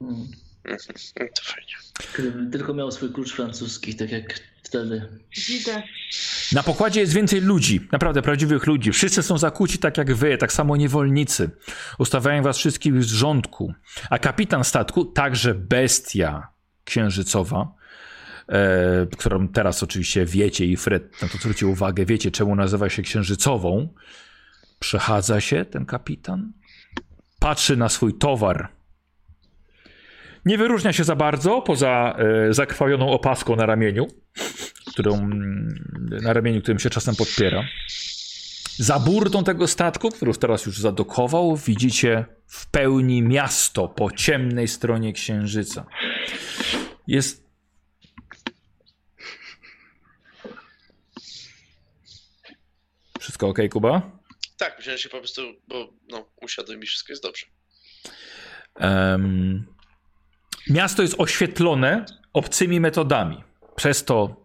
Mm. 0.00 0.26
Fajnie. 1.42 1.76
Gdybym 2.18 2.50
tylko 2.50 2.74
miał 2.74 2.92
swój 2.92 3.12
klucz 3.12 3.32
francuski, 3.32 3.94
tak 3.94 4.10
jak 4.10 4.40
wtedy. 4.70 5.08
Widzę. 5.48 5.82
Na 6.52 6.62
pokładzie 6.62 7.00
jest 7.00 7.12
więcej 7.12 7.40
ludzi, 7.40 7.88
naprawdę 7.92 8.22
prawdziwych 8.22 8.66
ludzi. 8.66 8.92
Wszyscy 8.92 9.22
są 9.22 9.38
zakuci 9.38 9.78
tak 9.78 9.98
jak 9.98 10.14
wy, 10.14 10.38
tak 10.38 10.52
samo 10.52 10.76
niewolnicy. 10.76 11.50
Ustawiają 11.98 12.42
was 12.42 12.58
wszystkich 12.58 13.04
z 13.04 13.06
rządku. 13.06 13.74
A 14.10 14.18
kapitan 14.18 14.64
statku, 14.64 15.04
także 15.04 15.54
bestia 15.54 16.48
księżycowa, 16.84 17.74
e, 18.48 19.06
którą 19.18 19.48
teraz 19.48 19.82
oczywiście 19.82 20.26
wiecie 20.26 20.66
i 20.66 20.76
Fred 20.76 21.22
na 21.22 21.28
to 21.28 21.38
zwrócił 21.38 21.70
uwagę, 21.70 22.06
wiecie 22.06 22.30
czemu 22.30 22.56
nazywa 22.56 22.88
się 22.88 23.02
księżycową. 23.02 23.88
Przechadza 24.78 25.40
się 25.40 25.64
ten 25.64 25.86
kapitan, 25.86 26.52
patrzy 27.38 27.76
na 27.76 27.88
swój 27.88 28.14
towar. 28.14 28.79
Nie 30.44 30.58
wyróżnia 30.58 30.92
się 30.92 31.04
za 31.04 31.16
bardzo, 31.16 31.62
poza 31.62 32.16
e, 32.18 32.54
zakrwawioną 32.54 33.10
opaską 33.10 33.56
na 33.56 33.66
ramieniu, 33.66 34.06
którą, 34.86 35.14
mm, 35.14 35.74
na 36.22 36.32
ramieniu, 36.32 36.62
którym 36.62 36.78
się 36.78 36.90
czasem 36.90 37.16
podpiera. 37.16 37.64
Za 38.76 38.98
burtą 38.98 39.44
tego 39.44 39.66
statku, 39.66 40.10
który 40.10 40.28
już 40.28 40.38
teraz 40.38 40.66
już 40.66 40.78
zadokował, 40.78 41.56
widzicie 41.56 42.24
w 42.46 42.70
pełni 42.70 43.22
miasto 43.22 43.88
po 43.88 44.10
ciemnej 44.10 44.68
stronie 44.68 45.12
księżyca. 45.12 45.86
Jest. 47.06 47.50
Wszystko 53.20 53.48
ok, 53.48 53.58
Kuba? 53.72 54.10
Tak, 54.56 54.74
myślałem 54.78 54.98
się 54.98 55.08
po 55.08 55.18
prostu, 55.18 55.42
bo 55.68 55.92
no, 56.08 56.30
usiadłem 56.42 56.82
i 56.82 56.86
wszystko 56.86 57.12
jest 57.12 57.22
dobrze. 57.22 57.46
Em, 58.74 59.66
miasto 60.70 61.02
jest 61.02 61.14
oświetlone 61.18 62.04
obcymi 62.32 62.80
metodami. 62.80 63.44
Przez 63.76 64.04
to 64.04 64.36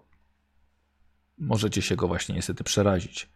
możecie 1.37 1.81
się 1.81 1.95
go 1.95 2.07
właśnie 2.07 2.35
niestety 2.35 2.63
przerazić. 2.63 3.29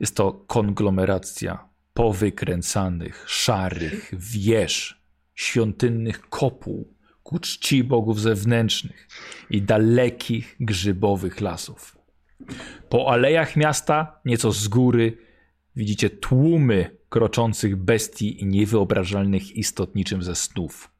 Jest 0.00 0.16
to 0.16 0.32
konglomeracja 0.32 1.68
powykręcanych, 1.94 3.24
szarych 3.28 4.12
wież, 4.12 5.02
świątynnych 5.34 6.20
kopuł 6.20 6.96
ku 7.22 7.38
czci 7.38 7.84
bogów 7.84 8.20
zewnętrznych 8.20 9.08
i 9.50 9.62
dalekich 9.62 10.56
grzybowych 10.60 11.40
lasów. 11.40 11.98
Po 12.88 13.12
alejach 13.12 13.56
miasta, 13.56 14.20
nieco 14.24 14.52
z 14.52 14.68
góry, 14.68 15.18
widzicie 15.76 16.10
tłumy 16.10 16.96
kroczących 17.08 17.76
bestii 17.76 18.42
i 18.42 18.46
niewyobrażalnych 18.46 19.56
istot 19.56 19.94
niczym 19.94 20.22
ze 20.22 20.34
snów. 20.34 20.90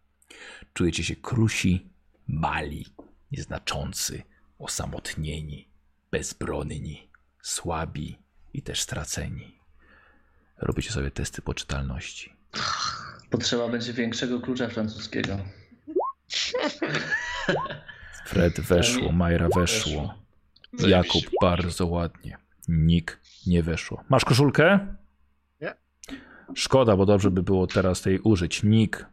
Czujecie 0.77 1.05
się 1.05 1.17
krusi, 1.17 1.91
mali, 2.27 2.87
nieznaczący, 3.33 4.23
osamotnieni, 4.59 5.69
bezbronni, 6.11 7.11
słabi 7.43 8.19
i 8.55 8.63
też 8.63 8.81
straceni. 8.81 9.59
Robicie 10.59 10.91
sobie 10.93 11.11
testy 11.11 11.43
poczytalności. 11.43 12.33
Potrzeba 13.31 13.69
będzie 13.69 13.93
większego 13.93 14.41
klucza 14.41 14.69
francuskiego. 14.69 15.39
Fred 18.27 18.61
weszło, 18.61 19.13
Majra 19.13 19.49
weszło. 19.57 20.15
Jakub 20.73 21.25
bardzo 21.41 21.87
ładnie. 21.87 22.39
Nick 22.69 23.21
nie 23.47 23.63
weszło. 23.63 24.05
Masz 24.09 24.25
koszulkę? 24.25 24.97
Nie. 25.61 25.75
Szkoda, 26.55 26.97
bo 26.97 27.07
dobrze 27.07 27.31
by 27.31 27.43
było 27.43 27.67
teraz 27.67 28.03
tej 28.03 28.21
użyć. 28.21 28.63
Nick, 28.63 29.07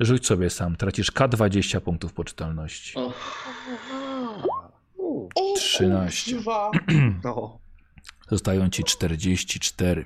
rzuć 0.00 0.26
sobie 0.26 0.50
sam. 0.50 0.76
Tracisz 0.76 1.12
K20 1.12 1.80
punktów 1.80 2.12
poczytalności. 2.12 2.98
O, 2.98 3.12
U, 4.96 5.28
13. 5.56 6.36
Dwa. 6.36 6.70
no. 7.24 7.58
Zostają 8.30 8.68
ci 8.70 8.84
44. 8.84 10.04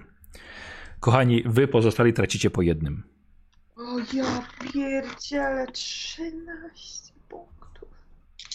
Kochani, 1.00 1.42
wy 1.46 1.68
pozostali 1.68 2.12
tracicie 2.12 2.50
po 2.50 2.62
jednym. 2.62 3.02
O 3.76 3.98
ja 4.12 4.42
pierdzielę, 4.72 5.66
13 5.72 7.12
punktów. 7.28 7.88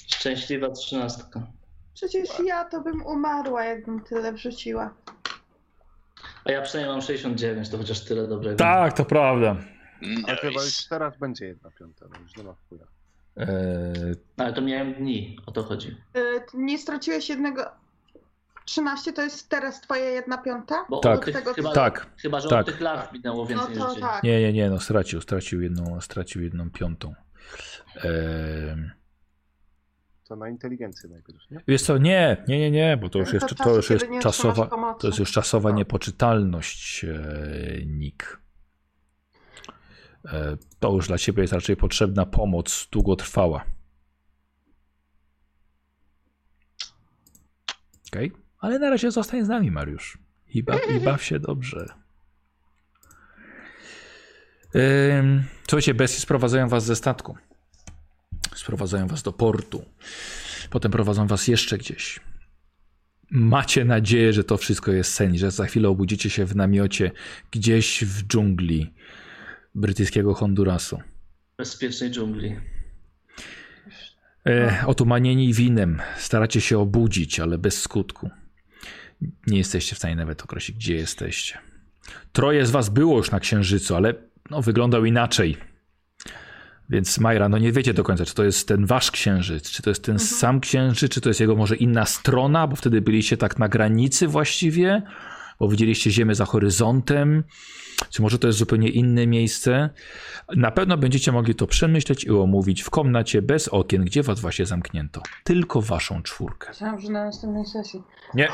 szczęśliwa 0.07 0.69
trzynastka. 0.69 1.47
Przecież 1.93 2.29
ja 2.45 2.65
to 2.65 2.81
bym 2.81 3.05
umarła, 3.05 3.63
jakbym 3.63 3.99
tyle 4.03 4.33
wrzuciła. 4.33 4.93
A 6.45 6.51
ja 6.51 6.61
przynajmniej 6.61 6.95
mam 6.95 7.01
69, 7.01 7.69
to 7.69 7.77
chociaż 7.77 7.99
tyle 8.05 8.27
dobrego. 8.27 8.57
Tak, 8.57 8.93
to 8.93 9.05
prawda. 9.05 9.55
Ale 10.27 10.37
chyba 10.37 10.53
już 10.63 10.65
Nice. 10.77 10.89
teraz 10.89 11.17
będzie 11.17 11.45
jedna 11.45 11.69
piąta, 11.79 12.05
no 12.13 12.19
już 12.19 12.35
nie 12.37 12.43
ma 12.43 12.53
wpływu. 12.53 12.85
Eee, 13.37 13.47
Ale 14.37 14.53
to 14.53 14.61
miałem 14.61 14.93
dni, 14.93 15.39
o 15.45 15.51
to 15.51 15.63
chodzi. 15.63 15.97
Ty 16.13 16.21
nie 16.53 16.77
straciłeś 16.77 17.29
jednego... 17.29 17.71
13 18.65 19.13
to 19.13 19.21
jest 19.21 19.49
teraz 19.49 19.81
twoja 19.81 20.05
jedna 20.09 20.37
piąta? 20.37 20.85
Bo 20.89 20.99
Tak. 20.99 21.25
tych, 21.25 21.33
Tego- 21.35 21.53
chyba, 21.53 21.73
tak, 21.73 22.07
chyba, 22.21 22.39
że 22.39 22.49
tak. 22.49 22.59
od 22.59 22.65
tych 22.65 22.81
lat 22.81 23.13
minęło 23.13 23.37
No 23.37 23.45
więcej 23.45 23.75
to 23.77 23.89
rzeczy. 23.89 24.01
tak. 24.01 24.23
nie, 24.23 24.39
nie, 24.41 24.53
nie, 24.53 24.69
no 24.69 24.79
stracił, 24.79 25.21
stracił 25.21 25.61
jedną, 25.61 26.01
stracił 26.01 26.43
jedną 26.43 26.69
piątą. 26.71 27.13
Eee, 28.03 28.89
To 30.27 30.35
na 30.35 30.49
inteligencję 30.49 31.09
najpierw, 31.09 31.51
nie? 31.51 31.61
Wiesz 31.67 31.81
co, 31.81 31.97
nie, 31.97 32.45
nie, 32.47 32.59
nie, 32.59 32.71
nie, 32.71 32.97
bo 32.97 33.09
to 33.09 33.19
już 33.19 33.29
To 33.29 33.35
jest, 33.35 33.47
czasu, 33.47 33.63
to 33.63 33.75
już 33.75 33.89
jest 33.89 34.05
czasowa, 34.21 34.95
to 34.99 35.07
jest 35.07 35.19
już 35.19 35.31
czasowa 35.31 35.69
No. 35.69 35.75
niepoczytalność, 35.75 37.03
e, 37.05 37.85
Nick. 37.85 38.39
E, 40.25 40.57
to 40.79 40.93
już 40.93 41.07
dla 41.07 41.17
ciebie 41.17 41.41
jest 41.41 41.53
raczej 41.53 41.77
potrzebna 41.77 42.25
pomoc 42.25 42.87
długotrwała. 42.91 43.65
Okej, 48.07 48.31
ale 48.59 48.79
na 48.79 48.89
razie 48.89 49.11
zostań 49.11 49.45
z 49.45 49.47
nami, 49.47 49.71
Mariusz. 49.71 50.17
I, 50.53 50.63
ba, 50.63 50.77
i 50.77 50.99
baw 50.99 51.23
się 51.23 51.39
dobrze. 51.39 51.85
Ym, 54.75 55.43
Słuchajcie, 55.69 55.93
bestie 55.93 56.21
sprowadzają 56.21 56.69
was 56.69 56.85
ze 56.85 56.95
statku. 56.95 57.37
Sprowadzają 58.55 59.07
was 59.07 59.23
do 59.23 59.33
portu. 59.33 59.85
Potem 60.69 60.91
prowadzą 60.91 61.27
was 61.27 61.47
jeszcze 61.47 61.77
gdzieś. 61.77 62.19
Macie 63.31 63.85
nadzieję, 63.85 64.33
że 64.33 64.43
to 64.43 64.57
wszystko 64.57 64.91
jest 64.91 65.13
sen, 65.13 65.37
że 65.37 65.51
za 65.51 65.65
chwilę 65.65 65.89
obudzicie 65.89 66.29
się 66.29 66.45
w 66.45 66.55
namiocie 66.55 67.11
gdzieś 67.51 68.03
w 68.03 68.27
dżungli 68.27 68.93
brytyjskiego 69.77 70.33
Hondurasu. 70.33 71.01
Bezpiecznej 71.57 72.11
dżungli. 72.11 72.55
E, 74.47 74.83
otumanieni 74.85 75.53
winem, 75.53 76.01
staracie 76.17 76.61
się 76.61 76.79
obudzić, 76.79 77.39
ale 77.39 77.57
bez 77.57 77.81
skutku. 77.81 78.29
Nie 79.47 79.57
jesteście 79.57 79.95
w 79.95 79.97
stanie 79.97 80.15
nawet 80.15 80.43
określić, 80.43 80.77
gdzie 80.77 80.95
jesteście. 80.95 81.57
Troje 82.31 82.65
z 82.65 82.71
was 82.71 82.89
było 82.89 83.17
już 83.17 83.31
na 83.31 83.39
Księżycu, 83.39 83.95
ale 83.95 84.13
no, 84.49 84.61
wyglądał 84.61 85.05
inaczej. 85.05 85.57
Więc 86.89 87.19
Majra, 87.19 87.49
no 87.49 87.57
nie 87.57 87.71
wiecie 87.71 87.93
do 87.93 88.03
końca, 88.03 88.25
czy 88.25 88.35
to 88.35 88.43
jest 88.43 88.67
ten 88.67 88.85
wasz 88.85 89.11
księżyc, 89.11 89.71
czy 89.71 89.81
to 89.81 89.89
jest 89.89 90.03
ten 90.03 90.19
sam 90.19 90.59
księżyc, 90.59 91.11
czy 91.11 91.21
to 91.21 91.29
jest 91.29 91.39
jego 91.39 91.55
może 91.55 91.75
inna 91.75 92.05
strona, 92.05 92.67
bo 92.67 92.75
wtedy 92.75 93.01
byliście 93.01 93.37
tak 93.37 93.59
na 93.59 93.67
granicy 93.67 94.27
właściwie, 94.27 95.01
bo 95.59 95.67
widzieliście 95.67 96.11
Ziemię 96.11 96.35
za 96.35 96.45
horyzontem, 96.45 97.43
czy 98.09 98.21
może 98.21 98.39
to 98.39 98.47
jest 98.47 98.59
zupełnie 98.59 98.89
inne 98.89 99.27
miejsce. 99.27 99.89
Na 100.55 100.71
pewno 100.71 100.97
będziecie 100.97 101.31
mogli 101.31 101.55
to 101.55 101.67
przemyśleć 101.67 102.23
i 102.23 102.29
omówić 102.29 102.81
w 102.81 102.89
komnacie 102.89 103.41
bez 103.41 103.67
okien, 103.67 104.05
gdzie 104.05 104.23
was 104.23 104.39
właśnie 104.39 104.65
zamknięto. 104.65 105.21
Tylko 105.43 105.81
waszą 105.81 106.23
czwórkę. 106.23 106.69
Myślałam, 106.69 106.99
że 106.99 107.09
na 107.09 107.25
następnej 107.25 107.65
sesji. 107.65 108.03
Nie, 108.33 108.47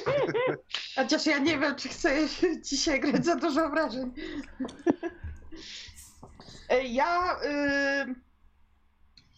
Chociaż 0.96 1.26
ja 1.26 1.38
nie 1.38 1.58
wiem, 1.58 1.76
czy 1.76 1.88
chcę 1.88 2.16
dzisiaj 2.64 3.00
grać 3.00 3.24
za 3.24 3.36
dużo 3.36 3.66
obrażeń. 3.66 4.10
E, 6.68 6.84
Ja. 7.00 7.36
Y, 7.44 8.29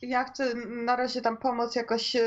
ja 0.02 0.24
chcę 0.24 0.54
na 0.84 0.96
razie 0.96 1.20
tam 1.20 1.36
pomóc 1.36 1.76
jakoś 1.76 2.16
y, 2.16 2.20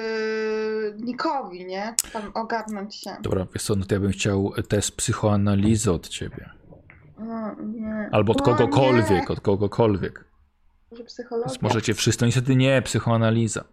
Nikowi, 0.99 1.65
nie? 1.65 1.95
Tam 2.13 2.31
ogarnąć 2.33 2.95
się. 2.95 3.09
dobra, 3.21 3.45
wiesz 3.53 3.63
co, 3.63 3.75
no 3.75 3.85
to 3.85 3.95
ja 3.95 4.01
bym 4.01 4.11
chciał 4.11 4.53
test 4.69 4.91
psychoanalizy 4.97 5.91
od 5.91 6.07
ciebie. 6.07 6.49
No, 7.19 7.55
nie. 7.65 8.09
Albo 8.11 8.31
od 8.33 8.41
kogokolwiek, 8.41 9.09
Nie. 9.09 9.27
od 9.27 9.39
kogokolwiek. 9.39 10.25
Może 10.91 11.03
psychologia. 11.03 11.47
Więc 11.49 11.61
możecie 11.61 11.93
wszyscy, 11.93 12.25
niestety 12.25 12.55
nie, 12.55 12.81
psychoanaliza. 12.81 13.63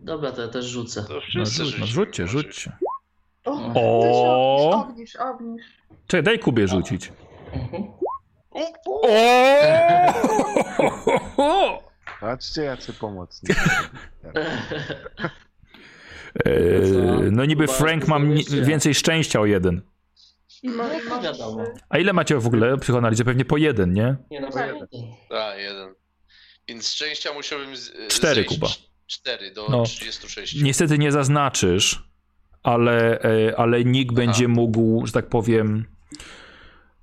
Dobra, 0.00 0.32
to 0.32 0.42
ja 0.42 0.48
też 0.48 0.64
rzucę. 0.66 1.02
To 1.08 1.14
No, 1.14 1.20
rzuć, 1.46 1.78
no 1.80 1.86
rzućcie, 1.86 2.26
rzućcie. 2.26 2.72
O, 3.44 3.72
O! 3.74 4.70
obniż, 4.82 5.16
obniż, 5.16 5.16
obniż. 5.16 5.62
Czekaj, 6.06 6.22
daj 6.22 6.38
Kubie 6.38 6.68
rzucić. 6.68 7.12
Mhm. 7.52 7.84
O! 11.36 11.82
Patrzcie, 12.20 12.62
jacy 12.62 12.92
pomocni. 12.92 13.54
Eee, 16.46 17.30
no 17.32 17.44
niby 17.44 17.66
Frank 17.66 18.04
wiecie. 18.34 18.62
więcej 18.62 18.94
szczęścia 18.94 19.40
o 19.40 19.46
jeden. 19.46 19.82
No 20.62 20.84
wiadomo. 21.22 21.64
A 21.88 21.98
ile 21.98 22.12
macie 22.12 22.36
w 22.38 22.46
ogóle 22.46 22.76
psychoanalizy? 22.78 23.24
Pewnie 23.24 23.44
po 23.44 23.56
jeden, 23.56 23.92
nie? 23.92 24.16
Nie, 24.30 24.40
no 24.40 24.50
Tak. 24.50 24.66
jeden. 24.66 24.88
A, 25.30 25.54
jeden. 25.54 25.94
Więc 26.68 26.88
szczęścia 26.92 27.32
musiałbym 27.34 27.76
z, 27.76 27.92
Cztery, 28.08 28.34
zejść 28.34 28.48
Kuba. 28.48 28.66
Cztery 29.06 29.50
do 29.54 29.66
No. 29.70 29.82
36. 29.84 30.62
Niestety 30.62 30.98
nie 30.98 31.12
zaznaczysz, 31.12 32.04
ale, 32.62 33.20
e, 33.22 33.56
ale 33.58 33.84
nikt 33.84 34.14
będzie 34.14 34.48
mógł, 34.48 35.06
że 35.06 35.12
tak 35.12 35.28
powiem, 35.28 35.84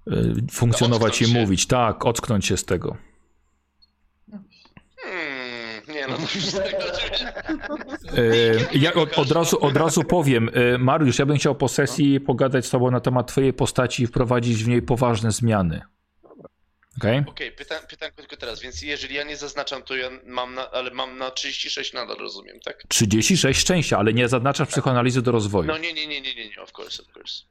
e, 0.08 0.12
funkcjonować 0.52 1.22
i 1.22 1.34
mówić. 1.34 1.68
Tak, 1.68 2.06
ocknąć 2.06 2.46
się 2.46 2.58
z 2.58 2.66
tego. 2.66 2.98
Nie 6.08 6.14
no, 6.14 6.18
to 6.18 6.28
wszystko 6.28 6.62
oczywiście. 6.94 7.34
E, 8.74 8.78
Ja 8.78 8.94
od, 8.94 9.18
od, 9.20 9.32
razu, 9.32 9.66
od 9.66 9.78
razu 9.78 10.04
powiem, 10.04 10.50
e, 10.54 10.78
Mariusz, 10.78 11.20
ja 11.20 11.26
bym 11.26 11.38
chciał 11.38 11.56
po 11.56 11.68
sesji 11.68 12.20
pogadać 12.20 12.66
z 12.66 12.70
tobą 12.70 12.92
na 12.92 13.00
temat 13.00 13.28
twojej 13.28 13.54
postaci 13.54 14.04
i 14.04 14.08
wprowadzić 14.08 14.64
w 14.64 14.68
niej 14.68 14.82
poważne 14.82 15.32
zmiany. 15.32 15.82
Okej? 16.98 17.24
Pyta, 17.58 17.76
pytanko 17.90 18.16
tylko 18.16 18.38
teraz, 18.38 18.62
więc 18.62 18.82
jeżeli 18.82 19.16
ja 19.16 19.24
nie 19.24 19.38
zaznaczam, 19.38 19.84
to 19.84 19.96
ja 19.96 20.10
mam 20.26 20.54
na, 20.54 20.72
ale 20.72 20.92
mam 20.92 21.18
na 21.18 21.32
36 21.32 21.94
nadal, 21.94 22.18
rozumiem, 22.18 22.60
tak? 22.66 22.84
36 22.88 23.60
szczęścia, 23.60 23.98
ale 23.98 24.14
nie 24.14 24.28
zaznaczasz 24.30 24.68
psychoanalizy 24.68 25.22
do 25.22 25.32
rozwoju. 25.32 25.68
No 25.68 25.78
nie, 25.78 25.94
nie, 25.94 26.08
nie, 26.08 26.22
nie, 26.22 26.36
nie, 26.36 26.50
nie, 26.50 26.62
of 26.62 26.72
course, 26.80 27.04
of 27.04 27.16
course. 27.18 27.44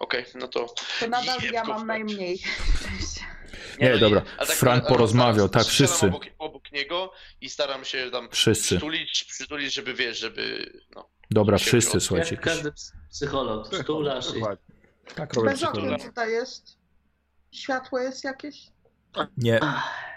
Okej, 0.00 0.24
no 0.34 0.48
to... 0.48 0.66
To 1.00 1.08
nadal 1.08 1.38
ja 1.52 1.64
mam 1.64 1.86
najmniej. 1.86 2.38
Nie, 3.80 3.90
no 3.90 3.98
dobra. 3.98 4.22
tak, 4.38 4.48
Frank 4.48 4.86
porozmawiał, 4.86 5.48
tak, 5.48 5.62
strzelam 5.62 5.88
wszyscy. 5.88 6.06
Obok, 6.06 6.24
obok 6.38 6.72
niego 6.72 7.12
i 7.40 7.50
staram 7.50 7.84
się 7.84 8.10
tam 8.12 8.28
Wszyscy. 8.30 8.66
przytulić, 8.68 9.24
przytulić, 9.24 9.74
żeby 9.74 9.94
wiesz, 9.94 10.18
żeby... 10.18 10.72
No. 10.94 11.08
Dobra, 11.30 11.58
wszyscy, 11.58 12.00
słuchajcie. 12.00 12.34
Jak 12.34 12.44
każdy 12.44 12.72
ps- 12.72 12.92
psycholog, 13.10 13.74
stulasz 13.82 14.26
i... 14.36 14.40
Tak, 15.14 15.32
Bez 15.44 15.62
okien 15.62 15.98
tutaj 15.98 16.30
jest. 16.32 16.76
Światło 17.52 17.98
jest 17.98 18.24
jakieś? 18.24 18.56
Nie, 19.36 19.60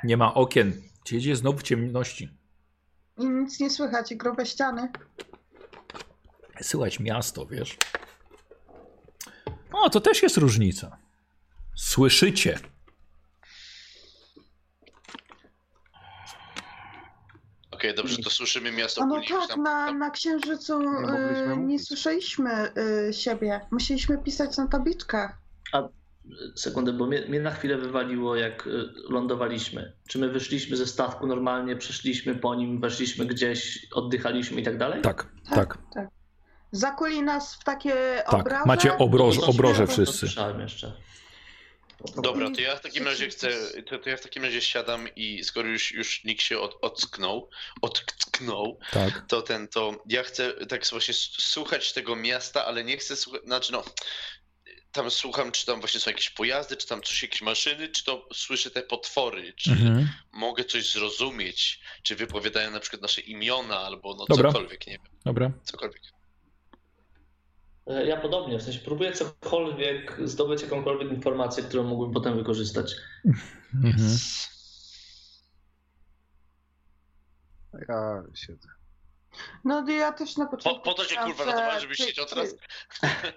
nie 0.04 0.18
ma 0.18 0.34
okien. 0.34 0.82
Siedzie 1.08 1.36
znowu 1.36 1.58
w 1.58 1.64
ciemności. 1.64 2.30
I 3.18 3.26
nic 3.30 3.60
nie 3.60 3.70
słychać, 3.70 4.12
i 4.12 4.18
grube 4.18 4.46
ściany. 4.46 4.90
Słychać 6.62 7.00
miasto, 7.00 7.46
wiesz. 7.46 7.78
O, 9.74 9.90
to 9.90 10.02
też 10.02 10.24
jest 10.24 10.38
różnica. 10.38 10.98
Słyszycie. 11.76 12.60
Okej, 17.72 17.96
dobrze, 17.96 18.18
to 18.24 18.30
słyszymy 18.30 18.72
miasto 18.72 19.02
A 19.02 19.06
no 19.06 19.18
już 19.18 19.28
tak, 19.28 19.48
tam- 19.48 19.64
na, 19.64 19.86
tam- 19.88 20.00
na 20.00 20.10
Księżycu 20.10 20.80
mogliśmy 20.80 21.44
y, 21.44 21.48
nie 21.50 21.56
mówić. 21.56 21.88
słyszeliśmy 21.88 22.72
y, 23.10 23.14
siebie. 23.14 23.62
Musieliśmy 23.72 24.18
pisać 24.18 24.58
na 24.58 24.68
tabliczkach. 24.68 25.38
Sekundę, 26.56 26.94
bo 26.94 27.08
mnie, 27.08 27.22
mnie 27.30 27.40
na 27.40 27.52
chwilę 27.52 27.78
wywaliło, 27.78 28.36
jak 28.36 28.68
y, 28.68 28.72
lądowaliśmy. 29.10 29.94
Czy 30.08 30.20
my 30.20 30.30
wyszliśmy 30.30 30.78
ze 30.78 30.88
statku 30.88 31.28
normalnie, 31.28 31.76
przeszliśmy 31.76 32.36
po 32.36 32.56
nim, 32.56 32.82
weszliśmy 32.82 33.26
gdzieś, 33.26 33.88
oddychaliśmy 33.94 34.62
i 34.62 34.64
tak 34.64 34.78
dalej? 34.78 35.02
Tak, 35.02 35.28
tak, 35.50 35.78
Zakuli 36.74 37.22
nas 37.22 37.56
w 37.56 37.64
takie 37.64 38.24
tak. 38.26 38.34
obrazy. 38.34 38.68
Macie 38.68 38.98
obroż, 38.98 39.38
obroże 39.40 39.88
wszyscy. 39.88 40.18
Słyszałem 40.18 40.60
jeszcze. 40.60 40.94
Dobra, 42.24 42.52
to 42.52 42.62
ja 42.62 42.76
w 42.76 42.82
takim 42.82 43.06
razie 43.06 43.28
chcę, 43.30 43.50
to, 43.90 44.00
to 44.00 44.10
ja 44.10 44.18
w 44.18 44.22
takim 44.22 44.44
razie 44.44 44.62
siadam 44.62 45.08
i 45.16 45.44
skoro 45.44 45.68
już, 45.68 45.92
już 45.92 46.24
nikt 46.24 46.42
się 46.42 46.60
od, 46.60 46.78
ocknął, 46.82 47.50
ocknął, 47.82 48.80
Tak. 48.92 49.26
to 49.28 49.42
ten, 49.42 49.68
to 49.68 50.04
ja 50.10 50.24
chcę 50.24 50.54
tak 50.66 50.86
właśnie 50.92 51.14
słuchać 51.38 51.94
tego 51.94 52.16
miasta, 52.16 52.66
ale 52.66 52.84
nie 52.84 52.98
chcę 52.98 53.16
słuchać, 53.16 53.44
znaczy 53.44 53.72
no, 53.72 53.84
tam 54.92 55.12
słucham, 55.12 55.52
czy 55.52 55.66
tam 55.66 55.80
właśnie 55.80 56.00
są 56.00 56.12
jakieś 56.12 56.30
pojazdy, 56.30 56.78
czy 56.78 56.88
tam 56.88 57.02
coś, 57.02 57.22
jakieś 57.24 57.42
maszyny, 57.42 57.88
czy 57.90 58.04
to 58.04 58.28
słyszę 58.34 58.72
te 58.72 58.82
potwory, 58.82 59.54
czy 59.54 59.72
Mhm. 59.72 60.10
mogę 60.32 60.64
coś 60.66 60.92
zrozumieć, 60.92 61.80
czy 62.04 62.16
wypowiadają 62.16 62.72
na 62.72 62.80
przykład 62.80 63.02
nasze 63.02 63.22
imiona, 63.22 63.80
albo 63.80 64.16
no 64.16 64.26
Dobra. 64.30 64.50
cokolwiek, 64.52 64.88
nie 64.88 64.94
wiem, 64.94 65.12
Dobra. 65.26 65.52
cokolwiek. 65.64 66.02
E, 67.88 68.06
Ja 68.06 68.18
podobnie, 68.18 68.60
w 68.60 68.64
sensie 68.64 68.80
próbuję 68.80 69.12
cokolwiek, 69.12 70.18
zdobyć 70.24 70.62
jakąkolwiek 70.62 71.12
informację, 71.12 71.64
którą 71.64 71.84
mógłbym 71.84 72.14
potem 72.14 72.38
wykorzystać. 72.38 72.96
Mhm. 73.76 74.18
Ja 77.90 78.24
siedzę. 78.34 78.70
No 79.64 79.90
ja 79.90 80.12
też 80.12 80.38
na 80.38 80.46
Po, 80.46 80.52
początku. 80.58 80.84
po 80.84 80.94
to 80.94 81.06
cię 81.06 81.16
kurwa 81.16 81.44
że 81.46 81.52
ratowałem, 81.52 81.82
żebyś 81.82 81.98
czy- 81.98 82.04
siedział 82.04 82.26
czy- 82.26 82.36
teraz. 82.36 82.56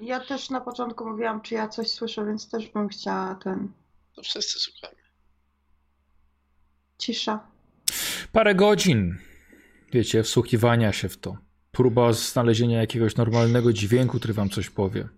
Ja 0.00 0.20
też 0.20 0.50
na 0.50 0.60
początku 0.60 1.06
mówiłam, 1.10 1.42
czy 1.42 1.54
ja 1.54 1.68
coś 1.68 1.88
słyszę, 1.90 2.24
więc 2.26 2.50
też 2.50 2.68
bym 2.68 2.88
chciała 2.88 3.34
ten. 3.34 3.72
To 4.14 4.22
wszyscy 4.22 4.58
słuchamy. 4.58 4.94
Cisza. 6.98 7.46
Parę 8.32 8.54
godzin, 8.54 9.18
wiecie, 9.92 10.22
wsłuchiwania 10.22 10.92
się 10.92 11.08
w 11.08 11.16
to. 11.16 11.36
Próba 11.74 12.12
znalezienia 12.12 12.80
jakiegoś 12.80 13.16
normalnego 13.16 13.72
dźwięku, 13.72 14.18
który 14.18 14.34
wam 14.34 14.50
coś 14.50 14.70
powie. 14.70 15.08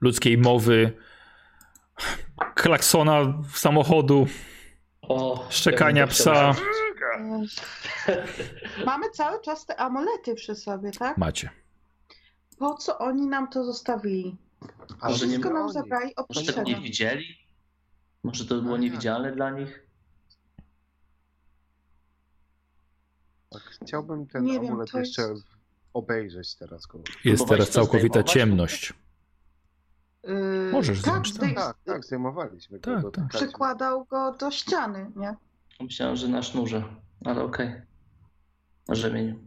Ludzkiej 0.00 0.38
mowy, 0.38 0.92
klaksona 2.54 3.42
samochodu, 3.54 4.26
O, 5.02 5.46
szczekania 5.50 6.00
ja 6.00 6.06
psa. 6.06 6.54
Mamy 8.86 9.10
cały 9.10 9.40
czas 9.42 9.66
te 9.66 9.76
amulety 9.76 10.34
przy 10.34 10.54
sobie, 10.54 10.90
tak? 10.90 11.18
Macie. 11.18 11.50
Po 12.58 12.74
co 12.74 12.98
oni 12.98 13.26
nam 13.26 13.48
to 13.48 13.64
zostawili? 13.64 14.36
A 15.00 15.08
Może 15.08 15.26
nie 15.26 15.32
Wszystko 15.32 15.48
nam 15.48 15.58
broni. 15.62 15.72
zabrali 15.72 16.16
oprócz 16.16 16.36
Może 16.36 16.52
tego 16.52 16.62
nie 16.68 16.80
widzieli? 16.80 17.24
Może 18.22 18.44
to 18.46 18.62
było 18.62 18.76
niewidzialne 18.76 19.32
dla 19.32 19.50
nich? 19.50 19.86
Tak, 23.50 23.62
chciałbym 23.62 24.26
ten 24.26 24.44
Nie 24.44 24.60
wiem, 24.60 24.70
amulet 24.70 24.90
to 24.90 24.98
jeszcze 24.98 25.22
jest- 25.22 25.44
obejrzeć 25.94 26.54
teraz 26.54 26.86
go. 26.86 26.98
Jest 26.98 27.06
Próbowałeś 27.22 27.48
teraz 27.48 27.68
to 27.68 27.72
całkowita 27.74 28.08
zdejmować? 28.08 28.32
ciemność. 28.32 28.92
Yy, 30.24 30.70
Możesz 30.72 31.02
tak, 31.02 31.10
zdjąć, 31.12 31.28
tak. 31.28 31.36
zdej- 31.36 31.54
Tak, 31.54 31.76
tak, 31.84 32.04
zdejmowaliśmy 32.04 32.78
go. 32.78 32.92
Tak, 32.94 33.02
dotykaliśmy. 33.02 33.38
przykładał 33.40 34.04
go 34.04 34.32
do 34.40 34.50
ściany, 34.50 35.10
nie? 35.16 35.34
Myślałem, 35.80 36.16
że 36.16 36.28
na 36.28 36.42
sznurze, 36.42 36.84
ale 37.24 37.42
okej. 37.42 37.82
Na 38.88 38.94
rzemieniu. 38.94 39.38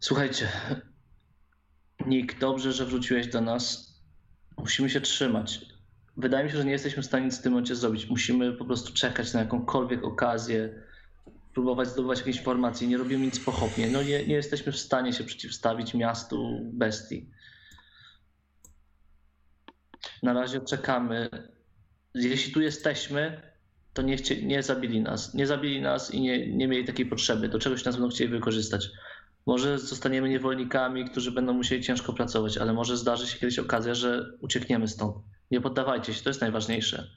Słuchajcie, 0.00 0.48
Nick, 2.06 2.38
dobrze, 2.38 2.72
że 2.72 2.86
wróciłeś 2.86 3.26
do 3.26 3.40
nas. 3.40 3.94
Musimy 4.58 4.90
się 4.90 5.00
trzymać. 5.00 5.60
Wydaje 6.16 6.44
mi 6.44 6.50
się, 6.50 6.56
że 6.56 6.64
nie 6.64 6.72
jesteśmy 6.72 7.02
w 7.02 7.06
stanie 7.06 7.24
nic 7.26 7.38
w 7.38 7.42
tym 7.42 7.52
momencie 7.52 7.76
zrobić. 7.76 8.10
Musimy 8.10 8.52
po 8.52 8.64
prostu 8.64 8.92
czekać 8.94 9.32
na 9.32 9.40
jakąkolwiek 9.40 10.04
okazję. 10.04 10.82
Próbować 11.54 11.88
zdobywać 11.88 12.18
jakieś 12.18 12.36
informacje, 12.36 12.88
nie 12.88 12.98
robimy 12.98 13.24
nic 13.24 13.40
pochopnie. 13.40 13.86
No 13.88 14.02
nie, 14.02 14.26
nie 14.26 14.34
jesteśmy 14.34 14.72
w 14.72 14.78
stanie 14.78 15.12
się 15.12 15.24
przeciwstawić 15.24 15.94
miastu 15.94 16.60
bestii. 16.72 17.30
Na 20.22 20.32
razie 20.32 20.60
czekamy. 20.60 21.28
Jeśli 22.14 22.52
tu 22.52 22.60
jesteśmy, 22.60 23.42
to 23.92 24.02
nie, 24.02 24.16
chcie, 24.16 24.42
nie 24.42 24.62
zabili 24.62 25.00
nas. 25.00 25.34
Nie 25.34 25.46
zabili 25.46 25.80
nas 25.80 26.14
i 26.14 26.20
nie, 26.20 26.56
nie 26.56 26.68
mieli 26.68 26.84
takiej 26.84 27.06
potrzeby. 27.06 27.48
Do 27.48 27.58
czegoś 27.58 27.84
nas 27.84 27.96
będą 27.96 28.10
chcieli 28.10 28.30
wykorzystać. 28.30 28.90
Może 29.46 29.78
zostaniemy 29.78 30.28
niewolnikami, 30.28 31.04
którzy 31.04 31.32
będą 31.32 31.52
musieli 31.52 31.82
ciężko 31.82 32.12
pracować, 32.12 32.58
ale 32.58 32.72
może 32.72 32.96
zdarzy 32.96 33.26
się 33.26 33.38
kiedyś 33.38 33.58
okazja, 33.58 33.94
że 33.94 34.32
uciekniemy 34.40 34.88
stąd. 34.88 35.16
Nie 35.50 35.60
poddawajcie 35.60 36.14
się, 36.14 36.22
to 36.22 36.30
jest 36.30 36.40
najważniejsze. 36.40 37.10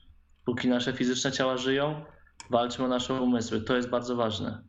Póki 0.45 0.67
nasze 0.67 0.93
fizyczne 0.93 1.31
ciała 1.31 1.57
żyją, 1.57 2.05
walczmy 2.49 2.85
o 2.85 2.87
nasze 2.87 3.13
umysły. 3.13 3.61
To 3.61 3.75
jest 3.75 3.89
bardzo 3.89 4.15
ważne. 4.15 4.63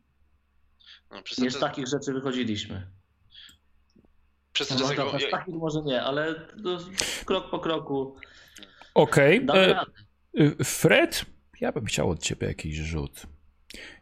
No, 1.11 1.23
przez 1.23 1.39
Nie 1.39 1.51
z 1.51 1.59
takich 1.59 1.87
rzeczy 1.87 2.13
wychodziliśmy. 2.13 2.91
przez 4.53 4.71
No, 4.71 4.77
czas 4.79 4.89
dobra, 4.97 5.19
jak, 5.19 5.29
z 5.29 5.31
takich 5.31 5.55
może 5.55 5.83
nie, 5.83 6.03
ale 6.03 6.35
to 6.35 6.79
krok 7.25 7.51
po 7.51 7.59
kroku 7.59 8.17
Okej. 8.95 9.47
damy 9.47 9.75
e, 10.35 10.65
Fred, 10.65 11.25
ja 11.61 11.73
bym 11.73 11.85
chciał 11.85 12.11
od 12.11 12.23
ciebie 12.23 12.47
jakiś 12.47 12.77
rzut. 12.77 13.23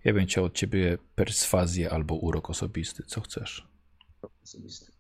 Ja 0.05 0.12
bym 0.12 0.27
chciał 0.27 0.45
od 0.45 0.55
ciebie 0.55 0.99
perswazję 1.15 1.91
albo 1.91 2.15
urok 2.15 2.51
osobisty. 2.51 3.03
Co 3.07 3.20
chcesz? 3.20 3.69
Osobisty. 4.43 4.93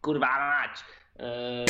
Kurwa 0.00 0.26
mać! 0.26 0.78
Eee. 1.18 1.66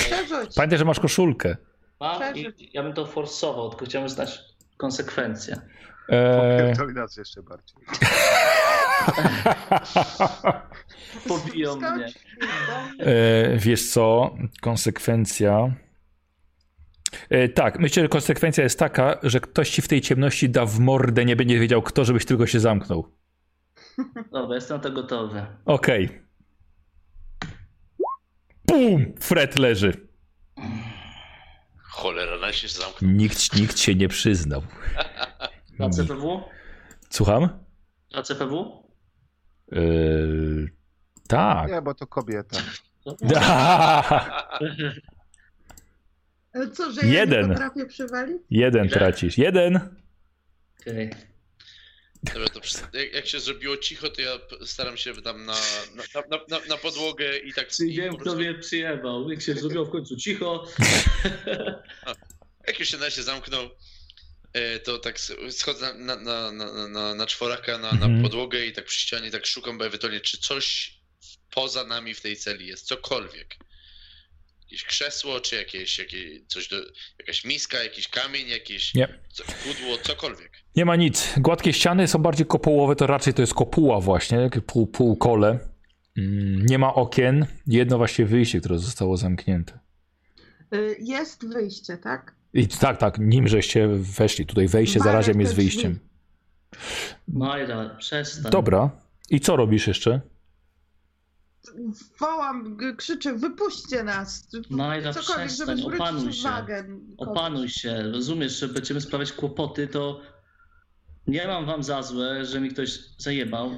Pamiętaj, 0.57 0.79
że 0.79 0.85
masz 0.85 1.01
koszulkę. 1.01 1.57
mam 2.01 2.37
i 2.37 2.71
ja 2.73 2.83
bym 2.83 2.93
to 2.93 3.07
forsował, 3.07 3.71
tylko 3.71 3.85
chciałbym 3.85 4.09
znać 4.09 4.41
konsekwencje. 4.81 5.57
E, 6.09 6.73
To 6.77 6.87
nas 6.87 7.17
jeszcze 7.17 7.43
bardziej. 7.43 7.77
Pobiją 11.29 11.77
mnie. 11.77 12.07
e, 12.99 13.57
wiesz 13.57 13.91
co? 13.91 14.35
Konsekwencja. 14.61 15.75
E, 17.31 17.49
tak, 17.49 17.79
myślę, 17.79 18.03
że 18.03 18.09
konsekwencja 18.09 18.65
jest 18.65 18.79
taka, 18.79 19.19
że 19.23 19.41
ktoś 19.41 19.71
ci 19.71 19.83
w 19.83 19.89
tej 19.89 20.01
ciemności 20.01 20.51
da 20.51 20.67
w 20.67 20.79
mordę, 20.79 21.25
nie 21.25 21.37
będzie 21.37 21.59
wiedział 21.59 21.83
kto, 21.83 22.05
żebyś 22.05 22.25
tylko 22.25 22.47
się 22.47 22.61
zamknął. 22.61 23.09
Dobra, 24.33 24.55
jestem 24.55 24.77
na 24.77 24.83
to 24.83 24.91
gotowy. 24.91 25.47
Okej. 25.65 26.23
Bum! 28.67 29.13
Fred 29.21 29.59
leży. 29.59 30.09
Cholera, 32.01 32.39
na 32.39 32.53
się 32.53 32.69
zamknął. 32.69 33.11
Nikt, 33.11 33.57
nikt 33.57 33.79
się 33.79 33.95
nie 33.95 34.09
przyznał. 34.09 34.63
Na 35.79 35.91
CPW? 35.91 36.43
Słucham? 37.11 37.49
Na 38.15 38.23
CPW? 38.23 38.83
Yy, 39.73 40.71
tak. 41.29 41.71
Nie, 41.71 41.83
bo 41.83 41.95
to 41.95 42.07
kobieta. 42.07 42.59
Ale 46.55 46.71
Co, 46.71 46.93
że 46.93 47.01
ja 47.07 47.21
Jeden. 47.21 47.43
nie 47.49 47.49
potrafię 47.55 47.87
przywalić? 47.87 48.43
Jeden 48.51 48.85
Ile? 48.85 48.95
tracisz. 48.95 49.39
Jeden. 49.39 49.81
Okej. 50.81 51.11
Dobra, 52.23 52.49
to 52.49 52.61
przy, 52.61 52.79
jak, 52.93 53.15
jak 53.15 53.27
się 53.27 53.41
zrobiło 53.41 53.77
cicho, 53.77 54.11
to 54.11 54.21
ja 54.21 54.39
staram 54.67 54.97
się 54.97 55.23
tam 55.23 55.45
na, 55.45 55.57
na, 55.95 56.23
na, 56.31 56.39
na, 56.49 56.67
na 56.67 56.77
podłogę 56.77 57.39
i 57.39 57.53
tak... 57.53 57.69
Czyli 57.69 57.97
wiem, 57.97 58.17
kto 58.17 58.35
mnie 58.35 58.55
przyjebał. 58.55 59.31
Jak 59.31 59.43
się 59.43 59.55
zrobiło 59.55 59.85
w 59.85 59.91
końcu 59.91 60.17
cicho. 60.17 60.67
Jak 62.67 62.81
już 62.81 62.89
się 62.89 62.99
na 62.99 63.11
się 63.11 63.23
zamknął, 63.23 63.71
e, 64.53 64.79
to 64.79 64.99
tak 64.99 65.21
schodzę 65.51 65.95
na, 65.95 66.17
na, 66.17 66.53
na, 66.53 66.89
na, 66.89 67.15
na 67.15 67.27
czworaka, 67.27 67.79
na, 67.79 67.91
Mhm. 67.91 68.17
na 68.17 68.23
podłogę 68.23 68.67
i 68.67 68.73
tak 68.73 68.85
przy 68.85 69.01
ścianie 69.01 69.31
tak 69.31 69.47
szukam 69.47 69.83
ewentualnie, 69.83 70.21
czy 70.21 70.39
coś 70.39 70.95
poza 71.51 71.85
nami 71.85 72.15
w 72.15 72.21
tej 72.21 72.37
celi 72.37 72.67
jest, 72.67 72.87
cokolwiek. 72.87 73.57
Jakieś 74.63 74.85
krzesło, 74.85 75.41
czy 75.41 75.57
jakieś, 75.57 75.99
jakieś 75.99 76.41
coś 76.49 76.69
do, 76.69 76.77
jakaś 77.19 77.45
miska, 77.45 77.83
jakiś 77.83 78.09
kamień, 78.09 78.49
jakieś 78.49 78.95
Nie. 78.95 79.19
co, 79.33 79.45
pudło, 79.45 79.99
cokolwiek. 79.99 80.53
Nie 80.77 80.85
ma 80.85 80.97
nic. 80.97 81.35
Gładkie 81.39 81.73
ściany 81.73 82.09
są 82.09 82.19
bardziej 82.19 82.47
kopułowe, 82.47 82.97
to 82.97 83.07
raczej 83.07 83.35
to 83.35 83.43
jest 83.43 83.55
kopuła 83.55 84.01
właśnie, 84.01 84.51
pół, 84.67 84.87
półkole. 84.87 85.59
Mm, 86.19 86.67
Nie 86.67 86.79
ma 86.79 86.95
okien. 86.95 87.47
Jedno 87.67 87.97
właśnie 87.99 88.27
wyjście, 88.27 88.61
które 88.61 88.79
zostało 88.79 89.17
zamknięte. 89.17 89.79
Y, 90.75 90.97
Jest 91.01 91.49
wyjście, 91.49 91.97
tak? 91.99 92.35
I 92.55 92.69
tak, 92.69 92.99
tak, 92.99 93.19
nim 93.19 93.49
żeście 93.49 93.89
weszli. 93.89 94.47
Tutaj 94.47 94.69
wejście 94.69 95.01
zarazem 95.01 95.41
jest 95.41 95.55
wyjściem. 95.55 95.99
Majra, 97.29 97.91
przestań. 97.99 98.53
Dobra. 98.53 98.91
I 99.31 99.41
co 99.41 99.57
robisz 99.57 99.87
jeszcze? 99.89 100.21
Wołam, 102.21 102.77
krzyczę, 102.97 103.35
wypuśćcie 103.35 104.05
nas. 104.05 104.47
Cokolwiek, 104.51 105.05
żeby 105.05 105.47
przestań, 105.47 105.83
opanuj 105.83 106.33
się. 106.33 106.49
uwagę. 106.49 106.85
Opanuj 107.19 107.69
się. 107.69 108.03
Rozumiesz, 108.13 108.59
że 108.59 108.69
będziemy 108.69 109.01
sprawiać 109.01 109.33
kłopoty, 109.33 109.89
to 109.89 110.21
nie 111.31 111.47
mam 111.47 111.67
wam 111.67 111.83
za 111.83 112.03
złe, 112.03 112.45
że 112.45 112.61
mi 112.61 112.69
ktoś 112.69 112.99
zajebał. 113.19 113.71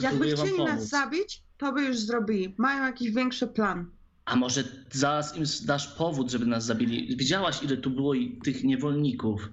Jakby 0.00 0.32
chcieli 0.36 0.58
nas 0.58 0.88
zabić, 0.88 1.42
to 1.56 1.72
by 1.72 1.82
już 1.82 1.98
zrobili. 1.98 2.54
Mają 2.58 2.84
jakiś 2.84 3.10
większy 3.10 3.46
plan. 3.46 3.90
A 4.24 4.36
może 4.36 4.64
zaraz 4.90 5.36
im 5.36 5.44
dasz 5.64 5.88
powód, 5.88 6.30
żeby 6.30 6.46
nas 6.46 6.64
zabili? 6.64 7.16
Widziałaś, 7.16 7.62
ile 7.62 7.76
tu 7.76 7.90
było 7.90 8.14
tych 8.44 8.64
niewolników. 8.64 9.48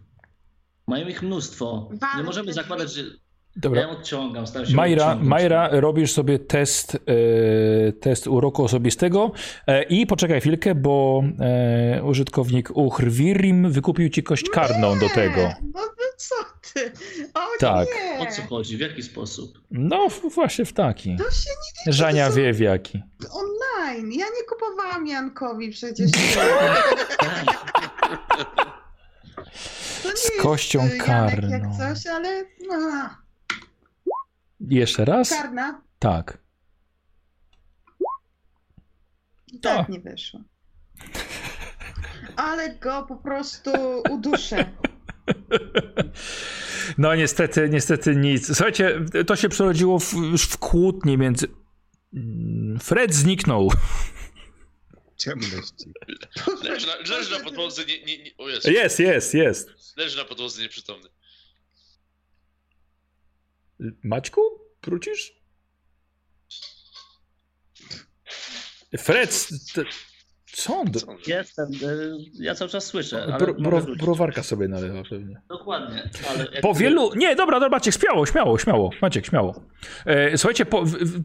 Mają 0.88 1.08
ich 1.08 1.24
mnóstwo. 1.24 1.90
Nie 2.18 2.24
możemy 2.24 2.54
zakładać, 2.54 2.94
że... 2.94 3.02
Ja 3.02 3.62
Dobra. 3.62 3.82
ją 3.82 3.90
odciągam, 3.90 4.48
staram 4.48 4.68
się 4.68 4.76
Majra. 4.76 5.16
Majra, 5.16 5.70
robisz 5.72 6.12
sobie 6.12 6.40
test, 6.40 6.96
e, 6.96 7.92
test 7.92 8.28
uroku 8.28 8.64
osobistego 8.64 9.32
e, 9.68 9.84
i 9.84 10.08
poczekaj 10.08 10.42
chwilkę, 10.42 10.76
bo 10.76 11.24
e, 11.40 12.04
użytkownik 12.04 12.78
Uchrwirim 12.78 13.72
wykupił 13.72 14.10
ci 14.10 14.24
kość 14.24 14.50
karną 14.50 15.00
do 15.00 15.10
tego. 15.10 15.42
Nie, 15.42 15.56
No, 15.74 15.80
no 15.80 16.07
co 16.18 16.36
ty? 16.74 16.92
O 17.34 17.40
Tak. 17.60 17.88
nie! 17.96 18.20
O 18.20 18.32
co 18.32 18.42
chodzi? 18.42 18.78
W 18.78 18.80
jaki 18.80 19.04
sposób? 19.04 19.62
No 19.72 20.08
właśnie 20.36 20.66
w 20.66 20.74
taki. 20.74 21.16
To 21.18 21.32
się 21.32 21.50
nie 21.88 21.94
Żania 21.94 22.26
to 22.28 22.32
są- 22.34 22.38
wie 22.38 22.54
w 22.54 22.60
jaki. 22.60 23.04
online. 23.32 24.12
Ja 24.12 24.26
nie 24.26 24.44
kupowałam 24.50 25.08
Jankowi 25.08 25.72
przecież. 25.72 26.12
Z 30.02 30.04
jest, 30.06 30.42
kością 30.42 30.80
Janek 30.80 31.04
karną. 31.06 31.50
Jak 31.50 31.64
coś, 31.78 32.08
ale 32.08 32.46
no, 32.68 33.10
Jeszcze 34.60 35.06
raz? 35.06 35.30
karna. 35.30 35.82
Tak. 36.00 36.38
I 39.54 39.60
tak 39.60 39.90
nie 39.90 40.00
wyszło. 40.00 40.40
Ale 42.36 42.76
go 42.76 43.06
po 43.08 43.16
prostu 43.16 43.72
uduszę. 44.12 44.66
No 46.98 47.16
niestety, 47.16 47.70
niestety 47.70 48.16
nic. 48.16 48.48
Słuchajcie, 48.48 49.06
to 49.28 49.36
się 49.36 49.50
przerodziło 49.50 50.00
w, 50.00 50.14
już 50.14 50.44
w 50.44 50.58
kłótni 50.58 51.18
między... 51.18 51.48
Mm, 52.14 52.80
Fred 52.80 53.14
zniknął. 53.14 53.72
Ciemności. 55.18 55.94
Leży 56.64 56.88
na, 56.88 56.96
leży 56.96 57.32
na 57.32 57.40
podłodze, 57.40 57.86
nie, 57.86 58.04
nie, 58.04 58.24
nie, 58.24 58.32
o 58.38 58.50
Jezu, 58.50 58.72
Jest, 58.72 59.00
jest, 59.00 59.34
jest. 59.34 59.70
leży 59.98 60.18
na 60.18 60.26
podłodze 60.26 60.62
nieprzytomny. 60.62 61.10
Maćku, 64.04 64.42
wrócisz? 64.84 65.34
Fred, 68.98 69.50
robi? 70.66 70.92
Jestem, 71.28 71.72
y, 71.74 72.18
ja 72.34 72.56
cały 72.56 72.70
czas 72.70 72.86
słyszę, 72.86 73.24
ale 73.24 73.38
Bro, 73.38 73.54
bro, 73.54 73.82
browarka 73.82 74.44
sobie 74.44 74.68
nalewa 74.68 75.04
pewnie. 75.10 75.42
Dokładnie, 75.50 76.10
Po 76.62 76.74
wielu. 76.74 77.16
Nie, 77.16 77.36
dobra, 77.36 77.60
dobra, 77.60 77.78
Maciek, 77.78 77.94
śmiało, 77.94 78.26
śmiało, 78.26 78.58
śmiało. 78.58 78.90
Maciek, 79.02 79.26
śmiało. 79.26 79.64
E, 80.06 80.38
słuchajcie, 80.38 80.66
po, 80.66 80.86
w, 80.86 80.92
w, 80.92 81.24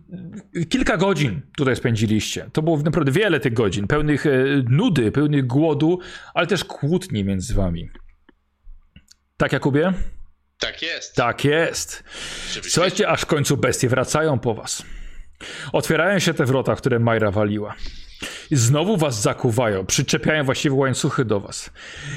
kilka 0.69 0.97
godzin 0.97 1.41
tutaj 1.57 1.77
spędziliście. 1.77 2.51
To 2.53 2.63
było 2.63 2.79
naprawdę 2.79 3.13
wiele 3.13 3.41
tych 3.41 3.53
godzin, 3.53 3.87
pełnych 3.87 4.27
e, 4.27 4.31
nudy, 4.69 5.13
pełnych 5.13 5.47
głodu, 5.47 5.99
ale 6.35 6.47
też 6.47 6.65
kłótni 6.65 7.25
między 7.25 7.55
wami. 7.55 7.91
Tak, 9.37 9.53
Jakubie? 9.53 9.93
Tak 10.59 10.83
jest. 10.83 11.17
Tak 11.17 11.45
jest. 11.45 12.05
Słuchajcie, 12.63 13.09
aż 13.09 13.23
w 13.23 13.27
końcu 13.27 13.57
bestie 13.57 13.89
wracają 13.89 14.39
po 14.39 14.55
was. 14.55 14.83
Otwierają 15.73 16.19
się 16.19 16.35
te 16.35 16.45
wrota, 16.45 16.75
które 16.77 16.99
Majra 16.99 17.31
waliła. 17.31 17.75
Znowu 18.51 18.97
was 18.97 19.23
zakuwają, 19.23 19.87
przyczepiają 19.87 20.45
właściwie 20.45 20.75
łańcuchy 20.75 21.25
do 21.25 21.41
was. 21.41 21.71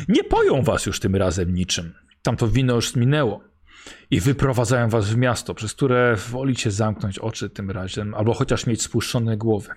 Nie 0.07 0.23
poją 0.23 0.63
was 0.63 0.85
już 0.85 0.99
tym 0.99 1.15
razem 1.15 1.53
niczym. 1.53 1.93
Tamto 2.21 2.47
wino 2.47 2.75
już 2.75 2.95
minęło. 2.95 3.43
I 4.11 4.19
wyprowadzają 4.19 4.89
was 4.89 5.09
w 5.09 5.17
miasto, 5.17 5.53
przez 5.53 5.73
które 5.73 6.15
wolicie 6.29 6.71
zamknąć 6.71 7.19
oczy 7.19 7.49
tym 7.49 7.71
razem, 7.71 8.13
albo 8.13 8.33
chociaż 8.33 8.65
mieć 8.65 8.81
spuszczone 8.81 9.37
głowy. 9.37 9.69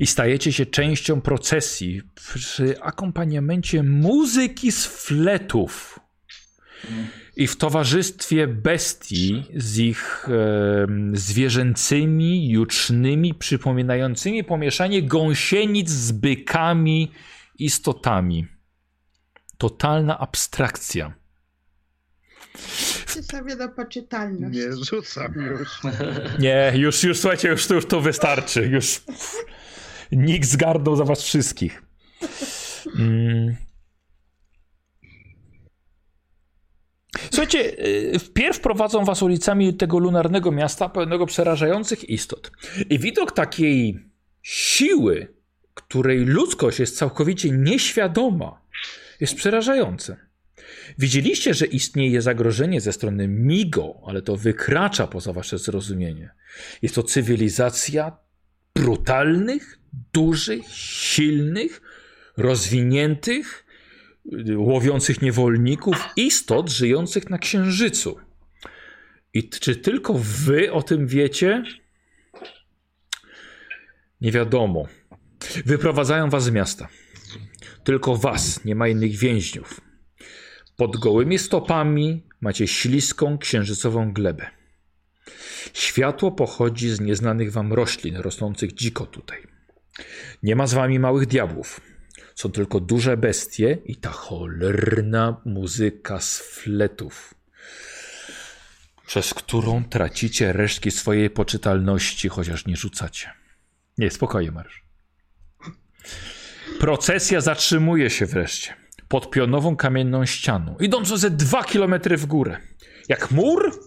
I 0.00 0.06
stajecie 0.06 0.52
się 0.52 0.66
częścią 0.66 1.20
procesji 1.20 2.02
przy 2.14 2.80
akompaniamencie 2.80 3.82
muzyki 3.82 4.72
z 4.72 4.86
fletów. 4.86 6.00
I 7.36 7.46
w 7.46 7.56
towarzystwie 7.56 8.46
bestii 8.46 9.44
z 9.56 9.78
ich 9.78 10.26
e, 10.28 10.86
zwierzęcymi, 11.12 12.48
jucznymi, 12.48 13.34
przypominającymi 13.34 14.44
pomieszanie 14.44 15.02
gąsienic 15.02 15.90
z 15.90 16.12
bykami, 16.12 17.12
istotami. 17.58 18.46
Totalna 19.58 20.18
abstrakcja. 20.18 21.14
Sobie 23.06 23.56
na 23.56 23.68
poczytalność. 23.68 24.56
Nie 24.56 24.84
rzucam 24.84 25.34
już. 25.34 25.80
Nie, 26.38 26.72
już, 26.76 27.02
już 27.02 27.18
słuchajcie, 27.18 27.48
już, 27.48 27.70
już 27.70 27.86
to 27.86 28.00
wystarczy. 28.00 28.66
Już 28.66 29.02
nikt 30.12 30.48
zgarnął 30.48 30.96
za 30.96 31.04
was 31.04 31.22
wszystkich. 31.22 31.82
Mm. 32.98 33.56
Słuchajcie, 37.30 37.86
y, 38.14 38.18
wpierw 38.18 38.60
prowadzą 38.60 39.04
was 39.04 39.22
ulicami 39.22 39.74
tego 39.74 39.98
lunarnego 39.98 40.52
miasta 40.52 40.88
pełnego 40.88 41.26
przerażających 41.26 42.10
istot. 42.10 42.50
I 42.90 42.98
widok 42.98 43.32
takiej 43.32 43.98
siły, 44.42 45.34
której 45.74 46.18
ludzkość 46.18 46.80
jest 46.80 46.98
całkowicie 46.98 47.50
nieświadoma, 47.50 48.60
jest 49.20 49.34
przerażający. 49.34 50.16
Widzieliście, 50.98 51.54
że 51.54 51.66
istnieje 51.66 52.22
zagrożenie 52.22 52.80
ze 52.80 52.92
strony 52.92 53.28
Migo, 53.28 54.00
ale 54.06 54.22
to 54.22 54.36
wykracza 54.36 55.06
poza 55.06 55.32
wasze 55.32 55.58
zrozumienie. 55.58 56.30
Jest 56.82 56.94
to 56.94 57.02
cywilizacja 57.02 58.16
brutalnych, 58.74 59.78
dużych, 60.12 60.68
silnych, 60.74 61.80
rozwiniętych, 62.36 63.65
łowiących 64.56 65.22
niewolników, 65.22 66.08
istot 66.16 66.70
żyjących 66.70 67.30
na 67.30 67.38
księżycu. 67.38 68.16
I 69.34 69.48
czy 69.48 69.76
tylko 69.76 70.14
wy 70.18 70.72
o 70.72 70.82
tym 70.82 71.06
wiecie? 71.06 71.64
Nie 74.20 74.32
wiadomo. 74.32 74.86
Wyprowadzają 75.66 76.30
was 76.30 76.44
z 76.44 76.50
miasta. 76.50 76.88
Tylko 77.84 78.16
was, 78.16 78.64
nie 78.64 78.74
ma 78.74 78.88
innych 78.88 79.16
więźniów. 79.16 79.80
Pod 80.76 80.96
gołymi 80.96 81.38
stopami 81.38 82.22
macie 82.40 82.68
śliską, 82.68 83.38
księżycową 83.38 84.12
glebę. 84.12 84.50
Światło 85.72 86.32
pochodzi 86.32 86.88
z 86.88 87.00
nieznanych 87.00 87.52
wam 87.52 87.72
roślin, 87.72 88.16
rosnących 88.16 88.72
dziko 88.72 89.06
tutaj. 89.06 89.38
Nie 90.42 90.56
ma 90.56 90.66
z 90.66 90.74
wami 90.74 90.98
małych 90.98 91.26
diabłów. 91.26 91.80
Są 92.36 92.52
tylko 92.52 92.80
duże 92.80 93.16
bestie 93.16 93.78
i 93.84 93.96
ta 93.96 94.10
cholerna 94.10 95.40
muzyka 95.44 96.20
z 96.20 96.38
fletów, 96.38 97.34
przez 99.06 99.34
którą 99.34 99.84
tracicie 99.84 100.52
resztki 100.52 100.90
swojej 100.90 101.30
poczytalności, 101.30 102.28
chociaż 102.28 102.66
nie 102.66 102.76
rzucacie. 102.76 103.30
Nie, 103.98 104.10
spokojnie, 104.10 104.50
marsz. 104.52 104.82
Procesja 106.80 107.40
zatrzymuje 107.40 108.10
się 108.10 108.26
wreszcie 108.26 108.74
pod 109.08 109.30
pionową 109.30 109.76
kamienną 109.76 110.26
ścianą, 110.26 110.76
idącą 110.80 111.16
ze 111.16 111.30
dwa 111.30 111.64
kilometry 111.64 112.16
w 112.16 112.26
górę. 112.26 112.56
Jak 113.08 113.30
mur? 113.30 113.80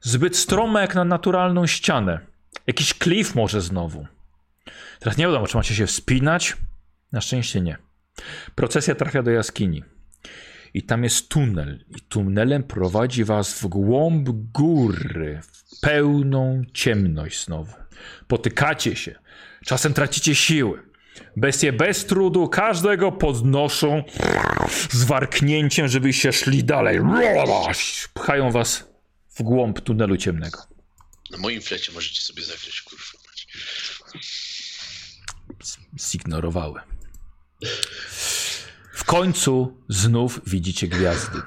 Zbyt 0.00 0.36
stroma 0.36 0.80
jak 0.80 0.94
na 0.94 1.04
naturalną 1.04 1.66
ścianę. 1.66 2.20
Jakiś 2.66 2.94
klif 2.94 3.34
może 3.34 3.60
znowu. 3.60 4.06
Teraz 4.98 5.16
nie 5.18 5.26
wiadomo, 5.26 5.46
czy 5.46 5.56
macie 5.56 5.74
się 5.74 5.86
wspinać. 5.86 6.56
Na 7.16 7.20
szczęście 7.20 7.60
nie. 7.60 7.76
Procesja 8.54 8.94
trafia 8.94 9.22
do 9.22 9.30
jaskini. 9.30 9.84
I 10.74 10.82
tam 10.82 11.04
jest 11.04 11.28
tunel. 11.28 11.84
I 11.96 12.00
tunelem 12.00 12.62
prowadzi 12.62 13.24
was 13.24 13.60
w 13.60 13.66
głąb 13.66 14.28
góry, 14.52 15.40
w 15.42 15.80
pełną 15.80 16.62
ciemność 16.74 17.44
znowu. 17.44 17.72
Potykacie 18.28 18.96
się. 18.96 19.14
Czasem 19.64 19.94
tracicie 19.94 20.34
siły. 20.34 20.82
Bestie 21.36 21.72
bez 21.72 22.06
trudu 22.06 22.48
każdego 22.48 23.12
podnoszą 23.12 24.04
z 24.90 25.04
warknięciem, 25.04 25.88
żebyście 25.88 26.32
szli 26.32 26.64
dalej. 26.64 27.00
Pchają 28.14 28.50
was 28.50 28.84
w 29.38 29.42
głąb 29.42 29.80
tunelu 29.80 30.16
ciemnego. 30.16 30.58
Na 31.30 31.38
moim 31.38 31.60
flecie 31.60 31.92
możecie 31.92 32.20
sobie 32.20 32.42
zagrać, 32.42 32.82
kurwa. 32.82 33.16
zignorowały. 35.98 36.95
W 38.92 39.04
końcu 39.04 39.76
znów 39.88 40.40
widzicie 40.46 40.88
gwiazdy. 40.88 41.38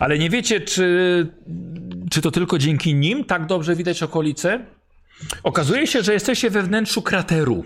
Ale 0.00 0.18
nie 0.18 0.30
wiecie, 0.30 0.60
czy, 0.60 1.26
czy 2.10 2.20
to 2.20 2.30
tylko 2.30 2.58
dzięki 2.58 2.94
nim 2.94 3.24
tak 3.24 3.46
dobrze 3.46 3.76
widać 3.76 4.02
okolice? 4.02 4.66
Okazuje 5.42 5.86
się, 5.86 6.02
że 6.02 6.12
jesteście 6.12 6.50
we 6.50 6.62
wnętrzu 6.62 7.02
krateru. 7.02 7.64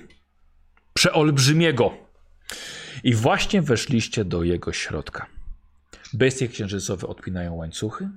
Przeolbrzymiego. 0.95 1.95
I 3.05 3.15
właśnie 3.15 3.63
weszliście 3.63 4.25
do 4.25 4.43
jego 4.43 4.73
środka. 4.73 5.27
Bestie 6.13 6.49
księżycowe 6.49 7.07
odpinają 7.07 7.55
łańcuchy, 7.55 8.09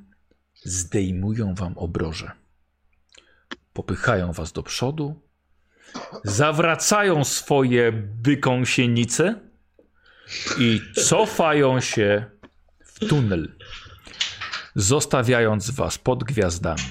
zdejmują 0.64 1.56
wam 1.56 1.78
obroże. 1.78 2.32
Popychają 3.74 4.32
was 4.32 4.52
do 4.52 4.64
przodu, 4.64 5.22
zawracają 6.24 7.24
swoje 7.24 7.92
bykąsienice 8.22 9.40
i 10.60 10.82
cofają 11.06 11.82
się 11.82 12.26
w 12.86 13.00
tunel, 13.08 13.56
zostawiając 14.76 15.72
was 15.72 15.98
pod 15.98 16.24
gwiazdami. 16.24 16.82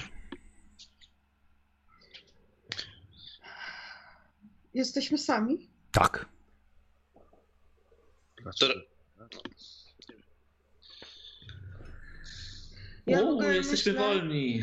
Jesteśmy 4.74 5.18
sami? 5.18 5.70
Tak. 5.92 6.26
Ja 13.06 13.22
ogóle 13.22 13.54
jesteśmy 13.56 13.92
myślę- 13.92 14.06
wolni. 14.06 14.62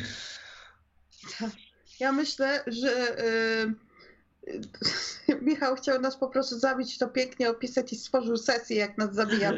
Ja 2.00 2.12
myślę, 2.12 2.64
że 2.68 3.20
y, 3.66 3.91
Michał 5.42 5.76
chciał 5.76 6.02
nas 6.02 6.18
po 6.18 6.28
prostu 6.28 6.60
zabić, 6.60 6.98
to 6.98 7.08
pięknie 7.08 7.50
opisać 7.50 7.94
i 7.94 7.96
stworzył 7.96 8.38
sesję, 8.38 8.78
jak 8.78 8.98
nas 8.98 9.16
zabija. 9.16 9.52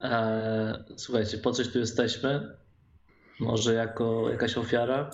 Eee, 0.00 0.84
słuchajcie, 0.96 1.38
po 1.38 1.52
coś 1.52 1.68
tu 1.68 1.78
jesteśmy? 1.78 2.56
Może 3.40 3.74
jako 3.74 4.30
jakaś 4.30 4.56
ofiara? 4.56 5.10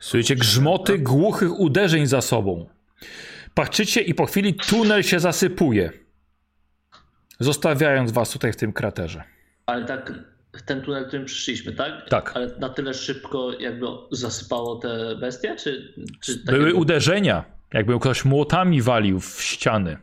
Słyszycie 0.00 0.36
grzmoty 0.36 0.98
głuchych 0.98 1.60
uderzeń 1.60 2.06
za 2.06 2.20
sobą. 2.20 2.68
Patrzycie 3.54 4.00
i 4.00 4.14
po 4.14 4.26
chwili 4.26 4.54
tunel 4.54 5.02
się 5.02 5.20
zasypuje, 5.20 5.92
zostawiając 7.40 8.12
was 8.12 8.30
tutaj 8.30 8.52
w 8.52 8.56
tym 8.56 8.72
kraterze. 8.72 9.24
Ale 9.66 9.84
tak, 9.84 10.12
ten 10.62 10.82
tunel, 10.82 11.06
którym 11.06 11.24
przyszliśmy, 11.24 11.72
tak? 11.72 12.08
Tak. 12.08 12.32
Ale 12.34 12.56
na 12.58 12.68
tyle 12.68 12.94
szybko 12.94 13.52
jakby 13.60 13.86
zasypało 14.10 14.76
te 14.76 15.16
bestie, 15.16 15.56
czy... 15.56 15.94
czy 16.20 16.44
Były 16.44 16.58
jakby... 16.58 16.74
uderzenia, 16.74 17.44
jakby 17.72 18.00
ktoś 18.00 18.24
młotami 18.24 18.82
walił 18.82 19.20
w 19.20 19.42
ściany. 19.42 19.98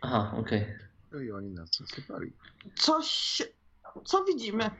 Aha, 0.00 0.34
okej. 0.36 0.66
No 1.12 1.20
i 1.20 1.30
oni 1.32 1.50
nas 1.50 1.70
zasypali. 1.78 2.32
Coś, 2.74 3.42
co 4.04 4.24
widzimy? 4.24 4.70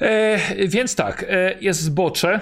E, 0.00 0.68
więc 0.68 0.96
tak, 0.96 1.24
e, 1.28 1.58
jest 1.60 1.80
zbocze. 1.80 2.40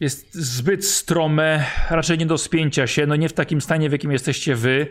Jest 0.00 0.34
zbyt 0.34 0.86
strome, 0.86 1.66
raczej 1.90 2.18
nie 2.18 2.26
do 2.26 2.38
spięcia 2.38 2.86
się. 2.86 3.06
No 3.06 3.16
nie 3.16 3.28
w 3.28 3.32
takim 3.32 3.60
stanie, 3.60 3.88
w 3.88 3.92
jakim 3.92 4.12
jesteście 4.12 4.54
wy. 4.54 4.86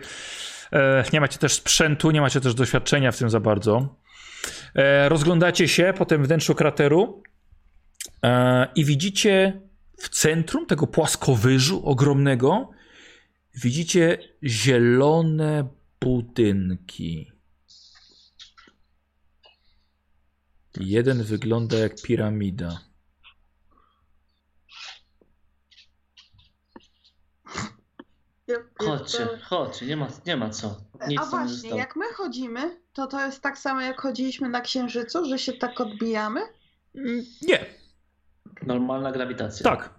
E, 0.73 1.03
nie 1.13 1.21
macie 1.21 1.39
też 1.39 1.53
sprzętu, 1.53 2.11
nie 2.11 2.21
macie 2.21 2.41
też 2.41 2.53
doświadczenia 2.53 3.11
w 3.11 3.17
tym 3.17 3.29
za 3.29 3.39
bardzo. 3.39 3.95
E, 4.75 5.09
rozglądacie 5.09 5.67
się 5.67 5.93
po 5.97 6.05
tym 6.05 6.25
wnętrzu 6.25 6.55
krateru 6.55 7.23
e, 8.23 8.67
i 8.75 8.85
widzicie 8.85 9.61
w 9.97 10.09
centrum 10.09 10.65
tego 10.65 10.87
płaskowyżu 10.87 11.85
ogromnego 11.85 12.71
widzicie 13.55 14.17
zielone 14.43 15.67
budynki. 16.01 17.31
Jeden 20.79 21.23
wygląda 21.23 21.77
jak 21.77 22.01
piramida. 22.01 22.90
Ja, 28.51 28.85
Chodźcie, 28.87 29.17
to- 29.25 29.37
chodźcie, 29.43 29.85
nie 29.85 29.97
ma, 29.97 30.07
nie 30.25 30.37
ma 30.37 30.49
co. 30.49 30.75
Nic 31.07 31.19
A 31.21 31.25
właśnie, 31.25 31.49
zostało. 31.49 31.77
jak 31.77 31.95
my 31.95 32.05
chodzimy, 32.13 32.81
to 32.93 33.07
to 33.07 33.25
jest 33.25 33.41
tak 33.41 33.57
samo 33.57 33.81
jak 33.81 34.01
chodziliśmy 34.01 34.49
na 34.49 34.61
Księżycu, 34.61 35.25
że 35.25 35.39
się 35.39 35.53
tak 35.53 35.81
odbijamy? 35.81 36.41
Mm, 36.95 37.25
Nie, 37.41 37.65
Normalna 38.61 39.11
grawitacja. 39.11 39.63
tak. 39.63 39.89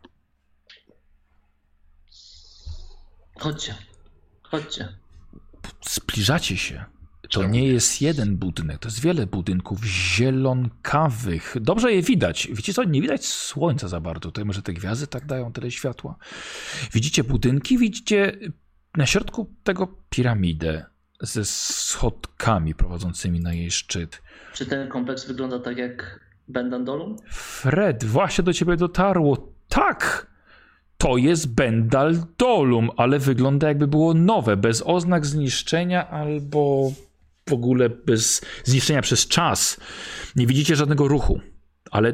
Chodźcie, 3.38 3.74
chodźcie. 4.42 4.88
zbliżacie 5.88 6.56
się. 6.56 6.84
To 7.30 7.44
nie 7.44 7.66
jest 7.68 8.02
jeden 8.02 8.36
budynek, 8.36 8.78
to 8.78 8.88
jest 8.88 9.00
wiele 9.00 9.26
budynków 9.26 9.84
zielonkawych. 9.84 11.56
Dobrze 11.60 11.92
je 11.92 12.02
widać. 12.02 12.48
Widzicie 12.48 12.74
co? 12.74 12.84
Nie 12.84 13.02
widać 13.02 13.26
słońca 13.26 13.88
za 13.88 14.00
bardzo. 14.00 14.20
Tutaj 14.20 14.44
może 14.44 14.62
te 14.62 14.72
gwiazdy 14.72 15.06
tak 15.06 15.26
dają 15.26 15.52
tyle 15.52 15.70
światła. 15.70 16.16
Widzicie 16.92 17.24
budynki, 17.24 17.78
widzicie 17.78 18.38
na 18.96 19.06
środku 19.06 19.50
tego 19.64 19.88
piramidę 20.10 20.84
ze 21.20 21.44
schodkami 21.44 22.74
prowadzącymi 22.74 23.40
na 23.40 23.52
jej 23.52 23.70
szczyt. 23.70 24.22
Czy 24.54 24.66
ten 24.66 24.88
kompleks 24.88 25.24
wygląda 25.24 25.58
tak 25.58 25.76
jak 25.76 26.20
Bendandolum? 26.48 27.16
Fred, 27.30 28.04
właśnie 28.04 28.44
do 28.44 28.52
ciebie 28.52 28.76
dotarło. 28.76 29.52
Tak! 29.68 30.32
To 30.98 31.16
jest 31.16 31.54
Bendal 31.54 32.16
Dolum, 32.38 32.90
ale 32.96 33.18
wygląda 33.18 33.68
jakby 33.68 33.86
było 33.86 34.14
nowe, 34.14 34.56
bez 34.56 34.82
oznak 34.86 35.26
zniszczenia 35.26 36.10
albo 36.10 36.92
w 37.48 37.52
ogóle 37.52 37.88
bez 37.88 38.40
zniszczenia 38.64 39.02
przez 39.02 39.28
czas. 39.28 39.80
Nie 40.36 40.46
widzicie 40.46 40.76
żadnego 40.76 41.08
ruchu, 41.08 41.40
ale 41.90 42.12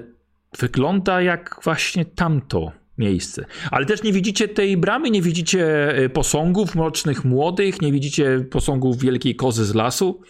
wygląda 0.59 1.23
jak 1.23 1.61
właśnie 1.65 2.05
tamto 2.05 2.73
miejsce. 2.99 3.45
Ale 3.71 3.87
też 3.87 4.03
nie 4.03 4.13
widzicie 4.13 4.49
tej 4.49 4.77
bramy, 4.77 5.11
nie 5.11 5.23
widzicie 5.23 5.89
e, 5.97 6.09
posągów 6.09 6.75
mrocznych 6.75 7.25
młodych, 7.25 7.83
nie 7.83 7.93
widzicie 7.93 8.45
posągów 8.51 8.99
wielkiej 8.99 9.37
kozy 9.37 9.65
z 9.65 9.75
lasu. 9.75 10.23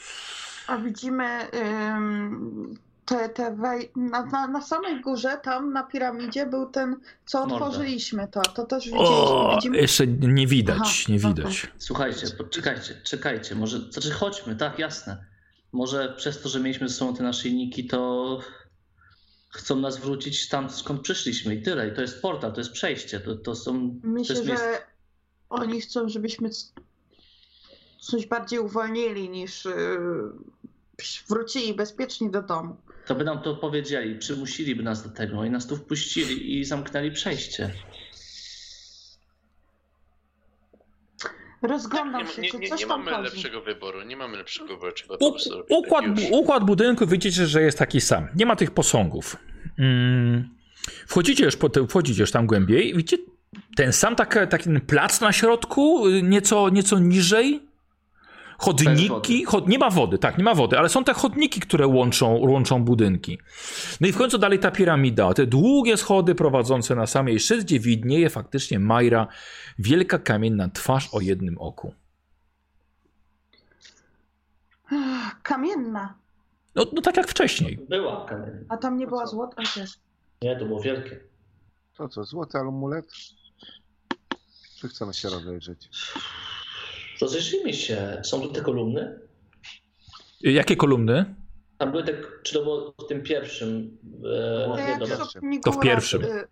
A 0.67 0.79
widzimy 0.79 1.25
te, 3.09 3.29
te 3.29 3.57
wej... 3.57 3.91
na, 3.97 4.27
na, 4.27 4.47
na 4.47 4.63
samej 4.63 5.01
górze, 5.01 5.41
tam 5.43 5.73
na 5.73 5.83
piramidzie 5.83 6.47
był 6.47 6.67
ten, 6.67 6.97
co 7.27 7.47
Morda. 7.47 7.67
otworzyliśmy 7.67 8.29
to. 8.29 8.43
To 8.43 8.67
też 8.67 8.85
widzieliśmy. 8.85 9.17
O, 9.17 9.55
Widzimy... 9.57 9.79
jeszcze 9.79 10.07
nie 10.07 10.47
widać, 10.47 10.79
Aha, 10.81 10.93
nie 11.09 11.19
widać. 11.19 11.67
Słuchajcie, 11.79 12.27
poczekajcie, 12.39 13.01
czekajcie, 13.05 13.55
może, 13.55 13.79
znaczy 13.93 14.11
chodźmy, 14.11 14.57
tak, 14.57 14.79
jasne. 14.79 15.25
Może 15.73 16.15
przez 16.17 16.43
to, 16.43 16.49
że 16.49 16.61
mieliśmy 16.61 16.89
ze 16.89 16.95
sobą 16.95 17.17
te 17.17 17.23
naszyjniki, 17.23 17.87
to 17.87 18.41
chcą 19.51 19.77
nas 19.77 19.99
wrócić 19.99 20.49
tam, 20.49 20.71
skąd 20.71 21.01
przyszliśmy 21.01 21.55
i 21.55 21.63
tyle. 21.63 21.89
I 21.89 21.95
to 21.95 22.01
jest 22.01 22.23
portal, 22.23 22.53
to 22.53 22.61
jest 22.61 22.73
przejście, 22.73 23.21
to, 23.21 23.37
to 23.37 23.55
są... 23.55 23.91
to 23.91 24.09
Myślę, 24.09 24.35
miejsce- 24.35 24.57
że 24.57 24.79
oni 25.51 25.81
chcą, 25.81 26.09
żebyśmy 26.09 26.51
coś 28.01 28.27
bardziej 28.27 28.59
uwolnili 28.59 29.31
niż 29.31 29.65
yy, 29.65 29.73
wrócili 31.29 31.75
bezpiecznie 31.75 32.31
do 32.31 32.43
domu. 32.43 32.77
To 33.09 33.15
by 33.15 33.25
nam 33.25 33.43
to 33.43 33.55
powiedzieli, 33.57 34.19
przymusiliby 34.19 34.83
nas 34.83 35.03
do 35.03 35.09
tego 35.09 35.45
i 35.45 35.51
nas 35.51 35.67
tu 35.67 35.77
wpuścili 35.77 36.59
i 36.59 36.65
zamknęli 36.65 37.11
przejście. 37.11 37.71
Rozglądam 41.63 42.23
Nie, 42.23 42.29
się, 42.33 42.43
nie, 42.43 42.51
czy 42.51 42.59
nie, 42.59 42.69
coś 42.69 42.81
nie 42.81 42.87
tam 42.87 42.99
mamy 43.05 43.11
chodzi. 43.17 43.25
lepszego 43.25 43.61
wyboru, 43.63 44.03
nie 44.03 44.17
mamy 44.17 44.37
lepszego 44.37 44.77
wyboru, 44.77 44.93
U, 45.21 45.37
układ, 45.79 46.05
tak 46.05 46.25
układ 46.31 46.65
budynku 46.65 47.07
widzicie, 47.07 47.47
że 47.47 47.63
jest 47.63 47.79
taki 47.79 48.01
sam. 48.01 48.29
Nie 48.37 48.47
ma 48.47 48.57
tych 48.57 48.71
posągów. 48.71 49.37
Mm, 49.79 50.49
wchodzicie, 51.07 51.45
już 51.45 51.57
po 51.57 51.69
te, 51.69 51.87
wchodzicie 51.87 52.21
już 52.21 52.31
tam 52.31 52.47
głębiej. 52.47 52.95
Widzicie 52.97 53.23
ten 53.77 53.93
sam 53.93 54.17
taki, 54.17 54.39
plac 54.87 55.21
na 55.21 55.33
środku, 55.33 56.09
y, 56.09 56.23
nieco, 56.23 56.69
nieco 56.69 56.99
niżej. 56.99 57.68
Chodniki, 58.59 59.45
chod, 59.45 59.69
nie 59.69 59.79
ma 59.79 59.91
wody, 59.91 60.19
tak, 60.19 60.39
nie 60.39 60.45
ma 60.45 60.55
wody, 60.55 60.79
ale 60.79 60.89
są 60.89 61.05
te 61.05 61.15
chodniki, 61.15 61.61
które 61.61 61.87
łączą, 61.87 62.35
łączą 62.35 62.85
budynki. 62.85 63.39
No 64.01 64.09
i 64.09 64.13
w 64.13 64.17
końcu 64.17 64.39
dalej 64.39 64.59
ta 64.59 64.71
piramida, 64.71 65.35
te 65.35 65.47
długie 65.47 65.97
schody 65.97 66.35
prowadzące 66.35 66.95
na 66.95 67.07
samej 67.07 67.41
szczyt, 67.41 67.65
gdzie 67.65 67.81
widnieje 67.81 68.31
faktycznie 68.31 68.79
Majra, 68.79 69.27
wielka 69.79 70.19
kamienna 70.19 70.69
twarz 70.69 71.09
o 71.13 71.21
jednym 71.21 71.59
oku. 71.59 71.95
Kamienna. 75.43 76.15
No, 76.75 76.87
no 76.93 77.03
tak 77.03 77.17
jak 77.17 77.29
wcześniej. 77.29 77.79
Była 77.89 78.27
kamienna. 78.27 78.61
A 78.69 78.77
tam 78.77 78.99
nie 78.99 79.07
była 79.07 79.27
złota 79.27 79.63
też. 79.75 79.99
Nie, 80.43 80.57
to 80.57 80.65
było 80.65 80.81
wielkie. 80.81 81.21
To 81.97 82.09
co, 82.09 82.25
złoty 82.25 82.59
amulet? 82.59 83.07
Czy 84.81 84.89
chcemy 84.89 85.15
się 85.15 85.29
rozejrzeć? 85.29 85.89
Rozejrzyjmy 87.21 87.75
się. 87.75 88.21
Są 88.25 88.41
tu 88.41 88.49
te 88.49 88.61
kolumny? 88.61 89.21
Jakie 90.41 90.77
kolumny? 90.77 91.35
Tam 91.79 91.91
były 91.91 92.05
te, 92.05 92.13
czy 92.43 92.55
to 92.55 92.63
było 92.63 92.95
w 93.05 93.07
tym 93.09 93.23
pierwszym? 93.23 93.99
E, 94.77 94.91
jak 94.91 94.99
dobra. 95.01 95.17
To 95.65 95.73
w 95.73 95.81
pierwszym. 95.81 96.23
y, 96.25 96.27
y, 96.27 96.47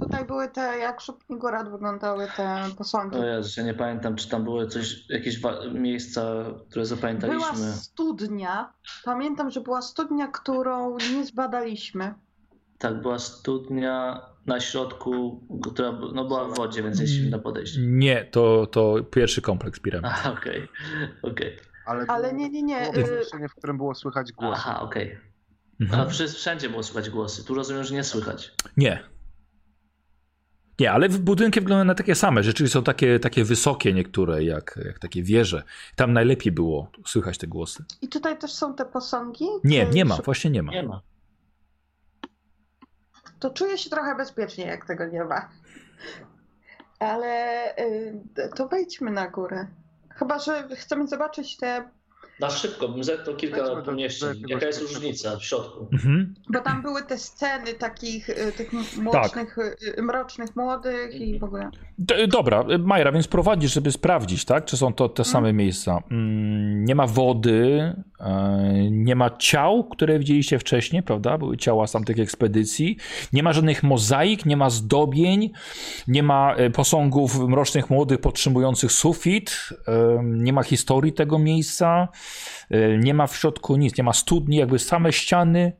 Tutaj 0.00 0.24
były 0.24 0.48
te, 0.48 0.60
jak 0.78 1.00
szupnigurad 1.00 1.70
wyglądały 1.70 2.28
te 2.36 2.64
posągi. 2.78 3.16
O 3.18 3.24
Jezus, 3.24 3.56
ja 3.56 3.62
nie 3.62 3.74
pamiętam, 3.74 4.16
czy 4.16 4.28
tam 4.28 4.44
były 4.44 4.66
coś, 4.68 5.10
jakieś 5.10 5.40
miejsca, 5.74 6.44
które 6.54 6.84
Była 6.84 6.84
zapamiętaliśmy. 6.84 7.72
studnia. 7.72 8.72
Pamiętam, 9.04 9.50
że 9.50 9.60
była 9.60 9.82
studnia, 9.82 10.26
którą 10.28 10.96
nie 10.98 11.26
zbadaliśmy. 11.26 12.14
Tak, 12.78 13.00
była 13.02 13.18
studnia 13.18 14.20
na 14.46 14.60
środku, 14.60 15.40
która 15.72 15.92
no, 15.92 16.24
była 16.24 16.48
w 16.48 16.56
wodzie, 16.56 16.82
więc 16.82 17.00
jeśli 17.00 17.30
na 17.30 17.38
podejść. 17.38 17.76
Nie, 17.80 18.24
to, 18.24 18.66
to 18.66 19.04
pierwszy 19.04 19.42
kompleks 19.42 19.80
piramid. 19.80 20.06
Aha, 20.10 20.32
okej, 20.38 20.68
okej. 21.22 21.56
Ale, 21.86 22.04
Ale 22.08 22.32
nie, 22.32 22.48
nie, 22.50 22.62
nie. 22.62 22.90
Było 22.92 23.06
y, 23.06 23.08
pomieszczenie, 23.10 23.48
w 23.48 23.54
którym 23.54 23.76
było 23.76 23.94
słychać 23.94 24.32
głos. 24.32 24.54
Aha, 24.58 24.80
okej. 24.80 25.18
Mhm. 25.80 26.00
A 26.00 26.06
wszędzie, 26.28 26.68
było 26.68 26.82
słychać 26.82 27.10
głosy. 27.10 27.44
Tu 27.44 27.54
rozumiem, 27.54 27.84
że 27.84 27.94
nie 27.94 28.04
słychać. 28.04 28.54
Nie. 28.76 29.02
Nie, 30.80 30.92
ale 30.92 31.08
w- 31.08 31.18
budynki 31.20 31.60
wyglądają 31.60 31.84
na 31.84 31.94
takie 31.94 32.14
same. 32.14 32.42
Rzeczywiście 32.42 32.72
są 32.74 32.82
takie, 32.82 33.18
takie 33.20 33.44
wysokie 33.44 33.92
niektóre, 33.92 34.44
jak, 34.44 34.78
jak 34.84 34.98
takie 34.98 35.22
wieże. 35.22 35.62
Tam 35.96 36.12
najlepiej 36.12 36.52
było 36.52 36.90
słychać 37.06 37.38
te 37.38 37.46
głosy. 37.46 37.84
I 38.02 38.08
tutaj 38.08 38.38
też 38.38 38.52
są 38.52 38.74
te 38.74 38.84
posągi? 38.84 39.44
Nie, 39.64 39.86
Czy- 39.86 39.92
nie 39.92 40.04
ma, 40.04 40.16
właśnie 40.16 40.50
nie 40.50 40.62
ma. 40.62 40.72
Nie 40.72 40.82
ma. 40.82 41.02
To 43.40 43.50
czuję 43.50 43.78
się 43.78 43.90
trochę 43.90 44.14
bezpiecznie, 44.14 44.66
jak 44.66 44.86
tego 44.86 45.06
nie 45.06 45.24
ma. 45.24 45.48
Ale 46.98 47.74
y, 47.78 48.20
to 48.56 48.68
wejdźmy 48.68 49.10
na 49.10 49.28
górę. 49.28 49.66
Chyba, 50.10 50.38
że 50.38 50.68
chcemy 50.76 51.06
zobaczyć 51.06 51.56
te. 51.56 51.90
Na 52.40 52.50
szybko, 52.50 52.88
bym 52.88 53.04
zepnął 53.04 53.36
kilka 53.36 53.56
Wejdźmy 53.56 53.74
do- 53.76 53.80
do 53.82 53.86
pomieszczeń. 53.90 54.42
Jaka 54.48 54.66
jest 54.66 54.80
różnica 54.82 55.36
w 55.36 55.44
środku? 55.44 55.88
Mhm. 55.92 56.34
Bo 56.52 56.60
tam 56.60 56.82
były 56.82 57.02
te 57.02 57.18
sceny 57.18 57.74
takich 57.74 58.28
y, 58.28 58.52
tych 58.56 58.70
mrocznych, 58.98 59.58
y, 59.98 60.02
mrocznych 60.02 60.56
młodych 60.56 61.14
i 61.14 61.38
w 61.38 61.44
ogóle. 61.44 61.70
D- 61.98 62.26
Dobra, 62.28 62.64
Majra, 62.78 63.12
więc 63.12 63.28
prowadzisz, 63.28 63.72
żeby 63.74 63.92
sprawdzić, 63.92 64.44
tak? 64.44 64.64
Czy 64.64 64.76
są 64.76 64.92
to 64.92 65.08
te 65.08 65.24
same 65.24 65.52
miejsca. 65.52 66.02
Mm, 66.10 66.84
Nie 66.84 66.94
ma 66.94 67.06
wody, 67.06 67.92
e, 68.20 68.72
nie 68.90 69.16
ma 69.16 69.30
ciał, 69.30 69.84
które 69.84 70.18
widzieliście 70.18 70.58
wcześniej, 70.58 71.02
prawda? 71.02 71.38
Były 71.38 71.56
ciała 71.56 71.86
z 71.86 71.92
tamtych 71.92 72.18
ekspedycji. 72.18 72.96
Nie 73.32 73.42
ma 73.42 73.52
żadnych 73.52 73.82
mozaik, 73.82 74.46
nie 74.46 74.56
ma 74.56 74.70
zdobień, 74.70 75.50
nie 76.08 76.22
ma 76.22 76.54
e, 76.54 76.70
posągów 76.70 77.38
mrocznych 77.48 77.90
młodych 77.90 78.20
podtrzymujących 78.20 78.92
sufit, 78.92 79.68
e, 79.88 80.20
nie 80.24 80.52
ma 80.52 80.62
historii 80.62 81.12
tego 81.12 81.38
miejsca, 81.38 82.08
e, 82.12 82.25
nie 82.98 83.14
ma 83.14 83.26
w 83.26 83.36
środku 83.36 83.76
nic, 83.76 83.98
nie 83.98 84.04
ma 84.04 84.12
studni, 84.12 84.56
jakby 84.56 84.78
same 84.78 85.12
ściany, 85.12 85.72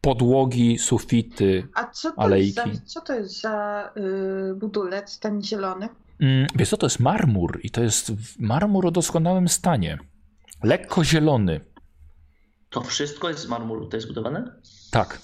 podłogi, 0.00 0.78
sufity, 0.78 1.68
A 1.74 1.84
co 1.86 2.10
to 2.12 2.18
Alejki. 2.18 2.68
jest 2.68 2.80
za, 2.80 2.86
co 2.86 3.00
to 3.00 3.14
jest 3.14 3.40
za 3.40 3.90
y, 4.50 4.54
budulec 4.54 5.18
ten 5.18 5.42
zielony? 5.42 5.88
Mm, 6.20 6.46
Wiesz 6.56 6.68
co, 6.70 6.76
to 6.76 6.86
jest 6.86 7.00
marmur 7.00 7.60
i 7.62 7.70
to 7.70 7.82
jest 7.82 8.12
w- 8.14 8.40
marmur 8.40 8.86
o 8.86 8.90
doskonałym 8.90 9.48
stanie. 9.48 9.98
Lekko 10.62 11.04
zielony. 11.04 11.60
To 12.70 12.80
wszystko 12.80 13.28
jest 13.28 13.40
z 13.40 13.46
marmuru, 13.48 13.86
to 13.88 13.96
jest 13.96 14.04
zbudowane? 14.06 14.60
Tak. 14.90 15.20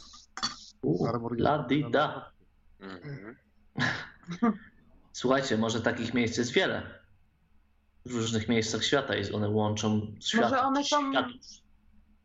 La 1.38 1.58
di 1.68 1.84
da. 1.90 2.32
Mhm. 2.80 3.36
Słuchajcie, 5.12 5.56
może 5.58 5.80
takich 5.80 6.14
miejsc 6.14 6.38
jest 6.38 6.52
wiele. 6.52 6.82
W 8.06 8.14
różnych 8.14 8.48
miejscach 8.48 8.84
świata 8.84 9.14
jest, 9.14 9.34
one 9.34 9.48
łączą 9.48 10.00
świat. 10.20 10.42
Może 10.42 10.62
one 10.62 10.84
są 10.84 11.10
światów. 11.12 11.34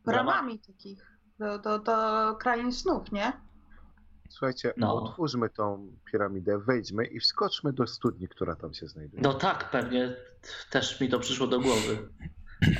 bramami 0.05 0.59
takich 0.59 0.99
do, 1.39 1.59
do, 1.59 1.79
do 1.79 1.95
krain 2.35 2.71
snów, 2.71 3.11
nie? 3.11 3.33
Słuchajcie, 4.29 4.73
No. 4.77 4.95
otwórzmy 5.03 5.49
tą 5.49 5.91
piramidę, 6.11 6.59
wejdźmy 6.59 7.05
i 7.05 7.19
wskoczmy 7.19 7.73
do 7.73 7.87
studni, 7.87 8.27
która 8.27 8.55
tam 8.55 8.73
się 8.73 8.87
znajduje. 8.87 9.21
No 9.23 9.33
tak, 9.33 9.71
pewnie 9.71 10.15
też 10.69 11.01
mi 11.01 11.09
to 11.09 11.19
przyszło 11.19 11.47
do 11.47 11.59
głowy. 11.59 12.09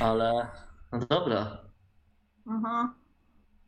Ale 0.00 0.50
no 0.92 0.98
dobra. 0.98 1.58
Mhm. 2.46 2.94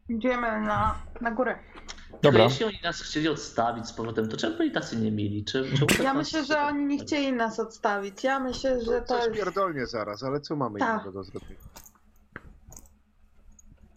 Idziemy 0.08 0.60
na, 0.60 0.94
na 1.20 1.30
górę. 1.30 1.58
Dobra. 2.22 2.44
jeśli 2.44 2.64
oni 2.64 2.78
nas 2.84 3.00
chcieli 3.02 3.28
odstawić 3.28 3.86
z 3.86 3.92
powrotem, 3.92 4.28
to 4.28 4.36
czemu 4.36 4.56
byli 4.56 4.72
tacy 4.72 4.96
nie 4.96 5.12
mili? 5.12 5.44
Czy, 5.44 5.64
czemu 5.74 5.86
tak 5.86 5.98
Ja 5.98 6.14
nas- 6.14 6.26
myślę, 6.26 6.44
że 6.44 6.60
oni 6.60 6.84
nie 6.86 6.98
chcieli 6.98 7.32
nas 7.32 7.60
odstawić. 7.60 8.24
Ja 8.24 8.40
myślę, 8.40 8.80
że 8.84 9.00
to 9.00 9.06
Coś 9.06 9.24
jest... 9.26 9.36
pierdolnie 9.36 9.86
zaraz, 9.86 10.22
ale 10.22 10.40
co 10.40 10.56
mamy 10.56 10.78
Tak. 10.78 10.94
innego 10.94 11.12
do 11.12 11.24
zrobienia? 11.24 11.60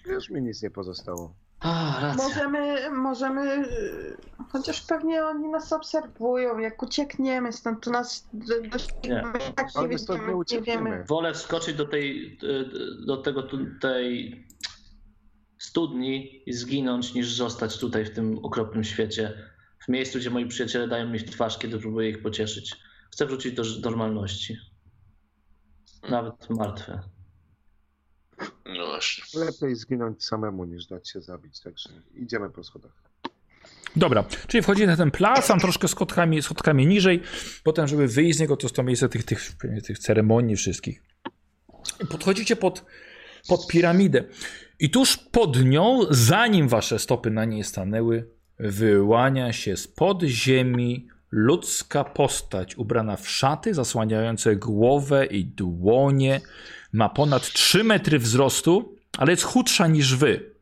Już 0.06 0.30
mi 0.30 0.42
nic 0.42 0.64
nie 0.64 0.72
pozostało. 0.72 1.34
A, 1.60 2.00
racja. 2.02 2.24
Możemy, 2.24 2.90
możemy, 2.92 3.66
y, 3.68 4.18
chociaż 4.52 4.82
pewnie 4.82 5.26
oni 5.26 5.48
nas 5.48 5.74
obserwują, 5.74 6.58
jak 6.58 6.84
uciekniemy 6.84 7.54
stąd, 7.54 7.84
to 7.84 7.92
nas 7.92 8.28
do, 8.34 8.46
do, 8.48 8.60
Nie. 9.10 9.24
tak 9.56 9.68
nie, 9.76 9.88
nie 9.88 10.36
nie 10.52 10.62
wiemy. 10.62 11.04
Wolę 11.08 11.34
wskoczyć 11.34 11.76
do 11.76 11.86
tej, 11.86 12.38
do 13.06 13.18
tego, 13.18 13.44
tej 13.82 14.44
studni 15.60 16.44
i 16.46 16.54
zginąć, 16.54 17.14
niż 17.14 17.34
zostać 17.34 17.78
tutaj 17.78 18.06
w 18.06 18.10
tym 18.10 18.38
okropnym 18.46 18.84
świecie. 18.84 19.34
W 19.86 19.88
miejscu, 19.90 20.20
gdzie 20.20 20.30
moi 20.30 20.46
przyjaciele 20.46 20.88
dają 20.88 21.10
mi 21.10 21.20
w 21.20 21.32
twarz, 21.32 21.58
kiedy 21.58 21.80
próbuję 21.80 22.10
ich 22.10 22.22
pocieszyć. 22.22 22.76
Chcę 23.12 23.26
wrócić 23.26 23.54
do 23.54 23.64
normalności. 23.84 24.58
Nawet 26.10 26.50
martwe. 26.50 27.00
No 28.66 28.86
właśnie. 28.86 29.40
Lepiej 29.40 29.76
zginąć 29.76 30.26
samemu 30.26 30.66
niż 30.66 30.86
dać 30.86 31.10
się 31.10 31.22
zabić, 31.22 31.60
także 31.60 31.90
idziemy 32.16 32.50
po 32.50 32.64
schodach. 32.64 32.92
Dobra, 33.96 34.24
czyli 34.48 34.64
wchodzicie 34.64 34.88
na 34.88 34.98
ten 34.98 35.12
plac, 35.12 35.48
tam 35.48 35.60
troszkę 35.60 35.88
schodkami, 35.88 36.42
schodkami 36.42 36.88
niżej, 36.88 37.22
potem, 37.64 37.88
żeby 37.88 38.08
wyjść 38.08 38.38
z 38.38 38.42
niego, 38.42 38.58
to 38.58 38.68
jest 38.68 38.76
to 38.76 38.84
miejsce 38.84 39.10
tych, 39.10 39.24
tych, 39.24 39.52
tych 39.84 40.00
ceremonii 40.00 40.56
wszystkich. 40.56 41.04
Podchodzicie 42.10 42.56
pod, 42.56 42.86
pod 43.48 43.68
piramidę. 43.68 44.24
I 44.80 44.90
tuż 44.90 45.18
pod 45.18 45.66
nią, 45.66 46.00
zanim 46.10 46.68
wasze 46.68 47.00
stopy 47.00 47.32
na 47.32 47.46
niej 47.46 47.64
stanęły, 47.64 48.30
wyłania 48.60 49.54
się 49.54 49.78
spod 49.78 50.24
ziemi 50.24 51.08
ludzka 51.32 52.04
postać 52.04 52.76
ubrana 52.76 53.18
w 53.18 53.30
szaty 53.30 53.74
zasłaniające 53.74 54.56
głowę 54.56 55.26
i 55.26 55.46
dłonie. 55.46 56.42
Ma 56.94 57.10
ponad 57.10 57.44
3 57.54 57.84
metry 57.84 58.20
wzrostu, 58.20 58.96
ale 59.18 59.32
jest 59.32 59.44
chudsza 59.44 59.88
niż 59.88 60.16
wy. 60.16 60.56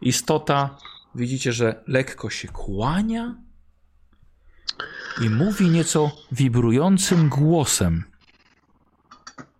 Istota, 0.00 0.78
widzicie, 1.14 1.52
że 1.52 1.82
lekko 1.86 2.30
się 2.30 2.48
kłania 2.48 3.36
i 5.22 5.30
mówi 5.30 5.70
nieco 5.70 6.10
wibrującym 6.32 7.28
głosem. 7.28 8.04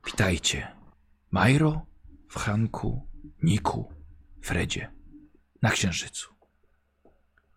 Witajcie, 0.07 0.69
Majro, 1.31 1.87
Franku, 2.33 3.09
Niku, 3.43 3.93
Fredzie, 4.41 4.91
na 5.63 5.71
Księżycu. 5.71 6.35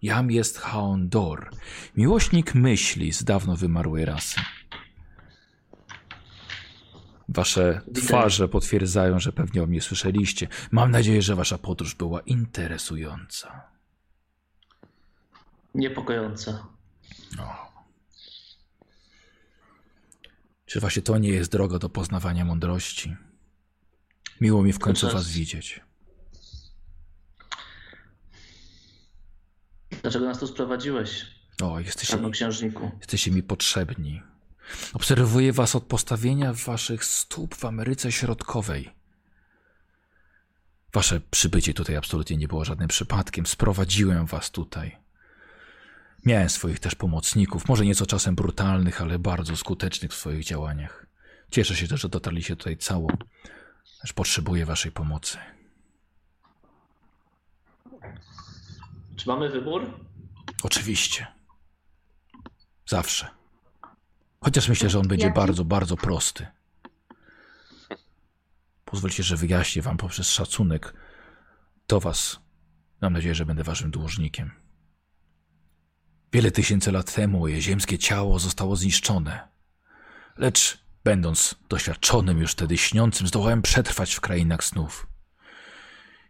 Jam 0.01 0.31
jest 0.31 0.57
Haondor, 0.57 1.49
miłośnik 1.97 2.55
myśli 2.55 3.13
z 3.13 3.23
dawno 3.23 3.55
wymarłej 3.55 4.05
rasy. 4.05 4.41
Wasze 7.29 7.81
twarze 7.93 8.47
potwierdzają, 8.47 9.19
że 9.19 9.31
pewnie 9.31 9.63
o 9.63 9.67
mnie 9.67 9.81
słyszeliście. 9.81 10.47
Mam 10.71 10.91
nadzieję, 10.91 11.21
że 11.21 11.35
wasza 11.35 11.57
podróż 11.57 11.95
była 11.95 12.21
interesująca. 12.21 13.69
Niepokojące. 15.75 16.59
O. 17.39 17.71
Czy 20.65 20.79
właśnie 20.79 21.01
to 21.01 21.17
nie 21.17 21.29
jest 21.29 21.51
droga 21.51 21.79
do 21.79 21.89
poznawania 21.89 22.45
mądrości? 22.45 23.15
Miło 24.41 24.63
mi 24.63 24.73
w 24.73 24.79
końcu 24.79 25.09
was 25.09 25.29
widzieć. 25.29 25.81
Dlaczego 30.01 30.25
nas 30.25 30.39
tu 30.39 30.47
sprowadziłeś, 30.47 31.25
O, 31.61 31.79
jesteście, 31.79 32.13
czarnoksiężniku? 32.13 32.91
jesteście 32.99 33.31
mi 33.31 33.43
potrzebni. 33.43 34.21
Obserwuję 34.93 35.53
was 35.53 35.75
od 35.75 35.83
postawienia 35.83 36.53
waszych 36.53 37.05
stóp 37.05 37.55
w 37.55 37.65
Ameryce 37.65 38.11
Środkowej. 38.11 38.89
Wasze 40.93 41.21
przybycie 41.31 41.73
tutaj 41.73 41.95
absolutnie 41.95 42.37
nie 42.37 42.47
było 42.47 42.65
żadnym 42.65 42.87
przypadkiem. 42.87 43.45
Sprowadziłem 43.45 44.25
was 44.25 44.51
tutaj. 44.51 44.97
Miałem 46.25 46.49
swoich 46.49 46.79
też 46.79 46.95
pomocników, 46.95 47.67
może 47.67 47.85
nieco 47.85 48.05
czasem 48.05 48.35
brutalnych, 48.35 49.01
ale 49.01 49.19
bardzo 49.19 49.55
skutecznych 49.57 50.11
w 50.11 50.15
swoich 50.15 50.45
działaniach. 50.45 51.05
Cieszę 51.51 51.75
się 51.75 51.87
też, 51.87 52.01
że 52.01 52.09
dotarliście 52.09 52.55
tutaj 52.55 52.77
cało, 52.77 53.11
lecz 54.03 54.13
potrzebuję 54.13 54.65
waszej 54.65 54.91
pomocy. 54.91 55.37
Czy 59.15 59.27
mamy 59.29 59.49
wybór? 59.49 59.99
Oczywiście. 60.63 61.27
Zawsze. 62.85 63.27
Chociaż 64.41 64.69
myślę, 64.69 64.89
że 64.89 64.99
on 64.99 65.07
będzie 65.07 65.25
Jaki? 65.25 65.35
bardzo, 65.35 65.65
bardzo 65.65 65.97
prosty. 65.97 66.47
Pozwólcie, 68.85 69.23
że 69.23 69.37
wyjaśnię 69.37 69.81
wam 69.81 69.97
poprzez 69.97 70.29
szacunek 70.29 70.93
do 71.87 71.99
was. 71.99 72.39
Mam 73.01 73.13
nadzieję, 73.13 73.35
że 73.35 73.45
będę 73.45 73.63
waszym 73.63 73.91
dłużnikiem. 73.91 74.51
Wiele 76.33 76.51
tysięcy 76.51 76.91
lat 76.91 77.13
temu 77.13 77.39
moje 77.39 77.61
ziemskie 77.61 77.97
ciało 77.97 78.39
zostało 78.39 78.75
zniszczone. 78.75 79.47
Lecz, 80.37 80.84
będąc 81.05 81.55
doświadczonym 81.69 82.39
już 82.39 82.51
wtedy 82.51 82.77
śniącym, 82.77 83.27
zdołałem 83.27 83.61
przetrwać 83.61 84.13
w 84.13 84.21
krainach 84.21 84.63
snów. 84.63 85.07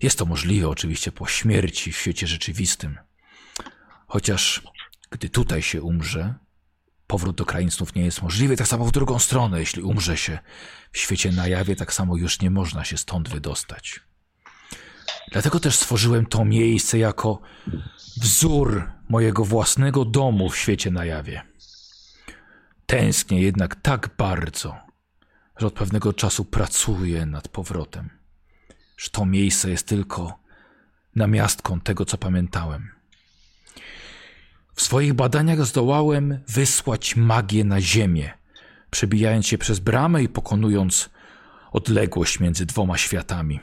Jest 0.02 0.18
to 0.18 0.26
możliwe 0.26 0.70
oczywiście 0.70 1.12
po 1.12 1.28
śmierci 1.28 1.92
w 1.92 1.98
świecie 1.98 2.28
rzeczywistym. 2.28 2.98
Chociaż 4.08 4.62
gdy 5.10 5.30
tutaj 5.30 5.62
się 5.62 5.82
umrze, 5.82 6.34
powrót 7.08 7.36
do 7.36 7.46
krain 7.46 7.72
snów 7.72 7.96
nie 7.96 8.06
jest 8.06 8.22
możliwy, 8.22 8.58
tak 8.58 8.68
samo 8.68 8.86
w 8.86 8.92
drugą 8.92 9.20
stronę, 9.20 9.60
jeśli 9.60 9.82
umrze 9.82 10.18
się 10.18 10.40
w 10.92 10.98
świecie 10.98 11.32
na 11.32 11.48
jawie, 11.48 11.76
tak 11.76 11.94
samo 11.94 12.18
już 12.18 12.42
nie 12.42 12.50
można 12.50 12.84
się 12.84 12.98
stąd 12.98 13.30
wydostać. 13.30 14.00
Dlatego 15.32 15.60
też 15.60 15.76
stworzyłem 15.76 16.26
to 16.26 16.46
miejsce 16.46 16.98
jako 16.98 17.42
wzór 18.18 18.92
mojego 19.10 19.46
własnego 19.46 20.06
domu 20.06 20.50
w 20.50 20.58
świecie 20.58 20.92
na 20.92 21.06
jawie. 21.06 21.55
Tęsknię 22.86 23.42
jednak 23.42 23.76
tak 23.76 24.10
bardzo, 24.18 24.76
że 25.58 25.68
od 25.68 25.74
pewnego 25.74 26.14
czasu 26.14 26.46
pracuję 26.46 27.26
nad 27.26 27.48
powrotem. 27.48 28.10
Że 28.98 29.10
to 29.10 29.26
miejsce 29.26 29.70
jest 29.70 29.88
tylko 29.88 30.40
namiastką 31.16 31.80
tego, 31.80 32.06
co 32.06 32.18
pamiętałem. 32.18 32.92
W 34.76 34.82
swoich 34.82 35.14
badaniach 35.14 35.66
zdołałem 35.66 36.40
wysłać 36.48 37.16
magię 37.16 37.64
na 37.64 37.82
Ziemię, 37.82 38.34
przebijając 38.92 39.48
się 39.48 39.58
przez 39.58 39.80
bramę 39.80 40.24
i 40.24 40.30
pokonując 40.30 41.10
odległość 41.72 42.40
między 42.40 42.66
dwoma 42.66 42.98
światami. 42.98 43.60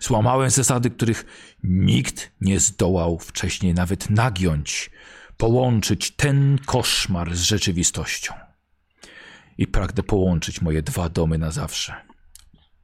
Złamałem 0.00 0.50
zasady, 0.50 0.90
których 0.90 1.24
nikt 1.62 2.32
nie 2.40 2.60
zdołał 2.60 3.18
wcześniej 3.18 3.74
nawet 3.74 4.10
nagiąć, 4.10 4.90
połączyć 5.40 6.10
ten 6.10 6.58
koszmar 6.66 7.36
z 7.36 7.42
rzeczywistością. 7.42 8.34
I 9.58 9.66
pragnę 9.66 10.02
połączyć 10.02 10.60
moje 10.60 10.82
dwa 10.82 11.08
domy 11.08 11.38
na 11.38 11.50
zawsze. 11.50 11.94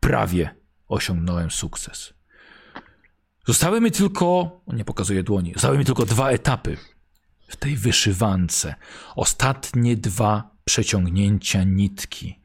Prawie 0.01 0.55
osiągnąłem 0.89 1.51
sukces. 1.51 2.15
Zostały 3.47 3.81
mi 3.81 3.91
tylko, 3.91 4.61
nie 4.67 4.85
pokazuję 4.85 5.23
dłoni, 5.23 5.53
zostały 5.53 5.79
mi 5.79 5.85
tylko 5.85 6.07
dwa 6.07 6.31
etapy 6.31 6.77
w 7.49 7.57
tej 7.57 7.77
wyszywance. 7.77 8.75
Ostatnie 9.17 9.97
dwa 9.97 10.51
przeciągnięcia 10.65 11.65
nitki, 11.65 12.41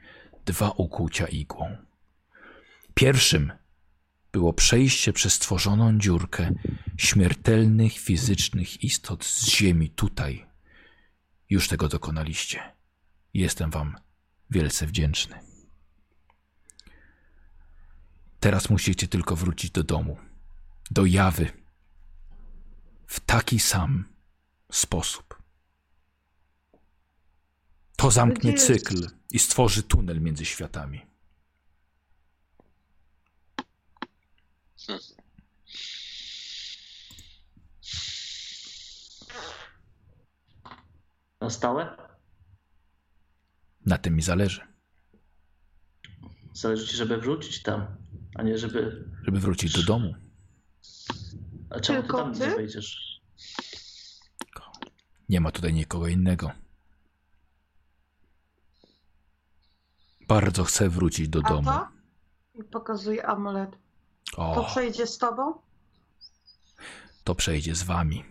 dwa 0.46 0.72
ukłucia 0.78 1.28
igłą. 1.28 1.78
Pierwszym 2.94 3.52
było 4.32 4.54
przejście 4.54 5.14
przez 5.14 5.34
stworzoną 5.34 6.00
dziurkę 6.00 6.52
śmiertelnych 6.98 7.94
fizycznych 7.94 8.84
istot 8.84 9.26
z 9.26 9.50
ziemi 9.50 9.90
tutaj. 9.90 10.46
Już 11.50 11.68
tego 11.68 11.88
dokonaliście. 11.88 12.60
Jestem 13.34 13.72
wam 13.72 13.96
wielce 14.50 14.88
wdzięczny. 14.88 15.40
Teraz 18.40 18.70
musicie 18.70 19.08
tylko 19.08 19.36
wrócić 19.36 19.72
do 19.72 19.84
domu 19.84 20.18
do 20.92 21.06
jawy 21.06 21.52
w 23.08 23.20
taki 23.20 23.60
sam 23.60 24.06
sposób. 24.72 25.42
To 27.96 28.12
zamknie 28.12 28.54
cykl 28.54 29.08
i 29.32 29.40
stworzy 29.40 29.84
tunel 29.84 30.22
między 30.22 30.46
światami. 30.46 31.11
Na 41.42 41.50
stałe? 41.50 41.98
Na 43.86 43.98
tym 43.98 44.16
mi 44.16 44.22
zależy, 44.22 44.62
Zależy 46.54 46.88
ci, 46.88 46.96
żeby 46.98 47.18
wrócić 47.18 47.62
tam, 47.64 47.98
a 48.36 48.44
nie 48.44 48.58
żeby... 48.58 49.10
żeby 49.24 49.40
wrócić 49.40 49.74
do 49.74 49.84
domu. 49.84 50.16
A 51.70 51.80
czemu 51.80 52.02
ty 52.02 52.08
Tylko 52.08 52.18
tam 52.24 52.34
ty? 52.34 52.40
nie 52.40 52.56
wejdziesz? 52.56 53.22
Nie 55.30 55.42
ma 55.42 55.52
tutaj 55.52 55.74
nikogo 55.74 56.08
innego. 56.08 56.52
Bardzo 60.28 60.64
chcę 60.64 60.90
wrócić 60.90 61.30
do 61.30 61.40
A 61.46 61.50
domu. 61.50 61.70
to? 61.72 61.88
I 62.54 62.64
pokazuje 62.64 63.26
amulet. 64.38 64.56
To 64.56 64.62
O, 64.66 64.70
przejdzie 64.70 65.08
z 65.08 65.18
tobą? 65.18 65.54
to 67.24 67.36
przejdzie 67.36 67.76
z 67.76 67.84
wami. 67.84 68.26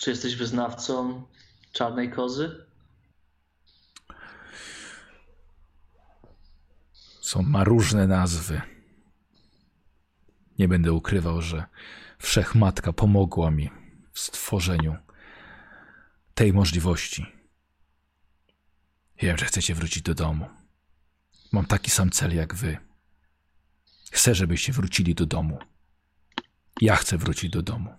Czy 0.00 0.10
jesteś 0.10 0.36
wyznawcą 0.36 1.22
czarnej 1.72 2.10
kozy? 2.10 2.66
Są, 7.20 7.42
ma 7.42 7.64
różne 7.64 8.06
nazwy. 8.06 8.60
Nie 10.58 10.68
będę 10.68 10.92
ukrywał, 10.92 11.42
że 11.42 11.64
Wszechmatka 12.18 12.92
pomogła 12.92 13.50
mi 13.50 13.70
w 14.12 14.18
stworzeniu 14.20 14.96
tej 16.34 16.52
możliwości. 16.52 17.26
Wiem, 19.22 19.38
że 19.38 19.44
chcecie 19.44 19.74
wrócić 19.74 20.02
do 20.02 20.14
domu. 20.14 20.46
Mam 21.54 21.66
taki 21.66 21.90
sam 21.90 22.10
cel 22.10 22.34
jak 22.34 22.54
wy. 22.54 22.78
Chcę, 24.12 24.34
żebyście 24.34 24.72
wrócili 24.72 25.14
do 25.14 25.26
domu. 25.26 25.58
Ja 26.80 26.96
chcę 26.96 27.18
wrócić 27.18 27.50
do 27.50 27.62
domu. 27.62 27.94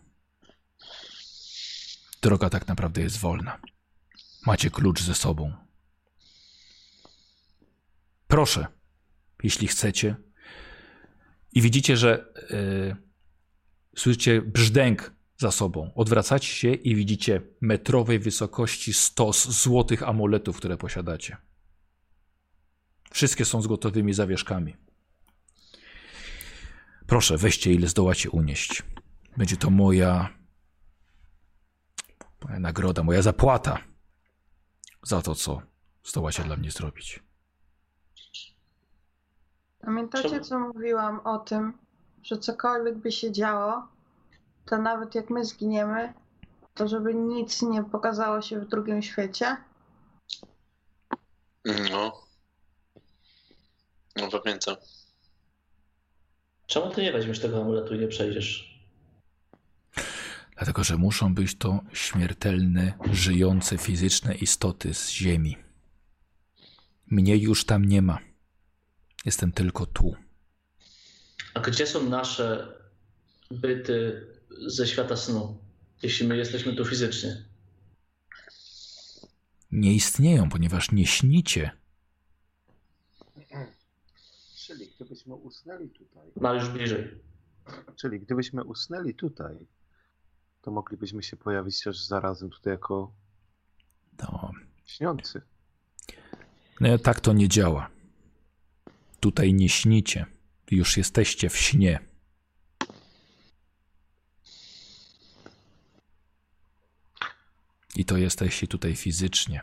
Droga 2.21 2.49
tak 2.49 2.67
naprawdę 2.67 3.01
jest 3.01 3.17
wolna. 3.17 3.61
Macie 4.45 4.69
klucz 4.69 5.01
ze 5.01 5.15
sobą. 5.15 5.53
Proszę, 8.27 8.67
jeśli 9.43 9.67
chcecie. 9.67 10.15
I 11.53 11.61
widzicie, 11.61 11.97
że 11.97 12.33
yy, 12.49 12.95
słyszycie 13.95 14.41
brzdęk 14.41 15.13
za 15.37 15.51
sobą. 15.51 15.93
Odwracacie 15.93 16.47
się 16.47 16.73
i 16.73 16.95
widzicie 16.95 17.41
metrowej 17.61 18.19
wysokości 18.19 18.93
stos 18.93 19.49
złotych 19.49 20.03
amuletów, 20.03 20.57
które 20.57 20.77
posiadacie. 20.77 21.37
Wszystkie 23.15 23.45
są 23.45 23.61
z 23.61 23.67
gotowymi 23.67 24.13
zawieszkami. 24.13 24.75
Proszę, 27.07 27.37
weźcie 27.37 27.73
ile 27.73 27.87
zdołacie 27.87 28.29
unieść. 28.29 28.83
Będzie 29.37 29.57
to 29.57 29.69
moja, 29.69 30.29
moja 32.43 32.59
nagroda, 32.59 33.03
moja 33.03 33.21
zapłata 33.21 33.77
za 35.03 35.21
to, 35.21 35.35
co 35.35 35.61
zdołacie 36.03 36.43
dla 36.43 36.55
mnie 36.55 36.71
zrobić. 36.71 37.23
Pamiętacie, 39.79 40.41
co 40.41 40.59
mówiłam 40.59 41.19
o 41.19 41.39
tym, 41.39 41.73
że 42.23 42.37
cokolwiek 42.37 42.97
by 42.97 43.11
się 43.11 43.31
działo, 43.31 43.87
to 44.65 44.77
nawet 44.77 45.15
jak 45.15 45.29
my 45.29 45.45
zginiemy, 45.45 46.13
to 46.73 46.87
żeby 46.87 47.13
nic 47.13 47.61
nie 47.61 47.83
pokazało 47.83 48.41
się 48.41 48.59
w 48.59 48.67
drugim 48.67 49.01
świecie? 49.01 49.57
No. 51.91 52.24
No 54.15 54.29
pamiętam. 54.41 54.75
Czemu 56.67 56.91
ty 56.91 57.01
nie 57.01 57.11
weźmiesz 57.11 57.39
tego 57.39 57.61
amuletu 57.61 57.95
i 57.95 57.99
nie 57.99 58.07
przejdziesz? 58.07 58.75
Dlatego, 60.57 60.83
że 60.83 60.97
muszą 60.97 61.35
być 61.35 61.57
to 61.57 61.79
śmiertelne, 61.93 62.93
żyjące 63.11 63.77
fizyczne 63.77 64.35
istoty 64.35 64.93
z 64.93 65.09
Ziemi. 65.09 65.57
Mnie 67.07 67.37
już 67.37 67.65
tam 67.65 67.85
nie 67.85 68.01
ma. 68.01 68.19
Jestem 69.25 69.51
tylko 69.51 69.85
tu. 69.85 70.15
A 71.53 71.59
gdzie 71.59 71.87
są 71.87 72.09
nasze 72.09 72.73
byty 73.51 74.27
ze 74.67 74.87
świata 74.87 75.17
snu, 75.17 75.57
jeśli 76.03 76.27
my 76.27 76.37
jesteśmy 76.37 76.73
tu 76.75 76.85
fizycznie? 76.85 77.45
Nie 79.71 79.93
istnieją, 79.93 80.49
ponieważ 80.49 80.91
nie 80.91 81.07
śnicie. 81.07 81.71
Czyli 84.65 84.87
gdybyśmy 84.95 85.35
usnęli 85.35 85.89
tutaj, 85.89 86.31
Mariusz 86.41 86.69
bliżej. 86.69 87.19
czyli 87.95 88.19
gdybyśmy 88.19 88.63
usnęli 88.63 89.13
tutaj, 89.13 89.67
to 90.61 90.71
moglibyśmy 90.71 91.23
się 91.23 91.37
pojawić 91.37 91.83
też 91.83 92.05
zarazem 92.05 92.49
tutaj 92.49 92.71
jako 92.73 93.11
No, 94.19 94.51
śniący. 94.85 95.41
no 96.81 96.97
tak 96.97 97.19
to 97.19 97.33
nie 97.33 97.49
działa. 97.49 97.89
Tutaj 99.19 99.53
nie 99.53 99.69
śnicie. 99.69 100.25
Już 100.71 100.97
jesteście 100.97 101.49
w 101.49 101.57
śnie. 101.57 101.99
I 107.95 108.05
to 108.05 108.17
jesteście 108.17 108.67
tutaj 108.67 108.95
fizycznie. 108.95 109.61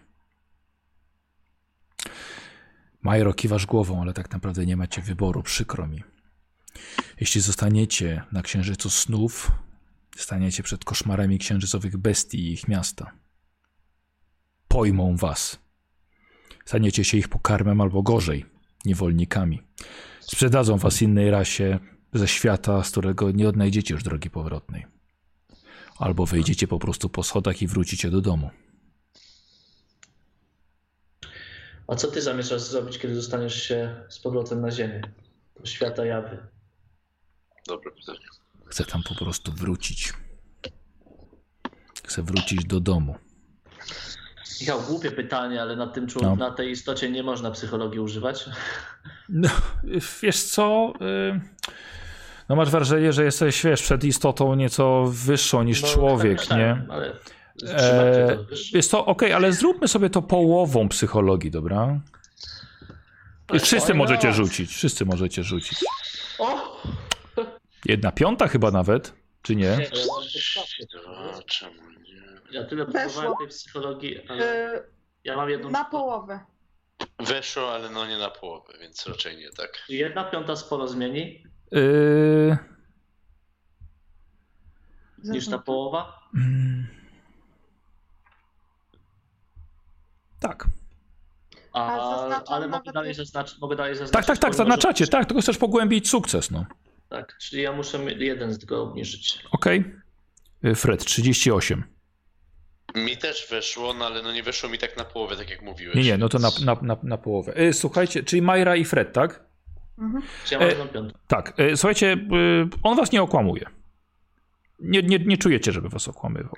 Majro, 3.03 3.35
kiwasz 3.35 3.67
głową, 3.67 4.03
ale 4.03 4.13
tak 4.13 4.31
naprawdę 4.31 4.67
nie 4.67 4.77
macie 4.77 5.03
wyboru, 5.03 5.43
przykro 5.43 5.87
mi. 5.87 6.03
Jeśli 7.21 7.41
zostaniecie 7.41 8.23
na 8.33 8.43
księżycu 8.43 8.91
snów, 8.91 9.53
staniecie 10.17 10.63
przed 10.63 10.85
koszmarami 10.85 11.39
księżycowych 11.39 11.97
bestii 11.97 12.39
i 12.39 12.53
ich 12.53 12.69
miasta. 12.69 13.13
Pojmą 14.69 15.17
was. 15.17 15.59
Staniecie 16.65 17.05
się 17.05 17.19
ich 17.19 17.29
pokarmem 17.29 17.81
albo 17.81 18.03
gorzej, 18.03 18.47
niewolnikami. 18.85 19.63
Sprzedadzą 20.21 20.79
was 20.79 21.03
innej 21.03 21.31
rasie 21.31 21.79
ze 22.13 22.29
świata, 22.29 22.85
z 22.85 22.91
którego 22.91 23.31
nie 23.31 23.49
odnajdziecie 23.49 23.95
już 23.95 24.03
drogi 24.03 24.31
powrotnej. 24.31 24.87
Albo 25.99 26.27
wejdziecie 26.27 26.69
po 26.69 26.79
prostu 26.79 27.09
po 27.09 27.23
schodach 27.23 27.63
i 27.63 27.67
wrócicie 27.67 28.11
do 28.11 28.21
domu. 28.21 28.51
A 31.93 31.97
co 31.97 32.09
ty 32.09 32.23
zamierzasz 32.23 32.61
zrobić, 32.61 32.99
kiedy 32.99 33.15
dostaniesz 33.15 33.63
się 33.63 33.95
z 34.09 34.19
powrotem 34.19 34.61
na 34.61 34.71
Ziemię? 34.71 35.01
Do 35.61 35.67
świata 35.67 36.05
jawy. 36.07 36.39
Dobre 37.69 37.91
pytanie. 37.91 38.19
Chcę 38.67 38.85
tam 38.85 39.03
po 39.09 39.25
prostu 39.25 39.53
wrócić. 39.53 40.13
Chcę 42.07 42.23
wrócić 42.23 42.65
do 42.65 42.81
domu. 42.81 43.15
Michał, 44.61 44.81
głupie 44.83 45.11
pytanie, 45.11 45.63
ale 45.63 45.77
na, 45.77 45.87
tym 45.87 46.07
człowiek, 46.07 46.31
No. 46.31 46.37
na 46.37 46.51
tej 46.51 46.71
istocie 46.71 47.11
nie 47.11 47.23
można 47.23 47.51
psychologii 47.51 48.01
używać. 48.01 48.45
No, 49.29 49.49
wiesz 50.23 50.43
co? 50.43 50.93
y, 51.01 51.41
No 52.49 52.57
masz 52.57 52.71
wrażenie, 52.71 53.13
że 53.13 53.25
jesteś, 53.25 53.63
wiesz, 53.65 53.83
przed 53.83 54.05
istotą 54.05 54.55
nieco 54.55 55.05
wyższą 55.07 55.63
niż 55.63 55.83
No, 55.83 55.89
człowiek, 55.89 56.39
tak, 56.39 56.47
tak, 56.49 56.59
nie? 56.59 56.87
Ale 56.89 57.13
Eee, 57.63 58.37
to, 58.37 58.45
wiesz. 58.45 58.73
Jest 58.73 58.91
to 58.91 59.07
okej, 59.07 59.33
ale 59.33 59.53
zróbmy 59.53 59.89
sobie 59.89 60.11
to 60.11 60.23
połową 60.23 60.89
psychologii, 60.89 61.51
dobra? 61.51 62.01
Wszyscy 63.61 63.95
możecie 63.95 64.33
rzucić, 64.33 64.71
wszyscy 64.71 65.05
możecie 65.05 65.43
rzucić. 65.45 65.79
O! 66.39 66.83
Jedna 67.85 68.13
piąta 68.13 68.49
chyba 68.49 68.71
nawet, 68.71 69.13
czy 69.43 69.57
nie? 69.57 69.79
Czemu 71.47 71.73
nie? 72.03 72.23
Ja 72.53 72.65
tyle 72.65 72.85
próbowałem 72.87 73.33
tej 73.39 73.49
psychologii, 73.49 74.29
ale 74.29 74.47
Yy, 74.75 74.83
ja 75.25 75.37
mam 75.37 75.51
jedną. 75.51 75.71
na 75.71 75.85
połowę. 75.85 76.41
Weszło, 77.19 77.73
ale 77.75 77.91
no 77.91 78.07
nie 78.07 78.19
na 78.19 78.31
połowę, 78.31 78.73
więc 78.81 79.07
raczej 79.07 79.37
nie 79.37 79.51
tak. 79.51 79.83
Jedna 79.89 80.25
piąta 80.25 80.57
sporo 80.57 80.89
zmieni 80.89 81.45
Yy, 81.73 82.59
niż 85.25 85.49
ta 85.49 85.59
połowa. 85.59 86.19
mm. 86.35 86.87
Tak. 90.43 90.67
A, 91.73 92.43
ale 92.47 92.69
mogę 92.69 92.93
dalej, 92.93 93.15
zaznacz, 93.15 93.59
mogę 93.59 93.77
dalej 93.77 93.95
zaznaczyć. 93.95 94.13
Tak, 94.13 94.25
tak, 94.27 94.39
tak, 94.39 94.55
zaznaczacie, 94.55 95.07
tak, 95.07 95.27
tylko 95.27 95.43
chcesz 95.43 95.59
pogłębić 95.59 96.09
sukces, 96.09 96.51
no. 96.51 96.67
Tak, 97.09 97.39
czyli 97.39 97.63
ja 97.63 97.73
muszę 97.73 97.99
jeden 98.19 98.53
z 98.53 98.59
tego 98.59 98.83
obniżyć. 98.83 99.39
Okej. 99.51 99.85
Y, 100.65 100.75
Fred, 100.75 101.05
38. 101.05 101.85
Mi 102.95 103.17
też 103.17 103.47
weszło, 103.51 103.95
no 103.95 104.07
ale 104.07 104.23
no 104.23 104.33
nie 104.33 104.43
weszło 104.43 104.69
mi 104.69 104.79
tak 104.79 104.97
na 104.97 105.05
połowę, 105.05 105.37
tak 105.37 105.51
jak 105.51 105.63
mówiłeś. 105.63 105.97
Nie, 105.97 106.03
nie, 106.03 106.19
no 106.19 106.29
to 106.29 106.39
na, 106.39 106.49
na, 106.65 106.77
na, 106.83 106.97
na 107.03 107.19
połowę. 107.19 107.61
Y, 107.61 107.73
Słuchajcie, 107.73 108.23
czyli 108.23 108.43
Majra 108.43 108.77
i 108.77 108.85
Fred, 108.85 109.13
tak? 109.13 109.45
Mhm. 109.99 110.23
Czy 110.45 110.55
ja 110.55 110.61
mam 110.61 111.07
E? 111.07 111.11
Tak. 111.27 111.61
Y, 111.61 111.77
Słuchajcie, 111.77 112.17
on 112.83 112.97
was 112.97 113.13
nie 113.13 113.23
okłamuje. 113.23 113.67
Nie, 114.81 115.03
nie, 115.03 115.19
nie 115.19 115.39
czujecie, 115.39 115.73
żeby 115.73 115.89
was 115.89 116.09
okłamywał. 116.09 116.55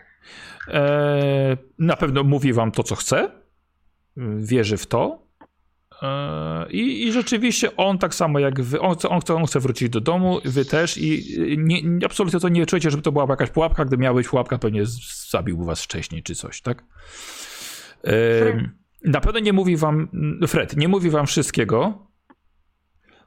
E, 0.68 1.56
Na 1.78 1.96
pewno 1.96 2.24
mówi 2.24 2.52
wam 2.52 2.72
to, 2.72 2.82
co 2.82 2.94
chce. 2.94 3.43
Wierzy 4.38 4.76
w 4.76 4.86
to. 4.86 5.26
E, 6.02 6.66
I, 6.70 7.06
I 7.06 7.12
rzeczywiście 7.12 7.76
on 7.76 7.98
tak 7.98 8.14
samo 8.14 8.38
jak 8.38 8.60
wy, 8.60 8.80
on 8.80 8.94
chce, 8.96 9.08
on, 9.08 9.20
chce, 9.20 9.34
on 9.34 9.44
chce 9.46 9.60
wrócić 9.60 9.88
do 9.88 10.00
domu, 10.00 10.40
wy 10.44 10.64
też 10.64 10.98
i 10.98 11.24
nie, 11.58 11.82
nie, 11.82 12.06
absolutnie 12.06 12.40
to 12.40 12.48
nie 12.48 12.66
czujecie, 12.66 12.90
żeby 12.90 13.02
to 13.02 13.12
była 13.12 13.26
jakaś 13.28 13.50
pułapka. 13.50 13.84
Gdy 13.84 13.96
miała 13.96 14.14
być 14.14 14.28
pułapka, 14.28 14.58
pewnie 14.58 14.82
zabiłby 15.30 15.64
was 15.64 15.82
wcześniej 15.82 16.22
czy 16.22 16.34
coś, 16.34 16.60
tak? 16.60 16.84
E, 18.04 18.12
Na 19.04 19.20
pewno 19.20 19.40
nie 19.40 19.52
mówi 19.52 19.76
wam, 19.76 20.08
Fred, 20.48 20.76
nie 20.76 20.88
mówi 20.88 21.10
wam 21.10 21.26
wszystkiego. 21.26 22.06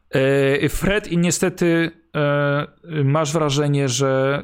E, 0.10 0.70
Fred 0.70 1.08
i 1.08 1.18
niestety 1.18 1.92
masz 3.04 3.34
wrażenie, 3.34 3.90
że 3.90 4.44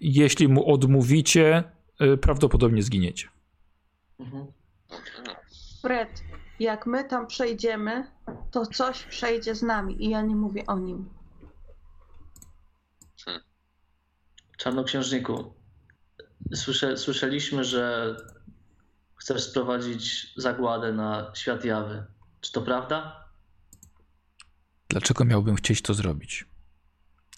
jeśli 0.00 0.48
mu 0.48 0.72
odmówicie, 0.72 1.64
prawdopodobnie 2.20 2.82
zginiecie. 2.82 3.28
Mhm. 4.20 4.46
Fred, 5.86 6.22
jak 6.58 6.86
my 6.86 7.04
tam 7.04 7.26
przejdziemy, 7.26 8.12
to 8.50 8.66
coś 8.66 9.02
przejdzie 9.02 9.54
z 9.54 9.62
nami 9.62 10.04
i 10.04 10.10
ja 10.10 10.22
nie 10.22 10.36
mówię 10.36 10.66
o 10.66 10.78
nim. 10.78 11.10
Czarnoksiężniku, 14.56 15.54
słysze, 16.54 16.96
słyszeliśmy, 16.96 17.64
że 17.64 18.16
chcesz 19.16 19.44
sprowadzić 19.44 20.32
zagładę 20.36 20.92
na 20.92 21.32
świat 21.34 21.64
jawy. 21.64 22.06
Czy 22.40 22.52
to 22.52 22.62
prawda? 22.62 23.24
Dlaczego 24.88 25.24
miałbym 25.24 25.56
chcieć 25.56 25.82
to 25.82 25.94
zrobić? 25.94 26.44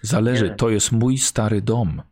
Zależy, 0.03 0.55
to 0.59 0.69
jest 0.69 0.93
mój 0.93 1.19
stary 1.19 1.63
dom. 1.63 2.03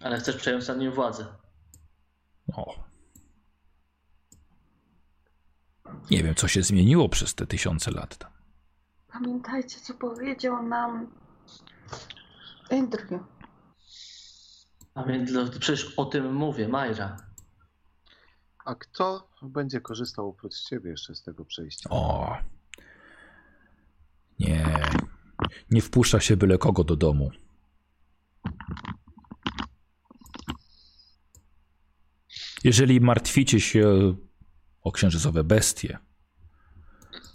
Ale 0.00 0.18
chcesz 0.18 0.36
przejąć 0.36 0.68
nad 0.68 0.78
nim 0.78 0.92
władzę. 0.92 1.26
O. 2.52 2.89
Nie 6.10 6.22
wiem, 6.22 6.34
co 6.34 6.48
się 6.48 6.62
zmieniło 6.62 7.08
przez 7.08 7.34
te 7.34 7.46
tysiące 7.46 7.90
lat 7.90 8.18
tam. 8.18 8.30
Pamiętajcie, 9.12 9.80
co 9.80 9.94
powiedział 9.94 10.62
nam 10.62 11.06
Andrew. 12.70 13.20
A 14.94 15.04
więc 15.04 15.32
no, 15.32 15.48
przecież 15.60 15.94
o 15.96 16.04
tym 16.04 16.34
mówię, 16.34 16.68
Majra. 16.68 17.16
A 18.64 18.74
kto 18.74 19.30
będzie 19.42 19.80
korzystał 19.80 20.28
oprócz 20.28 20.60
ciebie 20.60 20.90
jeszcze 20.90 21.14
z 21.14 21.22
tego 21.22 21.44
przejścia? 21.44 21.90
O. 21.90 22.36
Nie. 24.38 24.82
Nie 25.70 25.82
wpuszcza 25.82 26.20
się 26.20 26.36
byle 26.36 26.58
kogo 26.58 26.84
do 26.84 26.96
domu. 26.96 27.30
Jeżeli 32.64 33.00
martwicie 33.00 33.60
się 33.60 34.14
o 34.82 34.92
księżycowe 34.92 35.44
bestie, 35.44 35.98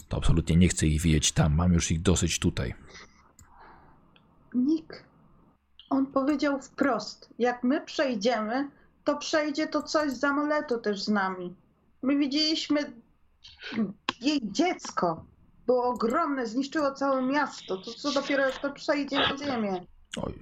to 0.08 0.16
absolutnie 0.16 0.56
nie 0.56 0.68
chcę 0.68 0.86
ich 0.86 1.00
widzieć 1.00 1.32
tam. 1.32 1.54
Mam 1.54 1.72
już 1.72 1.90
ich 1.90 2.02
dosyć 2.02 2.38
tutaj. 2.38 2.74
Nick, 4.54 5.04
on 5.90 6.06
powiedział 6.06 6.60
wprost, 6.62 7.34
jak 7.38 7.64
my 7.64 7.80
przejdziemy, 7.80 8.70
to 9.04 9.16
przejdzie 9.16 9.66
to 9.66 9.82
coś 9.82 10.12
z 10.12 10.24
amuletu 10.24 10.78
też 10.78 11.02
z 11.02 11.08
nami. 11.08 11.54
My 12.02 12.18
widzieliśmy 12.18 12.92
jej 14.20 14.40
dziecko. 14.42 15.24
Było 15.66 15.84
ogromne, 15.84 16.46
zniszczyło 16.46 16.92
całe 16.92 17.22
miasto. 17.22 17.76
To 17.76 17.94
co 17.94 18.12
dopiero 18.12 18.46
jak 18.46 18.58
to 18.58 18.72
przejdzie 18.72 19.18
na 19.18 19.36
ziemię. 19.36 19.86
Oj. 20.16 20.38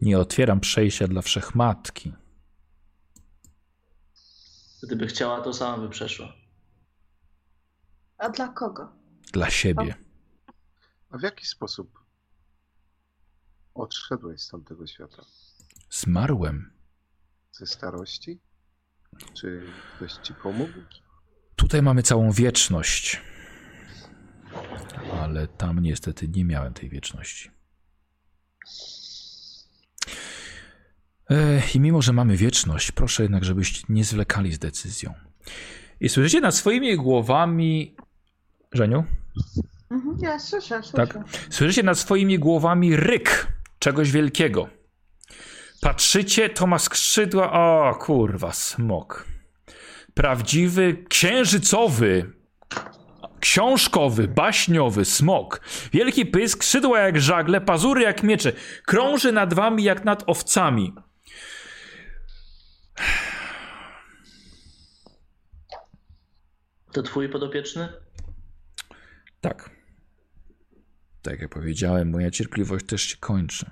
Nie 0.00 0.18
otwieram 0.18 0.60
przejścia 0.60 1.08
dla 1.08 1.22
wszechmatki. 1.22 2.12
Gdyby 4.82 5.06
chciała, 5.06 5.40
to 5.40 5.52
sama 5.52 5.78
by 5.78 5.88
przeszła. 5.88 6.32
A 8.18 8.28
dla 8.28 8.48
kogo? 8.48 8.92
Dla 9.32 9.50
siebie. 9.50 9.94
A 11.10 11.18
w 11.18 11.22
jaki 11.22 11.46
sposób 11.46 11.98
odszedłeś 13.74 14.42
z 14.42 14.48
tamtego 14.48 14.86
świata? 14.86 15.24
Zmarłem. 15.90 16.72
Ze 17.52 17.66
starości? 17.66 18.40
Czy 19.34 19.66
ktoś 19.96 20.12
ci 20.12 20.34
pomógł? 20.34 20.72
Tutaj 21.56 21.82
mamy 21.82 22.02
całą 22.02 22.32
wieczność. 22.32 23.22
Ale 25.12 25.48
tam 25.48 25.78
niestety 25.78 26.28
nie 26.28 26.44
miałem 26.44 26.74
tej 26.74 26.88
wieczności. 26.88 27.50
I 31.74 31.80
mimo, 31.80 32.02
że 32.02 32.12
mamy 32.12 32.36
wieczność, 32.36 32.92
proszę 32.92 33.22
jednak, 33.22 33.44
żebyście 33.44 33.82
nie 33.88 34.04
zwlekali 34.04 34.52
z 34.52 34.58
decyzją. 34.58 35.14
I 36.00 36.08
słyszycie 36.08 36.40
nad 36.40 36.54
swoimi 36.54 36.96
głowami. 36.96 37.96
Żeniu? 38.72 39.04
Mhm, 39.90 40.16
ja 40.20 40.38
słyszę, 40.38 40.82
słyszę. 40.82 41.06
Tak. 41.06 41.18
Słyszycie 41.50 41.82
nad 41.82 41.98
swoimi 41.98 42.38
głowami 42.38 42.96
ryk 42.96 43.46
czegoś 43.78 44.10
wielkiego. 44.10 44.68
Patrzycie, 45.80 46.48
to 46.48 46.66
ma 46.66 46.78
skrzydła. 46.78 47.52
O, 47.52 47.94
kurwa, 47.94 48.52
smok. 48.52 49.24
Prawdziwy, 50.14 51.04
księżycowy, 51.08 52.32
książkowy, 53.40 54.28
baśniowy 54.28 55.04
smok. 55.04 55.60
Wielki 55.92 56.26
pysk, 56.26 56.64
skrzydła 56.64 57.00
jak 57.00 57.20
żagle, 57.20 57.60
pazury 57.60 58.02
jak 58.02 58.22
miecze. 58.22 58.52
Krąży 58.86 59.32
nad 59.32 59.54
wami 59.54 59.84
jak 59.84 60.04
nad 60.04 60.24
owcami. 60.26 60.94
To 66.92 67.02
twój 67.02 67.28
podopieczny? 67.28 67.88
Tak. 69.40 69.70
Tak 71.22 71.40
jak 71.40 71.50
powiedziałem, 71.50 72.10
moja 72.10 72.30
cierpliwość 72.30 72.86
też 72.86 73.02
się 73.02 73.16
kończy. 73.16 73.70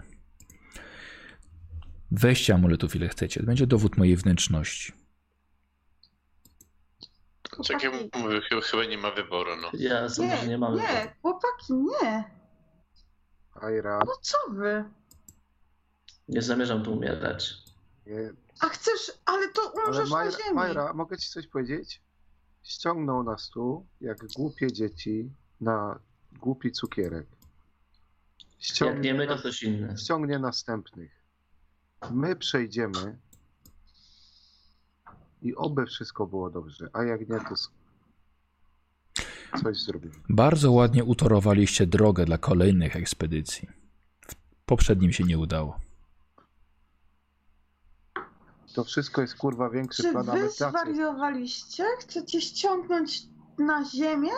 Weźcie 2.11 2.55
amuletów 2.55 2.97
ile 2.97 3.09
chcecie. 3.09 3.41
To 3.41 3.47
będzie 3.47 3.67
dowód 3.67 3.97
mojej 3.97 4.17
wnętrzności. 4.17 4.93
Tak 7.69 7.83
jak 7.83 7.93
mówię, 8.17 8.41
chyba, 8.63 8.85
nie 8.85 8.99
ma 8.99 9.11
wyboru, 9.11 9.51
no. 9.63 9.71
Ja 9.75 10.09
sądzę, 10.09 10.37
że 10.37 10.43
Nie, 10.43 10.49
nie 10.49 10.59
mamy. 10.59 10.77
nie, 10.77 11.15
chłopaki, 11.23 11.73
nie. 11.73 12.25
Ajra, 13.53 13.99
No 14.07 14.13
co 14.23 14.39
wy? 14.51 14.85
Nie 16.29 16.43
zamierzam 16.43 16.83
tu 16.85 16.93
umierać. 16.93 17.55
A 18.61 18.69
chcesz, 18.69 19.13
ale 19.25 19.49
to 19.49 19.73
ale 19.77 19.87
umrzesz 19.87 20.11
na 20.11 20.17
Majra, 20.17 20.31
ziemi. 20.39 20.55
Majra, 20.55 20.93
mogę 20.93 21.19
ci 21.19 21.29
coś 21.31 21.47
powiedzieć? 21.47 22.03
Ściągnął 22.63 23.23
nas 23.23 23.51
tu, 23.51 23.87
jak 24.01 24.19
głupie 24.37 24.73
dzieci, 24.73 25.31
na 25.61 25.99
głupi 26.41 26.73
cukierek. 26.73 27.27
Jak 28.81 29.03
nie 29.03 29.15
my, 29.15 29.27
to 29.27 29.33
nas- 29.33 29.41
ktoś 29.41 29.63
inny. 29.63 29.99
ściągnie 29.99 30.39
następnych. 30.39 31.11
My 32.11 32.37
przejdziemy 32.37 33.19
i 35.43 35.55
oby 35.55 35.87
wszystko 35.87 36.27
było 36.27 36.51
dobrze, 36.51 36.91
a 36.93 37.03
jak 37.03 37.29
nie, 37.29 37.41
to 37.49 37.55
coś 39.63 39.83
zrobimy. 39.83 40.15
Bardzo 40.29 40.73
ładnie 40.73 41.05
utorowaliście 41.05 41.87
drogę 41.87 42.25
dla 42.25 42.39
kolejnych 42.39 42.97
ekspedycji. 42.97 43.69
W 44.29 44.35
poprzednim 44.67 45.13
się 45.13 45.25
nie 45.25 45.39
udało. 45.39 45.81
To 48.77 48.85
wszystko 48.85 49.21
jest 49.21 49.35
kurwa 49.35 49.71
większy 49.71 50.03
Czy 50.03 50.13
plan 50.13 50.27
wy 50.27 50.51
zwariowaliście? 50.51 51.85
Chcecie 52.01 52.41
ściągnąć 52.41 53.23
na 53.59 53.85
ziemię 53.85 54.33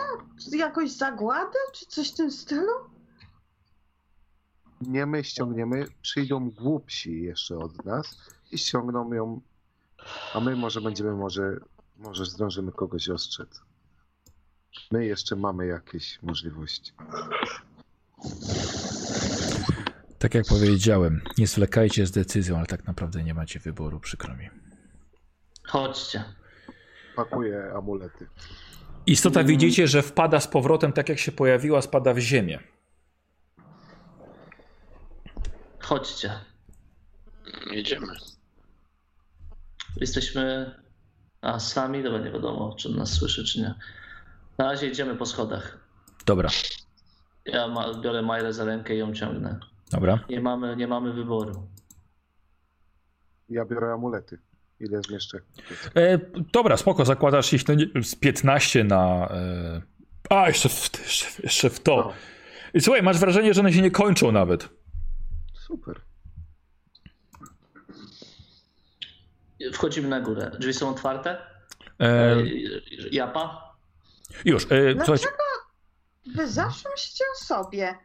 jakąś 0.51 0.91
zagładę, 0.91 1.59
czy 1.73 1.85
coś 1.85 2.11
w 2.11 2.15
tym 2.15 2.31
stylu? 2.31 2.71
Nie 4.81 5.05
my 5.05 5.23
ściągniemy, 5.23 5.87
przyjdą 6.01 6.49
głupsi 6.49 7.21
jeszcze 7.21 7.57
od 7.57 7.85
nas 7.85 8.17
i 8.51 8.57
ściągną 8.57 9.13
ją, 9.13 9.41
a 10.33 10.39
my 10.39 10.55
może 10.55 10.81
będziemy, 10.81 11.13
może, 11.13 11.59
może 11.97 12.25
zdążymy 12.25 12.71
kogoś 12.71 13.09
ostrzec. 13.09 13.61
My 14.91 15.05
jeszcze 15.05 15.35
mamy 15.35 15.67
jakieś 15.67 16.21
możliwości. 16.21 16.93
Tak 20.19 20.33
jak 20.33 20.45
powiedziałem, 20.45 21.21
nie 21.37 21.47
zwlekajcie 21.47 22.05
z 22.05 22.11
decyzją, 22.11 22.57
ale 22.57 22.65
tak 22.65 22.87
naprawdę 22.87 23.23
nie 23.23 23.33
macie 23.33 23.59
wyboru, 23.59 23.99
przykro 23.99 24.35
mi. 24.35 24.49
Chodźcie. 25.63 26.23
Pakuję 27.15 27.71
amulety. 27.75 28.27
Istota 29.05 29.43
widzicie, 29.43 29.87
że 29.87 30.01
wpada 30.01 30.39
z 30.39 30.47
powrotem, 30.47 30.93
tak 30.93 31.09
jak 31.09 31.19
się 31.19 31.31
pojawiła, 31.31 31.81
spada 31.81 32.13
w 32.13 32.19
ziemię. 32.19 32.59
Chodźcie. 35.79 36.31
Jedziemy. 37.71 38.13
Jesteśmy. 39.97 40.75
A 41.41 41.59
sami? 41.59 42.03
Dobra, 42.03 42.19
nie 42.19 42.31
wiadomo, 42.31 42.75
czy 42.77 42.89
on 42.89 42.95
nas 42.95 43.11
słyszy, 43.13 43.45
czy 43.45 43.59
nie. 43.59 43.75
Na 44.57 44.65
razie 44.65 44.87
idziemy 44.87 45.15
po 45.15 45.25
schodach. 45.25 45.77
Dobra, 46.25 46.49
Ja 47.45 47.67
ma, 47.67 47.93
biorę 47.93 48.21
Majrę 48.21 48.53
za 48.53 48.65
rękę 48.65 48.95
i 48.95 48.97
ją 48.97 49.13
ciągnę. 49.13 49.59
Dobra. 49.91 50.19
Nie 50.29 50.41
mamy, 50.41 50.75
nie 50.75 50.87
mamy 50.87 51.13
wyboru. 51.13 51.67
Ja 53.49 53.65
biorę 53.65 53.93
amulety. 53.93 54.39
Ile 54.79 55.01
zmieszczę? 55.01 55.39
E, 55.95 56.19
dobra, 56.53 56.77
spoko, 56.77 57.05
zakładasz 57.05 57.53
ich 57.53 57.61
no, 57.67 58.03
z 58.03 58.15
15 58.15 58.83
na... 58.83 59.27
E... 59.31 59.81
A, 60.29 60.47
jeszcze 60.47 60.69
w, 60.69 60.89
jeszcze, 61.03 61.25
jeszcze 61.43 61.69
w 61.69 61.79
to. 61.79 61.95
O, 61.95 62.13
I 62.73 62.81
słuchaj, 62.81 63.03
masz 63.03 63.17
wrażenie, 63.19 63.53
że 63.53 63.61
one 63.61 63.73
się 63.73 63.81
nie 63.81 63.91
kończą 63.91 64.31
nawet. 64.31 64.69
super. 65.53 66.01
Wchodzimy 69.73 70.07
na 70.07 70.21
górę. 70.21 70.51
Drzwi 70.59 70.73
są 70.73 70.89
otwarte? 70.89 71.37
E, 71.99 72.35
Japa? 73.11 73.73
już, 74.45 74.63
e, 74.63 74.67
Dlaczego 74.67 75.17
słuchajcie, 75.17 75.27
wy 76.35 76.47
zawsze 76.47 76.89
myślicie 76.89 77.23
o 77.35 77.45
sobie? 77.45 77.95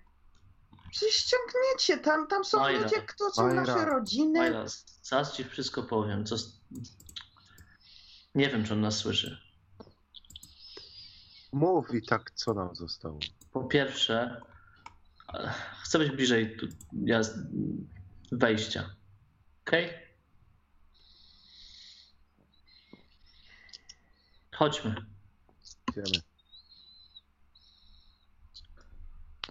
Przecież 0.95 1.15
ściągniecie, 1.15 1.99
tam, 1.99 2.27
tam 2.27 2.45
są 2.45 2.59
Majra, 2.59 2.83
ludzie, 2.83 3.03
którzy 3.03 3.31
są 3.35 3.47
Majra, 3.47 3.63
nasze 3.63 3.85
rodziny. 3.85 4.39
Majra, 4.39 4.65
zaraz 5.03 5.37
ci 5.37 5.45
wszystko 5.45 5.83
powiem. 5.83 6.27
Co... 6.27 6.37
Nie 8.35 8.49
wiem, 8.49 8.65
czy 8.65 8.73
on 8.73 8.81
nas 8.81 8.97
słyszy. 8.97 9.39
Mów 11.53 11.95
i 11.95 12.07
tak, 12.07 12.31
co 12.31 12.55
nam 12.55 12.75
zostało. 12.75 13.19
Po 13.53 13.65
pierwsze, 13.65 14.41
Chcę 15.83 15.99
być 15.99 16.11
bliżej 16.11 16.57
tu, 16.57 16.67
ja, 16.93 17.21
wejścia. 18.33 18.95
Okej? 19.67 19.91
Chodźmy. 24.55 24.95
Idziemy. 25.91 26.23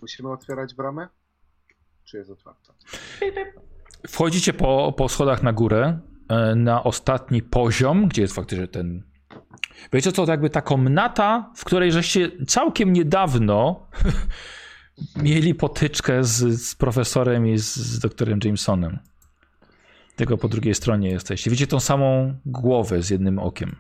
Musimy 0.01 0.31
otwierać 0.31 0.73
bramę? 0.73 1.07
Czy 2.13 2.17
jest 2.17 2.29
otwarta? 2.29 2.73
Wchodzicie 4.07 4.53
po, 4.53 4.93
po 4.97 5.09
schodach 5.09 5.43
na 5.43 5.53
górę, 5.53 5.99
e, 6.29 6.55
na 6.55 6.83
ostatni 6.83 7.41
poziom, 7.41 8.07
gdzie 8.07 8.21
jest 8.21 8.35
faktycznie 8.35 8.67
ten. 8.67 9.03
Wiecie 9.93 10.11
co, 10.11 10.25
to 10.25 10.31
jakby 10.31 10.49
ta 10.49 10.61
komnata, 10.61 11.51
w 11.55 11.65
której 11.65 11.91
żeście 11.91 12.31
całkiem 12.47 12.93
niedawno 12.93 13.87
mieli 15.23 15.55
potyczkę 15.55 16.23
z, 16.23 16.61
z 16.69 16.75
profesorem 16.75 17.47
i 17.47 17.57
z, 17.57 17.75
z 17.75 17.99
doktorem 17.99 18.39
Jamesonem. 18.43 18.99
Tylko 20.15 20.37
po 20.37 20.47
drugiej 20.47 20.75
stronie 20.75 21.09
jesteście. 21.09 21.49
Widzicie 21.51 21.67
tą 21.67 21.79
samą 21.79 22.35
głowę 22.45 23.01
z 23.01 23.09
jednym 23.09 23.39
okiem. 23.39 23.75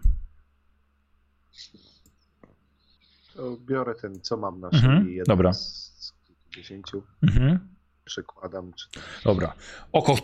To 3.35 3.57
biorę 3.57 3.95
ten, 3.95 4.21
co 4.21 4.37
mam 4.37 4.59
na 4.59 4.67
Mhm, 4.69 5.03
szyi. 5.03 5.11
jeden 5.11 5.25
dobra. 5.27 5.53
Z 5.53 6.13
kilkudziesięciu. 6.27 7.03
Mhm. 7.23 7.72
Przykładam. 8.05 8.73
Czy 8.73 8.87
Dobra. 9.25 9.53
Oko, 9.91 10.15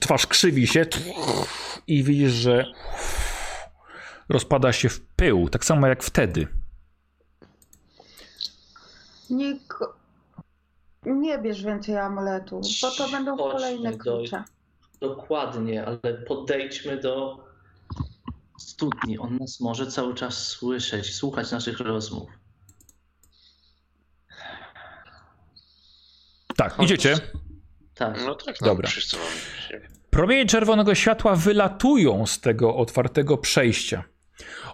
twarz 0.00 0.26
krzywi 0.26 0.66
się 0.66 0.86
i 1.86 2.02
widzisz, 2.04 2.32
że 2.32 2.64
rozpada 4.28 4.72
się 4.72 4.88
w 4.88 5.00
pył, 5.00 5.48
tak 5.48 5.64
samo 5.64 5.86
jak 5.86 6.02
wtedy. 6.02 6.48
Nie, 9.30 9.58
nie 11.06 11.38
bierz 11.38 11.62
więcej 11.62 11.96
amuletu, 11.98 12.60
bo 12.82 12.90
to 12.90 13.08
będą 13.10 13.36
Chodźmy 13.36 13.52
kolejne 13.58 13.90
do- 13.92 13.98
klucze. 13.98 14.44
Dokładnie, 15.00 15.86
ale 15.86 16.14
podejdźmy 16.14 16.96
do 17.00 17.44
studni. 18.58 19.18
On 19.18 19.36
nas 19.36 19.60
może 19.60 19.86
cały 19.86 20.14
czas 20.14 20.46
słyszeć, 20.46 21.14
słuchać 21.14 21.50
naszych 21.50 21.80
rozmów. 21.80 22.30
Tak, 26.56 26.72
Chodź. 26.72 26.84
idziecie. 26.86 27.18
Tak. 27.94 28.18
No 28.26 28.34
tak, 28.34 28.60
no, 28.60 28.66
Dobra. 28.66 28.88
wszyscy 28.88 29.16
mamy. 29.16 29.86
Promienie 30.10 30.46
czerwonego 30.46 30.94
światła 30.94 31.36
wylatują 31.36 32.26
z 32.26 32.40
tego 32.40 32.76
otwartego 32.76 33.38
przejścia. 33.38 34.04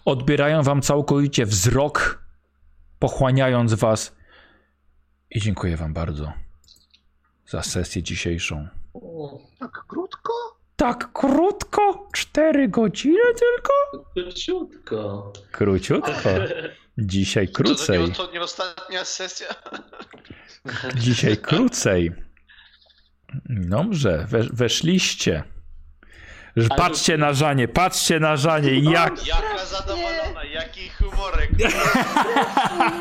Odbierają 0.05 0.63
wam 0.63 0.83
całkowicie 0.83 1.47
wzrok, 1.47 2.25
pochłaniając 2.99 3.75
was. 3.75 4.17
I 5.31 5.41
dziękuję 5.41 5.77
wam 5.77 5.93
bardzo 5.93 6.33
za 7.47 7.63
sesję 7.63 8.03
dzisiejszą. 8.03 8.69
O, 8.95 9.39
Tak 9.61 9.71
krótko? 9.89 10.33
Tak 10.77 11.13
krótko? 11.13 12.09
Cztery 12.13 12.69
godziny 12.69 13.19
tylko? 13.39 13.73
króciutko. 14.15 15.33
Króciutko. 15.53 16.13
Dzisiaj 16.99 17.49
To, 17.49 17.53
to, 17.53 17.63
krócej. 17.63 18.01
nie, 18.01 18.09
to 18.15 18.33
nie 18.33 18.41
ostatnia 18.41 19.05
sesja? 19.05 19.47
Dzisiaj 20.95 21.37
krócej. 21.37 22.13
Dobrze, 23.49 24.27
we, 24.29 24.43
weszliście. 24.43 25.43
Patrzcie 26.77 27.19
na 27.19 27.33
Żanie, 27.33 27.69
patrzcie 27.69 28.21
na 28.21 28.37
Żanie, 28.37 28.79
jak... 28.93 29.27
Jaka 29.27 29.67
zadowolona, 29.67 30.45
jaki 30.55 30.89
humorek. 30.89 31.51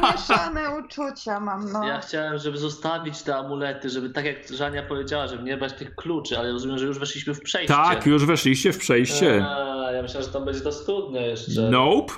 Mieszane 0.01 0.69
uczucia 0.79 1.39
mam, 1.39 1.71
no. 1.71 1.87
Ja 1.87 1.99
chciałem, 1.99 2.37
żeby 2.37 2.57
zostawić 2.57 3.21
te 3.21 3.35
amulety, 3.35 3.89
żeby 3.89 4.09
tak 4.09 4.25
jak 4.25 4.37
Żania 4.51 4.83
powiedziała, 4.83 5.27
żeby 5.27 5.43
nie 5.43 5.57
brać 5.57 5.73
tych 5.73 5.95
kluczy, 5.95 6.37
ale 6.37 6.51
rozumiem, 6.51 6.77
że 6.79 6.85
już 6.85 6.99
weszliśmy 6.99 7.33
w 7.33 7.41
przejście. 7.41 7.73
Tak, 7.73 8.05
już 8.05 8.25
weszliście 8.25 8.73
w 8.73 8.77
przejście. 8.77 9.45
A, 9.45 9.91
ja 9.91 10.01
myślałem, 10.01 10.27
że 10.27 10.33
tam 10.33 10.45
będzie 10.45 10.61
to 10.61 10.71
studnia 10.71 11.21
jeszcze. 11.21 11.61
Nope. 11.61 12.13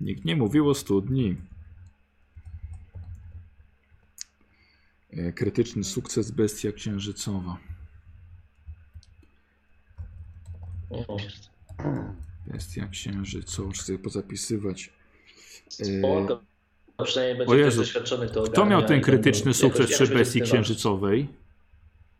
Nikt 0.00 0.24
nie 0.24 0.36
mówił 0.36 0.68
o 0.70 0.74
studni. 0.74 1.36
E, 5.10 5.32
Krytyczny 5.32 5.84
sukces 5.84 6.30
bestia 6.30 6.72
księżycowa. 6.72 7.56
O, 10.90 11.16
Bestia 12.46 12.88
księżycowa. 12.88 13.68
Muszę 13.68 13.82
sobie 13.82 13.98
pozapisywać. 13.98 14.92
E, 15.80 15.84
Spoko. 15.84 16.42
Przynajmniej 17.04 17.38
będzie 17.38 17.52
O 17.52 17.56
Jezu. 17.56 17.80
doświadczony 17.80 18.30
to 18.30 18.42
Kto 18.42 18.66
miał 18.66 18.82
ten 18.86 19.00
krytyczny 19.00 19.54
sukces 19.54 19.90
jakoś- 19.90 19.94
przy 20.08 20.14
bestii 20.14 20.40
księżycowej? 20.40 21.28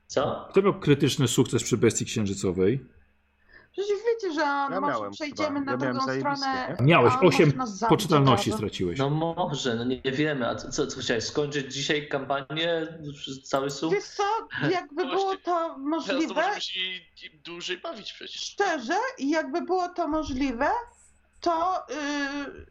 Co? 0.06 0.46
Kto 0.50 0.62
miał 0.62 0.80
krytyczny 0.80 1.28
sukces 1.28 1.62
przy 1.62 1.76
bestii 1.76 2.04
księżycowej? 2.04 2.80
Przecież 3.72 3.98
że 4.34 4.40
Ja 4.40 4.68
może 4.68 4.80
miałem 4.80 5.10
przejdziemy 5.12 5.58
chyba. 5.58 5.76
na 5.76 5.86
Ja 5.86 5.92
drugą 5.92 6.00
stronę. 6.18 6.76
nie? 6.80 6.86
Miałeś 6.86 7.12
a 7.12 7.20
on 7.20 7.26
8 7.28 7.46
może 7.46 7.56
nas 7.58 7.78
zabić 7.78 7.88
poczytalności 7.98 8.52
straciłeś. 8.52 8.98
No 8.98 9.10
może, 9.10 9.74
no 9.74 9.84
nie 9.84 10.00
wiemy. 10.12 10.48
A 10.48 10.54
co, 10.54 10.86
co, 10.86 11.00
chciałeś? 11.00 11.24
Skończyć 11.24 11.74
dzisiaj 11.74 12.08
kampanię? 12.08 12.86
Cały 13.44 13.70
sum? 13.70 13.90
Wiesz 13.94 14.04
co, 14.04 14.22
jakby 14.70 15.04
No 15.04 15.10
było 15.10 15.30
to 15.36 15.40
Teraz 15.44 15.44
to 15.44 15.78
możliwe, 15.78 16.34
możemy 16.34 16.60
się 16.60 16.80
dłużej 17.44 17.78
bawić 17.78 18.12
przecież. 18.12 18.42
szczerze, 18.42 18.94
jakby 19.18 19.60
było 19.62 19.88
to 19.88 20.08
możliwe, 20.08 20.68
to 21.40 21.74
yy, 21.88 22.66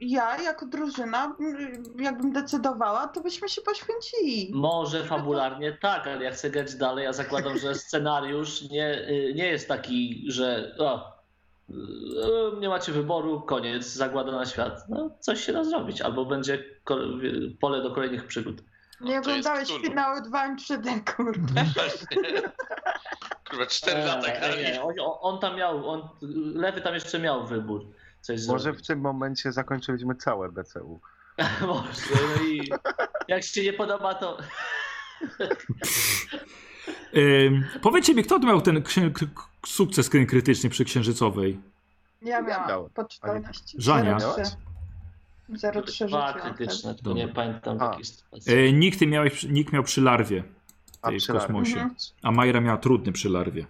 ja 0.00 0.42
jako 0.42 0.66
drużyna, 0.66 1.36
yy, 1.40 1.82
jakbym 2.04 2.32
decydowała, 2.32 3.08
to 3.08 3.20
byśmy 3.20 3.48
się 3.48 3.62
poświęcili. 3.62 4.50
Może 4.54 5.04
fabularnie 5.04 5.72
tak, 5.82 6.06
ale 6.06 6.24
ja 6.24 6.30
chcę 6.30 6.50
grać 6.50 6.74
dalej. 6.74 7.04
Ja 7.04 7.12
zakładam, 7.12 7.58
że 7.58 7.74
scenariusz 7.84 8.62
nie, 8.70 9.08
y, 9.08 9.32
nie 9.36 9.46
jest 9.46 9.68
taki, 9.68 10.24
że 10.28 10.74
o, 10.78 11.12
y, 11.70 11.74
nie 12.60 12.68
macie 12.68 12.92
wyboru, 12.92 13.40
koniec, 13.40 13.86
zagłada 13.86 14.32
na 14.32 14.46
świat. 14.46 14.84
No, 14.88 15.10
coś 15.20 15.44
się 15.44 15.52
da 15.52 15.64
zrobić, 15.64 16.00
albo 16.02 16.24
będzie 16.24 16.64
ko- 16.84 16.98
pole 17.60 17.82
do 17.82 17.90
kolejnych 17.94 18.26
przygód. 18.26 18.62
Nie 19.00 19.12
jest 19.12 19.28
oglądałeś 19.28 19.68
finały 19.68 20.22
2 20.22 20.46
i 20.46 20.56
3D, 20.56 21.14
kurde. 21.16 21.64
Kurwa, 23.50 23.66
4 23.66 24.04
lata 24.04 24.26
Eee, 24.28 24.38
grali. 24.40 24.62
nie, 24.64 24.82
on, 24.82 24.94
on 25.20 25.38
tam 25.38 25.56
miał, 25.56 25.88
on, 25.90 26.08
lewy 26.54 26.80
tam 26.80 26.94
jeszcze 26.94 27.18
miał 27.18 27.46
wybór. 27.46 27.86
Coś 28.20 28.46
Może 28.46 28.58
w 28.58 28.62
zrobić. 28.62 28.86
tym 28.86 29.00
momencie 29.00 29.52
zakończyliśmy 29.52 30.14
całe 30.14 30.52
BCU. 30.52 31.00
Może, 31.66 31.90
no 32.36 32.42
i 32.44 32.70
jak 33.28 33.44
ci 33.44 33.52
się 33.54 33.62
nie 33.62 33.72
podoba, 33.72 34.14
to 34.14 34.38
Ym, 37.16 37.64
powiedzcie 37.82 38.14
mi, 38.14 38.24
kto 38.24 38.38
miał 38.38 38.60
ten 38.60 38.82
sukces 39.66 40.10
kry- 40.10 40.26
krytyczny 40.26 40.70
przy 40.70 40.84
księżycowej? 40.84 41.60
Ja 42.22 42.42
miałam 42.42 42.68
miałem. 42.68 42.90
poczytalności. 42.90 43.76
Żania? 43.82 44.16
0,3. 44.18 44.44
0,3 45.50 46.06
dwa 46.08 46.32
krytyczne, 46.32 46.94
tylko 46.94 47.12
nie 47.12 47.28
pamiętam 47.28 47.76
A. 47.82 47.88
takiej 47.88 48.04
sytuacji. 48.04 48.54
E, 48.54 48.72
nikt, 48.72 48.98
ty 48.98 49.06
miałeś, 49.06 49.42
nikt 49.42 49.72
miał 49.72 49.82
przy 49.82 50.00
larwie 50.00 50.44
A 51.02 51.08
tej 51.08 51.18
w 51.20 51.22
przy 51.22 51.32
kosmosie, 51.32 51.72
Mhm. 51.72 51.94
a 52.22 52.30
Majra 52.32 52.60
miała 52.60 52.78
trudny 52.78 53.12
przy 53.12 53.28
larwie. 53.28 53.66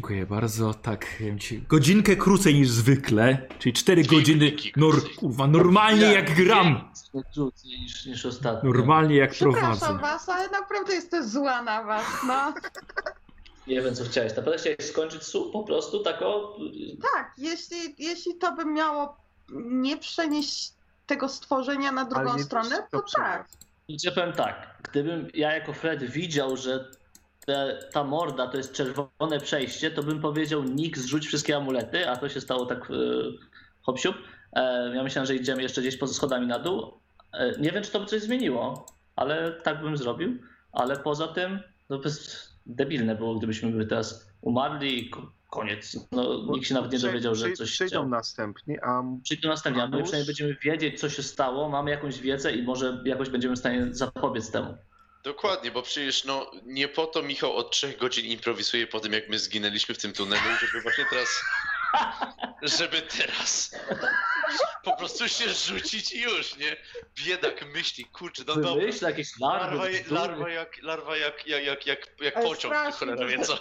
Dziękuję 0.00 0.26
bardzo. 0.26 0.74
Tak, 0.74 1.06
wiem 1.20 1.38
ci, 1.38 1.62
godzinkę 1.68 2.16
krócej 2.16 2.54
niż 2.54 2.68
zwykle, 2.68 3.48
czyli 3.58 3.72
4 3.72 4.02
Dwie 4.02 4.16
godziny. 4.16 4.52
Nor, 4.76 5.14
kurwa, 5.14 5.46
normalnie 5.46 6.12
jak 6.12 6.34
gram. 6.34 6.90
Krócej 7.34 7.70
niż, 7.70 8.06
niż 8.06 8.26
ostatnio. 8.26 8.72
Normalnie 8.72 9.16
jak 9.16 9.30
Przepraszam 9.30 9.78
prowadzę. 9.78 10.02
was, 10.02 10.28
ale 10.28 10.48
naprawdę 10.48 10.94
jestem 10.94 11.28
zła 11.28 11.62
na 11.62 11.84
was, 11.84 12.06
no. 12.26 12.54
Nie 13.66 13.82
wiem, 13.82 13.94
co 13.94 14.04
chciałeś. 14.04 14.36
Naprawdę 14.36 14.58
chciałeś 14.58 14.90
skończyć 14.92 15.22
sum 15.22 15.52
po 15.52 15.62
prostu 15.64 16.02
tak 16.02 16.22
o... 16.22 16.56
Tak, 17.14 17.32
jeśli, 17.38 17.94
jeśli 17.98 18.34
to 18.34 18.52
by 18.52 18.64
miało 18.64 19.16
nie 19.70 19.96
przenieść 19.96 20.72
tego 21.06 21.28
stworzenia 21.28 21.92
na 21.92 22.04
drugą 22.04 22.38
stronę, 22.38 22.76
to 22.90 23.00
to 23.02 23.06
tak. 23.16 23.48
Ja 23.88 24.12
powiem 24.12 24.32
tak, 24.32 24.76
gdybym 24.90 25.28
ja 25.34 25.54
jako 25.54 25.72
Fred 25.72 26.04
widział, 26.04 26.56
że 26.56 26.90
ta 27.92 28.04
morda 28.04 28.46
to 28.46 28.56
jest 28.56 28.72
czerwone 28.72 29.40
przejście, 29.42 29.90
to 29.90 30.02
bym 30.02 30.20
powiedział 30.20 30.62
Nick 30.64 30.98
zrzuć 30.98 31.26
wszystkie 31.26 31.56
amulety, 31.56 32.08
a 32.08 32.16
to 32.16 32.28
się 32.28 32.40
stało 32.40 32.66
tak 32.66 32.86
yy, 32.90 33.38
hop 33.82 33.98
siup. 33.98 34.16
E, 34.52 34.92
ja 34.96 35.02
myślałem, 35.02 35.26
że 35.26 35.34
idziemy 35.34 35.62
jeszcze 35.62 35.80
gdzieś 35.80 35.96
poza 35.96 36.14
schodami 36.14 36.46
na 36.46 36.58
dół. 36.58 36.92
E, 37.32 37.60
nie 37.60 37.70
wiem, 37.70 37.82
czy 37.84 37.90
to 37.90 38.00
by 38.00 38.06
coś 38.06 38.22
zmieniło, 38.22 38.86
ale 39.16 39.52
tak 39.52 39.80
bym 39.82 39.96
zrobił. 39.96 40.38
Ale 40.72 40.96
poza 40.96 41.28
tym, 41.28 41.60
no 41.90 41.98
bez, 41.98 42.48
debilne 42.66 43.14
było, 43.14 43.34
gdybyśmy 43.34 43.70
byli 43.70 43.86
teraz 43.86 44.30
umarli 44.40 45.06
i 45.06 45.10
ko- 45.10 45.32
koniec. 45.50 46.08
No, 46.12 46.46
nikt 46.52 46.66
się 46.66 46.74
nawet 46.74 46.92
nie 46.92 46.98
dowiedział, 46.98 47.34
że 47.34 47.52
coś 47.52 47.70
Przyjdą 47.72 47.90
chciał. 47.90 48.08
następni, 48.08 48.78
a 48.82 49.02
Przyjdą 49.22 49.48
następnie, 49.48 49.82
a 49.82 49.86
my 49.88 50.02
przynajmniej 50.02 50.26
będziemy 50.26 50.56
wiedzieć, 50.62 51.00
co 51.00 51.08
się 51.08 51.22
stało, 51.22 51.68
mamy 51.68 51.90
jakąś 51.90 52.20
wiedzę 52.20 52.52
i 52.52 52.62
może 52.62 53.02
jakoś 53.04 53.30
będziemy 53.30 53.56
w 53.56 53.58
stanie 53.58 53.86
zapobiec 53.90 54.50
temu. 54.50 54.74
Dokładnie, 55.22 55.70
bo 55.70 55.82
przecież 55.82 56.24
no 56.24 56.50
nie 56.64 56.88
po 56.88 57.06
to 57.06 57.22
Michał 57.22 57.56
od 57.56 57.70
3 57.72 57.96
godzin 57.96 58.26
improwizuje 58.26 58.86
po 58.86 59.00
tym, 59.00 59.12
jak 59.12 59.28
my 59.28 59.38
zginęliśmy 59.38 59.94
w 59.94 59.98
tym 59.98 60.12
tunelu, 60.12 60.56
żeby 60.56 60.80
właśnie 60.80 61.04
teraz 61.06 61.50
żeby 62.62 63.02
teraz 63.02 63.76
po 64.84 64.96
prostu 64.96 65.28
się 65.28 65.48
rzucić 65.48 66.12
i 66.12 66.22
już, 66.22 66.56
nie? 66.56 66.76
Biedak 67.24 67.66
myśli, 67.74 68.04
kurczę, 68.04 68.42
no 68.46 68.56
dobra. 68.56 68.84
Jakieś 69.08 69.38
larwy. 69.38 69.76
Larwa, 69.76 69.86
larwa 70.10 70.50
jak, 70.50 70.82
larwa 70.82 71.16
jak, 71.16 71.46
jak, 71.46 71.64
jak, 71.64 71.86
jak, 71.86 72.06
jak 72.20 72.34
pociąg, 72.34 72.74
cholera 72.74 73.26
wie 73.26 73.38
co. 73.38 73.58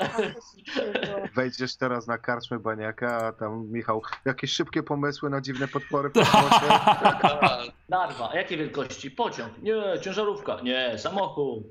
Wejdziesz 1.36 1.76
teraz 1.76 2.08
na 2.08 2.18
karczmę 2.18 2.60
baniaka, 2.60 3.18
a 3.28 3.32
tam 3.34 3.68
Michał, 3.68 4.02
jakieś 4.26 4.52
szybkie 4.52 4.84
pomysły 4.84 5.30
na 5.30 5.42
dziwne? 5.42 5.68
A, 6.16 7.64
Larwa. 7.90 8.30
A 8.32 8.36
jakiej 8.36 8.58
wielkości? 8.58 9.12
Pociąg. 9.12 9.62
Nie, 9.62 9.84
ciężarówka. 10.02 10.58
Nie, 10.64 10.98
samochód. 10.98 11.64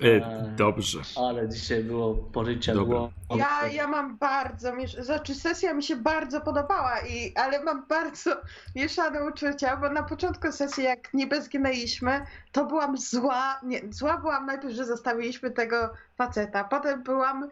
E, 0.00 0.20
dobrze. 0.56 0.98
Ale 1.16 1.48
dzisiaj 1.48 1.84
było 1.84 2.14
porycia 2.14 2.72
było. 2.72 3.10
Ja, 3.36 3.66
ja 3.66 3.88
mam 3.88 4.18
bardzo, 4.18 4.72
znaczy 5.00 5.34
sesja 5.34 5.74
mi 5.74 5.82
się 5.82 5.96
bardzo 5.96 6.40
podobała, 6.40 7.00
i, 7.00 7.32
ale 7.36 7.64
mam 7.64 7.86
bardzo 7.86 8.30
mieszane 8.74 9.24
uczucia, 9.24 9.76
bo 9.76 9.90
na 9.90 10.02
początku 10.02 10.52
sesji 10.52 10.84
jak 10.84 11.14
niby 11.14 11.42
zginęliśmy, 11.42 12.26
to 12.52 12.64
byłam 12.64 12.98
zła, 12.98 13.60
nie, 13.62 13.80
zła 13.90 14.18
byłam 14.18 14.46
najpierw, 14.46 14.74
że 14.74 14.84
zostawiliśmy 14.84 15.50
tego 15.50 15.90
faceta, 16.16 16.64
potem 16.64 17.02
byłam 17.02 17.48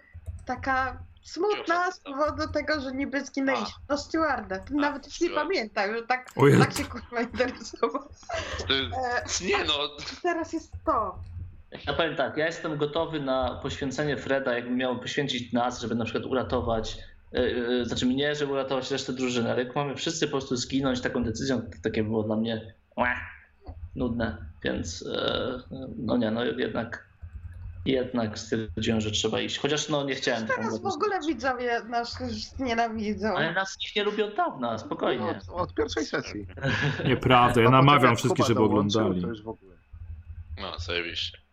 taka 0.47 0.98
smutna 1.23 1.92
z 1.92 1.98
powodu 2.00 2.48
tego, 2.48 2.81
że 2.81 2.92
niby 2.92 3.24
zginęliśmy. 3.24 3.74
No 3.89 3.98
Stewarda, 3.98 4.56
A, 4.56 4.74
nawet 4.74 5.06
już 5.06 5.20
nie 5.20 5.31
pamiętam, 5.31 5.94
że 5.94 6.02
tak, 6.02 6.31
tak 6.60 6.73
się 6.73 6.84
kurwa 6.84 7.20
interesował. 7.20 8.02
y, 8.70 8.90
E, 8.97 9.24
nie 9.47 9.64
no, 9.64 9.74
teraz 10.23 10.52
jest 10.52 10.73
to. 10.86 11.18
Ja 11.86 11.93
powiem 11.93 12.17
tak, 12.17 12.36
ja 12.36 12.47
jestem 12.47 12.77
gotowy 12.77 13.20
na 13.20 13.61
poświęcenie 13.62 14.17
Freda, 14.17 14.55
jakby 14.55 14.70
miał 14.70 14.99
poświęcić 14.99 15.53
nas, 15.53 15.81
żeby 15.81 15.94
na 15.94 16.05
przykład 16.05 16.27
uratować, 16.27 16.99
yy, 17.33 17.85
znaczy 17.86 18.07
mnie, 18.07 18.35
żeby 18.35 18.53
uratować 18.53 18.91
resztę 18.91 19.12
drużyny, 19.12 19.53
ale 19.53 19.65
jak 19.65 19.77
mamy 19.77 19.94
wszyscy 19.94 20.27
po 20.27 20.31
prostu 20.31 20.57
zginąć 20.57 21.01
taką 21.01 21.25
decyzją, 21.25 21.62
to 21.62 21.69
takie 21.83 22.05
było 22.05 22.23
dla 22.23 22.36
mnie 22.36 22.75
łe, 22.97 23.15
nudne, 23.97 24.36
więc 24.65 25.01
yy, 25.01 25.81
no 25.97 26.17
nie, 26.17 26.31
no 26.31 26.44
jednak 26.44 27.15
jednak 27.85 28.39
stwierdziłem, 28.39 29.01
że 29.01 29.11
trzeba 29.11 29.41
iść, 29.41 29.59
chociaż 29.59 29.89
no 29.89 30.05
nie 30.05 30.15
chciałem. 30.15 30.47
Teraz 30.47 30.81
w 30.81 30.86
ogóle 30.86 31.20
widzowie 31.27 31.81
nas 31.89 32.19
nienawidzą. 32.59 33.36
Ale 33.36 33.53
nas 33.53 33.78
nikt 33.81 33.97
nie 33.97 34.05
lubi 34.05 34.23
od 34.23 34.36
dawna, 34.36 34.78
spokojnie. 34.78 35.27
Od, 35.27 35.49
od 35.49 35.75
pierwszej 35.75 36.05
sesji. 36.05 36.47
Nieprawda, 37.09 37.62
ja 37.62 37.70
namawiam 37.70 38.17
wszystkich, 38.17 38.47
żeby 38.47 38.62
oglądali. 38.62 39.23
No 40.61 40.78
zajebiście. 40.78 41.43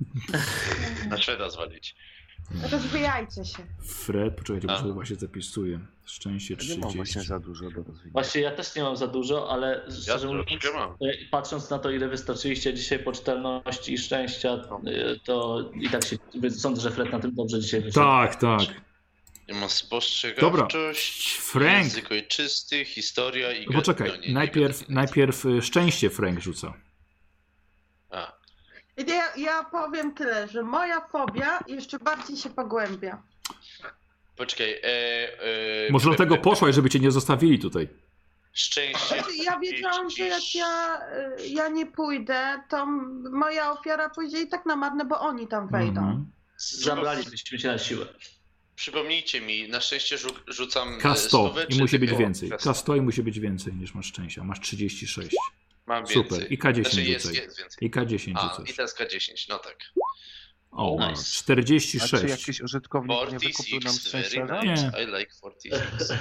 Na 1.10 1.18
Szweda 1.18 1.50
zwalić. 1.50 1.96
Rozwijajcie 2.72 3.44
się. 3.44 3.66
Fred, 3.86 4.34
poczekajcie, 4.36 4.66
bo 4.68 4.78
sobie 4.78 4.92
właśnie 4.92 5.16
zapisuję. 5.16 5.80
Szczęście 6.04 6.56
Ja 6.60 6.74
Nie 6.74 6.80
mam 6.80 6.92
właśnie 6.92 7.04
30. 7.04 7.28
za 7.28 7.38
dużo 7.38 7.64
do 7.70 7.76
rozwijania. 7.76 8.12
Właśnie 8.12 8.40
ja 8.40 8.50
też 8.50 8.74
nie 8.74 8.82
mam 8.82 8.96
za 8.96 9.06
dużo, 9.06 9.50
ale 9.50 9.84
Ja 9.88 9.94
szczerze 10.02 10.26
mówiąc. 10.26 10.48
Y, 11.02 11.28
Patrząc 11.30 11.70
na 11.70 11.78
to, 11.78 11.90
ile 11.90 12.08
wystarczyliście 12.08 12.74
dzisiaj 12.74 12.98
poczytalności 12.98 13.92
i 13.92 13.98
szczęścia, 13.98 14.54
y, 14.86 15.20
to 15.24 15.64
i 15.80 15.88
tak 15.90 16.04
się 16.04 16.16
sądzę, 16.50 16.80
że 16.82 16.90
Fred 16.90 17.12
na 17.12 17.20
tym 17.20 17.34
dobrze 17.34 17.60
dzisiaj 17.60 17.80
wyszedł. 17.80 17.94
Tak, 18.06 18.36
tak. 18.36 18.60
Ja 19.46 19.54
mam 19.54 19.68
spostrzegawczość, 19.68 21.36
Frank. 21.36 21.78
język 21.84 22.12
ojczysty, 22.12 22.84
historia 22.84 23.52
i... 23.52 23.66
No 23.66 23.72
Poczekaj, 23.72 24.08
no, 24.08 24.16
nie, 24.16 24.28
nie 24.28 24.34
najpierw, 24.34 24.88
najpierw 24.88 25.46
y, 25.46 25.62
szczęście 25.62 26.10
Frank 26.10 26.40
rzuca. 26.40 26.74
Ja, 28.96 29.36
ja 29.36 29.64
powiem 29.64 30.14
tyle, 30.14 30.48
że 30.48 30.62
moja 30.62 31.00
fobia 31.08 31.58
jeszcze 31.66 31.98
bardziej 31.98 32.36
się 32.36 32.50
pogłębia. 32.50 33.22
poczekaj, 34.36 34.72
e, 34.72 34.86
e, 35.86 35.90
Może 35.90 36.04
e, 36.06 36.08
dlatego 36.08 36.34
e, 36.34 36.38
poszłaś, 36.38 36.74
żeby 36.74 36.90
cię 36.90 37.00
nie 37.00 37.10
zostawili 37.10 37.58
tutaj. 37.58 37.88
Szczęście... 38.52 39.06
Znaczy, 39.14 39.36
Ja 39.44 39.58
wiedziałam, 39.58 40.10
że 40.10 40.24
jak 40.24 40.54
ja, 40.54 41.00
y, 41.38 41.46
ja 41.48 41.68
nie 41.68 41.86
pójdę, 41.86 42.62
to 42.68 42.86
moja 43.32 43.72
ofiara 43.72 44.10
pójdzie 44.10 44.42
i 44.42 44.48
tak 44.48 44.66
na 44.66 44.76
marne, 44.76 45.04
bo 45.04 45.20
oni 45.20 45.48
tam 45.48 45.68
wejdą. 45.68 46.00
Mhm. 46.00 46.30
Zabralibyśmy 46.56 47.58
cię 47.58 47.68
na 47.68 47.78
siłę. 47.78 48.06
Przypomnijcie 48.76 49.40
mi, 49.40 49.68
na 49.68 49.80
szczęście 49.80 50.18
rzu 50.18 50.28
rzucam 50.46 50.94
e, 50.94 50.98
K100 50.98 51.16
stówę, 51.16 51.64
i 51.64 51.78
musi 51.78 51.98
być 51.98 52.12
więcej. 52.14 52.50
K100? 52.50 52.70
K100 52.70 52.96
i 52.96 53.00
musi 53.00 53.22
być 53.22 53.40
więcej 53.40 53.74
niż 53.74 53.94
masz 53.94 54.06
szczęścia. 54.06 54.44
Masz 54.44 54.60
36. 54.60 55.36
Mam 55.86 56.06
więcej. 56.06 56.22
Super. 56.22 56.52
I 56.52 56.58
K10 56.58 56.82
Znaczy 56.82 57.02
jest, 57.02 57.34
jest 57.34 57.58
więcej. 57.58 57.88
I 57.88 57.90
K10 57.90 58.32
A, 58.36 58.62
i 58.70 58.74
teraz 58.74 58.96
K10, 58.96 59.46
no 59.48 59.58
tak. 59.58 59.76
O, 60.70 60.96
nice. 61.00 61.12
masz 61.12 61.20
A 61.20 61.24
czy 61.24 61.32
46. 61.32 62.24
jakiś 62.40 62.60
użytkownik 62.60 63.32
nie 63.32 63.38
wykupił 63.38 63.80
nam 63.80 63.94
46, 63.98 64.36
nice. 64.36 64.92
Nie. 64.92 65.04
I 65.04 65.06
like 65.06 65.32
46. 65.38 66.12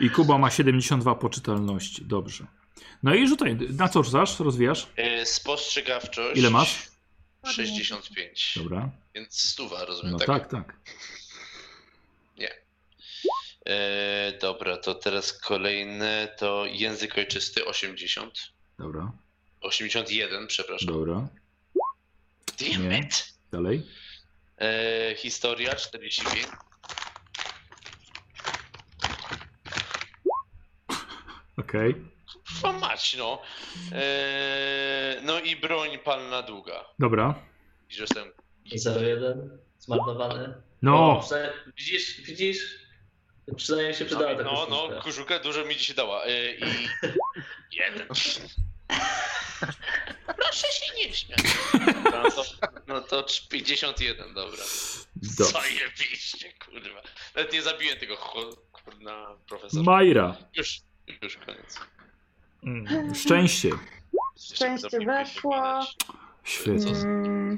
I 0.00 0.10
Kuba 0.10 0.38
ma 0.38 0.50
72 0.50 1.14
poczytalności. 1.14 2.04
Dobrze. 2.04 2.46
No 3.02 3.14
i 3.14 3.28
rzucaj. 3.28 3.56
Na 3.56 3.88
co 3.88 4.02
rzucasz? 4.02 4.40
Rozwijasz? 4.40 4.86
E, 4.96 5.26
Spostrzegawczość... 5.26 6.38
Ile 6.38 6.50
masz? 6.50 6.88
65. 7.46 8.54
Dobra. 8.56 8.90
Więc 9.14 9.40
stuwa, 9.40 9.84
rozumiem, 9.84 10.12
No 10.12 10.18
tak? 10.18 10.26
tak, 10.26 10.50
tak. 10.50 10.76
E, 13.66 14.32
dobra, 14.40 14.76
to 14.76 14.94
teraz 14.94 15.32
kolejne 15.32 16.34
to 16.38 16.66
język 16.66 17.18
ojczysty 17.18 17.64
80. 17.64 18.38
Dobra. 18.80 19.12
81, 19.60 20.46
przepraszam. 20.46 20.88
Dobra. 20.94 21.28
Damn 22.60 22.88
Nie. 22.88 22.98
it. 22.98 23.34
Dalej. 23.52 23.86
E, 24.60 25.14
historia 25.16 25.74
45. 25.74 26.46
Okej. 31.56 31.94
Kurwa 32.60 32.78
mać, 32.78 33.16
no. 33.18 33.42
E, 33.92 35.16
no 35.22 35.40
i 35.40 35.56
broń 35.56 35.98
palna 35.98 36.42
długa. 36.42 36.84
Dobra. 36.98 37.34
I 37.90 37.94
że 37.94 38.02
jestem... 38.02 38.28
0-1, 38.74 39.48
zmarnowany. 39.78 40.54
No. 40.82 40.94
O, 40.94 41.28
widzisz, 41.76 42.20
widzisz? 42.20 42.80
Przynajmniej 43.56 43.94
się 43.94 44.04
przydała 44.04 44.32
No, 44.42 44.66
no, 44.70 44.76
sztuczka. 44.84 45.02
kurzuka 45.02 45.38
dużo 45.38 45.64
mi 45.64 45.76
dzisiaj 45.76 45.96
dała. 45.96 46.24
E, 46.24 46.54
I 46.54 46.62
jeden. 47.80 48.08
Proszę 50.36 50.66
się 50.72 50.94
nie 50.96 51.14
śmiać. 51.14 51.40
No 52.12 52.30
to, 52.30 52.44
no 52.86 53.00
to 53.00 53.24
51, 53.48 54.34
dobra. 54.34 54.64
Dobrze. 55.16 55.52
Zajebiście, 55.52 56.52
kurwa. 56.52 57.02
Nawet 57.34 57.52
nie 57.52 57.62
zabiłem 57.62 57.98
tego 57.98 58.16
kurna 58.72 59.26
profesora. 59.48 59.82
Majra. 59.82 60.36
Już, 60.56 60.80
już 61.22 61.36
koniec. 61.36 61.80
Mm, 62.62 63.14
Szczęście. 63.14 63.70
Szczęście 64.54 64.98
weszło. 65.06 65.80
Świetnie. 66.44 66.92
Mm, 66.92 67.56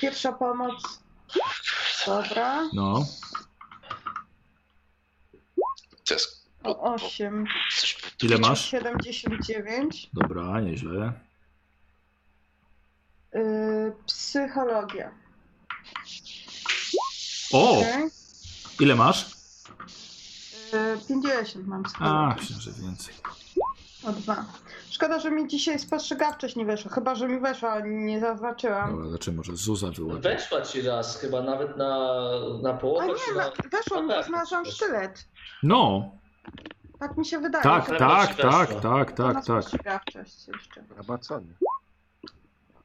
pierwsza 0.00 0.32
pomoc. 0.32 1.02
Dobra. 2.06 2.68
No. 2.72 3.06
Jest... 6.10 6.44
O 6.64 6.94
8. 6.94 7.46
Coś 7.80 7.94
Ile 8.22 8.38
masz? 8.38 8.70
79. 8.70 10.10
Dobra, 10.12 10.60
nieźle. 10.60 11.12
Yy, 13.34 13.92
psychologia. 14.06 15.10
O! 17.52 17.78
Okej. 17.78 18.04
Ile 18.80 18.94
masz? 18.94 19.30
Yy, 20.72 20.98
50 21.08 21.66
mam 21.66 21.82
A, 22.00 22.34
myślę, 22.40 22.56
że 22.60 22.70
więcej. 22.72 23.14
O 24.04 24.12
dwa. 24.12 24.44
Szkoda, 24.90 25.20
że 25.20 25.30
mi 25.30 25.48
dzisiaj 25.48 25.78
spostrzegawczość 25.78 26.56
nie 26.56 26.64
weszła. 26.64 26.90
Chyba, 26.90 27.14
że 27.14 27.28
mi 27.28 27.40
weszła, 27.40 27.80
nie 27.80 28.20
zaznaczyłam. 28.20 28.90
Dobra, 28.90 29.10
zaczynamy 29.10 29.36
może 29.36 29.56
Zuza 29.56 29.90
wyłapie. 29.90 30.20
Weszła 30.20 30.62
ci 30.62 30.82
raz, 30.82 31.20
chyba 31.20 31.42
nawet 31.42 31.76
na, 31.76 32.18
na 32.62 32.70
A 32.70 32.74
połowę. 32.74 33.06
nie, 33.06 33.14
czy 33.14 33.34
no, 33.34 33.40
na... 33.40 33.50
weszło 33.78 34.02
mi, 34.02 34.08
No 34.08 34.14
bo 34.14 34.20
tak, 34.20 34.26
znalazłam 34.26 34.64
sztylet. 34.66 35.28
No, 35.62 36.10
Tak 36.98 37.16
mi 37.16 37.26
się 37.26 37.38
wydaje. 37.38 37.64
tak, 37.64 37.88
że 37.88 37.96
tak, 37.96 38.34
tak, 38.34 38.80
tak, 38.80 39.18
na 39.18 39.34
tak, 39.34 39.34
tak. 39.34 39.44
spostrzegawczość 39.44 40.48
jeszcze. 40.48 40.84
Chyba 40.96 41.18
co 41.18 41.40
nie? 41.40 41.54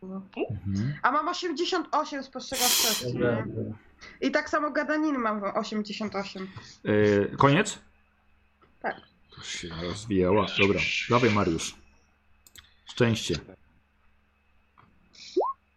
Mhm. 0.03 0.93
A 1.01 1.11
mam 1.11 1.27
88 1.27 2.23
spostrzegawczości. 2.23 3.17
Nie? 3.17 3.45
I 4.21 4.31
tak 4.31 4.49
samo 4.49 4.71
gadaniny 4.71 5.17
mam 5.17 5.43
88. 5.43 6.47
E, 6.85 7.35
koniec? 7.37 7.79
Tak. 8.81 8.95
To 9.35 9.41
się 9.41 9.69
rozwijała. 9.81 10.45
Dobra, 10.59 10.79
dawaj 11.09 11.29
Mariusz. 11.29 11.75
Szczęście. 12.85 13.35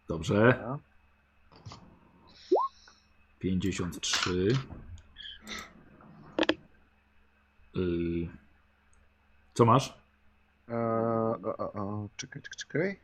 Dobrze. 0.07 0.53
Dobra. 0.53 0.79
53. 3.39 4.47
Y, 7.77 8.27
Co 9.53 9.65
masz? 9.65 9.97
Eee, 10.69 10.75
o, 10.77 11.57
o, 11.57 11.73
o, 11.73 12.07
czekaj, 12.17 12.41
czekaj. 12.57 12.99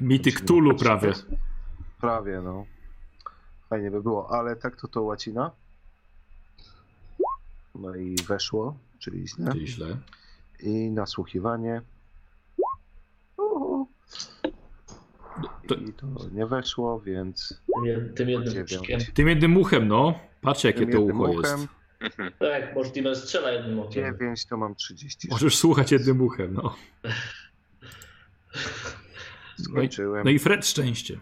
Mityk 0.00 0.40
Tulu 0.40 0.76
prawie. 0.76 1.12
Prawie, 2.00 2.40
no. 2.40 2.66
Fajnie 3.70 3.90
by 3.90 4.02
było, 4.02 4.30
ale 4.30 4.56
tak 4.56 4.76
to 4.76 4.88
to 4.88 5.02
łacina. 5.02 5.50
No 7.74 7.94
i 7.94 8.16
weszło, 8.28 8.76
czyli 8.98 9.28
źle. 9.28 9.52
Czyli 9.52 9.66
źle. 9.68 9.96
I 10.60 10.90
nasłuchiwanie. 10.90 11.82
Uhu. 13.36 13.88
To- 15.68 15.74
I 15.74 15.92
to 15.92 16.06
nie 16.32 16.46
weszło, 16.46 17.00
więc 17.00 17.62
Tym, 17.74 17.84
jed- 17.84 18.14
tym 18.14 18.28
jednym. 18.28 18.66
Tym 19.14 19.28
jednym 19.28 19.50
muchem, 19.50 19.88
no. 19.88 20.14
Patrzcie, 20.40 20.68
jakie 20.68 20.80
tym 20.86 20.90
to 20.92 21.00
ucho 21.00 21.22
uchem. 21.30 21.60
jest. 21.60 21.72
Tak, 22.38 22.74
Mortimer 22.74 23.16
strzela 23.16 23.50
jednym 23.50 23.80
okiem. 23.80 24.04
9 24.18 24.46
to 24.46 24.56
mam 24.56 24.74
30. 24.74 25.28
Możesz 25.28 25.56
słuchać 25.56 25.92
jednym 25.92 26.20
uchem, 26.20 26.54
no. 26.54 26.76
Skończyłem. 29.64 30.24
No 30.24 30.30
i 30.30 30.38
Fred 30.38 30.66
szczęście. 30.66 31.18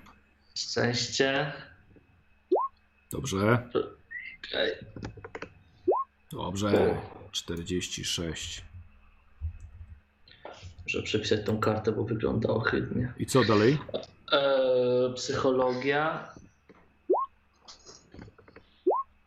Szczęście. 0.55 1.53
Dobrze. 3.13 3.69
Dobrze. 6.33 7.01
46. 7.33 8.65
Muszę 10.85 11.03
przepisać 11.03 11.47
tą 11.47 11.61
kartę, 11.61 11.93
bo 11.93 12.05
wygląda 12.05 12.49
ohydnie. 12.49 13.13
I 13.19 13.27
co 13.27 13.45
dalej? 13.45 13.79
Eee, 14.33 15.15
psychologia. 15.15 16.29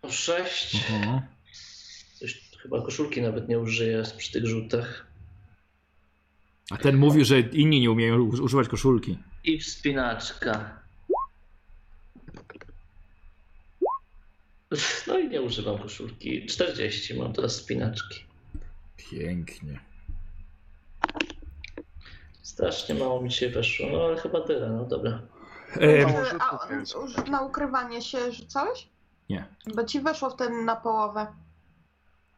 6. 0.10 0.76
Mhm. 0.76 1.22
Coś, 1.22 1.28
chyba 2.64 2.82
koszulki 2.82 3.22
nawet 3.22 3.50
nie 3.50 3.60
użyję 3.60 4.04
przy 4.18 4.32
tych 4.32 4.46
rzutach. 4.46 5.06
A 6.72 6.78
ten 6.78 6.98
mówi, 6.98 7.26
że 7.26 7.40
inni 7.40 7.82
nie 7.82 7.92
umieją 7.92 8.24
używać 8.24 8.68
koszulki. 8.68 9.18
I 9.44 9.60
wspinaczka. 9.60 10.80
No 15.08 15.20
i 15.20 15.30
nie 15.30 15.42
używam 15.42 15.78
koszulki. 15.78 16.46
40 16.46 17.14
mam 17.20 17.34
teraz 17.34 17.56
spinaczki. 17.56 18.24
Pięknie. 18.98 19.80
Strasznie 22.42 22.96
mało 22.96 23.22
mi 23.22 23.30
dzisiaj 23.30 23.50
weszło, 23.50 23.88
no 23.92 24.06
ale 24.06 24.18
chyba 24.22 24.42
tyle, 24.42 24.70
no 24.70 24.86
dobra. 24.86 25.22
E, 25.82 26.06
A 26.40 27.30
na 27.32 27.42
ukrywanie 27.42 28.02
się 28.02 28.32
rzucałeś? 28.32 28.88
nie. 29.30 29.46
Bo 29.76 29.84
ci 29.84 30.02
weszło 30.02 30.30
wtedy 30.30 30.64
na 30.64 30.76
połowę. 30.76 31.28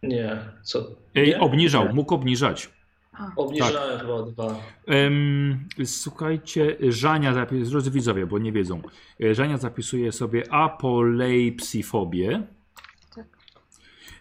Nie, 0.07 0.37
co? 0.63 0.87
Ej, 1.15 1.27
Nie? 1.27 1.39
obniżał, 1.39 1.93
mógł 1.93 2.15
obniżać. 2.15 2.69
A. 3.13 3.31
Obniżałem 3.35 3.99
chyba 3.99 4.13
o 4.13 4.23
dwa. 4.23 4.55
Em, 4.87 5.67
słuchajcie, 5.85 6.77
Żania 6.89 7.33
zapisuje, 7.33 7.65
drodzy 7.65 7.91
widzowie, 7.91 8.25
bo 8.25 8.39
nie 8.39 8.51
wiedzą. 8.51 8.81
E, 9.23 9.35
Żania 9.35 9.57
zapisuje 9.57 10.11
sobie 10.11 10.53
apoleipsifobię. 10.53 12.43
Tak. 13.15 13.27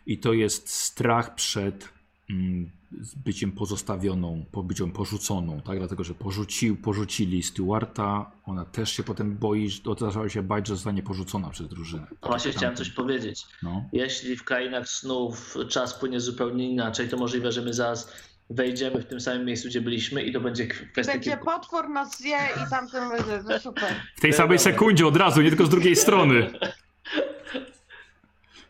I 0.07 0.19
to 0.19 0.33
jest 0.33 0.69
strach 0.71 1.35
przed 1.35 1.89
mm, 2.31 2.71
z 3.01 3.15
byciem 3.15 3.53
pozostawioną, 3.53 4.45
po 4.53 4.63
byciem 4.63 4.91
porzuconą, 4.93 5.61
tak? 5.61 5.79
Dlatego, 5.79 6.05
że 6.05 6.15
porzucił, 6.15 6.77
porzucili 6.77 7.43
Stewarta. 7.43 8.31
Ona 8.47 8.65
też 8.65 8.93
się 8.93 9.03
potem 9.03 9.37
boi, 9.39 9.71
że- 9.71 9.81
zaczęła 9.99 10.29
się 10.29 10.43
bać, 10.43 10.69
że 10.69 10.75
zostanie 10.75 11.03
porzucona 11.03 11.51
przez 11.51 11.69
drużynę. 11.69 12.07
No 12.23 12.29
Właśnie 12.29 12.53
chciałem 12.53 12.77
coś 12.77 12.91
powiedzieć. 12.91 13.47
No. 13.63 13.85
Jeśli 13.93 14.37
w 14.37 14.45
krainach 14.45 14.89
snów 14.89 15.57
czas 15.69 15.95
płynie 15.95 16.21
zupełnie 16.21 16.71
inaczej, 16.71 17.09
to 17.09 17.17
możliwe, 17.17 17.53
że 17.53 17.63
my 17.63 17.75
zaraz 17.75 18.13
wejdziemy 18.51 19.03
w 19.03 19.07
tym 19.07 19.21
samym 19.21 19.45
miejscu, 19.47 19.69
gdzie 19.69 19.81
byliśmy 19.81 20.23
i 20.23 20.33
to 20.33 20.41
będzie 20.41 20.67
kwestia 20.67 21.13
Będzie 21.13 21.31
kilku... 21.31 21.45
potwór 21.45 21.89
nas 21.89 22.19
zje 22.19 22.39
i 22.67 22.71
tamten 22.71 23.09
będzie. 23.11 23.43
No 23.49 23.59
super. 23.59 23.95
W 24.17 24.21
tej 24.21 24.33
samej 24.33 24.59
sekundzie 24.59 25.07
od 25.07 25.17
razu, 25.17 25.43
nie 25.43 25.49
tylko 25.49 25.67
z 25.67 25.71
drugiej 25.71 25.97
strony. 25.97 26.51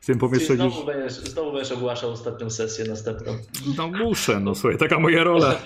W 0.05 0.07
tym 0.07 0.19
Czyli 0.19 0.31
pomieszczeniu. 0.31 0.71
znowu 0.71 0.87
będziesz, 0.87 1.13
znowu 1.13 1.53
będziesz 1.53 1.73
ogłaszał 1.73 2.11
ostatnią 2.11 2.51
sesję 2.51 2.85
następną. 2.85 3.39
No 3.77 3.89
muszę, 3.89 4.41
no 4.41 4.55
słuchaj, 4.55 4.79
taka 4.79 4.99
moja 4.99 5.25
rola. 5.25 5.55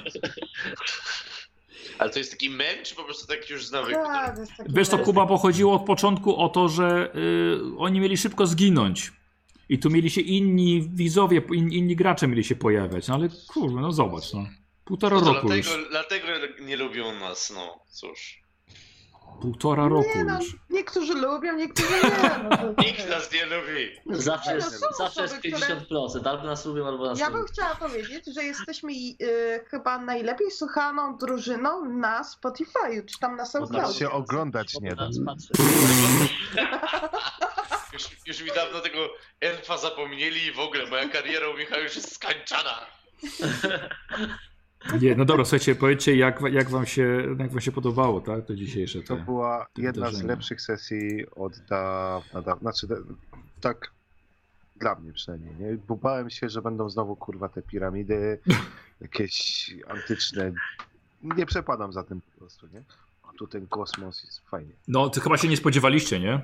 Ale 1.98 2.10
to 2.10 2.18
jest 2.18 2.30
taki 2.30 2.50
mem, 2.50 2.76
czy 2.84 2.94
po 2.94 3.04
prostu 3.04 3.26
tak 3.26 3.50
już 3.50 3.66
z 3.66 3.72
nawyku? 3.72 4.00
Tak, 4.04 4.36
to 4.36 4.42
Wiesz 4.68 4.88
co, 4.88 4.96
mem. 4.96 5.04
Kuba, 5.04 5.26
pochodziło 5.26 5.74
od 5.74 5.84
początku 5.84 6.36
o 6.36 6.48
to, 6.48 6.68
że 6.68 7.12
y, 7.16 7.78
oni 7.78 8.00
mieli 8.00 8.16
szybko 8.16 8.46
zginąć. 8.46 9.12
I 9.68 9.78
tu 9.78 9.90
mieli 9.90 10.10
się 10.10 10.20
inni 10.20 10.88
widzowie, 10.94 11.42
in, 11.52 11.72
inni 11.72 11.96
gracze 11.96 12.28
mieli 12.28 12.44
się 12.44 12.56
pojawiać. 12.56 13.08
No 13.08 13.14
ale 13.14 13.28
kurwa, 13.48 13.80
no 13.80 13.92
zobacz, 13.92 14.32
no. 14.32 14.46
Półtora 14.84 15.16
No 15.16 15.22
to 15.22 15.32
roku 15.32 15.46
dlatego, 15.48 15.76
już. 15.76 15.88
dlatego 15.90 16.26
nie 16.60 16.76
lubią 16.76 17.20
nas, 17.20 17.52
no 17.54 17.78
cóż. 17.90 18.42
Półtora 19.42 19.88
roku 19.88 20.08
Nie 20.16 20.24
no, 20.24 20.36
już. 20.40 20.56
niektórzy 20.70 21.14
lubią, 21.14 21.52
niektórzy 21.52 21.92
nie. 21.94 22.10
No, 22.50 22.56
to- 22.56 22.82
Nikt 22.82 23.08
nas 23.10 23.32
nie 23.32 23.46
lubi. 23.46 23.90
Zawsze 24.22 24.50
no, 24.50 24.56
jest, 24.56 24.70
są 24.80 24.86
zawsze 24.98 25.22
jest 25.22 25.34
osoby, 25.34 25.48
które- 25.56 25.76
50%. 26.20 26.28
Albo 26.28 26.44
nas 26.44 26.66
lubią, 26.66 26.86
albo 26.86 27.06
nas 27.06 27.18
Ja 27.18 27.30
bym 27.30 27.44
chciała 27.46 27.74
powiedzieć, 27.74 28.24
że 28.34 28.44
jesteśmy 28.44 28.92
y, 28.92 29.64
chyba 29.70 29.98
najlepiej 29.98 30.50
słuchaną 30.50 31.16
drużyną 31.16 31.84
na 31.84 32.22
Spotify'u, 32.22 33.04
czy 33.06 33.18
tam 33.20 33.30
na 33.30 33.36
Nas 33.36 33.52
SoundCloudzie. 33.52 33.98
się 33.98 34.10
oglądać 34.10 34.74
nie 34.80 34.94
da. 34.94 35.06
Nas 35.06 35.16
patrzy. 35.26 35.48
Już, 37.92 38.02
już 38.26 38.42
mi 38.42 38.50
dawno 38.54 38.80
tego 38.80 38.98
elfa 39.40 39.78
zapomnieli 39.78 40.44
i 40.46 40.52
w 40.52 40.58
ogóle 40.60 40.86
moja 40.86 41.08
kariera 41.08 41.48
u 41.48 41.56
Michała 41.56 41.82
już 41.82 41.96
jest 41.96 42.14
skończona. 42.14 42.86
Nie, 45.00 45.14
no 45.16 45.24
dobra, 45.24 45.44
słuchajcie, 45.44 45.74
powiedzcie, 45.74 46.16
jak, 46.16 46.40
jak, 46.52 46.70
wam 46.70 46.86
się, 46.86 47.26
jak 47.38 47.50
wam 47.50 47.60
się 47.60 47.72
podobało, 47.72 48.20
tak? 48.20 48.46
To 48.46 48.54
dzisiejsze 48.54 49.02
To 49.02 49.16
te. 49.16 49.22
była 49.24 49.66
te 49.74 49.82
jedna 49.82 50.06
z 50.06 50.10
wydarzenia. 50.10 50.32
lepszych 50.32 50.60
sesji 50.60 51.26
od 51.36 51.58
dawna, 51.58 52.42
dawna. 52.42 52.72
Znaczy, 52.72 52.86
da- 52.86 53.14
tak 53.60 53.90
dla 54.76 54.94
mnie 54.94 55.12
przynajmniej, 55.12 55.54
nie? 55.60 55.76
Bo 55.88 55.96
bałem 55.96 56.30
się, 56.30 56.48
że 56.48 56.62
będą 56.62 56.90
znowu 56.90 57.16
kurwa 57.16 57.48
te 57.48 57.62
piramidy, 57.62 58.38
jakieś 59.00 59.70
antyczne. 59.88 60.52
Nie 61.22 61.46
przepadam 61.46 61.92
za 61.92 62.02
tym 62.04 62.20
po 62.20 62.38
prostu, 62.38 62.66
nie? 62.72 62.82
A 63.22 63.32
tu 63.38 63.46
ten 63.46 63.66
kosmos 63.66 64.24
jest 64.24 64.40
fajnie. 64.48 64.72
No, 64.88 65.08
to 65.10 65.20
chyba 65.20 65.36
się 65.36 65.48
nie 65.48 65.56
spodziewaliście, 65.56 66.20
nie? 66.20 66.40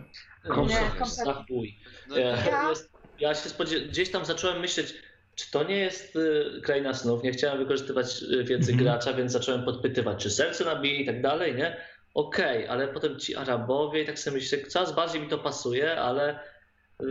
kompletnie. 0.49 1.07
Zachuj. 1.07 1.79
No, 2.09 2.19
Ja, 2.19 2.37
ja 3.19 3.35
się 3.35 3.49
spodziew... 3.49 3.89
gdzieś 3.89 4.11
tam 4.11 4.25
zacząłem 4.25 4.61
myśleć, 4.61 4.95
czy 5.35 5.51
to 5.51 5.63
nie 5.65 5.77
jest 5.77 6.17
y, 6.17 6.61
kraina 6.63 6.95
snów. 6.95 7.23
Nie 7.23 7.33
chciałem 7.33 7.59
wykorzystywać 7.59 8.23
y, 8.23 8.45
wiedzy 8.45 8.73
Mhm. 8.73 8.79
gracza, 8.79 9.13
więc 9.13 9.33
zacząłem 9.33 9.65
podpytywać, 9.65 10.23
czy 10.23 10.31
serce 10.31 10.65
nabije 10.65 10.97
i 11.01 11.07
tak 11.07 11.23
dalej, 11.23 11.55
nie? 11.55 11.77
Okej, 12.15 12.69
ale 12.69 12.89
potem 12.89 13.19
ci 13.21 13.37
Arabowie 13.37 14.03
i 14.03 14.07
tak 14.07 14.19
sobie 14.19 14.37
myślę, 14.37 14.59
coraz 14.69 14.95
bardziej 14.95 15.21
mi 15.23 15.29
to 15.29 15.39
pasuje, 15.39 15.97
ale 16.01 16.39
y, 17.03 17.07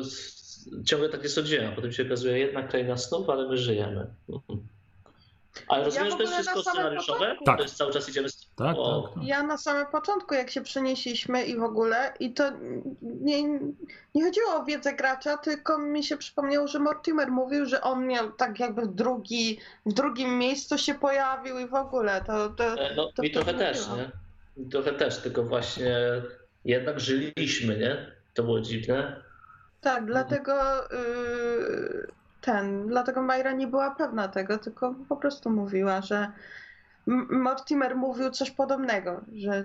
s- 0.00 0.70
ciągle 0.86 1.08
takie 1.08 1.28
sądziłem. 1.28 1.72
A 1.72 1.74
potem 1.74 1.92
się 1.92 2.06
okazuje, 2.06 2.38
jednak 2.38 2.68
kraina 2.70 2.96
snów, 2.96 3.30
ale 3.30 3.48
my 3.48 3.56
żyjemy. 3.56 4.06
Mhm. 4.28 4.66
Ale 5.68 5.84
rozumiem, 5.84 6.08
w 6.08 6.10
że 6.10 6.16
to 6.16 6.22
jest 6.22 6.34
wszystko 6.34 6.70
scenariuszowe? 6.70 7.36
Tak. 7.46 7.56
To 7.56 7.62
jest 7.62 7.76
cały 7.76 7.92
czas 7.92 8.08
idziemy 8.08 8.28
z... 8.28 8.45
Tak, 8.56 8.76
O. 8.78 9.02
tak. 9.02 9.14
tak. 9.14 9.24
Ja 9.24 9.42
na 9.42 9.56
samym 9.58 9.86
początku, 9.86 10.34
jak 10.34 10.50
się 10.50 10.60
przenieśliśmy 10.60 11.44
i 11.44 11.56
w 11.56 11.62
ogóle, 11.62 12.12
i 12.20 12.34
to 12.34 12.44
nie, 13.02 13.42
nie 14.14 14.24
chodziło 14.24 14.54
o 14.54 14.64
wiedzę 14.64 14.92
gracza, 14.94 15.36
tylko 15.36 15.78
mi 15.78 16.04
się 16.04 16.16
przypomniało, 16.16 16.68
że 16.68 16.78
Mortimer 16.78 17.30
mówił, 17.30 17.66
że 17.66 17.80
on 17.80 18.06
miał 18.06 18.32
tak 18.32 18.60
jakby 18.60 18.86
drugi, 18.86 19.60
w 19.86 19.92
drugim 19.92 20.38
miejscu 20.38 20.78
się 20.78 20.94
pojawił 20.94 21.58
i 21.58 21.66
w 21.68 21.74
ogóle. 21.74 22.24
To, 22.26 22.48
to, 22.48 22.64
E, 22.64 22.94
No, 22.96 23.12
to 23.12 23.22
mi 23.22 23.30
trochę 23.30 23.54
też, 23.54 23.88
nie? 23.88 24.10
Mi 24.64 24.70
trochę 24.70 24.92
też, 24.92 25.18
tylko 25.18 25.42
właśnie 25.42 25.96
jednak 26.64 27.00
żyliśmy, 27.00 27.78
nie? 27.78 28.12
To 28.34 28.42
było 28.42 28.60
dziwne. 28.60 29.22
tak, 29.80 30.06
dlatego 30.06 30.52
yy, 30.90 32.06
ten, 32.40 32.86
dlatego 32.88 33.22
Majra 33.22 33.52
nie 33.52 33.66
była 33.66 33.90
pewna 33.94 34.28
tego, 34.28 34.58
tylko 34.58 34.94
po 35.08 35.16
prostu 35.16 35.50
mówiła, 35.50 36.02
że 36.02 36.30
Mortimer 37.30 37.96
mówił 37.96 38.30
coś 38.30 38.50
podobnego, 38.50 39.20
że 39.36 39.64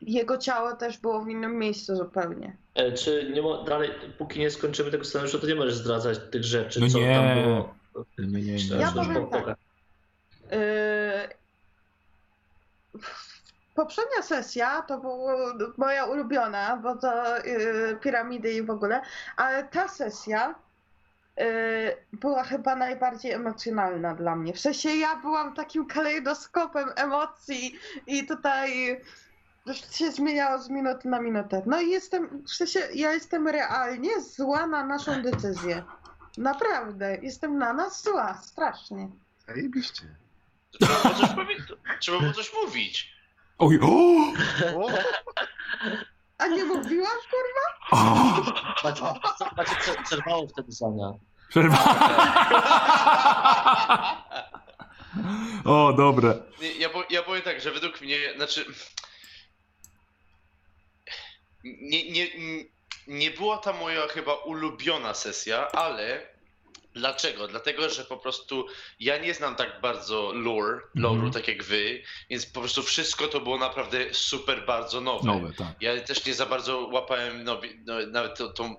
jego 0.00 0.38
ciało 0.38 0.72
też 0.76 0.98
było 0.98 1.22
w 1.24 1.28
innym 1.28 1.58
miejscu 1.58 1.96
zupełnie. 1.96 2.56
E, 2.74 2.92
Czy 2.92 3.30
nie 3.34 3.42
mo- 3.42 3.64
dalej, 3.64 3.90
póki 4.18 4.40
nie 4.40 4.50
skończymy 4.50 4.90
tego 4.90 5.04
scenariusza, 5.04 5.38
to 5.38 5.46
nie 5.46 5.54
możesz 5.54 5.74
zdradzać 5.74 6.18
tych 6.30 6.44
rzeczy, 6.44 6.80
No 6.80 6.88
co 6.88 6.98
nie. 6.98 7.14
tam 7.14 7.42
było. 7.42 7.74
Nie, 8.18 8.42
nie, 8.42 8.54
nie. 8.54 8.76
Ja 8.76 8.92
powiem 8.92 9.26
tak. 9.30 9.46
Yy, 10.50 10.58
Poprzednia 13.74 14.22
sesja 14.22 14.82
to 14.82 14.98
była 14.98 15.34
moja 15.76 16.04
ulubiona, 16.04 16.76
bo 16.76 16.96
to 16.96 17.36
yy, 17.44 17.98
piramidy 18.02 18.52
i 18.52 18.62
w 18.62 18.70
ogóle, 18.70 19.00
ale 19.36 19.64
ta 19.64 19.88
sesja 19.88 20.48
yy, 20.48 20.54
była 22.12 22.44
chyba 22.44 22.76
najbardziej 22.76 23.32
emocjonalna 23.32 24.14
dla 24.14 24.36
mnie. 24.36 24.52
W 24.52 24.60
sensie 24.60 24.88
ja 24.90 25.16
byłam 25.16 25.54
takim 25.54 25.86
kalejdoskopem 25.86 26.88
emocji 26.96 27.78
i 28.06 28.26
tutaj 28.26 29.00
się 29.90 30.10
zmieniało 30.12 30.58
z 30.62 30.68
minuty 30.68 31.08
na 31.08 31.20
minutę. 31.20 31.62
No 31.66 31.80
i 31.80 31.90
jestem, 31.90 32.42
w 32.42 32.50
sensie 32.54 32.80
ja 32.94 33.12
jestem 33.12 33.48
realnie 33.48 34.20
zła 34.20 34.66
na 34.66 34.84
naszą 34.86 35.22
decyzję. 35.22 35.82
Naprawdę, 36.38 37.18
jestem 37.22 37.58
na 37.58 37.72
nas 37.72 38.02
zła, 38.04 38.34
strasznie. 38.42 39.08
Zajebiście. 39.46 40.02
Trzeba 40.80 41.02
było 41.02 41.14
coś, 41.14 41.30
powie- 41.30 41.56
trzeba 42.00 42.18
było 42.20 42.32
coś 42.32 42.52
mówić. 42.64 43.12
Oj, 43.58 43.78
o! 43.82 43.86
O! 44.80 44.88
A 46.38 46.46
nie 46.46 46.64
mówiłam, 46.64 47.16
kurwa? 47.30 47.66
O, 47.92 48.14
Macie, 48.84 49.02
macie 49.56 49.74
prze- 49.76 50.02
przerwało 50.04 50.48
wtedy 50.48 50.72
Zania. 50.72 51.12
przerwa. 51.48 51.78
O, 55.64 55.92
dobre. 55.92 56.34
Nie, 56.60 56.72
ja, 56.72 56.88
po, 56.88 57.04
ja 57.10 57.22
powiem 57.22 57.42
tak, 57.42 57.60
że 57.60 57.70
według 57.70 58.00
mnie, 58.00 58.18
znaczy. 58.36 58.66
Nie, 61.64 62.10
nie, 62.10 62.26
nie 63.06 63.30
była 63.30 63.58
ta 63.58 63.72
moja 63.72 64.06
chyba 64.08 64.34
ulubiona 64.34 65.14
sesja, 65.14 65.68
ale 65.72 66.26
dlaczego? 67.00 67.48
Dlatego, 67.48 67.90
że 67.90 68.04
po 68.04 68.16
prostu 68.16 68.66
ja 69.00 69.18
nie 69.18 69.34
znam 69.34 69.56
tak 69.56 69.80
bardzo 69.80 70.32
lore, 70.32 70.80
lore'u, 70.96 71.14
Mhm. 71.14 71.32
tak 71.32 71.48
jak 71.48 71.62
wy, 71.64 72.02
więc 72.30 72.46
po 72.46 72.60
prostu 72.60 72.82
wszystko 72.82 73.28
to 73.28 73.40
było 73.40 73.58
naprawdę 73.58 74.14
super 74.14 74.66
bardzo 74.66 75.00
nowe. 75.00 75.26
Nowe, 75.26 75.52
tak. 75.52 75.68
Ja 75.80 76.00
też 76.00 76.26
nie 76.26 76.34
za 76.34 76.46
bardzo 76.46 76.78
łapałem 76.92 77.44
no, 77.44 77.60
no, 77.84 77.94
nawet 78.06 78.38
tą, 78.38 78.48
tą 78.52 78.76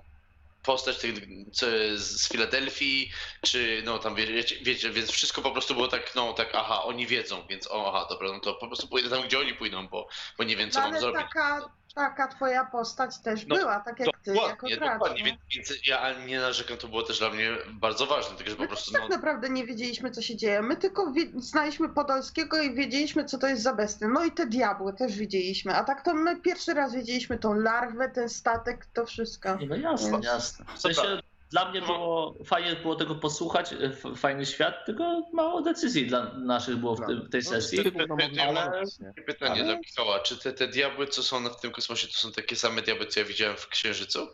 postać 0.62 0.98
tych, 0.98 1.14
co, 1.52 1.66
z 1.94 2.28
Filadelfii, 2.28 3.10
czy 3.46 3.82
no 3.84 3.98
tam 3.98 4.14
wiecie, 4.14 4.56
wiecie, 4.62 4.90
więc 4.90 5.10
wszystko 5.10 5.42
po 5.42 5.50
prostu 5.50 5.74
było 5.74 5.88
tak, 5.88 6.14
no 6.14 6.32
tak, 6.32 6.50
aha, 6.54 6.82
oni 6.82 7.06
wiedzą, 7.06 7.46
więc 7.50 7.70
o, 7.70 7.88
aha, 7.94 8.06
dobra, 8.10 8.28
no 8.32 8.40
to 8.40 8.54
po 8.54 8.66
prostu 8.66 8.88
pójdę 8.88 9.10
tam, 9.10 9.22
gdzie 9.22 9.38
oni 9.38 9.54
pójdą, 9.54 9.88
bo, 9.88 10.08
bo 10.38 10.44
nie 10.44 10.56
wiem, 10.56 10.70
co 10.70 10.78
No, 10.80 10.84
mam 10.84 10.92
ale 10.92 11.00
zrobić. 11.00 11.20
taka, 11.20 11.70
taka 11.98 12.28
twoja 12.28 12.64
postać 12.64 13.18
też 13.18 13.46
No, 13.46 13.56
była, 13.56 13.80
tak 13.80 14.00
jak 14.00 14.08
ty, 14.24 14.34
jako 14.34 14.66
Dokładnie, 14.80 15.24
więc, 15.24 15.38
więc 15.56 15.86
ja 15.86 16.18
nie 16.26 16.40
narzekam, 16.40 16.76
to 16.76 16.88
było 16.88 17.02
też 17.02 17.18
dla 17.18 17.30
mnie 17.30 17.50
bardzo 17.72 18.06
ważne, 18.06 18.36
tylko 18.36 18.50
że 18.50 18.56
po 18.56 18.62
My 18.62 18.68
prostu, 18.68 18.92
tak 18.92 19.02
no, 19.02 19.08
naprawdę 19.08 19.48
nie 19.50 19.66
wiedzieliśmy, 19.66 20.10
co 20.10 20.22
się 20.22 20.36
dzieje. 20.36 20.62
My 20.62 20.76
tylko 20.76 21.12
wie- 21.12 21.30
znaliśmy 21.36 21.88
Podolskiego 21.88 22.62
i 22.62 22.74
wiedzieliśmy, 22.74 23.24
co 23.24 23.38
to 23.38 23.46
jest 23.48 23.62
za 23.62 23.74
bestia. 23.74 24.08
No 24.08 24.24
i 24.24 24.32
te 24.32 24.46
diabły 24.46 24.92
też 24.92 25.16
widzieliśmy. 25.16 25.74
A 25.74 25.84
tak 25.84 26.04
to 26.04 26.14
my 26.14 26.40
pierwszy 26.40 26.74
raz 26.74 26.94
wiedzieliśmy 26.94 27.38
tą 27.38 27.54
larwę, 27.54 28.08
ten 28.08 28.28
statek, 28.28 28.86
to 28.86 29.06
wszystko. 29.06 29.58
No 29.68 29.76
jasne, 29.76 30.10
No. 30.10 30.20
jasne. 30.22 30.64
W 30.74 30.78
sensie 30.80 31.02
dla 31.50 31.70
mnie 31.70 31.80
było 31.82 32.34
fajnie 32.44 32.76
było 32.76 32.94
tego 32.96 33.14
posłuchać, 33.14 33.72
f- 33.72 34.02
fajny 34.20 34.46
świat, 34.46 34.74
tylko 34.86 35.22
mało 35.32 35.62
decyzji 35.62 36.06
dla 36.06 36.32
naszych 36.34 36.76
było 36.76 36.96
w, 36.96 37.06
tym, 37.06 37.22
w 37.22 37.30
tej 37.30 37.40
No, 37.44 37.50
sesji. 37.50 37.78
no, 38.08 38.16
Ale- 38.42 38.82
nie? 39.00 39.22
pytanie 39.26 39.52
ale- 39.52 39.64
dla 39.64 39.78
Michała, 39.78 40.20
czy 40.20 40.38
te, 40.38 40.52
te 40.52 40.68
diabły, 40.68 41.06
co 41.06 41.22
są 41.22 41.44
w 41.48 41.60
tym 41.60 41.70
kosmosie, 41.70 42.06
to 42.06 42.12
są 42.14 42.32
takie 42.32 42.56
same 42.56 42.82
diabły, 42.82 43.06
co 43.06 43.20
ja 43.20 43.26
widziałem 43.26 43.56
w 43.56 43.68
Księżycu? 43.68 44.28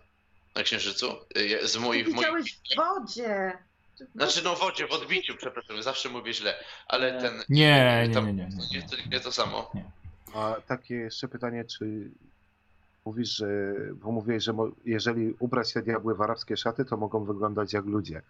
Na 0.56 0.62
Księżycu? 0.62 1.06
Ja- 1.48 1.66
Z 1.66 1.76
moich, 1.76 2.06
moich 2.06 2.16
widziałeś 2.16 2.54
w 2.72 2.76
wodzie. 2.76 3.52
Znaczy 4.14 4.40
no 4.44 4.56
w 4.56 4.60
wodzie, 4.60 4.86
w 4.86 4.92
odbiciu, 4.92 5.36
przepraszam, 5.36 5.82
zawsze 5.82 6.08
mówię 6.08 6.32
źle, 6.34 6.54
ale 6.88 7.12
Nie. 7.12 7.20
ten... 7.20 7.42
Nie, 7.48 8.08
nie, 8.08 8.20
nie, 8.20 8.22
nie, 8.22 8.32
nie. 8.32 8.48
Nie, 8.80 8.88
to, 8.88 8.96
nie 9.10 9.20
to 9.20 9.32
samo. 9.32 9.70
A 10.34 10.56
takie 10.68 10.94
jeszcze 10.94 11.28
pytanie, 11.28 11.64
czy 11.64 12.10
mówisz, 13.04 13.36
że, 13.36 13.74
bo 13.94 14.12
mówiłeś, 14.12 14.44
że 14.44 14.54
jeżeli 14.84 15.34
ubrać 15.38 15.72
te 15.72 15.82
diabły 15.82 16.14
w 16.14 16.20
arabskie 16.22 16.56
szaty, 16.56 16.84
to 16.84 16.96
mogą 16.96 17.24
wyglądać 17.24 17.72
jak 17.72 17.84
ludzie. 17.84 18.22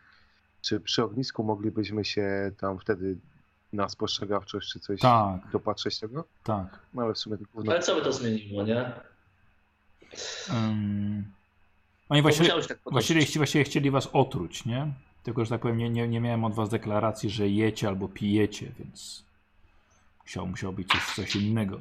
Czy 0.63 0.81
przy 0.81 1.03
ognisku 1.05 1.45
moglibyśmy 1.45 2.05
się 2.05 2.53
tam 2.61 2.79
wtedy 2.79 3.17
na 3.73 3.89
spostrzegawczość 3.89 4.73
czy 4.73 4.81
coś 4.81 5.01
Tak, 5.01 5.41
dopatrzeć 5.53 6.01
tego? 6.01 6.25
tak. 6.45 6.79
No 6.95 7.03
ale 7.03 7.15
w 7.15 7.19
sumie 7.19 7.37
to. 7.39 7.45
Ale 7.71 7.81
co 7.81 7.95
by 7.95 8.03
to 8.03 8.13
zmieniło, 8.13 8.63
nie? 8.63 8.93
Um, 10.53 11.25
oni 12.09 12.23
właściwie, 12.23 12.49
tak 12.69 12.79
właściwie 13.37 13.65
chcieli 13.65 13.91
was 13.91 14.09
otruć, 14.13 14.65
nie? 14.65 14.93
Tylko, 15.23 15.45
że 15.45 15.51
tak 15.51 15.61
powiem, 15.61 15.79
nie, 15.79 15.91
nie, 15.91 16.09
nie 16.09 16.21
miałem 16.21 16.45
od 16.45 16.55
was 16.55 16.69
deklaracji, 16.69 17.31
że 17.31 17.49
jecie 17.49 17.89
albo 17.89 18.09
pijecie, 18.09 18.73
więc 18.79 19.25
musiało, 20.23 20.47
musiało 20.47 20.73
być 20.73 20.89
coś, 20.89 21.15
coś 21.15 21.37
innego. 21.37 21.81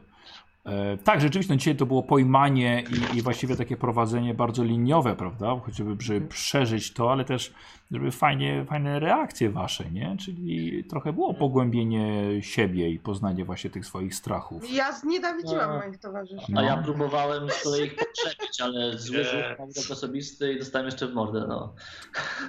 E, 0.66 0.98
tak, 0.98 1.22
rzeczywiście, 1.22 1.54
no 1.54 1.58
dzisiaj 1.58 1.76
to 1.76 1.86
było 1.86 2.04
pojmanie 2.04 2.84
i, 3.14 3.18
i 3.18 3.22
właściwie 3.22 3.56
takie 3.56 3.78
prowadzenie 3.78 4.34
bardzo 4.34 4.64
liniowe, 4.64 5.16
prawda? 5.16 5.60
Chociażby, 5.66 5.96
żeby 6.00 6.28
przeżyć 6.28 6.94
to, 6.94 7.12
ale 7.12 7.26
też, 7.26 7.54
żeby 7.92 8.12
fajnie, 8.12 8.66
fajne 8.70 9.00
reakcje 9.00 9.50
wasze, 9.50 9.92
nie? 9.92 10.18
Czyli 10.20 10.84
trochę 10.84 11.14
było 11.14 11.34
pogłębienie 11.34 12.24
siebie 12.42 12.90
i 12.90 13.00
poznanie 13.00 13.46
właśnie 13.46 13.70
tych 13.70 13.86
swoich 13.86 14.16
strachów. 14.16 14.74
Ja 14.74 14.92
znienawidziłam 14.92 15.72
A. 15.72 15.78
moich 15.80 15.98
towarzyszy. 15.98 16.46
No. 16.50 16.62
A 16.62 16.64
ja 16.64 16.78
próbowałem 16.78 17.50
z 17.50 17.64
kolei 17.64 17.84
ich 17.84 17.96
podczepić, 17.96 18.62
ale 18.62 18.98
zły 18.98 19.24
rzut 19.76 19.92
osobisty 19.92 20.54
i 20.54 20.60
dostałem 20.60 20.86
jeszcze 20.86 21.08
w 21.08 21.14
mordę, 21.14 21.46
no. 21.48 21.74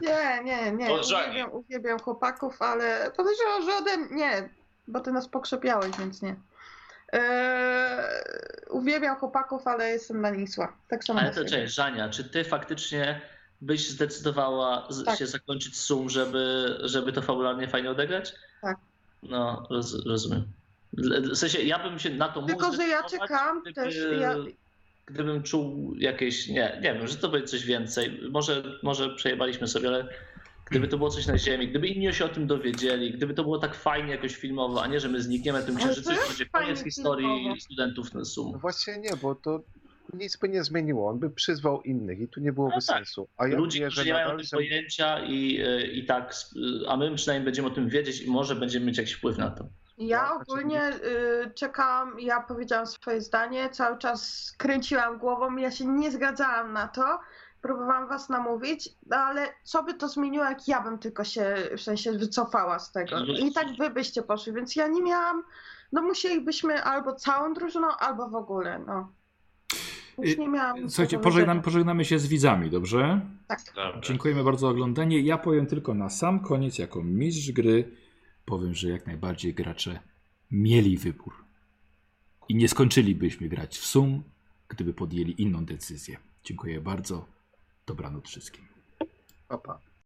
Nie, 0.03 0.45
nie, 0.45 0.73
nie. 0.73 0.95
Uwielbiam, 0.95 1.53
uwielbiam 1.53 1.99
chłopaków, 1.99 2.63
ale 2.63 3.11
podejrzewam, 3.17 3.63
że 3.65 3.77
ode 3.77 3.97
mnie. 3.97 4.17
Nie, 4.17 4.49
bo 4.89 5.01
ty 5.01 5.13
nas 5.13 5.29
pokrzepiałeś, 5.29 5.97
więc 5.99 6.23
nie. 6.23 6.37
Eee, 7.15 8.71
uwielbiam 8.71 9.17
chłopaków, 9.17 9.67
ale 9.67 9.89
jestem 9.89 10.21
na 10.21 10.31
nich 10.31 10.49
zła. 10.51 10.77
Tak 10.89 11.05
samo 11.05 11.21
Ale 11.21 11.31
to 11.35 11.45
cześć, 11.45 11.75
Żania, 11.75 12.09
czy 12.09 12.25
ty 12.25 12.45
faktycznie 12.45 13.21
byś 13.61 13.89
zdecydowała 13.91 14.89
Tak. 15.07 15.19
się 15.19 15.27
zakończyć 15.27 15.79
sum, 15.79 16.09
żeby, 16.11 16.77
żeby 16.85 17.13
to 17.13 17.23
fabularnie 17.23 17.69
fajnie 17.69 17.91
odegrać? 17.91 18.35
Tak. 18.63 18.77
No, 19.23 19.67
roz, 19.71 20.07
rozumiem. 20.07 20.45
W 21.33 21.37
sensie, 21.37 21.63
ja 21.63 21.79
bym 21.79 21.99
się 21.99 22.11
na 22.11 22.29
to 22.29 22.41
mógł 22.41 22.53
Tylko, 22.53 22.73
że 22.73 22.89
ja 22.89 23.03
czekam 23.03 23.63
gdyby, 23.63 23.75
też. 23.75 23.97
Ja, 24.21 24.35
Gdybym 25.07 25.43
czuł 25.43 25.95
jakieś, 25.99 26.49
nie, 26.49 26.79
nie 26.83 26.95
wiem, 26.95 27.09
że 27.09 27.17
to 27.17 27.29
będzie 27.29 27.49
coś 27.49 27.65
więcej. 27.65 28.21
Może, 28.31 28.63
może 28.83 29.15
przejebaliśmy 29.15 29.69
sobie, 29.69 29.89
ale 29.89 30.09
gdyby 30.71 30.89
to 30.89 30.97
było 30.99 31.11
coś 31.11 31.27
na 31.27 31.39
ziemi, 31.39 31.69
gdyby 31.69 31.89
inni 31.89 32.15
się 32.15 32.25
o 32.25 32.29
tym 32.29 32.47
dowiedzieli, 32.47 33.13
gdyby 33.13 33.35
to 33.35 33.43
było 33.43 33.59
tak 33.59 33.75
fajnie 33.75 34.11
jakoś 34.11 34.37
filmowo, 34.37 34.83
a 34.83 34.87
nie, 34.87 35.01
że 35.01 35.09
my 35.09 35.23
znikniemy 35.23 35.63
tym 35.63 35.77
księżycu 35.77 36.11
to 36.11 36.13
i 36.17 36.29
będzie 36.29 36.47
fajnie 36.47 36.67
koniec 36.69 36.85
historii 36.85 37.27
filmowo. 37.27 37.61
studentów 37.61 38.15
na 38.15 38.21
No 38.21 38.25
sum. 38.25 38.59
właśnie 38.59 38.99
nie, 38.99 39.11
bo 39.23 39.35
to 39.35 39.61
nic 40.13 40.37
by 40.37 40.49
nie 40.49 40.65
zmieniło. 40.65 41.09
On 41.11 41.19
by 41.19 41.31
przyzwał 41.31 41.83
innych 41.83 42.21
i 42.21 42.29
tu 42.29 42.41
nie 42.41 42.53
byłoby 42.53 42.75
No 42.75 42.81
tak. 42.87 42.97
sensu. 42.97 43.29
A 43.37 43.47
ja 43.47 43.57
Ludzie, 43.57 43.79
mówię, 43.79 43.87
którzy 43.87 44.01
że 44.03 44.07
nie 44.07 44.13
mają 44.13 44.37
tym 44.37 44.47
pojęcia 44.53 45.25
i, 45.25 45.61
y, 45.61 45.87
i 45.87 46.07
tak, 46.07 46.35
a 46.89 46.97
my 46.97 47.15
przynajmniej 47.15 47.45
będziemy 47.45 47.69
o 47.69 47.71
tym 47.71 47.89
wiedzieć 47.89 48.21
i 48.21 48.31
może 48.31 48.57
będziemy 48.57 48.87
mieć 48.87 48.99
jakiś 48.99 49.13
wpływ 49.15 49.39
na 49.39 49.51
to. 49.51 49.65
ja 49.99 50.29
No, 50.29 50.41
ogólnie 50.41 50.89
y, 50.89 51.51
czekałam, 51.55 52.21
ja 52.21 52.41
powiedziałam 52.41 52.87
swoje 52.87 53.21
zdanie, 53.21 53.69
cały 53.71 53.99
czas 53.99 54.53
kręciłam 54.59 55.19
głową, 55.19 55.57
ja 55.57 55.71
się 55.71 55.85
nie 55.87 56.11
zgadzałam 56.11 56.73
na 56.73 56.89
to. 56.89 57.19
Próbowałam 57.65 58.09
was 58.09 58.29
namówić, 58.29 58.89
no 59.07 59.17
ale 59.17 59.49
co 59.63 59.83
by 59.83 59.95
to 59.95 60.09
zmieniło, 60.09 60.45
jak 60.45 60.69
ja 60.69 60.83
bym 60.83 60.99
tylko 60.99 61.25
się 61.25 61.55
w 61.77 61.81
sensie 61.81 62.13
wycofała 62.13 62.79
z 62.79 62.93
tego. 62.93 63.25
I 63.25 63.53
tak 63.53 63.67
wy 63.79 63.91
byście 63.91 64.23
poszli, 64.23 64.53
więc 64.53 64.77
ja 64.77 64.89
nie 64.89 65.03
miałam. 65.03 65.43
No 65.93 66.03
musielibyśmy 66.03 66.83
albo 66.83 67.15
całą 67.15 67.55
drużyną, 67.55 67.89
albo 67.99 68.29
w 68.29 68.35
ogóle, 68.35 68.79
no. 68.87 69.13
Już 70.19 70.39
nie 70.39 70.49
miałam. 70.49 70.85
Y, 70.85 70.89
Słuchajcie, 70.89 71.19
pożegnamy, 71.19 71.63
pożegnamy 71.63 72.05
się 72.05 72.19
z 72.19 72.27
widzami, 72.27 72.71
dobrze? 72.71 73.21
Tak. 73.49 73.61
Dobra. 73.67 74.01
Dziękujemy 74.01 74.45
bardzo 74.45 74.67
za 74.67 74.69
oglądanie. 74.69 75.21
Ja 75.21 75.39
powiem 75.39 75.67
tylko 75.67 75.95
na 75.95 76.09
sam 76.09 76.41
koniec, 76.41 76.79
jako 76.79 77.03
mistrz 77.03 77.53
gry, 77.53 77.97
powiem, 78.45 78.75
że 78.75 78.89
jak 78.89 79.07
najbardziej 79.07 79.55
gracze 79.55 80.01
mieli 80.51 80.99
wybór. 80.99 81.35
I 82.49 82.55
nie 82.55 82.69
skończylibyśmy 82.69 83.49
grać 83.49 83.79
w 83.79 83.87
sum, 83.87 84.23
gdyby 84.69 84.95
podjęli 84.95 85.43
inną 85.43 85.65
decyzję. 85.65 86.17
Dziękuję 86.43 86.81
bardzo. 86.81 87.34
Dobranoc 87.87 88.27
wszystkim. 88.27 88.69
papa. 89.49 89.94